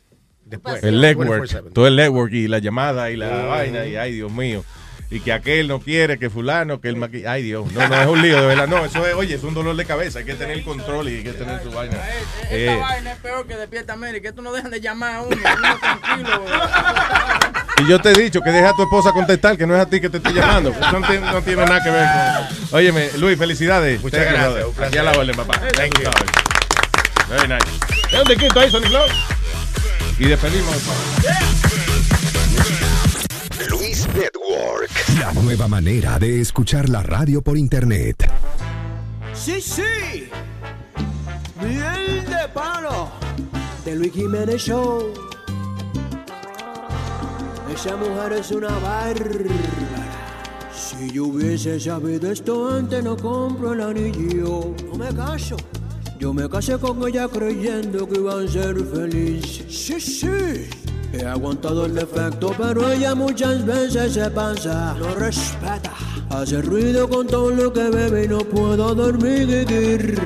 después. 0.49 0.83
El 0.83 1.01
legwork, 1.01 1.45
24/7. 1.45 1.73
todo 1.73 1.87
el 1.87 1.97
legwork 1.97 2.33
y 2.33 2.49
la 2.49 2.59
llamada 2.59 3.11
y 3.11 3.17
la 3.17 3.29
vaina 3.47 3.87
y 3.87 3.97
ay 3.97 4.13
Dios 4.13 4.31
mío. 4.33 4.65
Y 5.11 5.21
que 5.21 5.33
aquel 5.33 5.69
no 5.69 5.81
quiere, 5.81 6.19
que 6.19 6.29
fulano, 6.29 6.83
que 6.83 6.89
el 6.91 6.97
maqui... 6.97 7.25
Ay 7.25 7.43
Dios, 7.43 7.73
no, 7.73 7.89
no 7.89 7.95
es 7.99 8.07
un 8.07 8.21
lío, 8.21 8.39
de 8.43 8.47
verdad. 8.47 8.69
No, 8.69 8.85
eso 8.85 9.07
es, 9.07 9.15
oye, 9.15 9.37
es 9.37 9.43
un 9.43 9.55
dolor 9.55 9.75
de 9.75 9.87
cabeza. 9.87 10.19
Hay 10.19 10.27
que 10.27 10.35
tener 10.35 10.59
el 10.59 10.63
control 10.65 11.09
y 11.09 11.17
hay 11.17 11.23
que 11.25 11.33
tener 11.33 11.63
su 11.63 11.71
vaina. 11.71 11.97
Esta 12.43 12.55
Eh, 12.55 12.77
vaina 12.79 13.13
es 13.13 13.19
peor 13.21 13.47
que 13.47 13.57
Despierta 13.57 13.95
América. 13.95 14.29
Esto 14.29 14.43
no 14.43 14.53
dejan 14.53 14.71
de 14.71 14.83
llamar 14.83 15.15
a 15.15 15.23
uno. 15.23 15.35
Uno 15.35 15.79
tranquilo. 15.81 16.45
y 17.79 17.89
yo 17.89 17.99
te 18.01 18.11
he 18.11 18.15
dicho 18.23 18.43
que 18.43 18.51
deja 18.51 18.69
a 18.69 18.75
tu 18.77 18.83
esposa 18.83 19.13
contestar, 19.13 19.57
que 19.57 19.67
no 19.67 19.75
es 19.75 19.81
a 19.81 19.87
ti 19.89 19.99
que 19.99 20.11
te 20.11 20.19
estoy 20.19 20.35
llamando. 20.35 20.73
Eso 20.79 21.01
no, 21.01 21.07
tiene, 21.07 21.27
no 21.33 21.41
tiene 21.41 21.65
nada 21.65 21.83
que 21.83 21.91
ver 21.91 22.07
con... 22.69 22.77
Óyeme, 22.79 23.09
Luis, 23.17 23.39
felicidades. 23.39 24.03
Muchas 24.03 24.27
Thank 24.27 24.31
you, 24.37 24.43
gracias, 24.43 24.65
placer. 24.75 24.85
Aquí 24.89 24.99
a 24.99 25.03
la 25.05 25.13
orden, 25.19 25.37
papá. 25.37 25.59
Thank 25.75 25.95
Tú 25.95 26.03
you. 26.03 26.11
Very 27.31 27.49
nice. 27.49 28.11
¿De 28.11 28.19
dónde 28.19 28.37
quito 28.37 28.61
ahí, 28.61 28.71
Sonic? 28.71 28.93
Y 30.19 30.25
despedimos. 30.25 30.77
Luis 33.71 34.07
Network. 34.09 34.91
La 35.21 35.33
nueva 35.33 35.69
manera 35.69 36.19
de 36.19 36.41
escuchar 36.41 36.89
la 36.89 37.05
radio 37.05 37.41
por 37.41 37.57
internet. 37.57 38.29
Sí, 39.33 39.61
sí. 39.61 40.29
Miel 41.63 42.25
de 42.25 42.49
palo. 42.53 43.11
De 43.85 43.95
Luis 43.95 44.13
Jiménez 44.13 44.61
Show. 44.61 45.15
Esa 47.73 47.97
mujer 47.97 48.33
es 48.33 48.51
una 48.51 48.77
bárbara. 48.79 49.55
Si 50.75 51.13
yo 51.13 51.27
hubiese 51.27 51.79
sabido 51.79 52.33
esto 52.33 52.75
antes, 52.75 53.05
no 53.05 53.17
compro 53.17 53.73
el 53.73 53.83
anillo. 53.83 54.75
No 54.91 54.99
me 54.99 55.15
caso. 55.15 55.57
Yo 56.19 56.35
me 56.35 56.49
casé 56.49 56.77
con 56.79 57.07
ella 57.07 57.29
creyendo 57.29 58.09
que 58.09 58.19
iba 58.19 58.41
a 58.41 58.49
ser 58.49 58.77
feliz. 58.87 59.63
Sí, 59.69 60.01
sí. 60.01 60.69
He 61.13 61.25
aguantado 61.25 61.87
el 61.87 61.95
defecto, 61.95 62.53
pero 62.59 62.91
ella 62.91 63.15
muchas 63.15 63.65
veces 63.65 64.15
se 64.15 64.29
pasa. 64.31 64.97
No 64.99 65.15
respeta. 65.15 65.93
Hace 66.29 66.61
ruido 66.61 67.09
con 67.09 67.27
todo 67.29 67.51
lo 67.51 67.73
que 67.73 67.89
bebe 67.89 68.25
y 68.25 68.29
no 68.29 68.39
puedo 68.39 68.95
dormir. 68.97 70.17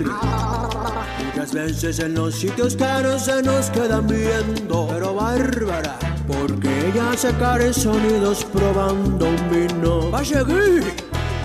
Muchas 1.26 1.52
veces 1.52 1.98
en 1.98 2.14
los 2.14 2.36
sitios 2.36 2.74
caros 2.74 3.26
se 3.26 3.42
nos 3.42 3.68
quedan 3.68 4.06
viendo, 4.06 4.88
pero 4.90 5.14
bárbara, 5.14 5.98
porque 6.26 6.88
ella 6.88 7.12
hace 7.12 7.32
caros 7.32 7.76
sonidos 7.76 8.44
probando 8.46 9.28
un 9.28 9.50
vino. 9.50 10.10
Va 10.10 10.20
a 10.20 10.24
seguir. 10.24 11.01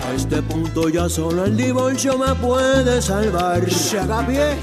A 0.08 0.12
este 0.14 0.40
punto 0.40 0.88
ya 0.88 1.06
solo 1.06 1.44
el 1.44 1.54
divorcio 1.54 2.16
me 2.16 2.34
puede 2.36 3.02
salvar. 3.02 3.70
Se 3.70 3.98
haga 3.98 4.26
pie, 4.26 4.56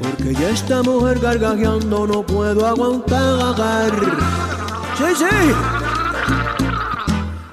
porque 0.00 0.32
ya 0.32 0.48
esta 0.48 0.82
mujer 0.82 1.18
gargajeando 1.18 2.06
no 2.06 2.22
puedo 2.22 2.66
aguantar. 2.66 3.90
Sí, 4.96 5.04
sí. 5.18 5.52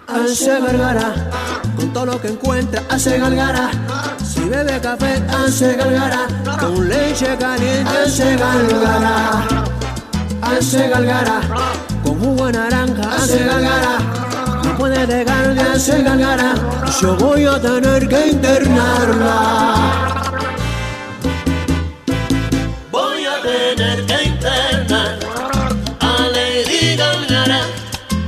Hace 0.08 0.62
gargara, 0.62 1.30
con 1.76 1.92
todo 1.92 2.06
lo 2.06 2.22
que 2.22 2.30
encuentra, 2.30 2.82
hace 2.90 3.20
gargara. 3.20 3.72
Si 4.26 4.40
bebe 4.48 4.80
café, 4.80 5.22
hace 5.28 5.76
gargara. 5.76 6.28
Con 6.62 6.88
leche 6.88 7.36
caliente, 7.38 7.92
hace 8.06 8.38
gargara. 8.38 9.66
Hace 10.42 10.88
gargara. 10.88 11.42
Con 12.06 12.20
jugo 12.20 12.46
de 12.46 12.54
naranja, 12.54 13.16
hace 13.16 13.44
gargara. 13.44 14.23
Puede 14.84 15.08
dejar 15.08 15.56
de 15.56 15.62
hacer 15.62 16.04
gargara. 16.04 16.56
Yo 17.02 17.16
voy 17.16 17.46
a 17.46 17.58
tener 17.58 18.06
que 18.06 18.28
internarla. 18.32 19.76
Voy 22.92 23.26
a 23.26 23.42
tener 23.42 24.06
que 24.06 24.24
internar 24.26 25.20
a 26.02 26.28
Lady 26.34 26.98
Gargara. 26.98 27.62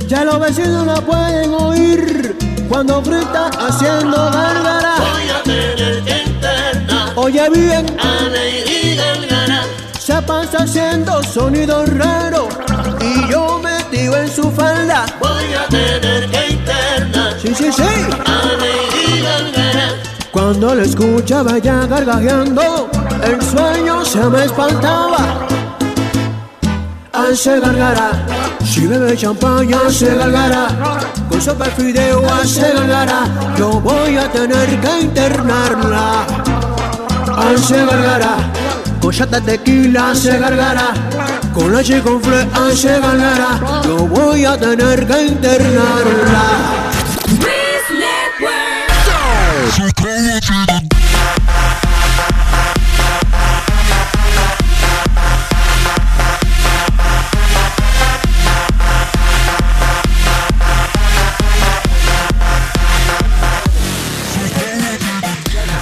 Ya 0.08 0.24
los 0.24 0.40
vecinos 0.40 0.86
la 0.86 0.98
pueden 1.02 1.52
oír 1.52 2.34
cuando 2.70 3.02
grita 3.02 3.50
haciendo 3.58 4.16
gargara. 4.16 4.94
Voy 4.96 5.28
a 5.28 5.42
tener 5.42 6.02
que 6.04 6.22
internar. 6.22 7.12
Oye 7.16 7.50
bien, 7.50 7.84
a. 8.00 8.45
Se 10.06 10.22
pasa 10.22 10.58
haciendo 10.58 11.20
sonidos 11.24 11.88
raros 11.98 12.46
y 13.00 13.28
yo 13.28 13.58
metido 13.58 14.16
en 14.16 14.30
su 14.30 14.52
falda. 14.52 15.04
Voy 15.18 15.52
a 15.52 15.66
tener 15.66 16.30
que 16.30 16.50
internar. 16.52 17.34
Sí, 17.42 17.52
sí, 17.52 17.72
sí. 17.72 17.82
A. 18.24 18.46
Cuando 20.30 20.76
la 20.76 20.84
escuchaba 20.84 21.58
ya 21.58 21.86
gargajeando, 21.86 22.88
el 23.24 23.42
sueño 23.42 24.04
se 24.04 24.20
me 24.26 24.44
espantaba. 24.44 25.48
Hace 27.12 27.58
gargara, 27.58 28.12
si 28.64 28.86
bebe 28.86 29.16
champaña 29.16 29.78
hace 29.88 30.14
gargara, 30.14 30.68
con 31.28 31.42
sopa 31.42 31.64
de 31.64 31.70
fideo 31.72 32.22
hace 32.32 32.72
gargara, 32.74 33.24
yo 33.58 33.80
voy 33.80 34.16
a 34.16 34.30
tener 34.30 34.80
que 34.80 35.00
internarla. 35.00 36.24
Hace 37.36 37.84
gargara, 37.84 38.36
con 39.06 39.14
chata 39.14 39.38
de 39.38 39.52
tequila 39.52 40.10
hace 40.10 40.36
gargara, 40.36 40.92
con 41.54 41.72
leche 41.72 42.02
con 42.02 42.20
fle 42.20 42.44
hace 42.52 42.98
gargara, 42.98 43.80
yo 43.84 43.98
voy 43.98 44.44
a 44.44 44.58
tener 44.58 45.06
que 45.06 45.26
internarla. 45.26 46.86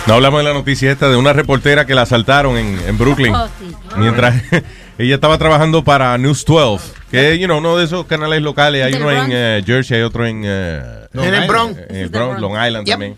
No 0.06 0.14
hablamos 0.14 0.40
de 0.40 0.44
la 0.44 0.52
noticia 0.52 0.92
esta 0.92 1.08
de 1.08 1.16
una 1.16 1.32
reportera 1.32 1.86
que 1.86 1.94
la 1.94 2.02
asaltaron 2.02 2.58
en, 2.58 2.78
en 2.86 2.98
Brooklyn. 2.98 3.34
Oh, 3.34 3.48
sí. 3.58 3.74
Mientras 3.96 4.34
ella 4.98 5.14
estaba 5.14 5.38
trabajando 5.38 5.82
para 5.82 6.16
News 6.18 6.44
12, 6.44 6.92
que 7.10 7.32
es 7.32 7.38
you 7.40 7.46
know, 7.46 7.56
uno 7.58 7.78
de 7.78 7.86
esos 7.86 8.04
canales 8.06 8.42
locales. 8.42 8.84
Hay 8.84 8.94
uno 8.94 9.10
en 9.10 9.28
eh, 9.32 9.62
Jersey, 9.64 9.96
hay 9.98 10.02
otro 10.02 10.26
en, 10.26 10.42
eh, 10.44 10.82
En 11.14 11.34
el 11.34 11.48
Bronx. 11.48 11.80
en 11.88 11.96
el 11.96 12.08
Bronx, 12.10 12.38
Long 12.40 12.52
Island 12.52 12.84
Yep. 12.86 12.92
también. 12.92 13.16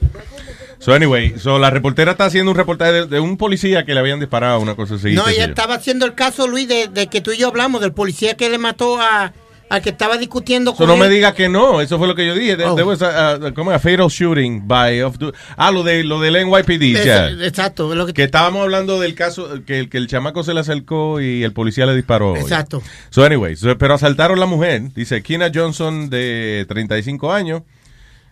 So 0.78 0.94
anyway, 0.94 1.34
so 1.38 1.58
la 1.58 1.70
reportera 1.70 2.12
está 2.12 2.26
haciendo 2.26 2.52
un 2.52 2.56
reportaje 2.56 2.92
de, 2.92 3.06
de 3.06 3.18
un 3.18 3.36
policía 3.36 3.84
que 3.84 3.92
le 3.92 3.98
habían 4.00 4.20
disparado 4.20 4.60
una 4.60 4.76
cosa 4.76 4.94
así. 4.94 5.14
No, 5.14 5.26
ella 5.26 5.46
estaba 5.46 5.74
haciendo 5.74 6.06
el 6.06 6.14
caso, 6.14 6.46
Luis, 6.46 6.68
de, 6.68 6.86
de 6.86 7.08
que 7.08 7.20
tú 7.20 7.32
y 7.32 7.38
yo 7.38 7.48
hablamos, 7.48 7.80
del 7.80 7.92
policía 7.92 8.36
que 8.36 8.48
le 8.48 8.58
mató 8.58 9.00
a, 9.00 9.32
al 9.68 9.82
que 9.82 9.90
estaba 9.90 10.16
discutiendo 10.16 10.70
So 10.72 10.76
con 10.78 10.86
no 10.88 10.94
él. 10.94 11.00
me 11.00 11.08
diga 11.08 11.34
que 11.34 11.48
no, 11.48 11.80
eso 11.80 11.98
fue 11.98 12.06
lo 12.06 12.14
que 12.14 12.26
yo 12.26 12.34
dije. 12.34 12.56
There, 12.56 12.68
Oh. 12.70 12.74
there 12.74 12.86
was 12.86 13.02
a, 13.02 13.32
a- 13.32 13.54
como 13.54 13.70
a 13.72 13.78
fatal 13.78 14.08
shooting 14.08 14.66
by 14.66 15.02
of 15.02 15.18
the- 15.18 15.32
ah 15.56 15.70
lo 15.70 15.82
de 15.82 16.04
lo 16.04 16.20
del 16.20 16.36
NYPD, 16.36 17.04
ya. 17.04 17.28
Exacto, 17.30 17.94
lo 17.94 18.06
que 18.06 18.12
Que 18.12 18.24
estábamos 18.24 18.62
hablando 18.62 19.00
del 19.00 19.14
caso 19.14 19.48
que, 19.66 19.80
el- 19.80 19.88
que 19.88 19.98
el 19.98 20.06
chamaco 20.06 20.42
se 20.44 20.54
le 20.54 20.60
acercó 20.60 21.20
y 21.20 21.42
el 21.42 21.52
policía 21.52 21.84
le 21.86 21.94
disparó. 21.94 22.36
Exacto. 22.36 22.82
So 23.10 23.24
anyway, 23.24 23.56
so- 23.56 23.76
pero 23.78 23.94
asaltaron 23.94 24.38
a 24.38 24.40
la 24.40 24.46
mujer. 24.46 24.92
Dice 24.94 25.22
Kina 25.22 25.50
Johnson 25.54 26.10
de 26.10 26.64
35 26.68 27.32
años. 27.32 27.62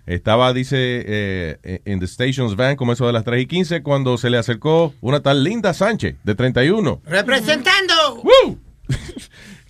Estaba, 0.07 0.53
dice, 0.53 0.77
eh, 0.79 1.81
en 1.87 1.99
the 1.99 2.07
station's 2.07 2.57
van 2.57 2.77
como 2.77 2.93
eso 2.93 3.07
de 3.07 3.13
las 3.15 3.25
3 3.25 3.41
y 3.43 3.47
15 3.47 3.83
cuando 3.83 4.19
se 4.19 4.29
le 4.29 4.37
acercó 4.37 4.93
una 5.01 5.21
tal 5.21 5.43
Linda 5.43 5.73
Sánchez 5.73 6.17
de 6.23 6.35
31 6.35 7.01
Representando. 7.07 8.23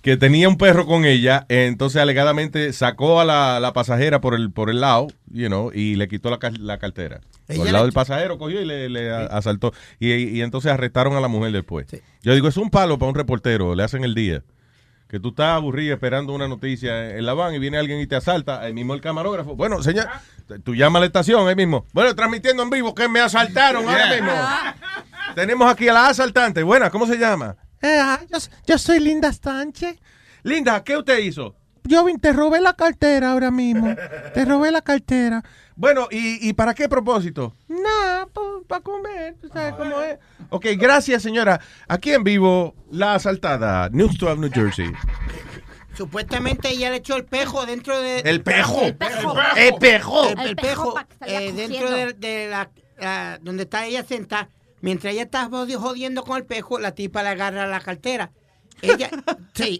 Que 0.05 0.17
tenía 0.17 0.47
un 0.47 0.59
perro 0.59 0.85
con 0.85 1.03
ella, 1.03 1.47
entonces 1.49 1.99
alegadamente 1.99 2.71
sacó 2.73 3.19
a 3.19 3.25
la, 3.25 3.59
la 3.59 3.73
pasajera 3.73 4.21
por 4.21 4.35
el 4.35 4.51
por 4.51 4.69
el 4.69 4.79
lado, 4.79 5.07
you 5.31 5.47
know, 5.47 5.71
y 5.73 5.95
le 5.95 6.07
quitó 6.07 6.29
la, 6.29 6.37
la 6.59 6.77
cartera. 6.77 7.21
Por 7.47 7.65
el 7.65 7.73
lado 7.73 7.85
del 7.85 7.93
pasajero 7.93 8.37
cogió 8.37 8.61
y 8.61 8.65
le, 8.65 8.87
le 8.87 9.11
asaltó. 9.11 9.73
Y, 9.99 10.13
y 10.13 10.41
entonces 10.43 10.71
arrestaron 10.71 11.15
a 11.15 11.21
la 11.21 11.27
mujer 11.27 11.51
después. 11.53 11.87
Yo 12.21 12.35
digo, 12.35 12.47
es 12.47 12.57
un 12.57 12.69
palo 12.69 12.99
para 12.99 13.09
un 13.09 13.15
reportero, 13.15 13.73
le 13.73 13.81
hacen 13.81 14.03
el 14.03 14.13
día. 14.13 14.43
Que 15.07 15.19
tú 15.19 15.29
estás 15.29 15.55
aburrido 15.55 15.95
esperando 15.95 16.33
una 16.33 16.47
noticia 16.47 17.17
en 17.17 17.25
la 17.25 17.33
van 17.33 17.55
y 17.55 17.57
viene 17.57 17.79
alguien 17.79 17.99
y 17.99 18.05
te 18.05 18.15
asalta, 18.15 18.61
ahí 18.61 18.73
mismo 18.73 18.93
el 18.93 19.01
camarógrafo. 19.01 19.55
Bueno, 19.55 19.81
señor, 19.81 20.05
tú 20.63 20.75
llamas 20.75 20.99
a 20.99 21.01
la 21.01 21.05
estación 21.07 21.47
ahí 21.47 21.55
mismo. 21.55 21.87
Bueno, 21.93 22.13
transmitiendo 22.13 22.61
en 22.61 22.69
vivo 22.69 22.93
que 22.93 23.09
me 23.09 23.21
asaltaron 23.21 23.89
ahora 23.89 24.11
mismo. 24.13 24.31
Tenemos 25.33 25.67
aquí 25.71 25.87
a 25.87 25.93
la 25.93 26.09
asaltante. 26.09 26.61
Buena, 26.61 26.91
¿cómo 26.91 27.07
se 27.07 27.17
llama? 27.17 27.55
Eh, 27.81 27.99
ah, 28.01 28.19
yo, 28.29 28.37
yo 28.65 28.77
soy 28.77 28.99
Linda 28.99 29.31
Sánchez. 29.31 29.97
Linda, 30.43 30.83
¿qué 30.83 30.97
usted 30.97 31.19
hizo? 31.19 31.55
Yo 31.83 32.03
te 32.19 32.33
robé 32.33 32.61
la 32.61 32.73
cartera 32.73 33.31
ahora 33.31 33.51
mismo. 33.51 33.95
Te 34.33 34.43
robé 34.43 34.71
la 34.71 34.81
cartera. 34.81 35.43
Bueno, 35.75 36.07
¿y, 36.09 36.49
y 36.49 36.53
para 36.53 36.73
qué 36.73 36.89
propósito? 36.89 37.53
Nada, 37.67 38.27
para 38.67 38.81
comer. 38.81 39.35
¿Tú 39.39 39.49
sabes 39.49 39.75
cómo 39.75 40.01
es? 40.01 40.17
Ok, 40.49 40.65
gracias, 40.77 41.21
señora. 41.21 41.59
Aquí 41.87 42.11
en 42.11 42.23
vivo, 42.23 42.73
la 42.89 43.13
asaltada, 43.15 43.89
News 43.89 44.17
12, 44.17 44.37
New 44.39 44.49
Jersey. 44.51 44.91
Supuestamente 45.95 46.69
ella 46.69 46.89
le 46.89 46.97
echó 46.97 47.15
el 47.15 47.23
pejo 47.25 47.65
dentro 47.65 47.99
de... 48.01 48.19
¿El 48.19 48.41
pejo? 48.41 48.81
El 48.81 48.95
pejo. 48.95 49.35
El 49.55 49.75
pejo. 49.75 50.27
El, 50.29 50.39
el 50.39 50.47
El 50.49 50.55
pejo 50.55 50.67
pejo 50.83 50.93
pa' 50.93 51.05
que 51.05 51.17
salga 51.17 51.41
eh, 51.41 51.51
dentro 51.53 51.91
de, 51.91 52.13
de 52.13 52.47
la, 52.49 52.69
la- 52.99 53.39
Donde 53.41 53.63
está 53.63 53.85
ella 53.85 54.03
sentada. 54.03 54.49
Mientras 54.85 55.13
ella 55.13 55.23
está 55.23 55.49
jodi- 55.49 55.73
jodiendo 55.75 56.23
con 56.23 56.37
el 56.37 56.45
pejo, 56.45 56.77
la 56.77 56.91
tipa 56.93 57.23
le 57.23 57.29
agarra 57.29 57.65
la 57.65 57.79
cartera. 57.79 58.31
Ella... 58.83 59.09
sí. 59.55 59.79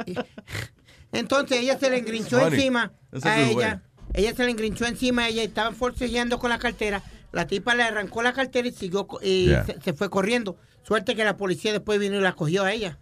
Entonces 1.12 1.60
ella 1.60 1.78
se 1.78 1.92
le 1.92 2.00
engrinchó 2.00 2.40
Funny. 2.40 2.56
encima 2.56 2.92
That's 3.12 3.26
a 3.28 3.40
ella. 3.40 3.82
Ella 4.16 4.34
se 4.34 4.44
le 4.46 4.50
engrinchó 4.50 4.86
encima 4.88 5.26
a 5.26 5.28
ella 5.28 5.44
y 5.44 5.46
estaban 5.46 5.76
forcejeando 5.76 6.40
con 6.40 6.50
la 6.50 6.58
cartera. 6.58 7.04
La 7.32 7.46
tipa 7.46 7.76
le 7.76 7.84
arrancó 7.84 8.24
la 8.24 8.34
cartera 8.34 8.68
y 8.68 8.72
siguió 8.72 9.08
y 9.22 9.46
Yeah. 9.50 9.64
se, 9.66 9.80
se 9.80 9.94
fue 9.94 10.10
corriendo. 10.10 10.58
Suerte 10.82 11.16
que 11.16 11.24
la 11.24 11.38
policía 11.38 11.72
después 11.72 12.00
vino 12.00 12.16
y 12.18 12.22
la 12.22 12.34
cogió 12.34 12.64
a 12.64 12.72
ella. 12.74 12.98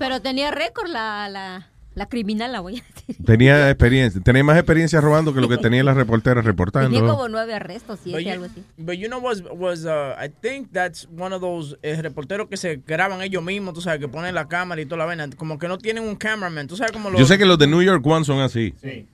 Pero 0.00 0.20
tenía 0.20 0.50
récord 0.50 0.88
la, 0.88 1.28
la, 1.28 1.70
la 1.96 2.06
criminal, 2.08 2.52
la 2.52 2.60
voy 2.60 2.78
a 2.78 2.84
decir. 2.94 3.16
Tenía 3.24 3.68
experiencia, 3.70 4.20
tenía 4.22 4.44
más 4.44 4.56
experiencia 4.56 5.00
robando 5.00 5.34
que 5.34 5.40
lo 5.40 5.48
que 5.48 5.56
tenía 5.58 5.82
la 5.82 5.94
reportera 5.94 6.36
Tenía 6.42 6.50
reportando. 6.52 7.06
como 7.08 7.28
nueve 7.28 7.54
arrestos, 7.54 7.98
But 8.04 8.04
siete, 8.04 8.24
you, 8.24 8.30
algo 8.30 8.44
así. 8.44 8.62
but 8.76 8.94
you 8.94 9.08
know 9.08 9.18
was 9.18 9.42
was 9.50 9.84
uh, 9.84 10.14
I 10.22 10.28
think 10.28 10.70
that's 10.72 11.08
one 11.18 11.34
of 11.34 11.40
those 11.40 11.76
eh, 11.82 12.00
reporteros 12.00 12.48
que 12.48 12.56
se 12.56 12.76
graban 12.86 13.20
ellos 13.22 13.42
mismos, 13.42 13.74
tú 13.74 13.80
sabes, 13.80 13.98
que 13.98 14.08
ponen 14.08 14.34
la 14.34 14.46
cámara 14.46 14.80
y 14.80 14.84
toda 14.86 14.98
la 14.98 15.04
vaina, 15.06 15.28
como 15.36 15.58
que 15.58 15.66
no 15.68 15.78
tienen 15.78 16.04
un 16.04 16.14
cameraman, 16.16 16.68
tú 16.68 16.76
sabes 16.76 16.92
como 16.92 17.10
los 17.10 17.18
Yo 17.18 17.26
sé 17.26 17.38
que 17.38 17.46
los 17.46 17.58
de 17.58 17.66
New 17.66 17.82
York 17.82 18.06
One 18.06 18.24
son 18.24 18.40
así. 18.40 18.74
Sí. 18.80 19.06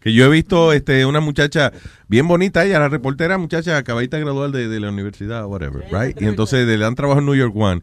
Que 0.00 0.12
yo 0.12 0.26
he 0.26 0.28
visto 0.28 0.72
este, 0.72 1.04
una 1.06 1.18
muchacha 1.20 1.72
bien 2.06 2.28
bonita, 2.28 2.64
ella, 2.64 2.78
la 2.78 2.88
reportera, 2.88 3.38
muchacha, 3.38 3.76
acabadita 3.76 4.16
de 4.16 4.22
graduar 4.24 4.50
de, 4.50 4.68
de 4.68 4.78
la 4.80 4.90
universidad, 4.90 5.46
whatever, 5.46 5.84
right? 5.90 6.20
Y 6.20 6.26
entonces 6.26 6.64
le 6.66 6.76
dan 6.76 6.94
trabajo 6.94 7.18
en 7.20 7.26
New 7.26 7.34
York 7.34 7.54
One. 7.56 7.82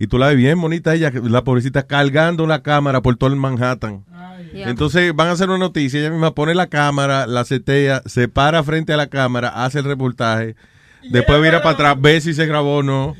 Y 0.00 0.06
tú 0.06 0.18
la 0.18 0.28
ves 0.28 0.36
bien 0.38 0.58
bonita, 0.60 0.94
ella, 0.94 1.12
la 1.22 1.44
pobrecita, 1.44 1.82
cargando 1.86 2.46
la 2.46 2.62
cámara 2.62 3.02
por 3.02 3.16
todo 3.16 3.30
el 3.30 3.36
Manhattan. 3.36 4.04
Entonces 4.54 5.14
van 5.14 5.28
a 5.28 5.32
hacer 5.32 5.48
una 5.50 5.58
noticia, 5.58 6.00
ella 6.00 6.10
misma 6.10 6.34
pone 6.34 6.54
la 6.54 6.66
cámara, 6.68 7.26
la 7.26 7.44
setea, 7.44 8.02
se 8.06 8.26
para 8.26 8.64
frente 8.64 8.92
a 8.92 8.96
la 8.96 9.08
cámara, 9.08 9.50
hace 9.64 9.78
el 9.80 9.84
reportaje, 9.84 10.56
después 11.10 11.40
mira 11.40 11.62
para 11.62 11.74
atrás, 11.74 11.96
ve 12.00 12.20
si 12.20 12.32
se 12.34 12.46
grabó 12.46 12.78
o 12.78 12.82
no. 12.82 13.14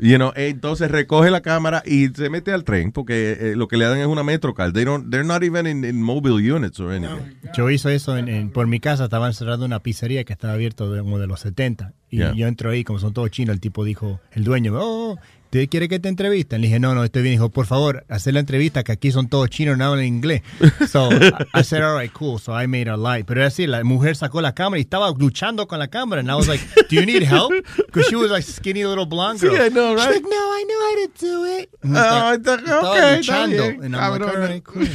You 0.00 0.16
know, 0.16 0.32
entonces 0.36 0.90
recoge 0.90 1.30
la 1.30 1.40
cámara 1.40 1.82
y 1.84 2.08
se 2.08 2.30
mete 2.30 2.52
al 2.52 2.62
tren 2.64 2.92
porque 2.92 3.36
eh, 3.40 3.54
lo 3.56 3.66
que 3.66 3.76
le 3.76 3.84
dan 3.84 3.98
es 3.98 4.06
una 4.06 4.22
Metrocard. 4.22 4.72
They 4.72 4.84
don't, 4.84 5.10
they're 5.10 5.26
not 5.26 5.42
even 5.42 5.66
in, 5.66 5.84
in 5.84 6.00
mobile 6.00 6.34
units 6.52 6.78
or 6.78 6.92
anything. 6.92 7.36
Yo 7.56 7.68
hice 7.70 7.92
eso 7.94 8.16
en, 8.16 8.28
en- 8.28 8.50
por 8.50 8.66
mi 8.68 8.78
casa, 8.78 9.04
estaban 9.04 9.32
cerrando 9.34 9.66
una 9.66 9.80
pizzería 9.80 10.22
que 10.24 10.32
estaba 10.32 10.52
abierto 10.54 10.90
de, 10.92 11.00
como 11.00 11.18
de 11.18 11.26
los 11.26 11.40
70. 11.40 11.92
Y 12.10 12.18
Yeah. 12.18 12.32
yo 12.34 12.46
entro 12.46 12.70
ahí, 12.70 12.84
como 12.84 12.98
son 13.00 13.12
todos 13.12 13.30
chinos, 13.30 13.54
el 13.54 13.60
tipo 13.60 13.84
dijo, 13.84 14.20
el 14.32 14.44
dueño, 14.44 14.72
oh, 14.76 15.18
¿usted 15.52 15.68
quiere 15.68 15.86
que 15.86 15.98
te 16.00 16.08
entrevisten? 16.08 16.62
Le 16.62 16.68
dije, 16.68 16.80
no, 16.80 16.94
no, 16.94 17.04
estoy 17.04 17.20
bien. 17.22 17.34
Dijo, 17.34 17.50
por 17.50 17.66
favor, 17.66 18.06
hacer 18.08 18.32
la 18.32 18.40
entrevista, 18.40 18.82
que 18.84 18.92
aquí 18.92 19.12
son 19.12 19.28
todos 19.28 19.50
chinos, 19.50 19.76
no 19.76 19.84
hablan 19.84 20.06
inglés. 20.06 20.40
So, 20.88 21.10
I, 21.54 21.62
said, 21.62 21.82
all 21.82 21.98
right, 21.98 22.10
cool. 22.12 22.38
So 22.38 22.58
I 22.58 22.66
made 22.66 22.88
a 22.88 22.96
light. 22.96 23.26
Pero 23.26 23.40
era 23.40 23.48
así, 23.48 23.66
la 23.66 23.84
mujer 23.84 24.16
sacó 24.16 24.40
la 24.40 24.54
cámara 24.54 24.78
y 24.78 24.82
estaba 24.82 25.10
luchando 25.10 25.66
con 25.68 25.78
la 25.78 25.88
cámara. 25.88 26.20
And 26.20 26.30
I 26.30 26.34
was 26.34 26.48
like, 26.48 26.62
do 26.88 26.96
you 26.96 27.04
need 27.06 27.22
help? 27.22 27.52
Because 27.76 28.08
she 28.08 28.16
was 28.16 28.30
like 28.30 28.42
skinny 28.44 28.84
little 28.84 29.04
blonde 29.04 29.40
girl. 29.40 29.54
Sí, 29.54 29.60
I 29.62 29.68
know, 29.70 29.94
She's 29.94 30.06
right? 30.06 30.14
like, 30.14 30.28
no, 30.28 30.56
I 30.56 30.64
know 30.64 30.80
how 30.80 31.06
to 31.06 31.26
do 31.26 31.44
it. 31.58 31.70
Está- 31.82 32.34
Estaba 32.34 32.90
ok, 32.90 32.96
está 32.96 33.16
luchando. 33.18 33.62
bien, 33.68 33.84
And 33.84 33.96
I'm 33.96 34.12
like, 34.12 34.24
all 34.24 34.48
right, 34.48 34.64
cool. 34.64 34.88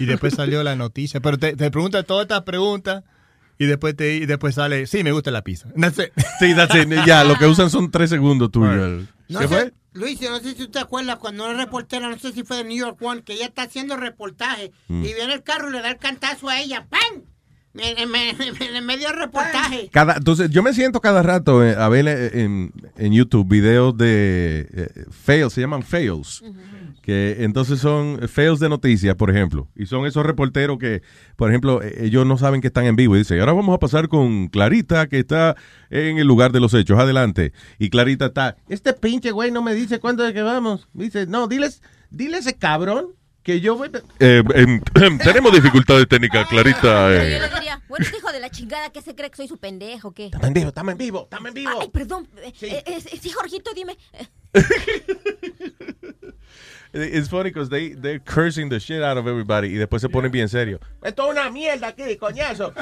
Y 0.00 0.06
después 0.06 0.34
salió 0.34 0.62
la 0.64 0.74
noticia. 0.74 1.20
Pero 1.20 1.38
te, 1.38 1.54
te 1.56 1.70
pregunta 1.70 2.02
todas 2.02 2.24
estas 2.24 2.42
preguntas 2.42 3.04
y 3.58 3.66
después 3.66 3.94
te 3.94 4.16
y 4.16 4.26
después 4.26 4.54
sale, 4.56 4.86
sí, 4.86 5.04
me 5.04 5.12
gusta 5.12 5.30
la 5.30 5.42
pizza. 5.42 5.68
That's 5.76 5.98
it. 5.98 6.12
Sí, 6.40 6.54
that's 6.54 6.74
it. 6.74 6.88
Ya, 7.06 7.22
lo 7.24 7.36
que 7.36 7.46
usan 7.46 7.70
son 7.70 7.90
tres 7.90 8.10
segundos 8.10 8.50
tuyos. 8.50 9.04
No 9.28 9.38
¿Qué 9.38 9.46
fue? 9.48 9.72
Luis, 9.92 10.20
yo 10.20 10.30
no 10.30 10.38
sé 10.38 10.50
si 10.50 10.54
tú 10.54 10.68
te 10.70 10.78
acuerdas 10.78 11.16
cuando 11.18 11.44
una 11.44 11.54
reportera, 11.54 12.08
no 12.08 12.18
sé 12.18 12.32
si 12.32 12.44
fue 12.44 12.58
de 12.58 12.64
New 12.64 12.76
York 12.76 12.98
One, 13.02 13.22
que 13.22 13.32
ella 13.34 13.46
está 13.46 13.62
haciendo 13.62 13.96
reportaje 13.96 14.70
Mm. 14.88 15.04
y 15.04 15.14
viene 15.14 15.32
el 15.34 15.42
carro 15.42 15.68
y 15.68 15.72
le 15.72 15.82
da 15.82 15.90
el 15.90 15.98
cantazo 15.98 16.48
a 16.48 16.60
ella. 16.60 16.86
¡Pam! 16.88 17.22
En, 17.72 18.10
medio 18.10 19.08
del 19.08 19.16
reportaje. 19.16 19.88
Cada, 19.92 20.14
entonces, 20.16 20.50
yo 20.50 20.60
me 20.60 20.74
siento 20.74 21.00
cada 21.00 21.22
rato 21.22 21.64
eh, 21.64 21.76
a 21.78 21.88
ver 21.88 22.08
eh, 22.08 22.42
en, 22.42 22.72
en 22.96 23.12
YouTube 23.12 23.48
videos 23.48 23.96
de 23.96 24.66
eh, 24.72 25.04
fails, 25.10 25.52
se 25.52 25.60
llaman 25.60 25.84
fails. 25.84 26.42
Que 27.10 27.42
entonces 27.42 27.80
son 27.80 28.20
fails 28.28 28.60
de 28.60 28.68
noticias, 28.68 29.16
por 29.16 29.30
ejemplo. 29.30 29.68
Y 29.74 29.86
son 29.86 30.06
esos 30.06 30.24
reporteros 30.24 30.78
que, 30.78 31.02
por 31.34 31.50
ejemplo, 31.50 31.82
eh, 31.82 32.04
ellos 32.04 32.24
no 32.24 32.38
saben 32.38 32.60
que 32.60 32.68
están 32.68 32.84
en 32.84 32.94
vivo. 32.94 33.16
Y 33.16 33.18
dicen, 33.18 33.40
ahora 33.40 33.52
vamos 33.52 33.74
a 33.74 33.80
pasar 33.80 34.06
con 34.06 34.46
Clarita, 34.46 35.08
que 35.08 35.18
está 35.18 35.56
en 35.90 36.18
el 36.18 36.28
lugar 36.28 36.52
de 36.52 36.60
los 36.60 36.72
hechos. 36.72 37.00
Adelante. 37.00 37.52
Y 37.80 37.90
Clarita 37.90 38.26
está, 38.26 38.58
Este 38.68 38.92
pinche 38.92 39.32
güey 39.32 39.50
no 39.50 39.60
me 39.60 39.74
dice 39.74 39.98
cuándo 39.98 40.24
es 40.24 40.32
que 40.32 40.42
vamos. 40.42 40.88
Dice, 40.92 41.26
no, 41.26 41.48
diles, 41.48 41.82
dile 42.10 42.36
a 42.36 42.38
ese 42.38 42.54
cabrón 42.56 43.08
que 43.42 43.60
yo 43.60 43.74
voy. 43.76 43.90
Eh, 44.20 44.44
em, 44.54 44.80
tenemos 45.18 45.52
dificultades 45.52 46.06
técnicas, 46.06 46.46
Clarita. 46.46 47.12
Eh. 47.12 47.32
yo 47.32 47.40
le 47.44 47.52
diría, 47.52 47.82
bueno, 47.88 48.04
este 48.04 48.18
hijo 48.18 48.30
de 48.30 48.38
la 48.38 48.50
chingada, 48.50 48.90
¿qué 48.92 49.02
se 49.02 49.16
cree 49.16 49.30
que 49.30 49.36
soy 49.36 49.48
su 49.48 49.58
pendejo 49.58 50.12
qué? 50.12 50.26
Estamos 50.26 50.46
en 50.46 50.54
vivo, 50.54 50.68
estamos 50.68 50.92
en 50.92 50.98
vivo, 50.98 51.22
estamos 51.24 51.48
en 51.48 51.54
vivo. 51.54 51.78
Ay, 51.80 51.88
perdón. 51.88 52.28
eh, 52.40 52.52
eh, 52.62 52.84
eh, 52.86 53.18
sí, 53.20 53.30
Jorgito, 53.30 53.72
dime. 53.74 53.98
eh, 56.92 57.10
It's 57.14 57.28
funny 57.28 57.50
because 57.50 57.68
they, 57.70 57.94
they're 57.94 58.20
cursing 58.20 58.68
the 58.68 58.78
shit 58.80 59.02
out 59.02 59.16
of 59.18 59.26
everybody 59.26 59.68
y 59.68 59.74
después 59.74 60.00
se 60.02 60.08
ponen 60.08 60.30
bien 60.30 60.48
serios. 60.48 60.80
Esto 61.02 61.26
es 61.26 61.30
una 61.38 61.50
mierda 61.50 61.88
aquí, 61.88 62.16
coñazo. 62.16 62.72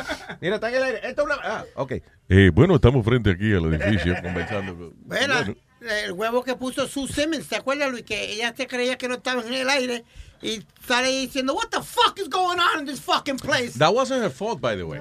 Mira, 0.41 0.57
está 0.57 0.69
en 0.71 0.75
el 0.77 0.83
aire. 0.83 1.01
Esto 1.05 1.23
es 1.23 1.27
una. 1.27 1.37
Ah, 1.43 1.65
ok. 1.77 1.93
Eh, 2.29 2.51
bueno, 2.55 2.75
estamos 2.77 3.05
frente 3.05 3.31
aquí 3.31 3.53
al 3.55 3.73
edificio 3.73 4.15
conversando. 4.23 4.75
con- 4.77 4.93
Bueno, 5.05 5.35
Bueno. 5.35 5.55
el 6.05 6.13
huevo 6.13 6.43
que 6.43 6.55
puso 6.57 6.87
Sue 6.89 7.07
Simmons, 7.09 7.49
¿te 7.49 7.57
acuerdas, 7.57 7.91
Luis? 7.91 8.03
Que 8.05 8.33
ella 8.33 8.55
se 8.57 8.67
creía 8.67 8.97
que 8.99 9.09
no 9.09 9.15
estaba 9.15 9.43
en 9.43 9.53
el 9.55 9.69
aire 9.69 10.05
y 10.43 10.63
sale 10.87 11.09
diciendo, 11.09 11.55
What 11.55 11.69
the 11.71 11.83
fuck 11.83 12.19
is 12.19 12.29
going 12.29 12.59
on 12.59 12.81
in 12.81 12.87
this 12.87 13.01
fucking 13.01 13.37
place? 13.39 13.79
That 13.79 13.93
wasn't 13.95 14.23
her 14.23 14.31
fault, 14.31 14.61
by 14.61 14.77
the 14.77 14.85
way. 14.85 15.01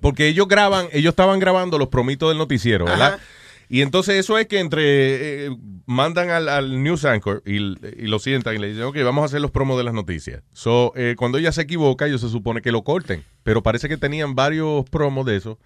Porque 0.00 0.28
ellos 0.28 0.46
graban, 0.46 0.86
ellos 0.92 1.10
estaban 1.10 1.40
grabando 1.40 1.76
los 1.76 1.88
promitos 1.88 2.28
del 2.30 2.38
noticiero, 2.38 2.84
¿verdad? 2.84 3.14
Ajá. 3.14 3.22
Y 3.70 3.82
entonces 3.82 4.14
eso 4.16 4.38
es 4.38 4.46
que 4.46 4.60
entre 4.60 5.46
eh, 5.46 5.50
mandan 5.86 6.30
al, 6.30 6.48
al 6.48 6.82
news 6.82 7.04
anchor 7.04 7.42
y, 7.44 7.56
y 7.56 8.06
lo 8.06 8.18
sientan 8.18 8.54
y 8.54 8.58
le 8.58 8.68
dicen, 8.68 8.84
ok, 8.84 8.96
vamos 9.04 9.22
a 9.22 9.26
hacer 9.26 9.40
los 9.42 9.50
promos 9.50 9.76
de 9.76 9.84
las 9.84 9.92
noticias. 9.94 10.42
So, 10.52 10.92
eh, 10.96 11.14
cuando 11.18 11.36
ella 11.38 11.52
se 11.52 11.62
equivoca, 11.62 12.06
ellos 12.06 12.20
se 12.22 12.30
supone 12.30 12.62
que 12.62 12.72
lo 12.72 12.82
corten. 12.82 13.24
Pero 13.42 13.62
parece 13.62 13.88
que 13.88 13.96
tenían 13.98 14.34
varios 14.34 14.88
promos 14.88 15.26
de 15.26 15.36
eso. 15.36 15.58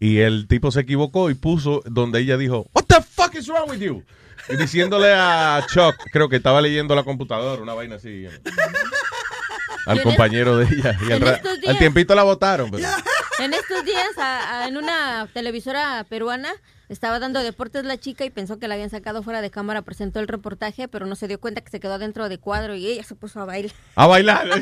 Y 0.00 0.18
el 0.18 0.46
tipo 0.46 0.70
se 0.70 0.80
equivocó 0.80 1.30
y 1.30 1.34
puso 1.34 1.82
donde 1.84 2.20
ella 2.20 2.36
dijo, 2.36 2.66
What 2.72 2.84
the 2.86 3.02
fuck 3.02 3.34
is 3.34 3.48
wrong 3.48 3.68
with 3.68 3.80
you? 3.80 4.04
Y 4.48 4.56
diciéndole 4.56 5.12
a 5.12 5.66
Chuck, 5.68 5.96
creo 6.12 6.28
que 6.28 6.36
estaba 6.36 6.60
leyendo 6.62 6.94
la 6.94 7.02
computadora, 7.02 7.60
una 7.60 7.74
vaina 7.74 7.96
así. 7.96 8.26
Al 9.86 9.98
en 9.98 10.04
compañero 10.04 10.56
de 10.58 10.66
ella. 10.66 10.96
Y 11.08 11.12
al, 11.12 11.40
al 11.66 11.78
tiempito 11.78 12.14
la 12.14 12.22
votaron. 12.22 12.70
pero- 12.70 12.86
En 13.40 13.54
estos 13.54 13.84
días, 13.84 14.18
a- 14.18 14.62
a- 14.62 14.68
en 14.68 14.76
una 14.76 15.28
televisora 15.32 16.04
peruana, 16.08 16.50
estaba 16.88 17.18
dando 17.18 17.40
deportes 17.40 17.84
la 17.84 17.98
chica 17.98 18.24
y 18.24 18.30
pensó 18.30 18.58
que 18.58 18.68
la 18.68 18.74
habían 18.74 18.90
sacado 18.90 19.22
fuera 19.22 19.40
de 19.42 19.50
cámara, 19.50 19.82
presentó 19.82 20.20
el 20.20 20.28
reportaje, 20.28 20.88
pero 20.88 21.06
no 21.06 21.16
se 21.16 21.28
dio 21.28 21.38
cuenta 21.40 21.60
que 21.60 21.70
se 21.70 21.80
quedó 21.80 21.98
dentro 21.98 22.28
de 22.28 22.38
cuadro 22.38 22.74
y 22.74 22.86
ella 22.86 23.04
se 23.04 23.14
puso 23.14 23.40
a 23.40 23.44
bailar. 23.44 23.72
A 23.94 24.06
bailar. 24.06 24.48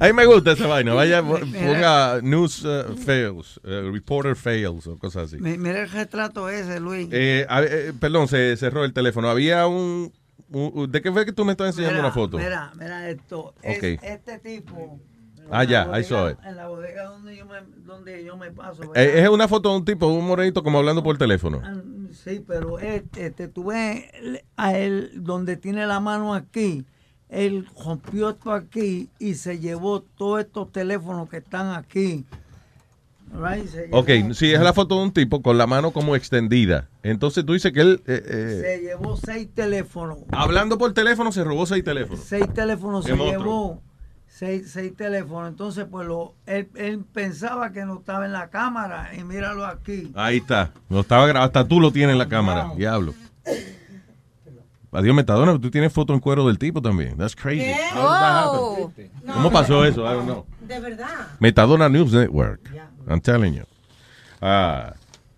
A 0.00 0.06
mí 0.06 0.12
me 0.12 0.26
gusta 0.26 0.52
esa 0.52 0.66
vaina. 0.66 0.92
Vaya, 0.94 1.22
ponga 1.22 2.20
news 2.22 2.64
uh, 2.64 2.96
fails, 2.96 3.58
uh, 3.64 3.90
reporter 3.92 4.36
fails 4.36 4.86
o 4.86 4.98
cosas 4.98 5.24
así. 5.32 5.38
Mi- 5.42 5.56
Mira 5.58 5.80
el 5.82 5.90
retrato 5.90 6.48
ese, 6.48 6.80
Luis. 6.80 7.08
Eh, 7.10 7.46
a- 7.48 7.62
eh, 7.62 7.92
perdón, 7.98 8.28
se 8.28 8.56
cerró 8.56 8.84
el 8.84 8.92
teléfono. 8.92 9.28
Había 9.30 9.66
un, 9.66 10.12
un- 10.50 10.90
¿De 10.90 11.00
qué 11.00 11.10
fue 11.12 11.24
que 11.24 11.32
tú 11.32 11.44
me 11.44 11.52
estás 11.52 11.68
enseñando 11.68 11.96
Mira, 11.96 12.06
una 12.06 12.14
foto? 12.14 12.38
Mira, 12.38 12.72
mira 12.78 13.08
esto. 13.08 13.54
Es- 13.62 13.78
Ok. 13.78 13.84
este 14.02 14.38
tipo. 14.38 15.00
Ah, 15.50 15.64
ya, 15.64 15.82
it. 15.82 15.88
bodega- 16.10 16.48
En 16.48 16.56
la 16.56 16.68
bodega 16.68 17.04
donde 17.04 17.36
yo 17.36 17.46
me, 17.46 17.56
donde 17.84 18.24
yo 18.24 18.36
me 18.36 18.50
paso. 18.50 18.80
¿verdad? 18.80 18.96
Eh, 18.96 19.22
es 19.22 19.28
una 19.28 19.46
foto 19.48 19.70
de 19.70 19.76
un 19.76 19.84
tipo, 19.84 20.06
un 20.08 20.26
morenito 20.26 20.62
como 20.62 20.78
hablando 20.78 21.02
por 21.02 21.18
teléfono. 21.18 21.60
Ah, 21.64 21.74
Sí, 22.12 22.42
pero 22.46 22.78
este, 22.78 23.26
este, 23.26 23.48
tú 23.48 23.64
ves 23.66 24.04
a 24.56 24.78
él 24.78 25.10
donde 25.16 25.56
tiene 25.56 25.84
la 25.84 25.98
mano 26.00 26.32
aquí, 26.32 26.84
él 27.28 27.66
rompió 27.84 28.30
esto 28.30 28.52
aquí 28.52 29.08
y 29.18 29.34
se 29.34 29.58
llevó 29.58 30.00
todos 30.00 30.40
estos 30.40 30.70
teléfonos 30.70 31.28
que 31.28 31.38
están 31.38 31.74
aquí. 31.74 32.24
Right? 33.32 33.66
Ok, 33.90 34.32
sí, 34.32 34.52
es 34.52 34.60
la 34.60 34.72
foto 34.72 34.96
de 34.96 35.02
un 35.02 35.12
tipo 35.12 35.42
con 35.42 35.58
la 35.58 35.66
mano 35.66 35.90
como 35.90 36.14
extendida. 36.14 36.88
Entonces 37.02 37.44
tú 37.44 37.54
dices 37.54 37.72
que 37.72 37.80
él, 37.80 38.02
eh, 38.06 38.22
eh, 38.24 38.60
se 38.62 38.80
llevó 38.82 39.16
seis 39.16 39.48
teléfonos. 39.52 40.18
hablando 40.30 40.78
por 40.78 40.92
teléfono, 40.94 41.32
se 41.32 41.42
robó 41.42 41.66
seis 41.66 41.82
teléfonos. 41.82 42.24
Seis 42.24 42.46
teléfonos 42.54 43.04
se 43.04 43.14
monstruo. 43.14 43.40
llevó. 43.42 43.82
Seis, 44.44 44.70
seis 44.72 44.94
teléfonos. 44.94 45.48
Entonces, 45.48 45.86
pues 45.90 46.06
lo, 46.06 46.34
él, 46.44 46.68
él 46.74 47.02
pensaba 47.14 47.72
que 47.72 47.86
no 47.86 48.00
estaba 48.00 48.26
en 48.26 48.32
la 48.32 48.50
cámara. 48.50 49.10
Y 49.18 49.24
míralo 49.24 49.64
aquí. 49.64 50.12
Ahí 50.14 50.36
está. 50.36 50.70
No 50.90 51.00
estaba 51.00 51.26
grabado. 51.26 51.46
Hasta 51.46 51.66
tú 51.66 51.80
lo 51.80 51.90
tienes 51.90 52.12
en 52.12 52.18
la 52.18 52.28
cámara. 52.28 52.70
Diablo. 52.76 53.14
Adiós, 54.92 55.16
Metadona, 55.16 55.58
tú 55.58 55.70
tienes 55.70 55.90
foto 55.94 56.12
en 56.12 56.20
cuero 56.20 56.46
del 56.46 56.58
tipo 56.58 56.82
también. 56.82 57.16
That's 57.16 57.34
crazy. 57.34 57.72
Oh. 57.96 58.92
¿Cómo 59.32 59.50
pasó 59.50 59.82
eso? 59.86 60.02
I 60.02 60.14
don't 60.14 60.24
know. 60.26 60.44
De 60.60 60.78
verdad. 60.78 61.28
Metadona 61.40 61.88
News 61.88 62.12
Network. 62.12 62.60
I'm 63.08 63.22
telling 63.22 63.54
you. 63.54 63.64
Ah, 64.42 64.92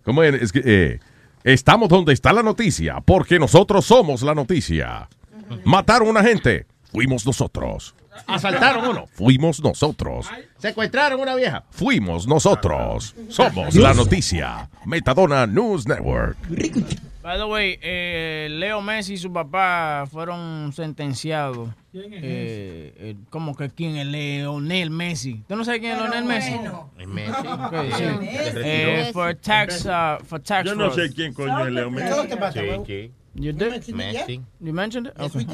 ¿Cómo 0.05 0.25
es? 0.25 0.43
Es 0.43 0.51
que, 0.51 0.62
eh, 0.65 1.01
estamos 1.44 1.89
donde 1.89 2.12
está 2.12 2.33
la 2.33 2.43
noticia, 2.43 3.01
porque 3.05 3.39
nosotros 3.39 3.85
somos 3.85 4.23
la 4.23 4.35
noticia. 4.35 5.09
Mataron 5.65 6.09
a 6.09 6.10
una 6.10 6.23
gente. 6.25 6.67
Fuimos 6.91 7.25
nosotros. 7.25 7.94
Asaltaron 8.27 8.89
uno. 8.89 9.07
Fuimos 9.12 9.62
nosotros. 9.62 10.27
Secuestraron 10.59 11.20
una 11.20 11.35
vieja. 11.35 11.65
Fuimos 11.70 12.27
nosotros. 12.27 13.15
Somos 13.28 13.75
la 13.75 13.95
noticia. 13.95 14.69
Metadona 14.85 15.47
News 15.47 15.86
Network. 15.86 16.36
By 17.23 17.39
the 17.39 17.45
way, 17.45 17.77
eh, 17.83 18.47
Leo 18.53 18.81
Messi 18.81 19.15
y 19.15 19.17
su 19.17 19.33
papá 19.33 20.05
fueron 20.09 20.73
sentenciados. 20.73 21.70
¿Quién 21.91 22.12
es 22.12 22.20
eh, 22.23 22.95
eh, 22.99 23.17
¿Cómo 23.31 23.57
que 23.57 23.69
quién 23.69 23.97
es 23.97 24.07
Leonel 24.07 24.91
Messi? 24.91 25.43
¿Tú 25.49 25.57
no 25.57 25.65
sabes 25.65 25.81
quién 25.81 25.95
es 25.95 25.99
Leonel 25.99 26.25
Messi? 26.25 26.55
Es 26.97 27.09
Messi. 27.09 27.33
Ok, 27.49 27.75
sí. 27.97 28.05
Se 28.53 29.09
Eh, 29.09 29.12
for 29.12 29.35
tax, 29.35 29.86
uh, 29.86 30.25
for 30.25 30.41
tax 30.41 30.69
Yo 30.69 30.77
no 30.77 30.93
sé 30.93 31.12
quién 31.12 31.35
coño 31.35 31.67
es 31.67 31.73
Leo 31.73 31.91
Messi. 31.91 32.15
Sí, 32.53 32.61
sí. 32.86 33.11
You 33.39 33.53
did? 33.53 33.83
Messi. 33.95 34.41
You 34.61 34.73
mentioned 34.73 35.09
it? 35.09 35.21
Okay. 35.21 35.45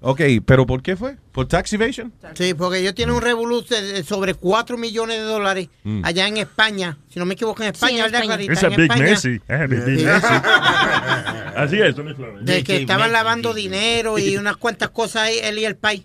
Ok, 0.00 0.20
pero 0.46 0.64
¿por 0.66 0.82
qué 0.82 0.96
fue? 0.96 1.16
¿Por 1.32 1.46
tax 1.46 1.72
evasion? 1.74 2.12
Sí, 2.34 2.54
porque 2.54 2.78
ellos 2.78 2.94
tienen 2.94 3.14
un 3.14 3.20
revolú 3.20 3.62
de- 3.62 4.02
sobre 4.04 4.32
4 4.34 4.78
millones 4.78 5.18
de 5.18 5.22
dólares 5.24 5.68
Mm. 5.84 6.02
allá 6.04 6.26
en 6.28 6.38
España. 6.38 6.96
Si 7.10 7.18
no 7.18 7.26
me 7.26 7.34
equivoco, 7.34 7.62
en 7.62 7.68
España, 7.74 8.04
¿verdad. 8.04 8.22
Clarita? 8.22 8.52
Esa 8.54 8.66
En 8.68 8.76
Big 8.76 8.80
España. 8.90 9.02
Messi. 9.04 9.40
Esa 9.46 9.66
Big 9.66 9.82
Sí. 9.84 10.04
Messi. 10.04 10.06
Así 11.56 11.78
es, 11.80 11.94
Tony 11.94 12.14
Flores. 12.14 12.44
De 12.44 12.64
que 12.64 12.76
estaban 12.78 13.12
lavando 13.12 13.52
dinero 13.52 14.18
y 14.18 14.36
unas 14.36 14.56
cuantas 14.56 14.90
cosas 14.90 15.22
ahí, 15.24 15.36
él 15.42 15.58
y 15.58 15.64
el 15.64 15.76
país. 15.76 16.04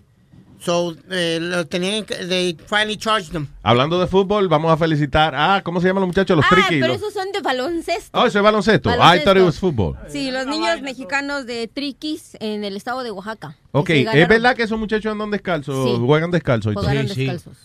So, 0.58 0.96
eh, 1.10 1.38
lo 1.40 1.66
tenían, 1.66 2.04
que- 2.04 2.14
they 2.26 2.56
finally 2.66 2.96
charged 2.96 3.30
them. 3.32 3.46
Hablando 3.62 4.00
de 4.00 4.06
fútbol, 4.06 4.48
vamos 4.48 4.72
a 4.72 4.76
felicitar 4.76 5.34
a, 5.34 5.62
¿cómo 5.62 5.80
se 5.80 5.86
llaman 5.88 6.00
los 6.02 6.08
muchachos? 6.08 6.36
Los 6.36 6.46
Ah, 6.46 6.48
triquis. 6.50 6.80
pero 6.80 6.88
los- 6.88 6.96
esos 6.96 7.12
son 7.12 7.30
de 7.32 7.40
baloncesto. 7.40 8.18
Oh, 8.18 8.26
eso 8.26 8.38
es 8.38 8.42
baloncesto. 8.44 8.88
I 8.88 8.96
Baloncesto. 8.96 9.24
thought 9.24 9.36
it 9.38 9.44
was 9.44 9.58
football. 9.58 9.96
Sí, 10.08 10.30
los 10.30 10.46
niños 10.46 10.80
mexicanos 10.82 11.46
de 11.46 11.68
Triquis 11.68 12.36
en 12.40 12.64
el 12.64 12.76
estado 12.76 13.02
de 13.02 13.10
Oaxaca. 13.10 13.56
que 13.72 13.78
Ok, 13.78 13.90
¿es 13.90 14.28
verdad 14.28 14.56
que 14.56 14.62
esos 14.62 14.78
muchachos 14.78 15.12
andan 15.12 15.30
descalzos? 15.30 15.90
Sí. 15.90 15.96
Juegan 16.04 16.30
descalzos 16.30 16.72
y. 16.72 16.74
Juegan 16.74 17.06
descalzos. 17.06 17.56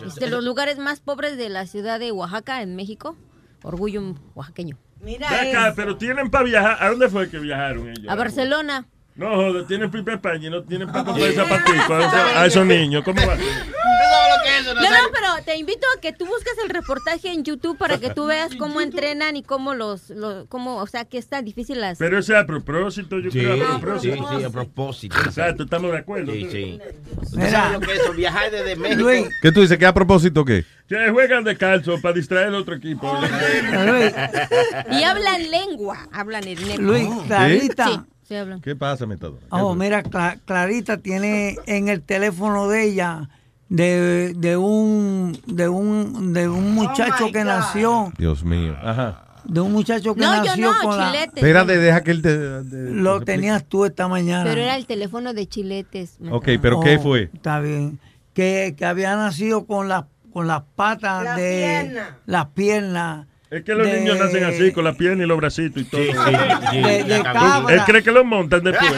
Es 0.00 0.14
de 0.16 0.30
los 0.30 0.44
lugares 0.44 0.78
más 0.78 1.00
pobres 1.00 1.36
de 1.36 1.48
la 1.48 1.66
ciudad 1.66 1.98
de 1.98 2.12
Oaxaca, 2.12 2.62
en 2.62 2.76
México. 2.76 3.16
Orgullo 3.64 4.14
oaxaqueño. 4.34 4.76
Mira 5.00 5.28
acá, 5.28 5.72
pero 5.76 5.96
tienen 5.96 6.30
para 6.30 6.44
viajar. 6.44 6.76
¿A 6.80 6.90
dónde 6.90 7.08
fue 7.08 7.28
que 7.28 7.38
viajaron 7.38 7.88
ellos? 7.90 8.06
A 8.08 8.14
Barcelona. 8.14 8.86
No, 9.18 9.34
joder, 9.34 9.66
tienen 9.66 9.90
pipa 9.90 10.12
España 10.14 10.46
y 10.46 10.50
no 10.50 10.62
tienen 10.62 10.86
para 10.90 11.04
comprar 11.04 11.32
zapaticos 11.32 11.90
a, 11.90 11.98
esos- 11.98 12.36
a 12.36 12.46
esos 12.46 12.66
niños. 12.66 13.02
¿Cómo 13.04 13.20
va? 13.26 13.36
¿Tú 13.36 13.42
sabes 13.42 14.74
No, 14.74 14.90
no, 14.90 15.08
pero 15.12 15.26
te 15.44 15.56
invito 15.56 15.86
a 15.96 16.00
que 16.00 16.12
tú 16.12 16.24
busques 16.26 16.52
el 16.62 16.70
reportaje 16.70 17.32
en 17.32 17.42
YouTube 17.42 17.76
para 17.76 17.98
que 17.98 18.10
tú 18.10 18.26
veas 18.26 18.54
cómo 18.56 18.80
entrenan 18.80 19.34
y 19.36 19.42
cómo 19.42 19.74
los, 19.74 20.10
los 20.10 20.46
cómo, 20.46 20.76
o 20.76 20.86
sea, 20.86 21.04
que 21.04 21.18
está 21.18 21.42
difícil 21.42 21.80
las... 21.80 21.98
Pero 21.98 22.18
ese 22.18 22.32
es 22.34 22.38
a 22.38 22.46
propósito, 22.46 23.18
yo 23.18 23.30
Sí, 23.30 23.40
creo. 23.40 23.54
A 23.54 23.74
sí, 23.74 23.80
propósito. 23.80 24.38
sí, 24.38 24.44
a 24.44 24.50
propósito. 24.50 25.16
Exacto, 25.24 25.62
estamos 25.64 25.90
de 25.92 25.98
acuerdo. 25.98 26.32
Sí, 26.32 26.48
sí. 26.50 26.80
¿Usted 27.20 27.36
Mira. 27.38 27.50
sabe 27.50 27.72
lo 27.74 27.80
que 27.80 27.92
es 27.94 28.00
eso? 28.00 28.12
Viajar 28.12 28.50
desde 28.52 28.76
México. 28.76 29.00
Luis, 29.02 29.28
¿Qué 29.42 29.50
tú 29.52 29.60
dices? 29.62 29.78
¿Qué 29.78 29.86
a 29.86 29.94
propósito 29.94 30.44
qué? 30.44 30.64
Que 30.88 31.10
juegan 31.10 31.42
descalzo 31.44 32.00
para 32.00 32.14
distraer 32.14 32.48
al 32.48 32.54
otro 32.54 32.76
equipo. 32.76 33.12
Y 34.90 35.02
hablan 35.02 35.50
lengua, 35.50 36.08
hablan 36.12 36.46
en 36.46 36.68
lengua. 36.68 36.84
Luis, 36.98 37.08
Clarita. 37.26 38.06
Sí, 38.28 38.34
sí 38.34 38.36
hablan. 38.36 38.60
¿Qué 38.60 38.76
pasa, 38.76 39.06
Metadona? 39.06 39.40
Oh, 39.50 39.74
mira, 39.74 40.02
Cla- 40.02 40.38
Clarita 40.44 40.98
tiene 40.98 41.56
en 41.66 41.88
el 41.88 42.02
teléfono 42.02 42.68
de 42.68 42.84
ella 42.84 43.28
de, 43.70 44.34
de 44.36 44.56
un 44.56 45.38
de 45.46 45.68
un 45.68 46.32
de 46.34 46.48
un 46.48 46.74
muchacho 46.74 47.26
my 47.26 47.32
que 47.32 47.38
God. 47.40 47.46
nació, 47.48 48.12
Dios 48.18 48.44
mío. 48.44 48.76
Ajá. 48.82 49.24
de 49.44 49.60
un 49.62 49.72
muchacho 49.72 50.14
que 50.14 50.20
No, 50.20 50.36
yo 50.36 50.44
nació 50.44 50.72
no, 50.72 50.78
con 50.82 50.98
la 50.98 51.10
chilete. 51.12 51.40
Espérate, 51.40 51.78
deja 51.78 52.02
que 52.02 52.10
él 52.10 52.22
te... 52.22 52.36
de- 52.38 52.90
lo 52.94 53.20
tenías 53.22 53.64
tú 53.64 53.84
esta 53.86 54.08
mañana. 54.08 54.44
Pero 54.44 54.60
era 54.60 54.76
el 54.76 54.86
teléfono 54.86 55.32
de 55.32 55.46
chiletes. 55.46 56.18
Ok, 56.30 56.48
pero 56.60 56.80
¿qué 56.80 56.96
Oh, 56.98 57.02
fue? 57.02 57.30
Está 57.32 57.60
bien. 57.60 57.98
Que, 58.34 58.74
que 58.76 58.84
había 58.84 59.16
nacido 59.16 59.66
con 59.66 59.88
las 59.88 60.04
con 60.32 60.46
las 60.46 60.62
patas 60.76 61.24
Las 61.24 61.36
de 61.36 61.82
piernas. 61.86 62.08
las 62.26 62.46
piernas. 62.48 63.26
Es 63.50 63.64
que 63.64 63.74
los 63.74 63.86
de- 63.86 64.00
niños 64.00 64.18
nacen 64.18 64.44
así, 64.44 64.72
con 64.72 64.84
la 64.84 64.92
pierna 64.92 65.24
y 65.24 65.26
los 65.26 65.36
bracitos 65.38 65.82
y 65.82 65.84
todo. 65.86 66.02
Sí, 66.02 66.10
sí, 66.12 66.36
sí. 66.70 66.76
de, 66.82 67.04
de 67.04 67.18
La 67.22 67.32
cabra. 67.32 67.74
Él 67.74 67.82
cree 67.86 68.02
que 68.02 68.12
los 68.12 68.24
montan 68.24 68.62
después. 68.62 68.92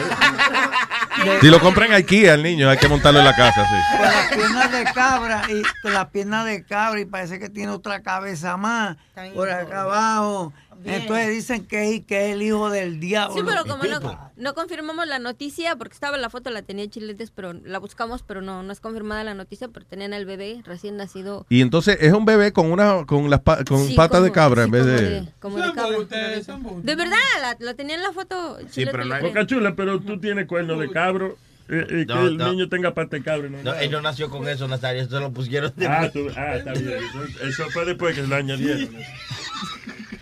Si 1.39 1.47
lo 1.49 1.59
compran 1.59 1.91
IKEA 1.93 2.33
al 2.33 2.41
niño, 2.43 2.69
hay 2.69 2.77
que 2.77 2.87
montarlo 2.87 3.19
en 3.19 3.25
la 3.25 3.35
casa, 3.35 3.63
sí. 3.65 3.97
con 3.97 4.05
las 4.07 4.27
piernas 4.33 4.71
de 4.71 4.83
cabra 4.93 5.41
y 5.49 5.61
con 5.81 5.93
las 5.93 6.05
piernas 6.07 6.45
de 6.45 6.63
cabra 6.65 6.99
y 6.99 7.05
parece 7.05 7.37
que 7.39 7.49
tiene 7.49 7.71
otra 7.71 8.01
cabeza 8.01 8.57
más 8.57 8.97
por 9.35 9.49
acá 9.49 9.81
abajo. 9.81 10.51
Entonces 10.85 11.29
dicen 11.29 11.65
que 11.65 11.95
es, 11.95 12.05
que 12.05 12.27
es 12.29 12.33
el 12.35 12.41
hijo 12.41 12.69
del 12.69 12.99
diablo. 12.99 13.35
Sí, 13.35 13.41
pero 13.45 13.63
como 13.65 13.83
no, 13.83 14.31
no 14.35 14.53
confirmamos 14.53 15.07
la 15.07 15.19
noticia, 15.19 15.75
porque 15.75 15.93
estaba 15.93 16.17
la 16.17 16.29
foto, 16.29 16.49
la 16.49 16.61
tenía 16.61 16.87
chiletes, 16.89 17.31
pero 17.31 17.53
la 17.53 17.79
buscamos, 17.79 18.23
pero 18.23 18.41
no, 18.41 18.63
no 18.63 18.71
es 18.73 18.79
confirmada 18.79 19.23
la 19.23 19.33
noticia, 19.33 19.67
pero 19.67 19.85
tenían 19.85 20.13
al 20.13 20.25
bebé 20.25 20.61
recién 20.65 20.97
nacido. 20.97 21.45
Y 21.49 21.61
entonces 21.61 21.97
es 22.01 22.13
un 22.13 22.25
bebé 22.25 22.51
con 22.53 22.71
una 22.71 23.05
con 23.05 23.29
las 23.29 23.41
pa- 23.41 23.63
con 23.63 23.85
Sí, 23.87 23.93
patas 23.95 24.23
de 24.23 24.31
cabra 24.31 24.63
sí, 24.63 24.65
en 24.65 24.71
vez 24.71 24.81
como 24.83 24.91
de... 24.91 25.31
como 25.39 25.57
de 25.57 26.07
cabra. 26.07 26.77
De 26.83 26.95
verdad, 26.95 27.17
la, 27.41 27.57
la 27.59 27.73
tenía 27.73 27.95
en 27.95 28.01
la 28.03 28.11
foto. 28.13 28.57
Chilete 28.71 28.91
pero 28.91 29.05
la. 29.05 29.19
Boca 29.19 29.45
chula, 29.45 29.75
pero 29.75 29.99
tú 29.99 30.19
tienes 30.19 30.47
cuerno 30.47 30.77
de 30.77 30.89
cabro 30.89 31.37
eh, 31.69 31.85
y 32.01 32.05
que 32.05 32.13
el 32.13 32.37
no. 32.37 32.51
niño 32.51 32.69
tenga 32.69 32.93
pata 32.93 33.17
de 33.17 33.23
cabro. 33.23 33.49
No, 33.49 33.61
No, 33.63 33.73
él 33.75 33.91
no 33.91 34.01
nació 34.01 34.29
con 34.29 34.47
eso, 34.49 34.67
Nazario. 34.67 35.03
Eso 35.03 35.19
lo 35.19 35.31
pusieron 35.31 35.71
de 35.75 35.87
Ah, 35.87 36.09
tú- 36.11 36.27
ah, 36.35 36.55
está 36.55 36.73
bien. 36.73 36.93
Eso, 36.93 37.45
eso 37.47 37.69
fue 37.69 37.85
después 37.85 38.15
que 38.15 38.23
lo 38.23 38.35
añadieron. 38.35 38.89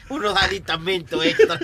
Unos 0.10 0.36
aditamentos 0.42 1.26
extra. 1.26 1.60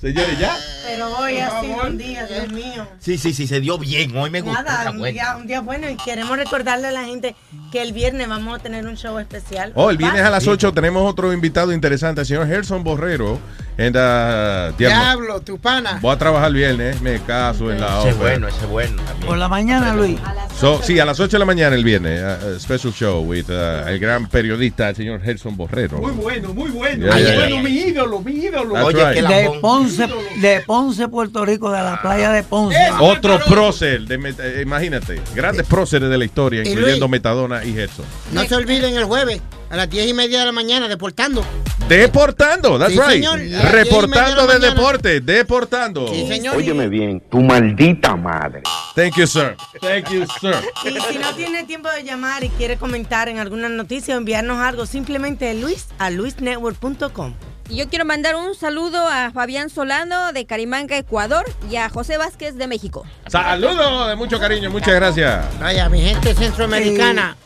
Señores, 0.00 0.38
ya. 0.38 0.56
Pero 0.86 1.16
hoy 1.18 1.38
ha 1.38 1.60
sido 1.60 1.82
un 1.86 1.98
día, 1.98 2.26
Dios 2.26 2.50
mío. 2.50 2.88
Sí, 2.98 3.18
sí, 3.18 3.32
sí, 3.32 3.46
se 3.46 3.60
dio 3.60 3.78
bien. 3.78 4.16
Hoy 4.16 4.30
me 4.30 4.40
gustó. 4.40 4.62
Nada, 4.62 4.90
un 4.90 4.98
bueno. 4.98 5.12
día, 5.12 5.36
un 5.36 5.46
día 5.46 5.60
bueno 5.60 5.88
y 5.88 5.96
queremos 5.96 6.36
recordarle 6.36 6.88
a 6.88 6.90
la 6.90 7.04
gente 7.04 7.34
que 7.70 7.82
el 7.82 7.92
viernes 7.92 8.28
vamos 8.28 8.58
a 8.58 8.62
tener 8.62 8.86
un 8.86 8.96
show 8.96 9.18
especial. 9.18 9.72
Oh, 9.74 9.90
el 9.90 9.96
viernes 9.96 10.22
a 10.22 10.30
las 10.30 10.46
8 10.46 10.72
tenemos 10.72 11.08
otro 11.08 11.32
invitado 11.32 11.72
interesante, 11.72 12.22
el 12.22 12.26
señor 12.26 12.46
Gerson 12.46 12.82
Borrero. 12.82 13.38
And, 13.78 13.96
uh, 13.96 14.76
diablo, 14.76 14.76
Diablo, 14.76 15.40
tu 15.40 15.58
pana. 15.58 15.98
voy 16.02 16.12
a 16.12 16.18
trabajar 16.18 16.48
el 16.48 16.54
viernes, 16.54 17.00
me 17.00 17.18
caso 17.20 17.70
en 17.72 17.80
la 17.80 18.00
Ese 18.00 18.10
es 18.10 18.18
bueno, 18.18 18.48
ese 18.48 18.58
es 18.58 18.68
bueno. 18.68 19.02
Por 19.24 19.38
la 19.38 19.48
mañana, 19.48 19.94
Luis. 19.94 20.18
So, 20.58 20.82
sí, 20.82 20.98
a 20.98 21.06
las 21.06 21.18
8 21.18 21.32
de 21.32 21.38
la 21.38 21.44
mañana 21.46 21.74
el 21.74 21.84
viernes, 21.84 22.22
uh, 22.22 22.58
special 22.60 22.92
show 22.92 23.22
with 23.22 23.48
uh, 23.48 23.88
el 23.88 23.98
gran 23.98 24.28
periodista, 24.28 24.90
el 24.90 24.96
señor 24.96 25.22
Gerson 25.22 25.56
Borrero. 25.56 25.98
Muy 25.98 26.12
bueno, 26.12 26.52
muy 26.52 26.70
bueno. 26.70 27.06
Yeah, 27.06 27.34
bueno, 27.36 27.48
yeah. 27.48 27.62
mi 27.62 27.70
ídolo, 27.70 28.20
mi 28.20 28.32
ídolo. 28.32 28.74
That's 28.74 28.86
Oye, 28.86 29.04
right. 29.04 29.26
que 29.26 29.34
De 29.34 29.60
Ponce, 29.60 30.08
de 30.40 30.60
Ponce, 30.66 31.08
Puerto 31.08 31.44
Rico, 31.46 31.70
de 31.70 31.82
la 31.82 32.02
playa 32.02 32.30
de 32.32 32.42
Ponce. 32.42 32.78
Otro 33.00 33.38
prócer, 33.48 34.02
de 34.02 34.34
eh, 34.38 34.62
imagínate, 34.62 35.20
grandes 35.34 35.66
próceres 35.66 36.10
de 36.10 36.18
la 36.18 36.24
historia, 36.24 36.60
incluyendo 36.60 37.06
Luis. 37.06 37.10
Metadona 37.10 37.64
y 37.64 37.72
Gerson. 37.72 38.04
No 38.32 38.44
se 38.44 38.54
olviden 38.54 38.96
el 38.96 39.04
jueves, 39.04 39.40
a 39.70 39.76
las 39.76 39.88
10 39.88 40.08
y 40.08 40.14
media 40.14 40.40
de 40.40 40.46
la 40.46 40.52
mañana, 40.52 40.88
deportando. 40.88 41.44
Deportando, 41.88 42.78
that's 42.78 42.92
Sí, 42.92 42.98
right. 43.00 43.10
señor. 43.14 43.40
Diez 43.40 43.72
Reportando 43.72 44.46
de 44.46 44.58
deporte, 44.58 45.20
deportando. 45.20 46.06
Sí, 46.08 46.26
señor. 46.28 46.56
Óyeme 46.56 46.88
bien, 46.88 47.20
tu 47.30 47.40
maldita 47.40 48.14
madre. 48.16 48.62
Thank 48.94 49.16
you, 49.16 49.26
sir. 49.26 49.56
Thank 49.80 50.08
you, 50.10 50.24
sir. 50.40 50.54
Y 50.84 51.12
si 51.12 51.18
no 51.18 51.34
tiene 51.34 51.64
tiempo 51.64 51.88
de 51.90 52.04
llamar 52.04 52.44
y 52.44 52.48
quiere 52.50 52.76
comentar 52.76 53.28
en 53.28 53.38
alguna 53.38 53.68
noticia 53.68 54.14
o 54.14 54.18
enviarnos 54.18 54.58
algo, 54.60 54.86
simplemente 54.86 55.52
Luis 55.54 55.86
a 55.98 56.10
luisnetwork.com. 56.10 57.34
Y 57.68 57.76
yo 57.76 57.88
quiero 57.88 58.04
mandar 58.04 58.34
un 58.34 58.54
saludo 58.56 58.98
a 59.08 59.30
Fabián 59.32 59.70
Solano 59.70 60.32
de 60.32 60.44
Carimanga, 60.44 60.96
Ecuador, 60.96 61.44
y 61.70 61.76
a 61.76 61.88
José 61.88 62.18
Vázquez 62.18 62.56
de 62.56 62.66
México. 62.66 63.04
Saludos 63.28 64.08
de 64.08 64.16
mucho 64.16 64.40
cariño, 64.40 64.70
muchas 64.70 64.94
gracias. 64.94 65.44
Vaya, 65.60 65.88
mi 65.88 66.00
gente 66.00 66.34
centroamericana. 66.34 67.36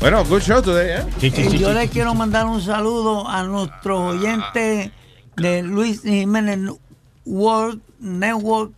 Bueno, 0.00 0.24
good 0.24 0.42
show 0.42 0.62
today, 0.62 1.00
¿eh? 1.00 1.06
Eh, 1.22 1.58
yo 1.58 1.72
le 1.72 1.88
quiero 1.88 2.14
mandar 2.14 2.46
un 2.46 2.60
saludo 2.62 3.28
a 3.28 3.42
nuestro 3.42 4.06
oyente 4.08 4.92
de 5.36 5.62
Luis 5.62 6.02
Jiménez 6.02 6.70
World 7.24 7.80
Network, 7.98 8.72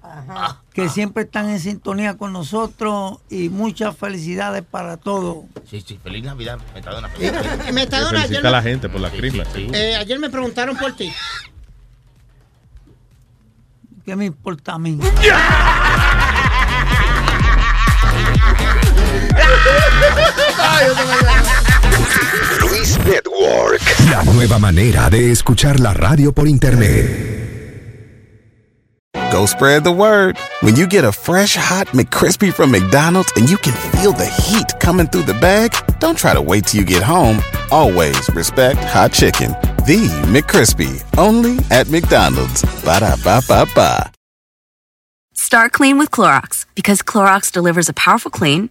que 0.72 0.88
siempre 0.88 1.24
están 1.24 1.50
en 1.50 1.60
sintonía 1.60 2.16
con 2.16 2.32
nosotros 2.32 3.18
y 3.28 3.50
muchas 3.50 3.94
felicidades 3.98 4.62
para 4.62 4.96
todos. 4.96 5.44
Sí, 5.68 5.82
sí, 5.86 6.00
feliz 6.02 6.24
Navidad, 6.24 6.58
Metadona. 6.74 7.08
Eh, 7.08 7.10
Feliz 7.18 7.32
Navidad. 7.34 7.68
eh, 7.68 7.72
Metadona, 7.72 8.22
ayer 8.22 8.46
a 8.46 8.50
la 8.50 8.62
me, 8.62 8.70
gente 8.70 8.88
por 8.88 9.00
la 9.02 9.10
crisma. 9.10 9.44
eh, 9.54 9.96
ayer 9.96 10.18
me 10.18 10.30
preguntaron 10.30 10.74
por 10.78 10.96
ti. 10.96 11.12
¿Qué 14.06 14.16
me 14.16 14.24
importa 14.24 14.72
a 14.72 14.78
mí? 14.78 14.98
Luis 22.62 22.98
Network. 23.04 23.82
La 24.10 24.22
nueva 24.32 24.58
manera 24.58 25.10
de 25.10 25.30
escuchar 25.30 25.78
la 25.78 25.92
radio 25.92 26.32
por 26.32 26.48
internet. 26.48 27.28
Go 29.30 29.46
spread 29.46 29.84
the 29.84 29.92
word. 29.92 30.38
When 30.62 30.76
you 30.76 30.86
get 30.86 31.04
a 31.04 31.12
fresh 31.12 31.54
hot 31.54 31.88
McCrispy 31.88 32.52
from 32.52 32.70
McDonald's 32.70 33.30
and 33.36 33.48
you 33.48 33.58
can 33.58 33.74
feel 33.92 34.12
the 34.12 34.26
heat 34.26 34.80
coming 34.80 35.06
through 35.06 35.24
the 35.24 35.34
bag, 35.34 35.72
don't 35.98 36.16
try 36.16 36.32
to 36.32 36.40
wait 36.40 36.66
till 36.66 36.80
you 36.80 36.86
get 36.86 37.02
home. 37.02 37.40
Always 37.70 38.28
respect 38.34 38.78
hot 38.80 39.12
chicken. 39.12 39.52
The 39.86 40.08
McCrispy, 40.26 41.04
only 41.18 41.58
at 41.70 41.88
McDonald's. 41.88 42.62
Ba 42.84 43.00
da 43.00 43.16
ba 43.22 43.42
ba 43.46 43.66
ba. 43.74 44.10
Start 45.34 45.72
clean 45.72 45.98
with 45.98 46.10
Clorox 46.10 46.64
because 46.74 47.02
Clorox 47.02 47.52
delivers 47.52 47.88
a 47.88 47.92
powerful 47.92 48.30
clean 48.30 48.70